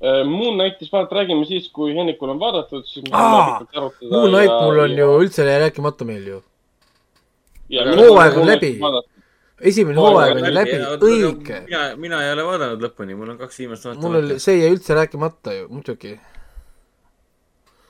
Moon 0.00 0.56
Knightist 0.56 0.92
vaata, 0.92 1.16
räägime 1.16 1.44
siis, 1.48 1.68
kui 1.72 1.94
Hennikul 1.96 2.28
on 2.34 2.40
vaadatud, 2.40 2.84
siis. 2.84 3.04
Aa, 3.16 3.62
Moon 4.10 4.28
Knight 4.28 4.56
mul 4.60 4.80
on 4.82 4.96
ju 4.96 5.06
üldse 5.22 5.44
rääkimata 5.48 6.04
meil 6.08 6.26
ju. 6.32 6.40
hooaeg 7.72 8.40
on 8.40 8.48
läbi. 8.48 8.72
Esimene 9.60 9.96
hooaeg 10.00 10.36
oli 10.36 10.52
läbi, 10.54 10.78
õige. 11.00 11.60
mina, 11.66 11.82
mina 11.96 12.22
ei 12.26 12.32
ole 12.34 12.44
vaadanud 12.44 12.82
lõpuni, 12.84 13.16
mul 13.16 13.30
on 13.34 13.38
kaks 13.40 13.58
viimast 13.62 13.86
mul 14.02 14.18
oli, 14.20 14.38
see 14.42 14.58
jäi 14.60 14.72
üldse 14.74 14.96
rääkimata 14.98 15.54
ju, 15.56 15.68
muidugi. 15.72 16.16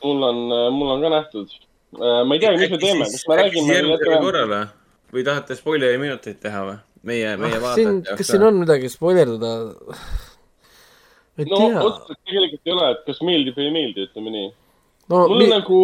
mul 0.05 0.23
on, 0.29 0.43
mul 0.77 0.93
on 0.95 1.03
ka 1.07 1.11
nähtud. 1.17 1.49
ma 1.99 2.35
ei 2.37 2.41
teagi, 2.43 2.61
mis 2.63 2.71
me 2.77 2.79
teeme, 2.83 3.09
kas 3.11 3.25
me 3.29 3.39
räägime 3.41 3.67
või 3.67 3.77
järgmisel 3.79 4.13
jätame? 4.13 4.23
korral 4.27 4.53
või? 5.13 5.25
tahate 5.27 5.57
spoileri 5.59 5.99
minuteid 6.03 6.39
teha 6.43 6.63
või? 6.69 6.77
meie, 7.07 7.35
meie 7.41 7.59
Ah, 7.59 7.63
vaatajate 7.65 8.17
kas 8.21 8.31
siin 8.31 8.43
on 8.47 8.61
midagi 8.63 8.89
spoilerdada? 8.93 9.51
ma 11.37 11.43
ei 11.45 11.51
no 11.51 11.57
tea. 11.61 11.83
otseselt 11.83 12.21
tegelikult 12.27 12.63
ei 12.71 12.73
ole, 12.77 12.91
et 12.95 13.03
kas 13.11 13.21
meeldib 13.27 13.59
või 13.59 13.67
ei 13.69 13.75
meeldi, 13.75 14.07
ütleme 14.09 14.31
nii. 14.37 14.49
no 15.11 15.25
mulle 15.29 15.45
mi- 15.45 15.51
nagu 15.53 15.81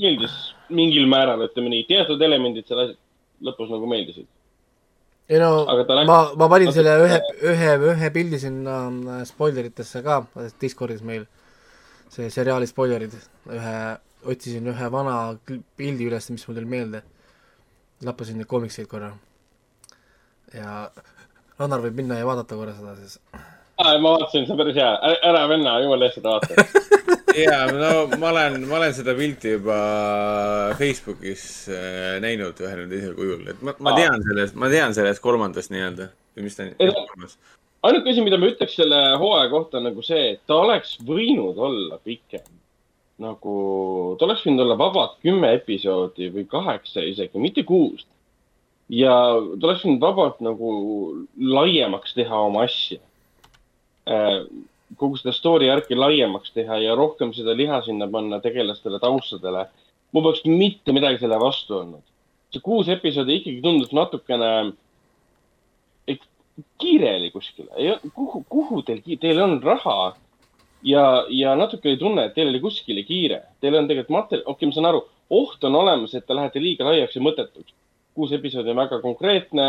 meeldis 0.00 0.34
mingil 0.72 1.06
määral, 1.12 1.44
ütleme 1.48 1.68
nii, 1.76 1.84
teatud 1.92 2.22
elemendid 2.24 2.66
seal 2.68 2.86
asja- 2.86 3.00
lõpus 3.44 3.68
nagu 3.72 3.86
meeldisid. 3.90 4.26
Ei 5.28 5.38
no 5.40 5.50
läks- 5.64 6.06
ma, 6.06 6.18
ma 6.36 6.48
panin 6.52 6.72
selle 6.72 6.94
ühe, 7.06 7.20
ühe, 7.52 7.70
ühe 7.94 8.10
pildi 8.12 8.40
sinna 8.42 8.76
äh, 8.90 9.22
spoileritesse 9.28 10.02
ka, 10.04 10.20
Discordis 10.60 11.02
meil, 11.06 11.24
see 12.12 12.28
seriaali 12.32 12.68
spoilerid, 12.68 13.16
ühe, 13.52 13.74
otsisin 14.28 14.68
ühe 14.72 14.90
vana 14.92 15.16
pildi 15.48 16.10
üles, 16.10 16.30
mis 16.34 16.46
mul 16.48 16.60
tuli 16.60 16.70
meelde. 16.76 17.02
lappasin 18.04 18.36
neid 18.36 18.46
koomikseid 18.50 18.86
korra. 18.90 19.12
ja 20.52 20.90
Rannar 21.58 21.80
võib 21.80 21.94
minna 21.96 22.18
ja 22.18 22.26
vaadata 22.26 22.56
korra 22.58 22.74
seda 22.74 22.96
siis. 22.96 23.18
ma 23.78 24.10
vaatasin, 24.10 24.44
see 24.46 24.52
on 24.52 24.58
päris 24.58 24.76
hea, 24.76 24.90
ära 25.22 25.46
venna, 25.48 25.78
jumala 25.80 26.08
eest 26.10 26.20
seda 26.20 26.36
vaata. 26.36 27.20
ja 27.38 27.58
no 27.72 27.90
ma 28.18 28.30
olen, 28.30 28.60
ma 28.68 28.78
olen 28.78 28.94
seda 28.96 29.14
pilti 29.18 29.56
juba 29.56 29.78
Facebookis 30.78 31.44
äh, 31.72 32.14
näinud 32.24 32.60
ühel 32.62 32.84
või 32.84 32.92
teisel 32.92 33.18
kujul, 33.18 33.44
et 33.52 33.64
ma, 33.64 33.74
ma 33.84 33.96
tean 33.98 34.22
sellest, 34.28 34.56
ma 34.58 34.70
tean 34.72 34.96
sellest 34.96 35.22
kolmandast 35.24 35.74
nii-öelda 35.74 36.10
või 36.36 36.48
mis 36.48 36.58
ta 36.58 36.66
on 36.66 37.28
ainuke 37.84 38.10
asi, 38.10 38.24
mida 38.24 38.38
ma 38.40 38.48
ütleks 38.48 38.76
selle 38.78 39.00
hooaja 39.20 39.50
kohta 39.52 39.82
nagu 39.84 40.02
see, 40.04 40.34
et 40.34 40.42
ta 40.48 40.58
oleks 40.62 40.96
võinud 41.04 41.58
olla 41.60 42.00
pikem. 42.04 42.44
nagu, 43.22 43.52
ta 44.18 44.26
oleks 44.26 44.42
võinud 44.42 44.64
olla 44.64 44.74
vabalt 44.78 45.20
kümme 45.22 45.52
episoodi 45.54 46.32
või 46.34 46.48
kaheksa 46.50 47.04
isegi, 47.06 47.38
mitte 47.38 47.62
kuus. 47.68 48.06
ja 48.90 49.12
ta 49.60 49.68
oleks 49.68 49.84
võinud 49.86 50.02
vabalt 50.02 50.40
nagu 50.44 50.70
laiemaks 51.38 52.16
teha 52.16 52.40
oma 52.48 52.64
asja. 52.68 53.00
Kogu 54.96 55.18
seda 55.20 55.32
story 55.32 55.68
järgi 55.70 55.96
laiemaks 55.98 56.52
teha 56.54 56.78
ja 56.82 56.94
rohkem 56.98 57.32
seda 57.36 57.56
liha 57.56 57.80
sinna 57.86 58.08
panna 58.10 58.40
tegelastele 58.40 58.98
taustadele. 59.02 59.66
mul 60.12 60.22
poleks 60.22 60.44
mitte 60.46 60.92
midagi 60.92 61.18
selle 61.18 61.38
vastu 61.40 61.78
olnud. 61.78 62.02
see 62.52 62.62
kuus 62.62 62.88
episoodi 62.88 63.40
ikkagi 63.40 63.62
tundus 63.62 63.92
natukene 63.92 64.72
kiire 66.78 67.16
oli 67.16 67.30
kuskile, 67.30 67.98
kuhu, 68.14 68.44
kuhu 68.48 68.82
teil, 68.86 69.00
teil 69.20 69.40
on 69.42 69.56
raha 69.62 70.14
ja, 70.86 71.24
ja 71.28 71.54
natuke 71.58 71.90
oli 71.90 71.98
tunne, 71.98 72.28
et 72.28 72.36
teil 72.36 72.50
oli 72.52 72.60
kuskile 72.62 73.02
kiire, 73.06 73.40
teil 73.60 73.74
on 73.78 73.88
tegelikult 73.90 74.14
materjal, 74.14 74.44
okei 74.46 74.54
okay,, 74.54 74.70
ma 74.70 74.76
saan 74.76 74.90
aru, 74.90 75.00
oht 75.34 75.66
on 75.66 75.80
olemas, 75.80 76.14
et 76.14 76.26
te 76.26 76.36
lähete 76.36 76.62
liiga 76.62 76.86
laiaks 76.86 77.16
ja 77.16 77.24
mõttetuks. 77.24 77.74
kuus 78.14 78.30
episoodi 78.30 78.70
on 78.70 78.78
väga 78.78 79.00
konkreetne, 79.02 79.64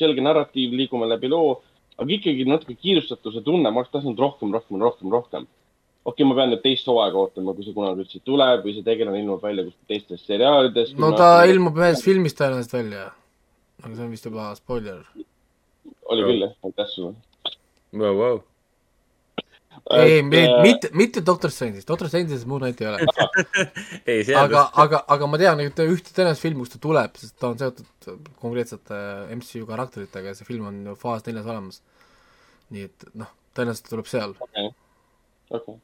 selge 0.00 0.22
narratiiv, 0.24 0.72
liigume 0.72 1.08
läbi 1.10 1.28
loo, 1.28 1.58
aga 1.98 2.16
ikkagi 2.16 2.46
natuke 2.48 2.76
kiirustatuse 2.78 3.42
tunne, 3.46 3.70
ma 3.70 3.82
oleks 3.82 3.92
tahtnud 3.92 4.18
rohkem, 4.18 4.54
rohkem, 4.54 4.80
rohkem, 4.82 5.12
rohkem. 5.12 5.46
okei 6.04 6.22
okay,, 6.22 6.28
ma 6.28 6.38
pean 6.38 6.50
nüüd 6.52 6.62
teist 6.64 6.88
hooaega 6.90 7.20
ootama, 7.20 7.54
kui 7.56 7.66
see 7.66 7.76
kunagi 7.76 8.04
üldse 8.04 8.22
tuleb 8.28 8.64
või 8.66 8.76
see 8.76 8.86
tegelane 8.86 9.20
ilmub 9.22 9.44
välja 9.44 9.66
kuskil 9.68 9.92
teistes 9.92 10.24
seriaalides. 10.30 10.96
no 11.00 11.12
ta 11.18 11.28
ilmub 11.50 11.78
ühes 11.82 12.02
filmis 12.04 12.36
tõenäoliselt 12.38 12.78
välja. 12.80 13.04
aga 13.82 13.92
see 13.94 14.08
on 14.08 14.16
vist 14.16 14.26
juba 14.30 14.50
spoiler. 14.58 15.04
oli 16.10 16.26
küll 16.30 16.48
jah, 16.48 16.58
aitäh 16.66 16.90
sulle. 16.96 17.14
Vau, 17.94 18.16
vau. 18.18 18.42
ei, 19.90 20.18
äh, 20.20 20.26
mitte, 20.62 20.90
mitte 20.92 21.22
Doctor 21.26 21.52
Strange'is, 21.54 21.86
Doctor 21.88 22.08
Strange'is 22.08 22.46
Moon 22.46 22.64
Knight 22.64 22.80
ei 22.80 22.90
ole. 22.90 22.98
aga, 24.44 24.66
aga, 24.84 25.02
aga 25.16 25.30
ma 25.30 25.40
tean 25.40 25.64
ühte, 25.64 25.88
ühte 25.90 26.14
tõenäoliselt 26.14 26.44
filmi, 26.44 26.64
kus 26.64 26.74
ta 26.76 26.82
tuleb, 26.82 27.16
sest 27.20 27.38
ta 27.40 27.50
on 27.52 27.58
seotud 27.60 28.22
konkreetsete 28.42 29.00
MCU 29.38 29.66
karakteritega 29.70 30.32
ja 30.32 30.38
see 30.38 30.48
film 30.48 30.70
on 30.70 30.84
ju 30.90 30.96
faas 31.00 31.26
neljas 31.28 31.50
olemas. 31.50 31.82
nii 32.74 32.88
et 32.88 33.10
noh, 33.12 33.32
tõenäoliselt 33.56 33.90
tuleb 33.92 34.08
seal. 34.10 34.38
okei 35.50 35.76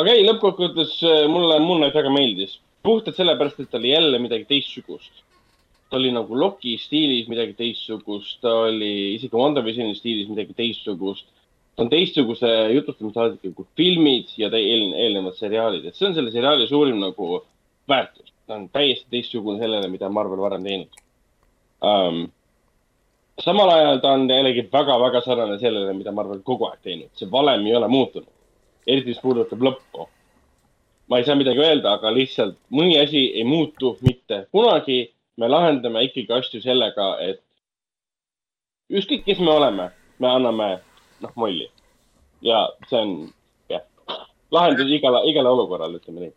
aga 0.00 0.12
ei, 0.12 0.26
lõppkokkuvõttes 0.26 0.98
äh, 1.06 1.24
mulle 1.30 1.58
Moon 1.62 1.80
Knight 1.80 1.96
väga 1.96 2.12
meeldis. 2.12 2.58
puhtalt 2.82 3.16
sellepärast, 3.16 3.58
et 3.60 3.68
ta 3.70 3.76
oli 3.76 3.92
jälle 3.92 4.18
midagi 4.18 4.46
teistsugust. 4.48 5.24
ta 5.90 5.98
oli 5.98 6.12
nagu 6.14 6.36
Loki 6.38 6.76
stiilis 6.78 7.28
midagi 7.28 7.54
teistsugust, 7.58 8.40
ta 8.40 8.52
oli 8.68 9.14
isegi 9.16 9.36
WandaVisioni 9.36 9.94
stiilis 9.98 10.28
midagi 10.30 10.54
teistsugust. 10.54 11.26
Ta 11.76 11.84
on 11.84 11.90
teistsuguse 11.92 12.50
jutustamissaadikuga 12.74 13.54
kui 13.56 13.66
filmid 13.76 14.34
ja 14.38 14.50
eel, 14.56 14.90
eelnevad 15.04 15.38
seriaalid, 15.38 15.86
et 15.86 15.96
see 15.96 16.08
on 16.08 16.16
selle 16.16 16.32
seriaali 16.34 16.66
suurim 16.68 16.98
nagu 17.00 17.44
väärtus. 17.88 18.32
ta 18.46 18.54
on 18.54 18.68
täiesti 18.68 19.06
teistsugune 19.10 19.58
sellele, 19.58 19.88
mida 19.88 20.08
Marvel 20.08 20.42
varem 20.42 20.64
teinud 20.64 21.00
um,. 21.84 22.26
samal 23.40 23.70
ajal 23.70 24.02
ta 24.02 24.12
on 24.12 24.28
jällegi 24.28 24.68
väga-väga 24.72 25.22
sarnane 25.24 25.58
sellele, 25.58 25.94
mida 25.94 26.12
Marvel 26.12 26.42
kogu 26.44 26.66
aeg 26.68 26.82
teinud, 26.82 27.10
see 27.14 27.30
valem 27.30 27.66
ei 27.66 27.76
ole 27.76 27.88
muutunud 27.88 28.28
eriti 28.86 29.12
mis 29.12 29.20
puudutab 29.22 29.62
lõppu. 29.62 30.08
ma 31.08 31.18
ei 31.18 31.24
saa 31.26 31.34
midagi 31.34 31.58
öelda, 31.58 31.96
aga 31.96 32.12
lihtsalt 32.14 32.56
mõni 32.70 32.94
asi 33.00 33.24
ei 33.34 33.44
muutu 33.44 33.96
mitte 34.06 34.46
kunagi. 34.52 35.12
me 35.36 35.48
lahendame 35.48 36.02
ikkagi 36.04 36.32
asju 36.36 36.60
sellega, 36.60 37.16
et 37.20 37.40
ükskõik, 38.92 39.24
kes 39.24 39.38
me 39.40 39.50
oleme, 39.50 39.86
me 40.18 40.28
anname, 40.28 40.68
noh, 41.24 41.32
molli. 41.36 41.68
ja 42.44 42.64
see 42.88 43.00
on, 43.00 43.14
jah, 43.72 43.84
lahendus 44.54 44.90
igale, 44.92 45.22
igale 45.30 45.52
olukorrale, 45.52 46.00
ütleme 46.00 46.26
nii. 46.26 46.34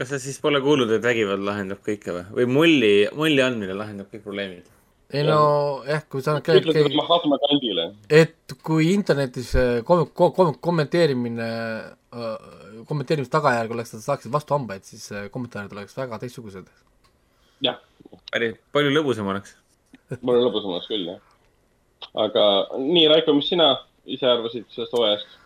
kas 0.00 0.12
sa 0.12 0.22
siis 0.22 0.38
pole 0.42 0.60
kuulnud, 0.64 0.92
et 0.92 1.04
vägivald 1.04 1.44
lahendab 1.46 1.82
kõike 1.86 2.14
või? 2.14 2.24
või 2.40 2.48
molli, 2.58 2.94
molli 3.16 3.44
andmine 3.44 3.76
lahendab 3.76 4.10
kõik 4.12 4.24
probleemid? 4.26 4.72
ei 5.14 5.22
no 5.26 5.40
jah, 5.86 6.02
kui 6.10 6.24
sa 6.24 6.36
ütled 6.40 6.66
käid, 6.66 6.88
nagu 6.88 6.98
Mahatma 6.98 7.38
Gandhile. 7.44 7.90
et 8.10 8.56
kui 8.66 8.90
internetis 8.94 9.52
äh, 9.58 9.78
kom-, 9.86 10.08
kom-, 10.10 10.56
kommenteerimine, 10.62 11.50
kommenteerimise 12.88 13.30
tagajärg 13.30 13.76
oleks, 13.76 13.94
et 13.94 14.02
sa 14.02 14.14
saaksid 14.14 14.34
vastu 14.34 14.56
hambaid, 14.56 14.86
siis 14.88 15.06
äh, 15.14 15.28
kommentaarid 15.32 15.74
oleks 15.76 15.94
väga 15.98 16.18
teistsugused. 16.24 16.66
jah, 17.64 17.78
päris, 18.32 18.58
palju 18.74 18.90
lõbusam 18.92 19.30
oleks. 19.30 19.54
mul 20.20 20.40
on 20.40 20.48
lõbusamas 20.48 20.90
küll, 20.90 21.06
jah. 21.12 21.22
aga 22.26 22.48
nii, 22.74 23.06
Raiko, 23.14 23.36
mis 23.38 23.52
sina 23.54 23.76
ise 24.06 24.28
arvasid 24.30 24.68
sellest 24.72 24.94
hooajast? 24.96 25.42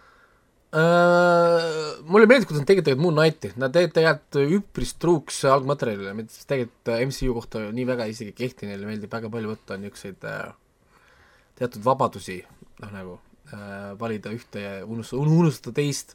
Uh, 0.70 1.97
mulle 2.06 2.28
meeldib, 2.30 2.47
kuidas 2.47 2.62
nad 2.62 2.68
tegid 2.68 2.84
tegelikult 2.86 3.02
Moon 3.02 3.16
Knighti, 3.18 3.48
nad 3.58 3.72
tegid 3.74 3.90
tegelikult 3.97 4.52
üpris 4.60 4.92
truuks 5.02 5.40
algmaterjalile, 5.50 6.12
mis 6.14 6.44
tegelikult 6.47 6.92
MCU 7.10 7.32
kohta 7.34 7.62
nii 7.74 7.86
väga 7.89 8.06
isegi 8.12 8.30
ei 8.30 8.36
kehti, 8.39 8.68
neile 8.70 8.86
meeldib 8.86 9.10
väga 9.10 9.32
palju 9.32 9.50
võtta 9.50 9.78
niisuguseid 9.82 10.28
uh, 10.30 10.52
teatud 11.58 11.82
vabadusi, 11.89 12.39
noh 12.84 12.92
nagu 12.94 13.16
uh, 13.16 13.97
valida 13.98 14.30
ühte 14.36 14.62
ja 14.62 14.76
unustada, 14.86 15.24
unustada 15.24 15.74
teist, 15.80 16.14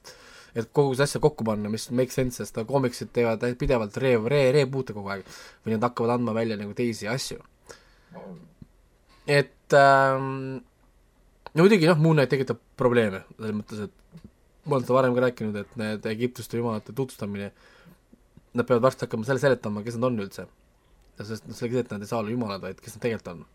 et 0.55 0.71
kogu 0.71 0.95
see 0.95 1.03
asja 1.03 1.19
kokku 1.25 1.43
panna, 1.47 1.67
mis 1.73 1.89
make 1.91 2.15
sense, 2.15 2.39
sest 2.39 2.55
koomiksid 2.69 3.11
teevad 3.15 3.43
pidevalt 3.59 3.99
re-, 3.99 4.15
re-, 4.23 4.53
reboot'e 4.55 4.95
kogu 4.95 5.11
aeg 5.17 5.27
või 5.65 5.75
nad 5.75 5.83
hakkavad 5.89 6.15
andma 6.15 6.37
välja 6.37 6.55
nagu 6.61 6.71
teisi 6.77 7.11
asju. 7.11 7.43
et 9.27 9.75
ähm, 9.75 10.63
no 11.55 11.65
muidugi 11.65 11.89
noh, 11.89 11.99
Moon 12.01 12.19
Knight 12.19 12.33
tekitab 12.35 12.59
probleeme, 12.79 13.23
selles 13.37 13.55
mõttes, 13.55 13.87
et 13.87 14.21
ma 14.65 14.77
olen 14.77 14.85
seda 14.85 14.97
varem 14.97 15.15
ka 15.15 15.25
rääkinud, 15.27 15.57
et 15.61 15.75
need 15.79 16.07
Egiptuste 16.11 16.59
jumalate 16.59 16.93
tutvustamine, 16.93 17.51
nad 18.55 18.67
peavad 18.67 18.87
varsti 18.87 19.05
hakkama 19.07 19.27
selle 19.27 19.43
seletama, 19.43 19.83
kes 19.85 19.99
nad 19.99 20.09
on 20.09 20.23
üldse. 20.25 20.47
sest 21.21 21.45
noh, 21.47 21.55
sellega, 21.55 21.85
et 21.85 21.93
nad 21.95 22.03
ei 22.03 22.09
saa 22.09 22.19
olla 22.19 22.33
jumalad, 22.33 22.63
vaid 22.63 22.81
kes 22.83 22.97
nad 22.97 23.05
tegelikult 23.05 23.29
on 23.31 23.45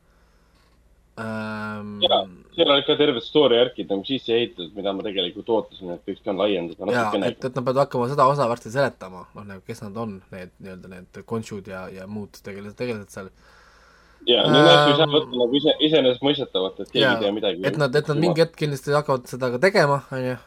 ähm.... 1.20 1.90
jaa, 2.00 2.22
seal 2.56 2.72
on 2.72 2.80
ikka 2.80 2.96
terved 2.96 3.24
story 3.24 3.58
järgid 3.58 3.90
nagu 3.92 4.06
sisse 4.08 4.32
ehitatud, 4.32 4.72
mida 4.78 4.94
ma 4.96 5.04
tegelikult 5.04 5.52
ootasin, 5.56 5.92
et 5.92 6.08
võiks 6.08 6.24
ka 6.24 6.34
laiendada 6.36 6.88
natukene. 6.88 7.32
et, 7.34 7.44
et 7.44 7.58
nad 7.58 7.66
peavad 7.66 7.82
hakkama 7.84 8.08
seda 8.12 8.26
osa 8.32 8.48
varsti 8.48 8.72
seletama, 8.72 9.26
noh 9.36 9.48
nagu 9.50 9.64
kes 9.66 9.84
nad 9.84 10.00
on, 10.00 10.16
need 10.32 10.54
nii-öelda 10.56 10.92
need 10.94 11.20
konšud 11.34 11.68
ja, 11.68 11.84
ja 11.92 12.08
muud 12.08 12.40
tegelased, 12.40 12.78
tegelased 12.80 13.12
seal 13.12 13.28
ja 14.28 14.44
no 14.44 14.60
neid 14.60 14.90
ei 14.90 14.96
saa 14.98 15.08
võtta 15.10 15.38
nagu 15.40 15.56
ise, 15.56 15.74
iseenesestmõistetavat, 15.86 16.80
et 16.84 16.92
keegi 16.92 17.06
ei 17.06 17.22
tea 17.22 17.34
midagi. 17.34 17.62
et 17.68 17.78
nad, 17.80 17.94
et 17.96 18.10
nad 18.12 18.20
mingi 18.20 18.44
hetk 18.44 18.56
kindlasti 18.60 18.94
hakkavad 18.96 19.28
seda 19.30 19.50
ka 19.54 19.60
tegema, 19.62 20.00
on 20.12 20.24
ju, 20.26 20.38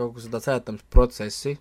kogu 0.00 0.24
seda 0.24 0.40
seletamisprotsessi. 0.44 1.56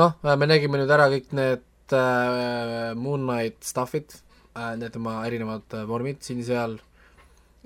noh, 0.00 0.16
me 0.24 0.48
nägime 0.48 0.80
nüüd 0.80 0.94
ära 0.96 1.10
kõik 1.12 1.34
need 1.36 1.96
äh, 1.96 2.92
Moon 2.96 3.26
Knight 3.26 3.66
stuff'id 3.66 4.16
äh,, 4.56 4.76
need 4.80 4.94
tema 4.96 5.20
erinevad 5.28 5.76
äh, 5.76 5.84
vormid 5.88 6.22
siin-seal 6.24 6.78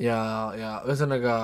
ja, 0.01 0.19
ja 0.59 0.77
ühesõnaga 0.89 1.39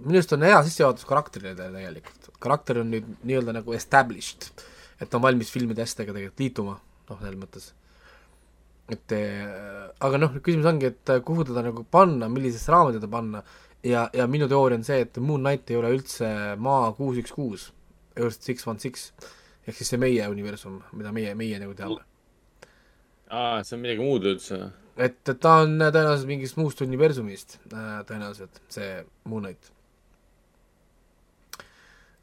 minu 0.00 0.20
arust 0.20 0.36
on 0.36 0.44
hea 0.44 0.60
sissejuhatus 0.66 1.08
karakterile 1.08 1.56
tegelikult. 1.56 2.32
karakter 2.40 2.82
on 2.82 2.92
nüüd 2.92 3.08
nii-öelda 3.24 3.56
nagu 3.60 3.76
established, 3.76 4.50
et 5.00 5.14
on 5.14 5.24
valmis 5.24 5.52
filmide 5.52 5.84
asjadega 5.84 6.16
tegelikult 6.16 6.44
liituma, 6.44 6.80
noh, 7.10 7.20
selles 7.20 7.40
mõttes 7.40 7.70
et 8.90 9.14
äh, 9.16 9.88
aga 10.02 10.20
noh, 10.20 10.36
küsimus 10.42 10.68
ongi, 10.70 10.90
et 10.90 11.12
äh, 11.12 11.20
kuhu 11.26 11.46
teda 11.48 11.64
nagu 11.66 11.84
panna, 11.84 12.28
millisesse 12.32 12.72
raami 12.72 12.96
teda 12.96 13.10
panna 13.10 13.42
ja, 13.86 14.08
ja 14.16 14.26
minu 14.30 14.48
teooria 14.50 14.80
on 14.80 14.86
see, 14.86 15.00
et 15.06 15.20
Moon 15.22 15.44
Knight 15.44 15.70
ei 15.70 15.80
ole 15.80 15.92
üldse 15.96 16.30
maa 16.60 16.90
kuus 16.98 17.20
üks 17.22 17.34
kuus, 17.36 17.70
Earth 18.18 18.42
six 18.44 18.66
one 18.68 18.82
six, 18.82 19.10
ehk 19.66 19.78
siis 19.78 19.92
see 19.94 20.00
meie 20.00 20.28
universum, 20.32 20.80
mida 20.98 21.14
meie, 21.16 21.34
meie 21.38 21.58
nagu 21.62 21.74
teame. 21.78 22.04
aa, 23.30 23.60
see 23.64 23.76
on 23.78 23.84
midagi 23.84 24.04
muud 24.04 24.30
üldse? 24.34 24.62
et, 25.00 25.20
et 25.22 25.36
ta 25.40 25.60
on 25.64 25.78
tõenäoliselt 25.80 26.30
mingist 26.30 26.58
muust 26.60 26.82
universumist, 26.84 27.60
äh, 27.72 28.00
tõenäoliselt, 28.08 28.62
see 28.72 28.96
Moon 29.30 29.46
Knight 29.46 29.74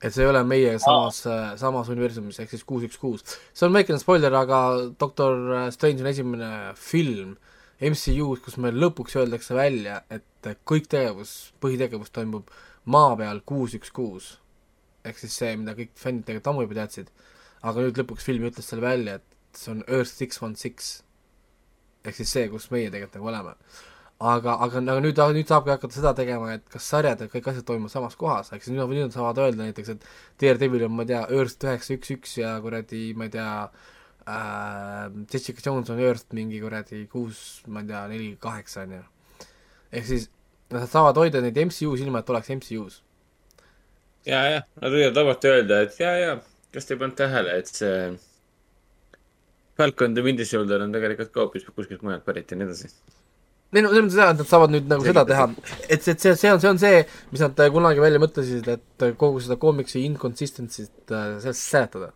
et 0.02 0.14
see 0.14 0.24
ei 0.24 0.30
ole 0.30 0.44
meiega 0.46 0.80
samas 0.82 1.24
ah., 1.30 1.54
samas 1.60 1.90
universumis, 1.94 2.40
ehk 2.42 2.54
siis 2.54 2.66
kuus 2.68 2.86
üks 2.86 3.00
kuus. 3.02 3.24
see 3.54 3.66
on 3.68 3.74
väikene 3.74 4.00
spoiler, 4.02 4.34
aga 4.38 4.60
Doctor 5.00 5.70
Strange 5.74 6.04
on 6.04 6.12
esimene 6.12 6.52
film 6.78 7.36
MCU-s, 7.78 8.42
kus 8.42 8.58
meil 8.62 8.78
lõpuks 8.82 9.18
öeldakse 9.20 9.58
välja, 9.58 10.02
et 10.10 10.52
kõik 10.66 10.88
tegevus, 10.90 11.54
põhitegevus 11.62 12.14
toimub 12.14 12.50
maa 12.90 13.16
peal 13.20 13.42
kuus 13.46 13.76
üks 13.78 13.94
kuus. 13.94 14.38
ehk 15.08 15.20
siis 15.22 15.36
see, 15.40 15.56
mida 15.56 15.74
kõik 15.78 15.94
fännid 15.96 16.26
tegelikult 16.28 16.52
ammu 16.52 16.64
juba 16.66 16.82
teadsid, 16.82 17.12
aga 17.64 17.84
nüüd 17.86 18.00
lõpuks 18.02 18.26
film 18.28 18.48
ütles 18.50 18.66
selle 18.70 18.84
välja, 18.84 19.20
et 19.22 19.58
see 19.58 19.72
on 19.74 19.86
Earth 19.88 20.14
six 20.14 20.42
one 20.44 20.56
six. 20.60 20.98
ehk 22.04 22.18
siis 22.18 22.34
see, 22.34 22.50
kus 22.54 22.70
meie 22.72 22.92
tegelikult 22.92 23.18
nagu 23.18 23.32
oleme 23.34 23.56
aga, 24.18 24.56
aga, 24.66 24.80
aga 24.82 25.02
nüüd, 25.04 25.20
nüüd 25.36 25.50
saabki 25.50 25.72
hakata 25.76 25.94
seda 25.94 26.14
tegema, 26.18 26.56
et 26.58 26.64
kas 26.74 26.88
sarjad 26.90 27.22
ja 27.22 27.28
kõik 27.30 27.50
asjad 27.52 27.68
toimuvad 27.68 27.94
samas 27.94 28.16
kohas, 28.18 28.50
siis 28.50 28.72
nüüd, 28.74 28.82
nüüd 28.90 29.06
nad 29.06 29.14
saavad 29.14 29.42
öelda 29.44 29.68
näiteks, 29.68 29.92
et 29.94 30.08
Daredevil 30.42 30.88
on, 30.88 30.96
ma 30.98 31.06
ei 31.06 31.12
tea, 31.12 31.22
Earth 31.38 31.68
üheksa 31.68 31.94
üks 31.98 32.14
üks 32.16 32.38
ja 32.40 32.56
kuradi, 32.64 33.02
ma 33.18 33.28
ei 33.28 33.34
tea 33.36 33.52
äh,, 34.26 35.04
Jessica 35.34 35.62
Jones 35.66 35.92
on 35.94 36.02
Earth 36.02 36.34
mingi 36.38 36.62
kuradi 36.64 37.04
kuus, 37.12 37.44
ma 37.70 37.84
ei 37.84 37.92
tea, 37.92 38.06
neli, 38.14 38.32
kaheksa, 38.42 38.88
on 38.88 38.96
ju. 38.98 39.04
ehk 39.92 40.08
siis 40.10 40.30
nad 40.74 40.90
saavad 40.90 41.20
hoida 41.22 41.44
neid 41.44 41.60
MCU-s 41.68 42.02
ilma, 42.02 42.24
et 42.24 42.34
oleks 42.34 42.50
MCU-s. 42.58 43.04
ja, 44.26 44.42
jah, 44.56 44.66
nad 44.82 44.98
võivad 44.98 45.22
vabalt 45.22 45.46
öelda, 45.52 45.84
et 45.86 46.02
ja, 46.02 46.16
ja, 46.24 46.34
kas 46.74 46.90
te 46.90 46.98
ei 46.98 47.04
pannud 47.04 47.22
tähele, 47.22 47.54
et 47.62 47.70
see 47.70 48.02
Falcon 49.78 50.18
the 50.18 50.26
Winter 50.26 50.50
Soldier 50.50 50.82
on 50.82 50.90
tegelikult 50.96 51.30
ka 51.30 51.44
hoopis 51.44 51.70
kuskilt 51.70 52.02
mujalt 52.02 52.26
pärit 52.26 52.50
ja 52.50 52.58
nii 52.58 52.66
edasi 52.66 52.90
ei 53.78 53.84
no 53.86 53.92
selles 53.92 54.08
mõttes 54.08 54.20
jah, 54.20 54.32
et 54.34 54.42
nad 54.42 54.50
saavad 54.50 54.74
nüüd 54.74 54.88
nagu 54.90 55.06
seda 55.06 55.24
teha, 55.30 55.48
et 55.88 56.06
see, 56.06 56.16
see, 56.16 56.36
see 56.40 56.54
on, 56.54 56.62
see 56.64 56.72
on 56.72 56.80
see, 56.82 57.02
mis 57.32 57.44
nad 57.44 57.62
kunagi 57.76 58.04
välja 58.04 58.22
mõtlesid, 58.24 58.70
et 58.74 59.06
kogu 59.22 59.42
seda 59.44 59.60
koomiksi 59.62 60.04
inconsistency't 60.08 61.14
äh, 61.14 61.36
sellest 61.44 61.64
seletada. 61.64 62.12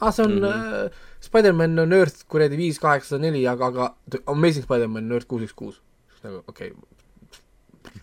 ah, 0.00 0.12
see 0.12 0.24
on 0.24 0.36
mm 0.38 0.44
-hmm. 0.44 0.86
äh, 0.86 1.08
Spider-man 1.20 1.78
on 1.78 1.92
Earth 1.92 2.24
kuradi 2.28 2.56
viis 2.56 2.78
kaheksasada 2.78 3.22
neli, 3.22 3.46
aga, 3.48 3.66
aga 3.66 3.94
Amazing 4.26 4.64
Spider-man 4.64 5.04
on 5.04 5.12
Earth 5.12 5.28
kuus 5.28 5.42
üks 5.42 5.54
kuus. 5.54 5.82
nagu 6.22 6.42
okei 6.46 6.70
okay.. 6.70 6.88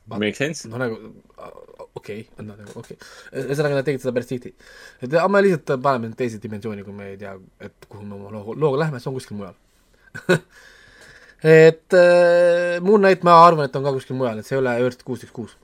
Makes 0.07 0.37
sense. 0.37 0.69
noh, 0.69 0.77
nagu 0.77 0.95
okei 1.95 2.21
okay,, 2.21 2.45
noh 2.45 2.55
nagu 2.57 2.71
okei 2.79 2.97
okay.. 2.97 3.43
ühesõnaga 3.43 3.79
nad 3.79 3.85
tegid 3.85 4.01
seda 4.01 4.13
päris 4.13 4.31
tihti. 4.31 4.53
et 5.01 5.13
aga 5.13 5.27
me 5.27 5.41
lihtsalt 5.41 5.81
paneme 5.81 6.15
teise 6.15 6.41
dimensiooni, 6.41 6.83
kui 6.83 6.93
me 6.93 7.11
ei 7.13 7.17
tea, 7.17 7.35
et 7.59 7.85
kuhu 7.89 8.05
me 8.05 8.15
oma 8.15 8.31
looga, 8.33 8.57
looga 8.57 8.81
lähme, 8.85 8.99
see 8.99 9.11
on 9.11 9.17
kuskil 9.19 9.37
mujal 9.37 9.55
et 11.43 11.93
äh, 11.93 12.79
Moon 12.81 13.01
Knight, 13.01 13.23
ma 13.23 13.37
arvan, 13.45 13.67
et 13.67 13.75
on 13.75 13.85
ka 13.85 13.93
kuskil 13.93 14.17
mujal, 14.17 14.39
et 14.39 14.47
see 14.47 14.55
ei 14.57 14.61
ole 14.61 14.73
Earth 14.81 15.05
kuus 15.05 15.25
üks 15.25 15.33
kuus. 15.35 15.57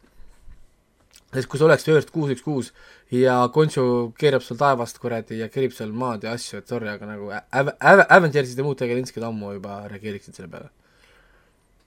sest 1.33 1.49
kui 1.49 1.57
see 1.57 1.65
oleks 1.65 1.87
Earth 1.89 2.13
kuus 2.13 2.33
üks 2.35 2.45
kuus 2.45 2.71
ja 3.13 3.39
Conchu 3.53 4.13
keerab 4.19 4.45
seal 4.45 4.59
taevast 4.59 4.99
kuradi 5.01 5.39
ja 5.39 5.49
kerib 5.49 5.73
seal 5.73 5.91
maad 5.91 6.23
ja 6.23 6.35
asju, 6.37 6.61
et 6.61 6.69
sorry, 6.69 6.89
aga 6.91 7.09
nagu 7.09 7.31
Av-, 7.33 7.73
Av-, 7.81 8.05
Avengersid 8.17 8.57
ja 8.57 8.65
muud 8.65 8.77
tegelinskid 8.77 9.25
ammu 9.25 9.55
juba 9.57 9.81
reageeriksid 9.89 10.37
selle 10.37 10.51
peale. 10.53 10.69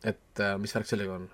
et 0.03 0.43
äh, 0.43 0.57
mis 0.59 0.75
värk 0.75 0.91
sellega 0.91 1.15
on 1.21 1.29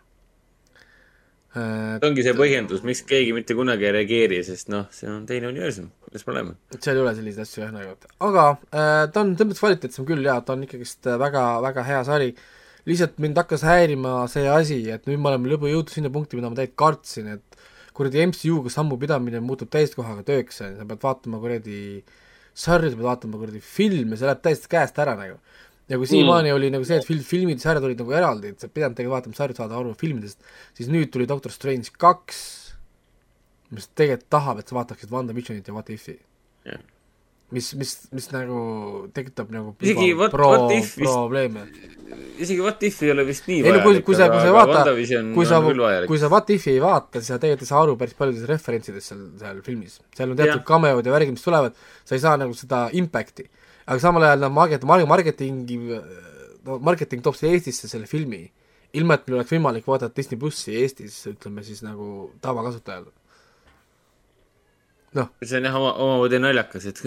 see 1.52 2.08
ongi 2.08 2.24
see 2.24 2.34
põhjendus, 2.36 2.80
miks 2.86 3.02
keegi 3.08 3.34
mitte 3.36 3.56
kunagi 3.56 3.88
ei 3.88 3.94
reageeri, 3.98 4.40
sest 4.46 4.70
noh, 4.72 4.86
see 4.94 5.10
on 5.10 5.26
teine 5.28 5.50
universum, 5.50 5.90
mis 6.14 6.24
probleem 6.24 6.52
on? 6.54 6.58
seal 6.78 6.96
ei 6.96 7.04
ole 7.04 7.12
selliseid 7.18 7.44
asju 7.44 7.64
jah, 7.64 7.74
nagu, 7.74 7.92
aga 8.28 8.46
äh, 8.70 9.04
ta 9.12 9.22
on 9.24 9.34
selles 9.34 9.50
mõttes 9.50 9.62
kvaliteetsem 9.64 10.08
küll 10.08 10.24
jaa, 10.28 10.38
ta 10.40 10.56
on 10.56 10.64
ikkagist 10.66 11.10
väga, 11.24 11.44
väga 11.66 11.84
hea 11.90 12.00
sari, 12.08 12.30
lihtsalt 12.88 13.20
mind 13.22 13.42
hakkas 13.42 13.66
häirima 13.68 14.14
see 14.32 14.48
asi, 14.48 14.80
et 14.94 15.04
nüüd 15.10 15.20
me 15.20 15.32
oleme 15.32 15.52
lõbu 15.52 15.68
jõudnud 15.70 15.92
sinna 15.92 16.12
punkti, 16.14 16.40
mida 16.40 16.48
ma 16.48 16.58
tegelikult 16.58 16.80
kartsin, 16.82 17.28
et 17.36 17.62
kuradi 17.92 18.24
MCU-ga 18.30 18.72
sammu 18.72 18.96
pidamine 19.00 19.42
muutub 19.44 19.70
täiskohaga 19.72 20.24
tööks, 20.26 20.62
sa 20.62 20.72
pead 20.88 21.04
vaatama 21.04 21.40
kuradi 21.42 22.00
sarju, 22.56 22.94
sa 22.94 22.96
pead 22.96 23.08
vaatama 23.10 23.40
kuradi 23.42 23.60
filme, 23.60 24.16
see 24.16 24.28
läheb 24.28 24.40
täiesti 24.44 24.72
käest 24.72 24.96
ära 25.04 25.18
nagu 25.20 25.36
ja 25.92 25.98
kui 26.00 26.08
siiamaani 26.08 26.48
mm. 26.50 26.56
oli 26.56 26.70
nagu 26.72 26.86
see, 26.88 26.98
et 27.00 27.06
film, 27.06 27.24
filmid, 27.26 27.60
sarjad 27.62 27.84
olid 27.88 28.00
nagu 28.00 28.16
eraldi, 28.16 28.54
et 28.54 28.62
sa 28.62 28.68
ei 28.68 28.76
pidanud 28.78 28.96
tegelikult 28.96 29.18
vaatama 29.18 29.38
sarju, 29.38 29.58
saada 29.58 29.78
aru 29.78 29.92
filmidest, 30.00 30.40
siis 30.78 30.88
nüüd 30.92 31.12
tuli 31.12 31.28
Doctor 31.28 31.52
Strange 31.52 31.92
kaks, 32.00 32.40
mis 33.76 33.90
tegelikult 33.92 34.30
tahab, 34.32 34.62
et 34.62 34.72
sa 34.72 34.78
vaataksid 34.78 35.12
WandaVisionit 35.12 35.68
ja 35.68 35.76
What 35.76 35.92
If'i 35.92 36.16
yeah.. 36.68 36.80
mis, 37.52 37.72
mis, 37.76 37.94
mis 38.12 38.28
nagu 38.32 38.62
tekitab 39.16 39.52
nagu 39.52 39.74
isegi 39.80 40.12
What, 40.16 40.32
pro, 40.32 40.50
what 40.54 40.74
If 40.76 40.94
probleeme. 41.00 41.66
isegi 42.40 42.60
What 42.64 42.84
If 42.88 43.00
ei 43.04 43.12
ole 43.12 43.26
vist 43.28 43.48
nii 43.48 43.60
ei 43.64 43.76
no 43.76 43.84
kui, 43.84 44.00
kui 44.06 44.16
sa, 44.16 44.28
kui 44.32 44.40
sa 44.44 44.52
vaata, 44.56 44.84
kui 44.96 45.48
sa, 45.48 45.60
kui 46.08 46.20
sa 46.20 46.32
What 46.32 46.52
If'i 46.56 46.76
ei 46.76 46.84
vaata, 46.84 47.20
siis 47.20 47.34
sa 47.34 47.40
tegelikult 47.42 47.68
ei 47.68 47.72
saa 47.72 47.84
aru 47.84 47.98
päris 48.00 48.16
paljudest 48.16 48.48
referentsidest 48.48 49.12
seal, 49.12 49.26
seal 49.40 49.64
filmis. 49.66 50.00
seal 50.16 50.32
on 50.32 50.40
teatud 50.40 50.64
cameod 50.68 51.04
ja 51.04 51.16
värgid, 51.16 51.36
mis 51.36 51.44
tulevad, 51.44 51.76
sa 52.04 52.16
ei 52.16 52.24
saa 52.24 52.38
nagu 52.40 52.56
seda 52.56 52.86
impact'i 52.96 53.48
aga 53.86 53.98
samal 54.02 54.26
ajal 54.26 54.44
nad 54.44 54.54
market-, 54.54 54.86
marketingi, 54.86 55.78
no 56.66 56.78
marketing 56.78 57.24
toob 57.24 57.38
siia 57.38 57.54
Eestisse 57.56 57.90
selle 57.90 58.08
filmi, 58.10 58.44
ilma 58.98 59.16
et 59.16 59.26
meil 59.26 59.40
oleks 59.40 59.54
võimalik 59.54 59.88
vaadata 59.88 60.14
Disney 60.16 60.40
plussi 60.40 60.76
Eestis, 60.82 61.18
ütleme 61.30 61.64
siis 61.66 61.82
nagu 61.86 62.30
tavakasutajal. 62.44 63.08
noh. 65.18 65.32
see 65.42 65.58
on 65.58 65.68
jah 65.68 65.80
oma, 65.80 65.96
omamoodi 66.04 66.40
naljakas, 66.40 66.86
et 66.88 67.02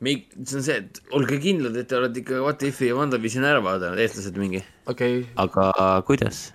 me 0.00 0.14
ei, 0.14 0.20
see 0.44 0.58
on 0.58 0.64
see, 0.64 0.76
et 0.80 1.00
olge 1.16 1.38
kindlad, 1.42 1.76
et 1.76 1.88
te 1.88 1.96
olete 1.98 2.22
ikka 2.22 2.40
What 2.44 2.64
If'i 2.66 2.90
ja 2.90 2.96
WandaVision 2.96 3.46
ära 3.48 3.62
vaadanud, 3.64 4.00
eestlased 4.00 4.36
mingi. 4.40 4.62
okei 4.86 5.22
okay.. 5.22 5.32
aga 5.44 5.88
kuidas? 6.08 6.48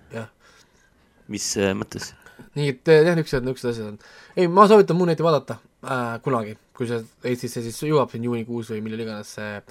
mis 1.31 1.47
äh, 1.61 1.73
mõttes? 1.77 2.11
nii, 2.57 2.71
et 2.73 2.91
jah, 2.91 3.13
niisugused, 3.17 3.45
niisugused 3.45 3.71
asjad 3.71 3.91
on. 3.93 3.99
ei, 4.35 4.49
ma 4.51 4.67
soovitan 4.69 4.97
Moonlighti 4.97 5.25
vaadata 5.25 5.59
äh, 5.85 6.15
kunagi, 6.25 6.57
kui 6.75 6.87
see 6.89 7.01
Eestisse 7.31 7.61
siis 7.65 7.77
jõuab 7.87 8.11
siin 8.11 8.23
juunikuus 8.27 8.69
või 8.73 8.81
millal 8.85 9.05
iganes 9.05 9.35
see 9.37 9.61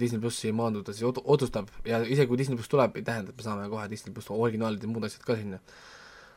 Disney 0.00 0.20
plussi 0.22 0.52
maanduda, 0.56 0.92
siis 0.94 1.04
ot- 1.08 1.20
otsustab. 1.34 1.66
Ja 1.84 1.98
isegi 2.04 2.28
kui 2.30 2.38
Disney 2.40 2.56
pluss 2.56 2.70
tuleb, 2.72 2.94
ei 2.96 3.02
tähenda, 3.04 3.32
et 3.32 3.36
me 3.36 3.44
saame 3.44 3.66
kohe 3.72 3.88
Disney 3.90 4.12
pluss 4.14 4.30
originaalid 4.32 4.84
ja 4.84 4.88
muud 4.88 5.04
asjad 5.08 5.24
ka 5.26 5.36
sinna. 5.36 5.58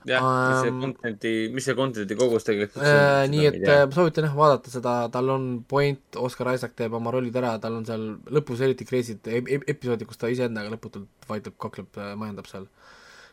Jah, 0.06 0.22
mis 0.22 0.60
see 0.61 0.74
content'i, 0.82 1.30
mis 1.56 1.66
see 1.66 1.74
content'i 1.77 2.14
kogus 2.19 2.44
tegelikult 2.45 2.84
Äh, 2.85 3.24
nii 3.32 3.45
et 3.50 3.56
äh, 3.66 3.80
ma 3.90 3.95
soovitan 3.95 4.27
jah 4.27 4.35
vaadata 4.38 4.69
seda, 4.69 4.92
tal 5.14 5.32
on 5.34 5.48
point, 5.72 6.03
Oscar 6.22 6.52
Isaac 6.53 6.76
teeb 6.77 6.94
oma 6.94 7.10
rollid 7.16 7.34
ära, 7.42 7.56
tal 7.64 7.80
on 7.80 7.88
seal 7.88 8.03
lõpus 8.30 8.61
eriti 8.61 8.85
crazy'd 8.85 9.26
ep- 9.26 9.50
ep- 9.56 9.66
episoodid, 9.74 10.06
kus 10.11 10.19
ta 10.22 10.30
iseendaga 10.30 10.69
lõputult 10.76 11.08
vaidleb, 11.32 11.56
kakleb, 11.58 11.98
majandab 12.22 12.45
seal. 12.52 12.68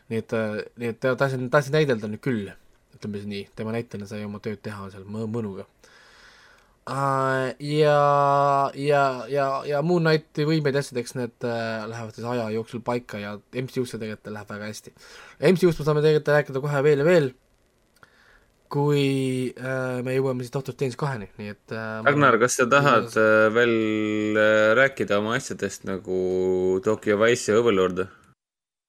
nii 0.09 0.23
et, 0.23 0.33
nii 0.81 0.89
et 0.95 0.99
ta- 1.03 1.13
tahtsin, 1.19 1.45
tahtsin 1.53 1.77
näidelda 1.77 2.09
nüüd 2.09 2.23
küll, 2.25 2.49
ütleme 2.97 3.21
siis 3.21 3.29
nii, 3.29 3.43
tema 3.55 3.75
näitena 3.77 4.09
sai 4.09 4.23
oma 4.25 4.41
tööd 4.41 4.63
teha 4.65 4.89
seal 4.95 5.05
mõ- 5.05 5.29
mõnuga. 5.29 5.67
ja, 6.87 7.99
ja, 8.75 9.03
ja, 9.31 9.45
ja 9.67 9.81
Moon 9.85 10.03
Knighti 10.03 10.47
võimeid 10.47 10.75
ja 10.75 10.81
asjadeks 10.83 11.15
need 11.15 11.47
äh, 11.47 11.85
lähevad 11.87 12.17
siis 12.17 12.27
aja 12.27 12.49
jooksul 12.51 12.83
paika 12.83 13.21
ja 13.21 13.37
MCU-sse 13.37 13.99
tegelikult 14.01 14.33
läheb 14.35 14.51
väga 14.51 14.67
hästi. 14.67 14.91
MCU-st 15.39 15.79
me 15.79 15.87
saame 15.87 16.03
tegelikult 16.03 16.33
rääkida 16.35 16.63
kohe 16.65 16.83
veel 16.83 17.03
ja 17.03 17.07
veel 17.07 17.31
kui 18.73 19.05
äh, 19.53 20.01
me 20.05 20.15
jõuame 20.15 20.43
siis 20.43 20.53
Doctor 20.53 20.73
Strange 20.73 20.97
kaheni, 20.97 21.29
nii 21.37 21.53
et 21.53 21.75
äh, 21.75 22.01
Ragnar, 22.07 22.39
kas 22.41 22.57
sa 22.57 22.65
tahad 22.69 23.13
äh, 23.21 23.47
veel 23.53 23.75
äh, 24.39 24.73
rääkida 24.79 25.21
oma 25.21 25.37
asjadest 25.37 25.85
nagu 25.85 26.19
Tokyo 26.85 27.19
Wise 27.21 27.53
ja 27.53 27.61
Overlord? 27.61 28.07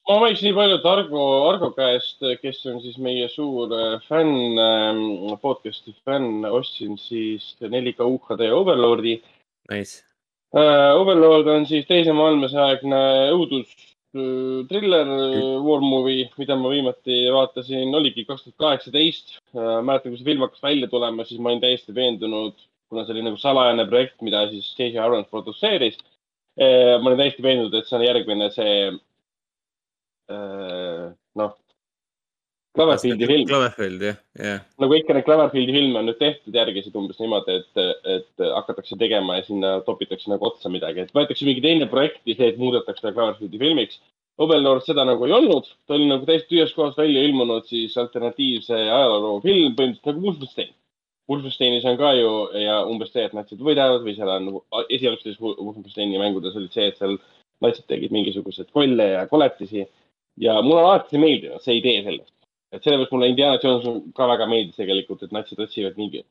Ma 0.09 0.19
mainiks 0.21 0.43
nii 0.45 0.53
palju, 0.57 0.79
et 0.79 0.89
Argo, 0.89 1.23
Argo 1.49 1.71
käest, 1.77 2.21
kes 2.43 2.61
on 2.69 2.81
siis 2.83 2.97
meie 3.01 3.29
suur 3.33 3.73
äh, 3.73 3.95
fänn, 4.09 4.59
podcast'i 5.43 5.95
fänn, 6.05 6.45
ostsin 6.45 6.99
siis 7.01 7.55
4K 7.63 8.05
UHD 8.05 8.51
Overlordi. 8.53 9.17
Nice. 9.73 10.03
Overlord 10.55 11.49
on 11.51 11.65
siis 11.67 11.87
teise 11.89 12.13
maailmasõjaegne 12.15 13.01
õudus 13.33 13.71
äh, 13.73 14.61
thriller 14.69 15.09
äh, 15.09 15.41
war 15.65 15.81
movie, 15.83 16.29
mida 16.39 16.59
ma 16.61 16.75
viimati 16.75 17.25
vaatasin, 17.35 17.97
oligi 17.97 18.27
kaks 18.29 18.45
tuhat 18.45 18.61
kaheksateist. 18.67 19.39
mäletan, 19.57 20.13
kui 20.13 20.21
see 20.21 20.29
film 20.29 20.45
hakkas 20.45 20.63
välja 20.63 20.91
tulema, 20.93 21.25
siis 21.25 21.41
ma 21.41 21.51
olin 21.51 21.65
täiesti 21.65 21.97
veendunud, 21.97 22.61
kuna 22.93 23.07
see 23.07 23.17
oli 23.17 23.25
nagu 23.25 23.41
salajane 23.41 23.89
projekt, 23.89 24.21
mida 24.23 24.45
siis 24.53 24.69
J.J. 24.77 25.01
Abrams 25.01 25.33
produtseeris. 25.33 25.97
ma 26.61 27.09
olin 27.09 27.19
täiesti 27.19 27.43
veendunud, 27.43 27.75
et 27.75 27.89
see 27.89 27.97
on 27.99 28.05
järgmine 28.05 28.53
see 28.55 28.77
äh, 28.93 29.01
noh, 30.31 31.53
Cloverfieldi 32.75 33.27
film. 33.27 33.45
Cloverfield, 33.47 34.01
jah, 34.03 34.17
jah. 34.35 34.63
nagu 34.83 34.97
ikka 34.99 35.15
neid 35.15 35.27
Cloverfieldi 35.29 35.75
filme 35.77 36.01
on 36.01 36.09
nüüd 36.11 36.19
tehtud 36.19 36.57
järgisid 36.59 36.97
umbes 36.99 37.21
niimoodi, 37.23 37.61
et, 37.61 38.01
et 38.17 38.45
hakatakse 38.57 38.99
tegema 38.99 39.37
ja 39.39 39.45
sinna 39.47 39.77
topitakse 39.87 40.33
nagu 40.33 40.49
otsa 40.49 40.73
midagi, 40.75 41.05
et 41.05 41.15
võetakse 41.15 41.47
mingi 41.47 41.63
teine 41.63 41.87
projekt 41.91 42.27
ja 42.27 42.35
see, 42.35 42.51
et 42.51 42.59
muudetakse 42.59 43.13
Cloverfieldi 43.13 43.63
filmiks. 43.63 44.01
Overlord 44.43 44.83
seda 44.83 45.05
nagu 45.07 45.29
ei 45.29 45.37
olnud, 45.37 45.69
ta 45.87 45.95
oli 45.95 46.09
nagu 46.11 46.27
täiesti 46.27 46.51
tühjas 46.51 46.73
kohas 46.75 46.97
välja 46.99 47.23
ilmunud 47.23 47.69
siis 47.71 47.95
alternatiivse 48.03 48.75
ajaloo 48.75 49.37
film, 49.45 49.77
põhimõtteliselt 49.79 50.11
nagu 50.11 50.25
Wolfenstein. 50.27 50.73
Wolfensteinis 51.31 51.87
on 51.87 51.95
ka 52.01 52.11
ju 52.19 52.33
ja 52.59 52.81
umbes 52.91 53.15
see, 53.15 53.23
et 53.23 53.37
natsid 53.39 53.63
võidavad 53.63 54.03
või 54.03 54.17
seal 54.17 54.33
on 54.35 54.49
nagu 54.51 54.65
esialgsetes 54.91 55.39
Wolfensteini 55.39 56.19
mängudes 56.19 56.59
oli 56.59 56.67
see, 56.75 56.91
et 56.91 56.99
seal 56.99 57.15
natsid 57.63 57.87
tegid 57.87 58.11
mingisuguseid 58.13 58.75
kolle 58.75 59.13
ja 59.13 59.23
koletisi 59.31 59.87
ja 60.41 60.61
mulle 60.63 60.83
on 60.83 60.91
alati 60.91 61.19
meeldinud 61.19 61.63
see 61.63 61.79
idee 61.79 62.03
sellest 62.03 62.35
et 62.75 62.83
sellepärast 62.83 63.13
mulle 63.15 63.31
Indiana 63.31 63.61
Jones 63.63 63.87
ka 64.17 64.27
väga 64.29 64.49
meeldis 64.51 64.79
tegelikult, 64.79 65.23
et 65.23 65.35
natsid 65.35 65.61
otsivad 65.63 65.99
mingi 66.01 66.25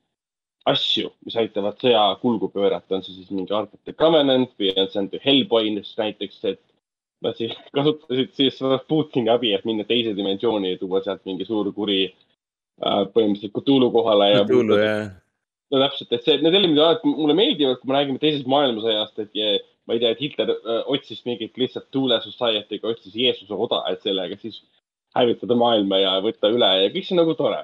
asju, 0.69 1.09
mis 1.27 1.37
aitavad 1.39 1.79
sõja 1.81 2.03
kulgu 2.21 2.49
pöörata, 2.51 2.97
on 2.97 3.03
see 3.05 3.15
siis 3.15 3.31
mingi 3.31 3.51
the 3.83 3.95
Covenant 3.95 4.51
või 4.59 4.73
on 4.79 4.91
see 4.91 5.23
Hellboy 5.23 5.73
näiteks, 5.75 6.43
et 6.51 6.61
nad 7.23 7.39
siis 7.39 7.55
kasutasid 7.75 8.31
siis 8.35 8.59
Putini 8.87 9.31
abi, 9.31 9.53
et 9.55 9.65
minna 9.67 9.87
teise 9.87 10.15
dimensiooni 10.15 10.75
ja 10.75 10.79
tuua 10.79 11.03
sealt 11.03 11.23
mingi 11.25 11.47
suur 11.47 11.71
kuri 11.75 12.05
äh, 12.07 13.03
põhimõtteliselt 13.15 13.55
Cthulhu 13.59 13.91
kohale 13.95 14.31
ja 14.33 14.47
Cthulhu, 14.47 14.79
jah. 14.79 15.11
no 15.71 15.83
täpselt, 15.83 16.11
et 16.11 16.27
see, 16.27 16.39
need 16.41 16.55
elemendid 16.55 16.83
alati 16.83 17.11
mulle 17.11 17.37
meeldivad, 17.39 17.79
kui 17.79 17.91
me 17.91 17.99
räägime 17.99 18.23
teisest 18.23 18.51
maailmasõjast, 18.51 19.23
et 19.23 19.39
ja, 19.39 19.55
ma 19.85 19.95
ei 19.95 20.01
tea, 20.01 20.13
et 20.13 20.21
Hitler 20.23 20.53
öö, 20.53 20.79
otsis 20.95 21.23
mingit 21.27 21.57
lihtsalt 21.59 21.89
Tuule 21.91 22.19
Society'ga, 22.23 22.93
otsis 22.93 23.15
Jeesuse 23.19 23.53
oda, 23.65 23.83
et 23.91 24.01
sellega 24.05 24.37
siis 24.41 24.61
hävitada 25.17 25.57
maailma 25.59 25.99
ja 26.01 26.17
võtta 26.25 26.51
üle 26.53 26.69
ja 26.83 26.91
kõik 26.93 27.07
see 27.07 27.15
on 27.15 27.23
nagu 27.23 27.35
tore. 27.39 27.61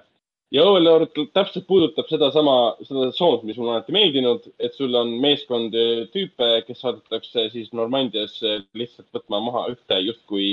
ja 0.51 0.65
Overlord 0.65 1.13
täpselt 1.33 1.67
puudutab 1.69 2.09
sedasama, 2.09 2.55
seda 2.81 3.11
tsoont, 3.13 3.43
mis 3.45 3.57
mulle 3.59 3.75
alati 3.75 3.93
meeldinud, 3.93 4.47
et 4.59 4.73
sul 4.73 4.95
on 4.97 5.11
meeskond 5.21 5.75
tüüpe, 6.13 6.49
kes 6.67 6.81
saadetakse 6.81 7.49
siis 7.53 7.71
Normandias 7.73 8.39
öö, 8.43 8.59
lihtsalt 8.81 9.09
võtma 9.15 9.41
maha 9.47 9.67
ühte 9.75 10.01
justkui 10.03 10.51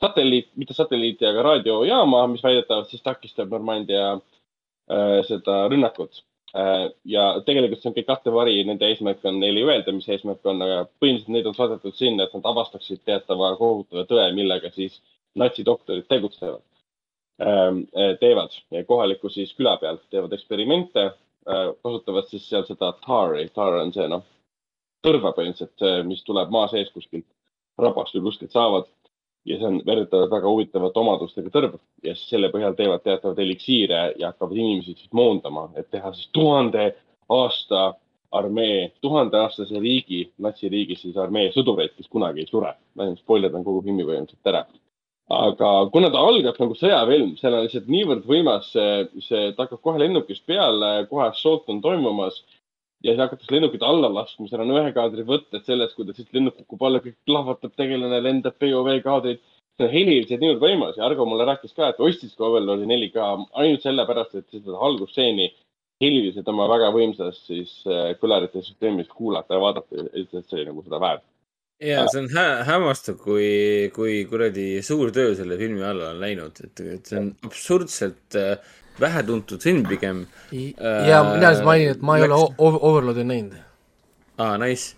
satelliit, 0.00 0.50
mitte 0.60 0.74
satelliiti, 0.76 1.24
aga 1.28 1.44
raadiojaama, 1.50 2.26
mis 2.34 2.42
väidetavalt 2.44 2.90
siis 2.92 3.04
takistab 3.06 3.54
Normandia 3.54 4.16
äh, 4.16 5.20
seda 5.30 5.62
rünnakut 5.72 6.20
Äh, 6.20 6.35
ja 6.54 7.24
tegelikult 7.46 7.82
see 7.82 7.90
on 7.90 7.96
kõik 7.96 8.08
kattevari, 8.08 8.56
nende 8.64 8.88
eesmärk 8.88 9.24
on 9.28 9.40
neile 9.40 9.60
ei 9.60 9.66
öelda, 9.66 9.92
mis 9.92 10.08
eesmärk 10.08 10.46
on, 10.46 10.62
aga 10.62 10.78
põhimõtteliselt 11.02 11.34
neid 11.34 11.50
on 11.50 11.56
saadetud 11.56 11.98
sinna, 11.98 12.24
et 12.24 12.34
nad 12.36 12.48
avastaksid 12.52 13.02
teatava 13.04 13.50
kohutava 13.58 14.06
tõe, 14.08 14.24
millega 14.36 14.70
siis 14.74 15.00
natsidoktorid 15.36 16.06
tegutsevad, 16.08 16.64
teevad 18.22 18.56
ja 18.72 18.84
kohaliku 18.88 19.28
siis 19.28 19.52
küla 19.58 19.76
peal 19.82 19.98
teevad 20.10 20.32
eksperimente, 20.32 21.10
kasutavad 21.84 22.30
siis 22.30 22.48
seal 22.48 22.64
seda 22.66 22.92
tari, 23.04 23.48
tar 23.54 23.76
on 23.82 23.92
see 23.92 24.08
noh, 24.08 24.24
tõrva 25.04 25.34
põhimõtteliselt, 25.36 26.06
mis 26.08 26.24
tuleb 26.24 26.50
maa 26.54 26.70
sees 26.72 26.88
kuskilt 26.94 27.28
rabast 27.78 28.16
või 28.16 28.30
kuskilt 28.30 28.56
saavad 28.56 28.88
ja 29.46 29.58
see 29.58 29.68
on 29.68 29.76
väidetavalt 29.86 30.30
väga 30.30 30.50
huvitavate 30.50 31.00
omadustega 31.00 31.52
tõrv 31.54 31.76
ja 32.04 32.14
siis 32.14 32.30
selle 32.32 32.50
põhjal 32.52 32.74
teevad 32.78 33.04
teatavaid 33.04 33.38
eliksiire 33.44 34.00
ja 34.18 34.32
hakkavad 34.32 34.56
inimesi 34.56 34.96
siis 34.96 35.12
moondama, 35.14 35.68
et 35.76 35.90
teha 35.90 36.12
siis 36.16 36.28
tuhande 36.34 36.88
aasta 37.32 37.92
armee, 38.36 38.92
tuhandeaastase 39.00 39.80
riigi, 39.80 40.24
natsiriigi 40.42 40.96
siis 40.98 41.16
armee 41.16 41.52
sõdureid, 41.54 41.94
kes 41.96 42.10
kunagi 42.12 42.42
ei 42.42 42.50
sure. 42.50 42.74
ma 42.96 43.08
spoilerdan 43.14 43.64
kogu 43.64 43.84
filmi 43.86 44.04
põhimõtteliselt 44.04 44.52
ära. 44.52 44.64
aga 45.36 45.70
kuna 45.90 46.10
ta 46.14 46.22
algab 46.22 46.58
nagu 46.62 46.74
sõjafilm, 46.78 47.32
seal 47.38 47.54
on 47.54 47.64
lihtsalt 47.64 47.88
niivõrd 47.90 48.26
võimas 48.30 48.68
see, 48.74 49.06
see, 49.26 49.52
ta 49.54 49.64
hakkab 49.66 49.80
kohe 49.82 49.98
lennukist 50.02 50.44
peale, 50.46 51.06
kohe 51.10 51.26
assault 51.26 51.66
on 51.72 51.80
toimumas 51.82 52.42
ja 53.04 53.12
siis 53.12 53.20
hakatakse 53.20 53.54
lennukit 53.54 53.84
alla 53.84 54.08
laskma, 54.12 54.48
seal 54.48 54.64
on 54.64 54.72
ühe 54.78 54.94
kaadri 54.96 55.26
võtted 55.28 55.66
sellest, 55.68 55.94
kuidas 55.98 56.16
siis 56.18 56.32
lennuk 56.34 56.56
kukub 56.62 56.86
alla, 56.88 57.02
kõik 57.04 57.18
plahvatab, 57.28 57.74
tegelane 57.76 58.22
lendab, 58.24 58.56
POV 58.62 58.96
kaadrid. 59.04 59.44
see 59.76 59.84
on 59.84 59.92
heliliselt 59.92 60.40
niivõrd 60.40 60.62
võimas 60.62 60.96
ja 60.96 61.04
Argo 61.04 61.26
mulle 61.28 61.44
rääkis 61.44 61.74
ka, 61.76 61.90
et 61.92 61.98
ostis 62.00 62.32
ka 62.34 62.46
Overlordi 62.48 62.86
4K 62.88 63.26
ainult 63.60 63.82
sellepärast, 63.84 64.34
et 64.34 64.46
seda 64.48 64.78
algusstseeni 64.88 65.50
heliliselt 66.00 66.48
oma 66.48 66.64
väga 66.70 66.88
võimsas 66.94 67.42
siis 67.44 67.72
äh, 67.88 68.14
kõlarite 68.20 68.62
süsteemis 68.64 69.08
kuulata 69.12 69.56
ja 69.56 69.60
vaadata, 69.60 70.06
et 70.12 70.32
see 70.32 70.58
oli 70.58 70.68
nagu 70.70 70.84
seda 70.86 71.00
väärt. 71.00 71.24
ja 71.84 72.06
see 72.08 72.22
on 72.22 72.30
hä 72.32 72.46
hämmastav, 72.70 73.20
kui, 73.20 73.90
kui 73.92 74.24
kuradi 74.30 74.82
suur 74.82 75.12
töö 75.12 75.34
selle 75.36 75.60
filmi 75.60 75.84
alla 75.84 76.14
on 76.14 76.20
läinud, 76.24 76.64
et, 76.64 76.80
et 76.80 77.12
see 77.12 77.20
on 77.20 77.30
absurdselt 77.44 78.40
äh, 78.40 78.56
vähetuntud 79.00 79.62
film 79.62 79.84
pigem. 79.88 80.26
ja 81.08 81.22
mina 81.34 81.52
siis 81.54 81.64
mainin, 81.64 81.90
et 81.96 82.02
ma 82.02 82.16
ei 82.18 82.24
ole 82.24 82.34
läks- 82.34 82.54
o- 82.58 82.80
Overlordi 82.90 83.24
näinud. 83.24 83.54
aa, 84.38 84.56
nice. 84.58 84.94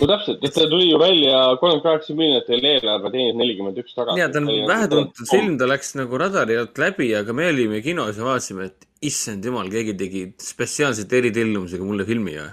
no 0.00 0.06
täpselt, 0.10 0.44
et 0.44 0.54
see 0.54 0.68
tuli 0.70 0.90
ju 0.90 0.98
välja 1.00 1.38
kolmkümmend 1.60 1.82
kaheksa 1.82 2.14
miljonit 2.14 2.50
oli 2.50 2.68
eelarve, 2.74 3.10
teenis 3.14 3.36
nelikümmend 3.40 3.78
üks 3.82 3.94
tagasi. 3.96 4.20
ja 4.20 4.28
ta 4.28 4.38
on 4.38 4.50
vähetuntud 4.68 5.30
film, 5.30 5.58
ta 5.58 5.68
läks 5.70 5.94
nagu 6.00 6.18
radari 6.18 6.58
alt 6.60 6.78
läbi, 6.78 7.12
aga 7.16 7.32
me 7.32 7.48
olime 7.52 7.80
kinos 7.82 8.18
ja 8.18 8.24
vaatasime, 8.28 8.70
et 8.72 8.86
issand 9.02 9.44
jumal, 9.44 9.70
keegi 9.72 9.94
tegi 9.96 10.24
spetsiaalselt 10.42 11.12
eritellimusega 11.12 11.84
mulle 11.84 12.04
filmi 12.08 12.36
või. 12.36 12.50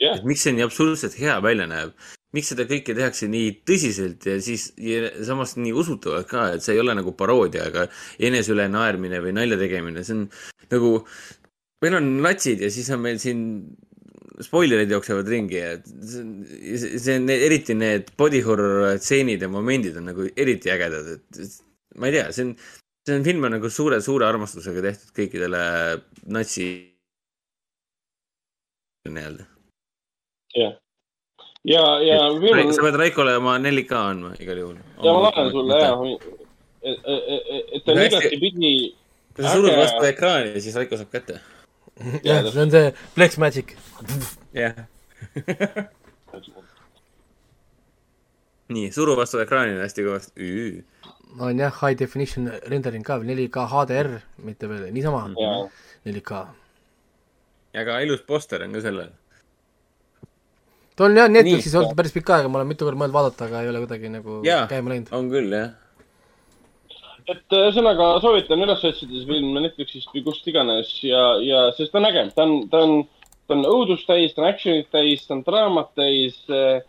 jah 0.00 0.16
et, 0.16 0.24
miks 0.24 0.42
see 0.46 0.52
nii 0.56 0.64
absurdselt 0.64 1.18
hea 1.20 1.36
välja 1.44 1.66
näeb, 1.70 1.92
miks 2.36 2.52
seda 2.52 2.66
kõike 2.70 2.94
tehakse 2.94 3.26
nii 3.30 3.50
tõsiselt 3.66 4.26
ja 4.28 4.36
siis 4.42 4.70
ja 4.78 5.10
samas 5.26 5.56
nii 5.58 5.74
usutavalt 5.76 6.28
ka, 6.30 6.46
et 6.54 6.64
see 6.64 6.76
ei 6.76 6.82
ole 6.82 6.94
nagu 6.98 7.14
paroodia, 7.18 7.66
aga 7.70 7.86
enese 8.22 8.54
üle 8.54 8.68
naermine 8.70 9.22
või 9.24 9.34
nalja 9.36 9.58
tegemine, 9.60 10.04
see 10.06 10.16
on 10.16 10.26
nagu, 10.70 10.92
meil 11.82 11.96
on 11.98 12.10
natsid 12.26 12.62
ja 12.62 12.70
siis 12.72 12.90
on 12.94 13.02
meil 13.06 13.18
siin 13.22 13.46
spoilerid 14.40 14.92
jooksevad 14.94 15.28
ringi 15.28 15.58
ja 15.58 15.72
see 15.82 16.98
see 17.02 17.16
on 17.18 17.32
eriti 17.34 17.74
need 17.76 18.12
body 18.20 18.40
horror 18.46 18.94
stseenid 18.98 19.42
ja 19.42 19.50
momendid 19.52 19.98
on 20.00 20.08
nagu 20.12 20.28
eriti 20.30 20.72
ägedad, 20.72 21.10
et 21.16 21.58
ma 21.98 22.08
ei 22.08 22.14
tea, 22.14 22.28
see 22.36 22.46
on, 22.46 22.54
see 23.08 23.18
on 23.18 23.26
film 23.26 23.48
on 23.48 23.56
nagu 23.58 23.72
suure, 23.72 23.98
suure 24.04 24.28
armastusega 24.28 24.86
tehtud 24.86 25.12
kõikidele 25.18 25.64
natsi 26.30 26.70
nii-öelda. 29.10 29.48
jah. 30.54 30.78
ja, 31.64 31.84
ja 32.04 32.20
film 32.40 32.72
sa 32.72 32.86
pead 32.86 32.98
Raikole 33.02 33.36
oma 33.36 33.58
4K 33.58 33.92
andma 34.14 34.32
igal 34.40 34.62
juhul. 34.62 34.78
ja 35.04 35.12
ma 35.12 35.28
laen 35.28 35.50
sulle 35.52 35.80
ja, 35.82 35.92
et, 36.82 36.98
et 37.76 37.84
ta 37.84 37.92
on 37.92 38.02
igatepidi 38.06 38.74
kui 39.34 39.44
sa 39.44 39.54
surud 39.54 39.76
vastu 39.78 40.06
ekraani, 40.08 40.60
siis 40.60 40.76
Raiko 40.76 40.98
saab 41.00 41.12
kätte. 41.14 41.40
jah, 42.26 42.44
see 42.48 42.62
on 42.64 42.72
see 42.72 42.92
Flex 43.14 43.38
Magic. 43.38 43.74
jah. 44.56 44.74
nii, 48.74 48.90
suru 48.94 49.16
vastu 49.18 49.42
ekraanile 49.42 49.84
hästi 49.84 50.06
kõvasti. 50.06 50.50
on 51.38 51.62
jah, 51.62 51.74
high 51.82 51.96
definition 51.98 52.50
rendering 52.72 53.06
ka 53.06 53.20
veel 53.22 53.36
4K 53.36 53.68
HDR, 53.74 54.12
mitte 54.48 54.70
veel 54.70 54.90
niisama 54.94 55.28
ja 55.36 55.54
4K. 56.08 56.44
väga 57.76 58.00
ilus 58.06 58.24
poster 58.26 58.64
on 58.66 58.76
ka 58.76 58.84
sellel. 58.84 59.12
Ta 61.00 61.06
on 61.08 61.16
jah 61.16 61.30
Netflixis 61.32 61.76
olnud 61.78 61.96
päris 61.96 62.12
pikka 62.12 62.36
aega, 62.36 62.50
ma 62.52 62.60
olen 62.60 62.68
mitu 62.68 62.84
korda 62.84 63.00
mõelnud 63.00 63.16
vaadata, 63.16 63.46
aga 63.48 63.62
ei 63.64 63.70
ole 63.70 63.80
kuidagi 63.86 64.10
nagu 64.12 64.40
Jaa. 64.44 64.66
käima 64.68 64.92
läinud. 64.92 65.12
on 65.16 65.30
küll, 65.32 65.54
jah. 65.56 65.70
et 67.30 67.56
ühesõnaga 67.56 68.10
soovitan 68.20 68.66
üles 68.66 68.84
otsida 68.84 69.16
see 69.16 69.30
film 69.30 69.56
Netflixist 69.56 70.12
või 70.12 70.26
kust 70.26 70.52
iganes 70.52 70.92
ja, 71.06 71.22
ja 71.40 71.64
sest 71.78 71.94
ta 71.94 72.02
on 72.02 72.10
äge, 72.10 72.26
ta 72.36 72.44
on, 72.44 72.54
ta 72.68 72.84
on, 72.84 72.94
ta 73.48 73.56
on 73.56 73.64
õudust 73.70 74.04
täis, 74.10 74.36
ta 74.36 74.44
on 74.44 74.50
action'it 74.50 74.92
täis, 74.92 75.24
ta 75.24 75.38
on 75.38 75.44
draamat 75.46 75.94
täis 75.96 76.36
äh,. 76.52 76.84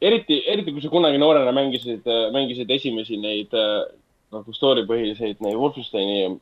eriti, 0.00 0.40
eriti 0.48 0.72
kui 0.72 0.84
sa 0.84 0.92
kunagi 0.92 1.20
noorena 1.20 1.52
mängisid, 1.52 2.08
mängisid 2.32 2.72
esimesi 2.80 3.20
neid 3.20 3.52
äh, 3.56 3.84
nagu 4.32 4.56
story 4.56 4.86
põhiseid 4.88 5.44
neid 5.44 5.60
Wolfensteini, 5.60 6.38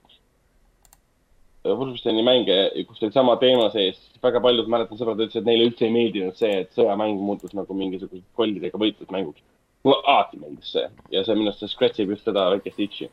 Wolfensteini 1.64 2.22
mänge, 2.26 2.56
kus 2.88 3.00
oli 3.02 3.14
sama 3.14 3.38
teema 3.40 3.70
sees, 3.72 3.96
väga 4.22 4.42
paljud, 4.44 4.68
mäletan 4.68 5.00
sõbrad 5.00 5.22
ütlesid, 5.22 5.40
et 5.40 5.48
neile 5.48 5.70
üldse 5.70 5.86
ei 5.86 5.94
meeldinud 5.94 6.36
see, 6.36 6.60
et 6.64 6.76
sõjamäng 6.76 7.22
muutus 7.24 7.54
nagu 7.56 7.76
mingisuguseks 7.78 8.36
kollidega 8.36 8.80
võitlusmänguks 8.80 9.40
mulle 9.84 10.00
alati 10.08 10.40
meeldis 10.40 10.72
see 10.74 10.86
ja 11.12 11.22
see 11.24 11.36
minu 11.36 11.50
arust 11.50 11.62
see 11.62 11.72
scratch 11.72 12.02
ib 12.02 12.12
just 12.14 12.26
seda 12.28 12.48
väikest 12.54 12.80
itši. 12.86 13.08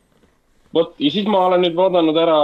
vot 0.74 1.00
ja 1.04 1.10
siis 1.14 1.28
ma 1.28 1.46
olen 1.48 1.64
nüüd 1.66 1.76
vaadanud 1.76 2.16
ära 2.16 2.36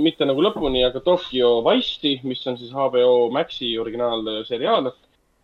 mitte 0.00 0.28
nagu 0.28 0.44
lõpuni, 0.44 0.84
aga 0.86 1.02
Tokyo 1.04 1.58
Vice'i, 1.66 2.16
mis 2.24 2.44
on 2.48 2.56
siis 2.60 2.72
HBO 2.72 3.28
Maxi 3.32 3.74
originaalseriaal. 3.78 4.92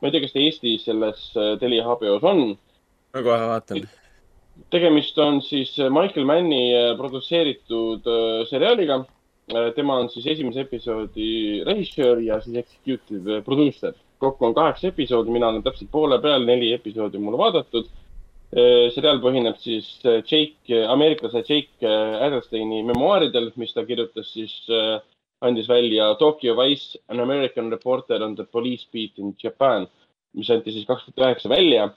ma 0.01 0.09
ei 0.09 0.15
tea, 0.15 0.23
kas 0.25 0.37
ta 0.37 0.45
Eestis 0.45 0.87
selles 0.89 1.27
äh, 1.37 1.57
Telia 1.61 1.85
HBO-s 1.89 2.25
on. 2.33 2.47
ma 3.15 3.27
kohe 3.29 3.51
vaatan. 3.53 3.85
tegemist 4.73 5.19
on 5.19 5.43
siis 5.45 5.77
Michael 5.77 6.27
Manni 6.27 6.65
äh, 6.73 6.95
produtseeritud 6.97 8.09
äh, 8.09 8.47
seriaaliga. 8.49 9.03
Tema 9.77 9.97
on 9.99 10.09
siis 10.11 10.27
esimese 10.27 10.63
episoodi 10.63 11.63
režissöör 11.67 12.21
ja 12.23 12.41
siis 12.41 12.57
executive 12.57 13.43
producer. 13.43 13.95
kokku 14.19 14.47
on 14.47 14.55
kaheksa 14.55 14.87
episoodi, 14.89 15.31
mina 15.31 15.49
olen 15.49 15.63
täpselt 15.63 15.91
poole 15.91 16.21
peal, 16.23 16.45
neli 16.47 16.73
episoodi 16.73 17.19
mul 17.19 17.39
vaadatud 17.39 17.89
seriaal 18.53 19.19
põhineb 19.25 19.57
siis 19.59 19.87
äh, 20.05 20.21
Jake, 20.29 20.83
ameeriklase 20.87 21.41
Jake 21.41 21.89
äh, 21.89 22.21
Adelsteini 22.27 22.83
memuaaridel, 22.85 23.51
mis 23.57 23.73
ta 23.73 23.85
kirjutas 23.89 24.33
siis, 24.35 24.55
andis 25.43 25.69
välja 25.69 26.15
Tokyo 26.21 26.55
Vice, 26.57 27.01
An 27.09 27.21
American 27.21 27.71
Reporter 27.73 28.23
on 28.23 28.37
the 28.37 28.45
Police 28.45 28.87
Beat 28.93 29.19
in 29.19 29.35
Japan, 29.43 29.89
mis 30.37 30.51
anti 30.51 30.73
siis 30.73 30.87
kaks 30.87 31.09
tuhat 31.09 31.27
üheksa 31.27 31.49
välja. 31.49 31.89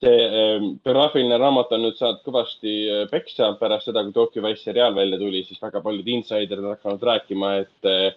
See 0.00 0.24
äh, 0.24 0.62
biograafiline 0.84 1.36
raamat 1.40 1.74
on 1.76 1.84
nüüd 1.84 1.98
saanud 1.98 2.22
kõvasti 2.24 2.74
äh, 2.88 3.04
peksa 3.10 3.52
pärast 3.60 3.90
seda, 3.90 4.02
kui 4.06 4.16
Tokyo 4.16 4.42
Vice 4.46 4.64
seriaal 4.64 4.96
välja 4.96 5.18
tuli, 5.20 5.44
siis 5.44 5.60
väga 5.62 5.82
paljud 5.84 6.08
insiderid 6.08 6.64
on 6.64 6.74
hakanud 6.74 7.04
rääkima, 7.10 7.52
et 7.64 7.88
äh, 7.90 8.16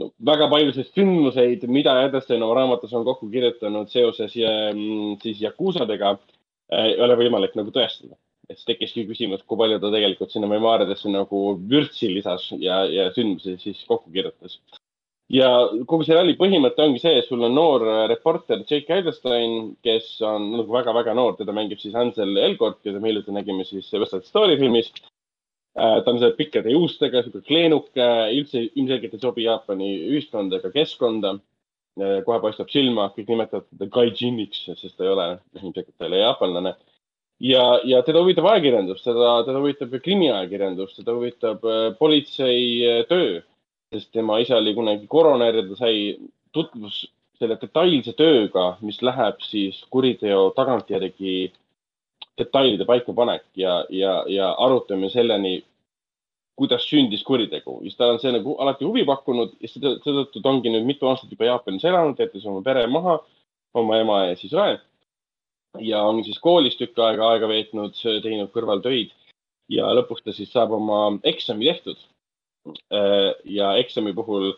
no, 0.00 0.10
väga 0.30 0.48
paljusid 0.52 0.90
sündmuseid, 0.92 1.64
mida 1.72 1.96
Adelstein 2.04 2.44
oma 2.44 2.58
raamatus 2.60 2.92
on 2.96 3.06
kokku 3.08 3.30
kirjutanud 3.32 3.90
seoses 3.92 4.36
mm, 4.36 5.18
siis 5.24 5.40
Yakuusadega 5.46 6.14
äh, 6.16 6.90
ei 6.92 6.98
ole 7.04 7.16
võimalik 7.22 7.56
nagu 7.58 7.72
tõestada. 7.74 8.18
et 8.48 8.56
siis 8.56 8.68
tekkiski 8.68 9.02
küsimus, 9.04 9.42
kui 9.44 9.58
palju 9.60 9.76
ta 9.80 9.90
tegelikult 9.92 10.32
sinna 10.32 10.48
memuaaridesse 10.48 11.10
nagu 11.12 11.40
vürtsi 11.68 12.08
lisas 12.08 12.46
ja, 12.56 12.78
ja 12.88 13.10
sündmusi 13.12 13.58
siis 13.60 13.82
kokku 13.84 14.08
kirjutas. 14.12 14.56
Ja 15.32 15.48
kogu 15.88 16.06
seriaali 16.06 16.36
põhimõte 16.38 16.84
ongi 16.84 17.02
see, 17.02 17.20
sul 17.26 17.44
on 17.44 17.54
noor 17.56 17.84
äh, 17.84 18.00
reporter 18.12 18.62
Jake 18.64 19.00
Edelstein, 19.00 19.74
kes 19.84 20.16
on 20.24 20.48
nagu 20.56 20.72
väga-väga 20.72 21.14
noor, 21.16 21.36
teda 21.36 21.54
mängib 21.56 21.82
siis 21.82 21.96
Ansel 21.98 22.36
Elgort, 22.40 22.80
keda 22.84 23.00
me 23.02 23.12
hiljuti 23.12 23.34
nägime 23.36 23.66
siis 23.68 23.90
West 23.92 24.14
Side 24.14 24.28
Story 24.28 24.58
filmis. 24.60 24.92
ta 25.78 26.10
on 26.10 26.16
seal 26.18 26.32
pikkade 26.34 26.72
juustega, 26.72 27.20
sihuke 27.22 27.44
kleenuke, 27.46 28.06
üldse 28.34 28.64
ilmselgelt 28.66 29.12
ei 29.14 29.20
sobi 29.22 29.44
Jaapani 29.44 29.90
ühiskonda 30.08 30.58
ega 30.58 30.72
keskkonda. 30.74 31.36
kohe 32.26 32.38
paistab 32.42 32.70
silma, 32.70 33.08
kõik 33.14 33.28
nimetavad 33.30 33.66
teda 33.68 33.86
gaijiniks, 33.94 34.64
sest 34.78 34.96
ta 34.96 35.04
ei 35.04 35.12
ole, 35.12 35.26
ilmselgelt 35.54 35.94
ta 35.94 36.06
ei 36.06 36.10
ole 36.10 36.20
jaapanlane. 36.22 36.74
ja, 37.40 37.62
ja 37.84 38.02
teda 38.02 38.24
huvitab 38.24 38.48
ajakirjandus, 38.50 39.04
teda, 39.04 39.44
teda 39.46 39.60
huvitab 39.62 39.94
krimiajakirjandus, 40.02 40.96
teda 40.96 41.14
huvitab 41.14 41.64
äh, 41.68 41.94
politsei 41.98 42.64
äh, 42.88 43.04
töö, 43.06 43.42
sest 43.92 44.10
tema 44.12 44.38
isa 44.42 44.56
oli 44.56 44.74
kunagi 44.74 45.06
koroner 45.06 45.54
ja 45.56 45.64
ta 45.68 45.76
sai 45.76 46.18
tutvus 46.52 47.06
selle 47.38 47.56
detailse 47.60 48.12
tööga, 48.18 48.76
mis 48.82 48.98
läheb 49.02 49.40
siis 49.46 49.78
kuriteo 49.94 50.50
tagantjärgi 50.56 51.52
detailide 52.38 52.86
paikapanek 52.86 53.44
ja, 53.58 53.84
ja, 53.90 54.22
ja 54.30 54.50
arutame 54.64 55.10
selleni, 55.10 55.60
kuidas 56.58 56.86
sündis 56.90 57.22
kuritegu. 57.26 57.78
siis 57.82 57.96
tal 57.96 58.16
on 58.16 58.20
see 58.22 58.32
nagu 58.34 58.56
alati 58.62 58.86
huvi 58.86 59.04
pakkunud 59.06 59.54
ja 59.62 59.70
seda- 59.70 59.96
seetõttu 60.02 60.42
ta 60.42 60.50
ongi 60.50 60.72
nüüd 60.74 60.86
mitu 60.86 61.06
aastat 61.06 61.30
juba 61.30 61.46
Jaapanis 61.46 61.86
elanud, 61.86 62.18
jättis 62.18 62.46
oma 62.46 62.62
pere 62.66 62.86
maha, 62.90 63.20
oma 63.74 63.98
ema 64.02 64.24
ja 64.26 64.36
siis 64.36 64.52
õe. 64.52 64.78
ja 65.84 66.02
on 66.02 66.24
siis 66.24 66.38
koolis 66.42 66.76
tükk 66.76 66.98
aega 66.98 67.30
aega 67.30 67.48
veetnud, 67.48 67.94
teinud 68.22 68.50
kõrvaltöid 68.50 69.12
ja 69.70 69.90
lõpuks 69.94 70.24
ta 70.24 70.32
siis 70.32 70.50
saab 70.52 70.72
oma 70.74 71.18
eksami 71.22 71.70
tehtud. 71.70 71.98
Ja 73.58 73.68
eksami 73.80 74.12
puhul 74.16 74.52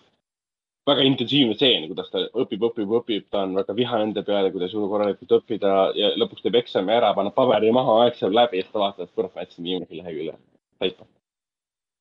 väga 0.88 1.04
intensiivne 1.06 1.54
stseen, 1.54 1.86
kuidas 1.90 2.08
ta 2.10 2.22
õpib, 2.42 2.64
õpib, 2.70 2.92
õpib, 3.00 3.26
ta 3.30 3.44
on 3.46 3.54
väga 3.58 3.74
vihane 3.76 4.08
enda 4.08 4.22
peale, 4.26 4.50
kui 4.50 4.62
ta 4.62 4.66
ei 4.66 4.72
suuda 4.72 4.88
korralikult 4.90 5.34
õppida 5.38 5.72
ja 5.98 6.12
lõpuks 6.18 6.42
teeb 6.44 6.56
eksami 6.62 6.94
ära, 6.96 7.12
paneb 7.16 7.36
paberi 7.36 7.70
maha, 7.74 7.98
aeg 8.04 8.18
saab 8.18 8.34
läbi 8.36 8.60
ja 8.60 8.66
siis 8.66 8.72
ta 8.74 8.82
vaatab, 8.82 9.06
et 9.08 9.14
kurat, 9.18 9.34
ma 9.36 9.44
jätsin 9.44 9.66
viimase 9.68 9.98
lehekülje 10.00 10.36
täitma. 10.80 11.06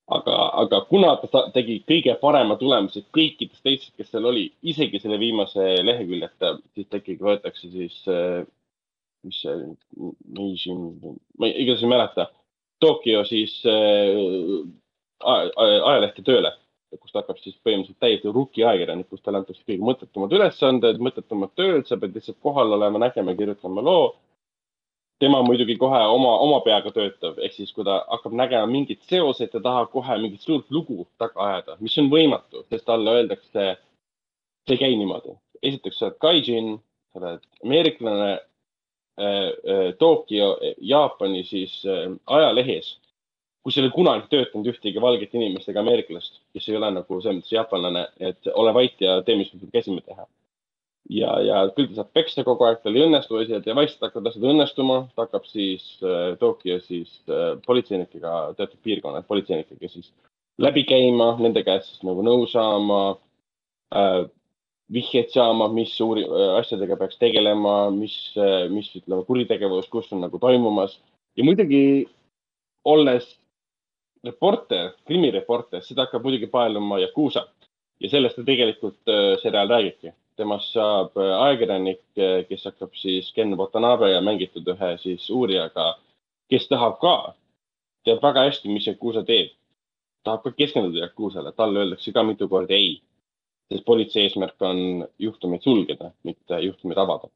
aga, 0.09 0.35
aga 0.63 0.79
kuna 0.89 1.11
ta 1.21 1.43
tegi 1.53 1.83
kõige 1.85 2.15
parema 2.21 2.55
tulemuse 2.57 3.03
kõikidest 3.13 3.61
teistest, 3.61 3.93
kes 3.99 4.09
seal 4.09 4.25
oli, 4.25 4.47
isegi 4.65 4.97
selle 5.03 5.19
viimase 5.21 5.67
leheküljeta, 5.85 6.55
siis 6.73 6.87
ta 6.89 6.97
ikkagi 6.97 7.21
võetakse 7.27 7.69
siis, 7.69 7.99
mis 9.27 9.41
see, 9.43 9.59
ma 11.37 11.45
ei- 11.51 11.59
igatahes 11.61 11.83
ei 11.85 11.91
mäleta, 11.93 12.29
Tokyo 12.79 13.25
siis 13.27 13.59
äh, 13.67 14.15
ajalehte 15.19 16.23
tööle 16.23 16.53
kus 16.97 17.11
ta 17.13 17.21
hakkab 17.21 17.37
siis 17.41 17.57
põhimõtteliselt 17.65 18.01
täiesti 18.01 18.31
rookie 18.33 18.63
ajakirjanik, 18.65 19.09
kus 19.11 19.21
talle 19.21 19.41
antakse 19.41 19.61
kõige 19.67 19.85
mõttetumad 19.85 20.33
ülesanded, 20.33 21.03
mõttetumad 21.05 21.53
tööd, 21.59 21.85
sa 21.85 21.99
pead 22.01 22.17
lihtsalt 22.17 22.39
kohal 22.41 22.73
olema, 22.77 23.01
nägema, 23.05 23.35
kirjutama 23.37 23.83
loo. 23.85 24.15
tema 25.19 25.41
muidugi 25.43 25.75
kohe 25.75 25.99
oma, 26.07 26.29
oma 26.39 26.61
peaga 26.63 26.93
töötab, 26.95 27.39
ehk 27.43 27.51
siis 27.51 27.73
kui 27.75 27.83
ta 27.83 27.97
hakkab 28.07 28.37
nägema 28.39 28.67
mingeid 28.71 29.01
seoseid, 29.03 29.49
ta 29.51 29.59
tahab 29.59 29.89
kohe 29.91 30.15
mingit 30.17 30.41
suurt 30.41 30.69
lugu 30.71 31.07
taga 31.19 31.41
ajada, 31.47 31.75
mis 31.83 31.97
on 31.99 32.07
võimatu, 32.09 32.63
sest 32.71 32.85
talle 32.87 33.17
öeldakse, 33.17 33.65
see 34.63 34.77
ei 34.77 34.79
käi 34.79 34.95
niimoodi. 34.95 35.35
esiteks 35.61 35.99
sa 35.99 36.05
oled 36.05 36.19
gaijin, 36.23 36.69
sa 37.11 37.19
oled 37.19 37.43
ameeriklane 37.65 38.31
äh,, 38.31 39.51
äh, 39.73 39.93
Tokyo, 39.99 40.57
Jaapani 40.79 41.43
siis 41.43 41.83
äh, 41.85 42.07
ajalehes 43.59 43.69
kus 43.69 43.77
ei 43.77 43.83
ole 43.83 43.91
kunagi 43.93 44.27
töötanud 44.31 44.67
ühtegi 44.71 45.01
valget 45.01 45.33
inimest 45.35 45.69
ega 45.69 45.81
ameeriklast, 45.83 46.41
kes 46.53 46.69
ei 46.69 46.77
ole 46.77 46.91
nagu 46.95 47.21
selles 47.21 47.41
mõttes 47.41 47.53
jaapanlane, 47.53 48.05
et 48.19 48.47
ole 48.53 48.73
vait 48.73 49.01
ja 49.01 49.21
tee, 49.21 49.35
mis 49.35 49.51
me 49.53 49.69
käsime 49.73 50.01
teha. 50.01 50.25
ja, 51.09 51.39
ja 51.41 51.61
küll 51.75 51.89
ta 51.89 51.99
saab 51.99 52.11
peksta 52.13 52.43
kogu 52.45 52.65
aeg, 52.65 52.81
tal 52.83 52.95
ei 52.95 53.05
õnnestu 53.07 53.39
asjad 53.39 53.65
ja 53.65 53.75
vaikselt 53.75 54.03
hakkavad 54.05 54.29
asjad 54.29 54.43
õnnestuma, 54.51 54.97
ta 55.15 55.25
hakkab 55.25 55.45
siis 55.49 55.85
äh, 56.03 56.37
Tokyo 56.39 56.79
siis 56.79 57.21
äh, 57.29 57.57
politseinikega, 57.65 58.53
teatud 58.57 58.79
piirkonnad 58.83 59.25
politseinikega 59.27 59.89
siis 59.89 60.11
läbi 60.61 60.83
käima, 60.85 61.35
nende 61.41 61.63
käest 61.65 61.89
siis 61.89 62.03
nagu 62.07 62.23
nõu 62.23 62.45
saama 62.51 63.17
äh,, 63.95 64.27
vihjeid 64.89 65.33
saama, 65.33 65.67
mis 65.73 65.91
uuri-, 66.01 66.25
asjadega 66.57 66.95
peaks 66.97 67.19
tegelema, 67.21 67.91
mis, 67.93 68.15
mis 68.73 68.87
ütleme, 68.97 69.21
kuritegevus, 69.27 69.85
kus 69.89 70.07
on 70.15 70.23
nagu 70.25 70.39
toimumas 70.41 70.95
ja 71.37 71.45
muidugi 71.45 72.07
olles 72.89 73.27
reporter, 74.23 74.93
krimireporter, 75.07 75.83
seda 75.83 76.05
hakkab 76.05 76.25
muidugi 76.25 76.49
paeluma 76.51 76.99
Yakuusa 76.99 77.45
ja 77.99 78.09
sellest 78.09 78.39
ta 78.39 78.45
tegelikult 78.47 79.11
äh, 79.11 79.35
seriaal 79.41 79.69
räägibki. 79.69 80.13
temast 80.39 80.71
saab 80.71 81.17
äh, 81.19 81.33
ajakirjanik, 81.43 82.01
kes 82.47 82.65
hakkab 82.65 82.93
siis 82.95 83.31
Ken 83.35 83.57
Watanabe 83.57 84.11
ja 84.11 84.21
mängitud 84.21 84.67
ühe 84.71 84.91
siis 84.97 85.29
uurijaga, 85.29 85.97
kes 86.49 86.67
tahab 86.67 86.99
ka, 87.01 87.15
teab 88.07 88.23
väga 88.23 88.45
hästi, 88.47 88.71
mis 88.71 88.87
Yakuusa 88.87 89.23
teeb. 89.23 89.51
tahab 90.23 90.43
ka 90.43 90.51
keskenduda 90.51 91.05
Yakuusale, 91.05 91.51
talle 91.51 91.79
öeldakse 91.79 92.11
ka 92.11 92.23
mitu 92.23 92.47
korda 92.47 92.73
ei. 92.73 93.01
sest 93.71 93.85
politsei 93.85 94.23
eesmärk 94.23 94.61
on 94.61 95.07
juhtumeid 95.19 95.61
sulgeda, 95.61 96.11
mitte 96.23 96.59
juhtumeid 96.59 96.97
avada 96.97 97.29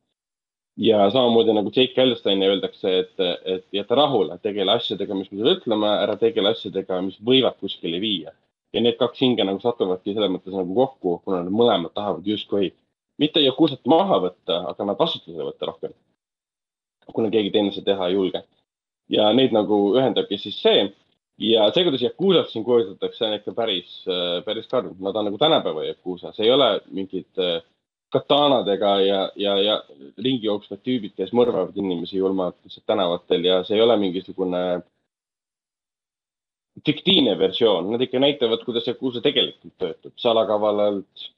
ja 0.77 1.09
samamoodi 1.11 1.53
nagu 1.53 1.71
Jake 1.75 2.01
Elsteinile 2.01 2.53
öeldakse, 2.55 2.93
et, 2.99 3.19
et 3.45 3.65
jäta 3.71 3.95
rahule, 3.95 4.37
tegele 4.41 4.71
asjadega, 4.73 5.15
mis 5.15 5.31
me 5.31 5.39
sulle 5.39 5.57
ütleme, 5.59 5.89
ära 6.05 6.15
tegele 6.17 6.53
asjadega, 6.53 7.01
mis 7.05 7.19
võivad 7.21 7.59
kuskile 7.61 8.01
viia. 8.01 8.33
ja 8.73 8.81
need 8.81 8.95
kaks 8.97 9.19
hinge 9.21 9.43
nagu 9.45 9.59
satuvadki 9.61 10.15
selles 10.15 10.31
mõttes 10.33 10.55
nagu 10.57 10.73
kokku, 10.73 11.19
kuna 11.25 11.43
nad 11.43 11.53
mõlemad 11.53 11.93
tahavad 11.93 12.25
justkui 12.25 12.71
mitte 13.21 13.43
Yakuusat 13.43 13.85
maha 13.85 14.17
võtta, 14.23 14.63
aga 14.71 14.87
nad 14.89 14.97
vastutusele 14.97 15.45
võtta 15.51 15.69
rohkem. 15.69 15.93
kuna 17.13 17.29
keegi 17.29 17.51
teine 17.51 17.71
seda 17.71 17.91
teha 17.91 18.07
ei 18.07 18.13
julge. 18.13 18.43
ja 19.09 19.33
neid 19.33 19.51
nagu 19.53 19.95
ühendabki 19.97 20.37
siis 20.37 20.57
see 20.61 20.87
ja 21.37 21.67
see, 21.73 21.83
kuidas 21.83 22.01
Yakuzat 22.01 22.49
siin 22.49 22.63
kujutatakse, 22.65 23.25
on 23.25 23.33
ikka 23.33 23.53
päris, 23.53 24.05
päris 24.45 24.67
karm. 24.67 24.95
Nad 24.99 25.15
on 25.15 25.25
nagu 25.25 25.37
tänapäeva 25.37 25.85
Yakuza, 25.85 26.31
see 26.31 26.45
ei 26.45 26.51
ole 26.51 26.79
mingid 26.91 27.41
äh, 27.41 27.61
katanadega 28.13 28.93
ja, 29.01 29.19
ja, 29.35 29.53
ja 29.61 29.75
ringi 30.21 30.47
jooksvad 30.47 30.81
tüübid, 30.85 31.15
kes 31.17 31.33
mõrvavad 31.35 31.77
inimesi 31.79 32.19
julmalt 32.19 32.59
lihtsalt 32.63 32.85
tänavatel 32.89 33.45
ja 33.49 33.61
see 33.67 33.77
ei 33.77 33.85
ole 33.85 33.97
mingisugune 34.01 34.63
fiktiivne 36.85 37.37
versioon, 37.39 37.91
nad 37.91 38.01
ikka 38.01 38.19
näitavad, 38.19 38.63
kuidas 38.65 38.87
Yakuza 38.87 39.21
tegelikult 39.21 39.75
töötab, 39.77 40.13
salakavalalt 40.17 41.29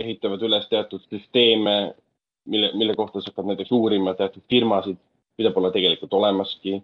ehitavad 0.00 0.42
üles 0.46 0.68
teatud 0.68 1.02
süsteeme, 1.08 1.94
mille, 2.44 2.70
mille 2.74 2.96
kohta 2.96 3.20
sa 3.20 3.32
hakkad 3.32 3.50
näiteks 3.50 3.72
uurima 3.72 4.14
teatud 4.18 4.44
firmasid, 4.48 4.98
mida 5.38 5.52
pole 5.56 5.72
tegelikult 5.72 6.12
olemaski. 6.12 6.82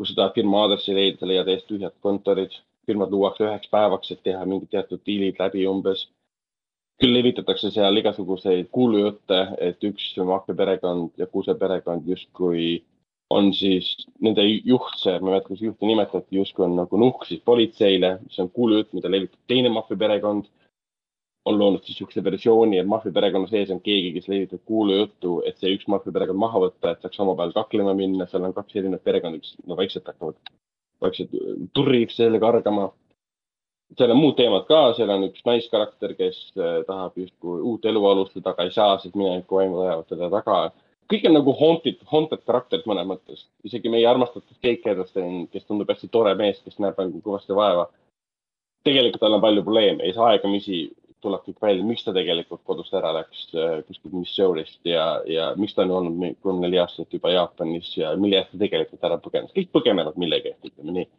kui 0.00 0.06
sa 0.08 0.14
tahad 0.16 0.32
firma 0.34 0.62
aadressi 0.62 0.94
leida, 0.96 1.18
sa 1.20 1.26
leiad 1.28 1.48
eest 1.52 1.66
tühjad 1.68 1.92
kontorid, 2.00 2.54
firmad 2.88 3.10
luuakse 3.12 3.44
üheks 3.44 3.68
päevaks, 3.68 4.08
et 4.14 4.22
teha 4.24 4.46
mingid 4.48 4.70
teatud 4.72 5.02
diilid 5.04 5.36
läbi 5.38 5.66
umbes. 5.68 6.06
Küll 7.00 7.16
levitatakse 7.16 7.70
seal 7.74 7.96
igasuguseid 8.00 8.68
kuulujutte, 8.76 9.40
et 9.58 9.84
üks 9.88 10.12
maffiaperekond 10.28 11.16
ja 11.20 11.26
kuuse 11.26 11.54
perekond 11.58 12.08
justkui 12.08 12.82
on 13.30 13.52
siis 13.54 13.92
nende 14.20 14.42
juht, 14.44 14.96
see, 14.98 15.14
ma 15.18 15.30
ei 15.30 15.32
mäleta, 15.32 15.48
kuidas 15.48 15.62
juhti 15.62 15.86
nimetati, 15.86 16.36
justkui 16.36 16.66
on 16.66 16.74
nagu 16.80 16.98
nuhk 16.98 17.24
siis 17.28 17.40
politseile, 17.46 18.16
see 18.30 18.42
on 18.44 18.50
kuulujutt, 18.50 18.92
mida 18.96 19.12
levitab 19.12 19.38
teine 19.50 19.70
maffiaperekond 19.72 20.50
on 21.44 21.58
loonud 21.58 21.84
siis 21.84 21.96
niisuguse 21.96 22.24
versiooni, 22.24 22.78
et 22.78 22.88
maffia 22.88 23.12
perekonna 23.16 23.48
sees 23.48 23.70
on 23.72 23.80
keegi, 23.84 24.12
kes 24.16 24.28
levitab 24.28 24.62
kuulujuttu, 24.68 25.36
et 25.48 25.58
see 25.60 25.72
üks 25.76 25.88
maffia 25.88 26.12
perekond 26.12 26.40
maha 26.40 26.64
võtta, 26.66 26.92
et 26.92 27.04
saaks 27.04 27.20
omavahel 27.24 27.54
kaklema 27.56 27.94
minna, 27.96 28.26
seal 28.28 28.44
on 28.48 28.56
kaks 28.56 28.76
erinevat 28.76 29.04
perekonda, 29.06 29.40
kes 29.40 29.56
no 29.66 29.78
vaikselt 29.78 30.10
hakkavad, 30.10 30.36
vaikselt 31.04 31.32
turriks 31.76 32.18
selle 32.20 32.40
kargama. 32.42 32.90
Seal 33.98 34.12
on 34.14 34.20
muud 34.20 34.36
teemad 34.38 34.66
ka, 34.68 34.82
seal 34.96 35.10
on 35.10 35.26
üks 35.28 35.42
naiskarakter, 35.46 36.14
kes 36.18 36.42
äh, 36.58 36.82
tahab 36.88 37.18
justkui 37.18 37.60
uut 37.72 37.84
elu 37.90 38.04
alustada, 38.12 38.52
aga 38.52 38.68
ei 38.68 38.74
saa, 38.74 38.98
sest 39.02 39.18
mineviku 39.18 39.60
vaimud 39.60 39.84
ajavad 39.86 40.10
teda 40.12 40.30
taga. 40.36 40.60
kõik 41.10 41.24
on 41.26 41.34
nagu 41.34 41.52
haunted, 41.58 42.02
haunted 42.06 42.44
karakterid 42.46 42.86
mõnes 42.86 43.08
mõttes, 43.08 43.46
isegi 43.66 43.90
meie 43.90 44.06
armastatud 44.06 44.56
Kate 44.62 44.78
Keddleton, 44.84 45.48
kes 45.50 45.66
tundub 45.66 45.90
hästi 45.90 46.08
tore 46.08 46.36
mees, 46.38 46.60
kes 46.62 46.78
näeb 46.78 46.98
nagu 47.02 47.22
kõvasti 47.24 47.56
vaeva 47.56 47.88
tegelikult 48.86 49.20
tal 49.20 49.36
on 49.36 49.42
palju 49.42 49.62
probleeme, 49.64 50.04
ei 50.04 50.14
saa 50.16 50.32
aegamisi 50.32 50.80
tuleb 51.20 51.42
kõik 51.44 51.60
välja, 51.60 51.84
miks 51.84 52.04
ta 52.04 52.14
tegelikult 52.16 52.62
kodust 52.68 52.94
ära 52.96 53.12
läks 53.12 53.42
äh, 53.52 53.80
kuskilt 53.84 54.14
Missourist 54.16 54.80
ja, 54.88 55.20
ja 55.28 55.50
miks 55.60 55.74
ta 55.76 55.84
on 55.84 55.92
olnud 55.98 56.38
kolm 56.44 56.62
neli 56.64 56.80
aastat 56.80 57.12
juba 57.12 57.32
Jaapanis 57.34 57.90
ja 57.98 58.14
mille 58.16 58.40
eest 58.40 58.54
ta 58.54 58.62
tegelikult 58.62 59.04
ära 59.04 59.18
põgenes. 59.20 59.52
kõik 59.56 59.68
põgenevad 59.76 60.16
millegi 60.20 60.54
eest, 60.54 60.70
ütleme 60.70 60.96
nii. 60.96 61.10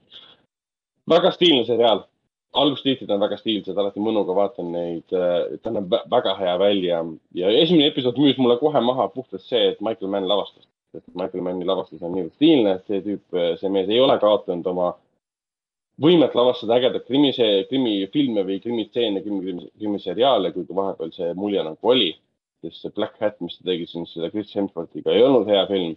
väga 1.13 1.33
stiilne 1.35 1.67
seriaal. 1.69 2.05
Algustiitrid 2.53 3.11
on 3.11 3.21
väga 3.21 3.37
stiilsed, 3.39 3.77
alati 3.77 4.01
mõnuga 4.03 4.35
vaatan 4.35 4.71
neid, 4.75 5.05
äh, 5.15 5.57
ta 5.63 5.71
näeb 5.71 5.93
väga 6.11 6.35
hea 6.39 6.57
välja 6.59 7.03
ja 7.37 7.51
esimene 7.61 7.91
episood 7.91 8.19
müüs 8.19 8.39
mulle 8.41 8.57
kohe 8.59 8.81
maha 8.83 9.07
puhtalt 9.13 9.43
see, 9.45 9.71
et 9.71 9.79
Michael 9.81 10.11
Mann 10.11 10.27
lavastas. 10.27 10.67
et 10.93 11.03
Michael 11.15 11.43
Manni 11.45 11.63
lavastus 11.63 12.01
on 12.03 12.11
niivõrd 12.11 12.33
stiilne, 12.35 12.73
et 12.75 12.89
see 12.89 12.99
tüüp, 13.05 13.37
see 13.61 13.69
mees 13.71 13.87
ei 13.87 13.99
ole 14.03 14.17
kaotanud 14.19 14.65
oma 14.67 14.89
võimet 16.03 16.35
lavastada 16.35 16.75
ägedat 16.81 17.05
krimi, 17.07 17.31
krimifilme 17.69 18.43
või 18.43 18.57
krimitseene, 18.59 19.21
krimi, 19.23 19.69
krimiseriaale, 19.79 20.51
kuigi 20.51 20.75
vahepeal 20.75 21.13
see 21.15 21.29
mulje 21.39 21.63
nagu 21.63 21.93
oli. 21.93 22.11
sest 22.61 22.83
see 22.83 22.91
Black 22.93 23.15
Hat, 23.23 23.39
mis 23.41 23.55
ta 23.57 23.71
tegi 23.71 23.87
siin 23.89 24.03
selle 24.05 24.29
Chris 24.29 24.51
Hemsworthiga, 24.53 25.15
ei 25.15 25.23
olnud 25.23 25.47
hea 25.49 25.63
film 25.69 25.95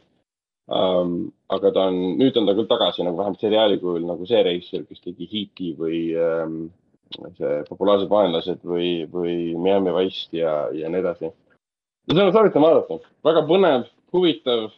um,. 0.66 1.32
aga 1.54 1.70
ta 1.70 1.88
on, 1.90 1.98
nüüd 2.18 2.36
on 2.40 2.48
ta 2.48 2.54
küll 2.56 2.70
tagasi 2.70 3.04
nagu 3.06 3.18
vähemalt 3.18 3.42
seriaali 3.42 3.76
kujul 3.78 4.06
nagu 4.08 4.26
see 4.26 4.40
reisijal, 4.42 4.86
kes 4.88 5.02
tegi 5.04 5.28
Heat'i 5.30 5.74
või 5.78 5.98
um, 6.18 6.56
see 7.38 7.58
Populaarsed 7.68 8.10
vaenlased 8.10 8.64
või, 8.66 9.04
või 9.10 9.52
Miami 9.60 9.92
Vice'i 9.94 10.40
ja, 10.40 10.54
ja 10.74 10.90
nii 10.90 11.02
edasi. 11.04 11.30
seda 12.10 12.32
soovitan 12.32 12.64
vaadata, 12.64 12.98
väga 13.28 13.44
põnev, 13.50 13.86
huvitav 14.16 14.72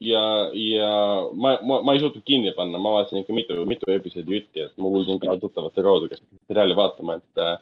ja, 0.00 0.22
ja 0.56 0.90
ma, 1.34 1.58
ma, 1.62 1.80
ma 1.84 1.94
ei 1.94 2.02
suutnud 2.02 2.24
kinni 2.26 2.52
panna, 2.56 2.80
ma 2.80 2.96
vaatasin 2.96 3.22
ikka 3.22 3.36
mitu, 3.36 3.58
mitu 3.68 3.92
episoodi 3.92 4.38
jutti, 4.38 4.64
et 4.64 4.76
ma 4.80 4.92
kuulsin 4.92 5.20
ka 5.22 5.36
tuttavate 5.40 5.84
kaudu, 5.84 6.08
kes 6.10 6.22
seriaali 6.48 6.76
vaatama, 6.78 7.20
et 7.20 7.44
äh, 7.44 7.56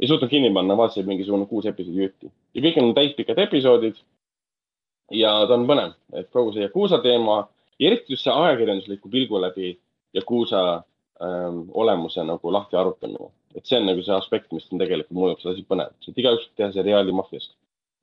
ei 0.00 0.10
suutnud 0.10 0.32
kinni 0.32 0.52
panna, 0.56 0.76
vaatasin 0.78 1.08
mingisugune 1.08 1.48
kuus 1.50 1.68
episoodi 1.68 2.08
jutti 2.08 2.32
ja 2.56 2.64
kõik 2.64 2.80
on 2.82 2.94
täispikad 2.96 3.42
episoodid. 3.46 4.00
Ja 5.14 5.32
ta 5.46 5.54
on 5.54 5.66
põnev, 5.68 5.94
et 6.16 6.30
kogu 6.34 6.54
see 6.54 6.64
Yakuusa 6.64 6.98
teema 7.04 7.44
ja 7.78 7.90
eriti 7.90 8.14
just 8.14 8.26
see 8.26 8.32
ajakirjandusliku 8.34 9.10
pilgu 9.12 9.40
läbi 9.40 9.76
Yakuusa 10.16 10.62
ähm, 11.22 11.66
olemuse 11.74 12.24
nagu 12.24 12.52
lahti 12.52 12.76
arutamine, 12.76 13.30
et 13.54 13.66
see 13.66 13.78
on 13.78 13.88
nagu 13.90 14.02
see 14.02 14.16
aspekt, 14.16 14.50
mis 14.52 14.66
on 14.72 14.82
tegelikult 14.82 15.18
muudab 15.18 15.42
seda 15.42 15.54
asi 15.54 15.66
põnevaks, 15.68 16.10
et 16.10 16.20
igaüks 16.22 16.48
võib 16.48 16.60
teha 16.60 16.72
seriaali 16.74 17.14
maffiast. 17.16 17.54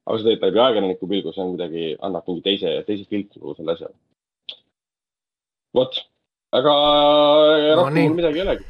Aga 0.03 0.19
sa 0.19 0.27
teed 0.27 0.43
läbi 0.43 0.59
ajakirjaniku 0.59 1.09
pilgu, 1.09 1.31
see 1.33 1.43
on 1.43 1.53
kuidagi, 1.55 1.85
annab 2.03 2.27
mingi 2.27 2.43
teise, 2.45 2.75
teise 2.87 3.07
filtri 3.09 3.41
kogu 3.41 3.55
selle 3.57 3.75
asjale. 3.75 3.95
vot, 5.73 5.97
aga 6.53 6.73
rohkem 7.79 7.97
no, 7.97 8.07
mul 8.11 8.19
midagi 8.19 8.41
ei 8.41 8.45
olegi. 8.45 8.65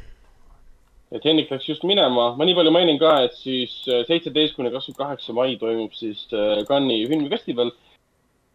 et 1.14 1.26
Henrik 1.28 1.50
läks 1.52 1.66
just 1.68 1.84
minema, 1.86 2.30
ma 2.34 2.46
nii 2.46 2.56
palju 2.56 2.72
mainin 2.74 2.96
ka, 2.98 3.18
et 3.26 3.34
siis 3.38 3.74
seitseteist 4.08 4.56
kuni 4.56 4.72
kakskümmend 4.72 5.02
kaheksa 5.02 5.34
mai 5.36 5.58
toimub 5.60 5.92
siis 5.94 6.24
äh, 6.32 6.64
Cannes'i 6.66 7.04
filmifestival, 7.10 7.70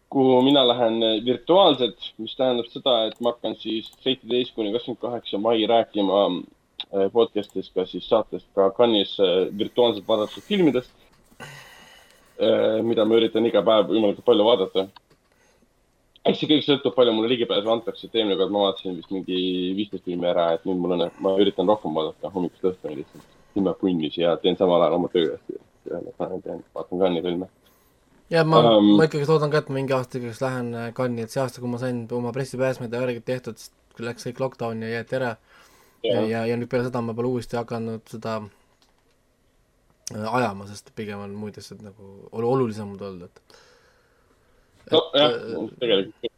kuhu 0.09 0.41
mina 0.41 0.63
lähen 0.67 1.03
äh, 1.03 1.19
virtuaalselt, 1.25 2.13
mis 2.17 2.35
tähendab 2.37 2.69
seda, 2.73 2.95
et 3.09 3.19
ma 3.21 3.33
hakkan 3.35 3.55
siis 3.61 3.91
seitseteist 4.03 4.55
kuni 4.55 4.73
kakskümmend 4.73 5.01
kaheksa 5.01 5.37
mai 5.37 5.67
rääkima 5.69 6.23
podcast'is 7.13 7.67
ka 7.75 7.83
siis 7.85 8.07
saatest 8.09 8.47
ka 8.55 8.69
Cannes'is 8.77 9.19
virtuaalselt 9.59 10.07
vaadatud 10.07 10.45
filmidest 10.47 10.93
mida 12.83 13.05
ma 13.05 13.19
üritan 13.19 13.45
iga 13.45 13.61
päev 13.65 13.89
võimalikult 13.91 14.25
palju 14.25 14.45
vaadata. 14.47 14.87
eks 16.25 16.39
see 16.39 16.49
kõik 16.51 16.63
sõltub, 16.63 16.93
palju 16.95 17.13
mulle 17.15 17.31
ligipääsu 17.33 17.71
antakse, 17.71 18.07
et 18.07 18.15
eelmine 18.15 18.37
kord 18.39 18.51
ma 18.53 18.65
vaatasin 18.67 18.95
vist 18.95 19.11
mingi 19.11 19.39
viisteist 19.75 20.05
filmi 20.05 20.27
ära, 20.29 20.53
et 20.53 20.65
nüüd 20.67 20.79
mul 20.79 20.95
on, 20.95 21.05
ma 21.25 21.35
üritan 21.41 21.67
rohkem 21.67 21.95
vaadata 21.95 22.31
hommikust 22.31 22.67
õhtuni 22.71 23.01
lihtsalt. 23.01 23.37
kümme 23.53 23.73
punnis 23.73 24.17
ja 24.17 24.35
teen 24.37 24.55
samal 24.55 24.81
ajal 24.81 24.99
oma 24.99 25.09
töö 25.11 25.33
eest. 25.33 25.51
vaatan 26.19 26.99
Cannes'i 26.99 27.23
filme. 27.25 27.49
Ja 28.29 28.45
ma 28.45 28.61
um,, 28.77 28.93
ma 28.99 29.07
ikkagi 29.09 29.27
loodan 29.29 29.51
ka, 29.53 29.63
et 29.63 29.73
mingi 29.73 29.95
aasta 29.95 30.19
ikkagi 30.19 30.37
lähen 30.45 30.71
äh, 30.75 30.91
Cannes'i, 30.97 31.27
et 31.27 31.35
see 31.35 31.43
aasta, 31.43 31.63
kui 31.63 31.71
ma 31.71 31.81
sain 31.81 32.05
oma 32.15 32.33
pressipääsmed 32.35 32.93
ja 32.93 33.01
värgid 33.03 33.25
tehtud, 33.27 33.59
siis 33.59 33.73
läks 33.99 34.29
kõik 34.29 34.39
lockdown 34.45 34.85
ja 34.85 34.93
jäeti 34.99 35.19
ära. 35.19 35.35
ja, 36.03 36.21
ja, 36.23 36.45
ja 36.47 36.55
nüüd 36.55 36.69
peale 36.71 36.87
seda 36.87 37.01
ma 37.03 37.13
pole 37.13 37.27
uuesti 37.33 37.57
hakanud 37.59 38.05
seda 38.07 38.39
Äh, 40.15 40.35
ajama, 40.35 40.65
sest 40.65 40.89
pigem 40.97 41.21
on 41.21 41.33
muid 41.37 41.57
asjad 41.61 41.83
nagu 41.85 42.05
olulisemad 42.33 43.01
olnud, 43.05 43.27
et. 43.29 43.57
nojah, 44.89 45.35
äh, 45.35 45.67
tegelikult. 45.77 46.31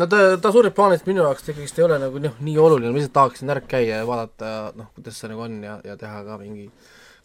no 0.00 0.08
ta, 0.10 0.22
ta 0.42 0.50
suures 0.50 0.74
plaanis 0.74 1.04
minu 1.06 1.22
jaoks 1.22 1.46
ikkagist 1.46 1.78
ei 1.78 1.84
ole 1.86 2.00
nagu 2.02 2.22
noh, 2.24 2.34
nii 2.42 2.56
oluline, 2.58 2.90
ma 2.90 2.98
lihtsalt 2.98 3.14
tahaksin 3.20 3.54
ära 3.54 3.62
käia 3.62 4.00
ja 4.00 4.08
vaadata, 4.08 4.50
noh, 4.80 4.90
kuidas 4.96 5.20
see 5.22 5.30
nagu 5.30 5.44
on 5.46 5.60
ja, 5.62 5.76
ja 5.86 5.94
teha 6.00 6.24
ka 6.26 6.40
mingi 6.40 6.66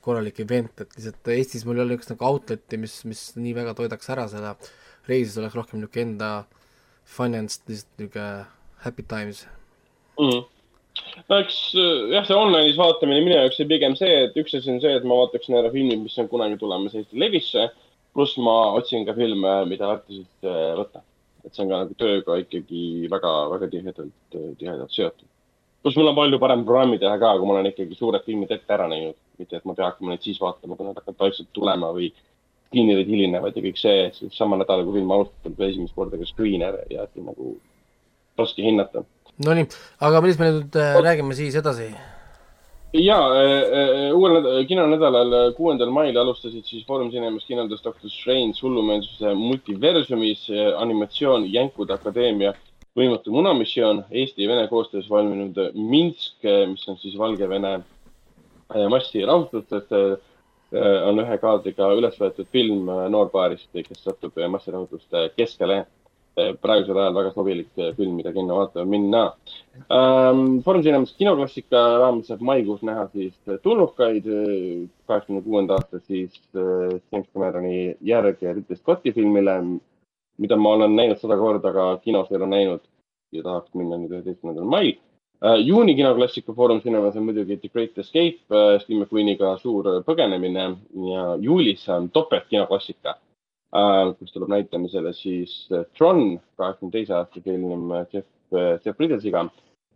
korralik 0.06 0.40
event, 0.44 0.74
et 0.82 0.96
lihtsalt 0.98 1.34
Eestis 1.36 1.66
mul 1.68 1.80
ei 1.80 1.86
ole 1.86 1.96
niisugust 1.96 2.16
nagu 2.16 2.30
outlet'i, 2.30 2.80
mis, 2.82 3.02
mis 3.10 3.26
nii 3.38 3.54
väga 3.58 3.76
toidaks 3.78 4.10
ära 4.14 4.28
seda 4.32 4.56
reisi, 5.10 5.34
see 5.34 5.44
oleks 5.44 5.58
rohkem 5.60 5.82
niisugune 5.82 6.08
enda 6.10 6.32
financed, 7.18 7.68
lihtsalt 7.70 8.02
niisugune 8.02 8.32
happy 8.86 9.06
times 9.06 9.46
mm 10.20 10.50
no 11.30 11.38
eks 11.42 11.58
äh, 11.78 12.10
jah, 12.16 12.26
see 12.28 12.38
online'is 12.38 12.80
vaatamine 12.80 13.24
minu 13.24 13.38
jaoks 13.38 13.60
on 13.64 13.70
pigem 13.70 13.96
see, 14.00 14.12
et 14.26 14.38
üks 14.42 14.56
asi 14.58 14.72
on 14.74 14.82
see, 14.84 14.92
et 14.98 15.08
ma 15.08 15.20
vaataksin 15.22 15.58
ära 15.60 15.72
filmid, 15.74 16.04
mis 16.04 16.18
on 16.22 16.30
kunagi 16.32 16.60
tulemas 16.62 16.96
Eesti 16.98 17.22
levisse. 17.24 17.70
pluss 18.12 18.36
ma 18.44 18.56
otsin 18.76 19.06
ka 19.08 19.14
filme, 19.16 19.52
mida 19.70 19.88
väärtuselt 19.88 20.48
äh, 20.48 20.74
võtta. 20.80 21.04
et 21.46 21.54
see 21.56 21.64
on 21.64 21.72
ka 21.72 21.84
nagu 21.86 21.96
tööga 21.98 22.40
ikkagi 22.44 22.82
väga, 23.12 23.32
väga 23.54 23.70
tihedalt, 23.76 24.18
äh, 24.36 24.50
tihedalt 24.60 24.98
seotud. 24.98 25.30
Pluss 25.82 25.98
mul 25.98 26.12
on 26.12 26.18
palju 26.18 26.40
parem 26.40 26.66
programmi 26.66 27.00
teha 27.02 27.18
ka, 27.22 27.36
kui 27.38 27.48
ma 27.48 27.58
olen 27.58 27.72
ikkagi 27.72 27.98
suured 27.98 28.26
filmid 28.26 28.52
ette 28.54 28.76
ära 28.76 28.88
näinud, 28.92 29.18
mitte 29.42 29.58
et 29.58 29.66
ma 29.66 29.74
pean 29.78 29.90
hakkama 29.90 30.14
neid 30.14 30.26
siis 30.26 30.40
vaatama, 30.42 30.78
kui 30.78 30.88
nad 30.88 31.00
hakkavad 31.00 31.26
vaikselt 31.26 31.50
tulema 31.58 31.90
või 31.96 32.12
kinnirid 32.72 33.10
hilinevad 33.12 33.58
ja 33.58 33.66
kõik 33.66 33.82
see, 33.82 34.06
siis 34.16 34.38
sama 34.38 34.60
nädal, 34.62 34.86
kui 34.86 35.00
film 35.00 35.12
alustab 35.12 35.60
esimest 35.68 35.98
korda 35.98 36.20
ka 36.22 36.30
screener 36.30 36.80
ja 36.92 37.08
nagu 37.20 37.56
raske 38.40 38.64
hinnata. 38.64 39.04
Nonii, 39.42 39.68
aga 40.06 40.22
millest 40.24 40.42
me 40.42 40.50
nüüd 40.54 40.80
äh, 40.80 40.98
räägime 41.02 41.38
siis 41.38 41.58
edasi? 41.60 41.92
ja 42.94 43.18
äh, 43.32 43.52
äh, 43.82 44.08
uuel 44.14 44.66
kinonädalal, 44.68 45.54
kuuendal 45.56 45.94
mail 45.96 46.18
alustasid 46.20 46.68
siis 46.68 46.84
Foorum 46.88 47.10
Cinemas 47.12 47.46
kinodes 47.48 47.84
Doctor 47.84 48.12
Strange 48.12 48.60
hullumeelsuse 48.62 49.34
multiversumis 49.40 50.50
animatsioon 50.78 51.48
Jänkude 51.54 51.96
Akadeemia 51.96 52.54
võimatu 52.98 53.32
munamissioon 53.32 54.04
Eesti 54.12 54.44
ja 54.44 54.50
Vene 54.52 54.68
koostöös 54.68 55.10
valminud 55.10 55.58
Minsk, 55.76 56.44
mis 56.72 56.88
on 56.92 56.98
siis 57.00 57.18
Valgevene 57.18 57.80
massi 58.90 59.24
rahutused 59.26 59.92
äh, 59.92 60.18
on 61.08 61.20
ühe 61.20 61.38
kaadriga 61.42 61.90
üles 61.98 62.16
võetud 62.20 62.48
film 62.52 62.90
äh, 62.92 63.08
noorpaarist, 63.12 63.72
kes 63.76 64.04
satub 64.06 64.38
äh, 64.40 64.48
massirahutuste 64.52 65.32
keskele. 65.38 65.86
praegusel 66.62 66.96
ajal 66.96 67.16
väga 67.18 67.32
sobilik 67.36 67.68
äh, 67.76 67.90
film, 67.98 68.14
mida 68.16 68.32
kinno 68.32 68.56
vaatama 68.56 68.88
minna 68.88 69.24
ähm,. 69.92 70.62
Foorum 70.64 70.84
Cinemas 70.84 71.12
kinoklassika 71.20 71.82
raames 72.00 72.30
saab 72.32 72.40
maikuus 72.48 72.86
näha 72.88 73.10
siis 73.12 73.34
äh, 73.50 73.60
tulnukaid, 73.64 74.30
kaheksakümne 75.08 75.42
kuuenda 75.44 75.76
aasta 75.76 76.00
siis 76.00 76.40
äh, 76.56 77.02
James 77.12 77.28
Cameroni 77.34 77.98
järg 78.02 78.40
Ridley 78.42 78.80
Scotti 78.80 79.12
filmile, 79.12 79.58
mida 80.38 80.58
ma 80.58 80.76
olen 80.78 80.96
näinud 80.96 81.20
sada 81.22 81.38
korda, 81.38 81.70
aga 81.70 81.86
kinos 82.04 82.32
ei 82.32 82.38
ole 82.38 82.50
näinud 82.52 82.84
ja 83.32 83.44
tahaks 83.44 83.74
minna 83.74 83.98
nüüd 83.98 84.14
üheteistkümnendal 84.16 84.68
mail. 84.68 84.94
Uh, 85.42 85.58
juuni 85.66 85.96
kinoklassika 85.98 86.54
Foorum 86.54 86.82
Cinemas 86.82 87.16
on 87.18 87.26
muidugi 87.26 87.58
The 87.58 87.70
Great 87.74 87.98
Escape 87.98 88.38
uh,, 88.54 88.76
Steve 88.84 89.00
McQueeniga 89.00 89.56
suur 89.58 89.88
põgenemine 90.06 90.68
ja 91.08 91.24
juulis 91.42 91.88
on 91.90 92.12
topelt 92.14 92.46
kinoklassika 92.52 93.16
uh,, 93.18 94.12
kus 94.20 94.36
tuleb 94.36 94.54
näitamisele 94.54 95.16
siis 95.18 95.56
Tron, 95.98 96.38
kahekümne 96.62 96.94
teise 96.94 97.18
aasta 97.18 97.42
film 97.42 97.90
Jeff 98.14 98.30
Jeff 98.86 98.98
Bridgesiga 98.98 99.46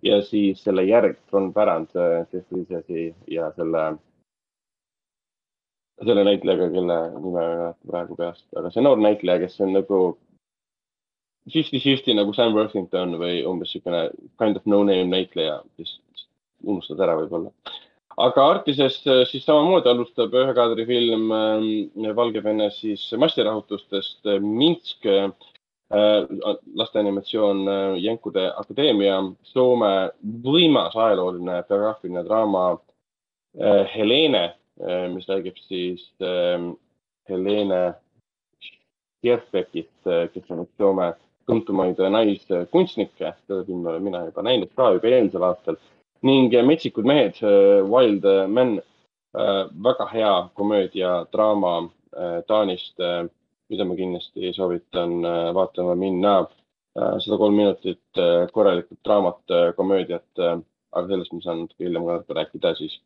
ja 0.03 0.21
siis 0.21 0.63
selle 0.63 0.83
järg 0.83 1.17
Tron 1.29 1.53
pärand 1.53 1.93
Jeff 2.33 2.49
Bridgesi 2.49 3.15
ja 3.31 3.51
selle, 3.55 3.83
selle 6.03 6.23
näitlejaga, 6.23 6.69
kelle 6.71 6.99
nime 7.19 7.47
praegu 7.87 8.15
peast, 8.19 8.45
aga 8.55 8.71
see 8.71 8.83
noor 8.83 9.01
näitleja, 9.01 9.43
kes 9.43 9.59
on 9.61 9.73
nagu 9.75 9.99
fifty-fifty 11.51 12.15
nagu 12.17 12.33
Sam 12.33 12.55
Worthington 12.55 13.17
või 13.21 13.43
umbes 13.45 13.73
niisugune 13.73 14.09
kind 14.41 14.57
of 14.57 14.65
no-name 14.69 15.09
näitleja, 15.11 15.59
kes 15.77 15.97
unustad 16.65 17.01
ära 17.05 17.17
võib-olla. 17.19 17.51
aga 18.17 18.45
Artises 18.55 19.01
äh, 19.07 19.23
siis 19.29 19.45
samamoodi 19.45 19.91
alustab 19.91 20.33
ühe 20.33 20.53
kaadri 20.57 20.85
film 20.87 21.31
äh, 21.35 22.15
Valgevenes 22.15 22.79
siis 22.81 23.03
massirahutustest 23.19 24.25
äh, 24.25 24.39
Minsk 24.39 25.05
äh,, 25.05 25.29
laste 26.75 26.99
animatsioon 26.99 27.67
äh, 27.67 27.97
Jenkude 28.01 28.49
Akadeemia, 28.57 29.21
Soome 29.43 29.93
võimas 30.43 30.95
ajalooline 30.97 31.61
biograafiline 31.69 32.25
draama 32.25 32.67
Helene 33.55 34.49
mis 35.13 35.27
räägib 35.29 35.57
siis 35.67 36.03
äh, 36.19 36.59
Helene 37.29 37.93
Kierspekist, 39.23 40.03
kes 40.33 40.51
on 40.53 40.65
üks 40.65 40.75
Soome 40.77 41.13
tuntumaid 41.45 41.99
naiskunstnikke, 42.11 43.33
seda 43.45 43.63
filmi 43.65 43.89
olen 43.89 44.03
mina 44.03 44.25
juba 44.25 44.43
näinud 44.45 44.71
ka 44.75 44.91
juba 44.95 45.11
eelmisel 45.11 45.45
aastal 45.45 45.77
ning 46.25 46.53
Metsikud 46.65 47.05
mehed, 47.05 47.37
Wild 47.85 48.25
Men, 48.49 48.79
väga 49.83 50.05
hea 50.05 50.49
komöödia-draama 50.53 51.77
äh, 52.17 52.41
Taanist, 52.47 52.97
mida 53.69 53.85
ma 53.85 53.95
kindlasti 53.95 54.53
soovitan 54.53 55.25
äh, 55.25 55.53
vaatama 55.53 55.95
minna. 55.95 56.45
sada 56.95 57.37
kolm 57.37 57.55
minutit 57.55 58.17
äh, 58.17 58.47
korralikult 58.51 58.99
draamat, 59.03 59.41
komöödiat, 59.75 60.39
aga 60.91 61.07
sellest 61.07 61.33
ma 61.33 61.41
saan 61.43 61.57
natuke 61.65 61.83
hiljem 61.83 62.05
ka 62.07 62.35
rääkida 62.37 62.71
siis. 62.75 63.01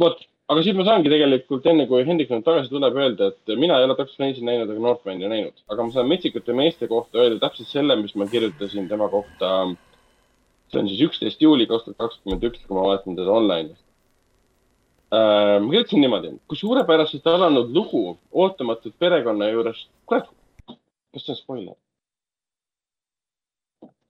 vot, 0.00 0.22
aga 0.48 0.62
siis 0.64 0.76
ma 0.76 0.84
saangi 0.86 1.10
tegelikult 1.12 1.66
enne, 1.68 1.84
kui 1.90 2.04
Hendrik 2.08 2.30
nüüd 2.32 2.44
tagasi 2.46 2.70
tuleb, 2.72 2.96
öelda, 2.96 3.30
et 3.32 3.52
mina 3.60 3.76
ei 3.76 3.84
ole 3.84 3.96
Doctor 3.96 4.14
Strange'i 4.14 4.44
näinud 4.46 4.70
ega 4.72 4.84
Northmani 4.84 5.28
näinud, 5.28 5.60
aga 5.68 5.84
ma 5.84 5.92
saan 5.92 6.08
Metsikute 6.08 6.56
meeste 6.56 6.88
kohta 6.88 7.20
öelda 7.20 7.42
täpselt 7.42 7.68
selle, 7.68 7.96
mis 8.00 8.16
ma 8.16 8.28
kirjutasin 8.30 8.88
tema 8.88 9.10
kohta. 9.12 9.74
see 10.68 10.80
on 10.80 10.88
siis 10.88 11.00
üksteist 11.00 11.40
juuli 11.40 11.64
kaks 11.68 11.84
tuhat 11.84 12.00
kakskümmend 12.00 12.42
üks, 12.44 12.64
kui 12.64 12.76
ma 12.76 12.86
vaatan 12.86 13.16
teda 13.16 13.36
online'is. 13.40 13.84
ma 15.12 15.68
kirjutasin 15.68 16.00
niimoodi, 16.04 16.32
kui 16.48 16.60
suurepäraselt 16.60 17.26
alanud 17.26 17.72
lugu 17.76 18.18
ootamatult 18.32 18.96
perekonna 18.98 19.52
juures, 19.52 19.84
kurat, 20.06 20.32
kas 21.12 21.28
see 21.28 21.36
on 21.36 21.42
spoiler? 21.42 21.76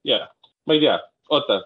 jaa, 0.06 0.30
ma 0.66 0.78
ei 0.78 0.86
tea, 0.86 0.98
oota. 1.30 1.64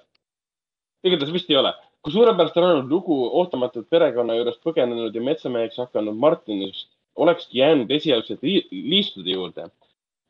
igatahes 1.05 1.33
vist 1.37 1.51
ei 1.51 1.61
ole 1.61 1.77
kui 2.03 2.13
suurepärast 2.13 2.57
on 2.59 2.65
olnud 2.67 2.91
lugu 2.91 3.17
ootamatult 3.39 3.87
perekonna 3.95 4.35
juurest 4.35 4.63
põgenenud 4.67 5.15
ja 5.15 5.23
metsameheks 5.23 5.79
hakanud 5.85 6.19
Martinist 6.19 6.89
olekski 7.25 7.61
jäänud 7.61 7.91
esialgselt 7.95 8.43
li 8.43 8.57
liistude 8.73 9.37
juurde, 9.37 9.69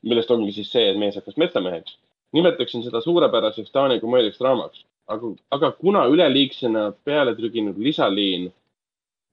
millest 0.03 0.31
ongi 0.35 0.53
siis 0.53 0.73
see, 0.73 0.91
et 0.91 0.99
mees 1.01 1.17
hakkas 1.17 1.39
metsameheks, 1.41 1.95
nimetaksin 2.37 2.85
seda 2.85 3.01
suurepäraseks 3.01 3.73
Taani 3.73 4.01
komöödiaks 4.03 4.41
draamaks, 4.43 4.83
aga, 5.15 5.31
aga 5.57 5.71
kuna 5.79 6.03
üleliigsena 6.13 6.91
peale 7.09 7.33
trüginud 7.39 7.79
lisaliin, 7.87 8.51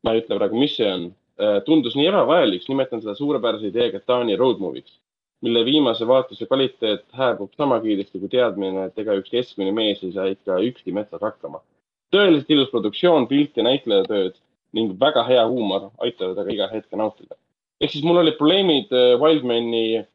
ma 0.04 0.14
ei 0.14 0.22
ütle 0.22 0.38
praegu, 0.40 0.60
mis 0.62 0.78
see 0.80 0.88
on, 0.94 1.10
tundus 1.68 1.98
nii 2.00 2.08
ebavajalik, 2.12 2.64
nimetan 2.72 3.04
seda 3.04 3.18
suurepärase 3.20 3.74
ideega 3.74 4.00
Taani 4.06 4.38
road 4.40 4.64
movie'ks, 4.64 4.96
mille 5.44 5.66
viimase 5.68 6.08
vaatuse 6.08 6.48
kvaliteet 6.48 7.04
hääbub 7.20 7.52
sama 7.60 7.82
kiiresti 7.84 8.24
kui 8.24 8.32
teadmine, 8.32 8.88
et 8.88 9.04
ega 9.04 9.18
üks 9.20 9.34
keskmine 9.34 9.76
mees 9.76 10.06
ei 10.08 10.16
saa 10.16 10.32
ikka 10.32 10.62
üksi 10.70 10.96
metsas 10.96 11.24
hakkama 11.26 11.64
tõeliselt 12.14 12.54
ilus 12.54 12.70
produktsioon, 12.74 13.28
pilt 13.28 13.58
ja 13.58 13.66
näitlejatööd 13.68 14.38
ning 14.78 14.94
väga 15.02 15.24
hea 15.28 15.44
huumor 15.50 15.90
aitavad 16.06 16.38
aga 16.42 16.54
iga 16.54 16.68
hetke 16.72 16.98
nautida. 16.98 17.36
ehk 17.82 17.92
siis 17.92 18.04
mul 18.04 18.22
olid 18.22 18.38
probleemid 18.38 18.92
Wildmani 19.22 20.06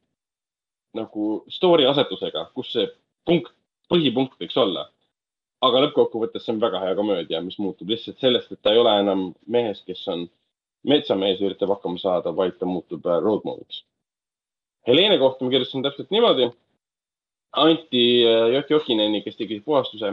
nagu 0.94 1.44
story 1.50 1.86
asetusega, 1.86 2.50
kus 2.54 2.72
see 2.72 2.86
punkt, 3.26 3.52
põhipunkt 3.90 4.38
võiks 4.40 4.56
olla. 4.56 4.88
aga 5.64 5.80
lõppkokkuvõttes 5.86 6.44
see 6.44 6.52
on 6.52 6.60
väga 6.60 6.80
hea 6.82 6.94
komöödia, 6.94 7.40
mis 7.40 7.56
muutub 7.58 7.88
lihtsalt 7.88 8.18
sellest, 8.20 8.50
et 8.52 8.60
ta 8.62 8.74
ei 8.74 8.78
ole 8.78 8.90
enam 9.00 9.30
mehest, 9.48 9.86
kes 9.86 10.02
on 10.12 10.26
metsamees 10.84 11.40
ja 11.40 11.48
üritab 11.48 11.72
hakkama 11.72 11.96
saada, 11.98 12.34
vaid 12.36 12.58
ta 12.58 12.68
muutub 12.68 13.06
road 13.06 13.46
movie'ks. 13.48 13.80
Helene 14.86 15.16
kohta 15.18 15.44
ma 15.44 15.50
kirjutasin 15.54 15.82
täpselt 15.86 16.10
niimoodi. 16.12 16.50
Anti 17.56 18.04
Jokk-Jokineni, 18.52 19.22
kes 19.24 19.38
tegi 19.38 19.62
puhastuse 19.64 20.12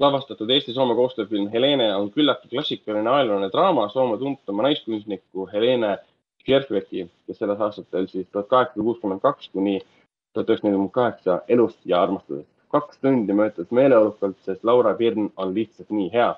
lavastatud 0.00 0.50
Eesti-Soome 0.50 0.94
koostööfilm 0.96 1.48
Helene 1.52 1.90
on 1.96 2.08
küllaltki 2.14 2.48
klassikaline 2.48 3.10
ajalooline 3.10 3.50
draama 3.52 3.88
Soome 3.92 4.18
tuntuma 4.18 4.62
naiskunstniku 4.62 5.48
Helene 5.52 5.98
Kierkveki, 6.44 7.08
kes 7.26 7.38
selles 7.38 7.60
aastatel 7.60 8.06
siis 8.08 8.28
tuhat 8.32 8.48
kaheksasada 8.48 8.84
kuuskümmend 8.86 9.20
kaks 9.20 9.50
kuni 9.52 9.80
tuhat 10.32 10.48
üheksasada 10.48 10.68
nelikümmend 10.68 10.94
kaheksa 10.94 11.40
elust 11.48 11.80
ja 11.84 12.02
armastusest. 12.02 12.48
kaks 12.68 12.98
tundi 12.98 13.32
möödas 13.32 13.70
meeleolukalt, 13.70 14.36
sest 14.46 14.64
Laura 14.64 14.94
Pirn 14.94 15.30
on 15.36 15.54
lihtsalt 15.54 15.90
nii 15.90 16.12
hea. 16.12 16.34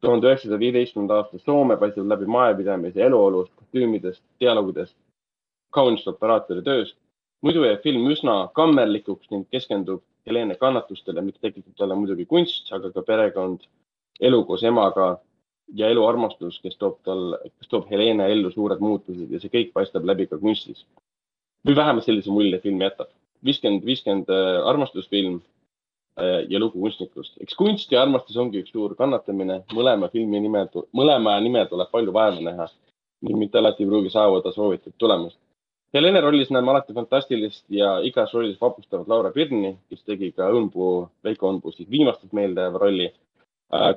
tuhande 0.00 0.26
üheksasaja 0.26 0.58
viieteistkümnenda 0.58 1.14
aasta 1.14 1.38
Soome 1.38 1.76
paistab 1.76 2.08
läbi 2.08 2.26
majapidamise 2.26 3.02
eluolust, 3.02 3.52
kostüümidest, 3.56 4.22
dialoogidest, 4.40 4.96
kaunist 5.70 6.08
operaatori 6.08 6.62
tööst. 6.62 6.96
muidu 7.42 7.64
jääb 7.64 7.82
film 7.82 8.10
üsna 8.10 8.48
kammerlikuks 8.54 9.30
ning 9.30 9.46
keskendub 9.50 10.02
Helene 10.28 10.56
kannatustele, 10.60 11.22
mis 11.24 11.38
tekitab 11.40 11.74
talle 11.78 11.96
muidugi 11.98 12.26
kunst, 12.28 12.70
aga 12.76 12.92
ka 12.94 13.02
perekond, 13.06 13.64
elu 14.20 14.44
koos 14.44 14.62
emaga 14.68 15.08
ja 15.76 15.90
eluarmastus, 15.92 16.60
kes 16.64 16.76
toob 16.80 16.98
tal, 17.04 17.36
kes 17.58 17.70
toob 17.72 17.90
Helene 17.90 18.26
ellu 18.32 18.50
suured 18.54 18.80
muutused 18.84 19.30
ja 19.32 19.40
see 19.42 19.52
kõik 19.52 19.72
paistab 19.76 20.06
läbi 20.08 20.26
ka 20.30 20.38
kunstis. 20.38 20.84
või 21.66 21.74
vähemalt 21.76 22.04
sellise 22.04 22.30
mulje 22.30 22.58
film 22.60 22.80
jätab. 22.80 23.08
viiskümmend, 23.44 23.84
viiskümmend 23.84 24.30
armastusfilm 24.64 25.40
ja 26.48 26.58
lugu 26.58 26.80
kunstnikust. 26.80 27.36
eks 27.40 27.54
kunst 27.54 27.92
ja 27.92 28.02
armastus 28.02 28.36
ongi 28.36 28.62
üks 28.62 28.72
suur 28.72 28.94
kannatamine, 28.96 29.62
mõlema 29.72 30.10
filmi 30.10 30.40
nimel, 30.40 30.68
mõlema 30.92 31.40
nimel 31.40 31.66
tuleb 31.66 31.90
palju 31.90 32.12
vaeva 32.12 32.40
näha 32.40 32.68
ning 33.22 33.38
mitte 33.38 33.58
alati 33.58 33.82
ei 33.82 33.88
pruugi 33.88 34.10
saavutada 34.10 34.54
soovitud 34.54 34.92
tulemust. 34.98 35.38
Helene 35.94 36.20
rollis 36.20 36.50
näeme 36.52 36.68
alati 36.70 36.92
fantastilist 36.92 37.64
ja 37.72 37.94
igas 38.04 38.34
rollis 38.36 38.58
vapustavat 38.60 39.08
Laura 39.08 39.30
Pirni, 39.32 39.70
kes 39.88 40.02
tegi 40.04 40.28
ka 40.36 40.50
Õunpuu, 40.52 41.06
Veiko 41.24 41.48
Õunpuu 41.48 41.72
siis 41.72 41.88
viimastelt 41.90 42.34
meeldejääva 42.36 42.82
rolli. 42.82 43.08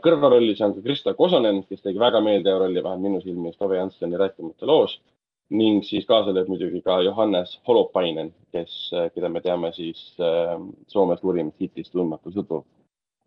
kõrvarollis 0.06 0.62
on 0.64 0.74
ka 0.76 0.82
Krista 0.86 1.14
Kosonen, 1.14 1.64
kes 1.68 1.82
tegi 1.82 2.00
väga 2.00 2.22
meeldejääva 2.24 2.64
rolli, 2.64 2.84
vähemalt 2.84 3.04
minu 3.04 3.22
silmis 3.22 3.58
Tove 3.58 3.78
Janssoni 3.78 4.18
rääkimata 4.24 4.68
loos 4.68 5.00
ning 5.52 5.84
siis 5.84 6.08
kaasa 6.08 6.32
lööb 6.32 6.48
muidugi 6.48 6.80
ka 6.82 7.02
Johannes 7.04 7.58
Holopainen, 7.68 8.34
kes, 8.56 8.92
keda 9.16 9.30
me 9.30 9.42
teame 9.44 9.74
siis 9.76 10.14
äh, 10.20 10.56
Soome 10.88 11.18
suurimast 11.20 11.60
hitist 11.60 11.92
Tundmatu 11.92 12.32
sõdur. 12.32 12.64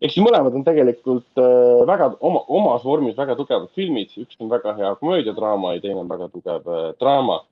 ehk 0.01 0.11
siis 0.11 0.25
mõlemad 0.25 0.57
on 0.57 0.65
tegelikult 0.65 1.37
äh, 1.37 1.85
väga 1.85 2.15
oma, 2.19 2.41
omas 2.47 2.83
vormis 2.83 3.17
väga 3.17 3.37
tugevad 3.37 3.69
filmid, 3.77 4.17
üks 4.17 4.41
on 4.41 4.49
väga 4.49 4.73
hea 4.73 4.95
komöödiadraama 4.95 5.75
ja 5.75 5.81
teine 5.85 6.01
on 6.01 6.09
väga 6.09 6.33
tugev 6.33 6.65
äh, 6.65 6.95
draama 6.99 7.43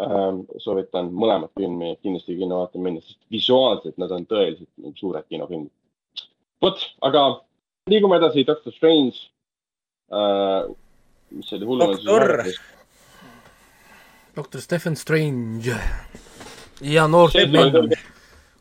ähm,. 0.00 0.44
soovitan 0.58 1.10
mõlemat 1.12 1.52
filmi 1.58 1.96
kindlasti 2.02 2.36
kinno 2.38 2.62
vaatama 2.62 2.88
minna, 2.88 3.04
sest 3.04 3.20
visuaalselt 3.32 3.98
nad 4.00 4.12
on 4.14 4.26
tõeliselt 4.28 4.70
nagu 4.80 4.94
suured 4.96 5.26
kinofilmid. 5.28 5.72
vot, 6.62 6.86
aga 7.02 7.24
liigume 7.90 8.16
edasi, 8.20 8.46
Doctor 8.48 8.72
Strange 8.72 9.28
äh,. 10.12 10.70
mis 11.32 11.52
oli 11.52 11.68
hullem. 11.68 11.96
Doktor. 11.96 12.52
doktor 14.36 14.60
Stephen 14.60 14.96
Strange 14.96 15.76
ja 16.80 17.06
noor 17.08 17.30
See 17.30 17.46
tuli-. 17.46 18.00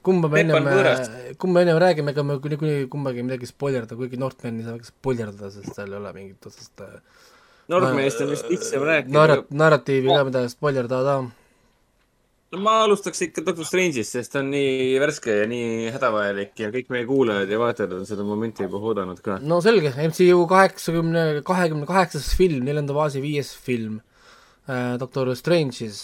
kumba 0.04 0.30
me 0.32 0.44
ennem 0.44 0.66
Võõrast., 0.66 1.12
kumba 1.40 1.60
me 1.60 1.66
ennem 1.66 1.82
räägime, 1.82 2.12
ega 2.12 2.24
me 2.26 2.38
niikuinii 2.38 2.88
kumbagi 2.92 3.24
midagi 3.26 3.50
spoilerdada, 3.50 3.98
kuigi 4.00 4.20
Northmani 4.20 4.62
ei 4.62 4.68
saa 4.68 4.78
väga 4.78 4.90
spoilerdada, 4.90 5.52
sest 5.54 5.76
seal 5.78 5.94
ei 5.94 6.00
ole 6.00 6.14
mingit 6.18 6.50
otsest 6.50 6.84
äh, 6.84 7.30
Norgmenist 7.70 8.22
on 8.24 8.32
vist 8.34 8.50
lihtsam 8.50 8.84
rääkida 8.88 9.16
narrat-, 9.16 9.54
narratiivi 9.54 10.10
ka, 10.10 10.24
mida 10.28 10.44
spoilerdada. 10.52 11.16
no 12.52 12.62
ma 12.66 12.78
alustaks 12.86 13.22
ikka 13.28 13.44
Doctor 13.48 13.68
Strange'ist, 13.68 14.16
sest 14.18 14.34
ta 14.34 14.42
on 14.42 14.50
nii 14.52 14.96
värske 15.02 15.42
ja 15.42 15.50
nii 15.50 15.92
hädavajalik 15.96 16.64
ja 16.64 16.72
kõik 16.74 16.90
meie 16.94 17.08
kuulajad 17.08 17.52
ja 17.52 17.60
vaatajad 17.62 17.98
on 18.00 18.08
seda 18.10 18.26
momenti 18.28 18.66
juba 18.68 18.82
oodanud 18.82 19.22
ka. 19.24 19.38
no 19.44 19.62
selge, 19.64 19.94
MCU 19.96 20.46
kaheksakümne, 20.52 21.26
kahekümne 21.48 21.90
kaheksas 21.90 22.32
film, 22.40 22.66
neljanda 22.68 22.98
faasi 22.98 23.24
viies 23.24 23.54
film 23.68 24.02
äh,, 24.68 24.98
Doctor 25.00 25.32
Strange'is. 25.38 26.02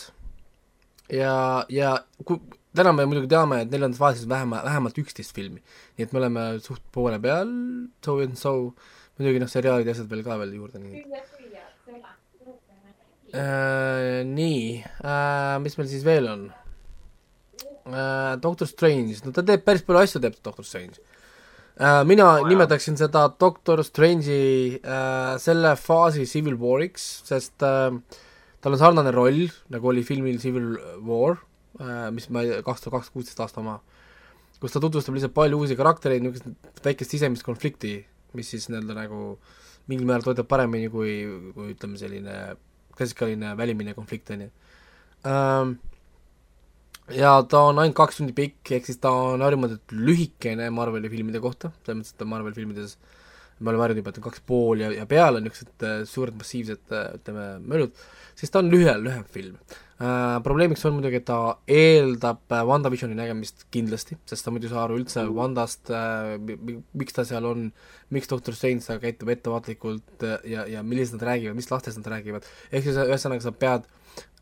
ja, 1.12 1.66
ja 1.74 1.98
kui, 2.24 2.40
täna 2.78 2.94
me 2.94 3.08
muidugi 3.10 3.32
teame, 3.32 3.64
et 3.66 3.74
neljandas 3.74 4.00
faasis 4.00 4.28
on 4.28 4.36
vähemalt, 4.36 4.68
vähemalt 4.70 5.02
üksteist 5.04 5.36
filmi. 5.36 5.64
nii 5.98 6.08
et 6.08 6.14
me 6.14 6.22
oleme 6.22 6.46
suht 6.64 6.86
poole 6.94 7.20
peal, 7.20 7.52
so 8.06 8.20
and 8.24 8.40
so, 8.40 8.54
muidugi 9.18 9.42
noh, 9.44 9.52
seriaalid 9.52 9.90
ja 9.90 9.98
asjad 9.98 10.08
veel 10.14 10.24
ka 10.24 10.40
veel 10.40 10.56
juurde, 10.62 10.80
nii 10.84 11.04
äh,. 13.38 14.24
nii 14.28 14.62
äh,, 14.82 15.58
mis 15.64 15.78
meil 15.78 15.90
siis 15.92 16.06
veel 16.08 16.30
on 16.32 16.48
äh,? 17.92 18.38
Doctor 18.44 18.70
Strange, 18.70 19.20
no 19.26 19.34
ta 19.36 19.44
teeb 19.46 19.66
päris 19.68 19.86
palju 19.86 20.04
asju, 20.04 20.22
teeb 20.24 20.38
Doctor 20.44 20.66
Strange 20.66 21.02
äh,. 21.78 22.04
mina 22.10 22.30
oh, 22.38 22.48
nimetaksin 22.50 22.98
seda 23.00 23.28
Doctor 23.40 23.84
Strange'i 23.86 24.80
äh, 24.82 25.36
selle 25.44 25.76
faasi 25.80 26.26
Civil 26.30 26.58
War'iks, 26.62 27.06
sest 27.28 27.66
äh, 27.66 27.92
tal 28.64 28.78
on 28.78 28.82
sarnane 28.82 29.14
roll, 29.16 29.46
nagu 29.74 29.94
oli 29.94 30.06
filmil 30.08 30.42
Civil 30.44 30.74
War 31.06 31.38
äh,, 31.82 32.10
mis 32.16 32.32
ma 32.34 32.46
kaks 32.66 32.88
tuhat 32.88 33.02
kaks, 33.02 33.14
kuusteist 33.14 33.44
aasta 33.46 33.62
oma, 33.64 33.80
kus 34.62 34.74
ta 34.74 34.82
tutvustab 34.82 35.16
lihtsalt 35.18 35.36
palju 35.38 35.62
uusi 35.62 35.78
karaktereid, 35.78 36.26
niisugust 36.26 36.84
väikest 36.86 37.14
sisemist 37.14 37.46
konflikti, 37.46 38.00
mis 38.38 38.50
siis 38.54 38.66
nii-öelda 38.72 38.98
nagu 38.98 39.36
mingil 39.88 40.08
määral 40.10 40.26
toidab 40.26 40.50
paremini 40.50 40.90
kui, 40.92 41.12
kui 41.56 41.72
ütleme, 41.76 42.00
selline 42.00 42.34
klassikaline 42.98 43.54
välimine 43.60 43.96
konflikt, 43.98 44.32
on 44.36 44.48
ju 44.48 44.50
ähm,. 45.30 45.76
ja 47.14 47.38
ta 47.50 47.68
on 47.70 47.80
ainult 47.80 47.98
kaks 47.98 48.20
tundi 48.20 48.36
pikk, 48.38 48.74
ehk 48.78 48.90
siis 48.90 49.00
ta 49.04 49.12
on 49.12 49.44
harjumatult 49.46 49.96
lühikene 49.96 50.70
Marveli 50.76 51.12
filmide 51.14 51.42
kohta, 51.44 51.72
selles 51.86 52.02
mõttes, 52.02 52.18
et 52.18 52.28
Marveli 52.28 52.58
filmides 52.58 52.98
me 53.60 53.72
oleme 53.72 53.88
harjunud 53.88 54.04
juba, 54.04 54.14
et 54.14 54.20
on 54.22 54.28
kaks 54.28 54.44
pool 54.46 54.84
ja, 54.84 54.92
ja 54.94 55.06
peale 55.10 55.42
niisugused 55.42 55.86
äh, 55.88 56.00
suured 56.10 56.38
massiivsed 56.38 56.94
äh, 56.94 57.10
ütleme 57.18 57.46
mölud, 57.64 58.06
siis 58.38 58.54
ta 58.54 58.62
on 58.62 58.70
lühem, 58.74 59.02
lühem 59.08 59.24
film. 59.34 59.58
Probleemiks 59.98 60.84
on 60.86 60.94
muidugi, 60.94 61.18
et 61.18 61.26
ta 61.26 61.58
eeldab 61.74 62.54
äh, 62.54 62.64
WandaVisioni 62.70 63.18
nägemist 63.18 63.66
kindlasti, 63.74 64.18
sest 64.30 64.46
sa 64.46 64.54
muidu 64.54 64.70
ei 64.70 64.74
saa 64.74 64.84
aru 64.86 65.00
üldse 65.00 65.24
Wandast 65.34 65.90
äh,, 65.90 66.36
miks 66.94 67.18
ta 67.18 67.26
seal 67.26 67.48
on, 67.50 67.72
miks 68.14 68.30
Doctor 68.30 68.54
Strange 68.54 68.86
seal 68.86 69.02
käitub 69.02 69.32
ettevaatlikult 69.34 70.26
äh, 70.28 70.38
ja, 70.54 70.68
ja 70.70 70.84
millised 70.86 71.18
nad 71.18 71.26
räägivad, 71.32 71.58
mis 71.58 71.72
lastest 71.74 71.98
nad 71.98 72.12
räägivad, 72.14 72.46
ehk 72.70 72.86
siis 72.86 73.00
ühesõnaga 73.08 73.48
sa 73.48 73.56
pead 73.58 73.90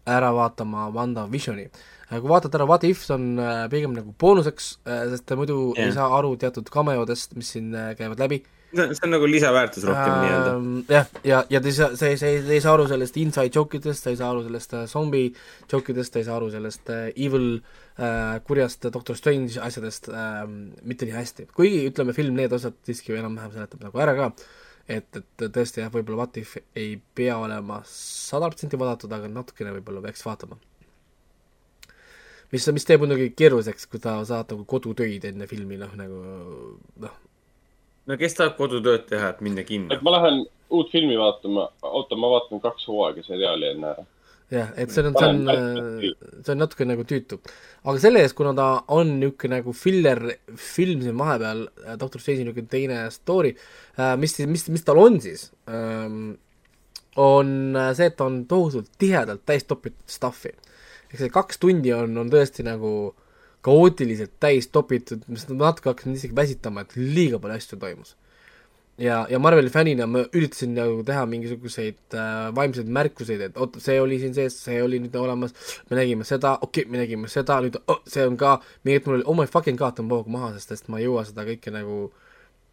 ära 0.06 0.34
vaatama 0.36 0.90
WandaVisioni. 0.94 1.70
kui 2.12 2.30
vaatad 2.30 2.60
ära 2.60 2.68
What 2.68 2.84
If, 2.84 3.06
see 3.08 3.16
on 3.16 3.40
äh, 3.40 3.64
pigem 3.72 3.96
nagu 3.96 4.12
boonuseks, 4.20 4.68
sest 4.84 5.38
muidu 5.40 5.72
Jah. 5.78 5.88
ei 5.88 5.96
saa 5.96 6.12
aru 6.20 6.36
teatud 6.42 6.68
cameodest, 6.74 7.40
mis 7.40 7.56
siin 7.56 7.72
äh, 7.72 7.94
käivad 7.96 8.20
läbi 8.20 8.44
see 8.76 9.06
on 9.08 9.14
nagu 9.16 9.28
lisaväärtus 9.30 9.86
rohkem 9.88 10.12
äh, 10.12 10.20
nii-öelda. 10.24 10.54
Jah, 10.94 11.08
ja, 11.24 11.40
ja 11.50 11.62
ta 11.62 11.72
ei 11.72 11.78
saa, 11.78 11.90
see, 12.00 12.18
see, 12.20 12.42
ei 12.58 12.62
saa 12.64 12.76
aru 12.76 12.88
sellest 12.92 13.18
inside 13.22 13.52
joke 13.56 13.80
idest, 13.80 14.04
ta 14.06 14.14
ei 14.14 14.20
saa 14.20 14.30
aru 14.34 14.44
sellest 14.46 14.76
äh, 14.76 14.86
zombie 14.92 15.32
joke 15.72 15.94
idest, 15.94 16.14
ta 16.14 16.22
ei 16.22 16.28
saa 16.28 16.38
aru 16.40 16.52
sellest 16.54 16.92
äh, 16.94 17.08
evil 17.16 17.48
äh, 17.56 18.38
kurjast 18.48 18.88
Doctor 18.94 19.18
Strange 19.18 19.62
asjadest 19.62 20.10
äh, 20.12 20.44
mitte 20.84 21.08
nii 21.08 21.16
hästi. 21.16 21.48
kuigi 21.56 21.86
ütleme, 21.90 22.16
film 22.18 22.38
need 22.38 22.54
osad 22.56 22.78
siiski 22.88 23.16
enam-vähem 23.18 23.56
seletab 23.56 23.84
nagu 23.88 24.06
ära 24.06 24.16
ka, 24.18 24.32
et, 24.88 25.10
et 25.22 25.46
tõesti 25.48 25.84
jah, 25.84 25.92
võib-olla 25.94 26.24
What 26.24 26.40
If 26.42 26.58
ei 26.78 26.96
pea 27.18 27.38
olema 27.42 27.82
sada 27.90 28.50
protsenti 28.52 28.80
vaadatud, 28.80 29.14
aga 29.16 29.32
natukene 29.32 29.76
võib-olla 29.78 30.04
peaks 30.06 30.26
vaatama. 30.26 30.60
mis, 32.52 32.68
mis 32.76 32.88
teeb 32.88 33.04
muidugi 33.04 33.32
keeruliseks, 33.38 33.88
kui 33.92 34.02
sa 34.04 34.20
saad 34.28 34.52
nagu 34.54 34.68
kodutöid 34.70 35.26
enne 35.32 35.48
filmi, 35.50 35.80
noh 35.82 35.96
nagu 36.00 36.20
noh, 37.04 37.16
no 38.10 38.18
kes 38.20 38.38
tahab 38.38 38.58
kodutööd 38.60 39.08
teha, 39.10 39.32
et 39.34 39.42
minna 39.46 39.66
kinno 39.68 39.94
et? 39.94 40.04
ma 40.06 40.18
lähen 40.18 40.44
uut 40.74 40.92
filmi 40.94 41.18
vaatama, 41.20 41.70
oota, 41.86 42.18
ma 42.20 42.32
vaatan 42.36 42.62
kaks 42.64 42.88
hooaega 42.90 43.24
seriaali 43.26 43.72
enne 43.74 43.92
ära. 43.92 44.06
jah, 44.54 44.72
et 44.82 44.94
see 44.94 45.06
on, 45.06 45.16
see 45.18 45.30
on, 45.30 45.42
see 46.46 46.54
on 46.54 46.62
natuke 46.62 46.88
nagu 46.88 47.06
tüütu. 47.10 47.40
aga 47.84 48.02
selle 48.02 48.22
eest, 48.26 48.38
kuna 48.38 48.54
ta 48.58 48.70
on 48.94 49.16
niisugune 49.20 49.60
nagu 49.60 49.74
filler 49.78 50.22
film 50.54 51.04
siin 51.06 51.18
vahepeal, 51.22 51.66
Doctor 52.02 52.22
Strange'i 52.22 52.46
niisugune 52.46 52.72
teine 52.72 53.04
story, 53.14 53.56
mis, 54.22 54.38
mis, 54.54 54.68
mis 54.74 54.86
tal 54.86 55.02
on 55.02 55.20
siis, 55.24 55.50
on 57.26 57.52
see, 57.98 58.10
et 58.10 58.18
ta 58.20 58.30
on 58.30 58.44
tohutult 58.50 58.92
tihedalt 59.02 59.46
täis 59.48 59.66
topitud 59.66 60.18
stuff'i. 60.18 60.54
ehk 61.10 61.22
see 61.22 61.34
kaks 61.34 61.62
tundi 61.62 61.94
on, 61.96 62.18
on 62.22 62.30
tõesti 62.30 62.66
nagu 62.66 62.92
kaootiliselt 63.66 64.36
täis 64.40 64.70
topitud, 64.74 65.26
mis 65.32 65.48
natuke 65.50 65.92
hakkas 65.92 66.08
mind 66.10 66.22
isegi 66.22 66.38
väsitama, 66.38 66.86
et 66.86 66.96
liiga 67.00 67.42
palju 67.42 67.58
asju 67.58 67.82
toimus 67.82 68.16
ja, 68.98 69.28
ja 69.30 69.40
Marveli 69.40 69.70
fännina 69.70 70.08
ma 70.08 70.24
üritasin 70.34 70.76
nagu 70.76 71.04
teha 71.08 71.26
mingisuguseid 71.30 72.16
äh, 72.16 72.34
vaimseid 72.56 72.92
märkuseid, 72.98 73.42
et 73.50 73.58
oot, 73.60 73.80
see 73.84 73.98
oli 74.02 74.20
siin 74.22 74.36
sees, 74.38 74.58
see 74.68 74.82
oli 74.84 75.02
nüüd 75.04 75.16
olemas, 75.20 75.56
me 75.90 76.00
nägime 76.00 76.28
seda, 76.28 76.56
okei 76.62 76.86
okay,, 76.86 76.92
me 76.92 77.02
nägime 77.04 77.32
seda, 77.32 77.60
nüüd 77.66 77.78
oh, 77.92 78.02
see 78.10 78.26
on 78.28 78.38
ka, 78.40 78.58
mingi 78.84 79.00
hetk 79.00 79.10
mul 79.10 79.20
oli 79.20 79.28
oh 79.32 79.40
my 79.42 79.50
fucking 79.52 79.80
god, 79.80 79.98
tõmba 80.00 80.22
hoogu 80.22 80.36
maha, 80.36 80.54
sest, 80.56 80.72
sest 80.76 80.92
ma 80.92 81.02
ei 81.02 81.10
jõua 81.10 81.26
seda 81.28 81.48
kõike 81.48 81.76
nagu 81.76 82.00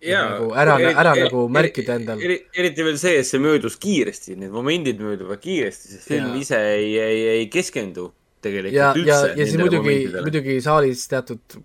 nagu 0.02 0.48
ära, 0.58 0.74
ära 0.90 1.12
nagu 1.14 1.44
märkida 1.52 1.94
endal. 2.00 2.22
eri,. 2.22 2.40
eriti 2.58 2.86
veel 2.86 2.98
see, 2.98 3.20
et 3.20 3.28
see 3.28 3.42
möödus 3.42 3.78
kiiresti, 3.82 4.34
need 4.38 4.54
momendid 4.54 5.02
mööduvad 5.02 5.42
kiiresti, 5.42 5.94
sest 5.94 6.10
film 6.10 6.32
Jaa. 6.32 6.42
ise 6.42 6.58
ei, 6.72 6.96
ei, 6.98 7.22
ei 7.36 7.46
keskendu 7.50 8.10
tegelikult 8.42 8.76
ja, 8.76 8.92
ja, 8.92 9.02
üldse 9.02 9.34
ja 9.38 9.46
siis 9.46 9.60
muidugi, 9.60 9.98
muidugi 10.20 10.58
saalis 10.64 11.06
teatud 11.10 11.62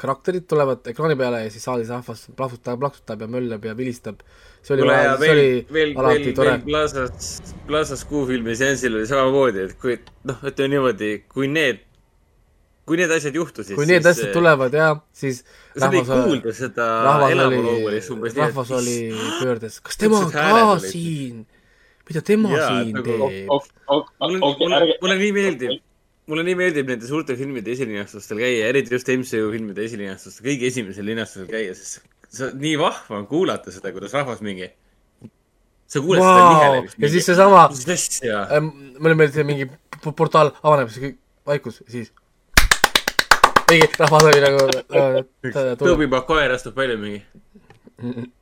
karakterid 0.00 0.46
tulevad 0.48 0.86
ekraani 0.92 1.16
peale 1.20 1.42
ja 1.44 1.50
siis 1.52 1.66
saalis 1.66 1.90
rahvas 1.92 2.24
plahvutab, 2.36 2.80
plaksutab 2.80 3.20
ja 3.24 3.28
möllab 3.30 3.66
ja 3.68 3.76
vilistab. 3.76 4.24
see 4.62 4.74
oli 4.76 4.88
ja, 4.88 5.16
see 5.16 5.20
veel 5.20 5.38
oli, 5.38 5.52
veel, 5.72 5.92
alati 5.96 6.24
veel, 6.24 6.34
tore. 6.38 6.56
Plaza's, 6.64 7.28
Plaza's 7.68 8.04
Kuu 8.08 8.26
filmi 8.28 8.56
seansil 8.56 8.96
oli 8.96 9.08
samamoodi, 9.08 9.68
et 9.68 9.76
kui 9.80 9.96
noh, 10.28 10.42
ütleme 10.44 10.74
niimoodi, 10.74 11.12
kui 11.32 11.48
need, 11.52 11.80
kui 12.88 13.00
need 13.00 13.12
asjad 13.16 13.36
juhtusid. 13.40 13.76
kui 13.78 13.88
need 13.88 14.08
asjad. 14.08 14.32
tulevad 14.36 14.76
ja 14.76 14.90
siis 15.16 15.42
sa 15.76 15.88
ei 15.92 16.04
kuulda 16.04 16.52
seda 16.56 16.90
oli, 17.28 18.02
umbes 18.16 18.36
rahvas 18.40 18.74
oli 18.80 18.98
pöördes, 19.40 19.80
kas 19.84 20.00
tema 20.00 20.24
Siuksed 20.24 20.36
ka 20.40 20.78
siin, 20.84 21.44
mida 22.10 22.20
tema 22.26 22.50
Jaa, 22.56 22.68
siin 22.82 22.94
nagu- 22.96 23.06
teeb? 23.30 23.48
mulle, 24.20 24.38
mulle, 24.58 24.80
mulle 25.02 25.16
nii 25.22 25.32
meeldib, 25.36 25.76
mulle 26.30 26.44
nii 26.46 26.56
meeldib 26.58 26.90
nende 26.90 27.06
suurte 27.08 27.36
filmide 27.38 27.72
esilinastustel 27.74 28.38
käia, 28.42 28.68
eriti 28.72 28.94
just 28.96 29.08
MCU 29.14 29.50
filmide 29.54 29.84
esilinastustel, 29.86 30.44
kõige 30.50 30.68
esimesel 30.70 31.06
linastusel 31.10 31.48
käia, 31.50 31.74
sest 31.78 32.02
see 32.30 32.46
on 32.50 32.58
nii 32.62 32.76
vahva 32.78 33.18
on 33.22 33.26
kuulata 33.30 33.72
seda, 33.74 33.90
kuidas 33.94 34.12
rahvas 34.14 34.42
mingi, 34.46 34.68
sa 35.90 36.02
kuuled 36.04 36.22
seda 36.22 36.36
Vau! 36.44 36.52
nihelemist. 36.54 36.98
ja 37.02 37.08
siis 37.14 37.26
seesama, 37.30 37.64
asja. 37.70 38.44
mulle 39.00 39.16
meeldis, 39.18 39.42
mingi 39.48 39.66
portaal 40.14 40.52
avaneb, 40.62 40.90
siis 40.94 41.02
kõik 41.08 41.18
vaikus 41.50 41.80
ja 41.86 41.90
siis 41.96 42.12
mingi 43.70 43.86
rahvas 43.98 44.24
oli 44.30 44.40
nagu 44.42 44.62
äh, 44.66 45.22
t- 45.22 45.54
tuleb 45.54 45.78
Toby 45.82 46.06
Maguire 46.10 46.54
astub 46.58 46.78
välja 46.78 46.98
mingi 46.98 47.22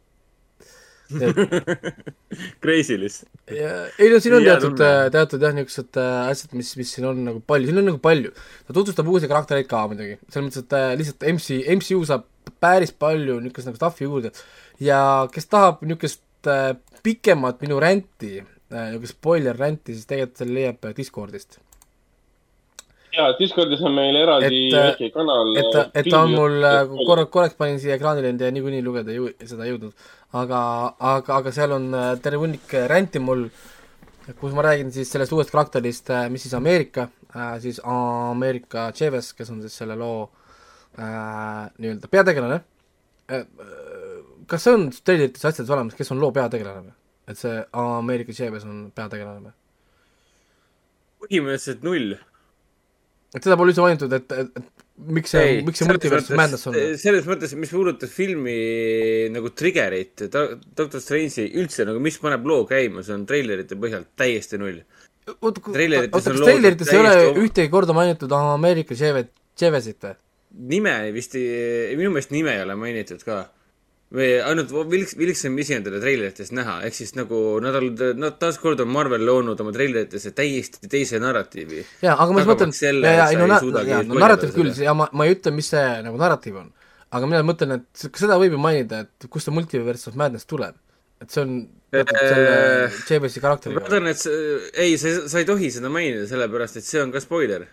Crazy 2.62 2.98
lihtsalt. 3.00 3.30
ja 3.54 3.70
ei 3.96 4.10
no 4.12 4.18
siin 4.20 4.36
on 4.36 4.44
Hea 4.44 4.54
teatud 4.54 4.74
tunne., 4.76 5.10
teatud 5.14 5.44
jah, 5.46 5.54
niisugused 5.56 6.00
äh, 6.00 6.16
asjad, 6.32 6.56
mis, 6.58 6.72
mis 6.80 6.92
siin 6.94 7.06
on 7.08 7.22
nagu 7.24 7.42
palju, 7.48 7.70
siin 7.70 7.80
on 7.80 7.88
nagu 7.90 8.00
palju. 8.04 8.34
ta 8.66 8.76
tutvustab 8.76 9.08
uusi 9.08 9.30
karaktereid 9.30 9.68
ka 9.70 9.86
muidugi, 9.90 10.18
selles 10.28 10.48
mõttes, 10.48 10.66
et 10.66 10.76
äh, 10.76 10.90
lihtsalt 11.00 11.28
MC, 11.32 11.60
MCU 11.78 12.02
saab 12.08 12.26
päris 12.60 12.92
palju 12.92 13.38
niisugust 13.44 13.70
nagu 13.70 13.80
stuff'i 13.80 14.08
juurde 14.08 14.32
ja 14.84 15.00
kes 15.32 15.48
tahab 15.52 15.80
niisugust 15.86 16.50
äh, 16.50 16.74
pikemat 17.06 17.64
minu 17.64 17.80
ränti 17.82 18.36
äh,, 18.42 18.90
niisugust 18.92 19.16
spoiler 19.16 19.56
ränti, 19.56 19.96
siis 19.96 20.08
tegelikult 20.10 20.42
selle 20.44 20.60
leiab 20.60 20.90
äh, 20.90 20.96
Discordist. 20.96 21.60
Ja 23.16 23.28
Discordis 23.38 23.82
on 23.86 23.94
meil 23.96 24.16
eraldi 24.18 24.48
Et, 24.68 24.74
äh, 24.74 24.86
väike 24.90 25.10
kanal. 25.14 25.52
et, 25.60 25.78
et 26.00 26.10
ta 26.10 26.22
on 26.26 26.34
mul 26.34 26.64
äh, 26.64 26.80
korra, 27.06 27.26
korraks 27.32 27.58
panin 27.58 27.80
siia 27.80 27.96
ekraanile, 27.98 28.34
ei 28.36 28.54
niikuinii 28.56 28.84
lugeda 28.84 29.14
jõu- 29.14 29.32
seda 29.44 29.66
ei 29.66 29.72
jõudnud, 29.72 30.08
aga, 30.38 30.60
aga, 31.12 31.38
aga 31.40 31.52
seal 31.54 31.74
on 31.76 31.88
äh, 31.94 32.10
terve 32.24 32.42
hunnik 32.44 32.74
äh, 32.74 32.88
ränti 32.90 33.22
mul, 33.22 33.46
kus 34.40 34.56
ma 34.56 34.66
räägin 34.68 34.92
siis 34.92 35.10
sellest 35.12 35.32
uuest 35.32 35.52
karakterist, 35.54 36.10
mis 36.28 36.42
siis 36.44 36.52
Ameerika, 36.58 37.06
siis 37.62 37.78
Ameerika 37.80 38.90
Chavez, 38.92 39.32
kes 39.36 39.48
on 39.54 39.62
siis 39.64 39.78
selle 39.80 39.96
loo 39.96 40.26
äh, 40.98 41.64
nii-öelda 41.78 42.10
peategelane 42.12 42.60
äh,. 43.32 43.46
kas 44.48 44.64
see 44.64 44.76
on 44.76 44.86
teilites 45.04 45.44
asjades 45.44 45.70
olemas, 45.72 45.96
kes 45.96 46.12
on 46.12 46.20
loo 46.20 46.32
peategelane 46.36 46.90
või? 46.90 46.94
et 47.28 47.40
see 47.40 47.56
Ameerika 47.72 48.36
Chavez 48.36 48.68
on 48.68 48.90
peategelane 48.96 49.48
või? 49.48 49.56
põhimõtteliselt 51.24 51.82
null. 51.86 52.14
Et 53.34 53.44
seda 53.44 53.56
pole 53.60 53.72
üldse 53.72 53.84
mainitud, 53.84 54.12
et, 54.16 54.32
et, 54.32 54.60
et 54.60 54.86
miks 55.18 55.34
see, 55.34 55.58
miks 55.66 55.82
see 55.82 55.88
multiverse 55.88 56.38
madness 56.38 56.68
on? 56.70 56.78
selles 57.00 57.26
mõttes, 57.28 57.52
mis 57.60 57.72
puudutab 57.74 58.10
filmi 58.12 58.54
nagu 59.34 59.52
trigger'it, 59.56 60.24
Doctor 60.32 61.02
Strange'i 61.02 61.50
üldse 61.60 61.86
nagu, 61.88 62.00
mis 62.02 62.16
paneb 62.22 62.46
loo 62.48 62.64
käima, 62.68 63.04
see 63.06 63.16
on 63.18 63.26
treilerite 63.28 63.78
põhjal 63.80 64.06
täiesti 64.18 64.60
null. 64.60 64.80
oota, 65.36 65.60
kas 65.60 65.76
treilerites 65.76 66.92
ei 66.94 67.02
ole 67.02 67.12
oma- 67.28 67.44
ühtegi 67.44 67.70
korda 67.72 67.96
mainitud 67.96 68.32
Ameerika 68.38 68.96
Chavez, 68.98 69.30
Chavezit 69.58 70.00
või? 70.08 70.16
nime 70.72 70.94
vist 71.12 71.34
ei, 71.36 71.94
minu 71.98 72.10
meelest 72.14 72.32
nime 72.32 72.54
ei 72.56 72.62
ole 72.64 72.74
mainitud 72.80 73.20
ka. 73.26 73.42
Või 74.14 74.28
ainult 74.40 74.72
Wilks, 74.72 75.14
Wilson 75.20 75.58
isi 75.60 75.76
on 75.76 75.84
teda 75.84 76.00
treilerites 76.00 76.50
näha, 76.56 76.78
ehk 76.88 76.96
siis 76.96 77.12
nagu 77.18 77.58
nad 77.64 77.76
on, 77.76 77.90
nad 78.16 78.38
taaskord 78.40 78.80
on 78.80 78.88
Marvel 78.92 79.26
loonud 79.28 79.60
oma 79.60 79.74
treileritesse 79.74 80.32
täiesti 80.36 80.88
teise 80.88 81.20
narratiivi. 81.20 81.84
jaa, 82.04 82.16
aga 82.16 82.32
ma 82.32 82.40
just 82.40 82.52
mõtlen, 82.52 82.72
Tagamaks 82.72 82.82
selle, 82.86 83.12
ja, 83.12 83.16
ja 83.18 83.28
et 83.28 83.36
ei 83.36 83.40
no 83.42 83.82
jaa, 83.84 84.02
no 84.08 84.20
narratiiv 84.24 84.54
küll 84.56 84.84
ja 84.84 84.96
ma, 84.96 85.10
ma 85.12 85.28
ei 85.28 85.36
ütle, 85.36 85.52
mis 85.56 85.68
see 85.74 85.86
nagu 86.06 86.20
narratiiv 86.20 86.60
on. 86.62 86.70
aga 87.12 87.32
mina 87.34 87.44
mõtlen, 87.44 87.80
et 87.80 88.06
seda 88.08 88.40
võib 88.40 88.56
ju 88.56 88.62
mainida, 88.62 89.04
et 89.04 89.28
kust 89.28 89.50
see 89.50 89.56
multiverse 89.58 90.08
of 90.08 90.16
madness 90.16 90.48
tuleb. 90.48 90.78
et 91.20 91.34
see 91.34 91.44
on 91.44 91.58
teatud 91.92 92.16
selle 92.16 92.48
Äh, 92.88 92.96
Chavez'i 93.06 93.40
ma 93.40 93.48
karakteriga. 93.48 93.80
kardan, 93.80 94.08
et 94.12 94.20
see, 94.20 94.60
ei, 94.76 94.96
sa, 95.00 95.14
sa 95.28 95.40
ei 95.40 95.48
tohi 95.48 95.70
seda 95.72 95.90
mainida, 95.92 96.26
sellepärast 96.30 96.80
et 96.80 96.86
see 96.86 97.02
on 97.02 97.12
ka 97.12 97.20
spoiler. 97.24 97.66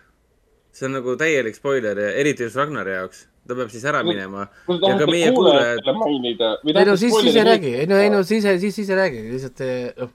see 0.76 0.88
on 0.88 0.98
nagu 0.98 1.16
täielik 1.16 1.56
spoiler 1.56 1.96
ja 1.96 2.12
eriti 2.20 2.44
just 2.44 2.56
Ragnari 2.56 2.92
jaoks. 2.92 3.26
Ta 3.46 3.56
peab 3.58 3.72
siis 3.72 3.84
ära 3.86 4.02
minema. 4.06 4.46
kui 4.66 4.78
te 4.82 4.92
ja 4.92 4.98
tahate 5.00 5.32
kuulajatele 5.38 5.96
mainida 6.02 6.52
või 6.62 6.76
ei 6.76 6.86
no 6.88 6.94
siis, 7.00 7.16
siis 7.22 7.36
ei 7.36 7.48
räägi, 7.48 7.74
ei 7.82 7.90
no, 7.90 7.98
ei 8.02 8.12
no 8.12 8.22
siis, 8.26 8.46
siis, 8.46 8.74
siis 8.74 8.92
ei 8.92 8.98
räägi, 8.98 9.24
lihtsalt 9.32 9.62
eh, 9.66 9.90
noh, 10.00 10.14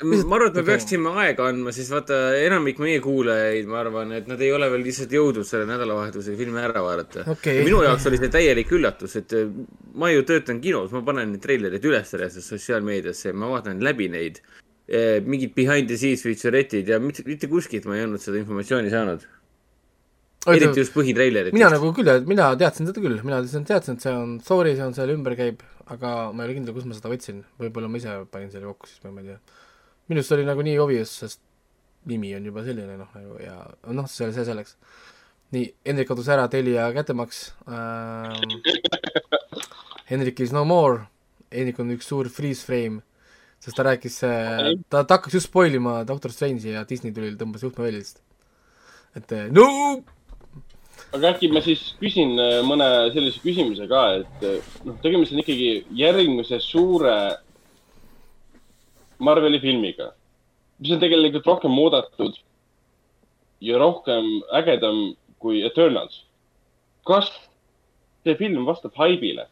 ma 0.00 0.36
arvan, 0.38 0.48
et 0.48 0.54
me 0.56 0.62
okei. 0.62 0.68
peaksime 0.70 1.12
aega 1.24 1.48
andma, 1.50 1.74
siis 1.76 1.90
vaata, 1.92 2.18
enamik 2.40 2.80
meie 2.82 3.00
kuulajaid, 3.04 3.68
ma 3.70 3.80
arvan, 3.82 4.14
et 4.16 4.30
nad 4.30 4.40
ei 4.40 4.52
ole 4.56 4.70
veel 4.72 4.84
lihtsalt 4.86 5.12
jõudnud 5.16 5.48
selle 5.48 5.68
nädalavahetusega 5.68 6.40
filmi 6.40 6.62
ära 6.62 6.84
vaadata 6.84 7.26
Okei. 7.34 7.60
minu 7.66 7.82
jaoks 7.84 8.08
oli 8.10 8.20
see 8.22 8.32
täielik 8.32 8.72
üllatus, 8.76 9.18
et 9.20 9.36
äh, 9.36 9.50
ma 10.00 10.12
ju 10.12 10.24
töötan 10.28 10.62
kinos, 10.64 10.94
ma 10.96 11.04
panen 11.06 11.34
neid 11.34 11.44
treilereid 11.44 11.90
üles 11.90 12.14
sotsiaalmeediasse, 12.40 13.34
ma 13.36 13.52
vaatan 13.52 13.84
läbi 13.84 14.08
neid. 14.12 14.42
mingid 15.22 15.52
behind 15.54 15.86
the 15.86 15.94
scenes 15.96 16.24
feature'id 16.26 16.88
ja 16.90 16.96
mitte, 16.98 17.22
mitte 17.22 17.46
kuskilt 17.46 17.84
ma 17.86 17.94
ei 17.94 18.08
olnud 18.08 18.18
seda 18.18 18.40
informatsiooni 18.40 18.90
saanud. 18.90 19.22
Eriti 20.48 20.80
just 20.80 20.94
põhitreileritest. 20.94 21.56
mina 21.56 21.68
nagu 21.72 21.90
küll, 21.96 22.08
mina 22.28 22.48
teadsin 22.60 22.88
seda 22.88 23.02
küll, 23.02 23.18
mina 23.26 23.42
teadsin, 23.42 23.66
teadsin, 23.68 23.98
et 23.98 24.06
see 24.06 24.14
on 24.16 24.38
story, 24.44 24.72
see 24.78 24.86
on 24.86 24.96
seal 24.96 25.12
ümber 25.12 25.36
käib, 25.36 25.60
aga 25.92 26.30
ma 26.32 26.44
ei 26.44 26.50
ole 26.50 26.56
kindel, 26.60 26.74
kus 26.76 26.86
ma 26.88 26.96
seda 26.96 27.10
võtsin, 27.12 27.42
võib-olla 27.60 27.90
ma 27.90 28.00
ise 28.00 28.16
panin 28.32 28.52
selle 28.52 28.70
kokku, 28.70 28.88
siis 28.88 29.04
ma 29.04 29.20
ei 29.20 29.34
tea. 29.34 29.38
minu 30.08 30.22
arust 30.22 30.36
oli 30.36 30.46
nagu 30.48 30.64
nii 30.64 30.78
obvious, 30.80 31.12
sest 31.24 31.42
nimi 32.08 32.32
on 32.36 32.46
juba 32.48 32.64
selline 32.64 32.96
noh, 32.96 33.10
nagu 33.16 33.36
ja 33.42 33.58
noh, 33.92 34.08
see, 34.08 34.30
see 34.32 34.46
selleks. 34.48 34.78
nii, 35.52 35.66
Hendrik 35.86 36.08
kadus 36.08 36.30
ära, 36.32 36.46
Telia 36.48 36.88
kättemaks 36.96 37.50
ähm. 37.68 38.56
Hendrik 40.10 40.40
is 40.40 40.54
no 40.56 40.64
more, 40.66 41.04
Hendrik 41.52 41.82
on 41.82 41.92
üks 41.94 42.08
suur 42.08 42.30
freeze 42.32 42.64
frame, 42.66 43.04
sest 43.60 43.76
ta 43.76 43.84
rääkis, 43.86 44.16
ta, 44.24 45.04
ta 45.04 45.18
hakkas 45.18 45.36
just 45.36 45.50
spoil 45.50 45.76
ima 45.76 46.00
Doctor 46.08 46.32
Strange'i 46.32 46.72
ja 46.72 46.86
Disney 46.88 47.12
tuli, 47.14 47.34
tõmbas 47.38 47.66
juhtme 47.66 47.84
välja 47.84 48.00
lihtsalt. 48.00 48.24
et 49.20 49.36
eh, 49.36 49.46
no 49.52 49.68
aga 51.14 51.32
äkki 51.34 51.50
ma 51.52 51.62
siis 51.64 51.82
küsin 52.00 52.36
äh, 52.38 52.60
mõne 52.66 52.86
sellise 53.14 53.42
küsimuse 53.42 53.86
ka, 53.90 54.02
et 54.20 54.46
äh, 54.46 54.72
noh, 54.86 54.98
tegemist 55.04 55.34
on 55.34 55.42
ikkagi 55.42 55.70
järgmise 55.98 56.60
suure 56.64 57.16
Marveli 59.20 59.60
filmiga, 59.60 60.14
mis 60.80 60.94
on 60.94 61.02
tegelikult 61.02 61.48
rohkem 61.50 61.74
oodatud 61.82 62.38
ja 63.60 63.78
rohkem 63.80 64.38
ägedam 64.56 65.10
kui 65.40 65.60
Eternals. 65.66 66.24
kas 67.04 67.28
see 68.24 68.36
film 68.36 68.66
vastab 68.68 68.94
haibile? 69.00 69.48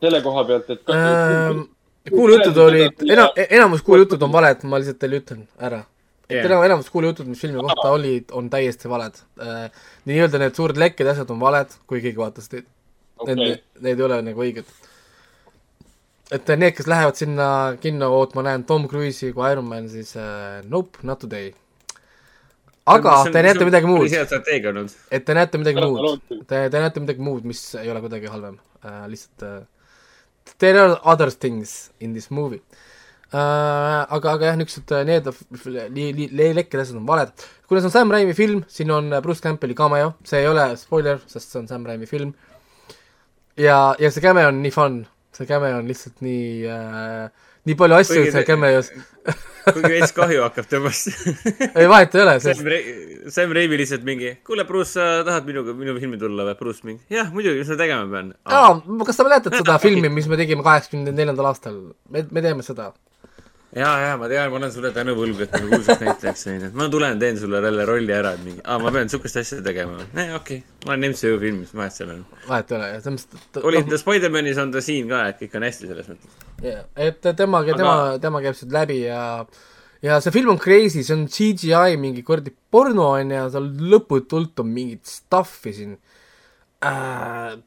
selle 0.00 0.22
koha 0.24 0.44
pealt, 0.48 0.70
et 0.72 0.82
kas 0.88 0.96
ähm, 0.96 1.64
kuulujutud 2.08 2.56
olid, 2.62 3.02
ena-, 3.04 3.30
enamus 3.48 3.82
kuulujutud 3.84 4.22
on 4.22 4.32
valed, 4.32 4.62
ma 4.64 4.80
lihtsalt 4.80 5.00
teile 5.02 5.20
ütlen 5.20 5.42
ära. 5.60 5.82
Et 6.30 6.38
Jah. 6.38 6.46
enam, 6.48 6.64
enamus 6.66 6.90
kuulujutud, 6.92 7.28
mis 7.30 7.40
filmi 7.42 7.62
kohta 7.64 7.90
olid, 7.94 8.30
on 8.36 8.50
täiesti 8.52 8.90
valed 8.90 9.16
äh,. 9.42 9.66
nii-öelda 10.08 10.40
need 10.42 10.58
suured 10.58 10.78
lekked 10.80 11.06
ja 11.06 11.14
asjad 11.14 11.32
on 11.34 11.40
valed, 11.42 11.74
kui 11.90 12.02
keegi 12.04 12.20
vaatas 12.20 12.50
neid 12.52 12.68
okay., 13.18 13.34
need, 13.38 13.64
need 13.86 13.98
ei 14.00 14.06
ole 14.06 14.20
nagu 14.28 14.44
õiged. 14.46 14.68
et 16.36 16.52
need, 16.54 16.76
kes 16.76 16.90
lähevad 16.90 17.18
sinna 17.18 17.48
kinno 17.82 18.12
ootma, 18.18 18.44
näen 18.46 18.66
Tom 18.68 18.86
Cruise'i 18.90 19.34
kui 19.36 19.48
Iron 19.50 19.66
Man, 19.66 19.88
siis 19.90 20.14
äh, 20.18 20.60
nope, 20.70 21.02
not 21.02 21.22
today. 21.24 21.50
aga 22.90 23.16
te 23.30 23.42
näete 23.46 23.66
midagi 23.68 23.90
muud, 23.90 24.06
et 24.10 25.26
te 25.26 25.36
näete 25.36 25.62
midagi 25.62 25.82
muud 25.82 26.22
te, 26.46 26.62
te 26.70 26.78
näete 26.78 27.02
midagi 27.02 27.26
muud, 27.26 27.48
mis 27.48 27.64
ei 27.82 27.90
ole 27.90 28.02
kuidagi 28.06 28.30
halvem 28.30 28.56
uh,, 28.84 29.02
lihtsalt 29.10 29.46
uh, 29.46 29.58
there 30.58 30.78
are 30.80 30.96
other 31.04 31.30
things 31.30 31.90
in 32.00 32.16
this 32.16 32.30
movie 32.30 32.62
uh,. 32.62 32.86
aga, 33.30 34.32
aga 34.34 34.48
jah, 34.50 34.56
niisugused 34.58 34.90
uh, 34.90 35.04
need 35.06 35.28
asjad 36.82 36.96
on 36.98 37.06
valed. 37.06 37.30
kuna 37.68 37.80
see 37.80 37.86
on 37.86 37.94
Sam 37.94 38.10
Raimi 38.10 38.34
film, 38.34 38.64
siin 38.66 38.90
on 38.90 39.12
uh, 39.12 39.20
Bruce 39.22 39.42
Campbelli 39.44 39.76
cameo, 39.78 40.14
see 40.26 40.40
ei 40.42 40.48
ole 40.50 40.64
spoiler, 40.76 41.20
sest 41.30 41.52
see 41.52 41.60
on 41.60 41.68
Sam 41.70 41.86
Raimi 41.86 42.08
film. 42.10 42.32
ja, 43.56 43.94
ja 43.98 44.10
see 44.10 44.24
cameo 44.24 44.48
on 44.50 44.58
nii 44.64 44.74
fun, 44.74 45.04
see 45.36 45.46
cameo 45.46 45.78
on 45.78 45.86
lihtsalt 45.86 46.24
nii 46.26 46.66
uh,, 46.66 47.28
nii 47.70 47.76
palju 47.78 48.00
asju 48.00 48.24
seal 48.32 48.46
cameos, 48.48 48.90
kuigi 49.68 49.92
veits 49.92 50.14
kahju 50.16 50.42
hakkab 50.48 50.66
temast. 50.72 51.12
ei 51.78 51.86
vahet 51.92 52.16
ei 52.16 52.24
ole, 52.24 52.34
sest 52.42 52.64
Sam 52.64 52.70
Ra-, 52.72 53.30
Sam 53.36 53.54
Raimi 53.54 53.78
lihtsalt 53.78 54.08
mingi, 54.08 54.32
kuule, 54.48 54.66
Bruce, 54.66 54.96
sa 54.96 55.20
tahad 55.28 55.46
minuga, 55.46 55.76
minu 55.78 55.94
filmi 56.02 56.18
tulla 56.18 56.48
või? 56.48 56.56
Bruce 56.58 56.82
mingi, 56.88 57.06
jah, 57.14 57.30
muidugi, 57.30 57.62
mis 57.62 57.70
ma 57.70 57.78
tegema 57.78 58.10
pean? 58.10 58.34
aa, 58.50 58.74
kas 59.06 59.22
sa 59.22 59.28
mäletad 59.28 59.54
seda 59.54 59.78
filmi, 59.86 60.10
mis 60.18 60.26
me 60.26 60.40
tegime 60.40 60.66
kaheksakümne 60.66 61.14
neljandal 61.14 61.52
aastal? 61.52 61.78
me, 62.10 62.24
me 62.26 62.44
teeme 62.48 62.66
seda 62.66 62.90
ja, 63.76 63.90
ja 64.02 64.16
ma 64.18 64.28
tean, 64.28 64.50
ma 64.50 64.58
olen 64.58 64.72
sulle 64.74 64.90
tänu 64.94 65.14
võlgu, 65.18 65.44
et 65.44 65.54
ma 65.54 65.62
kuulsaks 65.70 66.02
näitlejaks 66.02 66.44
sain, 66.46 66.66
et 66.68 66.76
ma 66.76 66.88
tulen, 66.92 67.18
teen 67.22 67.38
sulle 67.38 67.62
jälle 67.62 67.86
rolli 67.88 68.14
ära, 68.14 68.34
et 68.36 68.44
mingi, 68.44 68.62
aa, 68.64 68.78
ma 68.82 68.92
pean 68.94 69.10
sihukest 69.12 69.40
asja 69.42 69.60
tegema. 69.66 69.98
okei 70.02 70.34
okay., 70.36 70.60
ma 70.86 70.94
olen 70.94 71.10
MCU 71.12 71.40
filmis, 71.42 71.74
vahet 71.76 71.96
seal 71.96 72.14
on. 72.16 72.22
vahet 72.48 72.72
ei 72.72 72.78
ole, 72.78 72.92
selles 73.06 73.26
mõttes, 73.26 73.64
oli 73.70 73.82
ta 73.86 74.00
Spider-manis 74.02 74.62
on 74.62 74.74
ta 74.74 74.84
siin 74.84 75.10
ka, 75.10 75.24
et 75.30 75.42
kõik 75.44 75.58
on 75.60 75.68
hästi 75.68 75.90
selles 75.92 76.12
mõttes. 76.12 76.46
jah, 76.66 76.86
et 77.08 77.30
tema, 77.38 77.62
tema, 77.70 77.96
tema 78.22 78.42
käib 78.46 78.58
sealt 78.58 78.74
läbi 78.74 79.02
ja 79.04 79.22
ja 80.02 80.20
see 80.24 80.34
film 80.34 80.54
on 80.54 80.60
crazy, 80.60 81.04
see 81.04 81.16
on 81.16 81.26
CGI 81.30 81.98
mingi 82.00 82.24
kuradi 82.26 82.52
porno 82.72 83.12
on 83.14 83.34
ju, 83.34 83.48
seal 83.54 83.72
lõputult 83.92 84.62
on 84.62 84.70
mingit 84.72 85.06
stuff'i 85.08 85.74
siin 85.76 85.98
äh,. 86.82 87.58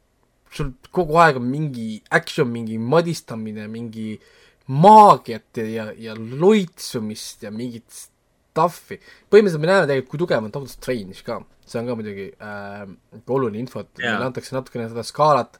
sul 0.54 0.74
kogu 0.94 1.18
aeg 1.18 1.40
on 1.40 1.46
mingi 1.50 2.02
action, 2.14 2.50
mingi 2.52 2.78
madistamine, 2.78 3.66
mingi 3.72 4.20
maagiat 4.72 5.59
ja, 5.59 5.66
ja, 5.67 5.85
ja 6.09 6.16
loitsumist 6.16 7.43
ja 7.43 7.51
mingit 7.51 7.90
stuff'i. 8.53 9.00
põhimõtteliselt 9.32 9.64
me 9.64 9.69
näeme 9.72 9.88
tegelikult, 9.90 10.11
kui 10.14 10.22
tugev 10.22 10.45
on 10.45 10.53
Doctor 10.53 10.72
Strange 10.72 11.25
ka, 11.25 11.40
see 11.66 11.82
on 11.82 11.90
ka 11.90 11.98
muidugi 12.00 12.30
äh, 12.38 12.85
oluline 13.27 13.64
info, 13.64 13.83
et 13.83 14.00
Jaa. 14.00 14.14
meile 14.14 14.30
antakse 14.30 14.56
natukene 14.56 14.88
seda 14.92 15.03
skaalat, 15.08 15.59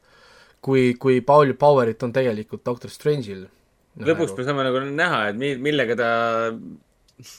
kui, 0.64 0.94
kui 1.02 1.20
palju 1.26 1.58
power'it 1.60 2.06
on 2.06 2.16
tegelikult 2.16 2.64
Doctor 2.66 2.94
Strange'il. 2.94 3.46
lõpuks 4.00 4.38
me 4.38 4.48
saame 4.48 4.66
nagu 4.70 4.86
näha, 4.88 5.28
et 5.32 5.40
mi-, 5.40 5.58
millega 5.62 5.98
ta, 6.00 6.12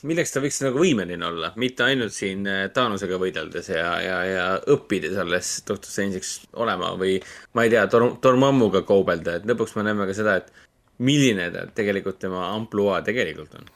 milleks 0.07 0.35
ta 0.35 0.43
võiks 0.45 0.61
nagu 0.67 0.83
võimeline 0.83 1.25
olla, 1.27 1.53
mitte 1.61 1.87
ainult 1.87 2.15
siin 2.15 2.45
äh, 2.51 2.67
Thanosega 2.75 3.19
võideldes 3.23 3.73
ja, 3.73 3.89
ja, 4.05 4.19
ja 4.29 4.45
õppides 4.75 5.17
alles 5.23 5.57
Doctor 5.65 5.91
Strange'iks 5.91 6.37
olema 6.61 6.93
või 7.01 7.17
ma 7.57 7.65
ei 7.65 7.73
tea, 7.73 7.87
Tor-, 7.91 8.13
Dormammuga 8.23 8.85
kaubelda, 8.87 9.39
et 9.39 9.49
lõpuks 9.49 9.79
me 9.79 9.87
näeme 9.89 10.11
ka 10.11 10.19
seda, 10.21 10.39
et 10.43 10.53
milline 10.99 11.51
ta 11.53 11.67
tegelikult 11.75 12.19
tema 12.23 12.49
ampluaa 12.55 13.03
tegelikult 13.03 13.55
on. 13.59 13.69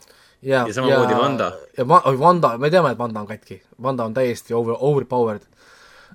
ja, 0.43 0.65
Ja 0.67 0.75
samamoodi 0.75 1.15
Wanda. 1.15 1.53
ja 1.77 1.89
Va- 1.89 2.03
oi, 2.07 2.17
Wanda, 2.17 2.57
me 2.59 2.71
teame, 2.71 2.93
et 2.93 2.99
Wanda 2.99 3.21
on 3.21 3.27
katki, 3.27 3.63
Wanda 3.83 4.05
on 4.05 4.15
täiesti 4.15 4.55
over, 4.55 4.77
overpowered 4.79 5.43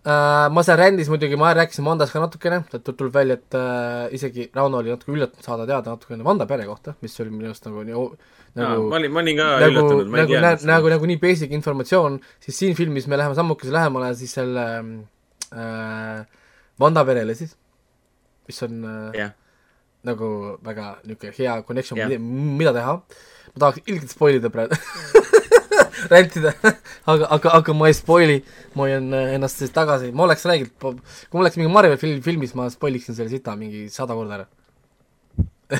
uh,. 0.06 0.50
ma 0.54 0.64
seal 0.66 0.78
rändis 0.80 1.10
muidugi, 1.12 1.38
ma 1.40 1.54
rääkisin 1.56 1.86
Wandast 1.88 2.14
ka 2.14 2.22
natukene, 2.24 2.62
tuleb 2.84 3.14
välja, 3.14 3.38
et 3.40 3.58
uh, 3.58 4.16
isegi 4.16 4.50
Rauno 4.56 4.82
oli 4.82 4.94
natuke 4.94 5.14
üllatunud 5.16 5.46
saada 5.46 5.68
teada 5.70 5.96
natukene 5.96 6.26
Wanda 6.28 6.48
pere 6.50 6.68
kohta, 6.70 6.96
mis 7.04 7.20
oli 7.24 7.34
minu 7.34 7.52
arust 7.52 7.68
nagu 7.68 7.84
nii 7.88 7.98
nagu... 8.60 8.88
ma 8.90 9.00
olin, 9.00 9.14
ma 9.14 9.24
olin 9.24 9.40
ka 9.40 9.50
nagu, 9.64 9.72
üllatunud, 9.72 10.08
ma 10.08 10.22
ei 10.22 10.26
nagu, 10.26 10.34
nagu, 10.34 10.48
teadnud 10.48 10.72
nagu, 10.72 10.94
nagu 10.96 11.12
nii 11.12 11.22
basic 11.22 11.54
informatsioon, 11.60 12.20
siis 12.44 12.60
siin 12.64 12.80
filmis 12.80 13.08
me 13.12 13.20
läheme 13.20 13.38
sammukese 13.38 13.74
lähemale 13.76 14.14
siis 14.20 14.36
selle 14.40 14.66
äh, 15.54 16.42
Wanda 16.82 17.06
perele 17.08 17.38
siis, 17.38 17.56
mis 18.50 18.64
on 18.66 18.84
äh, 18.90 19.22
jah, 19.24 19.34
nagu 20.08 20.30
väga 20.66 20.98
niisugune 21.04 21.36
hea 21.38 21.60
connection 21.68 22.00
yeah., 22.00 22.18
mida 22.60 22.74
teha. 22.76 22.98
ma 23.54 23.66
tahaks 23.66 23.86
ilgelt 23.86 24.12
spoil 24.12 24.40
ida 24.40 24.52
praegu 24.54 24.76
rentida, 26.12 26.54
aga, 27.06 27.28
aga, 27.36 27.54
aga 27.60 27.76
ma 27.78 27.88
ei 27.90 27.96
spoil'i, 27.98 28.40
ma 28.76 28.88
hoian 28.88 29.14
äh, 29.16 29.36
ennast 29.38 29.62
siis 29.62 29.72
tagasi, 29.76 30.12
ma 30.16 30.26
oleks 30.28 30.46
rääginud, 30.50 30.74
kui 30.80 31.38
mul 31.38 31.46
oleks 31.46 31.60
mingi 31.60 31.72
Marvel 31.72 32.00
film, 32.02 32.20
filmis, 32.26 32.56
ma 32.60 32.68
spoil 32.74 33.00
iksin 33.00 33.18
selle 33.18 33.32
sita 33.32 33.56
mingi 33.60 33.86
sada 33.94 34.18
korda 34.18 34.42
ära. 34.42 34.48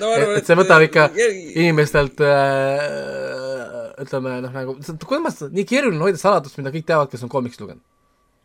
no, 0.00 0.12
et 0.36 0.46
see 0.46 0.56
võtab 0.58 0.84
ikka 0.86 1.08
inimestelt 1.18 2.22
äh, 2.24 2.86
ütleme 4.02 4.38
noh, 4.44 4.52
nagu, 4.54 4.76
kuidas 4.78 5.24
ma 5.24 5.34
seda, 5.34 5.50
nii 5.56 5.66
keeruline 5.68 6.06
hoida 6.06 6.20
saladust, 6.20 6.58
mida 6.60 6.72
kõik 6.74 6.86
teavad, 6.88 7.10
kes 7.12 7.24
on 7.26 7.32
koomiksit 7.32 7.64
lugenud. 7.64 7.84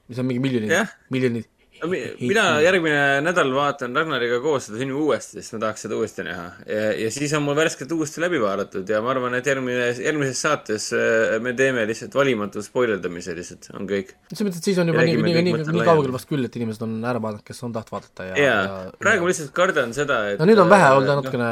mis 0.07 0.19
on 0.21 0.27
mingi 0.27 0.43
miljonid 0.43 0.71
Jah., 0.71 0.91
miljonid. 1.11 1.47
Mina 1.85 2.45
järgmine 2.63 3.21
nädal 3.25 3.51
vaatan 3.55 3.95
Ragnariga 3.95 4.39
koos 4.43 4.67
seda 4.67 4.79
filmi 4.81 4.95
uuesti, 4.97 5.41
sest 5.41 5.55
ma 5.55 5.59
tahaks 5.65 5.85
seda 5.85 5.97
uuesti 5.97 6.25
näha. 6.25 6.45
ja, 6.65 6.85
ja 7.03 7.09
siis 7.13 7.33
on 7.37 7.43
mul 7.45 7.57
värskelt 7.57 7.91
uuesti 7.93 8.21
läbi 8.23 8.39
vaadatud 8.41 8.89
ja 8.89 9.01
ma 9.05 9.11
arvan, 9.13 9.35
et 9.37 9.49
järgmine, 9.49 9.89
järgmises 10.03 10.41
saates 10.45 10.89
äh, 10.97 11.37
me 11.43 11.53
teeme 11.57 11.85
lihtsalt 11.89 12.15
valimatu 12.17 12.63
spoilerdamise 12.65 13.35
lihtsalt, 13.37 13.69
on 13.77 13.89
kõik. 13.89 14.13
selles 14.31 14.47
mõttes, 14.47 14.61
et 14.61 14.69
siis 14.71 14.79
on 14.81 14.93
juba 14.93 15.03
nii, 15.05 15.17
nii, 15.17 15.35
nii, 15.35 15.57
nii 15.57 15.67
laiali. 15.67 15.89
kaugel 15.91 16.15
vast 16.15 16.29
küll, 16.31 16.47
et 16.47 16.57
inimesed 16.59 16.87
on 16.87 16.95
ära 17.01 17.21
vaadanud, 17.23 17.45
kes 17.47 17.61
on 17.67 17.75
tahtnud 17.75 17.97
vaadata 17.97 18.29
ja, 18.31 18.39
jaa, 18.43 18.79
praegu 19.01 19.27
ma 19.27 19.33
lihtsalt 19.33 19.53
kardan 19.57 19.93
seda, 19.97 20.21
et 20.33 20.41
no 20.41 20.49
nüüd 20.49 20.63
on 20.63 20.71
vähe 20.71 20.89
olnud 20.95 21.13
äh, 21.13 21.21
natukene, 21.21 21.51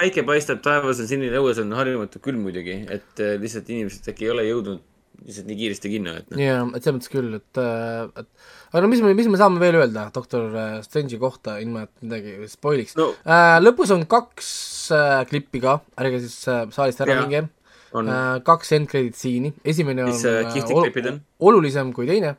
päike 0.00 0.26
paistab, 0.28 0.62
taevas 0.64 1.02
on 1.02 1.10
sinine, 1.10 1.36
õues 1.42 1.60
on 1.62 1.76
harjumatu 1.76 2.22
külm 2.24 2.46
muidugi, 2.46 2.82
et 2.92 3.22
äh, 3.22 3.36
lihtsalt 3.42 3.68
inimesed 3.72 4.08
äkki 4.14 4.28
ei 4.28 4.34
ole 4.36 4.48
jõudnud 4.48 4.88
lihtsalt 5.22 5.48
nii 5.48 5.58
kiiresti 5.58 5.90
kinno, 5.92 6.14
et 6.18 6.30
noh. 6.32 6.40
jaa, 6.40 6.62
et 6.76 6.84
selles 6.84 6.96
mõttes 6.98 7.12
küll, 7.12 7.34
et, 7.38 7.60
et 7.60 8.28
aga 8.72 8.82
no 8.84 8.90
mis 8.90 9.02
me, 9.04 9.12
mis 9.18 9.28
me 9.30 9.40
saame 9.40 9.60
veel 9.62 9.78
öelda 9.80 10.06
doktor 10.14 10.48
äh, 10.50 10.76
Strange'i 10.84 11.18
kohta, 11.22 11.58
ilma 11.62 11.84
et 11.86 11.92
midagi 12.04 12.48
spoiliks 12.50 12.96
no 12.98 13.10
äh,. 13.22 13.58
lõpus 13.62 13.92
on 13.94 14.06
kaks 14.10 14.48
äh, 14.96 15.18
klippi 15.30 15.62
ka, 15.64 15.78
ärge 16.00 16.22
siis 16.24 16.38
äh, 16.50 16.64
saalist 16.74 17.04
ära 17.04 17.18
minge 17.20 17.44
äh,, 17.44 18.40
kaks 18.46 18.74
end 18.78 18.90
credit 18.90 19.18
scene'i, 19.18 19.52
esimene 19.74 20.06
on 20.06 20.14
Mis, 20.14 20.24
äh, 20.28 20.42
äh, 20.48 20.74
ol- 20.74 21.12
on? 21.12 21.20
olulisem 21.52 21.92
kui 21.96 22.08
teine, 22.10 22.34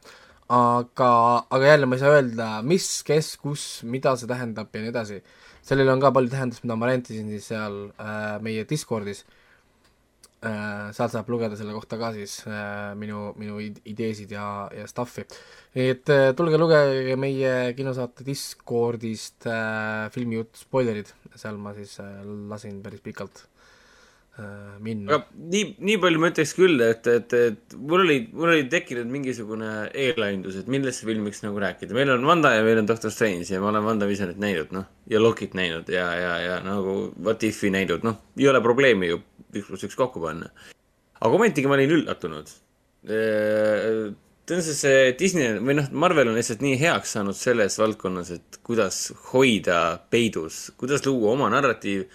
aga, 0.53 1.13
aga 1.47 1.71
jälle 1.71 1.89
ma 1.89 1.99
ei 1.99 2.03
saa 2.03 2.17
öelda, 2.17 2.49
mis, 2.67 2.89
kes, 3.07 3.35
kus, 3.41 3.67
mida 3.87 4.17
see 4.19 4.29
tähendab 4.29 4.73
ja 4.73 4.83
nii 4.83 4.93
edasi. 4.93 5.21
sellel 5.63 5.93
on 5.93 6.01
ka 6.03 6.11
palju 6.11 6.33
tähendust, 6.33 6.65
mida 6.65 6.75
ma 6.75 6.89
rentisin 6.91 7.29
siis 7.31 7.47
seal 7.53 7.85
äh, 7.95 8.35
meie 8.43 8.67
Discordis 8.69 9.23
äh,. 9.23 9.39
Sealt 10.43 11.13
saab 11.13 11.29
lugeda 11.31 11.57
selle 11.59 11.75
kohta 11.75 11.97
ka 12.01 12.11
siis 12.15 12.41
äh, 12.49 12.91
minu, 12.99 13.31
minu 13.39 13.59
id- 13.63 13.81
ideesid 13.89 14.33
ja, 14.35 14.67
ja 14.75 14.87
stuff'i. 14.89 15.25
et 15.73 16.09
äh, 16.11 16.31
tulge 16.37 16.59
lugege 16.59 17.15
meie 17.19 17.53
kinosaate 17.77 18.25
Discordist 18.27 19.47
äh, 19.47 20.09
filmijutt 20.13 20.65
spoilerid, 20.65 21.13
seal 21.39 21.59
ma 21.61 21.75
siis 21.77 21.97
äh, 22.03 22.21
lasin 22.49 22.81
päris 22.83 23.03
pikalt 23.05 23.45
äh, 24.37 24.75
minna. 24.83 25.21
nii, 25.31 25.75
nii 25.79 25.97
palju 26.03 26.21
ma 26.21 26.31
ütleks 26.33 26.55
küll, 26.57 26.81
et, 26.85 27.07
et, 27.07 27.37
et 27.39 27.77
mul 27.79 28.03
oli, 28.03 28.19
mul 28.33 28.53
oli 28.55 28.67
tekkinud 28.71 29.11
mingisugune 29.13 29.73
eellahendus, 29.89 30.59
et 30.59 30.71
millest 30.71 31.01
see 31.01 31.11
film 31.13 31.29
võiks 31.29 31.43
nagu 31.45 31.61
rääkida. 31.63 31.95
meil 31.95 32.11
on 32.17 32.27
Wanda 32.27 32.55
ja 32.57 32.65
meil 32.67 32.83
on 32.83 32.89
Doctor 32.89 33.13
Strange 33.15 33.47
ja 33.47 33.63
ma 33.63 33.71
olen 33.71 33.87
Wanda 33.87 34.09
Visionit 34.09 34.41
näinud, 34.43 34.75
noh, 34.75 34.89
ja 35.07 35.23
Lokit 35.23 35.55
näinud 35.55 35.87
ja, 35.93 36.09
ja, 36.19 36.39
ja 36.49 36.63
nagu 36.65 37.13
What 37.15 37.47
If'i 37.47 37.71
näinud, 37.73 38.03
noh, 38.07 38.19
ei 38.39 38.51
ole 38.51 38.63
probleemi 38.65 39.13
ju 39.13 39.23
üks 39.59 39.69
pluss 39.69 39.87
üks 39.87 39.97
kokku 39.99 40.23
panna. 40.23 40.51
aga 41.19 41.39
ometigi 41.39 41.69
ma 41.69 41.77
olin 41.77 41.95
üllatunud. 41.99 42.51
tõenäoliselt 43.03 44.79
see 44.79 45.15
Disney 45.19 45.55
või 45.63 45.77
noh, 45.79 45.87
Marvel 45.91 46.31
on 46.31 46.37
lihtsalt 46.39 46.63
nii 46.63 46.77
heaks 46.81 47.15
saanud 47.17 47.37
selles 47.37 47.79
valdkonnas, 47.79 48.31
et 48.35 48.59
kuidas 48.63 49.05
hoida 49.31 49.79
peidus, 50.11 50.69
kuidas 50.79 51.05
luua 51.07 51.33
oma 51.37 51.49
narratiiv 51.51 52.05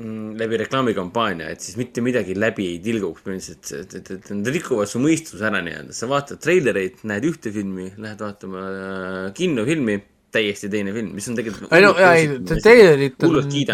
mm, 0.00 0.34
läbi 0.40 0.60
reklaamikampaania, 0.64 1.50
et 1.52 1.64
siis 1.64 1.78
mitte 1.80 2.04
midagi 2.04 2.36
läbi 2.36 2.70
ei 2.74 2.82
tilguks 2.84 3.24
põhimõtteliselt, 3.24 3.72
et, 3.80 3.96
et, 4.00 4.12
et 4.16 4.34
nad 4.36 4.52
rikuvad 4.52 4.90
su 4.90 5.00
mõistuse 5.02 5.48
ära 5.48 5.62
nii-öelda, 5.64 5.96
sa 5.96 6.08
vaatad 6.12 6.40
treilereid, 6.44 7.04
näed 7.08 7.28
ühte 7.28 7.52
filmi, 7.52 7.90
lähed 7.96 8.24
vaatama 8.24 8.66
äh, 8.68 9.18
kinnofilmi, 9.36 9.98
täiesti 10.36 10.70
teine 10.72 10.92
film, 10.96 11.12
mis 11.16 11.28
on 11.30 11.38
tegelikult 11.38 11.72
ei 11.72 11.84
no 11.84 11.92
ei, 12.00 12.30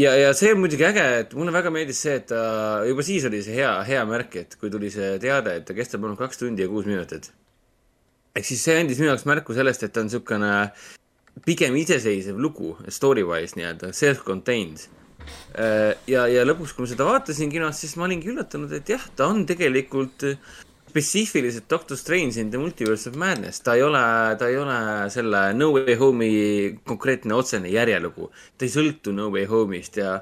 ja, 0.00 0.14
ja 0.16 0.30
see 0.36 0.54
on 0.54 0.62
muidugi 0.62 0.86
äge, 0.88 1.04
et 1.24 1.34
mulle 1.38 1.52
väga 1.54 1.72
meeldis 1.74 2.00
see, 2.04 2.16
et 2.20 2.28
ta 2.30 2.40
juba 2.88 3.04
siis 3.06 3.26
oli 3.28 3.42
see 3.44 3.58
hea, 3.58 3.72
hea 3.88 4.04
märk, 4.08 4.38
et 4.42 4.56
kui 4.60 4.72
tuli 4.72 4.90
see 4.92 5.16
teade, 5.22 5.58
et 5.60 5.66
ta 5.68 5.76
kestab 5.76 6.04
ainult 6.06 6.20
kaks 6.20 6.40
tundi 6.40 6.64
ja 6.64 6.70
kuus 6.70 6.88
minutit. 6.88 7.30
ehk 8.36 8.46
siis 8.46 8.62
see 8.64 8.78
andis 8.78 9.00
minu 9.00 9.10
jaoks 9.10 9.26
märku 9.28 9.56
sellest, 9.56 9.84
et 9.84 9.92
ta 9.92 10.04
on 10.04 10.08
niisugune 10.08 10.54
pigem 11.46 11.76
iseseisev 11.80 12.38
lugu, 12.38 12.76
story-wise 12.88 13.58
nii-öelda, 13.58 13.92
self-contained. 13.96 14.86
ja, 16.08 16.26
ja 16.30 16.46
lõpuks, 16.48 16.74
kui 16.74 16.86
ma 16.86 16.90
seda 16.90 17.06
vaatasin 17.08 17.52
kinos, 17.52 17.80
siis 17.82 17.96
ma 17.98 18.06
olingi 18.08 18.30
üllatunud, 18.32 18.72
et 18.76 18.88
jah, 18.88 19.04
ta 19.16 19.28
on 19.30 19.44
tegelikult 19.48 20.26
spetsiifiliselt 20.90 21.70
Doctor 21.70 21.98
Strange 21.98 22.40
in 22.40 22.50
the 22.50 22.60
Multiverse 22.60 23.08
of 23.10 23.16
Madness, 23.18 23.62
ta 23.64 23.76
ei 23.78 23.82
ole, 23.86 24.02
ta 24.40 24.50
ei 24.50 24.58
ole 24.60 24.76
selle 25.14 25.42
No 25.56 25.70
Way 25.76 25.96
Home'i 26.00 26.36
konkreetne 26.86 27.34
otsene 27.36 27.72
järjelugu. 27.72 28.30
ta 28.58 28.66
ei 28.66 28.72
sõltu 28.72 29.14
No 29.16 29.30
Way 29.32 29.46
Home'ist 29.50 30.00
ja 30.00 30.16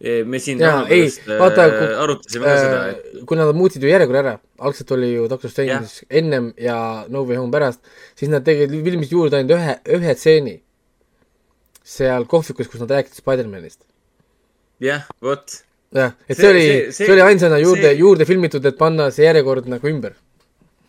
eh, 0.00 0.22
me 0.24 0.40
siin 0.42 0.62
jaa, 0.62 0.84
ei, 0.92 1.08
vaata, 1.38 1.66
äh, 1.68 1.94
arutasime 2.04 2.48
ka 2.48 2.56
seda, 2.58 2.82
et 2.92 3.24
kui 3.28 3.38
nad 3.40 3.52
muutsid 3.56 3.84
ju 3.84 3.90
järjekorra 3.90 4.22
ära, 4.24 4.34
algselt 4.62 4.94
oli 4.96 5.12
ju 5.12 5.28
Doctor 5.30 5.52
Strange 5.52 5.80
siis 5.90 6.06
ennem 6.22 6.52
ja 6.60 6.76
No 7.12 7.26
Way 7.28 7.40
Home 7.42 7.54
pärast, 7.54 7.82
siis 8.18 8.30
nad 8.32 8.46
tegid, 8.46 8.74
filmisid 8.86 9.18
juurde 9.18 9.40
ainult 9.40 9.58
ühe, 9.58 9.76
ühe 9.98 10.16
stseeni 10.18 10.60
seal 11.82 12.28
kohvikus, 12.30 12.70
kus 12.70 12.82
nad 12.82 12.94
rääkisid 12.94 13.20
Spider-manist. 13.20 13.82
jah, 14.82 15.04
vot 15.22 15.62
jah, 15.94 16.12
et 16.28 16.36
see, 16.36 16.42
See- 16.42 16.50
oli, 16.50 16.92
see- 16.92 17.10
oli 17.12 17.20
ainsana 17.24 17.58
juurde 17.62 17.92
juurde 17.98 18.24
filmitud, 18.28 18.64
et 18.66 18.78
panna 18.78 19.10
see 19.10 19.24
järjekord 19.26 19.66
nagu 19.68 19.88
ümber. 19.88 20.14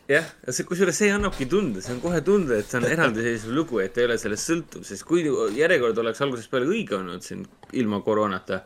jah, 0.10 0.26
ja 0.46 0.52
see, 0.54 0.64
kusjuures 0.68 0.98
see 1.00 1.12
annabki 1.16 1.46
tunde, 1.50 1.82
see 1.82 1.94
on 1.96 2.02
kohe 2.04 2.22
tunda, 2.22 2.58
et 2.60 2.66
see 2.70 2.78
on 2.82 2.86
eraldiseisev 2.92 3.52
lugu, 3.56 3.80
et 3.80 3.98
ei 3.98 4.06
ole 4.06 4.18
sellest 4.20 4.50
sõltuv, 4.50 4.84
sest 4.88 5.04
kui 5.08 5.24
järjekord 5.58 5.98
oleks 6.04 6.22
algusest 6.22 6.52
peale 6.52 6.68
õige 6.68 6.96
olnud 7.00 7.24
siin 7.24 7.46
ilma 7.74 8.02
koroonata, 8.04 8.64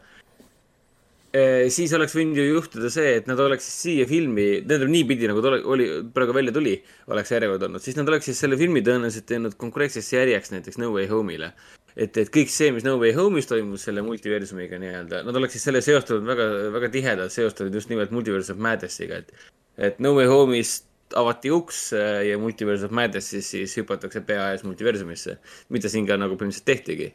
siis 1.74 1.92
oleks 1.98 2.16
võinud 2.16 2.40
ju 2.40 2.46
juhtuda 2.48 2.90
see, 2.94 3.16
et 3.20 3.28
nad 3.30 3.40
oleks 3.44 3.66
siia 3.84 4.06
filmi, 4.10 4.48
tähendab 4.68 4.92
niipidi 4.94 5.30
nagu 5.30 5.44
ta 5.44 5.54
oli, 5.60 5.88
praegu 6.16 6.36
välja 6.36 6.54
tuli, 6.56 6.78
oleks 7.12 7.34
järjekord 7.36 7.68
olnud, 7.68 7.84
siis 7.84 7.98
nad 8.00 8.10
oleks 8.12 8.30
siis 8.30 8.40
selle 8.44 8.60
filmi 8.60 8.84
tõenäoliselt 8.86 9.28
teinud 9.30 9.58
konkreetsesse 9.60 10.18
järjeks 10.18 10.54
näiteks 10.56 10.80
No 10.82 10.94
Way 10.96 11.10
Home'ile. 11.12 11.52
et, 11.98 12.18
et 12.18 12.32
kõik 12.34 12.52
see, 12.54 12.72
mis 12.76 12.86
No 12.88 12.98
Way 13.02 13.16
Home'is 13.18 13.50
toimus 13.50 13.88
selle 13.90 14.04
multiversumiga 14.06 14.80
nii-öelda, 14.82 15.24
nad 15.28 15.40
oleks 15.42 15.58
siis 15.58 15.68
selle 15.70 15.82
seostanud 15.86 16.28
väga, 16.28 16.50
väga 16.78 16.92
tihedalt 16.94 17.34
seostanud 17.34 17.76
just 17.76 17.90
nimelt 17.94 18.14
Multiverse 18.16 18.54
of 18.54 18.62
Madnessiga, 18.62 19.24
et 19.24 19.34
et 19.78 20.00
No 20.02 20.16
Way 20.18 20.30
Home'is 20.30 20.80
avati 21.16 21.52
uks 21.52 21.94
äh, 21.94 22.26
ja 22.28 22.38
Multiverse 22.38 22.86
of 22.86 22.92
Madnessis 22.92 23.52
siis 23.54 23.76
hüpatakse 23.78 24.22
pea 24.28 24.52
ees 24.54 24.64
multiversumisse, 24.68 25.38
mida 25.74 25.92
siin 25.92 26.08
ka 26.08 26.18
nagu 26.20 26.36
põhimõtteliselt 26.36 26.68
tehtigi. 26.68 27.12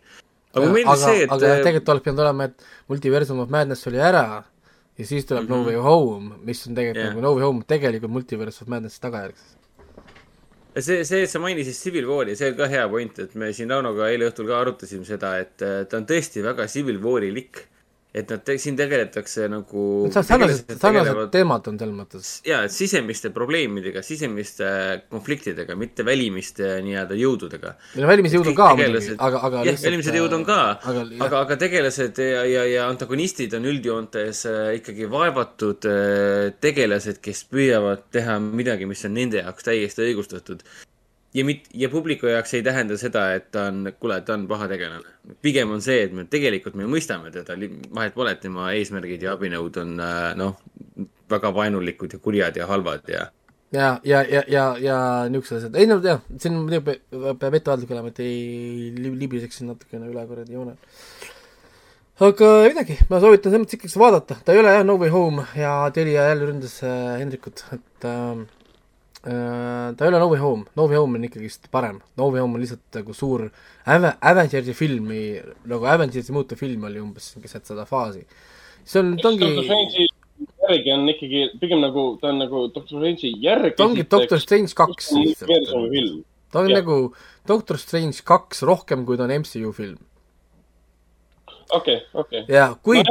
Aga 0.52 0.64
mulle 0.66 0.78
meeldis 0.78 1.04
see, 1.04 1.24
et 1.24 1.32
aga 1.32 1.52
jah, 1.52 1.60
tegelikult 1.64 1.92
oleks 1.94 2.04
pidanud 2.06 2.24
olema, 2.26 2.48
et 2.50 2.66
Multiversum 2.92 3.40
of 3.44 3.52
Madness 3.52 3.88
oli 3.90 4.00
ära 4.02 4.24
ja 4.98 5.06
siis 5.06 5.26
tuleb 5.26 5.48
mm 5.48 5.54
-hmm. 5.54 5.64
No 5.64 5.64
Way 5.64 5.76
Home, 5.76 6.34
mis 6.44 6.66
on 6.66 6.74
tegelikult 6.74 7.04
yeah. 7.04 7.14
nagu 7.14 7.20
No 7.20 7.34
Way 7.34 7.44
Home 7.44 7.64
tegelikult 7.68 8.12
Multiverse 8.12 8.62
of 8.62 8.68
Madnessi 8.68 9.00
tagajärg. 9.00 9.34
see, 10.78 11.04
see, 11.04 11.22
et 11.22 11.30
sa 11.30 11.38
mainisid 11.38 11.74
Civil 11.74 12.06
War'i, 12.06 12.36
see 12.36 12.50
on 12.50 12.56
ka 12.56 12.66
hea 12.66 12.88
point, 12.88 13.18
et 13.18 13.34
me 13.34 13.52
siin 13.52 13.70
Raunoga 13.70 14.08
eile 14.08 14.30
õhtul 14.30 14.46
ka 14.46 14.60
arutasime 14.60 15.04
seda, 15.04 15.38
et 15.38 15.62
äh, 15.62 15.84
ta 15.84 15.96
on 15.96 16.06
tõesti 16.06 16.42
väga 16.42 16.66
Civil 16.66 16.98
War'ilik. 17.02 17.68
Et 18.12 18.28
nad 18.28 18.42
te,, 18.44 18.58
siin 18.60 18.76
tegeletakse 18.76 19.46
nagu 19.48 19.82
sarnased, 20.12 20.74
sarnased 20.76 21.20
teemad 21.32 21.68
on 21.70 21.78
selles 21.80 21.96
mõttes. 21.96 22.32
jaa, 22.44 22.60
et 22.68 22.74
sisemiste 22.74 23.30
probleemidega, 23.32 24.02
sisemiste 24.04 24.68
konfliktidega, 25.12 25.76
mitte 25.80 26.04
välimiste 26.04 26.74
nii-öelda 26.84 27.16
jõududega. 27.16 27.74
meil 27.94 28.06
on 28.06 28.12
välimise 28.12 28.36
jõudu 28.36 28.52
Kõik 28.52 28.60
ka 28.60 28.68
muidugi 28.74 28.92
tegelased-, 28.92 29.24
aga, 29.28 29.42
aga 29.48 29.64
jah, 29.70 29.80
välimised 29.86 30.20
jõud 30.20 30.36
on 30.36 30.46
ka, 30.48 30.60
aga, 30.92 31.06
aga, 31.26 31.42
aga 31.46 31.58
tegelased 31.64 32.22
ja, 32.26 32.44
ja, 32.52 32.68
ja 32.68 32.86
antagonistid 32.92 33.56
on 33.56 33.68
üldjoontes 33.72 34.44
äh, 34.50 34.62
ikkagi 34.82 35.08
vaevatud 35.12 35.88
äh, 35.88 36.52
tegelased, 36.60 37.22
kes 37.24 37.46
püüavad 37.48 38.10
teha 38.12 38.36
midagi, 38.44 38.88
mis 38.90 39.08
on 39.08 39.16
nende 39.16 39.40
jaoks 39.40 39.72
täiesti 39.72 40.04
õigustatud. 40.10 40.66
Ja 41.34 41.44
mit-, 41.48 41.68
ja 41.74 41.88
publiku 41.92 42.26
jaoks 42.28 42.54
ei 42.54 42.62
tähenda 42.62 42.96
seda, 43.00 43.26
et 43.34 43.50
ta 43.54 43.66
on, 43.70 43.86
kuule, 44.00 44.20
ta 44.26 44.34
on 44.34 44.46
paha 44.48 44.68
tegelane. 44.68 45.14
pigem 45.42 45.70
on 45.70 45.80
see, 45.84 46.02
et 46.06 46.12
me 46.12 46.24
tegelikult 46.24 46.74
me 46.78 46.88
mõistame 46.90 47.32
teda, 47.32 47.56
vahet 47.94 48.14
pole, 48.14 48.32
et 48.34 48.40
tema 48.40 48.72
eesmärgid 48.76 49.22
ja 49.22 49.36
abinõud 49.36 49.78
on 49.82 49.94
äh, 50.00 50.34
noh, 50.36 50.58
väga 51.30 51.54
vaenulikud 51.54 52.12
ja 52.12 52.18
kurjad 52.18 52.56
ja 52.56 52.66
halvad 52.68 53.08
ja 53.08 53.30
ja, 53.72 54.00
ja, 54.04 54.20
ja, 54.28 54.42
ja, 54.48 54.64
ja 54.80 54.96
niisugused 55.32 55.62
asjad, 55.62 55.76
ei 55.80 55.86
no 55.88 55.96
jah, 56.04 56.20
siin 56.38 56.58
muidugi 56.58 56.82
pe- 56.90 57.34
peab 57.40 57.54
ettevaatlik 57.56 57.94
olema, 57.94 58.10
et 58.12 58.20
ei 58.20 58.90
li- 58.98 59.14
libiseks 59.22 59.60
siin 59.60 59.70
natukene 59.72 60.10
üle 60.12 60.24
kuradi 60.28 60.52
joone. 60.58 60.74
aga 62.22 62.50
midagi, 62.68 62.98
ma 63.08 63.20
soovitan 63.22 63.50
selles 63.50 63.64
mõttes 63.64 63.78
ikkagi 63.78 64.02
vaadata, 64.02 64.36
ta 64.44 64.52
ei 64.52 64.60
ole 64.60 64.74
jah 64.76 64.84
No 64.84 64.98
Way 65.00 65.10
Home 65.14 65.46
ja 65.56 65.72
Telia 65.94 66.28
jälle 66.28 66.50
ründas 66.50 66.76
äh, 66.84 67.16
Hendrikut, 67.22 67.64
et 67.72 68.04
äh, 68.04 68.12
äh, 68.12 68.44
ta 69.22 70.04
ei 70.04 70.08
ole 70.08 70.18
No 70.18 70.28
Way 70.32 70.40
Home, 70.40 70.64
No 70.76 70.86
Way 70.90 70.98
Home 70.98 71.18
on 71.18 71.26
ikkagist 71.28 71.68
parem, 71.70 72.00
No 72.18 72.30
Way 72.32 72.42
Home 72.42 72.58
on 72.58 72.64
lihtsalt 72.64 72.98
nagu 72.98 73.14
suur 73.14 73.44
Ave-, 73.86 74.16
Avengersi 74.18 74.74
filmi, 74.74 75.22
nagu 75.70 75.86
Avengersi 75.86 76.34
muutuv 76.34 76.58
film 76.58 76.88
oli 76.88 76.98
umbes 77.02 77.32
keset 77.42 77.70
seda 77.70 77.86
faasi. 77.86 78.24
see 78.84 78.98
on, 78.98 79.14
ta 79.22 79.30
ongi, 79.30 80.08
järgi 80.66 80.92
on 80.94 81.08
ikkagi 81.12 81.44
pigem 81.60 81.82
nagu, 81.84 82.06
ta 82.20 82.32
on 82.32 82.40
nagu 82.42 82.66
Doctor 82.74 82.98
Strange'i 82.98 83.34
järg. 83.44 83.76
ta 83.78 83.86
ongi 83.86 84.06
Doctor 84.10 84.40
Strange 84.42 84.74
kaks 84.74 85.12
film. 85.14 86.24
ta 86.50 86.60
on 86.60 86.70
Jah. 86.70 86.80
nagu 86.80 87.14
Doctor 87.48 87.78
Strange 87.78 88.24
kaks 88.26 88.62
rohkem, 88.66 89.06
kui 89.06 89.16
ta 89.16 89.28
on 89.28 89.36
MCU 89.38 89.72
film. 89.76 89.98
okei, 91.70 91.96
okei. 92.14 92.42
jaa, 92.48 92.68
kuid, 92.82 93.08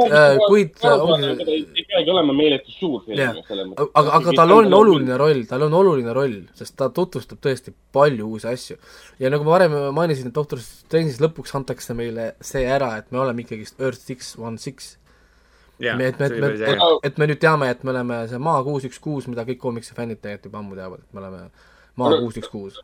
kuid 0.48 0.84
ongi 0.88 1.30
ei 1.56 1.84
peagi 1.88 2.10
olema 2.12 2.34
meeletult 2.36 2.74
suur 2.76 3.02
film 3.06 3.40
selles 3.48 3.68
mõttes. 3.70 3.90
aga, 4.00 4.14
aga 4.18 4.34
tal 4.38 4.54
on 4.56 4.76
oluline 4.78 5.18
roll, 5.20 5.44
tal 5.50 5.66
on 5.66 5.76
oluline 5.78 6.14
roll, 6.16 6.38
sest 6.58 6.76
ta 6.78 6.88
tutvustab 6.94 7.40
tõesti 7.44 7.74
palju 7.94 8.28
uusi 8.28 8.48
asju. 8.52 8.78
ja 9.22 9.32
nagu 9.32 9.46
ma 9.46 9.56
varem 9.56 9.76
mainisin, 9.96 10.30
et 10.30 10.38
Doctor 10.38 10.62
Strange'is 10.62 11.20
lõpuks 11.22 11.54
antakse 11.58 11.96
meile 11.98 12.32
see 12.40 12.64
ära, 12.66 12.94
et 13.00 13.10
me 13.12 13.22
oleme 13.24 13.44
ikkagist 13.46 13.80
Earth 13.80 14.00
six 14.00 14.34
one 14.38 14.58
six. 14.58 14.96
jaa, 15.82 15.96
me, 15.96 16.12
et 16.12 16.20
me, 16.20 16.30
et 16.30 16.40
me 16.40 16.54
et, 16.54 16.86
et 17.10 17.18
me 17.18 17.30
nüüd 17.32 17.42
teame, 17.42 17.70
et 17.72 17.84
me 17.84 17.94
oleme 17.94 18.22
see 18.30 18.40
Maa 18.42 18.62
kuus 18.66 18.88
üks 18.88 19.02
kuus, 19.02 19.28
mida 19.30 19.46
kõik 19.48 19.60
koomikse 19.62 19.96
fännid 19.98 20.22
tegelikult 20.22 20.50
juba 20.50 20.64
ammu 20.64 20.80
teavad, 20.80 21.04
et 21.04 21.14
me 21.14 21.24
oleme 21.24 21.44
Maa 21.96 22.18
kuus 22.22 22.40
üks 22.40 22.52
kuus. 22.52 22.82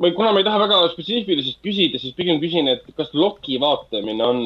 Või 0.00 0.14
kuna 0.16 0.32
ma 0.34 0.42
ei 0.42 0.46
taha 0.46 0.62
väga 0.64 0.80
spetsiifiliselt 0.92 1.60
küsida, 1.64 2.00
siis 2.02 2.16
pigem 2.18 2.40
küsin, 2.42 2.68
et 2.72 2.84
kas 2.98 3.12
Loki 3.16 3.60
vaatamine 3.62 4.26
on 4.26 4.42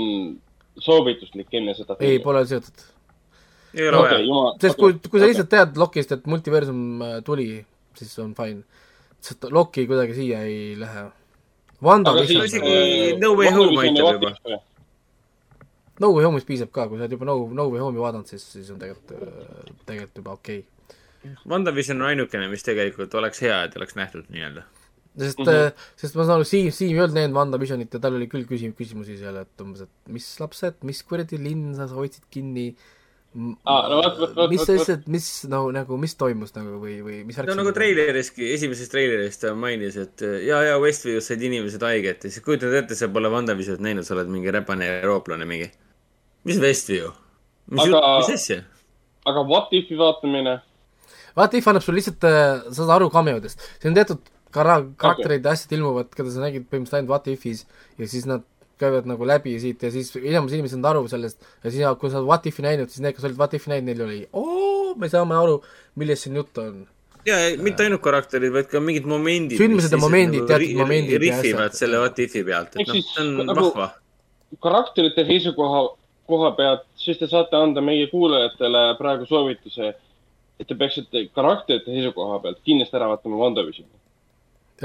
soovituslik 0.78 1.55
enne 1.59 1.75
seda 1.77 1.97
ei, 2.05 2.20
pole 2.23 2.44
seotud. 2.47 2.85
ei 3.75 3.89
ole 3.89 4.02
vaja. 4.05 4.44
sest 4.62 4.81
kui, 4.81 4.99
kui 5.09 5.20
sa 5.20 5.31
lihtsalt 5.31 5.51
tead 5.52 5.81
Lokist, 5.81 6.15
et 6.17 6.28
multiversum 6.31 7.02
äh, 7.05 7.18
tuli, 7.27 7.51
siis 7.99 8.15
on 8.23 8.35
fine. 8.39 8.65
sest 9.25 9.49
Loki 9.51 9.86
kuidagi 9.91 10.17
siia 10.18 10.44
ei 10.47 10.75
lähe. 10.78 11.09
Wanda 11.83 12.15
siis 12.27 12.51
isegi 12.51 13.18
No 13.23 13.36
Way 13.39 13.52
Home 13.55 13.78
aitab 13.85 14.18
juba.. 14.18 14.59
No 15.99 16.12
Way 16.15 16.27
Home'is 16.27 16.47
piisab 16.47 16.70
ka, 16.75 16.86
kui 16.86 16.99
sa 16.99 17.07
oled 17.07 17.15
juba 17.17 17.27
No, 17.27 17.41
No 17.55 17.68
Way 17.73 17.83
Home'i 17.83 18.02
vaadanud, 18.02 18.27
siis, 18.31 18.44
siis 18.52 18.68
on 18.70 18.78
tegelikult, 18.83 19.15
tegelikult 19.86 20.20
juba 20.23 20.35
okei 20.39 20.60
okay.. 20.62 20.75
WandaVision 21.51 21.99
on 21.99 22.10
ainukene, 22.12 22.47
mis 22.51 22.62
tegelikult 22.67 23.15
oleks 23.18 23.43
hea, 23.43 23.57
et 23.67 23.75
oleks 23.77 23.97
nähtud 23.99 24.28
nii-öelda. 24.31 24.62
Sest 25.17 25.41
mm, 25.41 25.49
-hmm. 25.49 25.89
sest 25.97 26.19
ma 26.19 26.27
saan 26.27 26.39
aru, 26.39 26.47
Siim, 26.49 26.70
Siim 26.75 26.93
ei 26.95 27.03
olnud 27.03 27.17
näinud 27.17 27.39
WandaVisionit 27.39 27.95
ja 27.95 28.01
tal 28.03 28.19
oli 28.19 28.28
küll 28.31 28.47
küsim-, 28.51 28.77
küsimusi 28.77 29.19
seal, 29.19 29.41
et 29.43 29.65
umbes, 29.65 29.87
et 29.89 30.12
mis 30.15 30.28
lapsed, 30.41 30.78
mis 30.87 31.03
kuradi 31.03 31.41
linn 31.43 31.75
sa 31.78 31.89
hoidsid 31.95 32.28
kinni 32.31 32.73
Aa, 33.69 33.89
no 33.93 33.99
vot, 34.01 34.15
vot, 34.17 34.31
vot, 34.35 34.49
mis 34.51 34.62
lihtsalt, 34.65 35.05
mis 35.12 35.27
no 35.53 35.59
nagu, 35.70 35.99
mis 36.01 36.15
toimus 36.19 36.55
nagu 36.57 36.78
või, 36.81 36.95
või 37.05 37.19
mis 37.28 37.37
no 37.45 37.57
nagu 37.59 37.75
treileriski, 37.77 38.47
esimeses 38.55 38.89
treileris 38.89 39.37
ta 39.43 39.53
mainis, 39.55 39.99
et 40.01 40.25
ja, 40.47 40.62
ja 40.65 40.78
Westview's 40.81 41.28
said 41.28 41.45
inimesed 41.45 41.85
haiget 41.85 42.25
ja 42.25 42.33
siis 42.33 42.45
kujutad 42.45 42.73
ette, 42.81 42.97
sa 42.97 43.11
pole 43.12 43.28
WandaVisionit 43.31 43.85
näinud, 43.85 44.07
sa 44.09 44.17
oled 44.17 44.33
mingi 44.33 44.55
räpane 44.55 44.89
eurooplane 45.03 45.45
mingi. 45.49 45.69
mis 46.49 46.59
Westview? 46.62 47.12
mis 47.69 47.85
Aga- 47.85 48.03
mis 48.23 48.33
asja? 48.39 48.62
aga 49.28 49.45
What 49.53 49.77
If'i 49.77 50.01
vaatamine, 50.01 50.57
vaata, 51.37 51.61
if 51.61 51.69
annab 51.69 51.85
sulle 51.85 52.01
lihtsalt, 52.01 52.25
sa 52.25 52.81
saad 52.81 52.97
aru 52.97 53.12
cameodest, 53.12 53.61
siin 53.77 53.93
on 53.93 54.01
teatud 54.01 54.33
kara-, 54.55 54.85
karakterid 55.01 55.44
ja 55.44 55.55
asjad 55.57 55.75
ilmuvad, 55.78 56.12
keda 56.15 56.31
sa 56.35 56.44
nägid 56.44 56.68
põhimõtteliselt 56.68 57.01
ainult 57.02 57.12
What 57.15 57.28
If'is 57.33 57.65
ja 57.99 58.09
siis 58.09 58.27
nad 58.28 58.44
käivad 58.78 59.09
nagu 59.10 59.27
läbi 59.27 59.57
siit 59.59 59.83
ja 59.83 59.91
siis 59.91 60.12
enamus 60.20 60.52
inimesed 60.55 60.78
saavad 60.78 60.91
aru 60.97 61.09
sellest 61.10 61.41
ja 61.65 61.70
siis, 61.73 61.83
kui 62.01 62.10
sa 62.12 62.20
oled 62.20 62.28
What 62.31 62.47
If'i 62.47 62.62
näinud, 62.62 62.93
siis 62.93 63.02
need, 63.05 63.17
kes 63.17 63.27
olid 63.27 63.41
What 63.41 63.57
If'i 63.59 63.73
näinud, 63.73 63.91
neil 63.91 64.05
oli 64.07 64.20
oo, 64.39 64.94
me 64.99 65.10
saame 65.10 65.35
aru, 65.39 65.59
millest 65.99 66.27
siin 66.27 66.39
juttu 66.39 66.62
on. 66.62 66.78
ja, 67.27 67.36
mitte 67.60 67.85
ainult 67.85 68.02
karakterid, 68.05 68.52
vaid 68.55 68.70
ka 68.70 68.81
mingid 68.81 69.09
momendid. 69.10 69.59
Sündmused 69.60 69.93
ja 69.93 69.99
momendid, 70.01 70.47
teatud 70.49 70.78
momendid 70.78 71.18
ja 71.18 71.23
rihvivad 71.27 71.75
selle 71.77 72.01
What 72.05 72.23
If'i 72.23 72.44
pealt, 72.47 72.77
et 72.78 72.86
noh, 72.89 73.01
see 73.02 73.25
on 73.25 73.35
nagu- 73.51 73.68
vahva. 73.75 73.91
karakterite 74.65 75.27
seisukoha, 75.28 75.83
koha 76.31 76.52
pealt, 76.57 76.86
siis 76.97 77.18
te 77.18 77.27
saate 77.28 77.57
anda 77.59 77.83
meie 77.85 78.07
kuulajatele 78.12 78.85
praegu 79.01 79.27
soovituse, 79.28 79.93
et 80.59 80.67
te 80.67 80.75
peaksite 80.78 81.27
karakterite 81.35 81.91
seisukoha 81.91 82.39
pealt 82.47 82.62
kindlasti 82.65 82.97
ära 82.97 83.10
vaatama 83.10 83.43
WandaVisioni. 83.43 83.91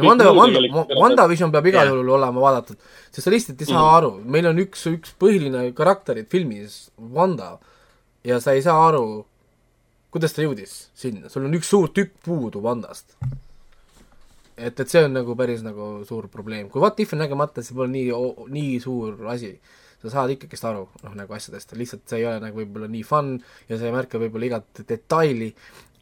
Wanda, 0.01 0.31
Wanda 0.33 0.59
WandaVision 0.97 1.51
peab 1.53 1.67
igal 1.69 1.87
juhul 1.91 2.07
olema 2.15 2.41
vaadatud, 2.41 2.77
sest 3.13 3.27
sa 3.27 3.29
lihtsalt 3.33 3.61
ei 3.61 3.67
saa 3.69 3.77
Mhm. 3.83 3.95
aru, 3.97 4.11
meil 4.25 4.47
on 4.49 4.57
üks, 4.63 4.87
üks 4.89 5.11
põhiline 5.19 5.67
karakterid 5.77 6.27
filmis, 6.31 6.89
Wanda, 6.97 7.59
ja 8.23 8.39
sa 8.41 8.51
ei 8.57 8.61
saa 8.65 8.87
aru, 8.87 9.25
kuidas 10.11 10.33
ta 10.33 10.41
jõudis 10.41 10.87
sinna, 10.97 11.29
sul 11.29 11.45
on 11.45 11.53
üks 11.53 11.69
suur 11.69 11.87
tükk 11.93 12.11
puudu 12.25 12.61
Wandast. 12.61 13.13
et, 14.57 14.79
et 14.79 14.89
see 14.89 15.01
on 15.03 15.13
nagu 15.13 15.35
päris 15.35 15.61
nagu 15.65 16.03
suur 16.05 16.27
probleem, 16.29 16.69
kui 16.69 16.81
What 16.81 16.99
If 16.99 17.13
on 17.13 17.19
nägemata, 17.23 17.63
see 17.65 17.73
pole 17.75 17.89
nii, 17.89 18.11
nii 18.53 18.79
suur 18.83 19.17
asi. 19.33 19.59
sa 20.03 20.09
saad 20.11 20.33
ikkagist 20.35 20.65
aru, 20.67 20.87
noh 21.03 21.13
nagu 21.15 21.31
asjadest, 21.33 21.71
lihtsalt 21.79 22.01
see 22.11 22.17
ei 22.19 22.25
ole 22.27 22.39
nagu 22.43 22.57
võib-olla 22.59 22.89
nii 22.91 23.03
fun 23.07 23.37
ja 23.69 23.77
sa 23.79 23.85
ei 23.87 23.91
märka 23.95 24.19
võib-olla 24.19 24.45
igat 24.49 24.81
detaili, 24.89 25.53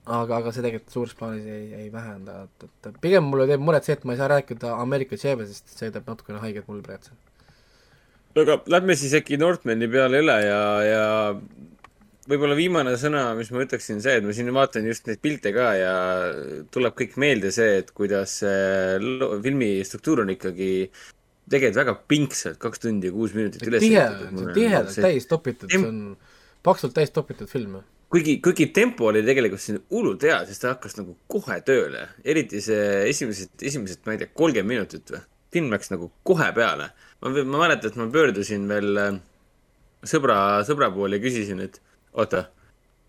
aga, 0.06 0.38
aga 0.40 0.54
see 0.54 0.64
tegelikult 0.66 0.96
suures 0.96 1.18
plaanis 1.18 1.46
ei, 1.46 1.66
ei 1.84 1.90
vähenda, 1.94 2.46
et, 2.48 2.70
et 2.90 3.02
pigem 3.04 3.28
mulle 3.30 3.48
teeb 3.50 3.62
muret 3.62 3.86
see, 3.86 3.98
et 3.98 4.06
ma 4.08 4.16
ei 4.16 4.22
saa 4.22 4.32
rääkida 4.32 4.74
Ameerika 4.82 5.20
Chavezist, 5.20 5.76
see 5.78 5.92
teeb 5.94 6.08
natukene 6.10 6.42
haiget 6.42 6.70
mulle 6.70 6.86
praegu. 6.86 7.18
aga 8.42 8.62
lähme 8.72 8.98
siis 8.98 9.14
äkki 9.20 9.38
Northmani 9.38 9.90
peale 9.92 10.24
üle 10.24 10.38
ja, 10.46 10.64
ja 10.88 11.06
võib-olla 12.32 12.58
viimane 12.58 12.96
sõna, 13.00 13.32
mis 13.38 13.52
ma 13.54 13.64
ütleksin, 13.66 14.02
see, 14.04 14.18
et 14.20 14.26
ma 14.26 14.34
siin 14.36 14.52
vaatan 14.56 14.90
just 14.90 15.08
neid 15.10 15.22
pilte 15.22 15.54
ka 15.56 15.72
ja 15.78 15.96
tuleb 16.74 16.98
kõik 16.98 17.18
meelde 17.22 17.54
see, 17.54 17.82
et 17.82 17.94
kuidas 17.98 18.40
see 18.42 19.00
filmi 19.46 19.74
struktuur 19.88 20.24
on 20.26 20.34
ikkagi 20.34 20.72
tegelikult 21.52 21.82
väga 21.82 21.96
pingsalt, 22.10 22.60
kaks 22.62 22.84
tundi 22.84 23.10
ja 23.10 23.16
kuus 23.16 23.34
minutit 23.38 23.66
üles 23.68 23.84
tihe, 23.84 24.06
nagu 24.28 24.54
tihedalt 24.56 25.02
täis 25.04 25.28
topitud, 25.30 25.72
see 25.72 25.82
on 25.88 26.04
paksult 26.64 26.96
täis 26.96 27.12
topitud 27.14 27.50
film. 27.52 27.82
kuigi, 28.12 28.38
kuigi 28.44 28.68
tempo 28.76 29.08
oli 29.10 29.24
tegelikult 29.26 29.64
siin 29.64 29.80
hullult 29.94 30.24
hea, 30.28 30.40
sest 30.50 30.66
ta 30.66 30.74
hakkas 30.76 30.98
nagu 31.00 31.16
kohe 31.32 31.60
tööle, 31.68 32.08
eriti 32.28 32.62
see 32.64 33.06
esimesed, 33.10 33.54
esimesed, 33.72 34.02
ma 34.06 34.16
ei 34.16 34.24
tea, 34.24 34.32
kolmkümmend 34.36 34.74
minutit 34.74 35.14
või, 35.14 35.22
film 35.56 35.72
läks 35.74 35.92
nagu 35.94 36.12
kohe 36.28 36.50
peale. 36.56 36.92
ma, 37.22 37.32
ma 37.32 37.62
mäletan, 37.66 37.92
et 37.92 38.00
ma 38.00 38.08
pöördusin 38.12 38.68
veel 38.72 38.98
äh, 39.00 39.22
sõbra, 40.08 40.40
sõbra 40.68 40.92
poole 40.94 41.20
ja 41.20 41.24
küsisin, 41.24 41.62
et 41.64 41.80
oota, 42.18 42.46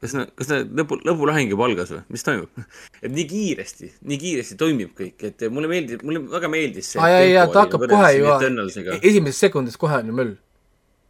kas, 0.03 0.15
kas 0.39 0.53
lõpu, 0.71 0.99
lõpulahing 1.07 1.51
juba 1.55 1.67
algas 1.69 1.93
või, 1.95 2.03
mis 2.15 2.27
toimub? 2.27 2.63
et 3.03 3.11
nii 3.11 3.27
kiiresti, 3.31 3.93
nii 4.11 4.21
kiiresti 4.23 4.59
toimib 4.61 4.95
kõik, 4.99 5.19
et 5.31 5.47
mulle 5.51 5.71
meeldib, 5.71 6.07
mulle 6.07 6.25
väga 6.31 6.51
meeldis 6.53 6.95
see. 6.95 7.03
aa 7.03 7.11
jaa, 7.17 7.29
jaa, 7.31 7.51
ta 7.53 7.67
hakkab 7.67 7.87
kohe 7.91 8.15
ju, 8.19 8.99
esimesest 9.01 9.49
sekundist 9.49 9.81
kohe 9.83 10.03
on 10.03 10.13
ju 10.13 10.19
möll. 10.23 10.35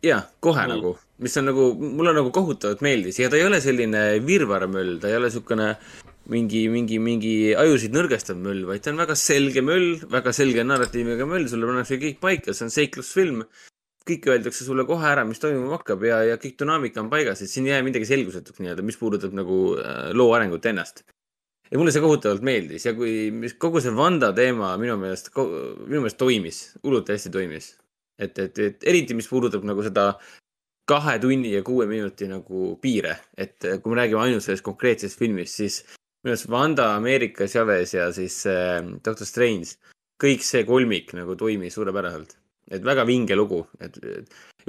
jah, 0.03 0.29
kohe 0.41 0.65
Mm. 0.67 0.77
nagu, 0.77 0.97
mis 1.23 1.37
on 1.39 1.49
nagu, 1.51 1.69
mulle 1.81 2.15
nagu 2.17 2.33
kohutavalt 2.35 2.83
meeldis 2.85 3.21
ja 3.21 3.31
ta 3.31 3.39
ei 3.39 3.47
ole 3.47 3.61
selline 3.65 4.03
virvarmöll, 4.27 4.97
ta 5.03 5.11
ei 5.11 5.19
ole 5.19 5.31
niisugune 5.31 5.69
mingi, 6.33 6.63
mingi, 6.71 6.99
mingi 7.03 7.35
ajusid 7.59 7.95
nõrgestav 7.95 8.39
möll, 8.39 8.65
vaid 8.69 8.85
ta 8.85 8.93
on 8.93 9.03
väga 9.03 9.17
selge 9.19 9.63
möll, 9.65 9.97
väga 10.11 10.35
selge 10.37 10.65
narratiiviga 10.67 11.27
möll, 11.29 11.49
sulle 11.51 11.69
pannakse 11.71 11.99
kõik 12.03 12.21
paika, 12.23 12.55
see 12.55 12.69
on 12.69 12.75
seiklusfilm. 12.75 13.45
kõik 14.03 14.25
öeldakse 14.27 14.65
sulle 14.67 14.83
kohe 14.83 15.07
ära, 15.07 15.23
mis 15.23 15.39
toimuma 15.39 15.77
hakkab 15.77 16.01
ja, 16.03 16.17
ja 16.27 16.39
kõik 16.43 16.57
dünaamika 16.59 16.99
on 16.99 17.11
paigas, 17.11 17.39
et 17.39 17.51
siin 17.51 17.69
ei 17.69 17.77
jää 17.77 17.85
midagi 17.87 18.09
selgusetuks 18.09 18.59
nii-öelda, 18.59 18.83
mis 18.83 18.99
puudutab 18.99 19.31
nagu 19.39 19.77
äh, 19.79 20.09
loo 20.11 20.33
arengut 20.35 20.67
ennast 20.67 21.05
ja 21.73 21.79
mulle 21.79 21.93
see 21.95 22.03
kohutavalt 22.05 22.45
meeldis 22.45 22.85
ja 22.87 22.93
kui 22.97 23.31
mis 23.35 23.55
kogu 23.63 23.81
see 23.81 23.95
Wanda 23.97 24.33
teema 24.37 24.75
minu 24.81 24.99
meelest, 25.01 25.31
minu 25.39 26.03
meelest 26.03 26.19
toimis, 26.21 26.59
hullult 26.83 27.09
hästi 27.15 27.33
toimis. 27.33 27.77
et, 28.19 28.39
et, 28.39 28.59
et 28.59 28.85
eriti, 28.87 29.15
mis 29.15 29.27
puudutab 29.27 29.65
nagu 29.67 29.83
seda 29.83 30.13
kahe 30.89 31.19
tunni 31.23 31.53
ja 31.55 31.63
kuue 31.63 31.87
minuti 31.87 32.29
nagu 32.31 32.77
piire, 32.83 33.17
et 33.39 33.59
kui 33.83 33.93
me 33.93 34.01
räägime 34.01 34.25
ainult 34.25 34.45
sellest 34.45 34.67
konkreetsest 34.67 35.19
filmist, 35.19 35.59
siis 35.61 35.83
minu 36.23 36.35
arust 36.35 36.51
Wanda, 36.51 36.93
Ameerika 36.97 37.49
Chavez 37.51 37.95
ja 37.95 38.11
siis 38.15 38.45
äh, 38.47 38.79
Doctor 39.05 39.27
Strange, 39.27 39.77
kõik 40.23 40.45
see 40.47 40.65
kolmik 40.67 41.13
nagu 41.19 41.37
toimis 41.39 41.75
suurepäraselt. 41.79 42.39
et 42.73 42.85
väga 42.85 43.05
vinge 43.05 43.35
lugu, 43.37 43.59
et 43.83 43.99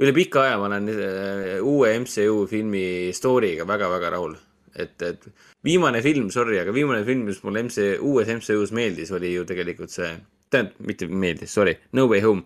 üle 0.02 0.12
pika 0.12 0.42
aja 0.42 0.56
ma 0.58 0.66
olen 0.66 0.90
äh, 0.90 1.62
uue 1.62 1.92
MCU 2.02 2.46
filmi 2.50 3.12
story'ga 3.14 3.66
väga-väga 3.66 4.10
rahul. 4.10 4.36
et, 4.74 5.02
et 5.02 5.26
viimane 5.64 6.02
film, 6.02 6.30
sorry, 6.30 6.58
aga 6.58 6.72
viimane 6.74 7.04
film, 7.04 7.24
mis 7.28 7.42
mulle 7.44 7.62
MC, 7.62 7.98
uues 8.02 8.28
MCU-s 8.28 8.72
meeldis, 8.74 9.12
oli 9.14 9.30
ju 9.34 9.44
tegelikult 9.46 9.90
see, 9.94 10.10
tähendab, 10.50 10.80
mitte 10.86 11.06
meeldis, 11.06 11.54
sorry, 11.54 11.76
No 11.92 12.08
Way 12.10 12.24
Home. 12.26 12.42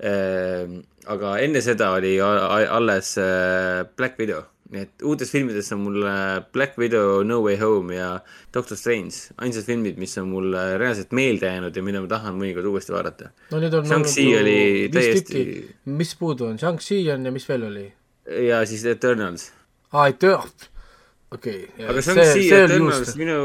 Aga 0.00 1.34
enne 1.44 1.60
seda 1.64 1.92
oli 1.96 2.14
alles 2.20 3.16
äh, 3.20 3.84
Black 3.96 4.18
Widow, 4.20 4.42
nii 4.70 4.84
et 4.86 5.04
uutes 5.04 5.32
filmides 5.32 5.70
on 5.74 5.82
mul 5.82 6.04
äh, 6.06 6.40
Black 6.54 6.78
Widow, 6.80 7.22
No 7.26 7.40
Way 7.44 7.58
Home 7.60 7.94
ja 7.96 8.10
Doctor 8.54 8.78
Strange 8.78 9.34
ainsad 9.42 9.66
filmid, 9.66 9.98
mis 10.00 10.16
on 10.20 10.30
mulle 10.30 10.64
reaalselt 10.80 11.12
meelde 11.16 11.50
jäänud 11.50 11.76
ja 11.76 11.84
mida 11.84 12.02
ma 12.02 12.10
tahan 12.10 12.36
mõnikord 12.38 12.68
uuesti 12.70 12.94
vaadata. 12.94 13.32
no 13.50 13.62
nüüd 13.62 13.76
on 13.80 13.88
Shang-Chi 13.88 14.26
oli 14.40 14.58
täiesti 14.94 15.44
mis 15.90 16.14
puudu 16.20 16.50
on, 16.50 16.60
Shang-Chi 16.60 17.02
on 17.14 17.26
ja 17.28 17.34
mis 17.34 17.48
veel 17.48 17.66
oli? 17.70 17.86
ja 18.50 18.64
siis 18.68 18.84
Eternals. 18.88 19.50
aa, 19.92 20.06
ei 20.06 20.16
töö, 20.20 20.38
okei. 21.34 21.64
aga 21.88 22.04
Shang-Chi 22.06 22.46
ja 22.46 22.64
Eternals, 22.68 23.16
minu, 23.20 23.40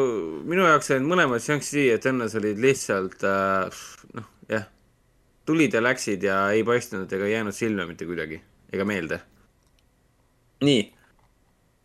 minu 0.46 0.68
jaoks 0.70 0.94
olid 0.96 1.10
mõlemad 1.10 1.44
Shang-Chi 1.44 1.90
ja 1.90 2.00
Eternals 2.00 2.38
olid 2.38 2.62
lihtsalt 2.62 3.26
äh, 3.26 3.84
noh, 4.20 4.30
tulid 5.46 5.74
ja 5.74 5.82
läksid 5.84 6.24
ja 6.26 6.38
ei 6.52 6.64
paistnud 6.68 7.12
ega 7.14 7.28
jäänud 7.30 7.56
silma 7.56 7.86
mitte 7.90 8.06
kuidagi 8.06 8.42
ega 8.74 8.86
meelde. 8.86 9.20
nii, 10.66 10.84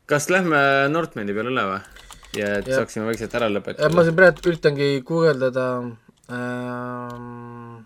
kas 0.06 0.30
lähme 0.30 0.60
Northmani 0.89 1.34
peale 1.36 1.52
üle 1.52 1.66
või? 1.72 1.80
ja 2.39 2.52
et 2.58 2.66
Jah. 2.70 2.80
saaksime 2.80 3.06
vaikselt 3.10 3.34
ära 3.34 3.48
ma 3.50 3.58
lõpetada. 3.58 4.05
siin 4.05 4.16
praegu 4.16 4.52
üritangi 4.52 4.90
guugeldada 5.06 5.66
ähm, 6.32 7.80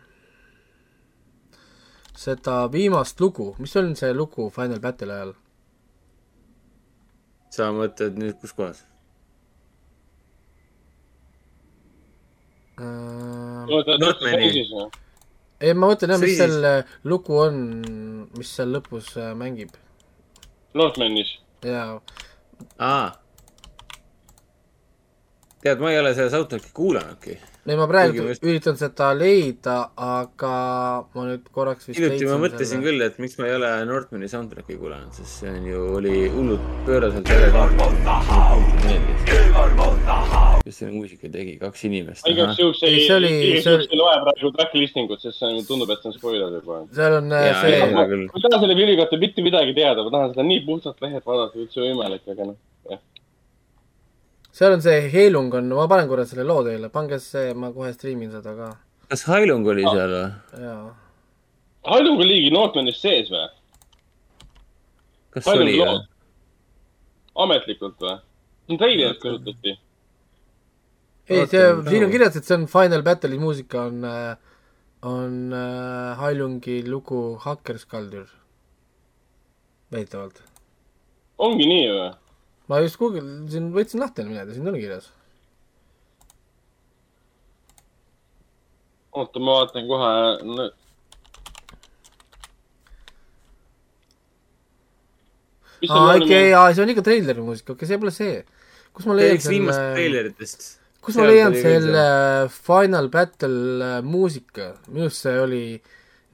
seda 2.24 2.64
viimast 2.72 3.20
lugu, 3.20 3.54
mis 3.58 3.76
on 3.76 3.94
see 3.96 4.12
lugu 4.14 4.50
Final 4.54 4.80
Battle'i 4.80 5.16
ajal? 5.16 5.34
sa 7.54 7.70
mõtled 7.74 8.18
nüüd, 8.18 8.36
kus 8.42 8.52
kohas? 8.52 8.82
Northmani. 12.74 14.64
ei, 15.60 15.74
ma 15.74 15.88
mõtlen 15.92 16.10
jah, 16.14 16.20
mis 16.20 16.34
Siis- 16.36 16.38
seal 16.42 16.84
lugu 17.04 17.38
on, 17.38 17.58
mis 18.38 18.50
seal 18.56 18.72
lõpus 18.74 19.12
äh, 19.20 19.32
mängib 19.38 19.70
Northmanis. 20.74 21.36
ja 21.62 22.00
aa. 22.78 23.12
tead, 25.62 25.80
ma 25.80 25.90
ei 25.92 25.98
ole 26.00 26.14
seda 26.14 26.30
soundtrack'i 26.34 26.72
kuulanudki. 26.76 27.38
ei, 27.66 27.76
ma 27.80 27.86
praegu 27.88 28.12
Kuigi 28.12 28.24
ma 28.24 28.32
just- 28.34 28.44
üritan 28.44 28.76
seda 28.76 29.06
leida, 29.16 29.76
aga 29.96 30.50
ma 31.14 31.22
nüüd 31.30 31.46
korraks 31.54 31.88
vist 31.88 31.96
hiljuti 32.00 32.26
ma 32.28 32.36
mõtlesin 32.42 32.76
selle... 32.76 32.84
küll, 32.90 33.04
et 33.06 33.16
miks 33.24 33.38
ma 33.40 33.46
ei 33.48 33.54
ole 33.56 33.70
Northmani 33.88 34.28
soundtrack'i 34.28 34.76
kuulanud, 34.80 35.14
sest 35.16 35.40
see 35.40 35.52
on 35.54 35.64
ju, 35.70 35.84
oli 36.00 36.14
hullult 36.34 36.66
pööraselt 36.88 37.30
kes 40.64 40.76
selle 40.80 40.92
muusika 40.92 41.28
tegi, 41.32 41.56
kaks 41.60 41.86
inimest. 41.88 42.28
igaks 42.28 42.60
juhuks 42.60 42.82
ei, 42.88 43.00
see 43.06 43.16
oli- 43.16 43.62
see 43.64 43.74
oli- 43.78 43.98
loe 44.00 44.14
praegu 44.26 44.52
track 44.58 44.76
listing 44.76 45.10
ut, 45.10 45.20
sest 45.24 45.38
see 45.40 45.48
on- 45.48 45.64
tundub, 45.68 45.90
et 45.90 46.00
see 46.04 46.08
on 46.12 46.16
spoiler 46.18 46.52
juba. 46.58 46.82
seal 46.92 47.18
on 47.22 47.32
äh, 47.32 47.48
Jaa, 47.48 47.60
see 47.64 47.80
ma 47.94 48.04
ei 48.04 48.44
taha 48.44 48.60
selle 48.60 48.76
filmi 48.76 48.96
kohta 49.00 49.16
mitte 49.24 49.42
midagi 49.48 49.74
teada, 49.80 50.04
ma 50.04 50.10
tahan 50.18 50.32
seda 50.36 50.46
nii 50.52 50.62
puhtalt 50.68 51.00
lehelt 51.04 51.24
vaadata, 51.32 51.58
üldse 51.64 51.80
võimalik, 51.84 52.24
aga 52.28 52.52
noh. 52.52 52.60
Seal 54.54 54.76
on 54.76 54.82
see 54.84 55.08
Heilung 55.10 55.52
on, 55.58 55.68
ma 55.74 55.86
panen 55.90 56.08
korra 56.10 56.26
selle 56.30 56.46
loo 56.46 56.62
teile, 56.66 56.90
pange 56.94 57.18
see, 57.22 57.52
ma 57.58 57.72
kohe 57.74 57.92
striimin 57.94 58.30
seda 58.34 58.54
ka, 58.58 58.70
kas 59.10 59.26
Hailung 59.30 59.66
oli 59.66 59.86
seal 59.88 60.16
või? 60.16 60.26
jaa. 60.62 60.82
Hailunga 61.90 62.26
liigi 62.28 62.52
Northmanis 62.54 63.00
sees 63.02 63.30
või? 63.34 63.46
kas 65.34 65.50
Hailungi 65.50 65.80
oli 65.80 65.88
või 65.90 66.02
ametlikult 67.44 67.98
või? 68.00 68.16
see 68.64 68.76
on 68.76 68.80
treilerit 68.80 69.20
kasutati. 69.22 69.76
ei, 71.28 71.46
see, 71.50 71.66
siin 71.90 72.06
on 72.06 72.14
kirjas, 72.14 72.38
et 72.38 72.48
see 72.48 72.58
on 72.58 72.66
Final 72.70 73.04
Battle'i 73.06 73.40
muusika 73.40 73.88
on, 73.90 74.02
on 75.02 75.38
äh, 75.52 76.18
Hailungi 76.20 76.82
lugu 76.88 77.24
Hacker 77.42 77.78
Sculpture. 77.82 78.30
väidetavalt. 79.92 80.44
ongi 81.38 81.66
nii 81.70 81.88
või? 81.90 82.12
Ma 82.68 82.80
just 82.84 83.00
siin 83.52 83.68
võtsin 83.74 84.02
lahti 84.02 84.24
mineda, 84.26 84.54
siin 84.54 84.68
oli 84.70 84.80
kirjas. 84.84 85.10
oota, 89.14 89.40
ma 89.40 89.58
vaatan 89.60 89.90
kohe 89.90 90.12
no,. 90.50 90.68
aa, 95.88 96.14
okei, 96.16 96.54
aa, 96.56 96.70
see 96.72 96.84
on 96.84 96.94
ikka 96.94 97.04
treileri 97.06 97.44
muusika, 97.44 97.76
okei, 97.76 97.90
see 97.90 98.00
pole 98.02 98.14
see. 98.14 98.38
kus 98.94 99.10
ma 99.10 99.18
leian 99.18 99.42
selle, 99.42 99.76
treileritest. 99.98 100.70
kus 101.04 101.18
ma 101.20 101.28
leian 101.28 101.54
selle 101.58 102.06
Final 102.54 103.10
Battle 103.12 103.90
äh, 103.90 104.00
muusika, 104.06 104.72
minu 104.88 105.10
arust 105.10 105.28
see 105.28 105.36
oli 105.42 105.66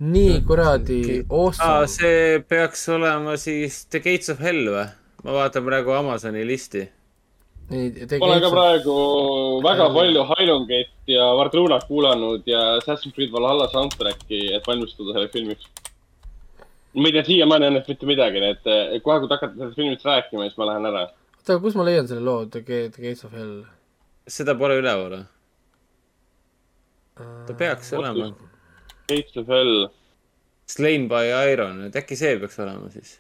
nii 0.00 0.38
kuradi 0.48 1.02
awesome. 1.26 1.90
see 1.92 2.40
peaks 2.48 2.86
olema 2.88 3.36
siis 3.40 3.82
The 3.92 4.00
Gates 4.00 4.32
of 4.32 4.40
Hell 4.40 4.72
või? 4.72 4.88
Ma 5.24 5.32
vaatan 5.36 5.64
praegu 5.66 5.92
Amazoni 5.96 6.44
listi. 6.46 6.82
ma 7.70 8.26
olen 8.26 8.40
ka 8.42 8.50
praegu 8.50 8.94
väga 9.62 9.86
palju 9.94 10.24
Hailungit 10.32 10.90
ja 11.06 11.28
Vardrunat 11.38 11.84
kuulanud 11.88 12.42
ja 12.46 12.60
Assassin's 12.78 13.14
Creed 13.14 13.32
Valhalla 13.32 13.68
soundtrack'i, 13.70 14.40
et 14.56 14.66
valmistuda 14.66 15.12
selleks 15.14 15.32
filmiks. 15.32 15.68
ma 16.94 17.06
ei 17.08 17.12
tea 17.14 17.24
siiamaani 17.28 17.68
õnneks 17.70 17.88
mitte 17.92 18.06
midagi, 18.10 18.40
nii 18.42 18.54
et 18.56 18.66
eh, 18.66 18.96
kohe, 19.04 19.20
kui 19.20 19.28
te 19.28 19.36
hakkate 19.36 19.58
sellest 19.58 19.76
filmist 19.78 20.04
rääkima, 20.08 20.48
siis 20.48 20.58
ma 20.58 20.66
lähen 20.72 20.88
ära. 20.90 21.04
oota, 21.38 21.58
kus 21.62 21.76
ma 21.78 21.84
leian 21.86 22.08
selle 22.10 22.24
loo 22.26 22.46
The 22.46 22.64
Ga- 22.66 22.88
The 22.96 23.02
Gates 23.04 23.24
of 23.28 23.32
Hell? 23.36 23.60
seda 24.26 24.54
pole 24.58 24.80
üleval 24.82 25.14
või? 25.14 25.24
ta 27.46 27.54
peaks 27.54 27.92
olema. 27.92 28.30
Gates 29.10 29.36
of 29.36 29.48
Hell, 29.50 29.88
Slain 30.70 31.08
by 31.10 31.26
Iron, 31.52 31.80
et 31.88 31.96
äkki 31.98 32.16
see 32.18 32.36
peaks 32.40 32.58
olema 32.62 32.90
siis? 32.94 33.18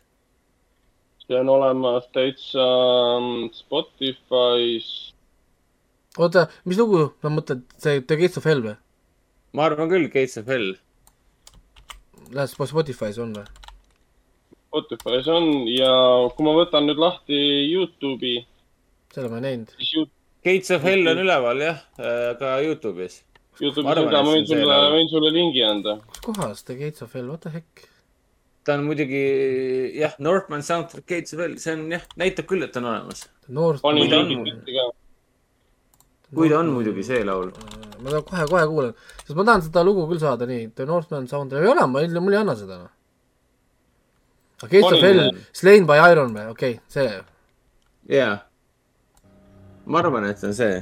See 1.30 1.38
on 1.38 1.48
olemas 1.48 2.08
täitsa 2.10 2.64
mm, 3.20 3.50
Spotify's. 3.54 4.88
oota, 6.18 6.48
mis 6.66 6.78
lugu, 6.80 7.04
ma 7.22 7.30
mõtlen, 7.36 7.62
see 7.78 8.02
The 8.02 8.18
Gates 8.18 8.40
of 8.40 8.48
Hell 8.50 8.64
või? 8.64 8.74
ma 9.54 9.68
arvan 9.68 9.90
küll, 9.92 10.08
Gates 10.10 10.38
of 10.40 10.50
Hell. 10.50 10.72
Lähed 12.34 12.50
Spotify's 12.50 13.18
on 13.22 13.36
või? 13.38 13.46
Spotify's 14.70 15.30
on 15.30 15.68
ja 15.70 15.92
kui 16.34 16.46
ma 16.46 16.56
võtan 16.58 16.90
nüüd 16.90 16.98
lahti 17.02 17.38
Youtube'i, 17.70 18.42
selle 19.14 19.30
ma 19.30 19.38
ei 19.38 19.46
näinud. 19.46 20.10
Gates 20.46 20.74
of 20.74 20.86
Hell 20.86 21.14
on 21.14 21.22
üleval 21.22 21.62
jah, 21.62 21.80
ka 22.42 22.58
Youtube'is. 22.66 23.20
Youtube'is 23.62 24.02
on 24.02 24.10
ka, 24.10 24.24
ma 24.26 24.34
võin 24.34 24.50
sulle, 24.50 24.82
võin 24.96 25.10
sulle 25.14 25.30
lingi 25.34 25.62
anda. 25.66 26.00
kus 26.10 26.26
kohas 26.26 26.66
The 26.66 26.78
Gates 26.82 27.06
of 27.06 27.14
Hell, 27.14 27.30
what 27.30 27.46
the 27.46 27.54
heck? 27.54 27.89
Ta 28.64 28.74
on 28.76 28.84
muidugi 28.84 29.20
jah, 29.96 30.14
Northman 30.18 30.62
Soundtrack 30.62 31.06
Gates 31.08 31.32
Hell, 31.32 31.56
see 31.58 31.74
on 31.74 31.86
jah, 31.94 32.04
näitab 32.20 32.48
küll, 32.50 32.64
et 32.66 32.76
on 32.76 32.88
olemas. 32.90 33.24
Kui 33.48 34.08
ta 34.10 34.20
on 34.20 34.44
ka. 34.68 34.86
kui 36.34 36.50
ta 36.52 36.60
on 36.60 36.72
muidugi 36.74 37.04
see 37.06 37.24
laul. 37.24 37.50
ma 38.00 38.10
tahan 38.10 38.24
kohe-kohe 38.28 38.66
kuulan, 38.68 38.94
sest 39.24 39.36
ma 39.36 39.44
tahan 39.48 39.64
seda 39.66 39.84
lugu 39.84 40.06
küll 40.12 40.20
saada, 40.22 40.46
nii, 40.48 40.70
The 40.76 40.86
Northman 40.88 41.28
Sound, 41.28 41.52
ei 41.56 41.66
ole, 41.72 41.86
ma, 41.86 42.04
mul 42.20 42.36
ei 42.36 42.40
anna 42.42 42.56
seda 42.56 42.78
noh. 42.84 42.92
aga 44.60 44.70
Gates 44.70 44.92
of 44.92 45.02
Hell 45.08 45.24
Slain 45.56 45.88
by 45.88 45.98
Iron 46.12 46.36
või, 46.36 46.46
okei 46.52 46.78
okay,, 46.78 46.86
see. 46.92 47.18
jaa. 48.16 48.38
ma 49.86 50.04
arvan, 50.04 50.28
et 50.30 50.40
see 50.40 50.52
on 50.52 50.56
see. 50.60 50.80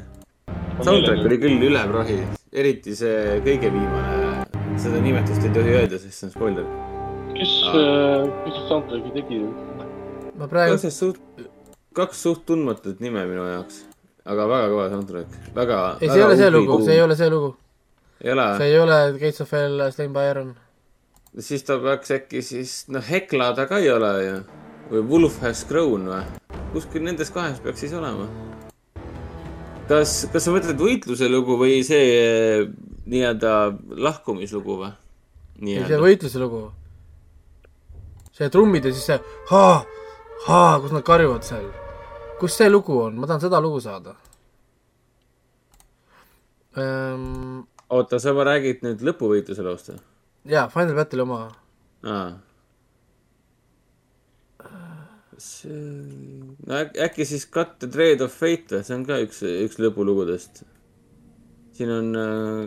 Soundtrack 0.83 1.25
oli 1.27 1.41
küll 1.43 1.65
üle 1.71 1.87
prohi, 1.91 2.21
eriti 2.53 2.95
see 2.99 3.41
kõige 3.47 3.73
viimane. 3.75 4.45
seda 4.79 5.03
nimetust 5.03 5.43
ei 5.43 5.55
tohi 5.55 5.75
öelda, 5.81 5.99
sest 5.99 6.21
see 6.21 6.31
on 6.31 6.37
spoiler. 6.37 6.88
kes, 7.39 7.53
kes 8.45 8.57
see 8.57 8.67
soundtrack'i 8.69 9.13
tegi? 9.15 9.39
ma 10.39 10.49
praegu, 10.51 10.77
kaks 10.79 10.99
suht, 11.03 11.21
kaks 11.97 12.23
suht 12.27 12.45
tundmatut 12.49 13.03
nime 13.05 13.25
minu 13.31 13.47
jaoks, 13.47 13.83
aga 14.29 14.47
väga 14.51 14.71
kõva 14.73 14.87
soundtrack, 14.95 15.37
väga. 15.57 15.81
ei, 16.01 16.11
see 16.11 16.19
ei 16.19 16.27
ole 16.27 16.39
see 16.41 16.51
lugu, 16.55 16.79
see 16.87 16.97
ei 16.97 17.05
ole 17.05 17.19
see 17.19 17.31
lugu, 17.33 17.53
see 18.23 18.67
ei 18.71 18.79
ole 18.81 18.99
Gates 19.19 19.45
of 19.45 19.55
Hell, 19.55 19.85
Slain 19.95 20.15
by 20.17 20.27
Iron. 20.33 20.53
siis 21.39 21.63
ta 21.67 21.79
peaks 21.83 22.15
äkki 22.19 22.43
siis, 22.43 22.81
noh, 22.91 23.05
Hekla 23.05 23.53
ta 23.59 23.69
ka 23.71 23.79
ei 23.83 23.91
ole 23.95 24.13
ju. 24.25 24.37
või 24.91 25.07
Wolf 25.13 25.41
has 25.45 25.65
grown 25.69 26.09
või? 26.11 26.25
kuskil 26.73 27.05
nendes 27.07 27.31
kahes 27.35 27.63
peaks 27.63 27.85
siis 27.85 27.95
olema. 27.95 28.27
kas, 29.89 30.25
kas 30.33 30.49
sa 30.49 30.55
mõtled 30.55 30.81
võitluse 30.81 31.31
lugu 31.31 31.59
või 31.61 31.83
see 31.87 32.11
eh, 32.19 32.67
nii-öelda 33.07 33.55
lahkumislugu 34.09 34.83
või? 34.83 34.93
ei, 35.63 35.87
see 35.87 36.03
võitluse 36.03 36.43
lugu. 36.43 36.67
See 38.39 38.51
trummid 38.55 38.87
ja 38.87 38.95
siis 38.95 39.07
see 39.11 39.19
haa, 39.51 39.83
haa, 40.47 40.73
kus 40.83 40.95
nad 40.95 41.05
karjuvad 41.07 41.47
seal. 41.47 41.69
kus 42.41 42.57
see 42.59 42.71
lugu 42.71 42.99
on, 43.03 43.19
ma 43.19 43.27
tahan 43.27 43.43
seda 43.45 43.61
lugu 43.65 43.81
saada 43.85 44.17
ähm,. 46.79 47.65
oota, 47.91 48.21
sa 48.23 48.35
räägid 48.51 48.85
nüüd 48.87 49.03
lõpuvõitluse 49.11 49.65
loost 49.67 49.93
või? 49.93 50.03
jaa, 50.55 50.69
Final 50.73 50.99
Battle'i 50.99 51.25
oma. 51.25 51.41
aa. 52.07 52.29
see, 55.39 55.79
no 56.67 56.83
äk- 56.83 56.99
äkki 57.09 57.27
siis 57.29 57.47
Cut 57.47 57.79
the 57.83 57.91
Trade 57.91 58.25
of 58.25 58.35
Fate 58.35 58.77
või, 58.77 58.85
see 58.87 58.99
on 58.99 59.07
ka 59.09 59.21
üks, 59.25 59.43
üks 59.47 59.81
lõpulugudest. 59.83 60.63
siin 61.79 61.91
on 61.95 62.15
äh, 62.19 62.63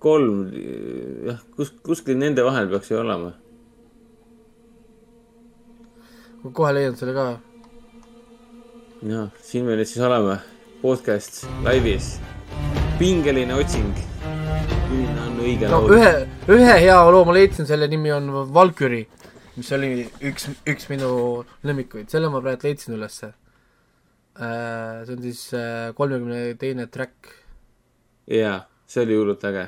kolm, 0.00 0.48
jah, 1.28 1.40
kus, 1.56 1.72
kuskil 1.84 2.18
nende 2.20 2.44
vahel 2.44 2.70
peaks 2.72 2.90
ju 2.92 2.98
olema. 3.00 3.34
Ma 6.42 6.52
kohe 6.56 6.72
leian 6.72 6.96
selle 6.96 7.14
ka. 7.16 7.24
jah, 9.04 9.28
siin 9.44 9.66
me 9.66 9.76
nüüd 9.76 9.88
siis 9.88 10.04
oleme, 10.06 10.38
podcast 10.80 11.42
laivis, 11.66 12.14
pingeline 13.00 13.56
otsing. 13.56 13.90
milline 14.90 15.20
on 15.26 15.40
õige 15.44 15.68
no 15.68 15.82
laul? 15.82 15.96
ühe, 15.98 16.12
ühe 16.56 16.76
hea 16.84 17.00
loo 17.12 17.26
ma 17.28 17.36
leidsin, 17.36 17.68
selle 17.68 17.88
nimi 17.92 18.12
on 18.14 18.30
Valkyrie, 18.54 19.06
mis 19.58 19.72
oli 19.76 20.06
üks, 20.30 20.48
üks 20.68 20.88
minu 20.92 21.10
lemmikuid, 21.66 22.08
selle 22.12 22.32
ma 22.32 22.40
praegu 22.44 22.68
leidsin 22.68 22.96
ülesse. 22.96 23.34
see 24.40 25.16
on 25.16 25.20
siis 25.26 25.42
äh, 25.52 25.90
kolmekümne 25.98 26.54
teine 26.60 26.86
track. 26.88 27.34
jaa, 28.30 28.62
see 28.88 29.04
oli 29.04 29.20
hullult 29.20 29.44
äge. 29.50 29.66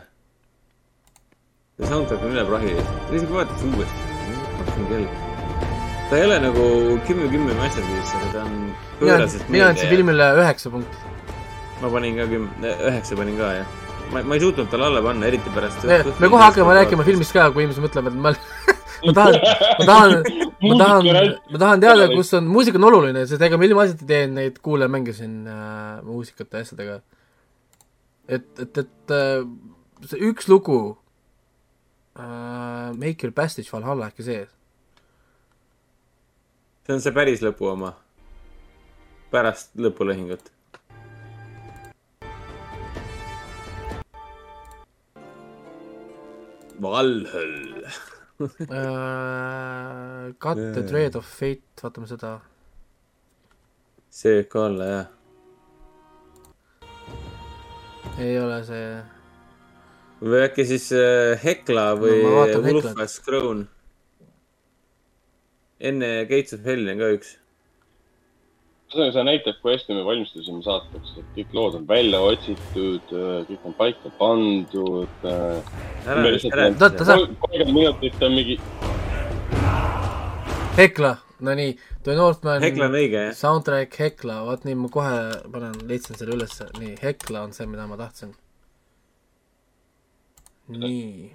see 1.76 1.92
soundtrack 1.92 2.24
on 2.24 2.32
üle 2.32 2.46
prahi, 2.48 2.72
isegi 3.12 3.36
vaadates 3.36 3.68
uuesti, 3.68 4.08
fucking 4.56 4.96
hell. 4.96 5.31
Ta 6.12 6.18
ei 6.20 6.26
ole 6.28 6.38
nagu 6.44 6.64
kümme, 7.08 7.26
kümme 7.32 7.54
masterpiece, 7.56 8.18
aga 8.18 8.26
ta 8.34 8.40
on 8.44 8.56
pööraselt 8.98 9.46
mina 9.48 9.70
andsin 9.72 9.88
filmile 9.88 10.26
üheksa 10.42 10.68
punkti. 10.74 10.98
ma 11.80 11.88
panin 11.94 12.18
ka 12.20 12.26
küm-, 12.28 12.50
üheksa 12.90 13.16
panin 13.16 13.38
ka 13.40 13.48
jah. 13.56 13.70
ma, 14.12 14.20
ma 14.20 14.36
ei 14.36 14.42
suutnud 14.42 14.68
talle 14.68 14.90
alla 14.90 15.00
panna, 15.06 15.30
eriti 15.30 15.54
pärast. 15.54 15.86
me, 15.88 16.02
me 16.20 16.30
kohe 16.34 16.42
hakkame 16.44 16.76
rääkima. 16.82 17.08
filmist 17.08 17.32
ka, 17.32 17.48
kui 17.56 17.64
inimesed 17.64 17.86
mõtlevad, 17.86 18.12
et 18.12 18.26
ma, 18.28 18.34
ma 19.06 19.16
tahan, 19.22 19.40
ma 19.80 19.88
tahan, 19.88 20.14
ma 20.68 20.78
tahan, 20.84 21.10
ma 21.48 21.64
tahan 21.64 21.88
teada, 21.88 22.12
kus 22.12 22.36
on, 22.36 22.52
muusika 22.58 22.82
on 22.82 22.90
oluline, 22.92 23.24
sest 23.32 23.48
ega 23.48 23.56
ma 23.56 23.72
ilmaasjata 23.72 24.12
teen 24.14 24.36
neid 24.36 24.60
kuulajamänge 24.60 25.16
siin 25.16 25.42
äh, 25.48 25.98
muusikate 26.04 26.60
ja 26.60 26.68
asjadega. 26.68 27.02
et, 28.28 28.50
et, 28.60 28.84
et 28.84 29.16
äh, 29.16 29.46
see 30.12 30.26
üks 30.28 30.52
lugu 30.52 30.82
äh,, 32.20 32.92
Make 32.92 33.24
your 33.24 33.32
passage 33.32 33.72
Valhalla 33.72 34.12
äkki 34.12 34.28
see, 34.28 34.42
see 36.92 36.98
on 36.98 37.04
see 37.04 37.14
päris 37.16 37.40
lõpu 37.40 37.70
oma. 37.72 37.94
pärast 39.32 39.70
lõpulõhingut. 39.80 40.50
Valhall. 46.82 47.86
äh, 48.76 50.34
Cut 50.42 50.60
the 50.74 50.82
Dread 50.84 51.16
of 51.16 51.24
Fate, 51.24 51.64
vaatame 51.80 52.10
seda. 52.10 52.34
see 54.12 54.34
võib 54.36 54.48
ka 54.52 54.64
olla 54.66 54.84
jah. 54.90 55.06
ei 58.20 58.34
ole 58.36 58.58
see, 58.68 58.88
või 60.20 60.42
äkki 60.44 60.66
siis 60.68 60.90
äh, 60.92 61.40
Hekla 61.40 61.94
või 61.96 62.20
No. 62.26 62.60
Wolfas 62.66 63.16
Crown. 63.24 63.64
Enne 65.82 66.10
Gates 66.30 66.54
of 66.56 66.66
Helli 66.66 66.92
on 66.94 67.00
ka 67.02 67.08
üks. 67.18 67.36
ühesõnaga, 68.92 69.12
see 69.16 69.24
näitab, 69.24 69.56
kui 69.62 69.72
hästi 69.72 69.94
me 69.96 70.02
valmistusime 70.04 70.60
saateks, 70.64 71.14
et 71.20 71.28
kõik 71.36 71.54
lood 71.56 71.78
on 71.78 71.86
välja 71.88 72.18
otsitud, 72.20 73.14
kõik 73.48 73.62
on 73.64 73.74
paika 73.78 74.12
pandud. 74.18 75.08
saab- 77.08 77.32
kolmkümmend 77.40 77.72
minutit 77.72 78.22
on 78.22 78.36
mingi, 78.36 78.58
Hekla, 80.76 81.16
no 81.40 81.54
nii, 81.54 81.72
The 82.04 82.14
Northman 82.16 82.62
Hekla 82.64 82.86
on 82.88 82.94
õige 82.96 83.26
jah. 83.26 83.34
soundtrack 83.36 83.96
Hekla, 84.00 84.38
vot 84.46 84.64
nii, 84.64 84.76
ma 84.80 84.88
kohe 84.92 85.18
panen, 85.52 85.74
leidsin 85.88 86.16
selle 86.16 86.36
ülesse, 86.36 86.68
nii, 86.78 86.94
Hekla 87.02 87.42
on 87.46 87.52
see, 87.56 87.66
mida 87.68 87.86
ma 87.86 87.96
tahtsin. 88.00 88.32
nii, 90.72 91.32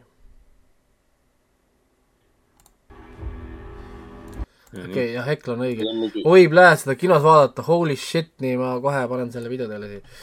okei 4.74 5.14
jah, 5.14 5.28
Hekla 5.28 5.56
on 5.56 5.64
õige. 5.68 5.88
Oi, 6.24 6.48
pläät, 6.52 6.84
seda 6.84 6.98
kinos 7.00 7.24
vaadata, 7.24 7.66
holy 7.68 7.96
shit, 8.00 8.34
nii 8.44 8.58
ma 8.60 8.76
kohe 8.84 9.06
panen 9.12 9.32
selle 9.34 9.52
video 9.52 9.70
teile 9.72 9.90
siia. 9.94 10.20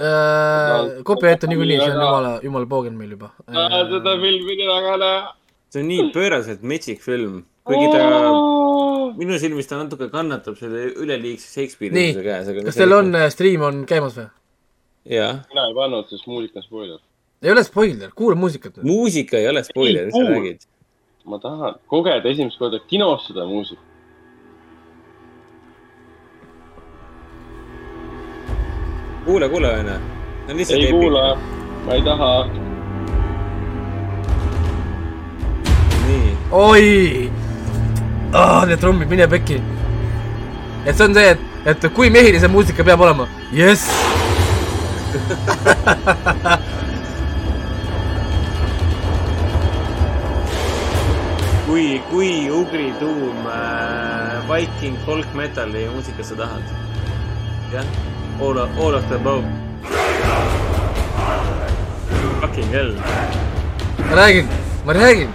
Uh,. 0.00 1.02
copyright 1.04 1.42
on 1.44 1.50
niikuinii, 1.52 1.76
see 1.76 1.90
on 1.90 1.98
jumala, 1.98 2.30
jumala 2.44 2.68
poogen 2.70 2.94
meil 2.96 3.10
juba. 3.16 3.34
Seda 3.44 3.82
uh,. 3.84 4.22
filmi 4.22 4.56
nii 4.56 4.68
väga 4.70 4.96
näha. 5.02 5.34
see 5.70 5.82
on 5.82 5.90
nii 5.90 6.06
pööraselt 6.14 6.62
metsik 6.66 7.02
film, 7.04 7.42
kuigi 7.68 7.90
ta 7.92 8.06
minu 9.18 9.38
silmis 9.42 9.68
ta 9.68 9.80
natuke 9.80 10.08
kannatab 10.12 10.56
selle 10.58 10.86
üleliigse 11.02 11.50
Shakespeare'ise 11.52 12.24
käes, 12.24 12.48
aga 12.52 12.64
kas 12.68 12.80
teil 12.80 12.96
on, 12.96 13.12
stream 13.34 13.66
on 13.66 13.84
käimas 13.90 14.16
või? 14.16 14.30
mina 15.10 15.66
ei 15.66 15.76
pannud, 15.76 16.08
sest 16.08 16.28
muusika 16.30 16.62
on 16.62 16.66
spoiler. 16.66 16.98
ei 17.42 17.52
ole 17.52 17.64
spoiler, 17.66 18.12
kuula 18.16 18.38
muusikat 18.40 18.80
muusika 18.86 19.38
ei 19.40 19.48
ole 19.52 19.64
spoiler, 19.66 20.08
mis 20.08 20.16
sa 20.16 20.26
räägid. 20.30 20.66
Ma 21.30 21.38
tahan 21.38 21.74
kogeda 21.86 22.28
esimest 22.28 22.58
korda 22.58 22.78
kinos 22.90 23.26
seda 23.26 23.46
muusikat. 23.46 23.84
kuule, 29.24 29.48
kuule 29.48 29.68
onju. 29.78 29.96
ei 30.68 30.92
kuula, 30.92 31.36
ma 31.86 31.92
ei 31.94 32.02
taha. 32.02 32.46
nii, 36.06 36.36
oi 36.50 37.30
oh,, 38.34 38.66
need 38.66 38.80
trummid, 38.80 39.08
mine 39.08 39.28
pekki. 39.28 39.62
et 40.86 40.96
see 40.96 41.06
on 41.06 41.14
see, 41.14 41.30
et, 41.30 41.40
et 41.66 41.88
kui 41.94 42.10
mehiline 42.10 42.42
see 42.42 42.50
muusika 42.58 42.84
peab 42.84 43.00
olema. 43.06 43.28
jess. 43.52 43.86
kui, 51.70 52.02
kui 52.10 52.50
ugrituum 52.50 53.46
äh, 53.46 54.48
Viking 54.50 54.96
folk 55.06 55.26
metal'i 55.38 55.86
muusikat 55.92 56.26
sa 56.26 56.38
tahad? 56.40 56.64
jah, 57.70 57.84
all 58.42 58.58
of, 58.58 58.78
all 58.78 58.94
of 58.98 59.06
the 59.08 59.14
above. 59.14 59.44
Fucking 62.40 62.74
hell. 62.74 62.90
ma 64.08 64.16
räägin, 64.18 64.48
ma 64.86 64.92
räägin. 64.98 65.30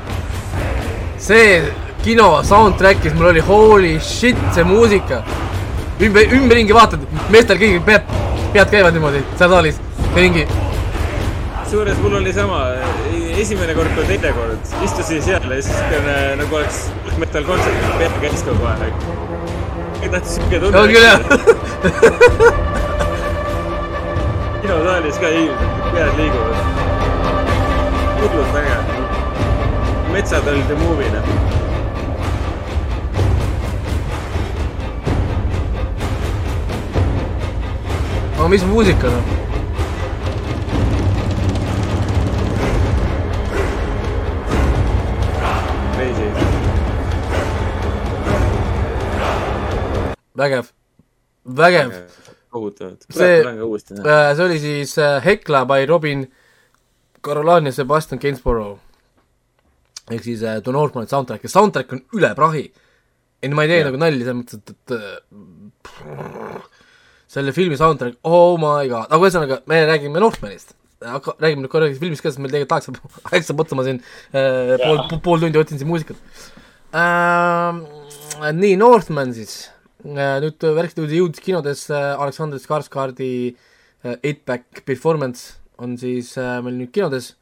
see 1.18 1.64
kino 2.04 2.44
soundtrack'is 2.44 3.16
mul 3.16 3.32
oli 3.32 3.40
holy 3.40 4.00
shit, 4.00 4.38
see 4.52 4.64
muusika. 4.64 5.24
ümber, 6.02 6.28
ümberringi 6.36 6.76
vaatad, 6.76 7.08
meestel 7.32 7.64
kõigil 7.64 7.80
pead, 7.88 8.14
pead 8.52 8.76
käivad 8.76 8.94
niimoodi 8.94 9.24
seal 9.40 9.56
saalis. 9.56 9.80
mingi, 10.16 10.48
kusjuures 11.76 11.98
mul 12.00 12.14
oli 12.16 12.32
sama, 12.34 12.60
esimene 13.42 13.74
kord 13.76 13.92
kui 13.96 14.06
teine 14.08 14.30
kord, 14.36 14.70
istusin 14.86 15.22
seal 15.24 15.44
ja 15.52 15.58
siis 15.64 15.76
siukene 15.76 16.16
nagu 16.40 16.56
oleks 16.56 16.78
metal 17.20 17.44
kontsert, 17.48 17.88
peal 18.00 18.14
käis 18.22 18.44
kogu 18.48 18.64
aeg. 18.72 18.96
tahtis 20.06 20.36
siuke 20.38 20.60
tunne. 20.64 20.80
on 20.80 20.88
küll 20.94 21.04
jah. 21.04 21.20
kinosaalis 24.62 25.18
ka 25.20 25.28
inimesed, 25.36 25.72
pead 25.92 26.12
liiguvad. 26.22 26.58
hullult 28.22 28.56
äge. 28.62 28.78
metsad 30.14 30.48
olid 30.54 30.70
ju 30.70 30.78
movie'na. 30.84 31.22
aga 38.38 38.48
mis 38.56 38.64
muusika 38.72 39.08
noh? 39.12 39.45
Crazy. 46.06 46.30
vägev, 50.38 50.66
vägev. 51.58 51.92
kohutavalt. 52.50 53.06
See- 53.10 53.18
kurat, 53.18 53.42
tulen 53.42 53.58
ka 53.58 53.66
uuesti 53.66 53.94
näha. 53.98 54.36
see 54.36 54.46
oli 54.46 54.60
siis 54.60 54.98
äh, 55.02 55.24
Hekla 55.26 55.66
by 55.66 55.86
Robin 55.90 56.28
Carolan 57.26 57.66
ja 57.66 57.72
Sebastian 57.72 58.20
Gainsborough. 58.22 58.80
ehk 60.12 60.24
siis 60.24 60.44
äh, 60.44 60.62
The 60.62 60.72
Northmani 60.72 61.10
soundtrack 61.10 61.44
ja 61.44 61.50
soundtrack 61.50 61.94
on 61.94 62.06
üle 62.14 62.36
prahi. 62.36 62.72
ei 63.42 63.50
no 63.50 63.56
ma 63.56 63.64
ei 63.66 63.74
tee 63.74 63.82
Jah. 63.82 63.90
nagu 63.90 63.98
nalja 63.98 64.26
selles 64.26 64.38
mõttes, 64.44 64.62
et, 64.62 64.70
et 64.70 64.92
äh, 64.94 66.62
selle 67.28 67.52
filmi 67.52 67.78
soundtrack, 67.82 68.20
oh 68.24 68.60
my 68.62 68.86
god, 68.88 69.10
aga 69.10 69.24
ühesõnaga, 69.26 69.64
me 69.66 69.86
räägime 69.90 70.22
Northmanist. 70.22 70.76
Aga 71.06 71.36
räägime 71.42 71.66
nüüd 71.66 71.72
korra 71.72 71.92
filmist 71.94 72.24
ka, 72.24 72.32
sest 72.32 72.42
meil 72.44 72.54
tegelikult 72.54 72.76
aeg 72.78 72.88
saab, 72.88 73.16
aeg 73.32 73.48
saab 73.48 73.64
otsa, 73.64 73.78
ma 73.78 73.86
siin 73.88 74.02
äh, 74.34 74.76
pool, 74.82 75.22
pool 75.26 75.46
tundi 75.46 75.62
otsin 75.62 75.82
siin 75.82 75.90
muusikat 75.92 76.20
äh,. 76.96 78.52
nii, 78.56 78.76
Northman 78.82 79.34
siis 79.38 79.56
äh,, 80.04 80.38
nüüd 80.44 80.66
värskelt 80.66 81.06
jõudis, 81.06 81.20
jõudis 81.22 81.46
kinodesse 81.46 82.02
Aleksander 82.16 82.62
Skarsgardi 82.62 83.32
äh, 83.54 84.18
Eight 84.22 84.46
Back 84.48 84.86
Performance 84.88 85.56
on 85.82 85.98
siis 86.00 86.36
äh, 86.42 86.60
meil 86.66 86.80
nüüd 86.80 86.94
kinodes 86.96 87.34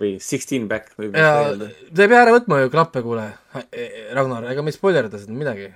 või 0.00 0.16
Sixteen 0.22 0.66
Back 0.70 0.94
võib 0.98 1.16
ja 1.16 1.32
vist 1.38 1.54
öelda. 1.54 1.70
sa 1.92 2.04
ei 2.04 2.10
pea 2.10 2.20
ära 2.24 2.34
võtma 2.34 2.60
ju 2.62 2.70
klappe, 2.72 3.02
kuule, 3.04 3.26
Ragnar, 4.16 4.46
ega 4.50 4.64
me 4.64 4.72
ei 4.72 4.76
spoilerda 4.76 5.20
seda 5.20 5.36
midagi. 5.36 5.68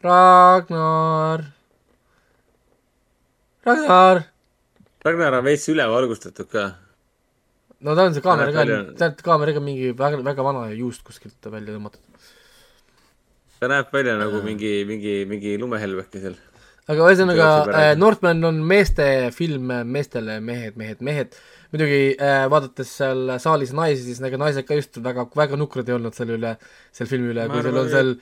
Ragnar, 0.00 1.42
Ragnar, 3.66 4.22
Ragnar 5.04 5.38
on 5.38 5.46
veits 5.46 5.64
ülevalgustatud 5.72 6.50
ka. 6.52 6.66
no 7.80 7.94
tal 7.96 8.10
on 8.10 8.16
see 8.16 8.24
kaamera 8.24 8.52
ka 8.52 8.64
tead 9.00 9.22
kaamera 9.24 9.54
ka 9.56 9.62
mingi 9.64 9.94
väga, 9.96 10.20
väga 10.26 10.44
vana 10.44 10.66
juust 10.76 11.06
kuskilt 11.06 11.48
välja 11.48 11.72
tõmmatud. 11.72 12.28
ta 13.60 13.70
näeb 13.72 13.88
välja 13.96 14.18
nagu 14.20 14.42
mingi, 14.44 14.74
mingi, 14.88 15.14
mingi 15.30 15.54
lumehelbeke 15.62 16.20
seal. 16.20 16.36
aga 16.92 17.06
ühesõnaga 17.06 17.48
äh, 17.70 17.94
Northman 17.96 18.44
on 18.44 18.60
meeste 18.74 19.06
film 19.32 19.72
meestele, 19.88 20.36
mehed, 20.44 20.76
mehed, 20.76 21.00
mehed. 21.08 21.40
muidugi 21.72 22.02
äh, 22.20 22.44
vaadates 22.52 22.92
seal 23.00 23.38
saalis 23.40 23.72
naisi, 23.72 24.04
siis 24.04 24.20
ega 24.28 24.36
naised 24.44 24.68
ka 24.68 24.76
just 24.76 25.00
väga, 25.00 25.30
väga 25.32 25.56
nukrad 25.56 25.88
ei 25.88 25.96
olnud 25.96 26.18
selle 26.18 26.36
üle, 26.36 26.54
selle 26.92 27.14
filmi 27.14 27.32
üle, 27.32 27.48
kui 27.48 27.64
sul 27.64 27.82
on 27.86 27.92
seal, 27.96 28.14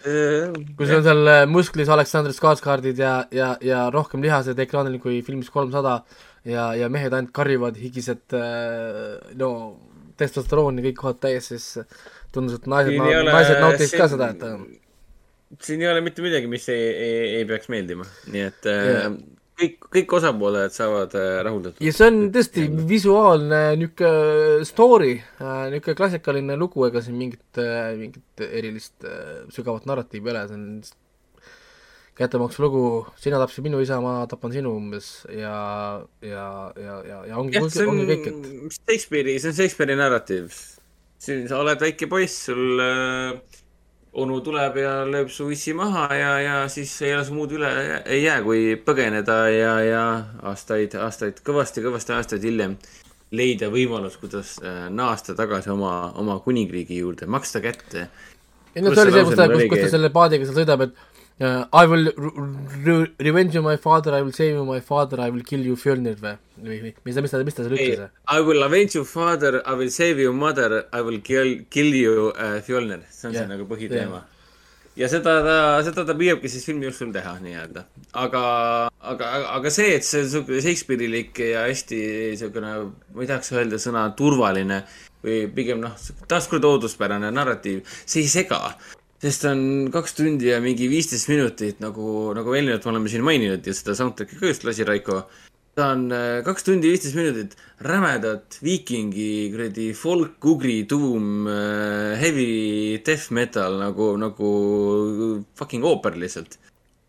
kui 0.79 0.87
sul 0.87 1.01
on 1.01 1.07
seal 1.11 1.35
äh, 1.35 1.45
musklis 1.51 1.91
Aleksander 1.91 2.39
Skarsgardid 2.39 3.03
ja, 3.03 3.19
ja, 3.35 3.57
ja 3.67 3.87
rohkem 3.91 4.23
lihased 4.23 4.67
ekraanil 4.69 5.03
kui 5.03 5.25
filmis 5.27 5.51
kolmsada 5.51 6.05
ja, 6.49 6.71
ja 6.79 6.89
mehed 6.93 7.13
ainult 7.15 7.33
karjuvad, 7.37 7.77
higised 7.81 8.35
äh, 8.37 9.17
no 9.39 9.51
testosterooni 10.19 10.83
kõik 10.89 10.97
kohad 10.99 11.21
täis, 11.23 11.51
siis 11.53 11.67
tundus, 12.35 12.59
et 12.59 12.67
naised, 12.71 12.95
ei 12.97 13.01
ole- 13.23 13.31
naised 13.33 13.61
nautisid 13.63 13.95
ka 14.01 14.07
siin- 14.09 14.15
seda, 14.17 14.31
et 14.35 14.43
äh, 14.49 15.59
siin 15.65 15.83
ei 15.85 15.91
ole 15.93 16.03
mitte 16.05 16.25
midagi, 16.25 16.49
mis 16.51 16.67
ei, 16.75 16.87
ei, 16.93 17.19
ei 17.41 17.45
peaks 17.49 17.71
meeldima, 17.73 18.07
nii 18.33 18.47
et 18.51 18.67
äh, 18.69 18.89
Jah. 18.99 19.15
kõik, 19.63 19.87
kõik 19.95 20.13
osapooled 20.19 20.75
saavad 20.75 21.15
äh, 21.19 21.39
rahuldatud. 21.47 21.81
ja 21.87 21.95
see 21.95 22.11
on 22.11 22.19
tõesti 22.35 22.67
visuaalne 22.91 23.63
niisugune 23.81 24.67
story, 24.69 25.15
niisugune 25.41 25.97
klassikaline 26.03 26.59
lugu, 26.61 26.85
ega 26.91 27.03
siin 27.05 27.17
mingit, 27.21 27.63
mingit 28.01 28.45
erilist 28.51 29.07
äh, 29.07 29.45
sügavat 29.55 29.87
narratiivi 29.89 30.33
ei 30.33 30.35
ole, 30.37 30.47
see 30.51 30.59
on 30.59 30.69
kättemaksu 32.19 32.65
lugu, 32.65 32.83
sina 33.21 33.39
tapsid 33.39 33.67
minu 33.67 33.81
isa, 33.83 34.01
ma 34.03 34.25
tapan 34.31 34.55
sinu 34.55 34.75
umbes 34.79 35.13
ja, 35.31 35.55
ja, 36.25 36.49
ja, 36.75 36.97
ja, 37.07 37.21
ja 37.31 37.39
ongi, 37.39 37.61
ongi 37.63 37.85
on 37.87 38.03
kõik, 38.09 38.27
et 38.31 38.75
Shakespeare'i, 38.81 39.39
see 39.39 39.53
on 39.53 39.57
Shakespeare'i 39.61 39.99
narratiiv. 39.99 40.59
siin 41.23 41.47
sa 41.51 41.61
oled 41.63 41.81
väike 41.83 42.09
poiss, 42.11 42.49
sul 42.49 42.83
äh, 42.83 43.59
onu 44.19 44.39
tuleb 44.45 44.79
ja 44.83 44.93
lööb 45.07 45.31
su 45.31 45.47
issi 45.55 45.75
maha 45.79 46.07
ja, 46.17 46.31
ja 46.43 46.57
siis 46.73 46.95
ei 47.07 47.13
ole 47.15 47.27
sul 47.27 47.39
muud 47.39 47.55
üle 47.55 47.71
ei 48.03 48.25
jää, 48.25 48.41
kui 48.47 48.63
põgeneda 48.83 49.37
ja, 49.53 49.75
ja 49.87 50.05
aastaid, 50.51 50.97
aastaid, 50.99 51.43
kõvasti-kõvasti 51.47 52.17
aastaid 52.17 52.47
hiljem 52.49 52.75
leida 53.31 53.69
võimalus, 53.71 54.17
kuidas 54.19 54.57
äh, 54.65 54.89
naasta 54.91 55.37
tagasi 55.39 55.71
oma, 55.71 56.11
oma 56.19 56.39
kuningriigi 56.43 56.99
juurde, 56.99 57.29
maksta 57.31 57.63
kätte. 57.63 58.09
ei 58.75 58.83
no 58.83 58.95
see 58.95 59.07
oli 59.07 59.15
see 59.15 59.25
kus 59.29 59.39
ta, 59.39 59.49
kus, 59.53 59.85
ta 59.85 59.93
selle 59.95 60.11
paadiga 60.15 60.49
seal 60.49 60.63
sõidab, 60.63 60.89
et 60.89 61.07
uh, 61.41 61.65
I 61.73 61.87
will 61.87 62.07
re- 62.17 62.33
re- 62.85 63.11
revenge 63.29 63.55
you 63.55 63.63
my 63.63 63.77
father, 63.77 64.15
I 64.15 64.23
will 64.23 64.33
save 64.33 64.55
you 64.55 64.65
my 64.65 64.81
father, 64.81 65.21
I 65.21 65.31
will 65.31 65.45
kill 65.45 65.65
you 65.67 65.77
Fjölnir 65.77 66.17
või, 66.23 66.35
või 66.63 66.95
mis 67.05 67.15
ta, 67.19 67.23
mis 67.25 67.31
ta, 67.35 67.43
mis 67.47 67.55
ta 67.59 67.67
seal 67.67 67.77
ütles? 67.77 68.11
I 68.29 68.41
will 68.41 68.63
avenge 68.67 68.95
you 68.99 69.05
father, 69.05 69.61
I 69.67 69.75
will 69.79 69.91
save 69.95 70.19
you 70.23 70.33
mother, 70.33 70.85
I 70.93 71.01
will 71.07 71.21
kill, 71.21 71.55
kill 71.71 71.95
you 71.95 72.33
uh, 72.35 72.59
Fjolner, 72.67 73.05
see 73.11 73.29
on 73.31 73.35
Jah, 73.37 73.45
see 73.47 73.53
nagu 73.55 73.69
põhiteema. 73.71 74.25
ja 74.99 75.07
seda 75.07 75.37
ta, 75.47 75.57
seda 75.87 76.03
ta 76.09 76.15
püüabki 76.19 76.51
siis 76.51 76.65
filmi 76.67 76.89
jooksul 76.89 77.13
teha 77.15 77.37
nii-öelda. 77.45 77.85
aga, 78.19 78.43
aga, 79.13 79.29
aga 79.55 79.71
see, 79.71 79.93
et 79.95 80.03
see 80.07 80.25
on 80.25 80.31
siukene 80.33 80.63
Shakespeare'ilik 80.65 81.39
ja 81.53 81.69
hästi 81.69 82.01
siukene, 82.41 82.73
ma 83.15 83.23
ei 83.23 83.31
tahaks 83.31 83.53
öelda 83.55 83.79
sõna 83.79 84.09
turvaline 84.19 84.81
või 85.23 85.45
pigem 85.55 85.79
noh, 85.83 85.95
taaskord 86.31 86.67
ooduspärane 86.67 87.31
narratiiv, 87.35 87.85
see 88.07 88.25
ei 88.27 88.33
sega 88.33 88.59
sest 89.23 89.45
on 89.51 89.61
kaks 89.95 90.15
tundi 90.19 90.53
ja 90.53 90.61
mingi 90.63 90.87
viisteist 90.91 91.31
minutit 91.31 91.83
nagu, 91.83 92.31
nagu 92.39 92.55
eelnevalt 92.55 92.87
me 92.87 92.93
oleme 92.95 93.13
siin 93.13 93.27
maininud 93.27 93.67
ja 93.67 93.75
seda 93.75 93.97
soundtrack'i 93.99 94.39
ka 94.39 94.53
just 94.53 94.67
lasi 94.69 94.87
Raiko. 94.87 95.25
ta 95.79 95.93
on 95.95 96.07
äh, 96.15 96.41
kaks 96.47 96.67
tundi 96.67 96.91
viisteist 96.93 97.19
minutit 97.19 97.57
rämedat 97.83 98.59
viikingi 98.63 99.51
kuradi 99.53 99.93
folk, 99.95 100.39
ugri, 100.53 100.81
tuum, 100.91 101.47
heavy 102.19 102.99
death 103.07 103.31
metal 103.35 103.79
nagu, 103.83 104.13
nagu 104.19 104.53
fucking 105.59 105.85
ooper 105.87 106.19
lihtsalt. 106.19 106.59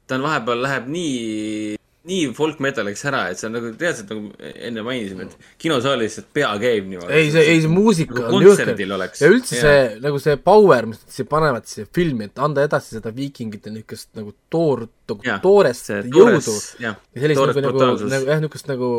ta 0.07 0.17
on 0.17 0.25
vahepeal 0.25 0.65
läheb 0.65 0.89
nii, 0.89 1.78
nii 2.09 2.33
folk 2.38 2.59
metaliks 2.63 3.05
ära, 3.09 3.23
et 3.31 3.39
see 3.39 3.47
on 3.49 3.55
nagu 3.57 3.71
reaalselt 3.71 4.11
nagu 4.13 4.51
enne 4.69 4.83
mainisime, 4.85 5.27
et 5.29 5.51
kinosaalis 5.61 6.09
lihtsalt 6.09 6.29
pea 6.35 6.51
käib 6.61 6.88
niimoodi. 6.89 7.13
ei, 7.15 7.31
see, 7.33 7.45
ei 7.53 7.63
see 7.63 7.71
muusika 7.73 8.17
Nagu 8.17 8.39
on 8.39 8.47
kontserdil 8.49 8.95
oleks. 8.97 9.23
ja 9.23 9.31
üldse 9.31 9.57
Jaa. 9.57 9.65
see, 9.65 9.99
nagu 10.05 10.21
see 10.23 10.38
power, 10.49 10.89
mis 10.89 11.01
nad 11.03 11.17
siia 11.17 11.29
panevad 11.29 11.69
siia 11.69 11.89
filmi, 11.95 12.29
et 12.29 12.41
anda 12.49 12.65
edasi 12.67 12.97
seda 12.97 13.13
viikingite 13.15 13.73
niisugust 13.73 14.09
nagu 14.19 14.33
toor, 14.53 14.88
nagu 15.09 15.25
Jah, 15.25 15.39
toorest 15.43 15.89
see 15.89 15.99
jõudu 16.13 16.53
ja 16.83 16.93
sellist 17.15 17.41
nagu, 17.41 17.63
nagu, 17.65 17.81
nagu 18.11 18.29
jah, 18.29 18.39
niisugust 18.41 18.69
nagu 18.69 18.89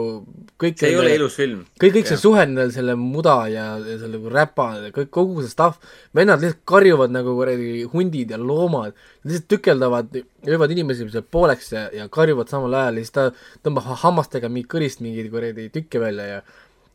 kõik 0.60 0.80
see 0.80 0.90
ei 0.90 0.98
ole 1.00 1.14
ilus 1.16 1.36
film. 1.39 1.64
kõik, 1.80 1.94
kõik 1.97 2.10
see 2.10 2.16
Jah. 2.16 2.22
suhe 2.24 2.47
neil 2.50 2.72
selle 2.74 2.97
muda 3.00 3.36
ja, 3.52 3.66
ja 3.78 3.97
selle 4.00 4.16
nagu 4.18 4.32
räpa, 4.34 4.66
kõik, 4.97 5.10
kogu 5.14 5.44
see 5.44 5.52
stuff, 5.52 5.78
vennad 6.16 6.42
lihtsalt 6.42 6.64
karjuvad 6.68 7.14
nagu 7.14 7.34
kuradi 7.39 7.84
hundid 7.92 8.34
ja 8.34 8.40
loomad, 8.40 8.97
lihtsalt 9.24 9.48
tükeldavad, 9.55 10.18
löövad 10.48 10.74
inimesi 10.76 11.06
seal 11.12 11.26
pooleks 11.30 11.72
ja, 11.76 11.86
ja 11.94 12.08
karjuvad 12.12 12.50
samal 12.52 12.74
ajal 12.80 12.98
ja 13.00 13.06
siis 13.06 13.14
ta 13.16 13.28
tõmbab 13.64 13.86
ha- 13.89 14.00
hammastega 14.06 14.50
mingi 14.52 14.68
kõrist 14.70 15.02
mingeid 15.05 15.30
kuradi 15.32 15.68
tükke 15.74 16.02
välja 16.02 16.26
ja 16.34 16.42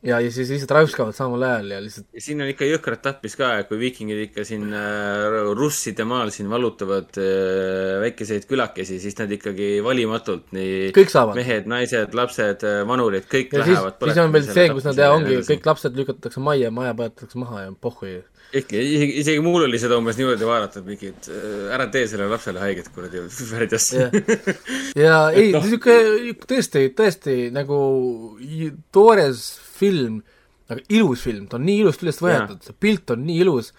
ja, 0.05 0.19
ja 0.21 0.31
siis 0.31 0.51
lihtsalt 0.53 0.73
raiskavad 0.77 1.15
samal 1.17 1.43
ajal 1.47 1.71
ja 1.75 1.79
lihtsalt 1.83 2.07
ja 2.13 2.23
siin 2.23 2.43
on 2.43 2.51
ikka 2.51 2.67
jõhkrat 2.67 3.01
tappis 3.05 3.35
ka, 3.39 3.51
kui 3.69 3.79
viikingid 3.81 4.21
ikka 4.27 4.45
siin 4.47 4.67
äh, 4.75 5.39
russide 5.57 6.05
maal 6.07 6.31
siin 6.35 6.49
vallutavad 6.51 7.17
äh, 7.21 7.97
väikeseid 8.03 8.45
külakesi, 8.49 8.99
siis 9.01 9.17
nad 9.19 9.31
ikkagi 9.33 9.79
valimatult 9.85 10.53
nii 10.55 10.93
kõik 10.95 11.11
saavad. 11.13 11.39
mehed, 11.39 11.67
naised, 11.71 12.15
lapsed, 12.17 12.67
vanurid, 12.87 13.27
kõik 13.31 13.55
ja 13.55 13.63
lähevad 13.63 13.99
siis 14.05 14.21
on 14.21 14.37
veel 14.37 14.47
see, 14.47 14.69
kus 14.77 14.87
nad 14.89 15.01
ja 15.01 15.11
ongi, 15.15 15.41
kõik 15.49 15.67
lapsed 15.71 15.99
lükatakse 15.99 16.43
majja, 16.43 16.71
maja 16.75 16.95
põetatakse 16.97 17.41
maha 17.41 17.65
ja 17.65 17.75
pohhui. 17.81 18.15
ikka, 18.55 18.77
isegi, 18.77 19.11
isegi 19.23 19.43
mul 19.43 19.65
oli 19.65 19.81
seda 19.81 19.97
umbes 19.99 20.19
niimoodi 20.21 20.47
vaadata, 20.47 20.81
et 20.83 20.89
mingi, 20.89 21.11
et 21.15 21.29
äh, 21.33 21.67
ära 21.75 21.89
tee 21.93 22.05
sellele 22.11 22.29
lapsele 22.35 22.61
haiget, 22.61 22.93
kuradi, 22.95 23.25
värdjas. 23.51 23.91
Jah. 23.97 24.17
ja 25.01 25.19
ei, 25.39 25.51
niisugune 25.55 26.35
tõesti, 26.45 26.89
tõesti 26.95 27.39
nagu 27.55 27.79
toores 28.95 29.45
film, 29.75 30.21
aga 30.69 30.81
ilus 30.89 31.25
film, 31.27 31.45
ta 31.51 31.59
on 31.59 31.67
nii 31.67 31.83
ilusti 31.83 32.07
üles 32.07 32.21
võetud, 32.23 32.63
see 32.65 32.79
pilt 32.85 33.13
on 33.13 33.21
nii 33.27 33.43
ilus, 33.45 33.71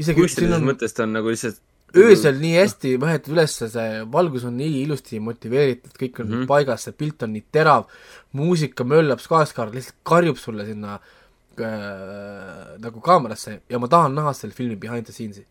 isegi 0.00 0.20
kunstilises 0.20 0.58
on 0.58 0.68
mõttes 0.72 0.96
ta 0.96 1.06
on 1.06 1.14
nagu 1.18 1.30
lihtsalt 1.30 1.62
öösel 1.94 2.38
nii 2.42 2.54
hästi 2.58 2.94
võetud 3.02 3.34
üles, 3.34 3.54
see 3.60 3.88
valgus 4.12 4.46
on 4.48 4.56
nii 4.58 4.82
ilusti 4.82 5.20
motiveeritud, 5.22 5.94
kõik 5.98 6.20
on 6.20 6.26
mm. 6.26 6.34
-hmm. 6.34 6.50
paigas, 6.50 6.86
see 6.86 6.96
pilt 6.98 7.22
on 7.26 7.34
nii 7.36 7.44
terav, 7.54 7.86
muusika 8.34 8.86
möllab 8.88 9.22
Skarsgård 9.22 9.74
lihtsalt 9.76 10.00
karjub 10.02 10.38
sulle 10.40 10.66
sinna 10.66 10.98
äh, 10.98 12.74
nagu 12.82 13.00
kaamerasse 13.00 13.60
ja 13.70 13.78
ma 13.78 13.88
tahan 13.88 14.14
näha 14.14 14.32
selle 14.34 14.54
filmi 14.54 14.76
behind 14.76 15.06
the 15.06 15.12
scenes'i. 15.12 15.46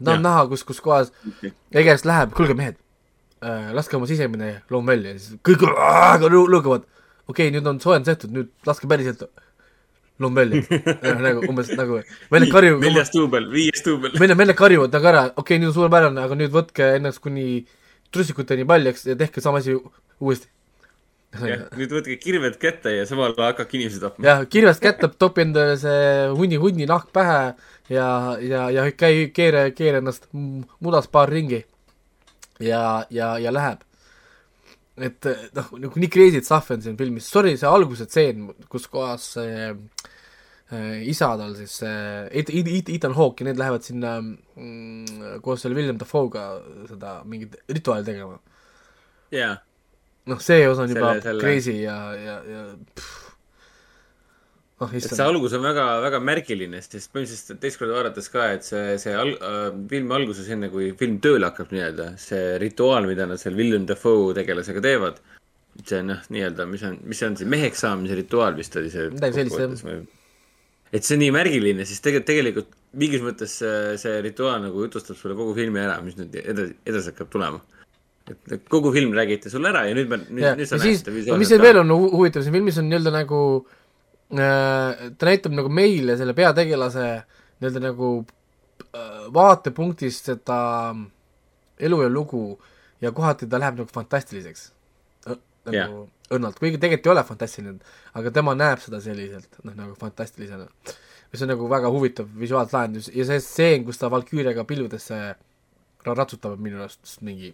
ma 0.00 0.04
tahan 0.04 0.18
Jah. 0.18 0.26
näha, 0.28 0.46
kus, 0.48 0.64
kus 0.64 0.80
kohas 0.80 1.12
Egers 1.72 2.04
läheb, 2.04 2.34
kuulge 2.34 2.54
mehed 2.54 2.78
äh,, 3.44 3.70
laske 3.72 3.96
oma 3.96 4.06
sisemine 4.10 4.62
loom 4.70 4.86
välja 4.86 5.14
ja 5.14 5.18
siis 5.18 5.38
kõik 5.46 5.66
lõõgavad, 5.66 6.88
okei 7.30 7.48
okay,, 7.48 7.54
nüüd 7.56 7.70
on 7.70 7.80
soojendus 7.82 8.12
tehtud, 8.12 8.34
nüüd 8.36 8.52
laske 8.68 8.90
päriselt 8.90 9.24
loom 10.20 10.36
välja 10.36 10.62
nagu 11.26 11.48
umbes 11.48 11.72
nagu 11.78 12.00
vennad 12.32 12.52
karjuvad, 12.52 12.84
neljas 12.84 13.12
duubel, 13.14 13.48
viies 13.52 13.84
duubel. 13.86 14.14
vennad, 14.20 14.38
vennad 14.38 14.58
karjuvad 14.58 14.94
nagu 14.96 15.10
ära, 15.12 15.26
okei 15.32 15.42
okay,, 15.42 15.60
nüüd 15.62 15.72
on 15.72 15.76
suurepärane, 15.78 16.24
aga 16.28 16.38
nüüd 16.38 16.54
võtke 16.54 16.94
ennast 16.98 17.22
kuni 17.24 17.64
trussikuteni 18.12 18.66
paljaks 18.68 19.06
ja 19.08 19.16
tehke 19.18 19.40
sama 19.40 19.62
asi 19.62 19.76
uuesti. 20.20 20.50
jah, 21.40 21.66
nüüd 21.78 21.92
võtke 21.94 22.18
kirved 22.20 22.58
kätte 22.60 22.92
ja 22.96 23.08
samal 23.08 23.30
ajal 23.30 23.52
hakake 23.52 23.78
inimesi 23.78 24.02
tapma. 24.02 24.26
jah, 24.26 24.44
kirvest 24.50 24.84
kätte, 24.84 25.08
topi 25.16 25.46
endale 25.46 25.76
see 25.80 26.30
hunni, 26.36 26.60
hunni 26.60 26.88
nahk 26.90 27.12
pähe 27.16 27.54
ja, 27.90 28.08
ja, 28.44 28.66
ja 28.74 28.88
käi, 28.92 29.28
keera, 29.34 29.68
keera 29.76 30.02
ennast 30.02 30.28
mudas 30.34 31.08
paar 31.08 31.32
ringi. 31.32 31.64
ja, 32.60 33.06
ja, 33.10 33.38
ja 33.38 33.54
läheb. 33.54 33.86
Et 34.98 35.24
noh, 35.56 35.68
nagu 35.78 36.00
nii 36.02 36.10
crazy 36.12 36.40
stuff 36.44 36.70
on 36.74 36.82
siin 36.82 36.96
filmis, 36.98 37.28
sorry, 37.30 37.56
see 37.56 37.68
alguse 37.68 38.06
tseen, 38.10 38.48
kus 38.68 38.86
kohas 38.90 39.22
see 39.36 39.70
äh, 39.70 41.00
isa 41.08 41.30
tal 41.38 41.54
siis 41.56 41.78
äh, 41.82 42.28
Et- 42.30 42.50
Et- 42.50 42.68
Et- 42.68 42.88
Ethan 42.96 43.14
Hawke 43.16 43.40
ja 43.44 43.48
need 43.50 43.58
lähevad 43.58 43.82
sinna 43.86 44.18
mm, 44.20 45.40
koos 45.42 45.62
selle 45.62 45.74
William 45.78 45.98
Dafoe'ga 45.98 46.44
seda 46.88 47.20
mingit 47.24 47.56
rituaali 47.68 48.04
tegema. 48.04 48.38
jaa, 49.32 49.56
noh, 50.26 50.38
see 50.42 50.66
osa 50.68 50.82
on 50.82 50.88
juba 50.92 51.14
Selle- 51.14 51.22
selle- 51.22 51.40
crazy 51.40 51.76
ja, 51.82 51.96
ja, 52.14 52.36
ja 52.44 52.62
pff. 52.94 53.19
noh, 54.80 54.92
et 54.96 55.04
see 55.04 55.24
algus 55.24 55.54
on 55.56 55.64
väga, 55.64 55.86
väga 56.04 56.20
märgiline, 56.24 56.80
sest 56.84 57.10
põhimõtteliselt 57.14 57.60
teist 57.62 57.80
korda 57.80 57.96
vaadates 57.98 58.30
ka, 58.32 58.46
et 58.56 58.66
see, 58.66 58.94
see 59.02 59.12
al- 59.16 59.36
äh,, 59.36 59.66
filmi 59.90 60.16
alguses, 60.16 60.48
enne 60.52 60.70
kui 60.72 60.90
film 61.00 61.18
tööle 61.24 61.50
hakkab 61.50 61.74
nii-öelda, 61.74 62.12
see 62.20 62.54
rituaal, 62.62 63.08
mida 63.10 63.26
nad 63.28 63.40
seal 63.42 63.58
William 63.58 63.84
Dafoe 63.88 64.32
tegelasega 64.38 64.82
teevad, 64.84 65.18
see 65.84 66.00
noh, 66.06 66.22
nii-öelda, 66.32 66.66
mis 66.70 66.84
on, 66.88 66.96
mis 67.12 67.20
on 67.26 67.36
see 67.40 67.48
meheks 67.50 67.84
saamise 67.84 68.16
rituaal 68.18 68.56
vist 68.58 68.76
oli 68.80 68.92
see. 68.92 69.10
Midagi 69.12 69.42
sellist, 69.42 69.84
jah. 69.84 69.98
et 70.90 71.06
see 71.06 71.16
on 71.18 71.22
nii 71.26 71.34
märgiline, 71.36 71.86
siis 71.88 72.00
tegelikult, 72.04 72.30
tegelikult 72.32 72.78
mingis 73.00 73.22
mõttes 73.22 73.58
see, 73.60 73.98
see 74.00 74.16
rituaal 74.24 74.64
nagu 74.64 74.86
jutustab 74.86 75.18
sulle 75.18 75.36
kogu 75.38 75.52
filmi 75.58 75.82
ära, 75.82 76.00
mis 76.04 76.16
nüüd 76.18 76.40
edasi, 76.40 76.72
edasi 76.88 77.12
hakkab 77.12 77.28
tulema. 77.36 77.60
et 78.30 78.66
kogu 78.70 78.92
film 78.94 79.12
räägiti 79.16 79.50
sulle 79.50 79.70
ära 79.72 79.84
ja 79.88 79.94
nüüd 79.96 80.08
me, 80.10 80.18
nüüd, 80.28 80.58
nüüd 80.60 80.68
sa 80.68 80.78
näed, 80.78 81.08
no 81.26 81.36
mis 81.40 81.48
siin 81.50 81.62
veel 81.62 81.80
on 81.80 81.88
hu- 81.90 82.10
huvitav, 82.14 82.44
siin 82.46 82.54
filmis 82.54 82.76
on 82.78 82.86
nii-öelda 82.86 83.10
nagu 83.14 83.38
äh, 83.58 83.79
ta 84.30 85.26
näitab 85.26 85.54
nagu 85.56 85.68
meile 85.72 86.16
selle 86.18 86.34
peategelase 86.38 87.06
nii-öelda 87.60 87.82
nagu 87.82 88.10
äh, 88.94 89.26
vaatepunktist 89.34 90.30
seda 90.30 90.58
elu 91.80 92.02
ja 92.02 92.08
lugu 92.12 92.44
ja 93.00 93.12
kohati 93.12 93.48
ta 93.50 93.58
läheb 93.60 93.80
nagu 93.80 93.90
fantastiliseks. 93.92 94.72
nagu 95.26 95.76
Jah. 95.76 95.90
õrnalt, 96.32 96.56
kuigi 96.58 96.78
tegelikult 96.80 97.06
ei 97.06 97.12
ole 97.12 97.22
fantastiline, 97.26 97.78
aga 98.16 98.30
tema 98.32 98.54
näeb 98.56 98.80
seda 98.80 99.00
selliselt, 99.04 99.58
noh 99.64 99.74
nagu 99.76 99.94
fantastilisena. 99.98 100.66
mis 101.32 101.42
on 101.42 101.50
nagu 101.52 101.68
väga 101.70 101.90
huvitav 101.92 102.28
visuaalselt 102.38 102.72
lahendus 102.74 103.10
ja 103.14 103.24
see 103.26 103.40
stseen, 103.40 103.84
kus 103.84 103.98
ta 103.98 104.10
Valküüriaga 104.10 104.64
pilvedesse 104.64 105.18
ra- 106.06 106.14
ratsutab, 106.16 106.56
minu 106.58 106.80
arust 106.82 107.20
mingi 107.20 107.52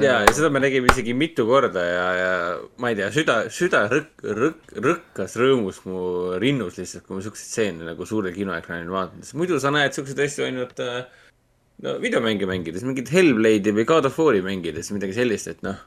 ja, 0.00 0.20
ja 0.24 0.34
seda 0.34 0.48
me 0.52 0.62
nägime 0.62 0.88
isegi 0.92 1.14
mitu 1.16 1.44
korda 1.48 1.82
ja, 1.84 2.06
ja 2.16 2.32
ma 2.80 2.92
ei 2.92 2.98
tea, 2.98 3.10
süda, 3.14 3.38
süda 3.52 3.82
rõk-, 3.92 4.24
rõk-, 4.38 4.76
rõkkas 4.86 5.36
rõõmus 5.40 5.82
mu 5.88 5.98
rinnus 6.42 6.78
lihtsalt, 6.80 7.04
kui 7.06 7.18
ma 7.18 7.24
siukseid 7.24 7.48
stseene 7.48 7.90
nagu 7.90 8.06
suurel 8.08 8.34
kinoekraanil 8.36 8.92
vaatan, 8.92 9.24
sest 9.24 9.36
muidu 9.40 9.60
sa 9.62 9.74
näed 9.74 9.96
siukseid 9.96 10.22
asju 10.24 10.46
ainult 10.48 10.80
äh, 10.84 11.02
no 11.82 11.96
videomänge 12.02 12.46
mängides, 12.46 12.82
mingit 12.86 13.08
Hellblade'i 13.10 13.72
või 13.74 13.84
God 13.88 14.06
of 14.06 14.18
War'i 14.20 14.42
mängides, 14.44 14.90
midagi 14.94 15.14
sellist, 15.16 15.48
et 15.50 15.62
noh, 15.66 15.78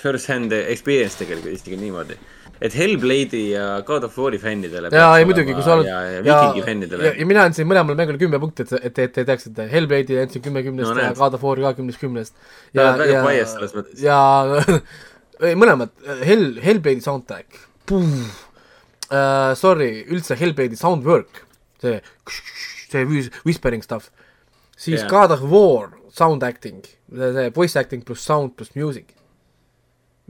first 0.00 0.26
hand 0.32 0.52
experience 0.52 1.18
tegelikult 1.20 1.52
isegi 1.54 1.76
niimoodi. 1.78 2.16
et 2.62 2.74
Hellblade'i 2.78 3.42
ja 3.52 3.66
God 3.86 4.04
of 4.08 4.16
War'i 4.18 4.38
fännidele. 4.38 4.90
jaa, 4.94 5.18
ei 5.18 5.24
muidugi, 5.26 5.54
kui 5.54 5.62
sa 5.66 5.74
oled 5.76 5.86
ja, 5.86 6.00
ja 6.06 6.10
ja, 6.18 6.22
Vikingi 6.26 6.60
ja, 6.62 6.66
fännidele. 6.66 7.12
ja 7.18 7.26
mina 7.26 7.44
andsin 7.48 7.66
mõlemale 7.70 7.98
mängule 7.98 8.18
kümme 8.18 8.38
punkti, 8.42 8.62
et, 8.66 8.72
et, 8.90 8.98
et 9.06 9.12
te 9.14 9.24
teaksite, 9.28 9.66
Hellblade'i 9.70 10.20
andsin 10.22 10.42
kümme 10.42 10.62
kümnest 10.66 10.90
No 10.94 11.00
ja. 11.02 11.12
God 11.18 11.34
of 11.38 11.42
War'i 11.46 11.62
ka 11.66 11.74
kümnest 11.78 11.98
kümnest. 12.02 12.34
Ta 12.74 12.92
on 12.92 12.98
väga 13.02 13.22
biased 13.26 13.54
selles 13.56 13.74
mõttes. 13.78 14.02
ja 14.02 14.18
ei, 15.46 15.54
mõlemad, 15.58 15.90
Hell, 16.22 16.52
Hellblade'i 16.62 17.02
soundtrack, 17.02 17.62
uh, 19.10 19.52
sorry, 19.58 19.90
üldse 20.10 20.36
Hellblade'i 20.38 20.78
soundwork, 20.78 21.42
see, 21.82 21.98
see 22.90 23.04
whis- 23.08 23.30
whispering 23.46 23.82
stuff, 23.82 24.10
siis 24.76 25.00
yeah. 25.00 25.10
God 25.10 25.34
of 25.36 25.44
War 25.50 25.90
sound 26.12 26.42
acting, 26.42 26.84
see 27.08 27.50
voice 27.56 27.78
acting 27.80 28.04
pluss 28.04 28.24
sound 28.24 28.56
pluss 28.56 28.74
music. 28.76 29.14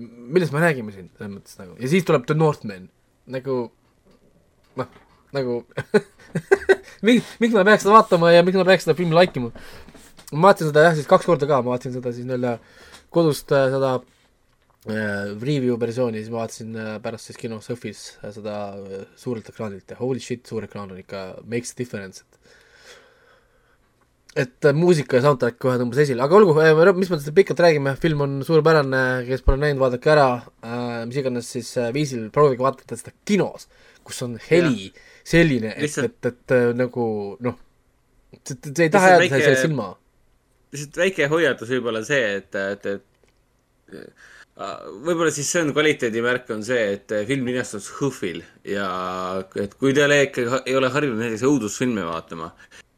millest 0.03 0.53
me 0.55 0.61
räägime 0.63 0.93
siin, 0.95 1.11
selles 1.19 1.33
mõttes 1.35 1.59
nagu, 1.61 1.75
ja 1.79 1.89
siis 1.91 2.05
tuleb 2.09 2.25
The 2.27 2.35
Northman, 2.35 2.87
nagu 3.31 3.57
noh, 4.81 4.89
nagu 5.37 5.59
miks, 7.07 7.35
miks 7.43 7.55
ma 7.55 7.65
peaks 7.67 7.85
seda 7.85 7.99
vaatama 7.99 8.33
ja 8.33 8.45
miks 8.47 8.59
ma 8.59 8.65
peaks 8.69 8.87
seda 8.87 8.97
filmi 8.99 9.17
like 9.17 9.39
ima. 9.39 9.53
ma 10.33 10.49
vaatasin 10.49 10.73
seda 10.73 10.87
jah, 10.87 10.97
siis 10.97 11.11
kaks 11.11 11.29
korda 11.29 11.49
ka, 11.51 11.61
ma 11.65 11.75
vaatasin 11.75 11.97
seda 11.99 12.15
siis 12.15 12.29
nii-öelda 12.29 12.57
kodust 13.13 13.53
äh, 13.53 13.69
seda 13.75 13.95
äh, 13.99 15.33
review 15.37 15.77
versiooni, 15.81 16.23
siis 16.23 16.33
ma 16.33 16.43
vaatasin 16.43 16.79
äh, 16.79 16.93
pärast 17.05 17.31
siis 17.31 17.41
kinos 17.41 17.69
Õhvis 17.75 18.05
äh, 18.23 18.33
seda 18.35 18.59
äh, 18.79 19.05
suurelt 19.21 19.53
ekraanilt 19.53 19.93
ja 19.93 20.01
holy 20.01 20.23
shit, 20.25 20.47
suur 20.49 20.65
ekraan 20.69 20.95
on 20.95 21.03
ikka 21.03 21.27
makes 21.45 21.77
a 21.77 21.81
difference, 21.83 22.25
et 24.37 24.53
et 24.63 24.69
äh, 24.69 24.73
muusika 24.77 25.19
ja 25.19 25.27
soundtrack 25.27 25.59
kohe 25.61 25.77
tõmbas 25.81 26.01
esile, 26.05 26.23
aga 26.25 26.37
olgu, 26.39 26.55
mis 26.97 27.11
mõttes 27.13 27.35
pikalt 27.37 27.61
räägime, 27.61 27.95
film 28.01 28.25
on 28.25 28.39
suurepärane, 28.47 29.03
kes 29.29 29.45
pole 29.45 29.61
näinud, 29.61 29.83
vaadake 29.83 30.13
ära 30.15 30.29
äh,, 30.41 31.03
mis 31.09 31.21
iganes 31.21 31.51
siis 31.53 31.73
äh, 31.81 31.91
viisil, 31.95 32.31
proovige 32.35 32.65
vaadata 32.65 32.97
seda 32.99 33.13
kinos, 33.29 33.69
kus 34.07 34.23
on 34.25 34.39
heli 34.49 34.89
ja. 34.89 35.07
selline, 35.35 35.75
et, 35.77 35.85
Lihtsalt- 35.85 36.09
et, 36.09 36.31
et 36.33 36.57
äh, 36.57 36.71
nagu 36.79 37.07
noh, 37.45 37.59
see 38.41 38.57
see 38.73 38.89
ei 38.89 38.93
taha 38.95 39.17
jääda 39.17 39.31
sellest 39.37 39.67
silma. 39.67 39.93
lihtsalt 40.73 41.01
väike 41.05 41.29
hoiatus 41.33 41.73
võib-olla 41.77 42.05
see, 42.07 42.23
et, 42.39 42.61
et, 42.63 42.89
et 42.95 43.99
äh, 44.01 44.31
võib-olla 45.05 45.33
siis 45.35 45.51
see 45.53 45.67
on 45.67 45.75
kvaliteedimärk, 45.77 46.49
on 46.57 46.65
see, 46.65 46.87
et 46.97 47.13
film 47.29 47.53
linastus 47.53 47.91
HÖFFil 47.99 48.41
ja 48.73 48.89
et 49.61 49.77
kui 49.77 49.93
te 49.93 50.07
ole 50.09 50.23
ikka 50.31 50.63
ei 50.65 50.79
ole 50.79 50.89
harjunud 50.95 51.21
näiteks 51.21 51.45
õudusfilme 51.51 52.09
vaatama, 52.09 52.49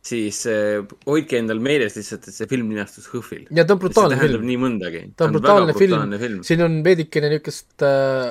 siis 0.04 0.42
äh, 0.50 0.82
hoidke 1.08 1.38
endal 1.40 1.60
meeles 1.64 1.96
lihtsalt, 1.96 2.26
et 2.28 2.36
see 2.36 2.48
film 2.50 2.72
linastus 2.74 3.06
HÖFFil. 3.12 3.46
ja 3.56 3.64
ta 3.64 3.76
on 3.76 3.80
brutaalne 3.82 4.18
film, 4.20 4.44
nii 4.48 4.58
mõndagi. 4.60 5.04
ta 5.16 5.28
on 5.28 5.38
brutaalne 5.38 5.76
film, 5.78 6.18
film., 6.20 6.42
siin 6.46 6.64
on 6.66 6.76
veidikene 6.84 7.30
niisugust 7.32 7.84
äh, 7.86 8.28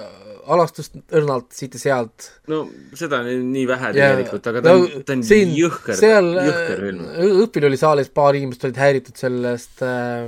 alastust 0.54 0.98
õrnalt 1.16 1.54
siit 1.56 1.78
ja 1.78 1.82
sealt. 1.82 2.30
no 2.52 2.64
seda 2.98 3.22
on 3.24 3.52
nii 3.54 3.66
vähe 3.70 3.92
ja 3.94 4.12
tegelikult, 4.14 4.50
aga 4.52 4.64
ta 4.66 4.76
on, 4.78 4.88
ta 5.08 5.18
on 5.18 5.24
siin- 5.28 5.56
jõhker, 5.58 5.98
seal 5.98 6.30
jõhker 6.38 6.84
film. 6.88 7.06
õpil 7.46 7.70
oli 7.70 7.80
saalis 7.82 8.12
paar 8.14 8.38
inimest 8.38 8.68
olid 8.68 8.82
häiritud 8.84 9.20
sellest 9.20 9.82
äh, 9.88 10.28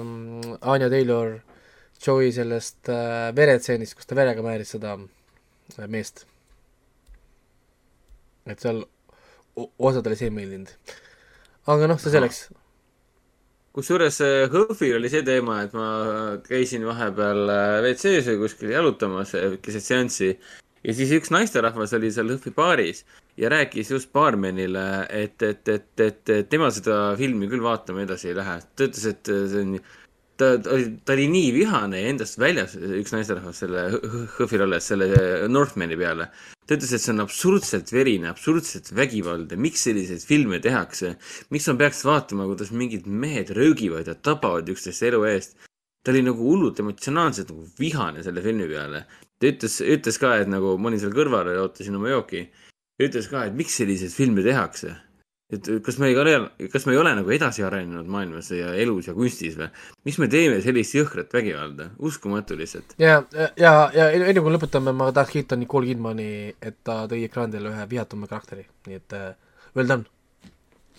Anya 0.61 0.89
Taylor 0.93 1.37
Joey 2.05 2.31
sellest 2.35 2.89
äh, 2.91 3.29
veretseenist, 3.35 3.95
kus 3.97 4.09
ta 4.09 4.17
verega 4.17 4.43
määris 4.45 4.73
seda 4.75 4.97
äh, 4.97 5.87
meest. 5.87 6.25
et 8.45 8.61
seal 8.61 8.83
osadele 9.55 10.17
see 10.19 10.27
ei 10.29 10.33
meeldinud. 10.35 10.69
Aga 11.71 11.89
noh, 11.89 11.99
see 12.01 12.13
selleks. 12.13 12.45
kusjuures 13.75 14.21
HÖFFil 14.53 14.99
oli 14.99 15.11
see 15.11 15.23
teema, 15.27 15.61
et 15.65 15.73
ma 15.75 15.87
käisin 16.45 16.85
vahepeal 16.87 17.49
äh, 17.51 17.79
WC-s 17.83 18.29
või 18.31 18.43
kuskil 18.45 18.71
jalutamas 18.75 19.35
äh, 19.35 19.57
keset 19.63 19.87
seanssi 19.87 20.31
ja 20.85 20.95
siis 20.95 21.11
üks 21.17 21.33
naisterahvas 21.33 21.95
oli 21.97 22.11
seal 22.13 22.31
HÖFFi 22.33 22.53
baaris 22.55 23.03
ja 23.37 23.49
rääkis 23.51 23.91
just 23.91 24.11
baarmenile, 24.15 24.85
et, 25.09 25.41
et, 25.43 25.67
et, 25.67 25.91
et, 25.99 26.29
et 26.29 26.49
tema 26.49 26.69
seda 26.71 27.15
filmi 27.19 27.49
küll 27.51 27.63
vaatama 27.65 28.05
edasi 28.05 28.31
ei 28.31 28.37
lähe. 28.37 28.59
ta 28.75 28.87
ütles, 28.87 29.05
et 29.11 29.31
äh, 29.31 29.45
see 29.51 29.65
on, 29.65 29.77
ta, 30.37 30.55
ta 30.61 30.73
oli, 30.75 30.89
ta 31.05 31.15
oli 31.15 31.27
nii 31.31 31.53
vihane 31.55 32.01
endast 32.09 32.39
väljas, 32.41 32.75
üks 32.75 33.13
naisterahvas 33.15 33.63
selle 33.63 33.87
HÖFFil 34.37 34.65
olles, 34.67 34.91
selle 34.91 35.09
Northmani 35.51 35.97
peale. 35.99 36.29
ta 36.65 36.73
ütles, 36.73 36.95
et 36.95 37.03
see 37.03 37.13
on 37.13 37.21
absurdselt 37.21 37.91
verine, 37.93 38.31
absurdselt 38.31 38.89
vägivaldne, 38.97 39.57
miks 39.61 39.85
selliseid 39.85 40.23
filme 40.25 40.57
tehakse 40.59 41.13
miks 41.53 41.67
ma 41.69 41.75
peaks 41.79 42.03
vaatama, 42.05 42.47
kuidas 42.49 42.71
mingid 42.75 43.07
mehed 43.07 43.51
röögivad 43.55 44.09
ja 44.09 44.15
tapavad 44.15 44.69
üksteist 44.71 45.05
elu 45.09 45.23
eest. 45.29 45.57
ta 46.03 46.13
oli 46.13 46.21
nagu 46.21 46.43
hullult 46.45 46.79
emotsionaalselt 46.79 47.49
nagu 47.49 47.63
vihane 47.79 48.23
selle 48.23 48.41
filmi 48.41 48.67
peale. 48.69 49.05
ta 49.39 49.49
ütles, 49.51 49.79
ütles 49.81 50.19
ka, 50.21 50.35
et 50.41 50.51
nagu 50.51 50.77
ma 50.77 50.91
olin 50.91 51.01
seal 51.01 51.15
kõrval 51.15 51.51
ja 51.53 51.63
ootasin 51.63 51.95
oma 51.95 52.11
jooki. 52.13 52.47
ütles 53.01 53.29
ka, 53.31 53.45
et 53.45 53.55
miks 53.55 53.77
selliseid 53.81 54.13
filme 54.13 54.43
tehakse. 54.43 54.95
Et 55.55 55.69
kas 55.85 55.97
me 56.01 56.09
ei 56.11 56.17
ole, 56.19 56.35
kas 56.71 56.85
me 56.87 56.93
ei 56.95 56.99
ole 56.99 57.11
nagu 57.17 57.31
edasi 57.33 57.63
arenenud 57.65 58.09
maailmas 58.11 58.51
ja 58.53 58.73
elus 58.81 59.09
ja 59.09 59.15
kunstis 59.17 59.57
või? 59.59 59.69
miks 60.07 60.19
me 60.21 60.27
teeme 60.31 60.59
sellist 60.63 60.95
jõhkrat 60.97 61.33
vägivalda? 61.33 61.89
uskumatu 62.09 62.57
lihtsalt. 62.59 62.95
ja, 63.01 63.21
ja, 63.59 63.73
ja 63.95 64.09
enne 64.11 64.43
kui 64.43 64.53
lõpetame, 64.55 64.93
ma 64.95 65.11
tahaks 65.15 65.33
kiita 65.35 65.59
Nicole 65.59 65.91
Kidmani, 65.91 66.27
et 66.61 66.77
ta 66.83 67.03
tõi 67.11 67.23
ekraanile 67.27 67.71
ühe 67.73 67.87
vihatuma 67.95 68.29
karakteri, 68.31 68.67
nii 68.89 69.01
et 69.01 69.17
äh, 69.17 69.31
well 69.77 69.89
done. 69.89 70.05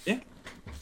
jah, 0.08 0.20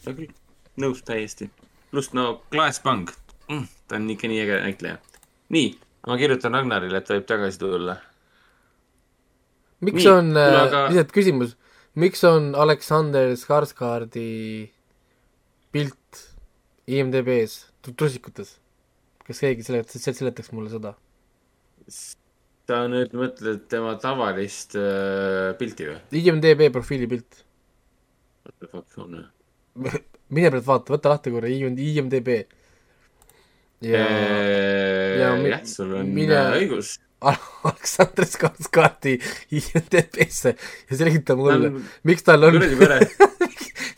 hea 0.07 0.17
küll. 0.17 0.33
nõus 0.81 1.05
täiesti. 1.07 1.51
pluss 1.91 2.15
no 2.17 2.41
Klaas 2.51 2.81
Pang 2.85 3.11
mm,, 3.51 3.69
ta 3.89 4.01
on 4.01 4.11
ikka 4.17 4.31
nii 4.33 4.43
äge 4.47 4.65
näitleja. 4.69 4.99
nii, 5.55 5.71
ma 6.09 6.19
kirjutan 6.21 6.61
Ragnarile, 6.61 6.99
et 6.99 7.09
ta 7.09 7.19
võib 7.19 7.31
tagasi 7.31 7.63
tulla 7.63 8.01
miks 9.85 10.03
Nii, 10.03 10.11
on 10.13 10.33
äh, 10.39 10.57
aga-, 10.63 10.87
lihtsalt 10.93 11.13
küsimus, 11.15 11.55
miks 12.01 12.25
on 12.27 12.53
Aleksander 12.59 13.35
Skarsgardi 13.39 14.71
pilt 15.75 16.25
IMDB-s 16.91 17.61
tr- 17.85 17.95
trussikutes? 17.97 18.57
kas 19.25 19.41
keegi 19.41 19.65
seletas, 19.65 20.03
seletaks 20.05 20.51
mulle 20.53 20.69
seda? 20.73 20.95
sa 22.65 22.81
nüüd 22.89 23.13
mõtled 23.17 23.65
tema 23.69 23.95
tavalist 24.01 24.73
äh, 24.81 25.53
pilti 25.61 25.89
või? 25.91 25.97
IMDB 26.17 26.71
profiili 26.73 27.09
pilt. 27.11 27.43
What 28.45 28.55
the 28.61 28.69
fuck 28.73 28.99
on 29.05 29.17
see? 29.19 30.01
mine 30.35 30.51
praegu 30.53 30.67
vaata, 30.69 30.95
võta 30.95 31.13
lahti 31.13 31.33
korra 31.35 31.51
IMDB. 31.53 32.31
ja 33.85 34.05
ja 35.21 35.33
mi- 35.41 35.51
jah, 35.53 35.65
sul 35.69 35.93
on 35.99 36.09
mine- 36.09 36.33
mine... 36.33 36.45
õigus. 36.63 36.95
Aleksander 37.25 38.29
Skarsgardi 38.29 39.17
IMDB-sse 39.57 40.55
ja 40.55 40.99
selgita 40.99 41.37
mulle 41.39 41.73
miks 42.05 42.27
tal 42.27 42.49
on 42.49 42.61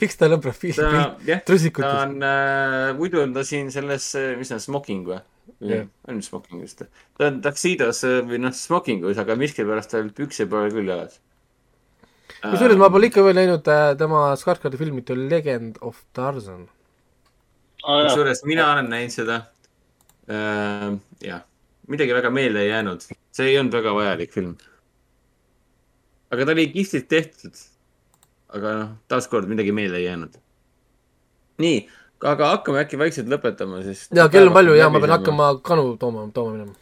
miks 0.00 0.18
tal 0.20 0.36
on 0.36 0.42
pilt, 0.46 0.78
jah, 0.78 1.40
ta 1.46 1.94
on 2.02 2.18
äh,, 2.22 2.92
muidu 2.98 3.22
on 3.22 3.34
ta 3.36 3.44
siin 3.46 3.72
selles, 3.74 4.12
mis 4.38 4.50
see 4.50 4.58
on, 4.58 4.62
smoking 4.68 5.06
või? 5.08 5.22
Jah. 5.64 5.86
on 6.08 6.22
smoking 6.22 6.60
vist. 6.60 6.82
ta 7.16 7.30
on 7.30 7.40
taksiidos 7.44 8.02
äh, 8.04 8.18
või 8.28 8.40
noh, 8.42 8.52
smokingus, 8.52 9.18
aga 9.22 9.36
miskipärast 9.40 9.94
tal 9.94 10.10
pükse 10.16 10.44
pole 10.50 10.72
küll 10.74 10.90
jalas. 10.90 11.20
kusjuures 12.42 12.80
ma 12.80 12.90
pole 12.92 13.08
ikka 13.08 13.24
veel 13.24 13.38
näinud 13.40 13.70
äh, 13.72 13.90
tema 13.98 14.28
Skarsgardi 14.36 14.80
filmi 14.80 15.04
The 15.06 15.16
Legend 15.16 15.80
of 15.80 16.02
Tarzan. 16.16 16.66
jaa, 17.80 18.02
kusjuures 18.08 18.44
mina 18.48 18.68
olen 18.74 18.90
näinud 18.92 19.14
seda 19.16 19.40
äh,. 20.28 20.90
jah, 21.24 21.46
midagi 21.92 22.14
väga 22.16 22.30
meelde 22.30 22.62
ei 22.64 22.70
jäänud, 22.70 23.04
see 23.34 23.50
ei 23.50 23.58
olnud 23.60 23.76
väga 23.78 23.94
vajalik 23.94 24.32
film. 24.34 24.56
aga 26.30 26.46
ta 26.46 26.56
oli 26.56 26.66
kihvtilt 26.72 27.08
tehtud. 27.08 27.62
aga 28.48 28.74
noh, 28.80 28.90
taaskord 29.08 29.48
midagi 29.48 29.72
meelde 29.72 30.00
ei 30.00 30.08
jäänud. 30.08 30.38
nii, 31.62 31.78
aga 32.32 32.50
hakkame 32.54 32.82
äkki 32.84 32.98
vaikselt 32.98 33.30
lõpetama, 33.32 33.82
sest. 33.86 34.12
ja 34.16 34.28
kell 34.32 34.50
on 34.50 34.56
palju 34.56 34.76
ja 34.78 34.90
ma 34.90 35.00
pean. 35.00 35.16
hakkama 35.18 35.50
kanu 35.62 35.96
tooma, 36.00 36.28
tooma 36.34 36.56
minema. 36.56 36.74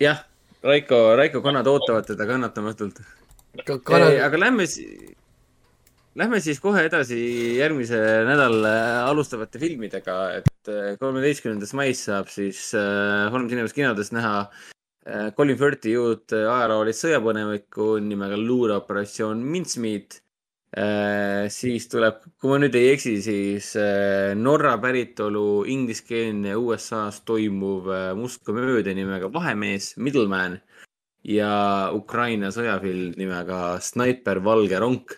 jah, 0.00 0.24
Raiko, 0.62 1.16
Raiko 1.16 1.42
kannad 1.42 1.66
ootavad 1.66 2.06
teda 2.06 2.26
kannatamatult. 2.26 3.02
kana, 3.84 4.12
aga 4.26 4.44
lähme 4.46 4.66
lähme 6.18 6.40
siis 6.42 6.58
kohe 6.62 6.82
edasi 6.88 7.18
järgmise 7.58 7.98
nädala 8.26 8.72
alustavate 9.06 9.60
filmidega, 9.62 10.16
et 10.40 10.70
äh, 10.72 10.96
kolmeteistkümnendas 11.00 11.74
mais 11.78 12.02
saab 12.08 12.30
siis 12.32 12.72
äh, 12.76 13.28
Holmes 13.32 13.52
Cinemas 13.52 13.76
kinodes 13.76 14.10
näha 14.14 14.48
äh, 15.06 15.28
Colin 15.36 15.58
Firthi 15.60 15.94
uut 16.00 16.34
äh, 16.34 16.48
ajaloolist 16.50 17.04
sõjapõgenikku 17.06 17.98
nimega 18.02 18.38
luureoperatsioon 18.40 19.44
Mincemeat 19.44 20.18
äh,. 20.76 21.46
siis 21.54 21.86
tuleb, 21.92 22.24
kui 22.40 22.50
ma 22.50 22.58
nüüd 22.64 22.74
ei 22.80 22.90
eksi, 22.96 23.14
siis 23.22 23.70
äh, 23.78 24.34
Norra 24.38 24.74
päritolu 24.82 25.64
ingliskeelne 25.70 26.56
USA-s 26.58 27.22
toimuv 27.28 27.92
äh, 27.94 28.10
must 28.18 28.42
komöödia 28.44 28.96
nimega 28.96 29.30
Vahemees, 29.32 29.94
Middleman 30.02 30.58
ja 31.28 31.54
Ukraina 31.94 32.50
sõjafilm 32.54 33.14
nimega 33.18 33.78
Snaiper 33.84 34.42
Valge 34.44 34.82
ronk. 34.82 35.16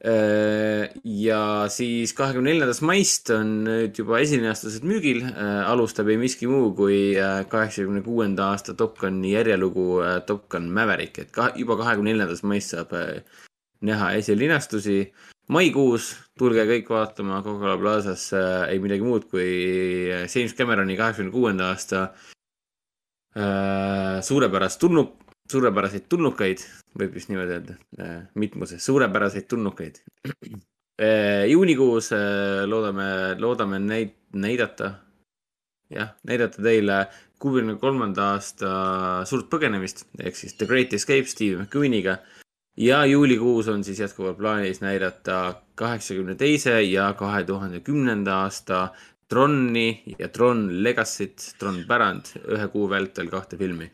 Ja 0.00 1.40
siis 1.68 2.14
kahekümne 2.16 2.54
neljandast 2.54 2.80
maist 2.88 3.28
on 3.34 3.50
nüüd 3.66 3.98
juba 4.00 4.20
esilinastused 4.24 4.86
müügil. 4.88 5.26
alustab 5.68 6.08
ei 6.08 6.16
miski 6.16 6.48
muu 6.48 6.70
kui 6.74 7.14
kaheksakümne 7.52 8.00
kuuenda 8.02 8.48
aasta 8.54 8.74
Top 8.74 8.96
Guni 8.98 9.34
järjelugu 9.34 10.00
Top 10.26 10.48
Gun 10.48 10.70
Maverick, 10.72 11.18
et 11.18 11.30
ka 11.30 11.50
juba 11.56 11.76
kahekümne 11.76 12.14
neljandast 12.14 12.48
maist 12.48 12.72
saab 12.72 12.96
näha 13.80 14.14
esilinastusi. 14.16 15.12
maikuus 15.50 16.16
tulge 16.38 16.64
kõik 16.64 16.88
vaatama 16.88 17.42
Coca-Cola 17.42 17.76
Plazasse 17.76 18.40
ei 18.70 18.78
midagi 18.78 19.02
muud 19.02 19.24
kui 19.28 20.08
James 20.08 20.54
Cameroni 20.54 20.96
kaheksakümne 20.96 21.32
kuuenda 21.32 21.72
aasta 21.74 22.08
suurepärast 24.22 24.80
tulnuk, 24.80 25.12
suurepäraseid 25.50 26.08
tulnukaid, 26.08 26.62
võib 26.98 27.14
vist 27.14 27.30
niimoodi 27.30 27.56
öelda, 27.56 27.76
mitmuses, 28.38 28.84
suurepäraseid 28.84 29.46
tulnukaid. 29.50 30.00
juunikuus 31.52 32.10
loodame, 32.68 33.10
loodame 33.40 33.78
neid 33.80 34.16
näidata, 34.36 34.92
jah, 35.90 36.14
näidata 36.28 36.62
teile 36.62 37.04
kuuekümne 37.40 37.78
kolmanda 37.80 38.34
aasta 38.34 38.70
suurt 39.28 39.48
põgenemist 39.52 40.04
ehk 40.20 40.36
siis 40.36 40.58
The 40.58 40.68
Great 40.68 40.92
Escape 40.92 41.28
Steve 41.28 41.62
McQueeniga. 41.62 42.18
ja 42.76 43.04
juulikuus 43.06 43.68
on 43.68 43.84
siis 43.84 44.00
jätkuvalt 44.00 44.38
plaanis 44.38 44.80
näidata 44.80 45.62
kaheksakümne 45.74 46.34
teise 46.34 46.82
ja 46.82 47.12
kahe 47.14 47.44
tuhande 47.44 47.80
kümnenda 47.80 48.42
aasta 48.42 48.90
Tronni 49.28 50.02
ja 50.18 50.28
Tron 50.28 50.82
Legacy't, 50.84 51.54
Tron 51.58 51.84
pärand 51.88 52.34
ühe 52.44 52.68
kuu 52.68 52.90
vältel 52.90 53.30
kahte 53.30 53.56
filmi 53.56 53.90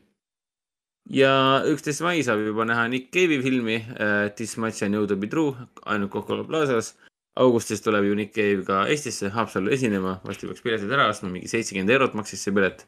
ja 1.10 1.62
üksteist 1.70 2.02
mai 2.02 2.20
saab 2.26 2.42
juba 2.42 2.66
näha 2.66 2.86
Nick 2.90 3.12
Cave'i 3.14 3.40
filmi 3.42 3.76
uh, 3.78 4.28
This 4.36 4.56
much 4.56 4.82
I 4.82 4.88
know 4.88 5.06
to 5.06 5.16
be 5.16 5.26
true 5.26 5.54
ainult 5.86 6.10
Coca-Cola 6.10 6.44
Plazas. 6.44 6.94
augustis 7.36 7.82
tuleb 7.84 8.04
ju 8.04 8.14
Nick 8.14 8.32
Cave 8.34 8.64
ka 8.64 8.86
Eestisse 8.88 9.28
Haapsallu 9.28 9.70
esinema, 9.70 10.20
varsti 10.24 10.46
peaks 10.48 10.62
piletid 10.64 10.92
ära 10.92 11.10
ostma, 11.10 11.28
mingi 11.28 11.50
seitsekümmend 11.52 11.92
eurot 11.92 12.14
maksis 12.16 12.42
see 12.42 12.54
pilet. 12.54 12.86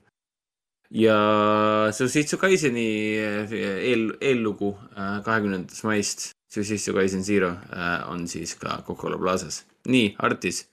ja 0.91 1.91
Sushitsu 1.93 2.39
Kaiseni 2.41 2.87
eel, 3.19 4.17
eellugu 4.21 4.73
kahekümnendast 4.97 5.85
uh, 5.85 5.91
maist, 5.91 6.31
Sushitsu 6.49 6.95
Kaisen 6.97 7.23
Zero 7.23 7.51
uh, 7.51 8.09
on 8.11 8.27
siis 8.27 8.55
ka 8.55 8.83
Coca-Cola 8.87 9.19
Plazas. 9.19 9.67
nii, 9.87 10.17
Artis 10.19 10.65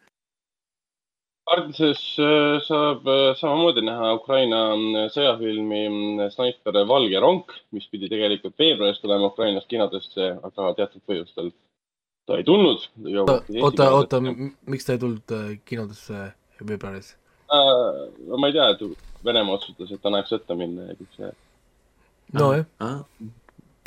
Ardises 1.45 1.99
äh, 2.17 2.57
saab 2.65 3.05
äh, 3.05 3.35
samamoodi 3.37 3.83
näha 3.85 4.15
Ukraina 4.17 4.61
äh, 4.73 5.03
sõjafilmi 5.13 5.81
Snaiper 6.33 6.79
Valge 6.89 7.21
ronk, 7.21 7.53
mis 7.75 7.85
pidi 7.91 8.09
tegelikult 8.09 8.57
veebruaris 8.57 8.97
tulema 9.03 9.29
Ukrainas 9.29 9.67
kinodesse, 9.69 10.31
aga 10.41 10.71
teatud 10.79 11.03
põhjustel 11.05 11.51
ta 12.25 12.39
ei 12.39 12.47
tulnud. 12.47 12.87
oota, 13.61 13.91
oota, 13.93 14.21
miks 14.25 14.87
ta 14.87 14.95
ei 14.95 15.03
tulnud 15.05 15.35
kinodesse 15.69 16.23
veebruaris 16.65 17.13
äh,? 17.53 18.09
no 18.25 18.41
ma 18.41 18.49
ei 18.49 18.57
tea, 18.57 18.71
et 18.73 19.05
Venemaa 19.25 19.59
otsustas, 19.59 19.93
et 19.93 20.01
ta 20.01 20.09
näeks 20.13 20.33
sõtta 20.33 20.57
minna 20.57 20.89
ja 20.89 20.97
kõik 20.97 21.13
see. 21.19 21.31
nojah 22.33 22.65
ah.. 22.81 23.03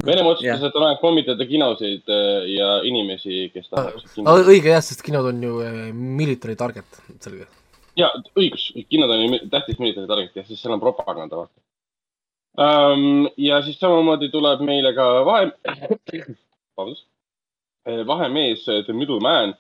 Venemaa 0.06 0.36
otsustas, 0.36 0.62
et 0.62 0.74
ta 0.74 0.82
näeb 0.82 1.00
pommitada 1.02 1.44
kinosid 1.46 2.10
äh, 2.14 2.44
ja 2.52 2.68
inimesi, 2.86 3.48
kes 3.50 3.66
tahavad. 3.66 4.04
õige 4.46 4.70
jah, 4.70 4.82
sest 4.84 5.02
kinod 5.02 5.26
on 5.32 5.40
ju 5.42 5.56
äh, 5.66 5.78
military 5.90 6.54
target, 6.58 7.00
selge. 7.18 7.48
ja 7.98 8.12
õigus, 8.38 8.68
kinod 8.92 9.10
on 9.10 9.24
ju 9.24 9.40
tähtis 9.50 9.80
military 9.82 10.06
target 10.06 10.38
ja 10.38 10.44
siis 10.46 10.62
seal 10.62 10.76
on 10.76 10.84
propaganda 10.84 11.40
vaata 11.40 12.94
um,. 12.94 13.26
ja 13.42 13.58
siis 13.66 13.80
samamoodi 13.82 14.30
tuleb 14.30 14.62
meile 14.68 14.94
ka 14.94 15.08
vahe, 15.26 15.50
vabandust, 16.78 17.08
äh, 17.90 18.04
vahemees 18.06 18.62
The 18.68 18.94
Middleman, 18.94 19.56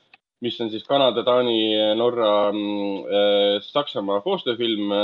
mis 0.46 0.60
on 0.62 0.70
siis 0.70 0.86
Kanada, 0.86 1.26
Taani, 1.26 1.58
Norra, 1.98 2.52
mm, 2.54 3.58
Saksamaa 3.72 4.22
koostööfilm 4.22 4.94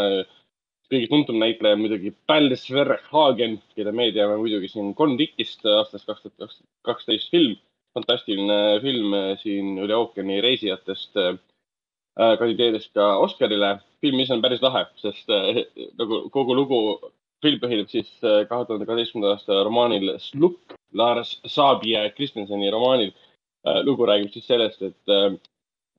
kõige 0.92 1.08
tuntum 1.10 1.38
näitleja 1.40 1.78
muidugi 1.78 2.12
Pal 2.28 2.52
Sverhagen, 2.58 3.58
keda 3.76 3.92
me 3.92 4.10
teame 4.14 4.36
muidugi 4.40 4.68
siin 4.72 4.92
Con 4.98 5.16
Dickist 5.18 5.64
aastast 5.66 6.06
kaks 6.08 6.26
tuhat 6.26 6.58
kaksteist 6.86 7.30
film. 7.34 7.56
fantastiline 7.94 8.80
film 8.82 9.12
siin 9.38 9.76
üle 9.78 9.94
ookeani 9.94 10.40
reisijatest 10.42 11.16
äh,. 11.16 11.36
kandideeris 12.38 12.88
ka 12.90 13.18
Oscarile. 13.22 13.78
film 14.00 14.20
ise 14.20 14.34
on 14.34 14.42
päris 14.42 14.62
lahe, 14.62 14.86
sest 14.96 15.30
äh, 15.30 15.62
nagu 15.98 16.28
kogu 16.30 16.54
lugu, 16.54 16.80
film 17.42 17.60
põhineb 17.62 17.88
siis 17.88 18.10
äh, 18.24 18.42
kahe 18.48 18.66
tuhande 18.66 18.86
kaheteistkümnenda 18.86 19.36
aasta 19.36 19.62
romaanil 19.64 20.18
Slukk, 20.18 20.74
Lars 20.92 21.40
Saabie 21.46 22.10
Kristenseni 22.16 22.70
romaanil 22.70 23.12
äh,. 23.12 23.80
lugu 23.86 24.06
räägib 24.10 24.32
siis 24.34 24.46
sellest, 24.46 24.82
et 24.82 25.08
äh, 25.08 25.38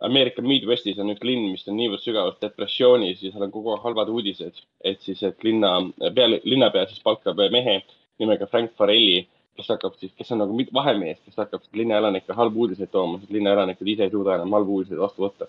Ameerika 0.03 0.43
Midwestis 0.43 0.97
on 0.99 1.13
üks 1.13 1.23
linn, 1.23 1.51
mis 1.53 1.63
on 1.71 1.77
niivõrd 1.79 2.03
sügavalt 2.03 2.41
depressioonis 2.43 3.21
ja 3.23 3.31
seal 3.31 3.45
on 3.45 3.51
kogu 3.53 3.71
aeg 3.71 3.83
halvad 3.85 4.09
uudised. 4.11 4.57
et 4.83 5.01
siis, 5.01 5.21
et 5.23 5.43
linna, 5.43 5.77
peale, 6.15 6.41
linnapea 6.43 6.85
siis 6.89 6.99
palkab 7.03 7.39
mehe 7.51 7.79
nimega 8.19 8.47
Frank 8.47 8.73
Farelli, 8.75 9.25
kes 9.55 9.69
hakkab 9.71 9.95
siis, 9.99 10.11
kes 10.17 10.31
on 10.35 10.43
nagu 10.43 10.65
vahemees, 10.73 11.19
kes 11.23 11.37
hakkab 11.39 11.63
linnaelanikele 11.73 12.35
halbu 12.35 12.65
uudiseid 12.65 12.91
tooma, 12.91 13.19
sest 13.19 13.31
linnaelanikud 13.31 13.87
ise 13.87 14.03
ei 14.07 14.11
suuda 14.11 14.35
enam 14.35 14.51
halbu 14.57 14.79
uudiseid 14.79 14.99
vastu 14.99 15.23
võtta. 15.23 15.47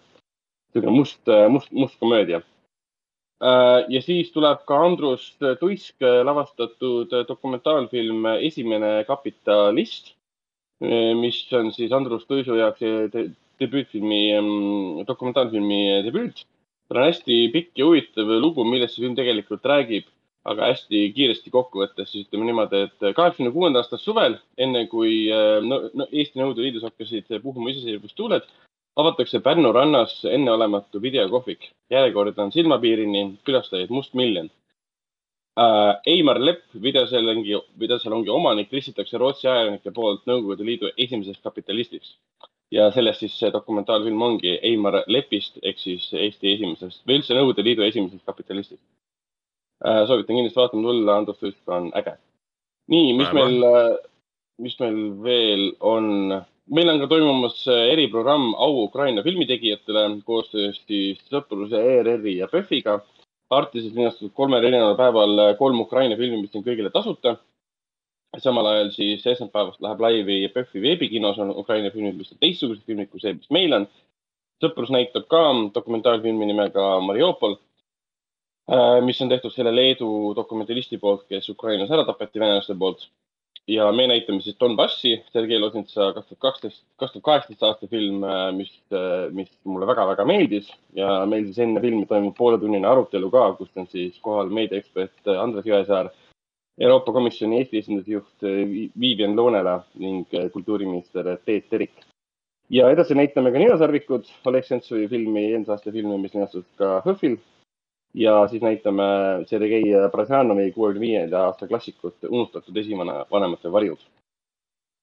niisugune 0.75 0.95
must, 0.95 1.33
must, 1.51 1.73
must 1.73 1.99
komöödia. 1.99 2.41
Äh, 3.43 3.81
ja 3.89 4.03
siis 4.03 4.31
tuleb 4.33 4.63
ka 4.69 4.79
Andrus 4.85 5.25
Tuisk 5.61 6.07
lavastatud 6.25 7.11
dokumentaalfilm 7.29 8.31
Esimene 8.39 9.03
kapitalist, 9.09 10.15
mis 11.21 11.41
on 11.57 11.73
siis 11.73 11.93
Andrus 11.93 12.27
Tuisu 12.29 12.55
jaoks 12.55 12.83
debüütfilmi, 13.61 14.21
dokumentaalfilmi 15.09 15.81
debüüt. 16.07 16.45
tal 16.89 17.01
on 17.01 17.09
hästi 17.09 17.37
pikk 17.51 17.79
ja 17.81 17.87
huvitav 17.89 18.29
lugu, 18.43 18.65
millest 18.65 18.95
see 18.95 19.03
film 19.03 19.17
tegelikult 19.19 19.65
räägib, 19.67 20.05
aga 20.47 20.69
hästi 20.71 21.01
kiiresti 21.17 21.51
kokku 21.51 21.81
võttes 21.83 22.13
siis 22.13 22.29
ütleme 22.29 22.47
niimoodi, 22.47 22.85
et 22.87 23.07
kaheksakümne 23.17 23.51
kuuenda 23.55 23.83
aasta 23.83 23.99
suvel, 23.99 24.37
enne 24.63 24.85
kui 24.93 25.25
no, 25.67 25.81
no, 25.99 26.07
Eesti 26.13 26.39
Nõukogude 26.39 26.67
Liidus 26.67 26.87
hakkasid 26.87 27.35
puhuma 27.43 27.73
iseseisvustuuled, 27.73 28.47
avatakse 29.03 29.41
Pärnu 29.43 29.73
rannas 29.75 30.21
enneolematu 30.31 31.03
videokohvik. 31.03 31.73
järjekord 31.91 32.39
on 32.39 32.53
silmapiirini, 32.53 33.25
külastajaid 33.49 33.91
mustmiljon 33.91 34.49
äh,. 35.59 35.93
Eimar 36.07 36.39
Lepp, 36.41 36.63
videosalongi, 36.83 37.59
videosalongi 37.83 38.31
omanik, 38.31 38.73
listitakse 38.73 39.19
Rootsi 39.19 39.49
ajakirjanike 39.49 39.91
poolt 39.99 40.27
Nõukogude 40.31 40.71
Liidu 40.71 40.95
esimeseks 40.97 41.43
kapitalistiks 41.43 42.15
ja 42.75 42.89
sellest 42.95 43.23
siis 43.23 43.37
see 43.39 43.53
dokumentaalfilm 43.55 44.23
ongi 44.23 44.57
Eimar 44.71 45.03
Lepist 45.07 45.61
ehk 45.63 45.79
siis 45.79 46.09
Eesti 46.15 46.55
esimesest 46.57 47.05
või 47.07 47.21
üldse 47.21 47.37
Nõukogude 47.37 47.65
Liidu 47.67 47.87
esimesest 47.87 48.27
kapitalistist 48.27 48.83
äh,. 49.87 50.03
soovitan 50.09 50.35
kindlasti 50.35 50.61
vaatama 50.61 50.89
tulla, 50.89 51.17
Andrus 51.17 51.39
Tuisk 51.39 51.73
on 51.79 51.91
äge. 51.95 52.17
nii, 52.91 53.13
mis 53.21 53.31
Päeva. 53.31 53.47
meil, 53.47 53.65
äh, 53.71 53.97
mis 54.67 54.79
meil 54.83 55.01
veel 55.23 55.65
on? 55.81 56.09
meil 56.67 56.91
on 56.91 57.03
ka 57.03 57.11
toimumas 57.13 57.61
äh, 57.71 57.85
eriprogramm 57.95 58.55
Au 58.55 58.83
Ukraina 58.85 59.23
filmitegijatele 59.23 60.09
koostöös 60.25 60.83
siis 60.87 61.23
Sõpruse 61.31 61.79
ERR-i 61.79 62.39
ja 62.41 62.49
PÖFFiga. 62.51 63.01
Artises 63.51 63.93
linastatud 63.95 64.33
kolmel 64.35 64.65
erineval 64.65 64.97
päeval 64.99 65.41
kolm 65.59 65.79
Ukraina 65.81 66.17
filmi, 66.19 66.41
mis 66.43 66.57
on 66.59 66.65
kõigile 66.67 66.91
tasuta 66.91 67.37
samal 68.43 68.67
ajal 68.71 68.91
siis 68.95 69.27
esmaspäevast 69.27 69.83
läheb 69.85 70.01
laivi 70.01 70.39
PÖFFi 70.55 70.83
veebikinos 70.83 71.39
on 71.43 71.53
Ukraina 71.57 71.91
filmid, 71.95 72.17
mis 72.19 72.33
on 72.33 72.41
teistsugused 72.43 72.85
filmid 72.87 73.11
kui 73.13 73.23
see, 73.23 73.37
mis 73.37 73.53
meil 73.55 73.77
on. 73.77 73.89
sõprus 74.63 74.89
näitab 74.89 75.27
ka 75.29 75.41
dokumentaalfilmi 75.75 76.47
nimega 76.49 76.85
Mariupol, 77.05 77.59
äh, 78.73 79.03
mis 79.05 79.21
on 79.21 79.29
tehtud 79.29 79.53
selle 79.53 79.75
Leedu 79.75 80.09
dokumentalisti 80.37 80.97
poolt, 80.99 81.27
kes 81.29 81.51
Ukrainas 81.53 81.93
ära 81.93 82.07
tapeti 82.09 82.41
venelaste 82.41 82.75
poolt. 82.75 83.09
ja 83.69 83.91
me 83.93 84.05
näitame 84.07 84.41
siis 84.41 84.55
Donbassi, 84.61 85.17
Sergei 85.33 85.59
Losnitsa 85.59 86.13
kaks 86.15 86.29
tuhat 86.29 86.41
kaksteist, 86.41 86.85
kaks 86.97 87.13
tuhat 87.13 87.25
kaheksateist 87.29 87.63
aasta 87.67 87.89
film, 87.91 88.23
äh, 88.25 88.53
mis, 88.55 88.73
äh, 88.95 89.27
mis 89.35 89.51
mulle 89.65 89.87
väga-väga 89.87 90.25
meeldis 90.25 90.71
ja 90.95 91.25
meil 91.27 91.49
siis 91.49 91.59
enne 91.65 91.83
filmi 91.83 92.07
toimub 92.07 92.37
pooletunnine 92.39 92.87
arutelu 92.87 93.31
ka, 93.31 93.49
kus 93.59 93.73
on 93.77 93.91
siis 93.91 94.21
kohal 94.23 94.53
meediaekspert 94.55 95.35
Andres 95.35 95.67
Jõesaar 95.67 96.13
Euroopa 96.81 97.13
Komisjoni 97.13 97.63
Eesti 97.63 97.81
esindusjuht 97.81 98.45
eh, 98.45 98.63
Vivian 99.01 99.37
Loonela 99.37 99.79
ning 100.01 100.27
eh, 100.37 100.51
kultuuriminister 100.53 101.31
Teet 101.45 101.71
Terik. 101.71 101.95
ja 102.71 102.91
edasi 102.91 103.15
näitame 103.15 103.53
ka 103.53 103.59
Nina 103.59 103.77
Sarvikut, 103.79 104.29
Oleg 104.45 104.65
Sentsovi 104.67 105.07
filmi, 105.09 105.45
eelmise 105.53 105.73
aasta 105.73 105.93
filmi, 105.95 106.19
mis 106.19 106.35
linastus 106.35 106.67
ka 106.77 107.01
HÖFFil. 107.07 107.39
ja 108.15 108.35
siis 108.49 108.63
näitame 108.63 109.07
Sergei 109.47 109.83
Brasjanovi 110.13 110.73
kuuekümne 110.73 111.07
viienda 111.07 111.47
aasta 111.47 111.69
klassikut 111.69 112.29
Unustatud 112.29 112.77
esivanemate 112.77 113.73
varjud 113.73 114.05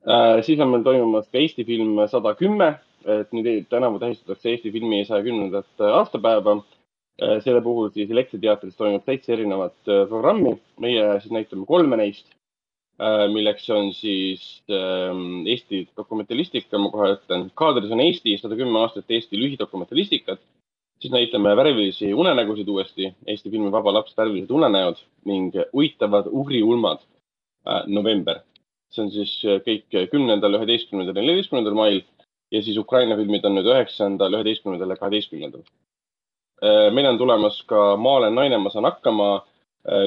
äh,. 0.07 0.41
siis 0.41 0.59
on 0.59 0.69
meil 0.69 0.83
toimumas 0.83 1.29
ka 1.29 1.37
Eesti 1.37 1.65
film 1.65 1.97
Sada 2.07 2.35
kümme, 2.35 2.75
et 3.05 3.33
nüüd 3.33 3.65
tänavu 3.69 3.99
tähistatakse 3.99 4.49
Eesti 4.49 4.71
filmi 4.71 5.05
saja 5.05 5.23
kümnendat 5.23 5.87
aastapäeva 5.89 6.59
selle 7.19 7.61
puhul 7.61 7.91
siis 7.93 8.09
Elektriteatris 8.11 8.77
toimub 8.77 9.03
seitse 9.05 9.35
erinevat 9.35 9.75
äh, 9.85 10.05
programmi, 10.09 10.55
meie 10.81 11.03
siis 11.21 11.33
näitame 11.33 11.67
kolme 11.69 11.99
neist. 11.99 12.25
milleks 13.33 13.65
on 13.73 13.87
siis 13.93 14.63
ähm, 14.69 15.47
Eesti 15.49 15.79
dokumentalistika, 15.97 16.77
ma 16.77 16.91
kohe 16.93 17.07
ütlen. 17.15 17.47
kaadris 17.57 17.91
on 17.91 17.99
Eesti 17.99 18.37
sada 18.37 18.55
kümme 18.55 18.79
aastat 18.79 19.09
Eesti 19.09 19.39
lühidokumentalistikat. 19.41 20.39
siis 21.01 21.11
näitame 21.11 21.55
värvilisi 21.57 22.13
unenägusid 22.13 22.67
uuesti, 22.67 23.13
Eesti 23.27 23.49
filmi 23.49 23.71
Vaba 23.71 23.93
laps, 23.93 24.13
värvilised 24.17 24.51
unenäod 24.51 25.01
ning 25.25 25.55
uitavad 25.73 26.29
ugriulmad 26.31 27.01
äh, 27.67 27.83
november. 27.87 28.39
see 28.93 29.03
on 29.03 29.11
siis 29.11 29.41
kõik 29.65 29.89
kümnendal, 30.11 30.53
üheteistkümnendal 30.59 31.17
ja 31.17 31.21
neljateistkümnendal 31.21 31.73
mail 31.73 32.03
ja 32.51 32.61
siis 32.61 32.77
Ukraina 32.77 33.17
filmid 33.17 33.45
on 33.45 33.57
nüüd 33.57 33.69
üheksandal, 33.73 34.37
üheteistkümnendal 34.37 34.93
ja 34.93 35.01
kaheteistkümnendal. 35.01 35.65
Meil 36.63 37.07
on 37.09 37.17
tulemas 37.19 37.57
ka 37.67 37.95
Ma 37.99 38.17
olen 38.19 38.35
naine, 38.35 38.57
ma 38.57 38.71
saan 38.71 38.87
hakkama 38.87 39.43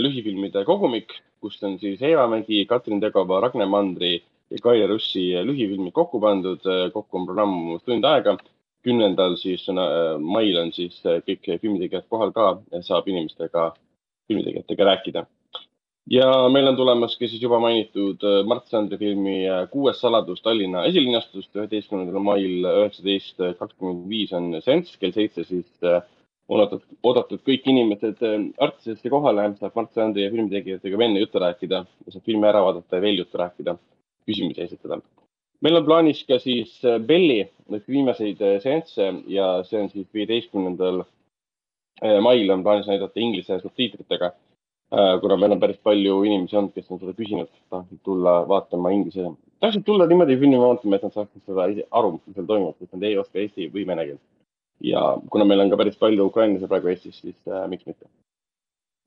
lühifilmide 0.01 0.65
kogumik, 0.65 1.12
kust 1.41 1.65
on 1.68 1.76
siis 1.78 2.01
Eva 2.02 2.26
Mägi, 2.33 2.65
Katrin 2.67 3.01
Tegova, 3.01 3.41
Ragne 3.44 3.67
Mandri 3.68 4.15
ja 4.51 4.59
Kaire 4.62 4.86
Russi 4.91 5.28
lühifilmid 5.44 5.93
kokku 5.94 6.20
pandud. 6.20 6.62
kokku 6.93 7.18
on 7.18 7.26
programm 7.26 7.57
tund 7.85 8.05
aega. 8.05 8.36
kümnendal 8.86 9.33
siis 9.35 9.65
mail 10.23 10.57
on 10.60 10.68
siis 10.73 11.01
kõik 11.02 11.49
filmitegijad 11.59 12.05
kohal 12.07 12.31
ka, 12.31 12.60
saab 12.86 13.09
inimestega, 13.10 13.73
filmitegijatega 14.28 14.85
rääkida. 14.85 15.26
ja 16.10 16.49
meil 16.49 16.68
on 16.70 16.76
tulemas 16.76 17.17
ka 17.18 17.26
siis 17.26 17.43
juba 17.43 17.59
mainitud 17.59 18.23
Mart 18.47 18.68
Sandri 18.70 18.99
filmi 18.99 19.41
Kuues 19.70 20.01
saladus 20.01 20.43
Tallinna 20.43 20.85
esilinastust 20.86 21.57
üheteistkümnendal 21.57 22.23
mail 22.23 22.62
üheksateist 22.62 23.43
kakskümmend 23.59 24.07
viis 24.09 24.33
on 24.33 24.55
seanss, 24.62 24.97
kell 24.97 25.12
seitse 25.12 25.44
siis 25.44 25.67
oodatud, 26.52 26.84
oodatud 27.02 27.42
kõik 27.47 27.66
inimesed 27.70 28.23
Artisesse 28.62 29.10
kohale, 29.12 29.49
saab 29.58 29.76
Mart 29.78 29.92
Sandri 29.97 30.26
ja 30.26 30.33
filmitegijatega 30.33 31.02
enne 31.08 31.23
juttu 31.23 31.42
rääkida, 31.42 31.83
saab 32.12 32.25
filmi 32.28 32.49
ära 32.49 32.62
vaadata 32.66 32.99
ja 32.99 33.05
veel 33.05 33.20
juttu 33.23 33.41
rääkida, 33.42 33.76
küsimusi 34.28 34.62
esitada. 34.66 35.00
meil 35.65 35.76
on 35.76 35.84
plaanis 35.86 36.23
ka 36.28 36.39
siis 36.39 36.81
Belli 37.07 37.41
üks 37.73 37.89
viimaseid 37.89 38.42
seansse 38.62 39.07
ja 39.33 39.47
see 39.65 39.81
on 39.81 39.89
siis 39.91 40.07
viieteistkümnendal 40.15 41.05
mail 42.23 42.50
on 42.52 42.62
plaanis 42.62 42.86
näidata 42.86 43.20
inglise 43.20 43.58
subtiitritega. 43.60 44.33
kuna 45.20 45.36
meil 45.36 45.52
on 45.52 45.60
päris 45.60 45.78
palju 45.83 46.23
inimesi 46.23 46.57
olnud, 46.57 46.73
kes 46.75 46.91
on 46.91 47.00
seda 47.00 47.12
küsinud, 47.12 47.49
tahtsid 47.70 47.99
tulla 48.05 48.36
vaatama 48.49 48.92
inglise, 48.94 49.33
tahtsid 49.60 49.83
tulla 49.83 50.07
niimoodi 50.07 50.36
filmi 50.39 50.60
vaatama, 50.60 50.97
et 50.97 51.02
nad 51.02 51.12
saaksid 51.12 51.42
seda 51.42 51.66
aru, 51.91 52.12
mis 52.12 52.36
seal 52.36 52.47
toimub, 52.47 52.76
sest 52.78 52.92
nad 52.94 53.08
ei 53.08 53.18
oska 53.18 53.41
eesti 53.42 53.66
või 53.73 53.86
vene 53.89 54.05
keelt 54.07 54.23
ja 54.81 55.17
kuna 55.31 55.45
meil 55.45 55.61
on 55.61 55.71
ka 55.71 55.79
päris 55.81 55.99
palju 55.99 56.29
ukrainlasi 56.31 56.69
praegu 56.71 56.93
Eestis, 56.93 57.21
siis 57.21 57.37
äh, 57.49 57.67
miks 57.69 57.87
mitte 57.87 58.07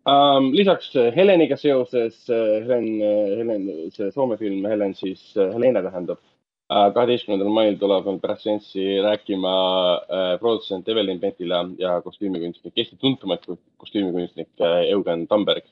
ähm,. 0.09 0.51
lisaks 0.55 0.93
Heleniga 1.15 1.57
seoses 1.57 2.29
äh,, 2.29 2.63
Helen 2.65 2.89
äh,, 3.01 3.37
Helen, 3.37 3.69
see 3.91 4.11
Soome 4.11 4.37
film 4.37 4.65
Helen 4.65 4.93
siis 4.95 5.21
äh,, 5.37 5.53
Helena 5.53 5.83
tähendab 5.85 6.19
äh,, 6.19 6.89
kaheteistkümnendal 6.93 7.53
mail 7.53 7.77
tuleb 7.81 8.05
meil 8.09 8.21
pärast 8.23 8.47
seanssi 8.47 8.87
rääkima 9.05 9.53
äh, 9.97 10.31
produtsent 10.39 10.89
Evelyn 10.89 11.19
Pentila 11.19 11.65
ja 11.77 11.99
kostüümikunstnik, 12.01 12.73
Eesti 12.75 12.97
tuntumaid 12.97 13.45
kostüümikunstnik 13.77 14.49
äh, 14.61 14.89
Eugen 14.93 15.27
Tamberg 15.27 15.69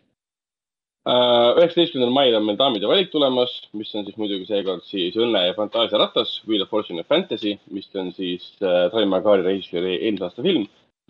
üheksateistkümnendal 1.07 2.11
mail 2.11 2.35
on 2.35 2.45
meil 2.47 2.57
Daamide 2.59 2.87
valik 2.89 3.11
tulemas, 3.13 3.51
mis 3.77 3.93
on 3.95 4.03
siis 4.07 4.17
muidugi 4.19 4.47
seekord 4.49 4.83
siis 4.87 5.15
Õnne 5.15 5.45
ja 5.45 5.53
fantaasia 5.55 6.01
ratas, 6.01 6.33
Wheel 6.47 6.65
of 6.65 6.71
Fortune 6.73 6.99
and 6.99 7.07
Fantasy, 7.07 7.53
mis 7.71 7.87
on 7.95 8.11
siis 8.15 8.49
äh, 8.59 8.87
Raimar 8.91 9.23
Kaari 9.23 9.45
režissööri 9.45 9.95
eelmise 10.01 10.27
aasta 10.27 10.43
film, 10.43 10.65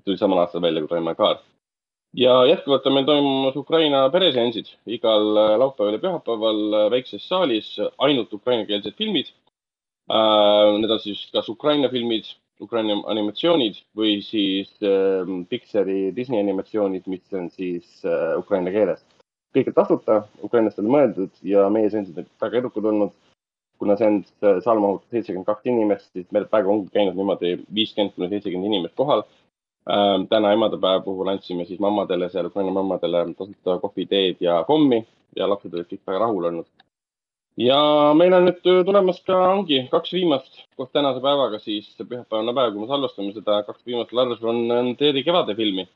tuli 0.05 0.19
samal 0.19 0.43
aastal 0.43 0.61
välja 0.61 0.83
kui 0.83 0.93
Raimar 0.93 1.17
Kaar. 1.17 1.41
ja 2.13 2.35
jätkuvalt 2.45 2.85
on 2.87 2.93
meil 2.93 3.05
toimumas 3.09 3.57
Ukraina 3.57 4.05
pereseansid 4.13 4.69
igal 4.85 5.33
äh, 5.33 5.57
laupäeval 5.63 5.97
ja 5.97 6.03
pühapäeval 6.05 6.61
äh, 6.83 6.87
väikses 6.93 7.27
saalis, 7.27 7.73
ainult 7.97 8.33
ukrainakeelsed 8.33 8.93
filmid 8.97 9.33
äh,. 10.11 10.77
Need 10.77 10.91
on 10.93 10.99
siis 10.99 11.25
kas 11.33 11.49
Ukraina 11.49 11.89
filmid, 11.89 12.29
Ukraina 12.61 13.01
animatsioonid 13.09 13.81
või 13.97 14.21
siis 14.21 14.69
äh, 14.85 15.25
Pixari 15.49 16.13
Disney 16.15 16.39
animatsioonid, 16.39 17.09
mis 17.09 17.33
on 17.33 17.49
siis 17.49 18.05
äh, 18.05 18.37
ukraina 18.37 18.71
keeles 18.71 19.01
kõik 19.57 19.71
on 19.71 19.77
tasuta, 19.77 20.17
ukrainlastele 20.45 20.91
mõeldud 20.91 21.33
ja 21.45 21.65
meie 21.73 21.89
seansid 21.93 22.17
on 22.21 22.29
väga 22.41 22.61
edukad 22.61 22.91
olnud. 22.91 23.15
kuna 23.77 23.93
seanss 23.93 24.31
saal 24.65 24.79
mahutab 24.81 25.11
seitsekümmend 25.13 25.45
kaks 25.45 25.67
inimest, 25.69 26.07
siis 26.09 26.25
meil 26.33 26.47
praegu 26.49 26.71
ongi 26.73 26.87
käinud 26.95 27.13
niimoodi 27.13 27.51
viiskümmend 27.77 28.15
kuni 28.15 28.29
seitsekümmend 28.31 28.71
inimest 28.71 28.95
kohal 28.97 29.21
ähm,. 29.89 30.25
täna 30.31 30.53
emadepäeva 30.55 31.03
puhul 31.05 31.29
andsime 31.29 31.65
siis 31.65 31.79
mammadele 31.79 32.29
seal, 32.29 32.49
Ukraina 32.49 32.73
mammadele 32.73 33.21
tasuta 33.37 33.77
kohvi, 33.83 34.05
teed 34.05 34.41
ja 34.41 34.63
kommi 34.67 35.03
ja 35.35 35.49
lapsed 35.49 35.73
olid 35.73 35.89
kõik 35.91 36.01
väga 36.07 36.23
rahul 36.25 36.49
olnud. 36.49 36.65
ja 37.67 37.77
meil 38.17 38.33
on 38.33 38.49
nüüd 38.49 38.65
tulemas 38.89 39.21
ka, 39.29 39.37
ongi 39.51 39.83
kaks 39.91 40.13
viimast 40.17 40.63
koos 40.75 40.89
tänase 40.89 41.21
päevaga 41.21 41.59
siis 41.59 41.93
pühapäevane 42.01 42.57
päev, 42.57 42.73
kui 42.73 42.81
me 42.81 42.89
salvestame 42.89 43.37
seda, 43.37 43.61
kaks 43.69 43.85
viimast 43.85 44.13
Lars 44.13 44.43
on 44.43 44.95
Teedi 44.97 45.23
kevade 45.23 45.55
filmi 45.55 45.87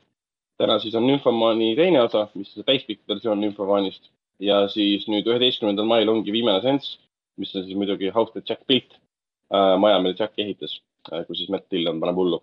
täna 0.62 0.78
siis 0.82 0.94
on 0.94 1.06
Nymphomani 1.06 1.72
teine 1.78 2.02
osa, 2.02 2.26
mis 2.38 2.52
on 2.56 2.66
täispikk 2.66 3.02
versioon 3.08 3.40
Nymphomanist 3.42 4.10
ja 4.42 4.62
siis 4.70 5.08
nüüd 5.10 5.26
üheteistkümnendal 5.30 5.88
mail 5.88 6.10
ongi 6.12 6.34
viimane 6.34 6.62
seanss, 6.62 6.96
mis 7.40 7.54
on 7.56 7.66
siis 7.66 7.78
muidugi 7.78 8.12
House 8.14 8.34
that 8.34 8.48
Jack 8.48 8.66
Built 8.70 8.94
äh,, 8.94 9.76
maja, 9.82 10.00
mille 10.02 10.16
Jack 10.18 10.38
ehitas 10.38 10.78
äh,, 11.10 11.24
kus 11.26 11.42
siis 11.42 11.50
Matt 11.52 11.70
Dillon 11.70 12.00
paneb 12.02 12.18
hullu. 12.18 12.42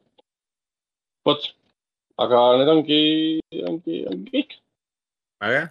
vot, 1.28 1.50
aga 2.18 2.46
need 2.60 2.72
ongi, 2.76 3.02
ongi, 3.72 4.00
ongi 4.12 4.32
kõik. 4.36 4.56
väga 5.44 5.60
hea. 5.60 5.68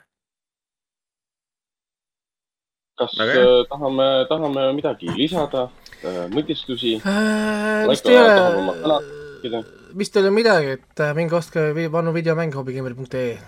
kas 2.98 3.18
äh, 3.22 3.64
tahame, 3.70 4.08
tahame 4.32 4.70
midagi 4.78 5.12
lisada 5.16 5.68
äh,, 6.02 6.24
mõtisklusi 6.32 6.96
äh,? 7.02 7.84
vist 7.92 8.08
ei 8.08 8.20
ole 8.20 9.62
vist 9.98 10.16
ei 10.16 10.22
ole 10.22 10.34
midagi, 10.34 10.76
et 10.78 11.02
äh, 11.02 11.14
minge 11.16 11.36
ostke 11.38 11.70
vanu 11.92 12.12
videomänge 12.14 12.58
hobigeimer.ee 12.58 13.38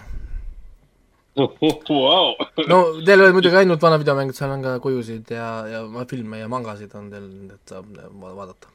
wow. 1.38 2.34
no 2.68 2.78
teil 3.06 3.24
on 3.24 3.34
muidugi 3.36 3.56
ainult 3.60 3.82
vanad 3.82 4.02
videomängud, 4.02 4.36
seal 4.36 4.54
on 4.54 4.64
ka 4.64 4.76
kujusid 4.82 5.30
ja, 5.30 5.46
ja 5.70 5.82
filme 6.10 6.40
ja 6.42 6.48
mangasid 6.50 6.94
on 6.98 7.10
teil, 7.12 7.28
et 7.54 7.74
saab 7.74 7.86
vaadata. 8.20 8.72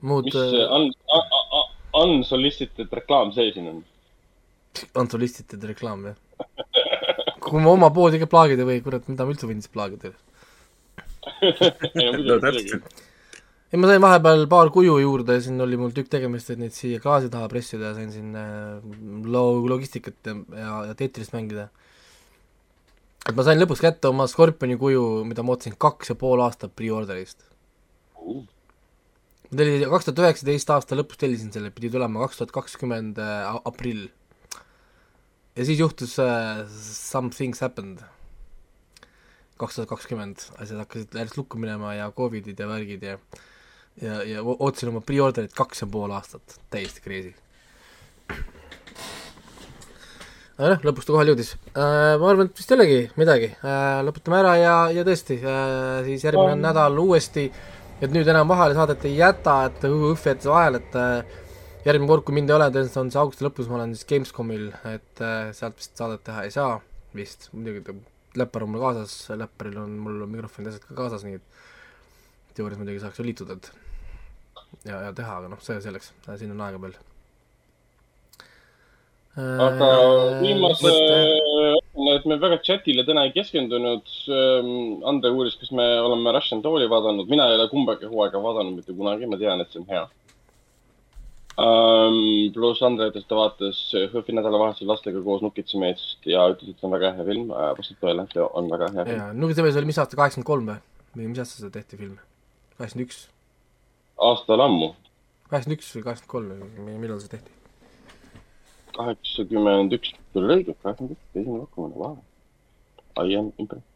muud 0.00 0.28
mis 0.28 0.34
see 0.34 0.62
äh, 0.64 0.74
un, 0.74 0.90
un, 1.18 1.70
unsolicited 2.02 2.92
reklaam 3.00 3.32
see 3.36 3.52
siin 3.54 3.70
on? 3.72 3.82
Unsolicited 4.98 5.64
reklaam, 5.70 6.10
jah. 6.10 6.16
kui 7.42 7.62
ma 7.62 7.72
oma 7.72 7.90
poodi 7.94 8.20
ka 8.20 8.30
plaagida 8.30 8.66
või 8.68 8.82
kurat, 8.84 9.06
mida 9.10 9.26
ma 9.26 9.34
üldse 9.34 9.48
võin 9.50 9.62
siis 9.62 9.74
plaagida 9.74 10.14
no 12.26 12.38
täpselt 12.42 13.07
ei, 13.68 13.76
ma 13.76 13.88
sain 13.90 14.00
vahepeal 14.00 14.46
paar 14.48 14.70
kuju 14.72 14.94
juurde, 15.02 15.36
siin 15.44 15.60
oli 15.60 15.76
mul 15.80 15.92
tükk 15.96 16.08
tegemist, 16.14 16.48
et 16.52 16.60
neid 16.60 16.72
siia 16.76 17.00
klaasi 17.04 17.28
taha 17.32 17.50
pressida 17.52 17.90
ja 17.90 17.96
sain 17.98 18.12
siin 18.14 18.36
äh, 18.38 18.78
lo-, 19.28 19.60
logistikat 19.68 20.30
ja, 20.30 20.36
ja, 20.88 20.94
Tetrist 20.96 21.34
mängida. 21.36 21.68
et 23.28 23.34
ma 23.36 23.44
sain 23.44 23.60
lõpuks 23.60 23.84
kätte 23.84 24.08
oma 24.08 24.24
Scorpioni 24.30 24.78
kuju, 24.80 25.02
mida 25.28 25.44
ma 25.44 25.52
ootasin 25.52 25.76
kaks 25.76 26.14
ja 26.14 26.16
pool 26.16 26.40
aastat 26.40 26.72
pre-order'ist 26.78 27.44
uh.. 28.24 28.40
ma 29.50 29.60
tellisin, 29.60 29.90
kaks 29.92 30.08
tuhat 30.08 30.22
üheksateist 30.24 30.72
aasta 30.72 30.96
lõpus 30.96 31.20
tellisin 31.20 31.52
selle, 31.52 31.74
pidi 31.74 31.92
tulema 31.92 32.24
kaks 32.24 32.40
tuhat 32.40 32.54
kakskümmend 32.56 33.20
äh, 33.20 33.50
aprill. 33.68 34.06
ja 35.60 35.68
siis 35.68 35.84
juhtus 35.84 36.16
uh, 36.24 36.64
some 36.72 37.28
things 37.36 37.60
happened 37.60 38.00
kaks 39.60 39.76
tuhat 39.76 39.92
kakskümmend, 39.92 40.40
asjad 40.56 40.80
hakkasid 40.86 41.20
järjest 41.20 41.36
lukku 41.36 41.60
minema 41.60 41.92
ja 41.98 42.08
Covidid 42.16 42.56
ja 42.56 42.68
värgid 42.70 43.04
ja 43.04 43.18
ja, 44.02 44.22
ja 44.26 44.42
ootasin 44.44 44.92
oma 44.92 45.02
pre-orderit 45.04 45.54
kaks 45.56 45.84
ja 45.84 45.88
pool 45.90 46.12
aastat, 46.14 46.58
täiesti 46.72 47.02
crazy. 47.04 47.34
aga 50.58 50.74
noh, 50.74 50.86
lõpuks 50.88 51.06
ta 51.06 51.14
kohale 51.14 51.32
jõudis 51.32 51.54
äh,. 51.54 52.14
ma 52.18 52.30
arvan, 52.32 52.48
et 52.50 52.60
vist 52.60 52.72
ei 52.72 52.78
olegi 52.78 53.00
midagi 53.20 53.50
äh,, 53.54 53.98
lõpetame 54.06 54.40
ära 54.40 54.54
ja, 54.58 54.76
ja 54.94 55.04
tõesti 55.06 55.38
äh,, 55.38 56.00
siis 56.08 56.26
järgmine 56.26 56.56
oh. 56.56 56.62
nädal 56.62 56.98
uuesti, 57.02 57.46
et 58.02 58.14
nüüd 58.14 58.28
enam 58.30 58.50
vahele 58.50 58.76
saadet 58.78 59.06
ei 59.06 59.16
jäta, 59.18 59.60
et 59.70 59.86
õhv 59.88 60.18
jättis 60.18 60.50
vahele, 60.50 60.82
et 60.82 60.98
äh, 60.98 61.38
järgmine 61.86 62.10
kord, 62.10 62.26
kui 62.26 62.36
mind 62.36 62.50
ei 62.50 62.58
ole, 62.58 62.70
tõenäoliselt 62.74 63.02
on 63.04 63.10
see 63.14 63.22
augusti 63.22 63.46
lõpus, 63.46 63.70
ma 63.70 63.78
olen 63.78 63.94
siis 63.96 64.08
Gamescomil, 64.10 64.68
et 64.90 65.24
äh, 65.24 65.50
sealt 65.56 65.78
vist 65.78 65.98
saadet 65.98 66.26
teha 66.26 66.46
ei 66.46 66.54
saa, 66.54 66.78
vist, 67.16 67.50
muidugi 67.54 67.98
läppar 68.38 68.66
on 68.66 68.74
mul 68.74 68.82
kaasas, 68.82 69.14
läpparil 69.38 69.78
on 69.82 69.94
mul 70.02 70.24
mikrofonid 70.30 70.72
asjad 70.72 70.86
ka 70.86 70.96
kaasas, 70.98 71.24
nii 71.26 71.38
et 71.38 72.56
teoorias 72.58 72.80
muidugi 72.80 73.02
saaks 73.02 73.20
ju 73.20 73.26
liituda, 73.26 73.58
et 73.58 73.87
ja, 74.84 75.00
ja 75.08 75.12
teha, 75.16 75.38
aga 75.40 75.52
noh, 75.52 75.60
see 75.64 75.78
selleks, 75.84 76.12
siin 76.28 76.52
on 76.54 76.64
aega 76.66 76.80
veel. 76.82 76.96
aga 79.38 79.88
äh, 79.94 80.40
viimase, 80.42 80.92
et 82.14 82.24
me 82.26 82.38
väga 82.42 82.60
chatile 82.66 83.04
täna 83.06 83.26
ei 83.26 83.34
keskendunud. 83.34 84.06
Ähm, 84.34 84.70
Andre 85.06 85.30
uuris, 85.34 85.58
kas 85.60 85.70
me 85.74 85.86
oleme 86.02 86.32
Russian 86.34 86.62
Doll'i 86.64 86.88
vaadanud, 86.90 87.28
mina 87.30 87.48
ei 87.48 87.58
ole 87.58 87.68
kumbagi 87.70 88.10
hooaega 88.10 88.42
vaadanud 88.42 88.78
mitte 88.78 88.96
kunagi, 88.96 89.28
ma 89.30 89.38
tean, 89.40 89.62
et 89.62 89.70
see 89.72 89.82
on 89.82 89.88
hea. 89.92 90.06
um,. 91.58 92.18
pluss 92.54 92.82
Andre 92.86 93.10
ütles, 93.12 93.26
ta 93.30 93.38
vaatas 93.38 93.80
HÖFFi 93.94 94.36
nädalavahetusel 94.36 94.90
lastega 94.90 95.22
koos 95.24 95.42
Nukitsameest 95.42 96.28
ja 96.30 96.46
ütles, 96.52 96.70
et 96.70 96.78
see 96.78 96.86
on 96.90 96.94
väga 96.94 97.14
hea 97.16 97.26
film 97.30 97.50
uh,. 97.54 97.72
vastab 97.78 98.04
tõele, 98.04 98.28
see 98.34 98.44
on 98.46 98.70
väga 98.74 98.92
hea 98.94 99.08
film. 99.08 99.24
jaa, 99.24 99.32
Nukisemees 99.46 99.80
oli 99.80 99.90
mis 99.90 99.98
aasta, 99.98 100.18
kaheksakümmend 100.18 100.52
kolm 100.52 100.70
või? 100.70 100.78
või 101.16 101.32
mis 101.32 101.42
aastal 101.42 101.64
seda 101.64 101.74
tehti 101.80 101.98
film? 101.98 102.14
kaheksakümmend 102.78 103.10
üks, 103.10 103.26
aastal 104.18 104.64
ammu, 104.64 104.92
kaheksakümmend 105.50 105.78
üks 105.78 105.92
või 105.96 106.06
kaheksakümmend 106.06 106.64
kolm 106.66 106.88
või 106.88 106.96
millal 107.02 107.20
see 107.22 107.34
tehti? 107.34 107.54
kaheksakümmend 108.98 109.94
üks 109.98 110.14
tuli 110.34 110.56
õige, 110.56 110.74
kaheksakümmend 110.82 111.14
üks, 111.14 111.28
esimene 111.34 111.62
pakkumine, 111.66 112.00
vau. 112.00 112.16
I 113.18 113.36
am 113.38 113.52
impressed 113.58 113.86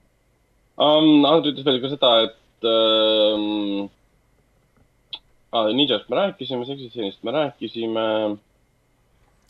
um,. 0.79 1.27
Andre 1.27 1.53
ütles 1.53 1.67
veel 1.67 1.83
ka 1.83 1.91
seda, 1.93 2.13
et 2.27 2.69
um, 2.69 3.91
ah, 5.53 5.69
Ninjast 5.75 6.09
me 6.11 6.19
rääkisime, 6.19 6.67
seksistsenist 6.69 7.23
me 7.27 7.35
rääkisime 7.37 8.07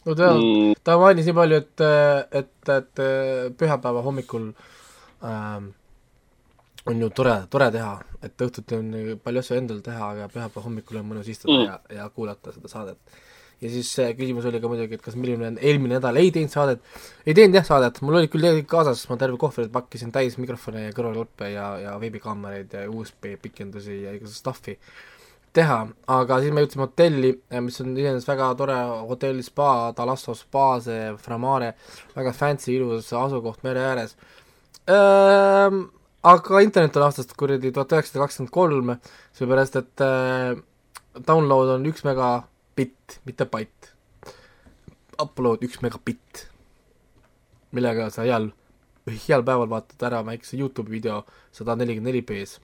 no 0.06 0.14
ta 0.18 0.32
mm., 0.32 0.42
mm,. 0.42 0.80
ta 0.84 0.98
mainis 1.00 1.28
nii 1.28 1.36
palju, 1.36 1.60
et, 1.62 1.84
et, 2.42 2.72
et 2.76 3.04
pühapäeva 3.58 4.02
hommikul 4.04 4.50
ähm, 5.22 5.70
on 6.86 7.02
ju 7.02 7.10
tore, 7.14 7.34
tore 7.50 7.68
teha, 7.74 7.92
et 8.26 8.44
õhtuti 8.46 8.78
on 8.78 8.88
ju 8.96 9.18
palju 9.22 9.42
asju 9.42 9.58
endal 9.58 9.82
teha, 9.84 10.08
aga 10.14 10.30
pühapäeva 10.32 10.64
hommikul 10.64 10.98
on 10.98 11.12
mõnus 11.12 11.30
istuda 11.30 11.58
mm. 11.58 11.68
Ja, 11.68 12.02
ja 12.02 12.08
kuulata 12.10 12.54
seda 12.54 12.70
saadet. 12.70 13.20
ja 13.62 13.70
siis 13.70 13.92
küsimus 14.18 14.48
oli 14.50 14.58
ka 14.58 14.70
muidugi, 14.70 14.98
et 14.98 15.04
kas 15.04 15.14
milline 15.14 15.52
eelmine 15.62 16.00
nädal 16.00 16.18
ei 16.18 16.32
teinud 16.34 16.50
saadet, 16.50 16.82
ei 17.26 17.36
teinud 17.38 17.60
jah 17.60 17.68
saadet, 17.68 18.02
mul 18.02 18.18
olid 18.18 18.32
küll 18.32 18.42
tegelikult 18.42 18.72
kaasas, 18.72 19.04
ma 19.10 19.18
terve 19.20 19.38
kohvrit 19.38 19.70
pakkisin 19.74 20.10
täis 20.14 20.38
mikrofone 20.42 20.88
ja 20.88 20.96
kõrvaklappe 20.96 21.52
ja, 21.52 21.68
ja 21.84 21.94
veebikaameraid 22.02 22.74
ja 22.74 22.84
USB 22.90 23.36
pikendusi 23.42 24.02
ja 24.02 24.16
igasugust 24.16 24.42
stuff'i 24.42 24.78
teha, 25.54 25.78
aga 26.10 26.38
siis 26.42 26.54
me 26.54 26.64
jõudsime 26.64 26.86
hotelli, 26.86 27.32
mis 27.62 27.80
on 27.84 27.94
iseenesest 27.94 28.30
väga 28.30 28.50
tore 28.58 28.76
hotell 29.08 29.42
spa, 29.44 29.92
Talasso 29.96 30.34
spa, 30.34 30.66
see 30.82 31.10
Framare, 31.22 31.74
väga 32.16 32.32
fancy 32.34 32.72
ilus 32.74 33.12
asukoht 33.14 33.62
mere 33.66 33.90
ääres 33.92 34.16
ähm,. 34.90 35.84
Aga 36.22 36.62
internet 36.62 36.96
on 36.96 37.06
aastast 37.08 37.34
kuradi 37.38 37.72
tuhat 37.74 37.92
üheksasada 37.96 38.24
kakskümmend 38.24 38.54
kolm, 38.54 38.94
seepärast 39.36 39.78
et 39.80 40.04
äh, 40.04 40.54
download 41.18 41.74
on 41.76 41.86
üks 41.90 42.04
megabitt, 42.06 43.18
mitte 43.26 43.46
bait. 43.50 43.90
Upload 45.22 45.64
üks 45.66 45.82
megabitt, 45.82 46.46
millega 47.74 48.08
sa 48.14 48.24
heal, 48.26 48.50
heal 49.26 49.44
päeval 49.46 49.70
vaatad 49.70 50.06
ära 50.08 50.22
väikse 50.26 50.56
Youtube'i 50.60 50.98
video 50.98 51.22
sada 51.54 51.76
nelikümmend 51.78 52.10
neli 52.10 52.22
B-s 52.26 52.58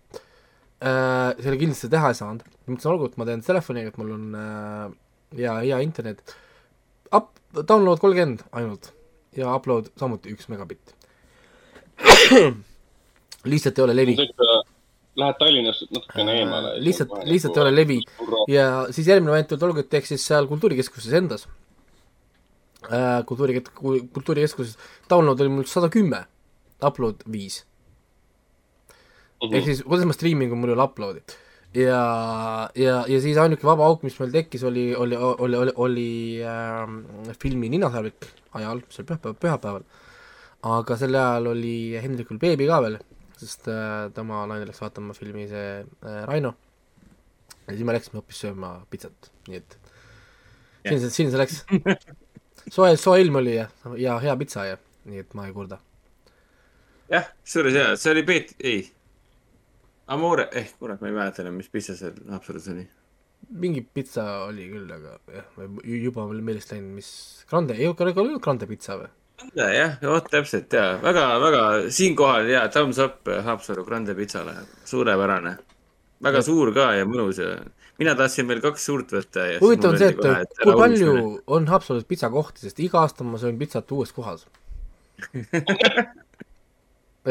äh,. 0.81 1.35
selle 1.43 1.59
kindlasti 1.61 1.91
teha 1.93 2.13
ei 2.13 2.19
saanud, 2.19 2.45
mõtlesin, 2.67 2.91
olgu, 2.93 3.11
et 3.11 3.19
ma 3.19 3.27
teen 3.29 3.43
telefoniga, 3.45 3.93
et 3.93 3.99
mul 4.01 4.15
on 4.17 4.39
äh, 4.39 4.87
hea, 5.39 5.59
hea 5.67 5.83
internet. 5.85 6.23
Up, 7.13 7.35
download 7.59 8.01
kolmkümmend 8.03 8.47
ainult 8.53 8.93
ja 9.37 9.53
upload 9.57 9.93
samuti 10.01 10.33
üks 10.35 10.49
megabitt. 10.53 10.95
Lihtsalt 13.45 13.79
ei 13.79 13.85
ole 13.85 13.95
levi 13.97 14.17
Lähed 15.19 15.35
Tallinnast 15.39 15.91
natukene 15.91 16.33
Äh, 16.33 16.39
eemale. 16.41 16.73
lihtsalt- 16.79 17.25
lihtsalt 17.27 17.57
ei 17.57 17.63
ole 17.63 17.73
levi. 17.77 18.01
ja 18.49 18.87
siis 18.91 19.07
järgmine 19.09 19.31
variant 19.33 19.53
oli, 19.53 19.65
olgu, 19.65 19.79
et 19.81 19.89
teeks 19.91 20.09
siis 20.09 20.27
seal 20.27 20.47
kultuurikeskuses 20.47 21.13
endas 21.13 21.49
äh,. 22.93 23.25
kultuuri, 23.27 23.61
kultuurikeskuses 24.13 24.77
download 25.11 25.41
oli 25.41 25.49
mul 25.49 25.65
sada 25.67 25.89
kümme, 25.89 26.25
upload 26.87 27.25
viis. 27.33 27.65
Mhm. 29.43 29.55
ehk 29.55 29.65
siis, 29.65 29.83
kuidas 29.83 30.07
ma 30.07 30.13
striimin, 30.17 30.49
kui 30.51 30.59
mul 30.59 30.73
ei 30.73 30.75
ole 30.79 30.87
upload'i. 30.87 31.23
ja, 31.75 32.71
ja, 32.75 33.05
ja 33.09 33.21
siis 33.21 33.37
ainuke 33.39 33.67
vaba 33.67 33.87
auk, 33.87 34.03
mis 34.03 34.19
meil 34.21 34.31
tekkis, 34.35 34.63
oli, 34.65 34.95
oli, 34.97 35.17
oli, 35.17 35.57
oli, 35.57 35.73
oli 35.77 36.09
äh, 36.43 37.35
filmi 37.43 37.69
Ninasarvik 37.69 38.27
ajal, 38.55 38.81
see 38.89 39.03
oli 39.03 39.09
pühapäeval, 39.13 39.37
pühapäeval. 39.43 39.85
aga 40.63 40.97
sel 40.97 41.15
ajal 41.15 41.47
oli 41.53 41.77
Hendrikul 42.03 42.39
beebi 42.39 42.67
ka 42.67 42.81
veel, 42.83 42.99
sest 43.39 43.69
äh, 43.71 44.09
tema 44.15 44.43
naine 44.51 44.67
läks 44.69 44.81
vaatama 44.83 45.15
filmi 45.17 45.47
see 45.51 45.69
äh, 45.83 46.23
Raino. 46.29 46.55
ja 47.67 47.75
siis 47.75 47.85
me 47.87 47.95
läksime 47.95 48.21
hoopis 48.21 48.43
sööma 48.45 48.73
pitsat, 48.91 49.31
nii 49.49 49.61
et 49.61 49.79
siin 50.87 51.01
see, 51.03 51.11
siin 51.13 51.33
see 51.33 51.41
läks. 51.41 51.63
soe, 52.75 52.93
soe 53.01 53.21
ilm 53.23 53.41
oli 53.41 53.57
ja, 53.57 53.69
ja 54.01 54.19
hea 54.23 54.37
pitsa 54.41 54.67
ja 54.69 54.79
nii 55.09 55.25
et 55.25 55.35
ma 55.39 55.49
ei 55.49 55.57
kurda. 55.57 55.81
jah, 57.13 57.29
see 57.45 57.63
oli 57.63 57.75
see, 57.77 57.91
see 58.03 58.15
oli 58.17 58.25
Peet, 58.29 58.55
ei. 58.61 58.87
Amore, 60.09 60.49
eh 60.57 60.71
kurat, 60.81 61.03
ma 61.03 61.11
ei 61.11 61.17
mäleta 61.17 61.45
enam, 61.45 61.59
mis 61.61 61.69
pitsa 61.73 61.97
seal 61.97 62.17
Haapsalus 62.33 62.71
oli. 62.73 62.87
mingi 63.65 63.83
pitsa 63.83 64.25
oli 64.47 64.69
küll, 64.73 64.91
aga 64.93 65.19
jah, 65.33 65.55
juba 65.85 66.27
on 66.27 66.43
meelest 66.45 66.73
läinud, 66.75 66.97
mis 66.99 67.11
Grande, 67.51 67.77
ei 67.79 67.89
ole 67.91 67.97
ka 67.97 68.27
Grande 68.45 68.69
pitsa 68.71 68.99
või? 69.01 69.13
jah, 69.55 69.97
vot 70.03 70.29
täpselt 70.31 70.73
ja 70.73 70.99
väga, 71.03 71.25
väga 71.43 71.65
siinkohal 71.95 72.51
ja 72.51 72.67
thumbs 72.73 72.99
up 73.03 73.29
Haapsalu 73.45 73.85
Grande 73.87 74.15
pitsale, 74.19 74.55
suurepärane. 74.85 75.57
väga 76.25 76.43
suur 76.43 76.73
ka 76.75 76.93
ja 76.99 77.07
mõnus 77.07 77.39
ja 77.43 77.57
mina 77.99 78.15
tahtsin 78.19 78.49
veel 78.49 78.63
kaks 78.63 78.87
suurt 78.91 79.13
võtta 79.15 79.47
ja. 79.47 79.59
huvitav 79.63 79.95
on 79.95 79.99
see, 80.01 80.15
et 80.15 80.63
kui 80.63 80.77
palju 80.79 81.13
on 81.47 81.69
Haapsalus 81.71 82.07
pitsakohti, 82.09 82.67
sest 82.67 82.81
iga 82.83 83.03
aasta 83.03 83.27
ma 83.27 83.39
söön 83.41 83.59
pitsat 83.61 83.93
uues 83.95 84.13
kohas. 84.15 84.47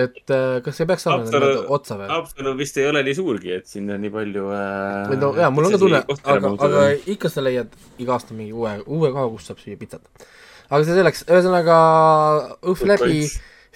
et 0.03 0.33
äh, 0.33 0.57
kas 0.63 0.81
ei 0.81 0.87
peaks 0.89 1.07
saama 1.07 1.23
Haapsalu- 1.23 1.65
otsa 1.77 1.99
või? 1.99 2.09
Haapsalu 2.11 2.55
vist 2.59 2.79
ei 2.81 2.89
ole 2.89 3.03
nii 3.07 3.15
suurgi, 3.17 3.53
et 3.59 3.67
sinna 3.71 3.97
nii 4.01 4.11
palju 4.13 4.49
äh,. 4.53 5.13
no 5.21 5.31
jaa, 5.37 5.51
mul 5.53 5.69
on 5.69 5.77
ka 5.77 5.81
tunne, 5.83 6.03
aga, 6.17 6.51
aga 6.67 6.83
ikka 7.15 7.31
sa 7.31 7.43
leiad 7.45 7.71
iga 8.03 8.17
aasta 8.17 8.37
mingi 8.37 8.53
uue, 8.55 8.73
uue 8.85 9.13
koha, 9.15 9.29
kus 9.35 9.47
saab 9.49 9.63
süüa 9.63 9.79
pitsat. 9.79 10.03
Aga 10.67 10.81
see 10.83 10.97
selleks, 10.97 11.23
ühesõnaga 11.27 11.77
õhv 12.67 12.83
läbi, 12.91 13.21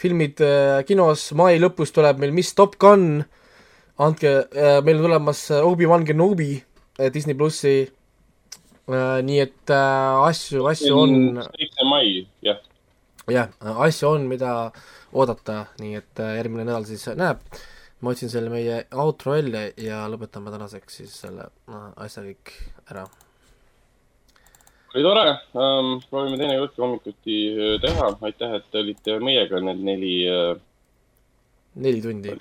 filmid 0.02 0.42
äh, 0.44 0.82
kinos, 0.88 1.30
mai 1.38 1.56
lõpus 1.62 1.94
tuleb 1.96 2.20
meil 2.22 2.34
Miss 2.36 2.56
Top 2.58 2.78
Gun, 2.82 3.24
andke 4.02 4.34
äh,, 4.50 4.80
meil 4.84 5.00
on 5.00 5.08
tulemas 5.08 5.46
äh, 5.54 5.64
Obi-Wan 5.66 6.06
Kenobi 6.08 6.54
Disney 7.14 7.38
plussi. 7.38 7.90
Nii 8.92 9.38
et 9.40 9.72
asju, 9.72 10.66
asju 10.68 10.96
on, 10.98 11.38
seitse 11.54 11.86
mai, 11.88 12.26
jah. 12.44 12.58
jah, 13.32 13.54
asju 13.86 14.10
on, 14.10 14.26
mida 14.28 14.50
oodata, 15.16 15.62
nii 15.80 15.96
et 16.02 16.22
järgmine 16.42 16.66
nädal 16.68 16.84
siis 16.90 17.06
näeb. 17.16 17.40
ma 18.02 18.12
otsin 18.12 18.32
selle 18.34 18.50
meie 18.50 18.82
outro 18.98 19.38
välja 19.38 19.68
ja 19.78 20.02
lõpetame 20.12 20.52
tänaseks 20.52 21.00
siis 21.00 21.14
selle 21.22 21.46
asja 22.02 22.26
kõik 22.26 22.52
ära 22.90 23.06
oli 24.96 25.04
tore 25.04 25.26
um,, 25.56 25.92
proovime 26.10 26.38
teinekord 26.40 26.74
ka 26.76 26.84
hommikuti 26.84 27.38
äh, 27.52 27.76
teha, 27.84 28.10
aitäh, 28.28 28.56
et 28.58 28.66
te 28.72 28.82
olite 28.84 29.18
meiega 29.24 29.62
need 29.64 29.84
neli, 29.88 30.16
neli 31.76 32.02
tundi. 32.04 32.36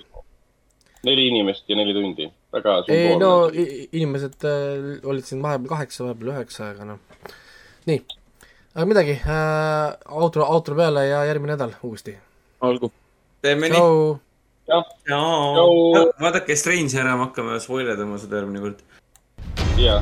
neli 1.07 1.27
inimest 1.31 1.69
ja 1.69 1.77
neli 1.79 1.95
tundi, 1.95 2.27
väga 2.53 2.77
ei 2.91 3.15
no 3.19 3.33
inimesed 3.53 4.47
äh, 4.47 4.97
olid 5.07 5.27
siin 5.27 5.43
vahepeal 5.43 5.75
kaheksa, 5.75 6.03
vahepeal 6.07 6.33
üheksa, 6.35 6.71
aga 6.75 6.89
noh, 6.93 7.29
nii. 7.89 8.01
aga 8.75 8.89
midagi 8.89 9.15
äh,, 9.21 9.95
outro, 10.09 10.47
outro 10.47 10.75
peale 10.75 11.07
ja 11.07 11.23
järgmine 11.29 11.55
nädal 11.55 11.77
uuesti. 11.87 12.17
olgu, 12.67 12.91
teeme 13.41 13.71
nii. 13.71 13.79
tšau. 13.79 14.19
Tšau. 15.07 16.11
vaadake 16.21 16.55
Strange 16.55 16.99
ära, 16.99 17.15
me 17.15 17.29
hakkame 17.29 17.59
spoilerdama 17.63 18.19
seda 18.21 18.41
järgmine 18.43 18.67
kord. 18.67 18.83
jaa. 19.79 20.01